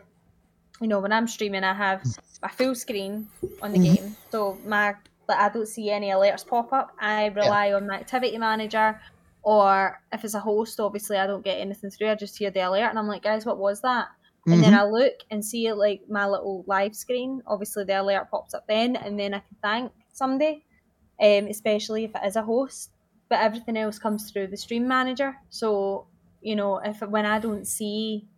you 0.79 0.87
know, 0.87 0.99
when 0.99 1.11
I'm 1.11 1.27
streaming, 1.27 1.63
I 1.63 1.73
have 1.73 2.03
a 2.41 2.49
full 2.49 2.73
screen 2.73 3.27
on 3.61 3.71
the 3.73 3.79
Mhm. 3.79 3.95
game. 3.95 4.17
So 4.31 4.57
my 4.65 4.95
like, 5.27 5.39
I 5.39 5.49
don't 5.49 5.67
see 5.67 5.89
any 5.89 6.07
alerts 6.07 6.47
pop 6.47 6.71
up. 6.71 6.91
I 7.01 7.25
rely 7.27 7.73
on 7.73 7.85
my 7.85 7.95
activity 7.95 8.37
manager, 8.37 8.99
or 9.43 9.99
if 10.13 10.23
it's 10.23 10.33
a 10.35 10.39
host, 10.39 10.79
obviously 10.79 11.17
I 11.17 11.27
don't 11.27 11.43
get 11.43 11.59
anything 11.59 11.89
through. 11.89 12.11
I 12.11 12.15
just 12.15 12.37
hear 12.37 12.49
the 12.49 12.61
alert, 12.61 12.89
and 12.89 12.97
I'm 12.97 13.07
like, 13.07 13.23
guys, 13.23 13.45
what 13.45 13.57
was 13.57 13.81
that? 13.81 14.07
And 14.51 14.63
then 14.63 14.73
Mhm. 14.73 14.75
I 14.75 14.83
look 14.85 15.13
and 15.31 15.43
see 15.45 15.71
like 15.73 16.03
my 16.09 16.25
little 16.27 16.63
live 16.67 16.95
screen. 16.95 17.41
Obviously, 17.47 17.83
the 17.83 18.01
alert 18.01 18.29
pops 18.31 18.53
up 18.53 18.65
then, 18.67 18.95
and 18.95 19.19
then 19.19 19.33
I 19.33 19.39
can 19.39 19.57
thank 19.61 19.91
somebody, 20.13 20.65
um, 21.21 21.47
especially 21.47 22.05
if 22.05 22.15
it 22.15 22.25
is 22.25 22.35
a 22.37 22.43
host. 22.43 22.91
But 23.29 23.41
everything 23.41 23.77
else 23.77 23.99
comes 23.99 24.31
through 24.31 24.47
the 24.47 24.57
stream 24.57 24.87
manager. 24.87 25.35
So 25.49 26.09
you 26.41 26.55
know, 26.55 26.77
if 26.79 27.01
when 27.01 27.25
I 27.25 27.39
don't 27.39 27.65
see, 27.67 28.29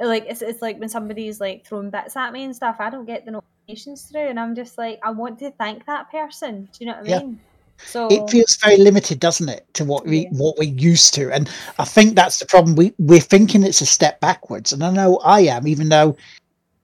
like 0.00 0.24
it's 0.28 0.42
it's 0.42 0.62
like 0.62 0.78
when 0.78 0.88
somebody's 0.88 1.40
like 1.40 1.66
throwing 1.66 1.90
bits 1.90 2.16
at 2.16 2.32
me 2.32 2.44
and 2.44 2.54
stuff, 2.56 2.76
I 2.80 2.90
don't 2.90 3.06
get 3.06 3.24
the 3.24 3.32
notifications 3.68 4.10
through, 4.10 4.28
and 4.28 4.40
I'm 4.40 4.54
just 4.54 4.78
like, 4.78 5.00
I 5.04 5.10
want 5.10 5.38
to 5.40 5.52
thank 5.52 5.86
that 5.86 6.10
person. 6.10 6.66
Do 6.66 6.72
you 6.80 6.86
know 6.86 6.94
what 6.94 7.00
I 7.02 7.04
Yeah. 7.04 7.20
mean? 7.20 7.40
So 7.84 8.08
it 8.08 8.28
feels 8.30 8.56
very 8.56 8.78
limited, 8.78 9.20
doesn't 9.20 9.48
it, 9.48 9.66
to 9.74 9.84
what 9.84 10.06
we 10.06 10.20
Yeah. 10.24 10.28
what 10.32 10.56
we're 10.58 10.64
used 10.64 11.14
to? 11.14 11.32
And 11.32 11.48
I 11.78 11.84
think 11.84 12.16
that's 12.16 12.38
the 12.38 12.46
problem. 12.46 12.76
We 12.76 12.92
we're 12.98 13.20
thinking 13.20 13.62
it's 13.62 13.80
a 13.80 13.86
step 13.86 14.20
backwards, 14.20 14.72
and 14.72 14.82
I 14.82 14.90
know 14.90 15.18
I 15.18 15.40
am, 15.40 15.66
even 15.68 15.88
though 15.88 16.16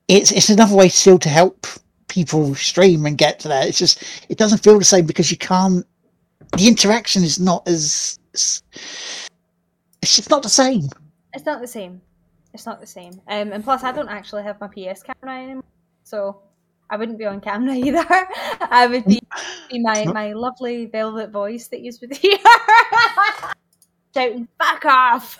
it's 0.07 0.31
it's 0.31 0.49
another 0.49 0.75
way 0.75 0.89
still 0.89 1.19
to 1.19 1.29
help 1.29 1.67
people 2.07 2.53
stream 2.55 3.05
and 3.05 3.17
get 3.17 3.39
to 3.39 3.47
that. 3.47 3.67
It's 3.67 3.79
just 3.79 4.03
it 4.29 4.37
doesn't 4.37 4.63
feel 4.63 4.77
the 4.77 4.85
same 4.85 5.05
because 5.05 5.31
you 5.31 5.37
can't. 5.37 5.85
The 6.57 6.67
interaction 6.67 7.23
is 7.23 7.39
not 7.39 7.67
as. 7.67 8.19
It's 8.33 10.15
just 10.15 10.29
not 10.29 10.43
the 10.43 10.49
same. 10.49 10.89
it's 11.33 11.45
not 11.45 11.61
the 11.61 11.67
same. 11.67 12.01
It's 12.53 12.65
not 12.67 12.79
the 12.79 12.87
same. 12.87 13.19
Um, 13.27 13.51
and 13.51 13.63
plus, 13.63 13.83
I 13.83 13.91
don't 13.91 14.09
actually 14.09 14.43
have 14.43 14.59
my 14.61 14.67
PS 14.67 15.01
camera 15.01 15.41
anymore, 15.41 15.63
so 16.03 16.39
I 16.93 16.95
wouldn't 16.95 17.17
be 17.17 17.25
on 17.25 17.41
camera 17.41 17.73
either. 17.87 18.05
I 18.61 18.85
would 18.85 19.05
be, 19.05 19.19
be 19.71 19.79
my 19.79 20.05
my 20.05 20.33
lovely 20.33 20.85
velvet 20.85 21.31
voice 21.31 21.67
that 21.69 21.81
you 21.81 21.91
would 21.99 22.15
hear 22.15 22.37
shouting 24.13 24.47
"fuck 24.59 24.85
off," 24.85 25.39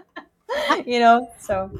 you 0.86 1.00
know. 1.00 1.30
So 1.38 1.70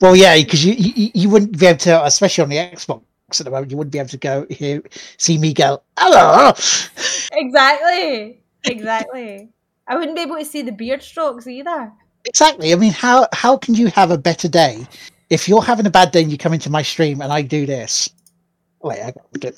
Well, 0.00 0.14
yeah, 0.14 0.36
because 0.36 0.64
you, 0.64 0.74
you 0.74 1.10
you 1.14 1.28
wouldn't 1.30 1.58
be 1.58 1.66
able 1.66 1.78
to, 1.80 2.04
especially 2.04 2.44
on 2.44 2.50
the 2.50 2.58
Xbox 2.58 3.02
at 3.40 3.44
the 3.44 3.50
moment, 3.50 3.72
you 3.72 3.76
wouldn't 3.76 3.92
be 3.92 3.98
able 3.98 4.10
to 4.10 4.18
go 4.18 4.46
here, 4.50 4.82
see 5.16 5.36
me 5.36 5.52
go, 5.52 5.82
hello. 5.98 6.50
exactly, 7.32 8.40
exactly. 8.62 9.48
I 9.88 9.96
wouldn't 9.96 10.14
be 10.14 10.22
able 10.22 10.36
to 10.36 10.44
see 10.44 10.62
the 10.62 10.70
beard 10.70 11.02
strokes 11.02 11.48
either. 11.48 11.92
Exactly. 12.24 12.72
I 12.72 12.76
mean, 12.76 12.92
how 12.92 13.26
how 13.32 13.56
can 13.56 13.74
you 13.74 13.88
have 13.88 14.12
a 14.12 14.18
better 14.18 14.46
day 14.46 14.86
if 15.32 15.48
you're 15.48 15.62
having 15.62 15.86
a 15.86 15.90
bad 15.90 16.10
day 16.10 16.20
and 16.22 16.30
you 16.30 16.36
come 16.36 16.52
into 16.52 16.68
my 16.68 16.82
stream 16.82 17.22
and 17.22 17.32
I 17.32 17.40
do 17.40 17.64
this? 17.64 18.10
Wait, 18.82 19.00
I 19.00 19.14
do 19.40 19.50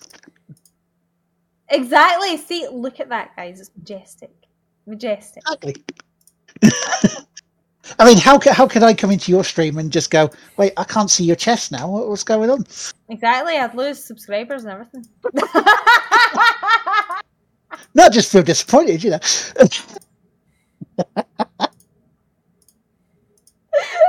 Exactly. 1.69 2.36
See, 2.36 2.69
look 2.70 3.01
at 3.01 3.09
that, 3.09 3.35
guys. 3.35 3.59
It's 3.59 3.73
majestic, 3.77 4.31
majestic. 4.86 5.43
exactly. 5.43 5.75
I 7.99 8.05
mean, 8.05 8.19
how 8.19 8.39
how 8.53 8.69
can 8.69 8.85
I 8.85 8.94
come 8.94 9.11
into 9.11 9.33
your 9.33 9.43
stream 9.43 9.78
and 9.78 9.91
just 9.91 10.12
go, 10.12 10.31
wait, 10.57 10.75
I 10.77 10.85
can't 10.85 11.11
see 11.11 11.25
your 11.25 11.35
chest 11.36 11.73
now. 11.73 11.91
What, 11.91 12.09
what's 12.09 12.23
going 12.23 12.51
on? 12.51 12.65
Exactly. 13.09 13.57
I'd 13.57 13.75
lose 13.75 14.03
subscribers 14.03 14.65
and 14.65 14.73
everything. 14.73 15.05
Not 17.94 18.12
just 18.12 18.31
feel 18.31 18.43
disappointed, 18.43 19.03
you 19.03 19.11
know. 19.11 19.19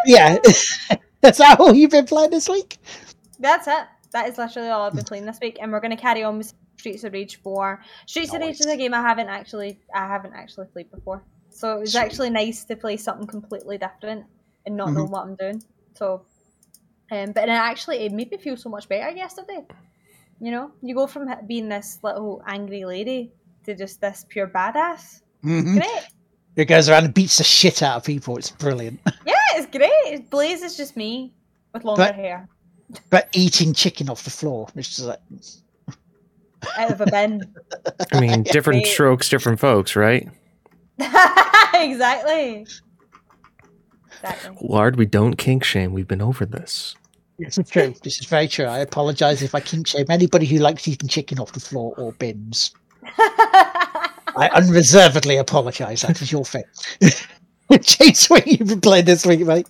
yeah, 0.06 0.38
that's 1.26 1.40
that 1.40 1.60
all 1.60 1.74
you've 1.74 1.92
been 1.92 2.06
playing 2.06 2.30
this 2.30 2.48
week. 2.48 2.78
That's 3.40 3.68
it. 3.68 3.88
That 4.12 4.30
is 4.30 4.38
literally 4.38 4.70
all 4.70 4.84
I've 4.84 4.94
been 4.94 5.04
playing 5.04 5.26
this 5.26 5.40
week, 5.42 5.58
and 5.60 5.72
we're 5.72 5.80
going 5.80 5.96
to 5.96 6.02
carry 6.02 6.24
on 6.24 6.38
with 6.38 6.54
Streets 6.78 7.04
of 7.04 7.14
Rage 7.14 7.42
4. 7.42 7.82
Streets 8.06 8.34
of 8.34 8.42
Rage 8.42 8.60
is 8.60 8.68
a 8.68 8.78
game 8.78 8.94
I 8.94 9.02
haven't 9.02 9.28
actually 9.28 9.80
I 9.94 10.08
haven't 10.08 10.34
actually 10.34 10.68
played 10.68 10.92
before, 10.92 11.24
so 11.50 11.78
it 11.78 11.80
was 11.82 11.96
actually 11.96 12.30
nice 12.30 12.64
to 12.66 12.76
play 12.76 12.96
something 12.98 13.28
completely 13.28 13.78
different 13.78 14.26
and 14.66 14.78
not 14.78 14.94
know 14.94 15.06
what 15.06 15.24
I'm 15.24 15.36
doing. 15.36 15.64
So, 15.96 16.26
um, 17.12 17.32
but 17.32 17.50
it 17.50 17.50
actually 17.50 18.06
it 18.06 18.12
made 18.12 18.32
me 18.32 18.38
feel 18.38 18.56
so 18.56 18.70
much 18.70 18.88
better 18.88 19.16
yesterday. 19.16 19.66
You 20.40 20.52
know, 20.52 20.72
you 20.82 20.94
go 20.94 21.08
from 21.08 21.28
being 21.48 21.70
this 21.70 22.00
little 22.04 22.44
angry 22.46 22.86
lady 22.86 23.32
to 23.66 23.76
just 23.76 24.00
this 24.00 24.26
pure 24.30 24.48
badass. 24.48 25.22
Mm-hmm. 25.44 25.80
Great. 25.80 26.08
It 26.56 26.66
goes 26.66 26.88
around 26.88 27.06
and 27.06 27.14
beats 27.14 27.38
the 27.38 27.44
shit 27.44 27.84
out 27.84 27.98
of 27.98 28.04
people. 28.06 28.38
It's 28.38 28.52
brilliant. 28.52 29.00
Yeah, 29.26 29.34
it's 29.56 29.68
great. 29.78 30.30
Blaze 30.30 30.62
is 30.64 30.78
just 30.78 30.96
me 30.98 31.34
with 31.74 31.84
longer 31.84 32.04
But- 32.04 32.16
hair 32.16 32.48
But 33.10 33.30
eating 33.34 33.74
chicken 33.74 34.10
off 34.10 34.24
the 34.24 34.30
floor, 34.30 34.68
which 34.74 34.90
is 34.90 35.06
like, 35.06 35.20
out 36.78 36.92
of 36.92 37.02
a 37.02 37.06
bin. 37.08 37.42
I 38.14 38.20
mean, 38.20 38.44
different 38.52 38.84
Right. 38.84 38.88
strokes, 38.94 39.30
different 39.30 39.60
folks, 39.60 39.96
right? 39.96 40.28
exactly. 41.74 42.66
Exactly. 44.24 44.58
Lard, 44.62 44.96
we 44.96 45.06
don't 45.06 45.36
kink 45.36 45.64
shame. 45.64 45.94
We've 45.94 46.08
been 46.08 46.22
over 46.22 46.46
this. 46.46 46.96
this 47.38 47.58
is 47.58 47.70
true. 47.70 47.94
This 48.04 48.20
is 48.20 48.26
very 48.28 48.48
true. 48.48 48.66
I 48.66 48.80
apologize 48.80 49.42
if 49.42 49.54
I 49.54 49.60
kink 49.60 49.88
shame 49.88 50.06
anybody 50.10 50.46
who 50.46 50.58
likes 50.58 50.88
eating 50.88 51.10
chicken 51.10 51.40
off 51.40 51.52
the 51.52 51.60
floor 51.60 51.94
or 51.98 52.14
bins. 52.14 52.72
I 54.38 54.50
unreservedly 54.54 55.38
apologize. 55.38 56.02
That 56.02 56.22
is 56.22 56.32
your 56.32 56.46
thing. 56.46 56.64
James, 57.82 58.28
what 58.28 58.46
you've 58.48 58.68
been 58.68 58.82
playing 58.82 59.06
this 59.06 59.26
week, 59.26 59.42
mate? 59.42 59.68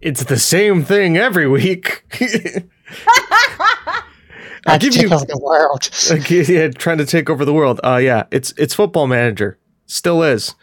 It's 0.00 0.24
the 0.24 0.38
same 0.38 0.82
thing 0.82 1.16
every 1.16 1.46
week. 1.46 2.04
To 4.68 4.78
give 4.78 4.94
you 4.96 5.08
the 5.08 5.40
world. 5.42 5.88
Yeah, 6.48 6.68
trying 6.68 6.98
to 6.98 7.06
take 7.06 7.30
over 7.30 7.44
the 7.44 7.52
world. 7.52 7.80
Uh 7.82 7.96
yeah, 7.96 8.24
it's 8.30 8.52
it's 8.58 8.74
football 8.74 9.06
manager. 9.06 9.58
Still 9.86 10.22
is. 10.22 10.54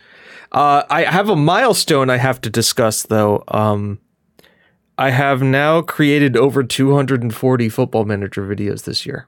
Uh 0.51 0.83
I 0.89 1.03
have 1.03 1.29
a 1.29 1.35
milestone 1.35 2.09
I 2.09 2.17
have 2.17 2.39
to 2.41 2.49
discuss 2.49 3.03
though. 3.03 3.43
Um 3.47 3.99
I 4.99 5.09
have 5.09 5.41
now 5.41 5.81
created 5.81 6.37
over 6.37 6.63
240 6.63 7.69
football 7.69 8.05
manager 8.05 8.45
videos 8.45 8.83
this 8.83 9.05
year. 9.05 9.27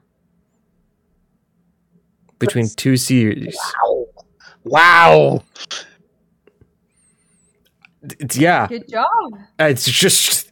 Between 2.38 2.68
two 2.68 2.96
series. 2.96 3.56
Wow. 3.82 4.06
Wow. 4.64 5.44
It's 8.02 8.36
yeah, 8.36 8.66
Good 8.66 8.88
job. 8.88 9.08
it's 9.58 9.84
just 9.84 10.50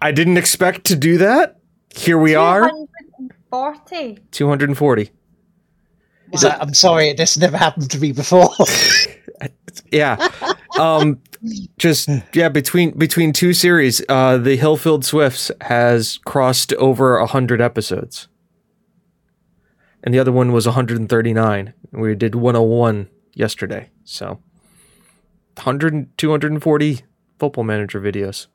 I 0.00 0.10
didn't 0.12 0.36
expect 0.36 0.84
to 0.86 0.96
do 0.96 1.18
that. 1.18 1.56
Here 1.94 2.18
we 2.18 2.34
are, 2.34 2.70
240. 3.50 4.18
240. 4.30 5.10
Is 6.32 6.42
that, 6.42 6.60
I'm 6.62 6.74
sorry, 6.74 7.12
this 7.14 7.36
never 7.38 7.56
happened 7.56 7.90
to 7.90 7.98
me 7.98 8.12
before. 8.12 8.50
Yeah. 9.92 10.28
Um 10.78 11.20
just 11.78 12.08
yeah, 12.34 12.48
between 12.48 12.98
between 12.98 13.32
two 13.32 13.52
series, 13.54 14.02
uh 14.08 14.36
the 14.38 14.58
Hillfield 14.58 15.04
Swifts 15.04 15.50
has 15.62 16.18
crossed 16.24 16.72
over 16.74 17.18
100 17.20 17.60
episodes. 17.60 18.28
And 20.02 20.12
the 20.12 20.18
other 20.18 20.32
one 20.32 20.52
was 20.52 20.66
139. 20.66 21.74
We 21.92 22.14
did 22.16 22.34
101 22.34 23.08
yesterday. 23.34 23.88
So 24.04 24.40
100 25.58 26.16
240 26.16 27.02
football 27.38 27.64
manager 27.64 28.00
videos. 28.00 28.46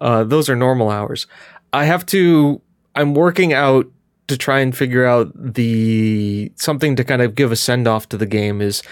Uh, 0.00 0.24
those 0.24 0.48
are 0.48 0.56
normal 0.56 0.90
hours. 0.90 1.26
I 1.72 1.84
have 1.84 2.04
to. 2.06 2.60
I'm 2.94 3.14
working 3.14 3.52
out 3.52 3.86
to 4.28 4.36
try 4.36 4.60
and 4.60 4.76
figure 4.76 5.04
out 5.04 5.32
the 5.34 6.52
something 6.56 6.96
to 6.96 7.04
kind 7.04 7.22
of 7.22 7.34
give 7.34 7.52
a 7.52 7.56
send 7.56 7.86
off 7.88 8.08
to 8.08 8.16
the 8.16 8.26
game 8.26 8.60
is 8.60 8.82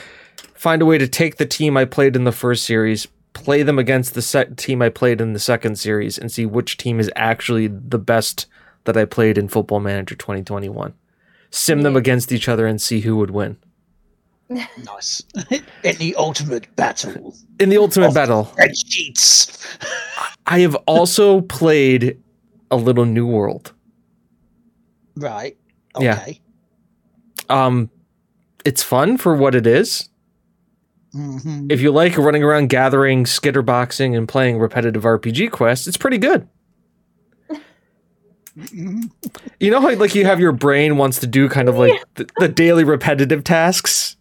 find 0.54 0.82
a 0.82 0.86
way 0.86 0.98
to 0.98 1.08
take 1.08 1.36
the 1.36 1.46
team 1.46 1.76
I 1.76 1.84
played 1.84 2.16
in 2.16 2.24
the 2.24 2.32
first 2.32 2.64
series, 2.64 3.06
play 3.32 3.62
them 3.62 3.78
against 3.78 4.14
the 4.14 4.22
set 4.22 4.56
team 4.56 4.82
I 4.82 4.88
played 4.88 5.20
in 5.20 5.32
the 5.32 5.38
second 5.38 5.78
series, 5.78 6.18
and 6.18 6.30
see 6.30 6.46
which 6.46 6.76
team 6.76 7.00
is 7.00 7.10
actually 7.16 7.68
the 7.68 7.98
best 7.98 8.46
that 8.84 8.96
I 8.96 9.04
played 9.04 9.38
in 9.38 9.48
Football 9.48 9.80
Manager 9.80 10.14
2021. 10.14 10.94
Sim 11.50 11.82
them 11.82 11.96
against 11.96 12.32
each 12.32 12.48
other 12.48 12.66
and 12.66 12.80
see 12.80 13.00
who 13.00 13.16
would 13.16 13.30
win 13.30 13.56
Nice. 14.48 15.22
In 15.84 15.96
the 15.98 16.14
ultimate 16.16 16.74
battle. 16.74 17.36
in 17.60 17.68
the 17.68 17.76
ultimate 17.78 18.08
Of- 18.08 18.14
battle. 18.14 18.52
Red 18.58 18.76
sheets. 18.76 19.64
I 20.46 20.58
have 20.60 20.74
also 20.86 21.42
played 21.42 22.20
a 22.72 22.76
little 22.76 23.04
New 23.04 23.26
World. 23.28 23.72
Right. 25.16 25.56
Yeah. 26.00 26.14
Okay. 26.20 26.40
Um, 27.48 27.90
it's 28.64 28.82
fun 28.82 29.18
for 29.18 29.36
what 29.36 29.54
it 29.54 29.66
is. 29.68 30.08
hmm 31.12 31.68
If 31.70 31.80
you 31.80 31.92
like 31.92 32.16
running 32.18 32.42
around 32.42 32.70
gathering, 32.70 33.26
Skinner 33.26 33.62
boxing, 33.62 34.16
and 34.16 34.26
playing 34.28 34.58
repetitive 34.58 35.02
RPG 35.04 35.50
quests, 35.52 35.86
it's 35.86 35.96
pretty 35.96 36.18
good. 36.18 36.48
You 38.56 39.70
know 39.70 39.80
how 39.80 39.94
like 39.94 40.14
you 40.14 40.24
have 40.24 40.40
your 40.40 40.52
brain 40.52 40.96
wants 40.96 41.20
to 41.20 41.26
do 41.26 41.48
kind 41.48 41.68
of 41.68 41.76
like 41.76 42.02
the, 42.14 42.28
the 42.38 42.48
daily 42.48 42.84
repetitive 42.84 43.44
tasks. 43.44 44.16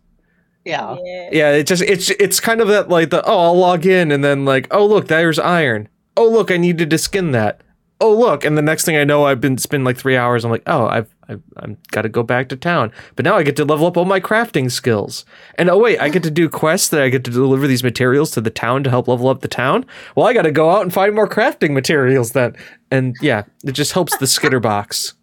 Yeah. 0.66 0.98
Yeah. 1.04 1.30
Yeah, 1.32 1.52
it 1.52 1.68
just 1.68 1.82
it's 1.82 2.10
it's 2.12 2.40
kind 2.40 2.62
of 2.62 2.68
that 2.68 2.90
like 2.90 3.10
the 3.10 3.24
oh 3.26 3.40
I'll 3.40 3.58
log 3.58 3.86
in 3.86 4.12
and 4.12 4.24
then 4.24 4.46
like 4.46 4.68
oh 4.72 4.86
look 4.86 5.08
there's 5.08 5.40
iron. 5.40 5.90
Oh 6.16 6.28
look 6.30 6.52
I 6.52 6.58
needed 6.58 6.90
to 6.90 6.98
skin 6.98 7.32
that. 7.32 7.62
Oh 8.00 8.14
look 8.14 8.46
and 8.46 8.58
the 8.58 8.62
next 8.62 8.86
thing 8.86 8.98
I 8.98 9.04
know 9.04 9.26
I've 9.26 9.42
been 9.42 9.58
spent 9.58 9.84
like 9.84 9.98
three 9.98 10.18
hours. 10.18 10.46
I'm 10.46 10.52
like 10.52 10.64
oh 10.68 10.86
I've 10.88 11.14
I've 11.30 11.44
I'm 11.58 11.78
got 11.92 12.02
to 12.02 12.10
go 12.10 12.24
back 12.24 12.50
to 12.50 12.58
town. 12.58 12.92
But 13.16 13.24
now 13.24 13.36
I 13.36 13.44
get 13.44 13.56
to 13.58 13.66
level 13.66 13.88
up 13.88 13.96
all 13.96 14.06
my 14.06 14.20
crafting 14.20 14.72
skills. 14.72 15.26
And 15.56 15.70
oh 15.70 15.78
wait 15.78 16.00
I 16.00 16.10
get 16.10 16.24
to 16.24 16.32
do 16.32 16.50
quests 16.50 16.90
that 16.90 17.02
I 17.02 17.10
get 17.10 17.24
to 17.26 17.32
deliver 17.32 17.68
these 17.68 17.84
materials 17.84 18.32
to 18.32 18.42
the 18.42 18.50
town 18.50 18.84
to 18.84 18.90
help 18.90 19.08
level 19.08 19.30
up 19.30 19.42
the 19.42 19.48
town. 19.48 19.86
Well 20.16 20.28
I 20.28 20.34
got 20.34 20.42
to 20.42 20.52
go 20.52 20.72
out 20.72 20.82
and 20.82 20.94
find 20.94 21.16
more 21.16 21.30
crafting 21.30 21.72
materials 21.72 22.32
then. 22.32 22.56
And 22.92 23.16
yeah, 23.22 23.44
it 23.64 23.74
just 23.74 23.94
helps 23.94 24.18
the 24.18 24.28
Skinner 24.28 24.60
box. 24.60 25.14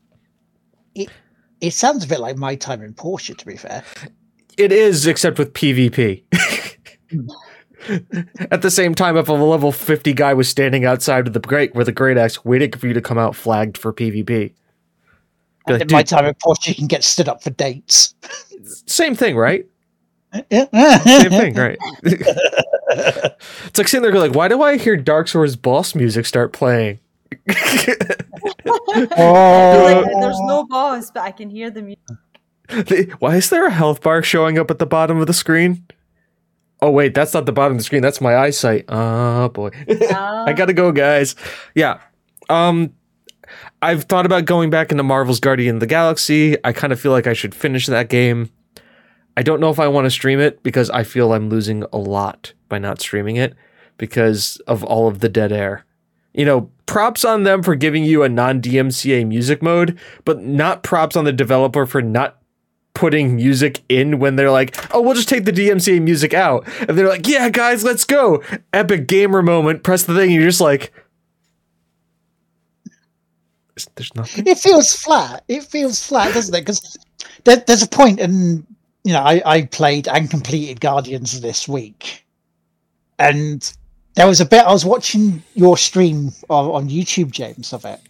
It 1.60 1.72
sounds 1.72 2.04
a 2.04 2.08
bit 2.08 2.20
like 2.20 2.36
my 2.36 2.54
time 2.54 2.82
in 2.82 2.92
Portia, 2.92 3.34
to 3.34 3.46
be 3.46 3.56
fair. 3.56 3.82
It 4.58 4.72
is, 4.72 5.06
except 5.06 5.38
with 5.38 5.52
PvP. 5.54 6.22
At 8.50 8.62
the 8.62 8.70
same 8.70 8.94
time, 8.94 9.16
if 9.16 9.28
a 9.28 9.32
level 9.32 9.72
50 9.72 10.12
guy 10.12 10.34
was 10.34 10.48
standing 10.48 10.84
outside 10.84 11.26
of 11.26 11.32
the 11.32 11.40
great 11.40 11.74
with 11.74 11.88
a 11.88 11.92
great 11.92 12.18
axe 12.18 12.44
waiting 12.44 12.72
for 12.72 12.86
you 12.86 12.94
to 12.94 13.00
come 13.00 13.18
out 13.18 13.36
flagged 13.36 13.78
for 13.78 13.92
PvP. 13.92 14.52
Be 15.66 15.72
And 15.74 15.80
like, 15.80 15.90
in 15.90 15.94
my 15.94 16.02
time 16.02 16.24
in 16.26 16.34
Portia, 16.42 16.70
you 16.70 16.76
can 16.76 16.86
get 16.86 17.02
stood 17.04 17.28
up 17.28 17.42
for 17.42 17.50
dates. 17.50 18.14
same 18.86 19.14
thing, 19.14 19.36
right? 19.36 19.66
Yeah. 20.50 20.66
Same 21.02 21.30
thing, 21.30 21.54
right? 21.56 21.78
it's 22.02 23.78
like 23.78 23.88
sitting 23.88 24.02
there 24.02 24.12
going 24.12 24.28
like, 24.30 24.36
why 24.36 24.48
do 24.48 24.62
I 24.62 24.76
hear 24.76 24.96
Dark 24.96 25.28
Souls 25.28 25.56
boss 25.56 25.94
music 25.94 26.26
start 26.26 26.52
playing? 26.52 26.98
Oh. 29.18 29.82
Like, 29.84 30.20
there's 30.20 30.40
no 30.42 30.64
boss, 30.66 31.10
but 31.10 31.22
I 31.22 31.30
can 31.30 31.50
hear 31.50 31.70
the 31.70 31.82
music. 31.82 33.12
why 33.20 33.36
is 33.36 33.50
there 33.50 33.66
a 33.66 33.70
health 33.70 34.02
bar 34.02 34.22
showing 34.22 34.58
up 34.58 34.70
at 34.70 34.78
the 34.78 34.86
bottom 34.86 35.18
of 35.20 35.26
the 35.26 35.32
screen? 35.34 35.84
Oh 36.80 36.90
wait, 36.90 37.14
that's 37.14 37.32
not 37.34 37.46
the 37.46 37.52
bottom 37.52 37.72
of 37.72 37.78
the 37.78 37.84
screen. 37.84 38.02
That's 38.02 38.20
my 38.20 38.36
eyesight. 38.36 38.84
Oh 38.88 39.48
boy. 39.50 39.70
I 39.88 40.52
gotta 40.56 40.72
go, 40.72 40.92
guys. 40.92 41.34
Yeah. 41.74 42.00
Um 42.48 42.92
I've 43.82 44.04
thought 44.04 44.26
about 44.26 44.44
going 44.44 44.70
back 44.70 44.90
into 44.90 45.02
Marvel's 45.02 45.40
Guardian 45.40 45.76
of 45.76 45.80
the 45.80 45.86
Galaxy. 45.86 46.56
I 46.64 46.72
kind 46.72 46.92
of 46.92 47.00
feel 47.00 47.12
like 47.12 47.26
I 47.26 47.32
should 47.32 47.54
finish 47.54 47.86
that 47.86 48.08
game. 48.08 48.50
I 49.36 49.42
don't 49.42 49.60
know 49.60 49.70
if 49.70 49.78
I 49.78 49.88
want 49.88 50.06
to 50.06 50.10
stream 50.10 50.40
it 50.40 50.62
because 50.62 50.88
I 50.90 51.02
feel 51.04 51.32
I'm 51.32 51.48
losing 51.48 51.84
a 51.92 51.98
lot 51.98 52.52
by 52.68 52.78
not 52.78 53.00
streaming 53.00 53.36
it 53.36 53.54
because 53.98 54.56
of 54.66 54.82
all 54.82 55.08
of 55.08 55.20
the 55.20 55.28
dead 55.28 55.52
air. 55.52 55.84
You 56.32 56.44
know, 56.44 56.70
props 56.86 57.24
on 57.24 57.44
them 57.44 57.62
for 57.62 57.74
giving 57.74 58.04
you 58.04 58.22
a 58.22 58.28
non 58.28 58.60
DMCA 58.60 59.26
music 59.26 59.62
mode, 59.62 59.98
but 60.24 60.42
not 60.42 60.82
props 60.82 61.16
on 61.16 61.24
the 61.24 61.32
developer 61.32 61.86
for 61.86 62.02
not 62.02 62.38
putting 62.94 63.36
music 63.36 63.82
in 63.90 64.18
when 64.18 64.36
they're 64.36 64.50
like, 64.50 64.74
oh, 64.94 65.02
we'll 65.02 65.14
just 65.14 65.28
take 65.28 65.44
the 65.44 65.52
DMCA 65.52 66.00
music 66.00 66.32
out. 66.32 66.66
And 66.80 66.96
they're 66.96 67.08
like, 67.08 67.28
yeah, 67.28 67.50
guys, 67.50 67.84
let's 67.84 68.04
go. 68.04 68.42
Epic 68.72 69.06
gamer 69.06 69.42
moment. 69.42 69.82
Press 69.82 70.02
the 70.04 70.14
thing, 70.14 70.30
and 70.30 70.40
you're 70.40 70.48
just 70.48 70.62
like, 70.62 70.84
"Is- 70.84 70.90
there's 73.94 74.14
nothing. 74.14 74.46
It 74.46 74.58
feels 74.58 74.94
flat. 74.94 75.44
It 75.48 75.64
feels 75.64 76.04
flat, 76.04 76.32
doesn't 76.32 76.54
it? 76.54 76.60
Because 76.60 76.96
there, 77.44 77.56
there's 77.56 77.82
a 77.82 77.88
point, 77.88 78.20
and 78.20 78.66
you 79.04 79.12
know, 79.12 79.20
I, 79.20 79.42
I 79.44 79.62
played 79.62 80.08
and 80.08 80.30
completed 80.30 80.80
Guardians 80.80 81.40
this 81.40 81.68
week, 81.68 82.24
and 83.18 83.70
there 84.14 84.26
was 84.26 84.40
a 84.40 84.46
bit 84.46 84.64
I 84.64 84.72
was 84.72 84.84
watching 84.84 85.42
your 85.54 85.76
stream 85.76 86.32
on, 86.48 86.70
on 86.70 86.88
YouTube, 86.88 87.30
James, 87.30 87.72
of 87.72 87.84
it, 87.84 88.00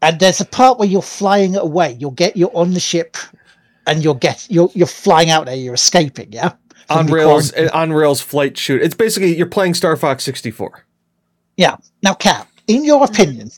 and 0.00 0.18
there's 0.18 0.40
a 0.40 0.46
part 0.46 0.78
where 0.78 0.88
you're 0.88 1.02
flying 1.02 1.56
away. 1.56 1.96
You'll 2.00 2.10
get 2.12 2.36
you're 2.36 2.56
on 2.56 2.72
the 2.72 2.80
ship, 2.80 3.16
and 3.86 4.02
you'll 4.02 4.14
get 4.14 4.46
you're 4.48 4.70
you're 4.74 4.86
flying 4.86 5.28
out 5.28 5.46
there. 5.46 5.56
You're 5.56 5.74
escaping, 5.74 6.32
yeah. 6.32 6.52
On 6.90 7.06
rails, 7.06 7.52
on 7.52 7.92
rails 7.92 8.22
flight 8.22 8.56
shoot. 8.56 8.80
It's 8.80 8.94
basically 8.94 9.36
you're 9.36 9.46
playing 9.46 9.74
Star 9.74 9.94
Fox 9.94 10.24
64. 10.24 10.86
Yeah. 11.58 11.76
Now, 12.02 12.14
Cat, 12.14 12.48
in 12.66 12.82
your 12.82 13.04
opinion, 13.04 13.50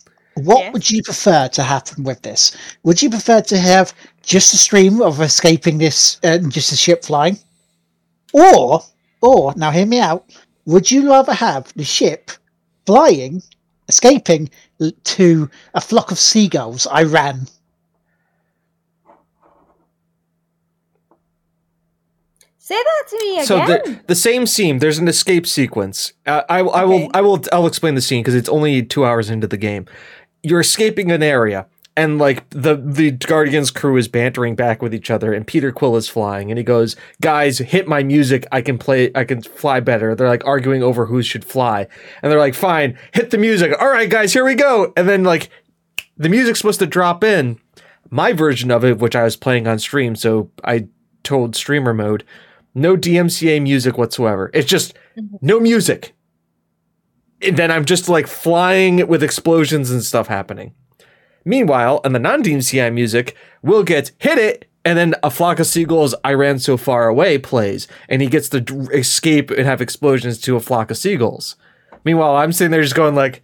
what 0.45 0.59
Yes. 0.61 0.73
would 0.73 0.91
you 0.91 1.03
prefer 1.03 1.49
to 1.49 1.63
happen 1.63 2.05
with 2.05 2.23
this? 2.23 2.53
Would 2.83 3.03
you 3.03 3.11
prefer 3.11 3.41
to 3.43 3.59
have 3.59 3.93
just 4.23 4.55
a 4.55 4.57
stream 4.57 5.01
of 5.03 5.21
escaping 5.21 5.79
this 5.79 6.19
and 6.23 6.53
just 6.53 6.73
a 6.73 6.77
ship 6.77 7.05
flying? 7.05 7.39
Or, 8.33 8.83
or, 9.21 9.55
now 9.57 9.71
hear 9.71 9.87
me 9.87 9.99
out, 9.99 10.25
would 10.67 10.91
you 10.91 11.09
rather 11.09 11.33
have 11.35 11.73
the 11.75 11.85
ship 11.85 12.31
flying, 12.87 13.43
escaping 13.89 14.51
to 15.05 15.51
a 15.75 15.81
flock 15.81 16.11
of 16.11 16.19
seagulls 16.19 16.87
I 16.87 17.03
ran? 17.03 17.47
Say 22.59 22.77
that 22.77 23.05
to 23.09 23.19
me 23.25 23.33
again. 23.35 23.47
So 23.47 23.57
the, 23.57 24.01
the 24.07 24.15
same 24.15 24.47
scene. 24.47 24.79
There's 24.79 24.99
an 24.99 25.09
escape 25.09 25.45
sequence. 25.45 26.13
Uh, 26.25 26.43
I, 26.49 26.59
I 26.61 26.85
will 26.85 26.95
Okay. 26.95 27.11
I 27.15 27.21
will 27.21 27.43
I'll 27.53 27.67
explain 27.67 27.97
the 27.97 28.01
scene 28.01 28.23
because 28.23 28.37
it's 28.37 28.49
only 28.49 28.85
two 28.85 29.05
hours 29.05 29.29
into 29.29 29.49
the 29.49 29.57
game. 29.57 29.87
You're 30.43 30.61
escaping 30.61 31.11
an 31.11 31.23
area, 31.23 31.67
and 31.97 32.19
like 32.19 32.49
the 32.51 32.77
the 32.77 33.11
Guardians 33.11 33.71
crew 33.71 33.97
is 33.97 34.09
bantering 34.09 34.55
back 34.55 34.81
with 34.81 34.95
each 34.95 35.11
other, 35.11 35.33
and 35.33 35.47
Peter 35.47 35.73
Quill 35.73 35.97
is 35.97 36.09
flying, 36.09 36.51
and 36.51 36.59
he 36.59 36.65
goes, 36.65 36.97
"Guys, 37.21 37.59
hit 37.59 37.89
my 37.89 38.03
music. 38.03 38.47
I 38.53 38.63
can 38.63 38.79
play. 38.79 39.11
I 39.15 39.25
can 39.25 39.43
fly 39.43 39.81
better." 39.81 40.15
They're 40.15 40.29
like 40.29 40.47
arguing 40.47 40.83
over 40.83 41.07
who 41.07 41.23
should 41.23 41.45
fly, 41.45 41.87
and 42.23 42.31
they're 42.31 42.39
like, 42.39 42.55
"Fine, 42.55 42.99
hit 43.13 43.31
the 43.31 43.39
music. 43.39 43.73
All 43.81 43.91
right, 43.91 44.09
guys, 44.09 44.33
here 44.33 44.45
we 44.45 44.55
go." 44.55 44.93
And 44.97 45.09
then 45.09 45.25
like 45.25 45.51
the 46.17 46.29
music's 46.29 46.59
supposed 46.59 46.81
to 46.81 46.87
drop 46.87 47.25
in. 47.25 47.59
My 48.11 48.33
version 48.33 48.71
of 48.71 48.85
it, 48.85 48.99
which 48.99 49.15
I 49.15 49.23
was 49.23 49.37
playing 49.37 49.67
on 49.67 49.79
stream, 49.79 50.17
so 50.17 50.51
I 50.65 50.89
told 51.23 51.55
streamer 51.55 51.95
mode, 51.95 52.25
no 52.75 52.97
DMCA 52.97 53.63
music 53.63 53.99
whatsoever. 53.99 54.51
It's 54.55 54.69
just 54.69 54.95
mm-hmm. 55.17 55.37
no 55.41 55.61
music. 55.61 56.15
And 57.43 57.57
then 57.57 57.71
I'm 57.71 57.85
just 57.85 58.09
like 58.09 58.27
flying 58.27 59.07
with 59.09 59.23
explosions 59.23 59.91
and 59.91 60.03
stuff 60.03 60.29
happening. 60.29 60.75
Meanwhile, 61.45 62.01
on 62.05 62.13
the 62.13 62.19
non 62.19 62.43
DMCA 62.43 62.93
music, 62.93 63.35
we'll 63.63 63.83
get 63.83 64.13
hit 64.19 64.39
it, 64.39 64.71
and 64.85 64.99
then 64.99 65.15
a 65.23 65.31
flock 65.31 65.59
of 65.59 65.67
seagulls 65.67 66.15
I 66.23 66.35
ran 66.35 66.59
so 66.59 66.77
far 66.77 67.09
away 67.09 67.39
plays, 67.39 67.89
and 68.09 68.21
he 68.21 68.29
gets 68.29 68.49
to 68.51 68.89
escape 68.93 69.51
and 69.51 69.67
have 69.67 69.81
explosions 69.81 70.39
to 70.43 70.57
a 70.57 70.61
flock 70.61 70.91
of 70.91 70.99
seagulls. 70.99 71.57
Meanwhile, 72.05 72.37
I'm 72.37 72.53
sitting 72.53 72.71
there 72.71 72.83
just 72.83 72.95
going 72.95 73.15
like, 73.15 73.43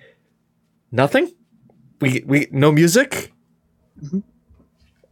nothing. 0.93 1.33
We 2.01 2.23
we 2.27 2.49
no 2.51 2.73
music. 2.73 3.33
Mm-hmm. 4.03 4.21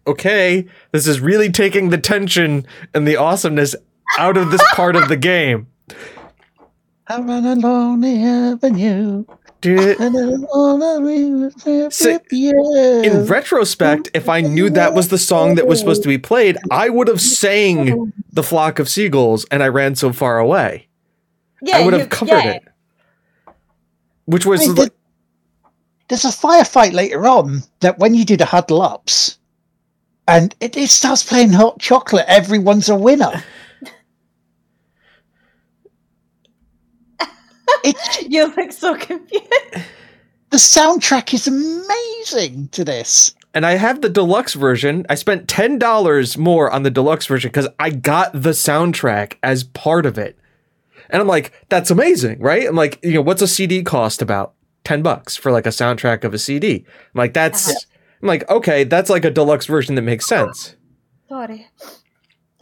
Okay, 0.07 0.67
this 0.93 1.07
is 1.07 1.21
really 1.21 1.51
taking 1.51 1.89
the 1.89 1.99
tension 1.99 2.67
and 2.93 3.09
the 3.09 3.17
awesomeness 3.17 3.75
out 4.19 4.37
of 4.37 4.51
this 4.51 4.63
part 4.75 4.97
of 4.97 5.09
the 5.09 5.17
game. 5.17 5.69
I 7.07 7.21
ran 7.21 7.45
along 7.45 8.01
the 8.01 8.17
avenue. 8.23 9.25
Dude, 9.61 9.99
and 9.99 10.15
along 10.15 10.81
the 10.81 11.51
river, 11.65 11.91
See, 11.91 12.19
yeah. 12.31 13.03
in 13.03 13.27
retrospect, 13.27 14.11
if 14.13 14.29
I 14.29 14.43
knew 14.43 14.69
that 14.71 14.93
was 14.93 15.09
the 15.09 15.17
song 15.17 15.55
that 15.55 15.67
was 15.67 15.79
supposed 15.79 16.03
to 16.03 16.09
be 16.09 16.19
played, 16.19 16.59
I 16.71 16.91
would 16.91 17.09
have 17.09 17.21
sang 17.21 18.13
the 18.31 18.43
flock 18.43 18.79
of 18.79 18.91
seagulls 18.91 19.47
and 19.51 19.63
I 19.63 19.69
ran 19.69 19.95
so 19.95 20.13
far 20.13 20.39
away. 20.39 20.89
yeah, 21.63 21.79
I 21.79 21.85
would 21.85 21.95
have 21.95 22.11
covered 22.11 22.45
yeah. 22.45 22.53
it. 22.53 22.65
Which 24.27 24.45
was 24.45 24.61
Wait, 24.61 24.79
like, 24.79 24.93
There's 26.09 26.27
a 26.27 26.29
firefight 26.29 26.93
later 26.93 27.27
on 27.27 27.63
that 27.81 27.99
when 27.99 28.15
you 28.15 28.27
do 28.27 28.37
the 28.37 28.45
huddle 28.45 28.83
ups, 28.83 29.39
and 30.29 30.55
it, 30.61 30.77
it 30.77 30.91
starts 30.91 31.23
playing 31.25 31.53
hot 31.53 31.79
chocolate. 31.79 32.27
Everyone's 32.29 32.91
a 32.91 32.97
winner. 32.97 33.43
You 38.29 38.53
look 38.57 38.73
so 38.73 38.97
confused. 38.97 39.45
the 40.51 40.57
soundtrack 40.57 41.35
is 41.35 41.47
amazing 41.49 42.69
to 42.69 42.85
this. 42.85 43.35
And 43.53 43.65
I 43.65 43.73
have 43.73 44.01
the 44.01 44.09
deluxe 44.09 44.55
version. 44.55 45.07
I 45.09 45.15
spent 45.15 45.49
ten 45.49 45.79
dollars 45.79 46.37
more 46.37 46.71
on 46.71 46.83
the 46.83 46.91
deluxe 46.91 47.27
version 47.27 47.51
because 47.51 47.69
I 47.79 47.91
got 47.91 48.33
the 48.33 48.51
soundtrack 48.51 49.35
as 49.43 49.63
part 49.65 50.07
of 50.07 50.19
it. 50.19 50.39
And 51.11 51.21
I'm 51.21 51.29
like, 51.29 51.53
that's 51.69 51.91
amazing, 51.91 52.41
right? 52.41 52.67
I'm 52.67 52.75
like, 52.75 52.99
you 53.03 53.13
know, 53.13 53.21
what's 53.21 53.43
a 53.43 53.47
CD 53.49 53.83
cost 53.83 54.23
about? 54.23 54.55
Ten 54.85 55.03
bucks 55.03 55.37
for 55.37 55.53
like 55.53 55.67
a 55.67 55.71
soundtrack 55.71 56.25
of 56.25 56.35
a 56.35 56.39
CD. 56.39 56.85
I'm 56.89 57.19
like, 57.19 57.33
that's 57.35 57.69
Uh-huh. 57.69 57.79
I'm 58.23 58.29
like, 58.29 58.49
okay, 58.51 58.85
that's 58.85 59.11
like 59.11 59.25
a 59.25 59.31
deluxe 59.31 59.67
version 59.67 59.95
that 59.97 60.03
makes 60.03 60.27
sense. 60.27 60.77
Sorry. 61.29 61.69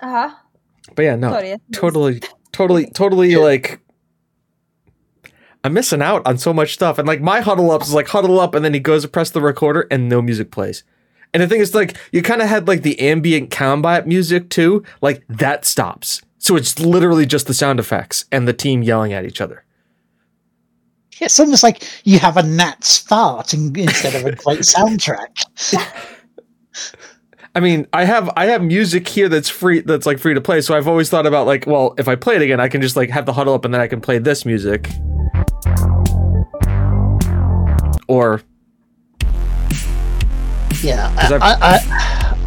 Uh 0.02 0.09
huh. 0.10 0.34
But 0.97 1.02
yeah, 1.05 1.17
no, 1.17 1.31
Sorry. 1.31 1.57
totally, 1.73 2.20
totally, 2.52 2.86
totally 2.91 3.36
like 3.36 3.81
I'm 5.65 5.74
missing 5.74 6.02
out 6.02 6.26
on 6.26 6.39
so 6.39 6.52
much 6.52 6.74
stuff. 6.74 6.99
And 6.99 7.07
like 7.07 7.20
my 7.20 7.41
huddle 7.41 7.70
ups 7.70 7.89
is 7.89 7.94
like 7.94 8.08
huddle 8.08 8.41
up 8.41 8.55
and 8.55 8.65
then 8.65 8.74
he 8.74 8.81
goes 8.81 9.02
to 9.02 9.08
press 9.08 9.31
the 9.31 9.41
recorder 9.41 9.86
and 9.91 10.08
no 10.08 10.20
music 10.20 10.50
plays. 10.50 10.82
And 11.32 11.42
the 11.42 11.49
thing 11.49 11.60
is 11.60 11.74
like 11.74 11.97
you 12.10 12.23
kind 12.23 12.42
of 12.42 12.49
had 12.49 12.68
like 12.68 12.82
the 12.82 12.99
ambient 13.00 13.50
combat 13.50 14.07
music 14.07 14.50
too, 14.50 14.84
like 15.00 15.24
that 15.28 15.65
stops. 15.65 16.20
So 16.39 16.57
it's 16.57 16.81
literally 16.81 17.26
just 17.26 17.47
the 17.47 17.55
sound 17.55 17.78
effects 17.78 18.24
and 18.32 18.49
the 18.49 18.52
team 18.52 18.82
yelling 18.82 19.12
at 19.12 19.24
each 19.24 19.41
other. 19.41 19.65
Yeah, 21.20 21.26
It's 21.26 21.39
almost 21.39 21.62
like 21.62 21.84
you 22.05 22.18
have 22.18 22.36
a 22.36 22.42
gnat's 22.42 22.99
fart 22.99 23.55
in, 23.55 23.74
instead 23.78 24.16
of 24.16 24.26
a 24.26 24.34
great 24.34 24.60
soundtrack. 24.60 25.28
I 27.55 27.60
mean, 27.60 27.86
I 27.92 28.05
have 28.05 28.31
I 28.36 28.47
have 28.47 28.62
music 28.62 29.07
here 29.07 29.28
that's 29.28 29.49
free 29.49 29.81
that's 29.81 30.07
like 30.07 30.18
free 30.18 30.34
to 30.34 30.41
play. 30.41 30.62
So 30.62 30.74
I've 30.74 30.89
always 30.89 31.10
thought 31.10 31.26
about 31.26 31.47
like, 31.47 31.66
well, 31.66 31.94
if 31.99 32.08
I 32.08 32.16
play 32.16 32.36
it 32.36 32.42
again, 32.42 32.60
I 32.60 32.68
can 32.68 32.81
just 32.81 32.97
like 32.97 33.10
have 33.10 33.26
the 33.26 33.34
huddle 33.34 33.55
up 33.55 33.65
and 33.65 33.73
then 33.73 33.81
I 33.81 33.86
can 33.86 34.00
play 34.00 34.18
this 34.18 34.44
music. 34.44 34.89
Or 38.08 38.42
yeah, 40.82 41.15
I, 41.16 41.39
I, 41.41 41.57
I- 41.60 42.39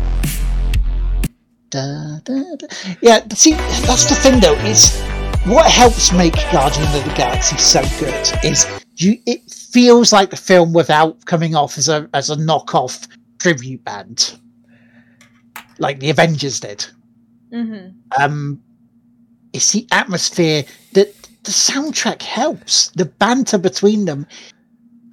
Da, 1.71 2.19
da, 2.23 2.55
da. 2.55 2.67
yeah. 3.01 3.27
See, 3.33 3.51
that's 3.53 4.05
the 4.05 4.15
thing, 4.15 4.39
though. 4.39 4.53
Is 4.65 4.97
what 5.45 5.69
helps 5.69 6.13
make 6.13 6.33
Guardian 6.51 6.87
of 6.95 7.03
the 7.03 7.13
Galaxy 7.17 7.57
so 7.57 7.81
good 7.99 8.29
is 8.45 8.65
you. 8.95 9.17
It 9.25 9.41
feels 9.51 10.13
like 10.13 10.29
the 10.29 10.37
film 10.37 10.71
without 10.71 11.25
coming 11.25 11.53
off 11.55 11.77
as 11.77 11.89
a 11.89 12.09
as 12.13 12.29
a 12.29 12.35
knockoff 12.35 13.07
tribute 13.39 13.83
band, 13.83 14.39
like 15.79 15.99
the 15.99 16.09
Avengers 16.11 16.59
did. 16.61 16.85
Mm-hmm. 17.51 18.21
Um, 18.21 18.61
it's 19.55 19.71
the 19.71 19.87
atmosphere 19.91 20.63
that 20.93 21.13
the 21.43 21.51
soundtrack 21.51 22.21
helps. 22.21 22.89
The 22.89 23.05
banter 23.05 23.57
between 23.57 24.05
them, 24.05 24.27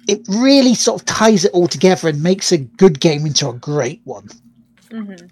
it 0.07 0.21
really 0.27 0.75
sort 0.75 1.01
of 1.01 1.05
ties 1.05 1.45
it 1.45 1.51
all 1.53 1.67
together 1.67 2.09
and 2.09 2.21
makes 2.21 2.51
a 2.51 2.57
good 2.57 2.99
game 2.99 3.25
into 3.25 3.49
a 3.49 3.53
great 3.53 4.01
one. 4.03 4.27
Mm-hmm. 4.89 5.27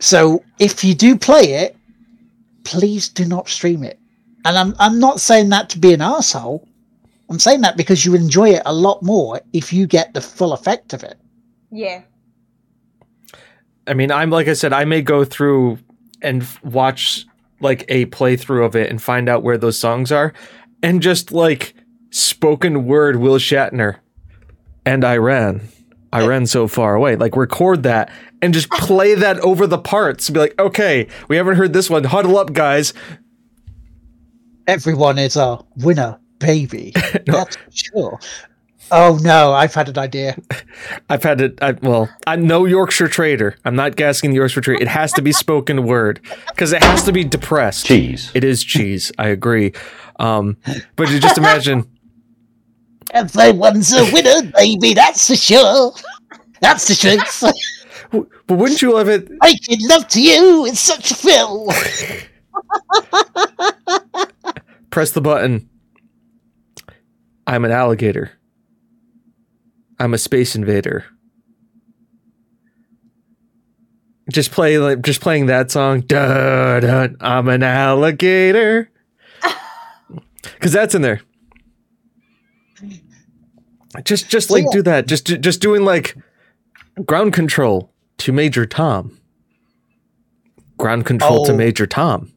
So 0.00 0.44
if 0.58 0.84
you 0.84 0.94
do 0.94 1.16
play 1.16 1.54
it, 1.54 1.76
please 2.64 3.08
do 3.08 3.24
not 3.24 3.48
stream 3.48 3.82
it. 3.82 3.98
And 4.44 4.56
I'm 4.56 4.74
I'm 4.78 5.00
not 5.00 5.20
saying 5.20 5.48
that 5.50 5.70
to 5.70 5.78
be 5.78 5.92
an 5.92 6.00
asshole. 6.00 6.68
I'm 7.28 7.40
saying 7.40 7.62
that 7.62 7.76
because 7.76 8.04
you 8.04 8.14
enjoy 8.14 8.50
it 8.50 8.62
a 8.66 8.72
lot 8.72 9.02
more 9.02 9.40
if 9.52 9.72
you 9.72 9.86
get 9.86 10.14
the 10.14 10.20
full 10.20 10.52
effect 10.52 10.92
of 10.92 11.02
it. 11.02 11.18
Yeah. 11.72 12.02
I 13.88 13.94
mean, 13.94 14.12
I'm 14.12 14.30
like 14.30 14.48
I 14.48 14.52
said, 14.52 14.72
I 14.72 14.84
may 14.84 15.02
go 15.02 15.24
through 15.24 15.78
and 16.22 16.46
watch 16.62 17.25
like 17.60 17.84
a 17.88 18.06
playthrough 18.06 18.64
of 18.64 18.76
it 18.76 18.90
and 18.90 19.00
find 19.00 19.28
out 19.28 19.42
where 19.42 19.58
those 19.58 19.78
songs 19.78 20.12
are, 20.12 20.32
and 20.82 21.02
just 21.02 21.32
like 21.32 21.74
spoken 22.10 22.86
word 22.86 23.16
Will 23.16 23.38
Shatner, 23.38 23.96
and 24.84 25.04
I 25.04 25.16
ran, 25.16 25.62
I 26.12 26.26
ran 26.26 26.46
so 26.46 26.68
far 26.68 26.94
away. 26.94 27.16
Like 27.16 27.36
record 27.36 27.82
that 27.82 28.10
and 28.42 28.54
just 28.54 28.68
ah. 28.70 28.78
play 28.78 29.14
that 29.14 29.38
over 29.40 29.66
the 29.66 29.78
parts. 29.78 30.30
Be 30.30 30.40
like, 30.40 30.58
okay, 30.58 31.08
we 31.28 31.36
haven't 31.36 31.56
heard 31.56 31.72
this 31.72 31.90
one. 31.90 32.04
Huddle 32.04 32.38
up, 32.38 32.52
guys. 32.52 32.94
Everyone 34.66 35.18
is 35.18 35.36
a 35.36 35.58
winner, 35.76 36.18
baby. 36.38 36.92
That's 37.26 37.56
sure. 37.70 38.18
Oh 38.90 39.18
no, 39.20 39.52
I've 39.52 39.74
had 39.74 39.88
an 39.88 39.98
idea. 39.98 40.36
I've 41.10 41.22
had 41.22 41.40
it. 41.40 41.60
I, 41.62 41.72
well, 41.72 42.08
I'm 42.26 42.46
no 42.46 42.64
Yorkshire 42.64 43.08
trader. 43.08 43.56
I'm 43.64 43.74
not 43.74 43.96
gassing 43.96 44.30
the 44.30 44.36
Yorkshire 44.36 44.60
trader. 44.60 44.82
It 44.82 44.88
has 44.88 45.12
to 45.14 45.22
be 45.22 45.32
spoken 45.32 45.86
word 45.86 46.20
because 46.48 46.72
it 46.72 46.82
has 46.82 47.02
to 47.04 47.12
be 47.12 47.24
depressed. 47.24 47.86
Cheese. 47.86 48.30
It 48.34 48.44
is 48.44 48.62
cheese. 48.62 49.10
I 49.18 49.28
agree. 49.28 49.72
Um, 50.20 50.56
but 50.94 51.10
you 51.10 51.18
just 51.18 51.38
imagine. 51.38 51.90
Everyone's 53.12 53.92
a 53.92 54.04
winner, 54.12 54.50
baby. 54.56 54.94
That's 54.94 55.28
for 55.28 55.36
sure. 55.36 55.92
That's 56.60 56.88
the 56.88 56.94
truth. 56.94 57.42
But 58.46 58.56
wouldn't 58.56 58.82
you 58.82 58.94
love 58.94 59.08
it? 59.08 59.28
Making 59.42 59.88
love 59.88 60.06
to 60.08 60.22
you 60.22 60.64
is 60.66 60.78
such 60.78 61.10
a 61.10 61.14
thrill. 61.14 61.66
Press 64.90 65.12
the 65.12 65.20
button. 65.20 65.68
I'm 67.46 67.64
an 67.64 67.70
alligator. 67.70 68.32
I'm 69.98 70.14
a 70.14 70.18
space 70.18 70.54
invader. 70.54 71.04
Just 74.30 74.50
play 74.50 74.78
like 74.78 75.02
just 75.02 75.20
playing 75.20 75.46
that 75.46 75.70
song. 75.70 76.00
Duh, 76.00 76.80
duh, 76.80 77.08
I'm 77.20 77.48
an 77.48 77.62
alligator. 77.62 78.90
Cause 80.60 80.72
that's 80.72 80.94
in 80.94 81.02
there. 81.02 81.20
Just 84.04 84.28
just 84.28 84.50
like 84.50 84.64
Yeah. 84.64 84.70
do 84.72 84.82
that. 84.82 85.06
Just 85.06 85.26
just 85.26 85.60
doing 85.62 85.84
like 85.84 86.16
ground 87.04 87.32
control 87.32 87.92
to 88.18 88.32
Major 88.32 88.66
Tom. 88.66 89.16
Ground 90.76 91.06
control 91.06 91.44
to 91.46 91.52
Oh. 91.52 91.56
Major 91.56 91.86
Tom. 91.86 92.32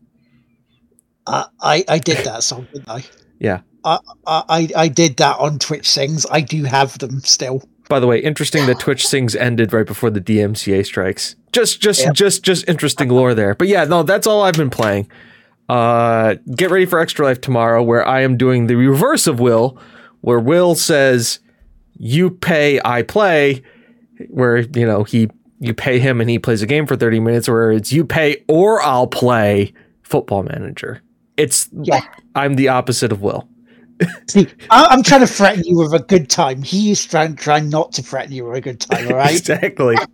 I, 1.28 1.46
I, 1.62 1.84
I 1.88 1.98
did 2.00 2.24
that 2.26 2.44
song, 2.44 2.68
didn't 2.72 2.90
I? 2.90 3.04
Yeah. 3.40 3.62
I, 3.84 4.00
I, 4.28 4.70
I 4.76 4.88
did 4.88 5.18
that 5.18 5.38
on 5.40 5.60
Twitch 5.60 5.90
Sings. 5.90 6.26
I 6.32 6.42
do 6.42 6.64
have 6.66 6.98
them 7.00 7.20
still. 7.22 7.64
By 7.88 8.00
the 8.00 8.08
way, 8.08 8.20
interesting 8.20 8.66
that 8.68 8.80
Twitch 8.80 9.08
Sings 9.08 9.36
ended 9.36 9.74
right 9.74 9.86
before 9.88 10.10
the 10.12 10.22
DMCA 10.22 10.86
strikes. 10.86 11.36
Just, 11.52 11.82
just, 11.82 12.02
Yep. 12.04 12.14
just, 12.14 12.44
just 12.44 12.70
interesting 12.70 13.10
lore 13.10 13.34
there. 13.34 13.56
But 13.56 13.68
yeah, 13.68 13.86
no, 13.86 14.04
that's 14.04 14.28
all 14.28 14.44
I've 14.44 14.54
been 14.56 14.70
playing. 14.70 15.10
Uh, 15.68 16.36
get 16.56 16.70
ready 16.72 16.86
for 16.86 17.00
Extra 17.00 17.26
Life 17.26 17.42
tomorrow, 17.42 17.82
where 17.84 18.08
I 18.08 18.22
am 18.22 18.38
doing 18.38 18.68
the 18.68 18.76
reverse 18.76 19.28
of 19.28 19.40
Will, 19.40 19.78
where 20.22 20.40
Will 20.40 20.74
says, 20.76 21.40
"You 21.98 22.32
pay, 22.32 22.80
I 22.84 23.04
play," 23.04 23.62
where 24.30 24.58
you 24.58 24.86
know 24.86 25.04
he 25.04 25.30
you 25.60 25.74
pay 25.76 26.00
him 26.00 26.22
and 26.22 26.30
he 26.30 26.40
plays 26.40 26.64
a 26.64 26.66
game 26.68 26.88
for 26.88 26.96
thirty 26.96 27.20
minutes, 27.20 27.48
where 27.48 27.72
it's 27.72 27.92
you 27.92 28.04
pay 28.04 28.44
or 28.48 28.82
I'll 28.82 29.06
play 29.08 29.74
Football 30.02 30.42
Manager. 30.44 31.02
It's 31.38 31.70
Yeah. 31.72 32.02
I'm 32.36 32.56
the 32.56 32.70
opposite 32.70 33.12
of 33.12 33.22
Will. 33.22 33.48
See, 34.28 34.48
I, 34.70 34.86
I'm 34.86 35.04
trying 35.04 35.22
to 35.22 35.28
threaten 35.28 35.64
you 35.66 35.78
with 35.78 35.94
a 35.94 36.00
good 36.00 36.30
time. 36.30 36.62
He 36.64 36.92
is 36.92 37.06
trying, 37.06 37.36
trying 37.36 37.70
not 37.70 37.92
to 37.94 38.02
threaten 38.02 38.32
you 38.34 38.46
with 38.46 38.58
a 38.58 38.62
good 38.62 38.80
time, 38.80 39.08
all 39.08 39.16
right? 39.18 39.32
Exactly. 39.32 39.96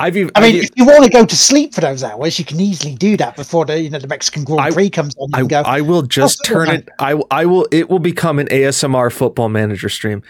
I've 0.00 0.16
even. 0.16 0.30
I 0.36 0.40
mean, 0.40 0.56
I've- 0.56 0.64
if 0.64 0.70
you 0.76 0.84
want 0.86 1.02
to 1.04 1.10
go 1.10 1.24
to 1.26 1.36
sleep 1.36 1.74
for 1.74 1.80
those 1.80 2.04
hours, 2.04 2.38
you 2.38 2.44
can 2.44 2.60
easily 2.60 2.94
do 2.94 3.16
that 3.16 3.34
before 3.34 3.64
the 3.66 3.80
you 3.80 3.90
know 3.90 3.98
the 3.98 4.06
Mexican 4.06 4.44
Grand 4.44 4.60
I- 4.60 4.70
Prix 4.70 4.90
comes 4.90 5.14
on. 5.16 5.28
I, 5.34 5.42
go, 5.44 5.60
I 5.62 5.80
will 5.80 6.02
just 6.02 6.40
Oh, 6.44 6.48
turn 6.48 6.68
it. 6.70 6.88
I 7.00 7.20
I 7.32 7.46
will. 7.46 7.66
It 7.72 7.90
will 7.90 7.98
become 7.98 8.38
an 8.38 8.46
ASMR 8.46 9.12
football 9.12 9.48
manager 9.48 9.88
stream, 9.88 10.22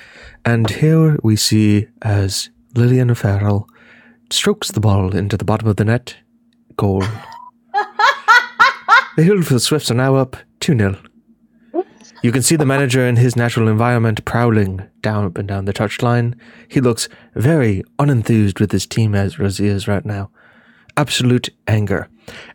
and 0.44 0.70
here 0.70 1.18
we 1.22 1.36
see 1.36 1.86
as 2.00 2.48
Lillian 2.74 3.14
Farrell 3.14 3.68
strokes 4.30 4.70
the 4.70 4.80
ball 4.80 5.14
into 5.14 5.36
the 5.36 5.44
bottom 5.44 5.68
of 5.68 5.76
the 5.76 5.84
net. 5.84 6.16
Goal. 6.76 7.00
the 7.72 9.22
Hillfield 9.22 9.60
Swifts 9.60 9.90
are 9.90 9.94
now 9.94 10.14
up 10.16 10.36
two 10.60 10.76
0 10.78 10.96
You 12.22 12.32
can 12.32 12.42
see 12.42 12.56
the 12.56 12.66
manager 12.66 13.06
in 13.06 13.16
his 13.16 13.36
natural 13.36 13.68
environment 13.68 14.24
prowling 14.24 14.88
down 15.00 15.24
up 15.24 15.38
and 15.38 15.46
down 15.46 15.66
the 15.66 15.72
touchline. 15.72 16.34
He 16.68 16.80
looks 16.80 17.08
very 17.34 17.84
unenthused 17.98 18.58
with 18.58 18.72
his 18.72 18.86
team 18.86 19.14
as 19.14 19.38
Rosie 19.38 19.68
is 19.68 19.86
right 19.86 20.04
now. 20.04 20.30
Absolute 20.96 21.48
anger. 21.68 22.08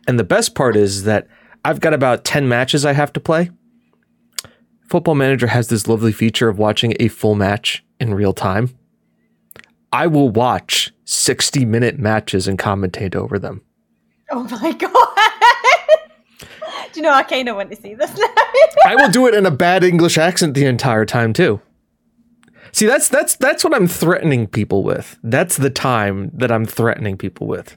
And 0.06 0.18
the 0.18 0.24
best 0.24 0.54
part 0.54 0.76
is 0.76 1.04
that 1.04 1.26
I've 1.64 1.80
got 1.80 1.94
about 1.94 2.24
10 2.24 2.46
matches 2.46 2.84
I 2.84 2.92
have 2.92 3.12
to 3.14 3.20
play. 3.20 3.50
Football 4.88 5.14
Manager 5.14 5.46
has 5.46 5.68
this 5.68 5.88
lovely 5.88 6.12
feature 6.12 6.48
of 6.50 6.58
watching 6.58 6.94
a 7.00 7.08
full 7.08 7.34
match 7.34 7.82
in 7.98 8.14
real 8.14 8.34
time. 8.34 8.76
I 9.92 10.06
will 10.08 10.28
watch 10.28 10.92
60 11.04 11.64
minute 11.64 11.98
matches 11.98 12.46
and 12.46 12.58
commentate 12.58 13.16
over 13.16 13.38
them. 13.38 13.62
Oh 14.30 14.44
my 14.60 14.72
god. 14.78 14.90
Do 16.94 17.00
you 17.00 17.02
know 17.02 17.12
I 17.12 17.24
kind 17.24 17.48
of 17.48 17.56
want 17.56 17.70
to 17.70 17.76
see 17.76 17.94
this 17.94 18.16
now? 18.16 18.26
I 18.86 18.94
will 18.94 19.10
do 19.10 19.26
it 19.26 19.34
in 19.34 19.46
a 19.46 19.50
bad 19.50 19.82
English 19.82 20.16
accent 20.16 20.54
the 20.54 20.64
entire 20.64 21.04
time 21.04 21.32
too. 21.32 21.60
See, 22.70 22.86
that's 22.86 23.08
that's 23.08 23.34
that's 23.34 23.64
what 23.64 23.74
I'm 23.74 23.88
threatening 23.88 24.46
people 24.46 24.84
with. 24.84 25.18
That's 25.24 25.56
the 25.56 25.70
time 25.70 26.30
that 26.34 26.52
I'm 26.52 26.64
threatening 26.64 27.18
people 27.18 27.48
with. 27.48 27.76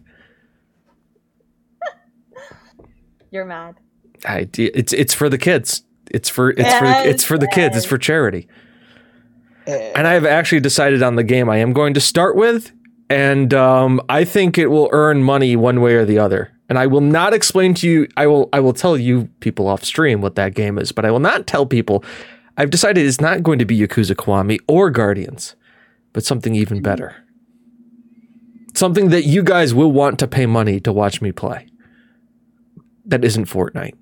You're 3.32 3.46
mad. 3.46 3.78
I, 4.24 4.48
it's 4.56 4.94
it's 4.94 5.16
for 5.16 5.30
the 5.30 5.40
kids. 5.40 5.82
It's 6.12 6.30
for 6.30 6.52
it's 6.52 6.78
for 6.78 6.86
it's 6.86 7.24
for 7.24 7.40
the 7.40 7.48
kids. 7.48 7.76
It's 7.76 7.88
for 7.88 7.98
charity. 7.98 8.48
And 9.66 10.06
I 10.06 10.14
have 10.14 10.28
actually 10.28 10.62
decided 10.62 11.02
on 11.02 11.16
the 11.16 11.24
game 11.24 11.50
I 11.50 11.58
am 11.58 11.74
going 11.74 11.96
to 11.96 12.00
start 12.00 12.36
with, 12.36 12.72
and 13.10 13.52
um, 13.56 14.00
I 14.08 14.26
think 14.26 14.60
it 14.60 14.68
will 14.68 14.90
earn 14.92 15.24
money 15.24 15.56
one 15.56 15.82
way 15.82 15.96
or 15.96 16.06
the 16.06 16.20
other. 16.20 16.57
And 16.70 16.78
I 16.78 16.88
will 16.88 17.02
not 17.02 17.34
explain 17.34 17.74
to 17.76 17.90
you. 17.90 18.08
I 18.18 18.28
will 18.28 18.50
I 18.52 18.60
will 18.60 18.74
tell 18.74 18.98
you 18.98 19.30
people 19.40 19.68
off 19.68 19.84
stream 19.84 20.22
what 20.22 20.36
that 20.36 20.54
game 20.54 20.78
is, 20.78 20.92
but 20.92 21.06
I 21.06 21.12
will 21.12 21.20
not 21.20 21.48
tell 21.48 21.66
people. 21.66 22.04
I've 22.58 22.72
decided 22.72 23.06
it's 23.06 23.22
not 23.22 23.44
going 23.44 23.60
to 23.60 23.66
be 23.66 23.78
Yakuza 23.78 24.16
Kiwami 24.16 24.60
or 24.68 24.90
Guardians, 24.90 25.56
but 26.12 26.26
something 26.26 26.56
even 26.56 26.82
better. 26.82 27.16
Something 28.74 29.10
that 29.10 29.24
you 29.24 29.44
guys 29.44 29.74
will 29.74 29.92
want 29.92 30.20
to 30.20 30.28
pay 30.28 30.46
money 30.46 30.80
to 30.82 30.92
watch 30.92 31.22
me 31.22 31.32
play. 31.32 31.68
That 33.06 33.24
isn't 33.24 33.46
Fortnite. 33.46 33.96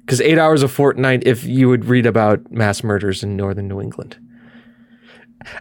Because 0.00 0.20
eight 0.20 0.38
hours 0.38 0.62
of 0.62 0.76
Fortnite, 0.76 1.22
if 1.24 1.44
you 1.44 1.68
would 1.68 1.84
read 1.84 2.06
about 2.06 2.50
mass 2.50 2.82
murders 2.82 3.22
in 3.22 3.36
northern 3.36 3.68
New 3.68 3.80
England. 3.80 4.18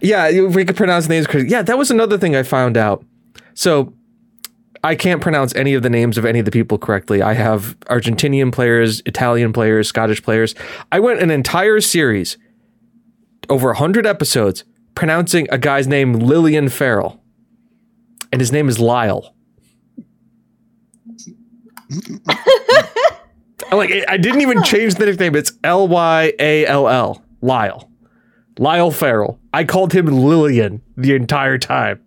Yeah, 0.01 0.29
we 0.47 0.65
could 0.65 0.75
pronounce 0.75 1.07
names 1.07 1.27
correctly. 1.27 1.51
Yeah, 1.51 1.61
that 1.61 1.77
was 1.77 1.91
another 1.91 2.17
thing 2.17 2.35
I 2.35 2.43
found 2.43 2.75
out. 2.75 3.05
So 3.53 3.93
I 4.83 4.95
can't 4.95 5.21
pronounce 5.21 5.53
any 5.55 5.73
of 5.75 5.83
the 5.83 5.89
names 5.89 6.17
of 6.17 6.25
any 6.25 6.39
of 6.39 6.45
the 6.45 6.51
people 6.51 6.77
correctly. 6.77 7.21
I 7.21 7.33
have 7.33 7.79
Argentinian 7.81 8.51
players, 8.51 9.01
Italian 9.05 9.53
players, 9.53 9.87
Scottish 9.87 10.23
players. 10.23 10.55
I 10.91 10.99
went 10.99 11.21
an 11.21 11.29
entire 11.29 11.79
series, 11.81 12.37
over 13.49 13.67
100 13.67 14.07
episodes, 14.07 14.63
pronouncing 14.95 15.47
a 15.51 15.57
guy's 15.57 15.87
name 15.87 16.13
Lillian 16.13 16.69
Farrell. 16.69 17.21
And 18.31 18.41
his 18.41 18.51
name 18.51 18.69
is 18.69 18.79
Lyle. 18.79 19.35
Like, 23.71 23.91
I 24.07 24.17
didn't 24.17 24.41
even 24.41 24.63
change 24.63 24.95
the 24.95 25.05
nickname. 25.05 25.35
It's 25.35 25.53
L 25.63 25.87
Y 25.87 26.33
A 26.39 26.65
L 26.65 26.87
L. 26.89 27.23
Lyle. 27.41 27.89
Lyle 28.57 28.91
Farrell. 28.91 29.39
I 29.53 29.63
called 29.63 29.93
him 29.93 30.07
Lillian 30.07 30.81
the 30.97 31.15
entire 31.15 31.57
time. 31.57 32.01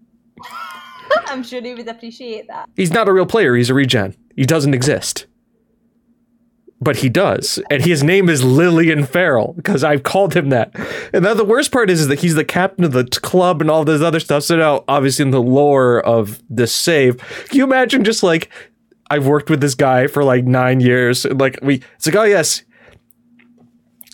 I'm 1.35 1.43
sure 1.43 1.61
he 1.61 1.75
would 1.75 1.89
appreciate 1.89 2.47
that. 2.47 2.71
He's 2.77 2.93
not 2.93 3.09
a 3.09 3.13
real 3.13 3.27
player. 3.27 3.57
He's 3.57 3.71
a 3.71 3.75
regen. 3.75 4.17
He 4.37 4.45
doesn't 4.45 4.73
exist. 4.73 5.27
But 6.81 6.97
he 6.97 7.09
does. 7.09 7.59
And 7.71 7.83
his 7.83 8.03
name 8.05 8.29
is 8.29 8.45
Lillian 8.45 9.05
Farrell 9.05 9.55
because 9.55 9.83
I've 9.83 10.05
called 10.05 10.35
him 10.35 10.51
that. 10.51 10.71
And 11.13 11.25
now 11.25 11.35
the 11.35 11.45
worst 11.45 11.73
part 11.73 11.91
is, 11.91 12.03
is 12.03 12.09
that 12.09 12.21
he's 12.21 12.35
the 12.35 12.45
captain 12.45 12.85
of 12.85 12.93
the 12.93 13.05
t- 13.05 13.21
club 13.21 13.61
and 13.61 13.71
all 13.71 13.85
this 13.85 14.01
other 14.01 14.21
stuff. 14.21 14.45
So 14.45 14.57
now, 14.57 14.85
obviously, 14.87 15.25
in 15.25 15.31
the 15.33 15.43
lore 15.43 16.01
of 16.07 16.43
this 16.49 16.73
save, 16.73 17.19
can 17.49 17.59
you 17.59 17.65
imagine 17.65 18.05
just 18.05 18.23
like, 18.23 18.51
I've 19.11 19.27
worked 19.27 19.51
with 19.51 19.61
this 19.61 19.75
guy 19.75 20.07
for 20.07 20.23
like 20.25 20.45
nine 20.45 20.81
years. 20.81 21.25
And 21.25 21.41
like, 21.41 21.59
we, 21.63 21.83
it's 21.97 22.07
like, 22.07 22.17
oh, 22.17 22.25
yes. 22.25 22.63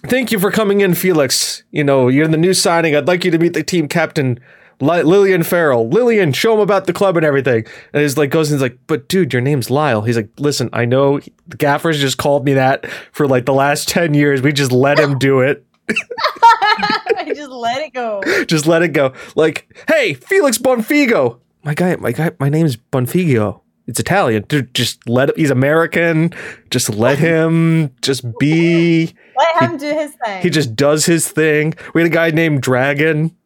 Thank 0.07 0.33
you 0.33 0.39
for 0.39 0.51
coming 0.51 0.81
in, 0.81 0.95
Felix. 0.95 1.63
You 1.71 1.85
know, 1.85 2.09
you're 2.09 2.29
the 2.29 2.37
new 2.37 2.55
signing. 2.55 2.97
I'd 2.97 3.07
like 3.07 3.25
you 3.25 3.31
to 3.31 3.39
meet 3.39 3.53
the 3.53 3.63
team 3.63 3.89
captain, 3.89 4.41
Lillian 4.81 5.43
Farrell. 5.43 5.89
Lillian, 5.89 6.33
show 6.33 6.55
him 6.55 6.61
about 6.61 6.87
the 6.87 6.93
club 6.93 7.17
and 7.17 7.27
everything. 7.27 7.67
And 7.93 8.03
he's 8.03 8.17
like, 8.17 8.31
goes 8.31 8.51
and 8.51 8.57
he's 8.59 8.63
like, 8.63 8.79
but 8.87 9.09
dude, 9.09 9.33
your 9.33 9.43
name's 9.43 9.71
Lyle. 9.71 10.03
He's 10.03 10.17
like, 10.17 10.31
listen, 10.39 10.71
I 10.73 10.85
know 10.85 11.21
the 11.47 11.57
gaffers 11.57 12.01
just 12.01 12.19
called 12.19 12.45
me 12.45 12.55
that 12.55 12.87
for 13.13 13.27
like 13.29 13.47
the 13.47 13.55
last 13.55 13.89
10 13.89 14.15
years. 14.15 14.43
We 14.43 14.53
just 14.53 14.73
let 14.73 14.99
him 14.99 15.19
do 15.19 15.41
it. 15.41 15.65
I 15.89 17.33
just 17.35 17.51
let 17.51 17.83
it 17.83 17.93
go. 17.93 18.23
just 18.47 18.67
let 18.67 18.83
it 18.83 18.89
go. 18.89 19.13
Like, 19.35 19.69
hey, 19.89 20.15
Felix 20.15 20.59
Bonfigo. 20.59 21.41
My 21.63 21.75
guy, 21.75 21.97
my 21.97 22.13
guy, 22.13 22.31
my 22.39 22.49
name's 22.49 22.77
Bonfigo. 22.77 23.61
It's 23.87 23.99
Italian. 23.99 24.45
Dude, 24.47 24.73
just 24.73 25.09
let 25.09 25.31
him, 25.31 25.35
he's 25.37 25.51
American. 25.51 26.33
Just 26.71 26.91
let 26.91 27.19
him 27.19 27.93
just 28.03 28.25
be. 28.39 29.13
Let 29.37 29.63
him 29.63 29.77
do 29.77 29.93
his 29.93 30.13
thing. 30.25 30.43
He 30.43 30.49
just 30.49 30.77
does 30.77 31.07
his 31.07 31.29
thing. 31.29 31.75
We 31.93 32.03
had 32.03 32.11
a 32.11 32.15
guy 32.15 32.31
named 32.31 32.63
Dragon, 32.63 33.37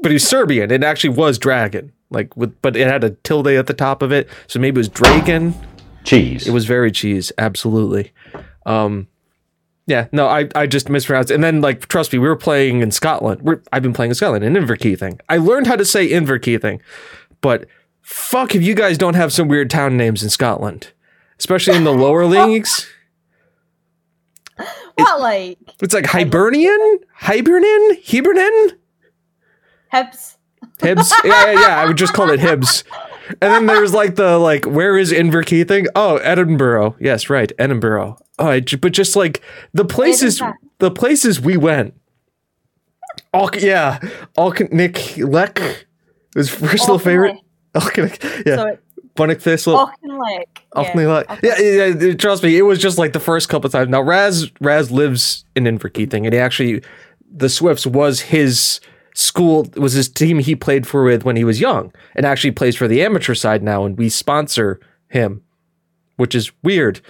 but 0.00 0.12
he's 0.12 0.26
Serbian. 0.26 0.70
It 0.70 0.82
actually 0.82 1.10
was 1.10 1.38
Dragon, 1.38 1.92
like 2.10 2.36
with, 2.36 2.60
but 2.62 2.76
it 2.76 2.86
had 2.86 3.04
a 3.04 3.10
tilde 3.10 3.48
at 3.48 3.66
the 3.66 3.74
top 3.74 4.02
of 4.02 4.12
it, 4.12 4.28
so 4.46 4.58
maybe 4.58 4.76
it 4.76 4.78
was 4.78 4.88
Dragon. 4.88 5.54
Cheese. 6.04 6.46
It 6.46 6.52
was 6.52 6.66
very 6.66 6.92
cheese, 6.92 7.32
absolutely. 7.36 8.12
Um, 8.64 9.08
yeah, 9.88 10.06
no, 10.12 10.26
I, 10.28 10.48
I 10.54 10.66
just 10.66 10.88
mispronounced. 10.88 11.30
And 11.30 11.42
then, 11.42 11.60
like, 11.60 11.86
trust 11.88 12.12
me, 12.12 12.18
we 12.18 12.28
were 12.28 12.36
playing 12.36 12.80
in 12.80 12.90
Scotland. 12.90 13.42
We're, 13.42 13.60
I've 13.72 13.82
been 13.82 13.92
playing 13.92 14.10
in 14.10 14.14
Scotland 14.14 14.44
in 14.44 14.54
Inverkeithing. 14.54 15.20
I 15.28 15.38
learned 15.38 15.66
how 15.66 15.76
to 15.76 15.84
say 15.84 16.08
Inverkeithing, 16.08 16.80
but 17.40 17.66
fuck 18.02 18.54
if 18.54 18.62
you 18.62 18.74
guys 18.74 18.98
don't 18.98 19.14
have 19.14 19.32
some 19.32 19.48
weird 19.48 19.68
town 19.70 19.96
names 19.96 20.22
in 20.22 20.30
Scotland, 20.30 20.92
especially 21.38 21.76
in 21.76 21.84
the 21.84 21.92
lower 21.92 22.24
leagues. 22.26 22.88
what 24.94 25.20
like 25.20 25.58
It's 25.80 25.94
like 25.94 26.06
Hibernian, 26.06 26.98
Hibernian, 27.14 27.96
Hibernian, 28.04 28.78
Hibs? 30.02 30.36
Hibs. 30.78 31.12
Yeah, 31.24 31.52
yeah, 31.52 31.60
yeah. 31.60 31.80
I 31.80 31.86
would 31.86 31.96
just 31.96 32.12
call 32.12 32.30
it 32.30 32.40
Hibs. 32.40 32.84
And 33.28 33.52
then 33.52 33.66
there's 33.66 33.92
like 33.92 34.14
the 34.16 34.38
like, 34.38 34.64
where 34.64 34.96
is 34.96 35.12
Inverkeithing? 35.12 35.86
Oh, 35.94 36.18
Edinburgh. 36.18 36.96
Yes, 37.00 37.28
right, 37.28 37.50
Edinburgh. 37.58 38.18
Oh, 38.38 38.48
I 38.48 38.60
but 38.60 38.92
just 38.92 39.16
like 39.16 39.42
the 39.72 39.84
places, 39.84 40.40
the 40.78 40.90
places 40.90 41.40
we 41.40 41.56
went. 41.56 41.94
Alk, 43.34 43.60
yeah, 43.60 43.98
Alknick 44.36 45.18
Lek 45.30 45.86
was 46.34 46.54
personal 46.54 46.98
favorite. 46.98 47.36
Alknick, 47.74 48.22
yeah, 48.46 48.56
So 48.56 48.78
Bunnock 49.16 49.40
Thistle. 49.40 49.74
Auchinleck. 49.76 50.44
Alknick, 50.74 51.42
yeah, 51.42 51.58
yeah, 51.58 51.86
yeah, 51.86 52.14
trust 52.14 52.42
me, 52.42 52.56
it 52.56 52.62
was 52.62 52.78
just 52.78 52.98
like 52.98 53.12
the 53.12 53.20
first 53.20 53.48
couple 53.48 53.68
times. 53.70 53.88
Now 53.88 54.02
Raz, 54.02 54.50
Raz 54.60 54.90
lives 54.90 55.44
in 55.56 55.64
Inverkeithing, 55.64 56.24
and 56.24 56.32
he 56.32 56.38
actually, 56.38 56.82
the 57.30 57.48
Swifts 57.48 57.86
was 57.86 58.20
his 58.20 58.80
school, 59.16 59.66
was 59.76 59.94
his 59.94 60.08
team 60.08 60.38
he 60.38 60.54
played 60.54 60.86
for 60.86 61.02
with 61.04 61.24
when 61.24 61.36
he 61.36 61.44
was 61.44 61.60
young, 61.60 61.92
and 62.14 62.26
actually 62.26 62.50
plays 62.50 62.76
for 62.76 62.86
the 62.86 63.02
amateur 63.02 63.34
side 63.34 63.62
now, 63.62 63.84
and 63.84 63.96
we 63.96 64.08
sponsor 64.08 64.78
him, 65.08 65.42
which 66.16 66.34
is 66.34 66.52
weird. 66.62 67.00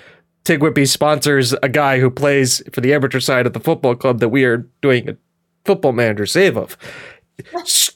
Tig 0.44 0.60
Whippy 0.60 0.86
sponsors 0.86 1.52
a 1.62 1.68
guy 1.68 1.98
who 1.98 2.08
plays 2.08 2.62
for 2.72 2.80
the 2.80 2.94
amateur 2.94 3.18
side 3.18 3.46
of 3.46 3.52
the 3.52 3.60
football 3.60 3.96
club 3.96 4.20
that 4.20 4.28
we 4.28 4.44
are 4.44 4.58
doing 4.80 5.08
a 5.08 5.16
football 5.64 5.92
manager 5.92 6.26
save 6.26 6.56
of. 6.56 6.76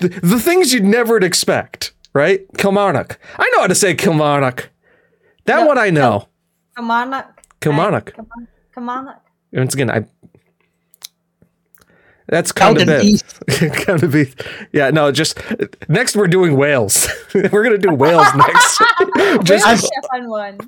The 0.00 0.38
things 0.42 0.74
you'd 0.74 0.84
never 0.84 1.16
expect, 1.18 1.92
right? 2.12 2.40
Kilmarnock. 2.58 3.18
I 3.38 3.50
know 3.54 3.60
how 3.62 3.66
to 3.68 3.74
say 3.74 3.94
Kilmarnock. 3.94 4.68
That 5.46 5.60
No, 5.60 5.66
one 5.66 5.78
I 5.78 5.88
know. 5.88 6.28
Kilmarnock. 6.76 7.40
Kilmarnock. 7.60 8.12
Kilmarnock. 8.74 9.22
Once 9.52 9.72
again, 9.74 9.90
I. 9.90 10.04
That's 12.30 12.52
kind 12.52 12.80
of 12.80 12.88
it. 12.88 13.22
kind 13.86 14.02
of 14.02 14.12
be. 14.12 14.32
Yeah, 14.72 14.90
no, 14.90 15.10
just 15.12 15.38
next 15.88 16.16
we're 16.16 16.28
doing 16.28 16.56
Wales. 16.56 17.08
we're 17.34 17.64
gonna 17.64 17.76
do 17.76 17.92
Wales 17.92 18.28
next. 18.36 18.78
just 19.44 19.66
Where's 19.66 19.90
fun 20.10 20.28
one? 20.30 20.58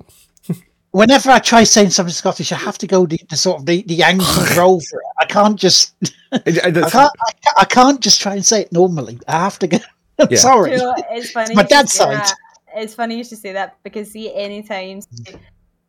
Whenever 0.90 1.30
I 1.30 1.38
try 1.38 1.64
saying 1.64 1.88
something 1.90 2.12
Scottish, 2.12 2.52
I 2.52 2.56
have 2.56 2.76
to 2.78 2.86
go 2.86 3.06
the, 3.06 3.18
the 3.30 3.36
sort 3.36 3.60
of 3.60 3.66
the, 3.66 3.82
the 3.84 4.02
angry 4.02 4.26
roll 4.58 4.78
for 4.80 5.00
it. 5.00 5.06
I 5.20 5.24
can't 5.24 5.58
just 5.58 5.94
I- 6.32 6.36
I- 6.36 6.68
I 6.68 6.90
can't 6.90 6.94
I, 6.96 7.52
I 7.60 7.64
can't 7.64 8.00
just 8.00 8.20
try 8.20 8.34
and 8.34 8.44
say 8.44 8.62
it 8.62 8.72
normally. 8.72 9.18
I 9.28 9.38
have 9.40 9.58
to 9.60 9.68
go. 9.68 9.78
I'm 10.18 10.28
Yeah. 10.30 10.38
sorry. 10.38 10.72
You 10.74 10.92
it's 11.12 11.30
funny. 11.30 11.54
my 11.54 11.62
you 11.62 11.68
should 11.68 11.70
dad's 11.70 11.92
side. 11.92 12.16
that. 12.16 12.34
It's 12.74 12.94
funny 12.94 13.16
you 13.18 13.24
should 13.24 13.38
say 13.38 13.52
that 13.52 13.76
because 13.84 14.10
see, 14.10 14.34
anytime 14.34 15.00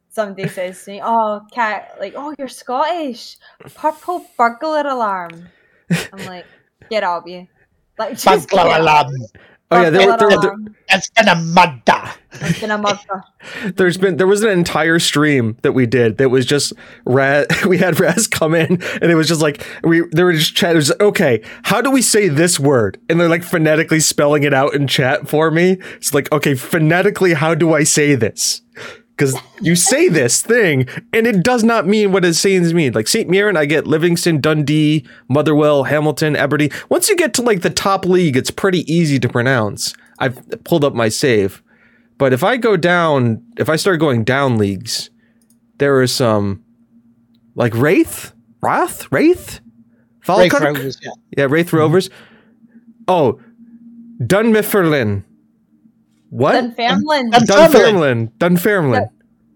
somebody 0.10 0.48
says 0.48 0.84
to 0.86 0.92
me, 0.92 1.02
"Oh, 1.04 1.42
cat," 1.52 1.96
like, 2.00 2.14
"Oh, 2.16 2.34
you're 2.38 2.48
Scottish," 2.48 3.38
purple 3.76 4.26
burglar 4.38 4.82
alarm. 4.88 5.48
I'm 5.92 6.26
like, 6.26 6.46
get 6.90 7.04
out 7.04 7.24
of 7.24 7.30
here. 7.30 7.48
Like, 7.98 8.18
just 8.18 8.54
out. 8.54 9.12
oh 9.72 9.82
yeah, 9.82 9.90
there, 9.90 9.92
there, 9.92 10.18
there, 10.18 10.30
alarm. 10.30 10.76
That's 10.90 11.10
gonna 11.10 11.36
murder. 11.36 12.14
It's 12.34 12.60
been 12.60 12.72
a 12.72 12.78
mother. 12.78 13.24
there's 13.76 13.98
been 13.98 14.18
there 14.18 14.28
was 14.28 14.44
an 14.44 14.50
entire 14.50 15.00
stream 15.00 15.58
that 15.62 15.74
we 15.74 15.86
did 15.86 16.18
that 16.18 16.30
was 16.30 16.46
just 16.46 16.74
Raz. 17.06 17.48
We 17.68 17.78
had 17.78 18.00
Raz 18.00 18.28
come 18.28 18.54
in, 18.56 18.82
and 19.02 19.12
it 19.12 19.16
was 19.16 19.28
just 19.28 19.42
like 19.42 19.66
we 19.84 20.02
they 20.14 20.24
were 20.24 20.34
just 20.34 20.56
chatting. 20.56 20.76
It 20.76 20.80
was 20.80 20.90
like, 20.90 21.02
okay, 21.02 21.42
how 21.64 21.82
do 21.82 21.92
we 21.92 22.02
say 22.02 22.28
this 22.28 22.60
word? 22.60 23.00
And 23.10 23.20
they're 23.20 23.30
like 23.30 23.44
phonetically 23.44 24.00
spelling 24.00 24.44
it 24.44 24.54
out 24.54 24.74
in 24.74 24.88
chat 24.88 25.28
for 25.28 25.52
me. 25.52 25.78
It's 25.96 26.14
like, 26.14 26.32
okay, 26.32 26.56
phonetically, 26.56 27.34
how 27.34 27.56
do 27.56 27.74
I 27.74 27.84
say 27.84 28.16
this? 28.16 28.62
Because 29.16 29.36
you 29.62 29.76
say 29.76 30.10
this 30.10 30.42
thing, 30.42 30.88
and 31.14 31.28
it 31.28 31.44
does 31.44 31.64
not 31.64 31.86
mean 31.86 32.12
what 32.12 32.26
it 32.26 32.34
seems 32.34 32.74
mean. 32.74 32.94
Like 32.94 33.08
St. 33.08 33.30
Mirren, 33.30 33.56
I 33.56 33.66
get 33.66 33.86
Livingston, 33.86 34.42
Dundee, 34.42 35.06
Motherwell, 35.30 35.84
Hamilton, 35.84 36.36
Aberdeen. 36.36 36.72
Once 36.90 37.10
you 37.10 37.16
get 37.16 37.34
to 37.36 37.44
like 37.44 37.62
the 37.62 37.70
top 37.70 38.06
league, 38.06 38.36
it's 38.36 38.50
pretty 38.50 38.92
easy 38.92 39.20
to 39.20 39.30
pronounce. 39.30 39.94
I've 40.18 40.40
pulled 40.64 40.84
up 40.84 40.96
my 40.96 41.10
save. 41.10 41.62
But 42.18 42.34
if 42.34 42.44
I 42.44 42.58
go 42.58 42.76
down, 42.76 43.44
if 43.58 43.70
I 43.70 43.76
start 43.76 44.00
going 44.00 44.24
down 44.24 44.58
leagues, 44.58 45.12
there 45.78 46.00
are 46.02 46.08
some 46.08 46.64
like 47.56 47.76
Wraith, 47.76 48.34
Wrath, 48.62 49.12
Wraith, 49.12 49.60
Wraith 50.28 50.52
Falkirk? 50.52 50.62
Rovers, 50.62 50.98
yeah. 51.02 51.12
Yeah, 51.38 51.48
Raith 51.50 51.72
Rovers. 51.72 52.10
Mm-hmm. 52.10 53.04
Oh, 53.10 53.40
Dunfermline. 54.26 55.26
What? 56.34 56.54
Dunfermline. 56.54 57.30
Dunfermline. 57.30 58.32
Dunfermline. 58.40 59.10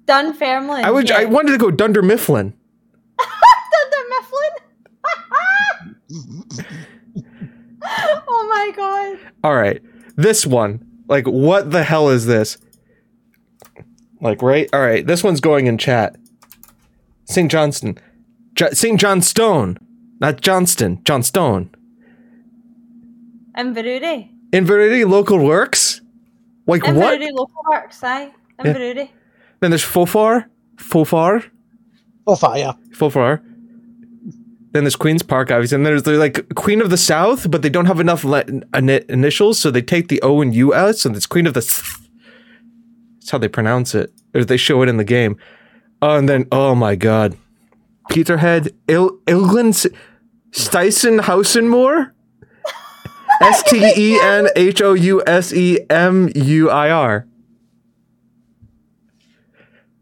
Dunfermline. 0.05 0.85
I 0.85 0.91
would. 0.91 1.09
yeah. 1.09 1.17
I 1.17 1.25
wanted 1.25 1.53
to 1.53 1.57
go 1.57 1.71
Dunder 1.71 2.03
Mifflin. 2.03 2.53
Dunder 3.73 4.03
Mifflin. 4.11 4.51
oh 7.83 8.47
my 8.47 8.71
god. 8.75 9.17
All 9.43 9.55
right, 9.55 9.81
this 10.17 10.45
one. 10.45 10.85
Like, 11.07 11.25
what 11.25 11.71
the 11.71 11.83
hell 11.83 12.09
is 12.09 12.27
this? 12.27 12.59
Like, 14.21 14.43
right? 14.43 14.69
All 14.71 14.81
right, 14.81 15.05
this 15.05 15.23
one's 15.23 15.41
going 15.41 15.65
in 15.65 15.79
chat. 15.79 16.15
St. 17.25 17.49
Johnston, 17.49 17.97
Jo- 18.53 18.69
St. 18.71 18.99
John 18.99 19.23
Stone, 19.23 19.79
not 20.19 20.41
Johnston. 20.41 21.03
John 21.05 21.23
Stone. 21.23 21.71
Inverurie. 23.57 24.29
Inverity 24.53 25.05
Loco 25.05 25.41
Works. 25.41 25.96
Like 26.67 26.83
what? 26.85 27.19
Inverurie 27.19 27.31
Loco 27.31 27.53
Works, 27.71 28.03
aye. 28.03 28.31
Inverurie. 28.59 29.09
Then 29.59 29.71
there's 29.71 29.83
Fofar, 29.85 30.45
Fofar, 30.75 31.49
Fofar, 32.27 32.57
yeah, 32.57 32.73
Fofar. 32.91 33.41
Then 34.73 34.83
there's 34.83 34.95
Queens 34.97 35.23
Park, 35.23 35.49
obviously. 35.49 35.77
And 35.77 35.85
there's 35.85 36.03
they're 36.03 36.17
like 36.17 36.53
Queen 36.55 36.81
of 36.81 36.89
the 36.89 36.97
South, 36.97 37.49
but 37.49 37.61
they 37.61 37.69
don't 37.69 37.85
have 37.85 37.99
enough 37.99 38.23
le- 38.23 38.43
ini- 38.43 39.05
initials, 39.09 39.59
so 39.59 39.71
they 39.71 39.81
take 39.81 40.09
the 40.09 40.21
O 40.21 40.41
and 40.41 40.53
U 40.53 40.73
out, 40.73 40.97
so 40.97 41.09
it's 41.11 41.25
Queen 41.25 41.47
of 41.47 41.53
the. 41.53 41.61
S- 41.61 41.97
That's 43.15 43.31
how 43.31 43.37
they 43.37 43.47
pronounce 43.47 43.95
it, 43.95 44.11
or 44.35 44.43
they 44.43 44.57
show 44.57 44.81
it 44.83 44.89
in 44.89 44.97
the 44.97 45.03
game. 45.05 45.37
Oh, 46.01 46.17
and 46.17 46.27
then 46.29 46.47
oh 46.51 46.75
my 46.75 46.95
god, 46.95 47.37
Peterhead, 48.09 48.71
Il- 48.87 49.17
Ilgland, 49.25 49.87
Styson 50.51 51.21
Housenmoor, 51.21 52.11
S 53.41 53.63
T 53.63 53.77
E 53.95 54.19
N 54.21 54.47
H 54.55 54.81
O 54.81 54.93
U 54.93 55.23
S 55.27 55.53
E 55.53 55.79
M 55.89 56.29
U 56.35 56.69
I 56.69 56.89
R. 56.89 57.27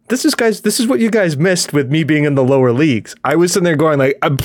This 0.07 0.23
is 0.25 0.35
guys. 0.35 0.61
This 0.61 0.79
is 0.79 0.87
what 0.87 0.99
you 0.99 1.09
guys 1.09 1.35
missed 1.35 1.73
with 1.73 1.89
me 1.89 2.03
being 2.03 2.23
in 2.25 2.35
the 2.35 2.43
lower 2.43 2.71
leagues. 2.71 3.15
I 3.23 3.35
was 3.35 3.51
sitting 3.51 3.63
there 3.65 3.75
going 3.75 3.97
like, 3.99 4.17
"Uh, 4.21 4.35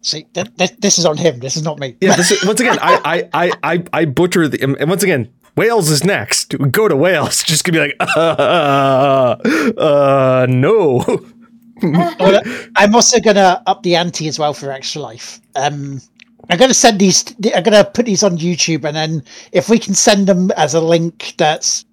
See, 0.00 0.22
th- 0.34 0.54
th- 0.56 0.76
this 0.78 0.98
is 1.00 1.04
on 1.04 1.16
him. 1.16 1.40
This 1.40 1.56
is 1.56 1.62
not 1.64 1.80
me. 1.80 1.96
yeah. 2.00 2.14
This 2.14 2.30
is, 2.30 2.44
once 2.46 2.60
again, 2.60 2.78
I, 2.80 3.28
I, 3.32 3.46
I, 3.48 3.52
I, 3.74 3.84
I 3.92 4.04
butcher 4.04 4.46
the. 4.46 4.62
And 4.62 4.88
once 4.88 5.02
again, 5.02 5.32
Wales 5.56 5.90
is 5.90 6.04
next. 6.04 6.54
Go 6.70 6.86
to 6.86 6.94
Wales. 6.94 7.42
Just 7.46 7.64
gonna 7.64 7.78
be 7.78 7.80
like, 7.88 7.96
uh, 8.16 9.36
uh, 9.76 10.46
no. 10.48 11.26
I'm 12.76 12.94
also 12.94 13.20
gonna 13.20 13.62
up 13.66 13.82
the 13.82 13.96
ante 13.96 14.28
as 14.28 14.38
well 14.38 14.54
for 14.54 14.70
Extra 14.70 15.02
Life. 15.02 15.40
Um, 15.54 16.00
I'm 16.48 16.58
gonna 16.58 16.74
send 16.74 16.98
these. 16.98 17.34
I'm 17.54 17.62
gonna 17.62 17.84
put 17.84 18.06
these 18.06 18.22
on 18.22 18.38
YouTube, 18.38 18.84
and 18.84 18.96
then 18.96 19.22
if 19.52 19.68
we 19.68 19.78
can 19.78 19.94
send 19.94 20.26
them 20.26 20.50
as 20.52 20.74
a 20.74 20.80
link 20.80 21.34
that's 21.36 21.84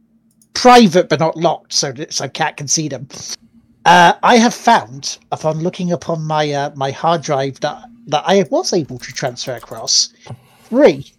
private 0.54 1.10
but 1.10 1.20
not 1.20 1.36
locked, 1.36 1.74
so 1.74 1.92
that 1.92 2.14
so 2.14 2.28
Cat 2.30 2.58
can 2.58 2.68
see 2.68 2.88
them. 2.88 3.08
Uh, 3.86 4.14
I 4.24 4.38
have 4.38 4.54
found 4.54 5.18
upon 5.32 5.60
looking 5.60 5.92
upon 5.92 6.24
my 6.24 6.52
uh, 6.52 6.72
my 6.76 6.92
hard 6.92 7.22
drive 7.22 7.60
that 7.62 7.84
that 8.08 8.24
I 8.26 8.46
was 8.50 8.74
able 8.74 9.00
to 9.00 9.12
transfer 9.12 9.54
across 9.56 10.14
three 10.66 11.12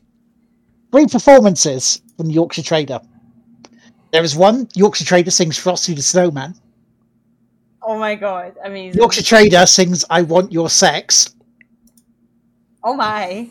three 0.92 1.06
performances 1.06 2.00
from 2.16 2.28
the 2.28 2.34
Yorkshire 2.34 2.62
Trader. 2.62 3.00
There 4.12 4.22
is 4.22 4.36
one 4.36 4.68
Yorkshire 4.74 5.04
Trader 5.04 5.32
sings 5.32 5.58
Frosty 5.58 5.92
the 5.94 6.02
Snowman. 6.02 6.54
Oh 7.84 7.98
my 7.98 8.14
god. 8.14 8.56
Amazing. 8.64 8.98
Yorkshire 9.00 9.22
Trader 9.22 9.66
sings 9.66 10.04
"I 10.10 10.22
Want 10.22 10.52
Your 10.52 10.70
Sex," 10.70 11.34
Oh 12.82 12.94
my. 12.94 13.48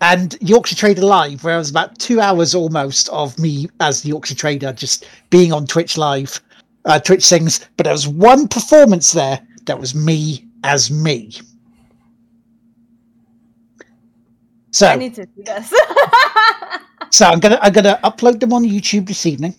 and 0.00 0.36
Yorkshire 0.40 0.76
Trader 0.76 1.02
Live, 1.02 1.42
where 1.44 1.54
it 1.54 1.58
was 1.58 1.70
about 1.70 1.98
two 1.98 2.20
hours 2.20 2.54
almost 2.54 3.08
of 3.10 3.38
me 3.38 3.68
as 3.80 4.02
the 4.02 4.08
Yorkshire 4.10 4.34
Trader 4.34 4.72
just 4.72 5.06
being 5.30 5.52
on 5.52 5.66
Twitch 5.66 5.96
Live, 5.96 6.40
uh, 6.84 6.98
Twitch 6.98 7.24
sings. 7.24 7.60
But 7.76 7.84
there 7.84 7.92
was 7.92 8.06
one 8.08 8.48
performance 8.48 9.12
there 9.12 9.40
that 9.66 9.78
was 9.78 9.94
me 9.94 10.46
as 10.64 10.90
me. 10.90 11.30
So 14.72 14.86
I 14.86 14.92
So, 14.92 14.98
need 14.98 15.14
to 15.16 15.26
see 15.36 15.42
this. 15.42 15.72
so 17.10 17.26
I'm 17.26 17.40
gonna 17.40 17.58
I'm 17.62 17.72
gonna 17.72 17.98
upload 18.04 18.40
them 18.40 18.52
on 18.52 18.64
YouTube 18.64 19.06
this 19.08 19.26
evening. 19.26 19.54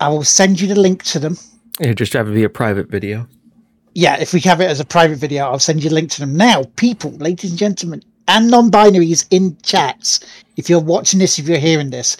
I 0.00 0.08
will 0.08 0.24
send 0.24 0.60
you 0.60 0.66
the 0.66 0.78
link 0.80 1.02
to 1.04 1.18
them. 1.18 1.36
Yeah, 1.78 1.92
just 1.94 2.12
have 2.14 2.26
to 2.26 2.32
be 2.32 2.44
a 2.44 2.48
private 2.48 2.88
video. 2.90 3.26
Yeah, 3.94 4.18
if 4.20 4.32
we 4.32 4.40
have 4.40 4.60
it 4.60 4.70
as 4.70 4.80
a 4.80 4.84
private 4.84 5.18
video, 5.18 5.44
I'll 5.44 5.58
send 5.58 5.82
you 5.82 5.90
a 5.90 5.92
link 5.92 6.10
to 6.12 6.20
them. 6.20 6.36
Now, 6.36 6.64
people, 6.76 7.10
ladies 7.12 7.50
and 7.50 7.58
gentlemen, 7.58 8.02
and 8.28 8.50
non 8.50 8.70
binaries 8.70 9.26
in 9.30 9.56
chats, 9.62 10.20
if 10.56 10.70
you're 10.70 10.80
watching 10.80 11.18
this, 11.18 11.38
if 11.38 11.48
you're 11.48 11.58
hearing 11.58 11.90
this, 11.90 12.16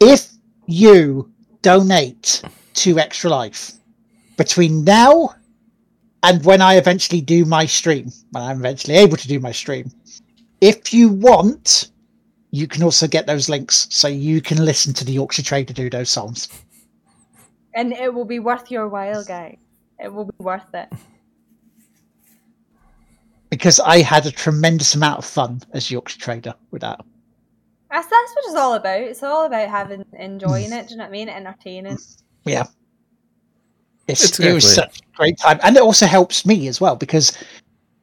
if 0.00 0.28
you 0.66 1.30
donate 1.62 2.42
to 2.74 2.98
Extra 2.98 3.30
Life 3.30 3.72
between 4.36 4.84
now 4.84 5.34
and 6.22 6.44
when 6.44 6.60
I 6.60 6.74
eventually 6.74 7.20
do 7.20 7.44
my 7.44 7.64
stream, 7.64 8.10
when 8.32 8.42
I'm 8.44 8.58
eventually 8.58 8.96
able 8.96 9.16
to 9.16 9.28
do 9.28 9.40
my 9.40 9.52
stream, 9.52 9.90
if 10.60 10.92
you 10.92 11.08
want, 11.08 11.90
you 12.50 12.66
can 12.66 12.82
also 12.82 13.06
get 13.06 13.26
those 13.26 13.48
links 13.48 13.86
so 13.90 14.08
you 14.08 14.40
can 14.40 14.64
listen 14.64 14.92
to 14.94 15.04
the 15.04 15.12
Yorkshire 15.12 15.42
Trader 15.42 15.72
do 15.72 15.88
those 15.88 16.10
songs. 16.10 16.48
and 17.74 17.92
it 17.92 18.12
will 18.12 18.24
be 18.24 18.40
worth 18.40 18.70
your 18.70 18.88
while, 18.88 19.24
guys. 19.24 19.56
It 19.98 20.12
will 20.12 20.26
be 20.26 20.34
worth 20.38 20.74
it. 20.74 20.92
Because 23.50 23.80
I 23.80 24.02
had 24.02 24.26
a 24.26 24.30
tremendous 24.30 24.94
amount 24.94 25.18
of 25.18 25.24
fun 25.24 25.62
as 25.72 25.90
Yorkshire 25.90 26.20
Trader 26.20 26.54
with 26.70 26.82
that. 26.82 27.00
That's 27.90 28.06
that's 28.06 28.32
what 28.34 28.44
it's 28.44 28.54
all 28.54 28.74
about. 28.74 29.00
It's 29.00 29.22
all 29.22 29.46
about 29.46 29.68
having 29.70 30.04
enjoying 30.12 30.72
it. 30.72 30.88
Do 30.88 30.92
you 30.92 30.98
know 30.98 31.04
what 31.04 31.08
I 31.08 31.12
mean? 31.12 31.28
Entertaining. 31.28 31.98
Yeah. 32.44 32.64
It's, 34.06 34.24
It's 34.24 34.40
it 34.40 34.52
was 34.52 34.74
such 34.74 35.00
a 35.00 35.16
great 35.16 35.38
time. 35.38 35.58
And 35.62 35.76
it 35.76 35.82
also 35.82 36.06
helps 36.06 36.44
me 36.44 36.68
as 36.68 36.80
well 36.80 36.96
because 36.96 37.36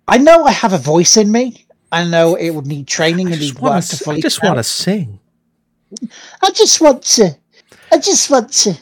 I 0.07 0.17
know 0.17 0.43
I 0.43 0.51
have 0.51 0.73
a 0.73 0.77
voice 0.77 1.17
in 1.17 1.31
me. 1.31 1.65
I 1.91 2.03
know 2.03 2.35
it 2.35 2.49
would 2.49 2.65
need 2.65 2.87
training 2.87 3.27
and 3.27 3.35
just 3.35 3.55
need 3.55 3.61
work 3.61 3.83
to 3.83 3.97
to. 3.97 4.03
fully 4.03 4.17
I 4.17 4.21
just 4.21 4.43
want 4.43 4.57
to 4.57 4.63
sing. 4.63 5.19
I 6.41 6.49
just 6.51 6.81
want 6.81 7.03
to 7.03 7.35
I 7.91 7.97
just 7.99 8.29
want 8.29 8.51
to 8.53 8.77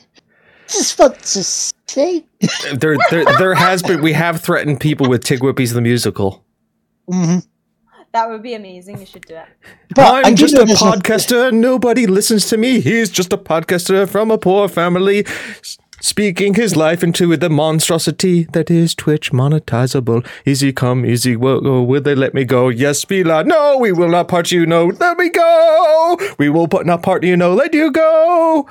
just 0.74 1.00
want 1.00 1.20
to 1.22 1.44
say 1.44 2.26
There, 2.74 2.98
there, 3.10 3.26
there 3.38 3.54
has 3.56 3.84
been. 3.84 4.02
We 4.02 4.14
have 4.14 4.42
threatened 4.42 4.80
people 4.80 5.10
with 5.10 5.24
Tig 5.24 5.40
Whippies 5.40 5.74
the 5.74 5.82
musical. 5.82 6.44
hmm 7.10 7.40
That 8.14 8.30
would 8.30 8.44
be 8.44 8.54
amazing. 8.54 9.00
You 9.00 9.06
should 9.06 9.26
do 9.26 9.36
it. 9.36 9.46
But 9.96 10.26
I 10.26 10.30
I'm 10.30 10.36
just 10.36 10.56
a 10.56 10.66
there's 10.66 10.80
podcaster. 10.80 11.52
Nobody 11.52 12.08
listens 12.08 12.48
to 12.48 12.58
me. 12.58 12.80
He's 12.82 13.10
just 13.10 13.34
a 13.34 13.38
podcaster 13.38 14.08
from 14.08 14.32
a 14.32 14.38
poor 14.38 14.68
family, 14.68 15.26
speaking 16.02 16.54
his 16.56 16.76
life 16.76 17.04
into 17.04 17.36
the 17.38 17.50
monstrosity 17.50 18.44
that 18.54 18.70
is 18.72 18.96
Twitch 18.96 19.32
monetizable. 19.32 20.26
Easy 20.46 20.72
come, 20.74 21.06
easy 21.06 21.36
go. 21.36 21.82
Will 21.84 22.02
they 22.02 22.16
let 22.16 22.34
me 22.34 22.44
go? 22.46 22.70
Yes, 22.70 23.06
be 23.06 23.24
loud. 23.24 23.48
No, 23.48 23.78
we 23.78 23.92
will 23.92 24.10
not 24.10 24.28
part 24.28 24.52
you. 24.52 24.66
No, 24.66 24.86
let 24.88 25.18
me 25.18 25.30
go. 25.30 26.18
We 26.40 26.50
will 26.50 26.68
put 26.68 26.86
not 26.86 27.04
part 27.04 27.24
you. 27.24 27.36
No, 27.38 27.54
let 27.54 27.74
you 27.74 27.92
go. 27.92 28.68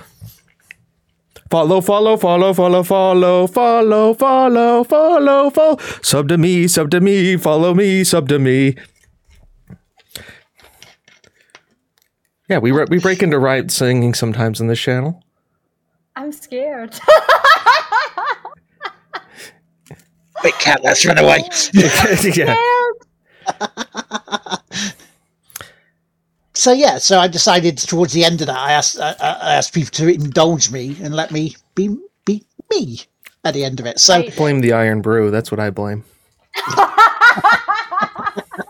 Follow, 1.53 1.83
follow, 1.83 2.17
follow, 2.17 2.55
follow, 2.55 2.83
follow, 2.83 3.47
follow, 3.47 4.15
follow, 4.15 4.85
follow, 4.85 5.51
follow. 5.51 5.77
Sub 6.01 6.27
to 6.29 6.39
me, 6.39 6.67
sub 6.67 6.91
to 6.93 6.99
me, 6.99 7.37
follow 7.37 7.75
me, 7.75 8.05
sub 8.05 8.27
to 8.31 8.39
me. 8.39 8.75
Yeah, 12.49 12.57
we 12.57 12.71
re- 12.73 12.87
we 12.89 12.99
break 12.99 13.23
into 13.23 13.39
right 13.39 13.71
singing 13.71 14.15
sometimes 14.15 14.63
in 14.63 14.69
this 14.69 14.81
channel. 14.81 15.23
I'm 16.17 16.33
scared. 16.33 16.99
Wait, 20.43 20.55
cat, 20.55 20.81
let's 20.83 21.05
run 21.05 21.19
away. 21.19 21.45
yeah. 21.75 22.57
So 26.63 26.71
yeah, 26.71 26.99
so 26.99 27.19
I 27.19 27.27
decided 27.27 27.77
towards 27.77 28.13
the 28.13 28.25
end 28.25 28.41
of 28.41 28.47
that, 28.47 28.57
I 28.57 28.71
asked 28.71 28.97
I, 29.01 29.17
I 29.19 29.33
I 29.33 29.55
asked 29.55 29.75
people 29.75 29.91
to 29.95 30.07
indulge 30.07 30.71
me 30.71 30.97
and 31.03 31.13
let 31.13 31.33
me 31.33 31.57
be 31.75 31.99
be 32.25 32.47
me 32.71 33.01
at 33.43 33.55
the 33.55 33.65
end 33.65 33.81
of 33.81 33.87
it. 33.87 33.99
So 33.99 34.15
Right. 34.15 34.37
Blame 34.37 34.61
the 34.61 34.73
Irn-Bru. 34.73 35.33
That's 35.33 35.51
what 35.51 35.59
I 35.59 35.71
blame. 35.71 36.05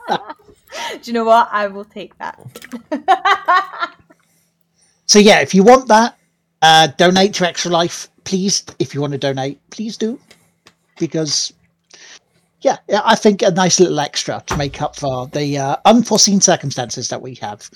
Do 0.09 0.17
you 1.03 1.13
know 1.13 1.25
what? 1.25 1.51
I 1.53 1.67
will 1.67 1.85
take 1.85 2.17
that. 2.17 2.41
So 5.05 5.19
yeah, 5.19 5.41
if 5.41 5.55
you 5.55 5.63
want 5.63 5.89
that, 5.89 6.17
uh, 6.63 6.87
donate 6.97 7.35
to 7.35 7.47
Extra 7.47 7.71
Life, 7.71 8.09
please. 8.25 8.65
If 8.79 8.95
you 8.95 9.03
want 9.03 9.13
to 9.13 9.19
donate, 9.19 9.61
please 9.69 9.99
do, 9.99 10.19
because 10.99 11.53
yeah, 12.63 12.79
I 13.05 13.15
think 13.15 13.43
a 13.43 13.51
nice 13.51 13.81
little 13.81 14.01
extra 14.01 14.43
to 14.47 14.57
make 14.57 14.81
up 14.81 14.97
for 14.97 15.27
the 15.29 15.59
uh, 15.59 15.77
unforeseen 15.85 16.41
circumstances 16.41 17.09
that 17.09 17.21
we 17.21 17.35
have 17.37 17.69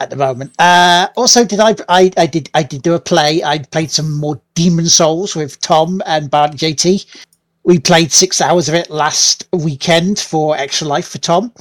at 0.00 0.10
the 0.10 0.16
moment. 0.16 0.52
Uh, 0.58 1.08
also, 1.16 1.44
did 1.44 1.60
I, 1.60 1.76
I? 1.88 2.10
I 2.16 2.26
did. 2.26 2.50
I 2.54 2.62
did 2.62 2.82
do 2.82 2.94
a 2.94 3.00
play. 3.00 3.42
I 3.42 3.58
played 3.58 3.90
some 3.90 4.18
more 4.18 4.40
Demon 4.54 4.86
Souls 4.86 5.36
with 5.36 5.60
Tom 5.60 6.02
and 6.06 6.30
Bart 6.30 6.52
JT. 6.52 7.06
We 7.64 7.78
played 7.78 8.10
six 8.10 8.40
hours 8.40 8.68
of 8.68 8.74
it 8.74 8.90
last 8.90 9.46
weekend 9.52 10.18
for 10.18 10.56
Extra 10.56 10.88
Life 10.88 11.08
for 11.08 11.18
Tom. 11.18 11.52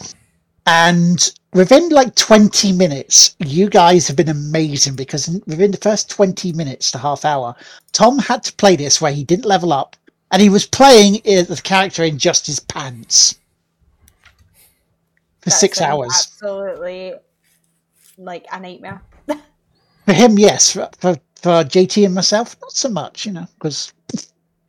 And 0.66 1.32
within 1.54 1.90
like 1.90 2.16
20 2.16 2.72
minutes, 2.72 3.36
you 3.40 3.70
guys 3.70 4.08
have 4.08 4.16
been 4.16 4.30
amazing 4.30 4.96
because 4.96 5.28
within 5.46 5.72
the 5.72 5.78
first 5.78 6.10
20 6.10 6.54
minutes 6.54 6.92
to 6.92 6.98
half 6.98 7.26
hour, 7.26 7.56
Tom 7.92 8.18
had 8.18 8.44
to 8.44 8.54
play 8.54 8.76
this 8.76 9.00
where 9.00 9.12
he 9.12 9.24
didn't 9.24 9.46
level 9.46 9.74
up 9.74 9.96
and 10.32 10.42
he 10.42 10.50
was 10.50 10.66
playing 10.66 11.14
the 11.24 11.62
character 11.64 12.04
in 12.04 12.18
just 12.18 12.46
his 12.46 12.60
pants 12.60 13.36
for 15.42 15.50
That 15.50 15.56
six 15.56 15.82
hours. 15.82 16.10
Absolutely, 16.10 17.14
like 18.18 18.46
a 18.52 18.60
nightmare. 18.60 19.02
For 20.06 20.14
him, 20.14 20.40
yes. 20.40 20.72
For, 20.74 20.90
for, 20.98 21.16
for 21.36 21.64
JT 21.64 22.06
and 22.06 22.16
myself, 22.16 22.56
not 22.60 22.72
so 22.72 22.90
much, 22.90 23.26
you 23.26 23.32
know, 23.32 23.46
because 23.54 23.94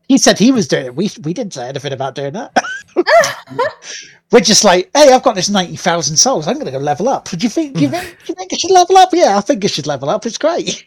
he 0.09 0.19
said 0.19 0.39
he 0.39 0.53
was 0.53 0.69
doing 0.69 0.87
it. 0.87 0.95
We, 0.95 1.11
we 1.23 1.33
didn't 1.33 1.55
say 1.55 1.69
anything 1.69 1.93
about 1.93 2.15
doing 2.15 2.35
that. 2.35 2.55
We're 4.31 4.41
just 4.41 4.63
like, 4.63 4.91
hey, 4.95 5.13
I've 5.13 5.23
got 5.23 5.35
this 5.35 5.49
90,000 5.49 6.17
souls. 6.17 6.47
I'm 6.47 6.55
going 6.55 6.67
to 6.67 6.73
go 6.73 6.79
level 6.79 7.09
up. 7.09 7.31
Do 7.31 7.39
you 7.39 7.49
think, 7.49 7.77
do 7.77 7.83
you 7.83 7.89
think, 7.91 8.05
do 8.05 8.25
you 8.29 8.35
think 8.35 8.53
I 8.53 8.57
should 8.57 8.71
level 8.71 8.99
up? 8.99 9.09
Yeah, 9.13 9.39
I 9.39 9.41
think 9.41 9.65
I 9.65 9.69
should 9.69 9.87
level 9.87 10.11
up. 10.11 10.27
It's 10.27 10.39
great. 10.39 10.85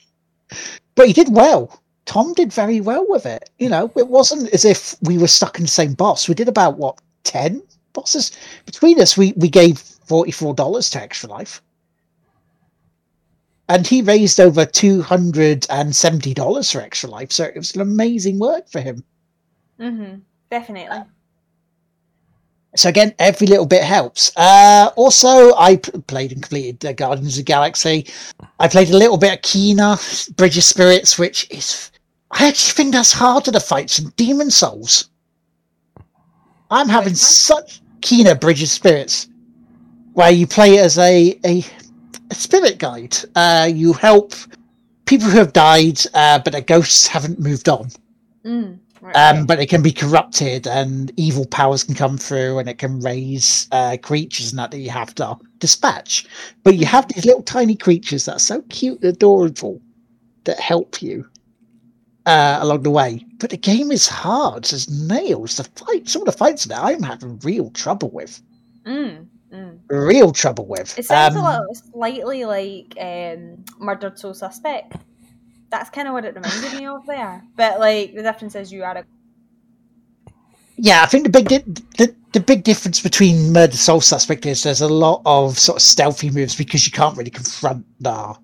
But 0.94 1.08
he 1.08 1.14
did 1.14 1.36
well. 1.36 1.82
Tom 2.06 2.34
did 2.34 2.54
very 2.54 2.82
well 2.82 3.06
with 3.08 3.26
it. 3.26 3.50
You 3.58 3.70
know, 3.70 3.92
it 3.96 4.08
wasn't 4.08 4.54
as 4.54 4.64
if 4.64 4.96
we 5.02 5.18
were 5.18 5.28
stuck 5.28 5.58
in 5.58 5.64
the 5.64 5.70
same 5.70 5.94
boss. 5.94 6.30
We 6.30 6.36
did 6.36 6.48
about, 6.48 6.78
what, 6.78 7.00
10 7.24 7.64
bosses? 7.94 8.32
Between 8.66 9.02
us, 9.02 9.18
we, 9.18 9.34
we 9.36 9.50
gave 9.50 9.76
$44 9.76 10.92
to 10.92 11.02
Extra 11.02 11.30
Life. 11.30 11.62
And 13.68 13.88
he 13.88 14.04
raised 14.04 14.40
over 14.40 14.66
$270 14.66 16.72
for 16.72 16.82
Extra 16.82 17.10
Life. 17.10 17.32
So 17.32 17.46
it 17.46 17.56
was 17.56 17.74
an 17.74 17.82
amazing 17.82 18.38
work 18.38 18.70
for 18.70 18.80
him. 18.80 19.04
Mm-hmm. 19.80 20.20
Definitely. 20.52 21.00
So 22.76 22.90
again, 22.90 23.16
every 23.20 23.48
little 23.48 23.66
bit 23.66 23.84
helps. 23.84 24.32
Uh, 24.36 24.92
also, 24.96 25.56
I 25.56 25.78
p- 25.78 25.92
played 26.08 26.34
and 26.34 26.44
completed 26.44 26.86
uh, 26.86 26.94
Guardians 26.94 27.34
of 27.34 27.38
the 27.38 27.44
Galaxy. 27.44 28.06
I 28.60 28.68
played 28.68 28.90
a 28.90 28.98
little 28.98 29.18
bit 29.18 29.34
of 29.34 29.42
Kena, 29.42 30.36
Bridge 30.36 30.58
of 30.58 30.64
Spirits, 30.64 31.18
which 31.18 31.50
is 31.50 31.90
I 32.32 32.48
actually 32.48 32.74
think 32.74 32.94
that's 32.94 33.14
harder 33.14 33.52
to 33.52 33.60
fight 33.60 33.90
than 33.92 34.12
Demon's 34.18 34.58
Souls. 34.58 35.10
I'm 36.72 36.90
having 36.90 37.12
one? 37.12 37.16
such 37.16 37.82
Kena 38.02 38.40
Bridge 38.40 38.64
of 38.64 38.70
Spirits, 38.70 39.28
where 40.14 40.32
you 40.32 40.48
play 40.48 40.80
as 40.80 40.98
a 40.98 41.40
a, 41.46 41.64
a 42.32 42.36
spirit 42.36 42.80
guide. 42.80 43.16
Uh, 43.36 43.70
you 43.74 43.94
help 43.94 44.34
people 45.06 45.28
who 45.30 45.38
have 45.38 45.54
died, 45.54 46.00
uh, 46.14 46.40
but 46.40 46.52
their 46.54 46.62
ghosts 46.62 47.08
haven't 47.08 47.40
moved 47.40 47.70
on. 47.70 47.90
Mm. 48.46 48.80
Right, 49.02 49.16
Um, 49.16 49.38
right. 49.38 49.48
but 49.48 49.60
it 49.60 49.70
can 49.70 49.84
be 49.84 49.92
corrupted, 49.92 50.68
and 50.68 51.12
evil 51.18 51.46
powers 51.46 51.84
can 51.84 51.96
come 51.96 52.18
through, 52.18 52.58
and 52.60 52.68
it 52.68 52.80
can 52.80 53.00
raise 53.02 53.68
uh, 53.72 53.98
creatures 54.02 54.52
and 54.52 54.60
that 54.60 54.72
that 54.72 54.80
you 54.80 54.90
have 54.90 55.14
to 55.16 55.38
dispatch. 55.60 56.26
But 56.64 56.76
you 56.76 56.86
have 56.88 57.08
these 57.08 57.26
little 57.26 57.44
tiny 57.44 57.76
creatures 57.76 58.26
that 58.26 58.38
are 58.38 58.40
so 58.40 58.64
cute 58.64 59.02
and 59.04 59.14
adorable 59.14 59.80
that 60.46 60.60
help 60.60 61.02
you 61.02 61.28
uh, 62.26 62.58
along 62.62 62.84
the 62.84 62.90
way. 62.92 63.26
But 63.40 63.50
the 63.52 63.58
game 63.58 63.92
is 63.92 64.08
hard 64.08 64.72
as 64.74 64.90
nails. 64.90 65.58
The 65.58 65.64
fight, 65.64 66.08
some 66.10 66.22
of 66.22 66.26
the 66.26 66.32
fights 66.32 66.66
that 66.66 66.82
I'm 66.82 67.04
having 67.04 67.40
real 67.40 67.70
trouble 67.72 68.10
with, 68.12 68.42
Mm. 68.86 69.28
Mm. 69.54 69.80
real 69.90 70.32
trouble 70.32 70.66
with. 70.66 70.98
It 70.98 71.06
sounds 71.06 71.36
Um, 71.36 71.44
a 71.46 71.50
little 71.60 71.76
slightly 71.76 72.46
like 72.46 72.94
um, 73.00 73.64
Murdered 73.80 74.18
Soul 74.20 74.34
Suspect. 74.34 74.96
That's 75.70 75.90
kind 75.90 76.08
of 76.08 76.14
what 76.14 76.26
it 76.26 76.36
reminded 76.36 76.80
me 76.80 76.86
of 76.88 77.06
there. 77.06 77.44
But 77.56 77.80
like 77.80 78.16
the 78.16 78.22
difference 78.24 78.56
is 78.56 78.72
you 78.72 78.84
are 78.84 78.98
a 78.98 79.06
yeah, 80.78 81.04
I 81.04 81.06
think 81.06 81.24
the 81.24 81.30
big 81.30 81.48
di- 81.48 81.84
the, 81.98 82.14
the 82.34 82.40
big 82.42 82.64
difference 82.64 83.00
between 83.00 83.54
Murder 83.54 83.78
Soul 83.78 84.02
Suspect 84.02 84.46
is 84.46 84.64
there's 84.64 84.82
a 84.82 84.90
lot 84.90 85.22
of 85.26 85.58
sort 85.58 85.78
of 85.78 85.82
stealthy 85.82 86.30
moves 86.30 86.54
because 86.56 86.86
you 86.86 86.92
can't 86.92 87.18
really 87.18 87.30
confront 87.32 87.86
the 88.02 88.36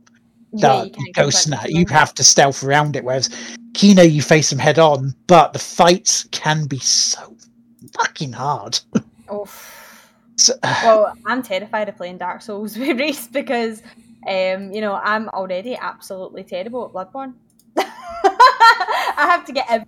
yeah, 0.53 0.81
the 0.81 0.85
you 0.85 0.91
can't 0.91 1.13
ghost 1.13 1.53
you 1.67 1.85
have 1.89 2.13
to 2.15 2.23
stealth 2.23 2.63
around 2.63 2.95
it, 2.95 3.03
whereas 3.03 3.29
Kino 3.73 4.03
you 4.03 4.21
face 4.21 4.49
them 4.49 4.59
head 4.59 4.79
on, 4.79 5.13
but 5.27 5.53
the 5.53 5.59
fights 5.59 6.25
can 6.31 6.65
be 6.65 6.79
so 6.79 7.35
fucking 7.97 8.33
hard. 8.33 8.79
Oof. 9.33 9.77
So, 10.37 10.55
Well, 10.63 11.13
I'm 11.27 11.43
terrified 11.43 11.87
of 11.87 11.97
playing 11.97 12.17
Dark 12.17 12.41
Souls 12.41 12.75
with 12.77 12.99
Reese 12.99 13.27
because, 13.27 13.83
um, 14.27 14.71
you 14.71 14.81
know, 14.81 14.95
I'm 14.95 15.29
already 15.29 15.75
absolutely 15.75 16.43
terrible 16.43 16.85
at 16.85 16.93
Bloodborne. 16.93 17.33
I 17.77 19.27
have 19.29 19.45
to 19.45 19.53
get 19.53 19.67
every 19.69 19.85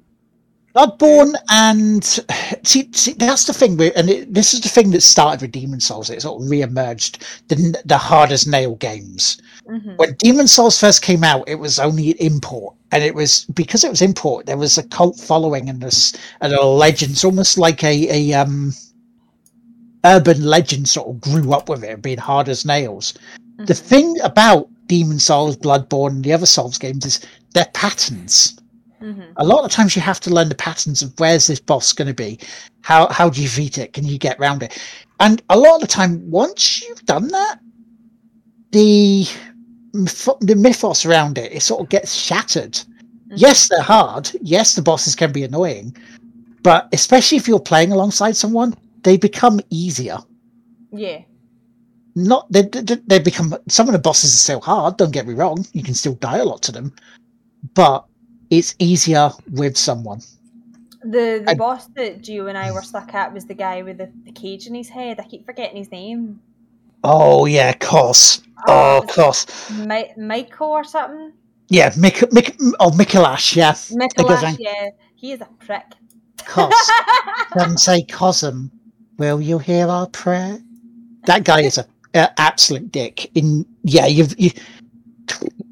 Bloodborne 0.75 1.33
and 1.51 2.03
see, 2.63 2.89
see 2.93 3.13
that's 3.13 3.45
the 3.45 3.53
thing. 3.53 3.79
And 3.95 4.09
it, 4.09 4.33
this 4.33 4.53
is 4.53 4.61
the 4.61 4.69
thing 4.69 4.91
that 4.91 5.01
started 5.01 5.41
with 5.41 5.51
Demon's 5.51 5.85
Souls. 5.85 6.09
It 6.09 6.21
sort 6.21 6.41
of 6.41 6.49
re-emerged 6.49 7.23
the 7.47 7.79
the 7.85 7.97
hard 7.97 8.31
as 8.31 8.47
nail 8.47 8.75
games. 8.75 9.37
Mhm. 9.69 9.97
when 9.97 10.13
Demon's 10.19 10.51
Souls 10.51 10.77
first 10.79 11.01
came 11.01 11.23
out, 11.23 11.47
it 11.47 11.55
was 11.55 11.79
only 11.79 12.11
an 12.11 12.17
import, 12.19 12.75
and 12.91 13.01
it 13.03 13.15
was 13.15 13.45
because 13.53 13.83
it 13.83 13.89
was 13.89 14.01
import. 14.01 14.45
There 14.45 14.57
was 14.57 14.77
a 14.77 14.83
cult 14.83 15.17
following 15.19 15.69
and 15.69 15.79
this 15.81 16.13
and 16.41 16.53
a 16.53 16.65
legends, 16.65 17.23
almost 17.23 17.57
like 17.57 17.83
a 17.83 18.31
a 18.31 18.33
um 18.33 18.73
urban 20.05 20.43
legend, 20.43 20.89
sort 20.89 21.07
of 21.09 21.21
grew 21.21 21.53
up 21.53 21.69
with 21.69 21.83
it, 21.83 22.01
being 22.01 22.17
hard 22.17 22.49
as 22.49 22.65
nails. 22.65 23.13
The 23.57 23.73
Mhm. 23.73 23.79
thing 23.79 24.19
about 24.21 24.67
Demon's 24.87 25.25
Souls, 25.25 25.55
Bloodborne, 25.55 26.11
and 26.11 26.23
the 26.23 26.33
other 26.33 26.45
Souls 26.45 26.77
games 26.77 27.05
is 27.05 27.19
their 27.53 27.67
patterns. 27.73 28.55
Mhm. 29.03 29.33
A 29.35 29.43
lot 29.43 29.65
of 29.65 29.71
times 29.71 29.95
you 29.95 30.01
have 30.01 30.21
to 30.21 30.29
learn 30.29 30.47
the 30.47 30.55
patterns 30.55 31.01
of 31.01 31.13
where's 31.19 31.47
this 31.47 31.59
boss 31.59 31.91
going 31.91 32.07
to 32.07 32.13
be, 32.13 32.39
how 32.81 33.07
how 33.09 33.29
do 33.29 33.41
you 33.41 33.49
beat 33.55 33.77
it, 33.77 33.91
can 33.91 34.05
you 34.05 34.17
get 34.17 34.39
around 34.39 34.63
it, 34.63 34.77
and 35.19 35.41
a 35.49 35.57
lot 35.59 35.75
of 35.75 35.81
the 35.81 35.87
time 35.87 36.21
once 36.31 36.81
you've 36.81 37.05
done 37.05 37.27
that, 37.27 37.59
the 38.71 39.27
the 40.39 40.55
mythos 40.55 41.05
around 41.05 41.37
it 41.37 41.51
it 41.51 41.61
sort 41.61 41.81
of 41.81 41.89
gets 41.89 42.13
shattered. 42.15 42.73
Mhm. 42.73 42.85
Yes, 43.35 43.67
they're 43.67 43.81
hard. 43.81 44.31
Yes, 44.41 44.75
the 44.75 44.81
bosses 44.81 45.15
can 45.15 45.31
be 45.33 45.43
annoying, 45.43 45.95
but 46.63 46.87
especially 46.93 47.37
if 47.37 47.47
you're 47.47 47.59
playing 47.59 47.91
alongside 47.91 48.37
someone, 48.37 48.73
they 49.03 49.17
become 49.17 49.59
easier. 49.69 50.17
Yeah. 50.93 51.19
Not 52.15 52.49
they 52.49 52.61
they, 52.61 52.95
they 53.07 53.19
become 53.19 53.53
some 53.67 53.87
of 53.89 53.93
the 53.93 53.99
bosses 53.99 54.33
are 54.33 54.37
still 54.37 54.61
hard. 54.61 54.95
Don't 54.95 55.11
get 55.11 55.27
me 55.27 55.33
wrong. 55.33 55.65
You 55.73 55.83
can 55.83 55.93
still 55.93 56.13
die 56.15 56.37
a 56.37 56.45
lot 56.45 56.61
to 56.63 56.71
them, 56.71 56.93
but 57.73 58.05
it's 58.49 58.75
easier 58.79 59.31
with 59.51 59.77
someone. 59.77 60.21
The 61.03 61.43
the 61.45 61.55
boss 61.55 61.87
that 61.95 62.21
Gio 62.21 62.47
and 62.47 62.57
I 62.57 62.71
were 62.71 62.81
stuck 62.81 63.13
at 63.13 63.33
was 63.33 63.45
the 63.45 63.53
guy 63.53 63.81
with 63.81 63.97
the, 63.97 64.09
the 64.25 64.31
cage 64.31 64.67
in 64.67 64.75
his 64.75 64.89
head. 64.89 65.19
I 65.19 65.23
keep 65.23 65.45
forgetting 65.45 65.77
his 65.77 65.91
name. 65.91 66.39
Oh 67.03 67.45
yeah, 67.45 67.71
of 67.71 67.79
course. 67.79 68.41
Oh, 68.67 68.95
oh 68.95 68.97
of 68.99 69.07
course. 69.07 69.69
Mi- 69.71 70.13
Michael 70.17 70.67
or 70.67 70.83
something. 70.83 71.33
Yeah, 71.67 71.91
Mik- 71.97 72.31
Mik- 72.31 72.55
oh 72.79 72.91
Micolash. 72.91 73.55
Yeah, 73.55 73.73
Micolash, 73.73 74.57
yeah. 74.59 74.89
He 75.15 75.33
is 75.33 75.41
a 75.41 75.49
prick. 75.59 75.93
Kos. 76.45 76.73
Some 77.57 77.77
say 77.77 78.03
Kosm. 78.03 78.71
Will 79.17 79.41
you 79.41 79.59
hear 79.59 79.87
our 79.87 80.07
prayer? 80.07 80.59
That 81.25 81.43
guy 81.43 81.61
is 81.61 81.77
a, 81.77 81.85
a 82.13 82.39
absolute 82.39 82.91
dick. 82.91 83.31
In 83.35 83.65
yeah, 83.83 84.05
you've 84.05 84.37
you, 84.39 84.51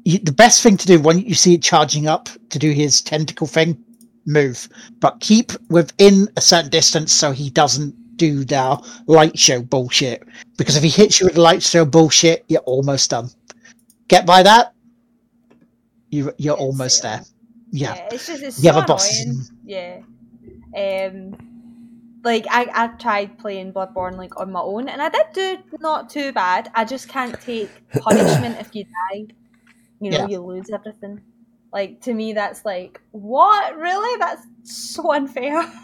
you. 0.04 0.18
The 0.18 0.32
best 0.32 0.62
thing 0.62 0.76
to 0.76 0.86
do 0.86 1.00
when 1.00 1.18
you 1.18 1.34
see 1.34 1.54
it 1.54 1.62
charging 1.62 2.06
up 2.06 2.28
to 2.50 2.58
do 2.58 2.70
his 2.70 3.00
tentacle 3.00 3.46
thing, 3.46 3.82
move, 4.26 4.68
but 5.00 5.20
keep 5.20 5.52
within 5.68 6.28
a 6.36 6.40
certain 6.40 6.70
distance 6.70 7.12
so 7.12 7.32
he 7.32 7.50
doesn't 7.50 7.94
do 8.16 8.44
the 8.44 8.82
light 9.06 9.38
show 9.38 9.62
bullshit. 9.62 10.22
Because 10.56 10.76
if 10.76 10.82
he 10.82 10.88
hits 10.88 11.20
you 11.20 11.26
with 11.26 11.36
light 11.36 11.62
show 11.62 11.84
bullshit, 11.84 12.44
you're 12.48 12.60
almost 12.60 13.10
done. 13.10 13.30
Get 14.08 14.26
by 14.26 14.42
that, 14.42 14.74
you 16.10 16.32
you're 16.38 16.56
It's, 16.58 17.00
the 17.00 17.08
uh, 17.08 17.16
there. 17.16 17.24
Yeah. 17.72 18.08
it's 18.12 18.26
just 18.26 18.42
it's 18.42 18.56
The 18.58 18.68
so 18.70 18.70
other 18.70 18.86
bosses 18.86 19.24
annoying. 19.24 19.48
Yeah. 19.64 20.02
Um, 20.76 22.20
like 22.22 22.46
I 22.50 22.66
I 22.72 22.86
tried 22.98 23.38
playing 23.38 23.72
Bloodborne 23.72 24.16
like 24.16 24.38
on 24.38 24.52
my 24.52 24.60
own, 24.60 24.88
and 24.88 25.02
I 25.02 25.08
did 25.08 25.26
do 25.32 25.78
not 25.80 26.10
too 26.10 26.32
bad. 26.32 26.70
I 26.74 26.84
just 26.84 27.08
can't 27.08 27.40
take 27.40 27.70
punishment 28.00 28.60
if 28.60 28.74
you 28.74 28.84
die. 28.84 29.26
You 30.02 30.10
know, 30.10 30.18
Yeah. 30.18 30.26
you 30.28 30.40
lose 30.40 30.68
everything. 30.70 31.20
Like 31.72 32.00
to 32.02 32.12
me, 32.12 32.32
that's 32.34 32.64
like 32.64 33.00
what 33.12 33.76
really? 33.76 34.18
That's 34.18 34.42
so 34.64 35.12
unfair. 35.14 35.64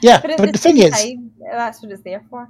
Yeah, 0.00 0.20
but 0.22 0.36
but, 0.36 0.52
the 0.52 0.58
thing 0.58 0.78
is, 0.78 0.92
time, 0.92 1.32
that's 1.50 1.82
what 1.82 1.90
it's 1.90 2.02
there 2.02 2.22
for. 2.30 2.48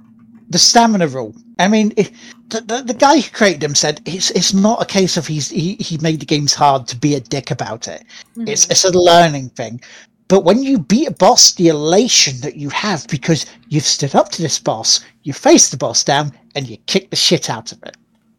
the 0.51 0.59
stamina 0.59 1.07
rule. 1.07 1.33
I 1.57 1.67
mean, 1.67 1.91
it, 1.97 2.11
the, 2.49 2.61
the 2.61 2.83
the 2.83 2.93
guy 2.93 3.19
who 3.21 3.29
created 3.31 3.61
them 3.61 3.73
said 3.73 4.01
it's 4.05 4.29
it's 4.31 4.53
not 4.53 4.83
a 4.83 4.85
case 4.85 5.17
of 5.17 5.25
he's 5.25 5.49
he, 5.49 5.73
he 5.79 5.97
made 5.97 6.19
the 6.19 6.27
games 6.27 6.53
hard 6.53 6.87
to 6.89 6.95
be 6.95 7.15
a 7.15 7.19
dick 7.19 7.49
about 7.49 7.87
it. 7.87 8.03
It's 8.37 8.67
Mhm. 8.67 8.71
it's 8.71 8.85
a 8.85 8.91
learning 8.91 9.49
thing. 9.49 9.81
But 10.27 10.43
when 10.45 10.61
you 10.61 10.77
beat 10.77 11.07
a 11.07 11.11
boss, 11.25 11.53
the 11.53 11.69
elation 11.69 12.39
that 12.41 12.55
you 12.55 12.69
have 12.69 13.07
because 13.07 13.47
you've 13.69 13.83
stood 13.95 14.13
up 14.13 14.29
to 14.33 14.43
this 14.43 14.59
boss, 14.59 14.99
you 15.23 15.33
face 15.33 15.69
the 15.71 15.77
boss 15.77 16.03
down, 16.03 16.31
and 16.53 16.67
you 16.69 16.77
kick 16.85 17.09
the 17.09 17.15
shit 17.15 17.49
out 17.49 17.71
of 17.71 17.81
it. 17.81 17.97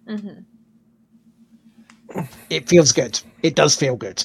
Mhm. 0.08 0.44
It 2.50 2.68
feels 2.68 2.92
good. 2.92 3.20
It 3.42 3.54
does 3.54 3.76
feel 3.76 3.96
good. 3.96 4.24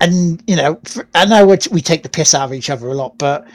and 0.00 0.42
you 0.46 0.56
know, 0.56 0.80
I 1.14 1.24
know 1.24 1.46
we 1.46 1.80
take 1.80 2.02
the 2.02 2.08
piss 2.08 2.34
out 2.34 2.44
of 2.44 2.52
each 2.54 2.70
other 2.70 2.88
a 2.88 2.94
lot, 2.94 3.18
but 3.18 3.46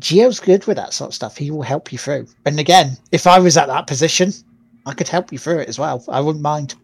Geo's 0.00 0.40
good 0.40 0.66
with 0.66 0.76
that 0.76 0.92
sort 0.92 1.08
of 1.08 1.14
stuff. 1.14 1.36
He 1.36 1.50
will 1.50 1.62
help 1.62 1.92
you 1.92 1.98
through. 1.98 2.26
And 2.44 2.58
again, 2.60 2.96
if 3.12 3.26
I 3.26 3.38
was 3.38 3.56
at 3.56 3.66
that 3.68 3.86
position, 3.86 4.32
I 4.84 4.94
could 4.94 5.08
help 5.08 5.32
you 5.32 5.38
through 5.38 5.60
it 5.60 5.68
as 5.68 5.78
well. 5.78 6.04
I 6.08 6.20
wouldn't 6.20 6.42
mind. 6.42 6.74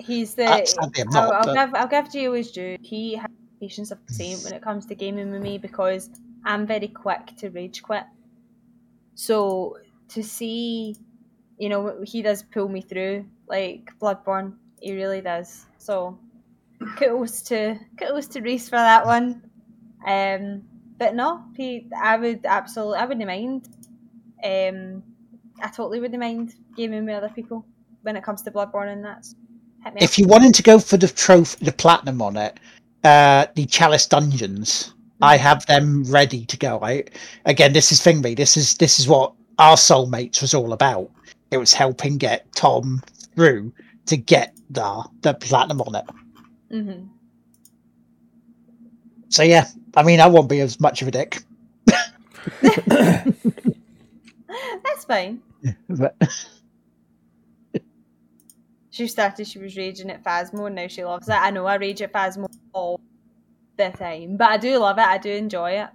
He's 0.00 0.34
the. 0.34 0.64
Sadly, 0.64 1.04
not, 1.10 1.24
I'll, 1.24 1.32
I'll 1.32 1.44
but- 1.44 1.54
give 1.54 1.74
I'll 1.74 1.88
give 1.88 2.12
Gio 2.12 2.36
his 2.36 2.50
due. 2.50 2.76
He 2.80 3.14
has 3.16 3.28
patience 3.60 3.90
of 3.90 3.98
the 4.06 4.14
same 4.14 4.38
when 4.38 4.52
it 4.52 4.62
comes 4.62 4.86
to 4.86 4.94
gaming 4.94 5.30
with 5.30 5.42
me 5.42 5.58
because 5.58 6.10
I'm 6.44 6.66
very 6.66 6.88
quick 6.88 7.36
to 7.38 7.50
rage 7.50 7.82
quit. 7.82 8.04
So 9.14 9.76
to 10.08 10.22
see, 10.22 10.96
you 11.58 11.68
know, 11.68 12.00
he 12.04 12.22
does 12.22 12.42
pull 12.42 12.68
me 12.68 12.80
through 12.80 13.26
like 13.46 13.90
Bloodborne. 14.00 14.54
He 14.82 14.92
really 14.94 15.20
does. 15.20 15.66
So 15.78 16.18
kudos 16.96 17.40
to 17.42 17.78
kudos 17.98 18.26
to 18.28 18.40
Reese 18.40 18.68
for 18.68 18.76
that 18.76 19.06
one. 19.06 19.42
Um, 20.06 20.62
but 20.98 21.14
no, 21.14 21.42
he, 21.56 21.88
I 22.00 22.16
would 22.16 22.44
absolutely, 22.44 22.98
I 22.98 23.04
wouldn't 23.06 23.26
mind. 23.26 23.68
Um, 24.44 25.02
I 25.62 25.68
totally 25.68 26.00
wouldn't 26.00 26.18
mind 26.18 26.54
gaming 26.76 27.06
with 27.06 27.14
other 27.14 27.28
people 27.28 27.64
when 28.02 28.16
it 28.16 28.24
comes 28.24 28.42
to 28.42 28.50
Bloodborne 28.50 28.92
and 28.92 29.04
that's. 29.04 29.36
Hit 29.84 29.94
up. 29.94 30.02
If 30.02 30.18
you 30.18 30.26
wanted 30.26 30.54
to 30.54 30.62
go 30.62 30.78
for 30.78 30.96
the 30.96 31.08
trophy, 31.08 31.64
the 31.64 31.72
platinum 31.72 32.20
on 32.20 32.36
it, 32.36 32.58
uh, 33.04 33.46
the 33.54 33.66
Chalice 33.66 34.06
Dungeons, 34.06 34.94
I 35.20 35.36
have 35.36 35.64
them 35.66 36.04
ready 36.04 36.44
to 36.46 36.56
go. 36.56 36.80
I 36.82 37.04
again, 37.46 37.72
this 37.72 37.92
is 37.92 38.00
Thingby. 38.00 38.36
This 38.36 38.56
is 38.56 38.76
this 38.76 38.98
is 38.98 39.06
what 39.06 39.32
our 39.58 39.76
soulmates 39.76 40.40
was 40.40 40.54
all 40.54 40.72
about. 40.72 41.10
It 41.52 41.58
was 41.58 41.72
helping 41.72 42.16
get 42.16 42.52
Tom 42.54 43.02
through 43.34 43.72
to 44.06 44.16
get 44.16 44.56
the 44.70 45.04
the 45.22 45.34
platinum 45.34 45.80
on 45.82 45.94
it. 45.94 46.04
hmm 46.70 47.06
So 49.28 49.42
yeah, 49.42 49.66
I 49.96 50.02
mean, 50.02 50.20
I 50.20 50.26
won't 50.26 50.48
be 50.48 50.60
as 50.60 50.78
much 50.80 51.02
of 51.02 51.08
a 51.08 51.10
dick. 51.10 51.42
That's 54.84 55.04
fine. 55.06 55.40
But 55.88 56.16
She 58.90 59.06
started, 59.08 59.46
she 59.46 59.58
was 59.58 59.76
raging 59.76 60.10
at 60.10 60.22
Phasmo, 60.22 60.66
and 60.66 60.74
now 60.74 60.86
she 60.86 61.02
loves 61.04 61.28
it. 61.28 61.32
I 61.32 61.50
know 61.50 61.64
I 61.66 61.76
rage 61.76 62.02
at 62.02 62.12
Phasmo 62.12 62.46
all 62.74 63.00
the 63.78 63.88
time, 63.90 64.36
but 64.36 64.50
I 64.50 64.56
do 64.58 64.76
love 64.78 64.98
it. 64.98 65.06
I 65.06 65.16
do 65.18 65.30
enjoy 65.30 65.72
it. 65.72 65.88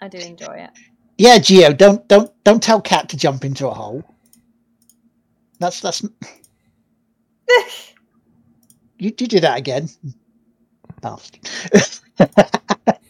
I 0.00 0.08
do 0.08 0.18
enjoy 0.18 0.54
it. 0.54 0.70
yeah, 1.18 1.38
Geo, 1.38 1.72
don't 1.72 2.06
don't 2.08 2.32
don't 2.42 2.62
tell 2.62 2.80
Cat 2.80 3.08
to 3.10 3.16
jump 3.16 3.44
into 3.44 3.68
a 3.68 3.74
hole. 3.74 4.02
That's 5.60 5.80
that's 5.80 6.02
you, 8.98 9.10
you 9.10 9.10
do 9.10 9.40
that 9.40 9.58
again. 9.58 9.88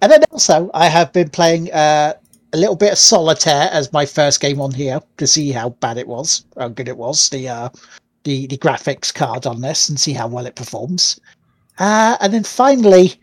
And 0.00 0.10
then 0.10 0.22
also, 0.32 0.70
I 0.74 0.88
have 0.88 1.12
been 1.12 1.30
playing 1.30 1.72
uh, 1.72 2.14
a 2.52 2.56
little 2.56 2.76
bit 2.76 2.92
of 2.92 2.98
solitaire 2.98 3.68
as 3.72 3.92
my 3.92 4.04
first 4.04 4.40
game 4.40 4.60
on 4.60 4.72
here 4.72 5.00
to 5.18 5.26
see 5.26 5.52
how 5.52 5.70
bad 5.70 5.98
it 5.98 6.08
was, 6.08 6.44
how 6.58 6.68
good 6.68 6.88
it 6.88 6.96
was, 6.96 7.28
the 7.28 7.48
uh, 7.48 7.68
the 8.24 8.46
the 8.48 8.58
graphics 8.58 9.14
card 9.14 9.46
on 9.46 9.60
this, 9.60 9.88
and 9.88 9.98
see 9.98 10.12
how 10.12 10.26
well 10.26 10.46
it 10.46 10.56
performs. 10.56 11.20
Uh, 11.78 12.16
and 12.20 12.32
then 12.32 12.42
finally, 12.42 13.14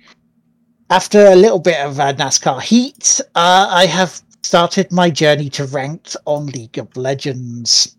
after 0.89 1.25
a 1.25 1.35
little 1.35 1.59
bit 1.59 1.79
of 1.79 1.99
uh, 1.99 2.13
NASCAR 2.13 2.61
heat, 2.61 3.19
uh, 3.35 3.67
I 3.69 3.85
have 3.85 4.21
started 4.43 4.91
my 4.91 5.09
journey 5.09 5.49
to 5.49 5.65
ranked 5.65 6.15
on 6.25 6.45
League 6.47 6.77
of 6.77 6.95
Legends. 6.95 7.97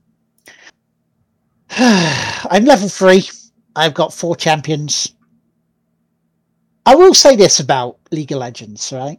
I'm 1.71 2.65
level 2.65 2.89
three. 2.89 3.29
I've 3.77 3.95
got 3.95 4.13
four 4.13 4.37
champions. 4.37 5.15
I 6.87 6.95
will 6.95 7.15
say 7.15 7.35
this 7.35 7.61
about 7.61 7.99
League 8.11 8.33
of 8.33 8.39
Legends, 8.39 8.93
right? 8.93 9.19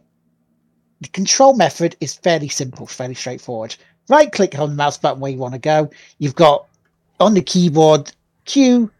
The 1.00 1.08
control 1.08 1.54
method 1.54 1.96
is 2.00 2.14
fairly 2.14 2.48
simple, 2.48 2.86
fairly 2.86 3.14
straightforward. 3.14 3.76
Right 4.08 4.30
click 4.30 4.58
on 4.58 4.70
the 4.70 4.76
mouse 4.76 4.96
button 4.96 5.20
where 5.20 5.32
you 5.32 5.38
want 5.38 5.54
to 5.54 5.60
go. 5.60 5.90
You've 6.18 6.36
got 6.36 6.66
on 7.18 7.34
the 7.34 7.42
keyboard 7.42 8.12
Q, 8.44 8.90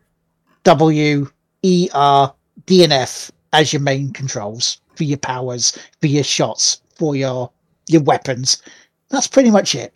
W, 0.65 1.31
E, 1.63 1.89
R, 1.95 2.35
D, 2.67 2.83
and 2.83 2.93
F 2.93 3.31
as 3.53 3.73
your 3.73 3.83
main 3.83 4.13
controls 4.13 4.81
for 4.97 5.05
your 5.05 5.19
powers, 5.19 5.79
for 6.01 6.09
your 6.09 6.25
shots, 6.25 6.83
for 6.97 7.15
your 7.15 7.51
your 7.89 8.03
weapons. 8.03 8.61
That's 9.09 9.29
pretty 9.29 9.51
much 9.51 9.75
it. 9.75 9.95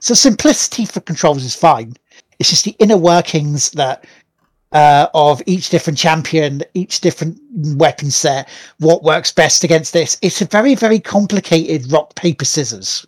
So 0.00 0.14
simplicity 0.14 0.84
for 0.84 1.00
controls 1.00 1.44
is 1.44 1.54
fine. 1.54 1.96
It's 2.40 2.50
just 2.50 2.64
the 2.64 2.74
inner 2.78 2.96
workings 2.96 3.70
that 3.72 4.04
uh, 4.72 5.08
of 5.14 5.42
each 5.46 5.68
different 5.68 5.98
champion, 5.98 6.62
each 6.74 7.00
different 7.00 7.38
weapon 7.76 8.10
set, 8.10 8.48
what 8.78 9.02
works 9.02 9.30
best 9.30 9.62
against 9.62 9.92
this. 9.92 10.16
It's 10.22 10.40
a 10.40 10.46
very, 10.46 10.74
very 10.74 10.98
complicated 11.00 11.92
rock, 11.92 12.14
paper, 12.14 12.44
scissors. 12.44 13.06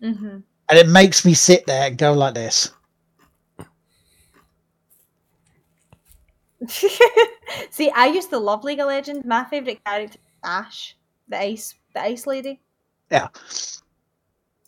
hmm 0.00 0.38
And 0.68 0.78
it 0.78 0.88
makes 0.88 1.24
me 1.24 1.34
sit 1.34 1.66
there 1.66 1.88
and 1.88 1.98
go 1.98 2.12
like 2.12 2.34
this. 2.34 2.70
See, 7.70 7.90
I 7.90 8.06
used 8.06 8.30
to 8.30 8.38
love 8.38 8.62
League 8.64 8.80
of 8.80 8.86
Legends. 8.86 9.24
My 9.24 9.44
favorite 9.44 9.82
character, 9.84 10.18
is 10.18 10.38
Ashe, 10.44 10.96
the 11.28 11.40
ice, 11.40 11.74
the 11.94 12.02
ice 12.02 12.26
lady. 12.26 12.60
Yeah. 13.10 13.28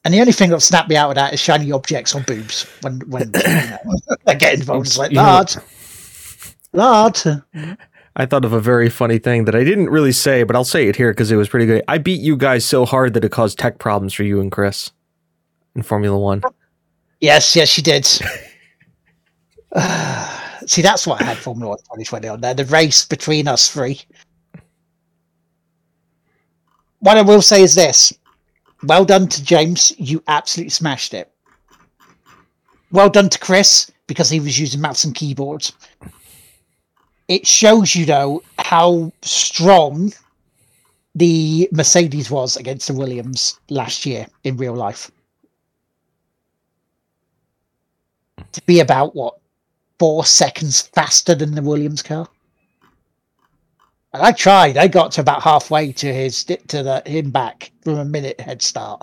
And 0.04 0.14
the 0.14 0.20
only 0.20 0.32
thing 0.32 0.50
that 0.50 0.62
snapped 0.62 0.88
me 0.88 0.96
out 0.96 1.10
of 1.10 1.16
that 1.16 1.34
is 1.34 1.40
shiny 1.40 1.70
objects 1.72 2.14
on 2.14 2.22
boobs 2.22 2.64
when 2.80 3.00
when 3.10 3.30
you 3.34 3.42
know, 3.42 3.78
I 4.26 4.34
get 4.34 4.54
involved. 4.54 4.86
It's 4.86 4.98
like, 4.98 5.12
lard, 5.12 5.54
lard. 6.72 7.20
I 8.16 8.26
thought 8.26 8.44
of 8.44 8.52
a 8.52 8.60
very 8.60 8.90
funny 8.90 9.18
thing 9.18 9.44
that 9.44 9.54
I 9.54 9.62
didn't 9.62 9.90
really 9.90 10.12
say, 10.12 10.42
but 10.42 10.56
I'll 10.56 10.64
say 10.64 10.88
it 10.88 10.96
here 10.96 11.12
because 11.12 11.30
it 11.30 11.36
was 11.36 11.48
pretty 11.48 11.66
good. 11.66 11.82
I 11.86 11.98
beat 11.98 12.20
you 12.20 12.36
guys 12.36 12.64
so 12.64 12.84
hard 12.84 13.14
that 13.14 13.24
it 13.24 13.30
caused 13.30 13.58
tech 13.58 13.78
problems 13.78 14.14
for 14.14 14.24
you 14.24 14.40
and 14.40 14.50
Chris 14.50 14.90
in 15.76 15.82
Formula 15.82 16.18
One. 16.18 16.42
Yes, 17.20 17.54
yes, 17.54 17.68
she 17.68 17.82
did. 17.82 18.06
See, 20.66 20.82
that's 20.82 21.06
why 21.06 21.18
I 21.20 21.24
had 21.24 21.36
Formula 21.36 21.70
One 21.70 21.78
2020 21.78 22.28
on 22.28 22.40
there. 22.40 22.54
The 22.54 22.64
race 22.64 23.04
between 23.04 23.46
us 23.46 23.70
three. 23.70 24.00
What 27.00 27.16
I 27.16 27.22
will 27.22 27.42
say 27.42 27.62
is 27.62 27.74
this: 27.74 28.12
well 28.84 29.04
done 29.04 29.28
to 29.28 29.44
James. 29.44 29.92
You 29.98 30.22
absolutely 30.28 30.70
smashed 30.70 31.14
it. 31.14 31.32
Well 32.92 33.10
done 33.10 33.28
to 33.28 33.38
Chris 33.38 33.90
because 34.06 34.30
he 34.30 34.40
was 34.40 34.58
using 34.58 34.80
mouse 34.80 35.04
and 35.04 35.14
keyboard. 35.14 35.70
It 37.28 37.46
shows 37.46 37.94
you 37.94 38.04
though 38.04 38.42
how 38.58 39.12
strong 39.22 40.12
the 41.14 41.68
Mercedes 41.72 42.30
was 42.30 42.56
against 42.56 42.88
the 42.88 42.94
Williams 42.94 43.58
last 43.68 44.06
year 44.06 44.26
in 44.44 44.56
real 44.56 44.74
life. 44.74 45.10
To 48.52 48.62
be 48.62 48.80
about 48.80 49.14
what 49.14 49.38
four 49.98 50.24
seconds 50.24 50.82
faster 50.82 51.34
than 51.34 51.54
the 51.54 51.62
Williams 51.62 52.02
car. 52.02 52.26
And 54.12 54.22
I 54.22 54.32
tried. 54.32 54.76
I 54.76 54.88
got 54.88 55.12
to 55.12 55.20
about 55.20 55.42
halfway 55.42 55.92
to 55.92 56.12
his 56.12 56.44
to 56.44 56.82
the 56.82 57.02
him 57.06 57.30
back 57.30 57.70
from 57.82 57.98
a 57.98 58.04
minute 58.04 58.40
head 58.40 58.60
start. 58.62 59.02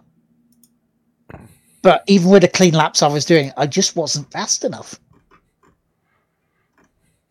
But 1.82 2.04
even 2.08 2.30
with 2.30 2.42
the 2.42 2.50
clean 2.50 2.74
laps 2.74 3.02
I 3.02 3.08
was 3.08 3.24
doing, 3.24 3.52
I 3.56 3.68
just 3.68 3.96
wasn't 3.96 4.32
fast 4.32 4.66
enough. 4.66 5.00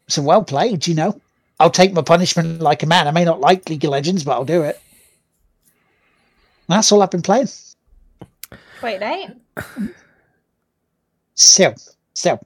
So 0.09 0.23
well 0.23 0.43
played, 0.43 0.87
you 0.87 0.95
know. 0.95 1.21
I'll 1.59 1.71
take 1.71 1.93
my 1.93 2.03
punishment 2.03 2.61
like 2.61 2.83
a 2.83 2.87
man. 2.87 3.09
I 3.09 3.11
may 3.11 3.25
not 3.25 3.41
like 3.41 3.69
League 3.69 3.85
of 3.85 3.91
Legends, 3.91 4.25
but 4.25 4.33
I'll 4.33 4.45
do 4.45 4.63
it. 4.63 4.81
That's 6.69 6.93
all 6.93 7.03
I've 7.03 7.11
been 7.11 7.23
playing. 7.23 7.49
Quite 8.79 9.01
right. 9.01 9.31
So, 11.35 11.75
so 12.15 12.41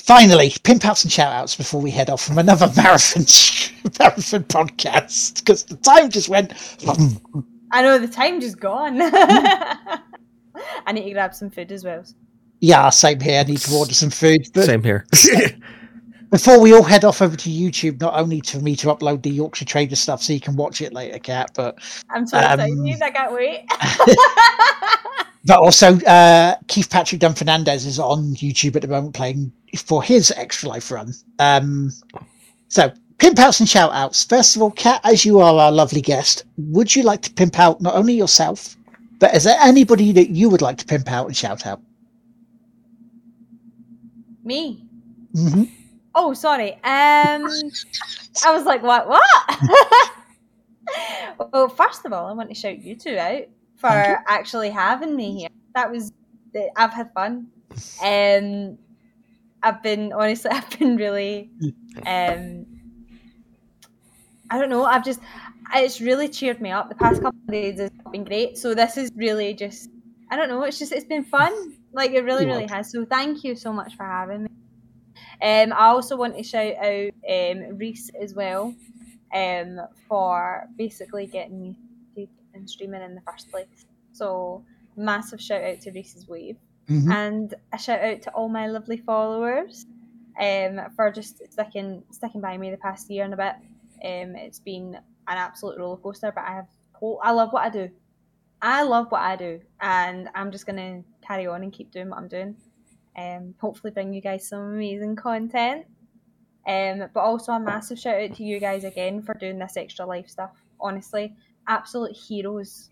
finally, 0.00 0.52
pimp 0.62 0.84
outs 0.84 1.04
and 1.04 1.12
shout 1.12 1.32
outs 1.32 1.54
before 1.54 1.80
we 1.80 1.90
head 1.90 2.10
off 2.10 2.22
from 2.22 2.38
another 2.38 2.66
marathon 2.76 3.22
marathon 3.98 4.44
podcast 4.44 5.38
because 5.38 5.64
the 5.64 5.76
time 5.76 6.10
just 6.10 6.28
went. 6.28 6.52
I 7.70 7.82
know 7.82 7.98
the 7.98 8.08
time 8.08 8.40
just 8.40 8.58
gone. 8.60 8.98
I 9.02 10.92
need 10.92 11.04
to 11.04 11.12
grab 11.12 11.34
some 11.34 11.50
food 11.50 11.72
as 11.72 11.84
well. 11.84 12.04
Yeah, 12.60 12.88
same 12.90 13.20
here. 13.20 13.40
I 13.40 13.42
need 13.42 13.58
to 13.58 13.74
order 13.74 13.92
some 13.92 14.10
food. 14.10 14.48
But 14.54 14.64
Same 14.64 14.82
here. 14.82 15.06
Before 16.30 16.60
we 16.60 16.72
all 16.74 16.82
head 16.82 17.04
off 17.04 17.22
over 17.22 17.36
to 17.36 17.50
YouTube, 17.50 18.00
not 18.00 18.14
only 18.18 18.40
for 18.40 18.58
me 18.58 18.74
to 18.76 18.88
upload 18.88 19.22
the 19.22 19.30
Yorkshire 19.30 19.64
Trader 19.64 19.94
stuff 19.96 20.22
so 20.22 20.32
you 20.32 20.40
can 20.40 20.56
watch 20.56 20.80
it 20.80 20.92
later, 20.92 21.18
Cat, 21.18 21.52
but 21.54 21.78
I'm 22.10 22.26
so 22.26 22.38
Um, 22.38 22.60
excited. 22.60 23.02
I 23.02 23.10
can't 23.10 23.32
wait. 23.32 23.64
but 25.44 25.58
also 25.58 25.98
uh, 26.00 26.56
Keith 26.66 26.90
Patrick 26.90 27.20
Dunn 27.20 27.34
Fernandez 27.34 27.86
is 27.86 27.98
on 28.00 28.34
YouTube 28.34 28.74
at 28.76 28.82
the 28.82 28.88
moment 28.88 29.14
playing 29.14 29.52
for 29.78 30.02
his 30.02 30.32
Extra 30.32 30.68
Life 30.68 30.90
run. 30.90 31.12
Um, 31.38 31.92
so 32.68 32.92
pimp 33.18 33.38
outs 33.38 33.60
and 33.60 33.68
shout 33.68 33.92
outs. 33.92 34.24
First 34.24 34.56
of 34.56 34.62
all, 34.62 34.72
Cat, 34.72 35.00
as 35.04 35.24
you 35.24 35.38
are 35.40 35.54
our 35.60 35.70
lovely 35.72 36.00
guest, 36.00 36.44
would 36.56 36.94
you 36.94 37.04
like 37.04 37.22
to 37.22 37.32
pimp 37.32 37.58
out 37.58 37.80
not 37.80 37.94
only 37.94 38.14
yourself, 38.14 38.76
but 39.20 39.34
is 39.34 39.44
there 39.44 39.58
anybody 39.60 40.12
that 40.12 40.30
you 40.30 40.48
would 40.50 40.60
like 40.62 40.78
to 40.78 40.86
pimp 40.86 41.10
out 41.10 41.26
and 41.26 41.36
shout 41.36 41.66
out? 41.66 41.80
Me. 44.44 44.84
hmm 45.34 45.64
Oh, 46.18 46.32
sorry. 46.32 46.72
Um, 46.72 47.44
I 48.44 48.52
was 48.52 48.64
like, 48.64 48.82
what? 48.82 49.06
What? 49.06 49.22
well, 51.52 51.68
first 51.68 52.06
of 52.06 52.12
all, 52.14 52.26
I 52.26 52.32
want 52.32 52.48
to 52.48 52.54
shout 52.54 52.78
you 52.78 52.96
two 52.96 53.18
out 53.18 53.42
for 53.76 53.88
actually 54.26 54.70
having 54.70 55.14
me 55.14 55.40
here. 55.40 55.48
That 55.74 55.92
was, 55.92 56.12
I've 56.74 56.94
had 56.94 57.12
fun. 57.12 57.48
Um, 58.02 58.78
I've 59.62 59.82
been 59.82 60.14
honestly, 60.14 60.50
I've 60.54 60.78
been 60.78 60.96
really, 60.96 61.50
um, 62.06 62.64
I 64.50 64.58
don't 64.58 64.70
know. 64.70 64.84
I've 64.86 65.04
just, 65.04 65.20
it's 65.74 66.00
really 66.00 66.28
cheered 66.28 66.62
me 66.62 66.70
up. 66.70 66.88
The 66.88 66.94
past 66.94 67.20
couple 67.20 67.38
of 67.46 67.52
days 67.52 67.78
has 67.78 67.90
been 68.10 68.24
great. 68.24 68.56
So 68.56 68.74
this 68.74 68.96
is 68.96 69.10
really 69.16 69.52
just, 69.52 69.90
I 70.30 70.36
don't 70.36 70.48
know. 70.48 70.62
It's 70.62 70.78
just, 70.78 70.92
it's 70.92 71.04
been 71.04 71.24
fun. 71.24 71.74
Like 71.92 72.12
it 72.12 72.22
really, 72.22 72.46
really 72.46 72.66
has. 72.68 72.90
So 72.90 73.04
thank 73.04 73.44
you 73.44 73.54
so 73.54 73.70
much 73.70 73.96
for 73.96 74.04
having 74.06 74.44
me. 74.44 74.45
Um, 75.42 75.72
I 75.72 75.86
also 75.86 76.16
want 76.16 76.36
to 76.36 76.42
shout 76.42 76.74
out 76.76 77.10
um, 77.28 77.76
Reese 77.78 78.10
as 78.20 78.34
well 78.34 78.74
um, 79.34 79.80
for 80.08 80.66
basically 80.76 81.26
getting 81.26 81.60
me 81.60 81.76
in 82.54 82.66
streaming 82.66 83.02
in 83.02 83.14
the 83.14 83.20
first 83.20 83.50
place. 83.50 83.86
So 84.12 84.64
massive 84.96 85.40
shout 85.40 85.62
out 85.62 85.80
to 85.82 85.90
Reese's 85.92 86.26
Wave 86.26 86.56
Mhm. 86.88 87.12
and 87.12 87.54
a 87.72 87.78
shout 87.78 88.00
out 88.00 88.22
to 88.22 88.30
all 88.30 88.48
my 88.48 88.66
lovely 88.68 88.96
followers 88.96 89.84
um, 90.40 90.80
for 90.94 91.10
just 91.10 91.42
sticking 91.52 92.02
sticking 92.12 92.40
by 92.40 92.56
me 92.56 92.70
the 92.70 92.76
past 92.78 93.10
year 93.10 93.24
and 93.24 93.34
a 93.34 93.36
bit. 93.36 93.54
Um, 94.04 94.36
it's 94.36 94.60
been 94.60 94.94
an 94.94 95.02
absolute 95.36 95.78
roller 95.78 95.96
coaster, 95.98 96.32
but 96.34 96.44
I 96.44 96.52
have 96.54 96.68
I 97.22 97.32
love 97.32 97.52
what 97.52 97.64
I 97.64 97.68
do. 97.70 97.90
I 98.62 98.84
love 98.84 99.10
what 99.10 99.20
I 99.20 99.36
do, 99.36 99.60
and 99.80 100.30
I'm 100.34 100.50
just 100.50 100.64
gonna 100.64 101.02
carry 101.26 101.46
on 101.46 101.62
and 101.62 101.72
keep 101.72 101.90
doing 101.90 102.08
what 102.08 102.18
I'm 102.18 102.28
doing. 102.28 102.56
Um, 103.16 103.54
hopefully, 103.60 103.92
bring 103.92 104.12
you 104.12 104.20
guys 104.20 104.48
some 104.48 104.60
amazing 104.60 105.16
content. 105.16 105.86
Um, 106.66 107.04
but 107.14 107.20
also 107.20 107.52
a 107.52 107.60
massive 107.60 107.98
shout 107.98 108.20
out 108.20 108.34
to 108.34 108.42
you 108.42 108.58
guys 108.58 108.82
again 108.84 109.22
for 109.22 109.34
doing 109.34 109.58
this 109.58 109.76
extra 109.76 110.04
life 110.04 110.28
stuff. 110.28 110.50
Honestly, 110.80 111.34
absolute 111.68 112.16
heroes, 112.16 112.90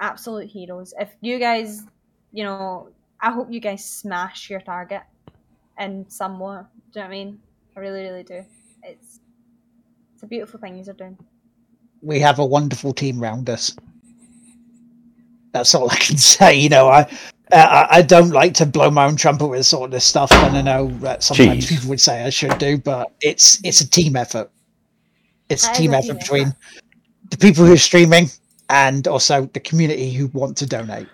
absolute 0.00 0.48
heroes. 0.48 0.92
If 0.98 1.14
you 1.20 1.38
guys, 1.38 1.84
you 2.32 2.42
know, 2.44 2.90
I 3.20 3.30
hope 3.30 3.52
you 3.52 3.60
guys 3.60 3.84
smash 3.84 4.50
your 4.50 4.60
target 4.60 5.02
in 5.78 6.08
somewhat. 6.10 6.66
Do 6.92 7.00
you 7.00 7.04
know 7.04 7.08
what 7.08 7.14
I 7.14 7.24
mean? 7.24 7.40
I 7.76 7.80
really, 7.80 8.02
really 8.02 8.24
do. 8.24 8.44
It's 8.82 9.20
it's 10.14 10.22
a 10.24 10.26
beautiful 10.26 10.58
thing 10.60 10.82
you're 10.84 10.94
doing. 10.94 11.16
we 12.02 12.18
have 12.20 12.40
a 12.40 12.44
wonderful 12.46 12.92
team 12.92 13.20
round 13.20 13.48
us. 13.48 13.76
That's 15.52 15.74
all 15.74 15.90
I 15.90 15.96
can 15.96 16.16
say. 16.18 16.58
You 16.58 16.68
know, 16.68 16.88
I 16.88 17.02
uh, 17.52 17.86
I 17.90 17.98
I 17.98 18.02
don't 18.02 18.30
like 18.30 18.54
to 18.54 18.66
blow 18.66 18.90
my 18.90 19.06
own 19.06 19.16
trumpet 19.16 19.46
with 19.46 19.66
sort 19.66 19.86
of 19.86 19.90
this 19.90 20.04
stuff, 20.04 20.32
and 20.32 20.56
I 20.56 20.62
know 20.62 20.88
that 21.00 21.22
sometimes 21.22 21.66
Jeez. 21.66 21.68
people 21.68 21.88
would 21.90 22.00
say 22.00 22.24
I 22.24 22.30
should 22.30 22.58
do, 22.58 22.78
but 22.78 23.12
it's 23.20 23.60
it's 23.64 23.80
a 23.80 23.88
team 23.88 24.16
effort. 24.16 24.50
It's 25.48 25.68
a 25.68 25.72
team 25.72 25.92
a 25.92 25.98
effort 25.98 26.06
team 26.06 26.18
between 26.18 26.46
effort. 26.48 26.56
the 27.30 27.36
people 27.36 27.64
who 27.64 27.72
are 27.72 27.78
streaming 27.78 28.28
and 28.70 29.06
also 29.06 29.46
the 29.52 29.60
community 29.60 30.10
who 30.12 30.28
want 30.28 30.56
to 30.58 30.66
donate. 30.66 31.08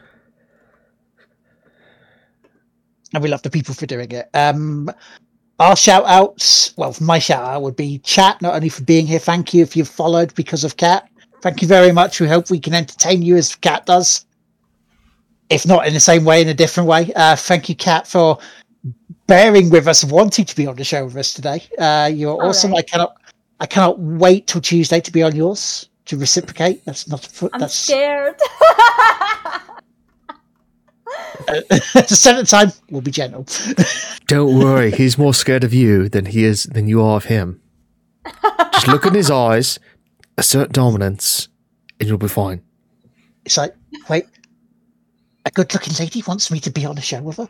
And 3.12 3.22
we 3.22 3.28
love 3.28 3.42
the 3.42 3.50
people 3.50 3.74
for 3.74 3.86
doing 3.86 4.12
it. 4.12 4.28
Um, 4.34 4.90
our 5.58 5.74
shout 5.74 6.04
outs, 6.06 6.76
well, 6.76 6.94
my 7.00 7.18
shout 7.18 7.42
out 7.42 7.62
would 7.62 7.74
be 7.74 7.98
chat, 7.98 8.40
not 8.40 8.54
only 8.54 8.68
for 8.68 8.84
being 8.84 9.06
here. 9.06 9.18
Thank 9.18 9.52
you 9.52 9.62
if 9.62 9.76
you've 9.76 9.88
followed 9.88 10.32
because 10.34 10.62
of 10.62 10.76
Cat. 10.76 11.08
Thank 11.42 11.62
you 11.62 11.68
very 11.68 11.90
much. 11.90 12.20
We 12.20 12.28
hope 12.28 12.50
we 12.50 12.60
can 12.60 12.74
entertain 12.74 13.22
you 13.22 13.36
as 13.36 13.56
Cat 13.56 13.86
does. 13.86 14.24
If 15.50 15.66
not 15.66 15.86
in 15.86 15.94
the 15.94 16.00
same 16.00 16.24
way, 16.24 16.42
in 16.42 16.48
a 16.48 16.54
different 16.54 16.88
way. 16.88 17.12
Uh, 17.16 17.34
thank 17.36 17.68
you, 17.68 17.74
Cat, 17.74 18.06
for 18.06 18.38
bearing 19.26 19.70
with 19.70 19.86
us, 19.88 20.04
wanting 20.04 20.44
to 20.44 20.56
be 20.56 20.66
on 20.66 20.76
the 20.76 20.84
show 20.84 21.04
with 21.04 21.16
us 21.16 21.32
today. 21.32 21.62
Uh, 21.78 22.10
you're 22.12 22.32
All 22.32 22.48
awesome. 22.50 22.72
right. 22.72 22.78
I 22.78 22.82
cannot, 22.82 23.16
I 23.60 23.66
cannot 23.66 23.98
wait 23.98 24.46
till 24.46 24.60
Tuesday 24.60 25.00
to 25.00 25.10
be 25.12 25.22
on 25.22 25.34
yours 25.34 25.88
to 26.06 26.16
reciprocate. 26.16 26.84
That's 26.84 27.08
not 27.08 27.26
a 27.26 27.30
foot. 27.30 27.50
I'm 27.54 27.60
That's 27.60 27.74
scared. 27.74 28.36
at 31.48 31.68
the 31.68 32.06
center 32.08 32.44
time. 32.44 32.72
We'll 32.90 33.00
be 33.02 33.10
gentle. 33.10 33.46
Don't 34.26 34.58
worry, 34.58 34.90
he's 34.90 35.16
more 35.16 35.34
scared 35.34 35.64
of 35.64 35.72
you 35.72 36.08
than 36.08 36.26
he 36.26 36.44
is 36.44 36.64
than 36.64 36.88
you 36.88 37.02
are 37.02 37.16
of 37.16 37.24
him. 37.26 37.60
Just 38.72 38.88
look 38.88 39.06
in 39.06 39.14
his 39.14 39.30
eyes, 39.30 39.78
assert 40.36 40.72
dominance, 40.72 41.48
and 41.98 42.08
you'll 42.08 42.18
be 42.18 42.28
fine. 42.28 42.62
It's 43.44 43.56
like, 43.56 43.74
wait, 44.10 44.26
a 45.48 45.50
good-looking 45.50 45.94
lady 45.98 46.22
wants 46.26 46.50
me 46.50 46.60
to 46.60 46.70
be 46.70 46.84
on 46.84 46.98
a 46.98 47.00
show 47.00 47.22
with 47.22 47.38
her. 47.38 47.48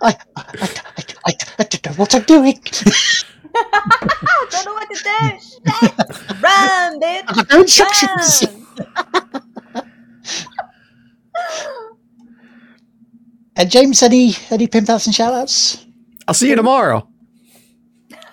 I, 0.00 0.16
I, 0.16 0.16
I, 0.36 0.68
I, 0.96 1.04
I, 1.26 1.32
I 1.58 1.64
don't 1.64 1.86
know 1.86 1.92
what 1.92 2.14
I'm 2.14 2.22
doing. 2.22 2.60
I 3.54 4.46
don't 4.50 4.64
know 4.64 4.74
what 4.74 4.88
to 4.88 4.98
do. 5.02 5.38
Shit. 5.40 6.40
Run, 6.40 7.00
bitch. 7.00 7.24
I 7.26 7.32
got 7.34 7.50
no 7.50 7.60
instructions. 7.60 8.44
Run. 8.44 9.90
And 13.56 13.70
James, 13.70 14.02
any 14.02 14.34
any 14.50 14.66
pin 14.66 14.84
pals 14.84 15.06
and 15.06 15.14
shout 15.14 15.32
outs? 15.32 15.86
I'll 16.26 16.34
see 16.34 16.48
you 16.48 16.56
tomorrow. 16.56 17.08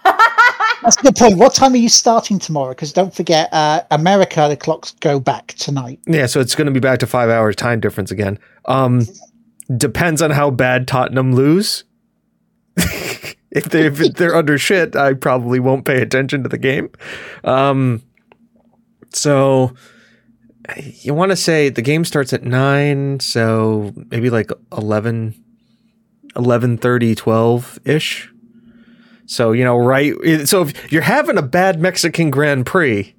That's 0.04 0.96
good 0.96 1.16
point. 1.16 1.38
What 1.38 1.54
time 1.54 1.74
are 1.74 1.78
you 1.78 1.90
starting 1.90 2.40
tomorrow? 2.40 2.70
Because 2.70 2.92
don't 2.92 3.14
forget, 3.14 3.50
uh, 3.54 3.84
America, 3.92 4.48
the 4.50 4.58
clocks 4.58 4.92
go 5.00 5.20
back 5.20 5.54
tonight. 5.54 6.00
Yeah, 6.08 6.26
so 6.26 6.40
it's 6.40 6.56
going 6.56 6.66
to 6.66 6.72
be 6.72 6.80
back 6.80 7.00
to 7.00 7.08
five 7.08 7.30
hours 7.30 7.56
time 7.56 7.80
difference 7.80 8.10
again. 8.10 8.40
Um, 8.66 9.06
depends 9.78 10.22
on 10.22 10.32
how 10.32 10.50
bad 10.50 10.88
Tottenham 10.88 11.34
lose. 11.34 11.84
if 12.78 13.66
they 13.66 13.88
if 13.88 14.16
they're 14.16 14.36
under 14.36 14.58
shit, 14.58 14.96
I 14.96 15.14
probably 15.14 15.60
won't 15.60 15.86
pay 15.86 16.02
attention 16.02 16.44
to 16.44 16.50
the 16.50 16.58
game. 16.58 16.90
Um, 17.44 18.02
so 19.14 19.76
you 20.78 21.14
want 21.14 21.32
to 21.32 21.36
say 21.36 21.70
the 21.70 21.82
game 21.82 22.06
starts 22.06 22.34
at 22.34 22.44
nine, 22.44 23.20
so 23.20 23.94
maybe 24.10 24.30
like 24.30 24.52
11, 24.76 25.36
11 26.36 26.78
12 26.78 27.80
ish. 27.86 28.32
So 29.32 29.54
you 29.54 29.64
know, 29.64 29.78
right? 29.78 30.14
So 30.46 30.64
if 30.64 30.92
you're 30.92 31.02
having 31.02 31.38
a 31.38 31.42
bad 31.42 31.80
Mexican 31.80 32.32
Grand 32.32 32.66
Prix, 32.66 33.16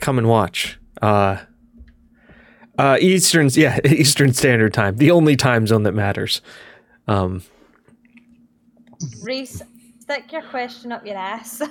come 0.00 0.18
and 0.18 0.28
watch. 0.28 0.78
Uh, 1.00 1.38
uh, 2.76 2.98
Eastern, 3.00 3.48
yeah, 3.54 3.78
Eastern 3.86 4.34
Standard 4.34 4.74
Time, 4.74 4.98
the 4.98 5.10
only 5.12 5.34
time 5.34 5.66
zone 5.66 5.84
that 5.84 5.92
matters. 5.92 6.42
Um, 7.06 7.42
Reese, 9.22 9.62
stick 10.00 10.30
your 10.30 10.42
question 10.42 10.92
up 10.92 11.06
your 11.06 11.16
ass. 11.16 11.62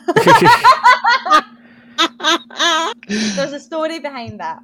There's 3.07 3.53
a 3.53 3.59
story 3.59 3.99
behind 3.99 4.39
that. 4.39 4.63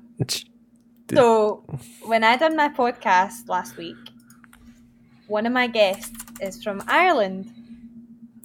So, 1.14 1.64
when 2.06 2.24
I 2.24 2.38
done 2.38 2.56
my 2.56 2.70
podcast 2.70 3.48
last 3.48 3.78
week, 3.78 3.98
one 5.28 5.46
of 5.46 5.54
my 5.54 5.68
guests 5.68 6.10
is 6.42 6.64
from 6.64 6.82
Ireland, 6.88 7.52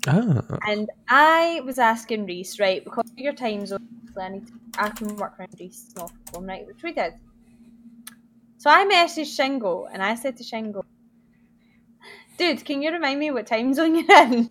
ah, 0.06 0.58
and 0.66 0.90
I 1.08 1.62
was 1.64 1.78
asking 1.78 2.26
Reese, 2.26 2.60
right, 2.60 2.84
because 2.84 3.10
your 3.16 3.32
time 3.32 3.66
zone, 3.66 3.86
I 4.20 4.28
need 4.28 4.46
to, 4.46 4.52
I 4.78 4.90
can 4.90 5.16
work 5.16 5.38
around 5.38 5.54
Reese, 5.58 5.92
no 5.96 6.08
problem, 6.26 6.48
right, 6.48 6.66
which 6.66 6.82
we 6.82 6.92
did. 6.92 7.14
So 8.58 8.70
I 8.70 8.84
messaged 8.84 9.36
Shingo, 9.38 9.88
and 9.92 10.02
I 10.02 10.14
said 10.14 10.36
to 10.38 10.44
Shingo, 10.44 10.82
"Dude, 12.36 12.64
can 12.64 12.82
you 12.82 12.90
remind 12.90 13.20
me 13.20 13.30
what 13.30 13.46
time 13.46 13.74
zone 13.74 13.94
you're 13.94 14.22
in?" 14.22 14.50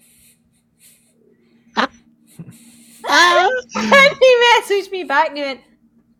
and 3.09 4.17
he 4.19 4.43
messaged 4.53 4.91
me 4.91 5.03
back 5.03 5.29
and 5.29 5.37
he 5.37 5.43
went, 5.43 5.61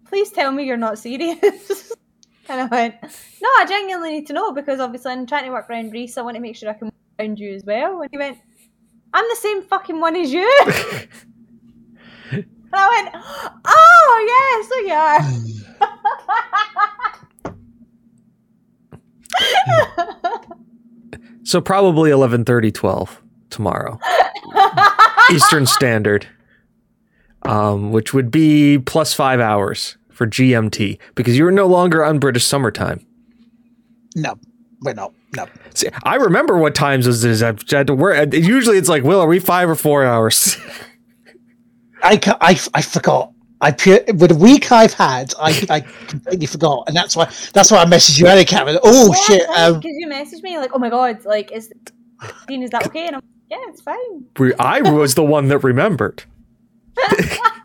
Please 0.06 0.32
tell 0.32 0.52
me 0.52 0.64
you're 0.64 0.78
not 0.78 0.98
serious. 0.98 1.92
and 2.50 2.62
I 2.62 2.66
went, 2.66 2.96
No, 3.42 3.50
I 3.60 3.66
genuinely 3.68 4.12
need 4.12 4.28
to 4.28 4.34
know 4.34 4.52
because 4.54 4.80
obviously 4.80 5.12
I'm 5.12 5.26
trying 5.26 5.46
to 5.46 5.52
work 5.52 5.70
around 5.70 5.92
Reese. 5.92 6.18
I 6.18 6.22
want 6.22 6.36
to 6.36 6.42
make 6.42 6.56
sure 6.56 6.70
I 6.70 6.74
can 6.74 6.88
work 6.88 6.94
around 7.20 7.40
you 7.40 7.54
as 7.54 7.64
well. 7.66 8.02
And 8.02 8.10
he 8.12 8.18
went, 8.18 8.38
I'm 9.14 9.26
the 9.30 9.36
same 9.36 9.62
fucking 9.64 10.00
one 10.00 10.16
as 10.16 10.32
you. 10.32 10.48
and 12.32 12.46
I 12.74 12.90
went, 12.90 13.10
Oh, 13.66 14.26
yeah, 14.30 14.62
so 14.68 14.76
you 14.86 14.94
are. 14.94 15.22
so 21.44 21.62
probably 21.62 22.12
11 22.12 22.46
12 22.46 23.22
tomorrow, 23.50 24.00
Eastern 25.32 25.66
Standard, 25.66 26.28
um, 27.44 27.92
which 27.92 28.14
would 28.14 28.32
be 28.32 28.78
plus 28.78 29.14
five 29.14 29.40
hours 29.40 29.98
for 30.12 30.28
GMT 30.28 30.98
because 31.16 31.38
you're 31.38 31.52
no 31.52 31.68
longer 31.68 32.04
on 32.04 32.20
British 32.20 32.46
summertime. 32.46 33.06
No, 34.16 34.36
we're 34.82 34.94
not. 34.94 35.14
No. 35.36 35.46
See, 35.74 35.90
I 36.04 36.16
remember 36.16 36.58
what 36.58 36.74
times 36.74 37.06
this 37.06 37.24
is. 37.24 37.44
I've 37.44 37.62
had 37.70 37.88
to 37.88 37.94
work. 37.94 38.34
Usually 38.34 38.78
it's 38.78 38.90
like, 38.90 39.04
Will, 39.04 39.20
are 39.20 39.28
we 39.28 39.40
five 39.40 39.70
or 39.70 39.76
four 39.76 40.06
hours? 40.06 40.58
I, 42.04 42.20
I, 42.42 42.60
I 42.74 42.82
forgot. 42.82 43.32
I 43.60 43.72
pure, 43.72 44.00
with 44.08 44.30
the 44.30 44.36
week 44.36 44.72
I've 44.72 44.94
had, 44.94 45.34
I, 45.40 45.66
I 45.70 45.80
completely 45.82 46.46
forgot, 46.46 46.84
and 46.88 46.96
that's 46.96 47.16
why 47.16 47.26
that's 47.54 47.72
why 47.72 47.80
I 47.80 47.86
messaged 47.86 48.20
you 48.20 48.28
earlier, 48.28 48.46
Cameron. 48.46 48.78
Oh 48.84 49.12
shit! 49.14 49.50
Um, 49.50 49.82
you 49.84 50.08
messaged 50.08 50.44
me 50.44 50.60
like, 50.60 50.70
"Oh 50.76 50.78
my 50.78 50.92
god, 50.92 51.26
like 51.26 51.52
is 51.52 51.74
Dean, 52.48 52.62
is 52.62 52.70
that 52.70 52.86
okay? 52.86 53.08
And 53.08 53.16
I'm 53.16 53.24
yeah, 53.50 53.58
it's 53.70 53.82
fine. 53.82 54.26
I 54.60 54.82
was 54.82 55.16
the 55.16 55.24
one 55.24 55.48
that 55.48 55.60
remembered. 55.60 56.24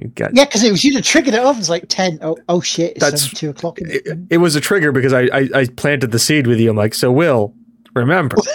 you 0.00 0.08
got, 0.08 0.34
Yeah, 0.34 0.44
because 0.44 0.62
it 0.64 0.70
was 0.70 0.84
you 0.84 0.94
that 0.94 1.04
triggered 1.04 1.34
it 1.34 1.40
off. 1.40 1.58
It's 1.58 1.68
like 1.68 1.86
ten. 1.88 2.18
Oh, 2.22 2.36
oh 2.48 2.60
shit! 2.60 2.92
It's 2.92 3.00
That's- 3.00 3.30
two 3.32 3.50
o'clock. 3.50 3.80
in 3.80 3.88
the 3.88 3.94
it, 3.96 4.18
it 4.30 4.38
was 4.38 4.56
a 4.56 4.60
trigger 4.60 4.92
because 4.92 5.12
I, 5.12 5.22
I, 5.32 5.48
I 5.54 5.66
planted 5.76 6.10
the 6.12 6.18
seed 6.18 6.46
with 6.46 6.58
you. 6.60 6.70
I'm 6.70 6.76
like, 6.76 6.94
so 6.94 7.10
Will, 7.12 7.54
remember. 7.94 8.36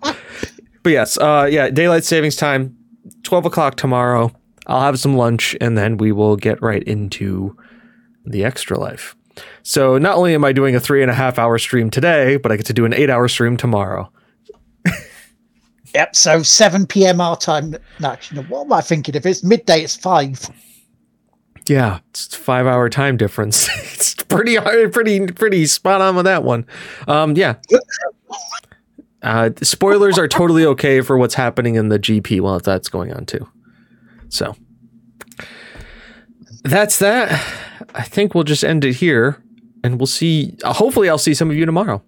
but 0.00 0.16
yes, 0.84 1.18
uh, 1.18 1.48
yeah, 1.50 1.70
daylight 1.70 2.04
savings 2.04 2.36
time, 2.36 2.76
12 3.22 3.46
o'clock 3.46 3.76
tomorrow. 3.76 4.32
I'll 4.66 4.80
have 4.82 4.98
some 4.98 5.16
lunch 5.16 5.56
and 5.60 5.78
then 5.78 5.96
we 5.96 6.10
will 6.12 6.36
get 6.36 6.60
right 6.60 6.82
into 6.82 7.56
the 8.24 8.44
extra 8.44 8.78
life. 8.78 9.14
So 9.62 9.98
not 9.98 10.16
only 10.16 10.34
am 10.34 10.44
I 10.44 10.52
doing 10.52 10.74
a 10.74 10.80
three 10.80 11.02
and 11.02 11.10
a 11.10 11.14
half 11.14 11.38
hour 11.38 11.58
stream 11.58 11.90
today, 11.90 12.36
but 12.36 12.50
I 12.50 12.56
get 12.56 12.66
to 12.66 12.72
do 12.72 12.84
an 12.84 12.92
eight 12.94 13.10
hour 13.10 13.28
stream 13.28 13.56
tomorrow. 13.56 14.10
Yep. 15.96 16.14
So 16.14 16.42
seven 16.42 16.86
p.m. 16.86 17.22
our 17.22 17.38
time. 17.38 17.74
No, 18.00 18.10
actually, 18.10 18.42
no, 18.42 18.48
what 18.48 18.66
am 18.66 18.72
I 18.74 18.82
thinking? 18.82 19.14
If 19.14 19.24
it's 19.24 19.42
midday, 19.42 19.80
it's 19.80 19.96
five. 19.96 20.50
Yeah, 21.68 22.00
it's 22.10 22.36
five 22.36 22.66
hour 22.66 22.90
time 22.90 23.16
difference. 23.16 23.66
it's 23.94 24.12
pretty 24.14 24.56
hard, 24.56 24.92
pretty 24.92 25.26
pretty 25.28 25.64
spot 25.64 26.02
on 26.02 26.14
with 26.14 26.26
that 26.26 26.44
one. 26.44 26.66
Um, 27.08 27.34
yeah. 27.34 27.54
Uh, 29.22 29.48
spoilers 29.62 30.18
are 30.18 30.28
totally 30.28 30.66
okay 30.66 31.00
for 31.00 31.16
what's 31.16 31.34
happening 31.34 31.76
in 31.76 31.88
the 31.88 31.98
GP 31.98 32.42
while 32.42 32.58
that's 32.60 32.90
going 32.90 33.14
on 33.14 33.24
too. 33.24 33.48
So 34.28 34.54
that's 36.62 36.98
that. 36.98 37.32
I 37.94 38.02
think 38.02 38.34
we'll 38.34 38.44
just 38.44 38.64
end 38.64 38.84
it 38.84 38.96
here, 38.96 39.42
and 39.82 39.98
we'll 39.98 40.06
see. 40.06 40.58
Uh, 40.62 40.74
hopefully, 40.74 41.08
I'll 41.08 41.16
see 41.16 41.32
some 41.32 41.48
of 41.48 41.56
you 41.56 41.64
tomorrow. 41.64 42.02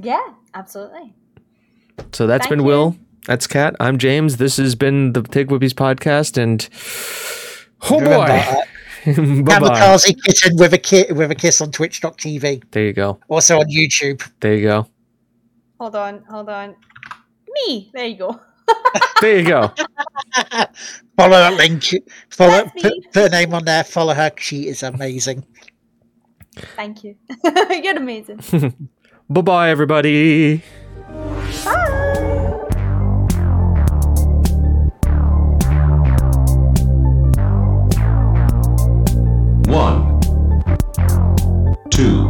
Yeah, 0.00 0.32
absolutely. 0.54 1.12
So 2.12 2.26
that's 2.26 2.42
Thank 2.46 2.50
been 2.50 2.58
you. 2.60 2.64
Will. 2.64 2.96
That's 3.26 3.46
Cat. 3.46 3.76
I'm 3.80 3.98
James. 3.98 4.38
This 4.38 4.56
has 4.56 4.74
been 4.74 5.12
the 5.12 5.22
Take 5.22 5.48
Whippies 5.48 5.74
podcast, 5.74 6.36
and 6.36 6.66
oh 7.90 8.00
Remember, 8.00 8.26
boy, 8.26 9.42
bye 9.42 9.58
bye. 9.60 9.68
Kamikaze 9.68 10.16
kitten 10.24 10.56
with 10.56 10.72
a 10.72 10.78
ki- 10.78 11.12
with 11.12 11.30
a 11.30 11.34
kiss 11.34 11.60
on 11.60 11.70
Twitch.tv. 11.70 12.62
There 12.70 12.84
you 12.84 12.92
go. 12.92 13.18
Also 13.28 13.58
on 13.58 13.66
YouTube. 13.66 14.26
There 14.40 14.54
you 14.54 14.62
go. 14.62 14.86
Hold 15.78 15.94
on, 15.96 16.24
hold 16.30 16.48
on. 16.48 16.74
Me. 17.52 17.90
There 17.92 18.06
you 18.06 18.16
go. 18.16 18.40
There 19.20 19.40
you 19.40 19.46
go. 19.48 19.72
Follow 21.16 21.38
that 21.38 21.54
link. 21.54 21.82
Follow 22.30 22.64
put, 22.80 22.92
put 23.12 23.22
her 23.22 23.28
name 23.28 23.52
on 23.52 23.64
there. 23.64 23.82
Follow 23.82 24.14
her. 24.14 24.30
She 24.38 24.68
is 24.68 24.82
amazing. 24.84 25.44
Thank 26.76 27.02
you. 27.02 27.16
You're 27.82 27.96
amazing. 27.96 28.40
Bye 29.28 29.40
bye, 29.40 29.70
everybody. 29.70 30.62
One, 39.68 40.20
two, 41.90 42.27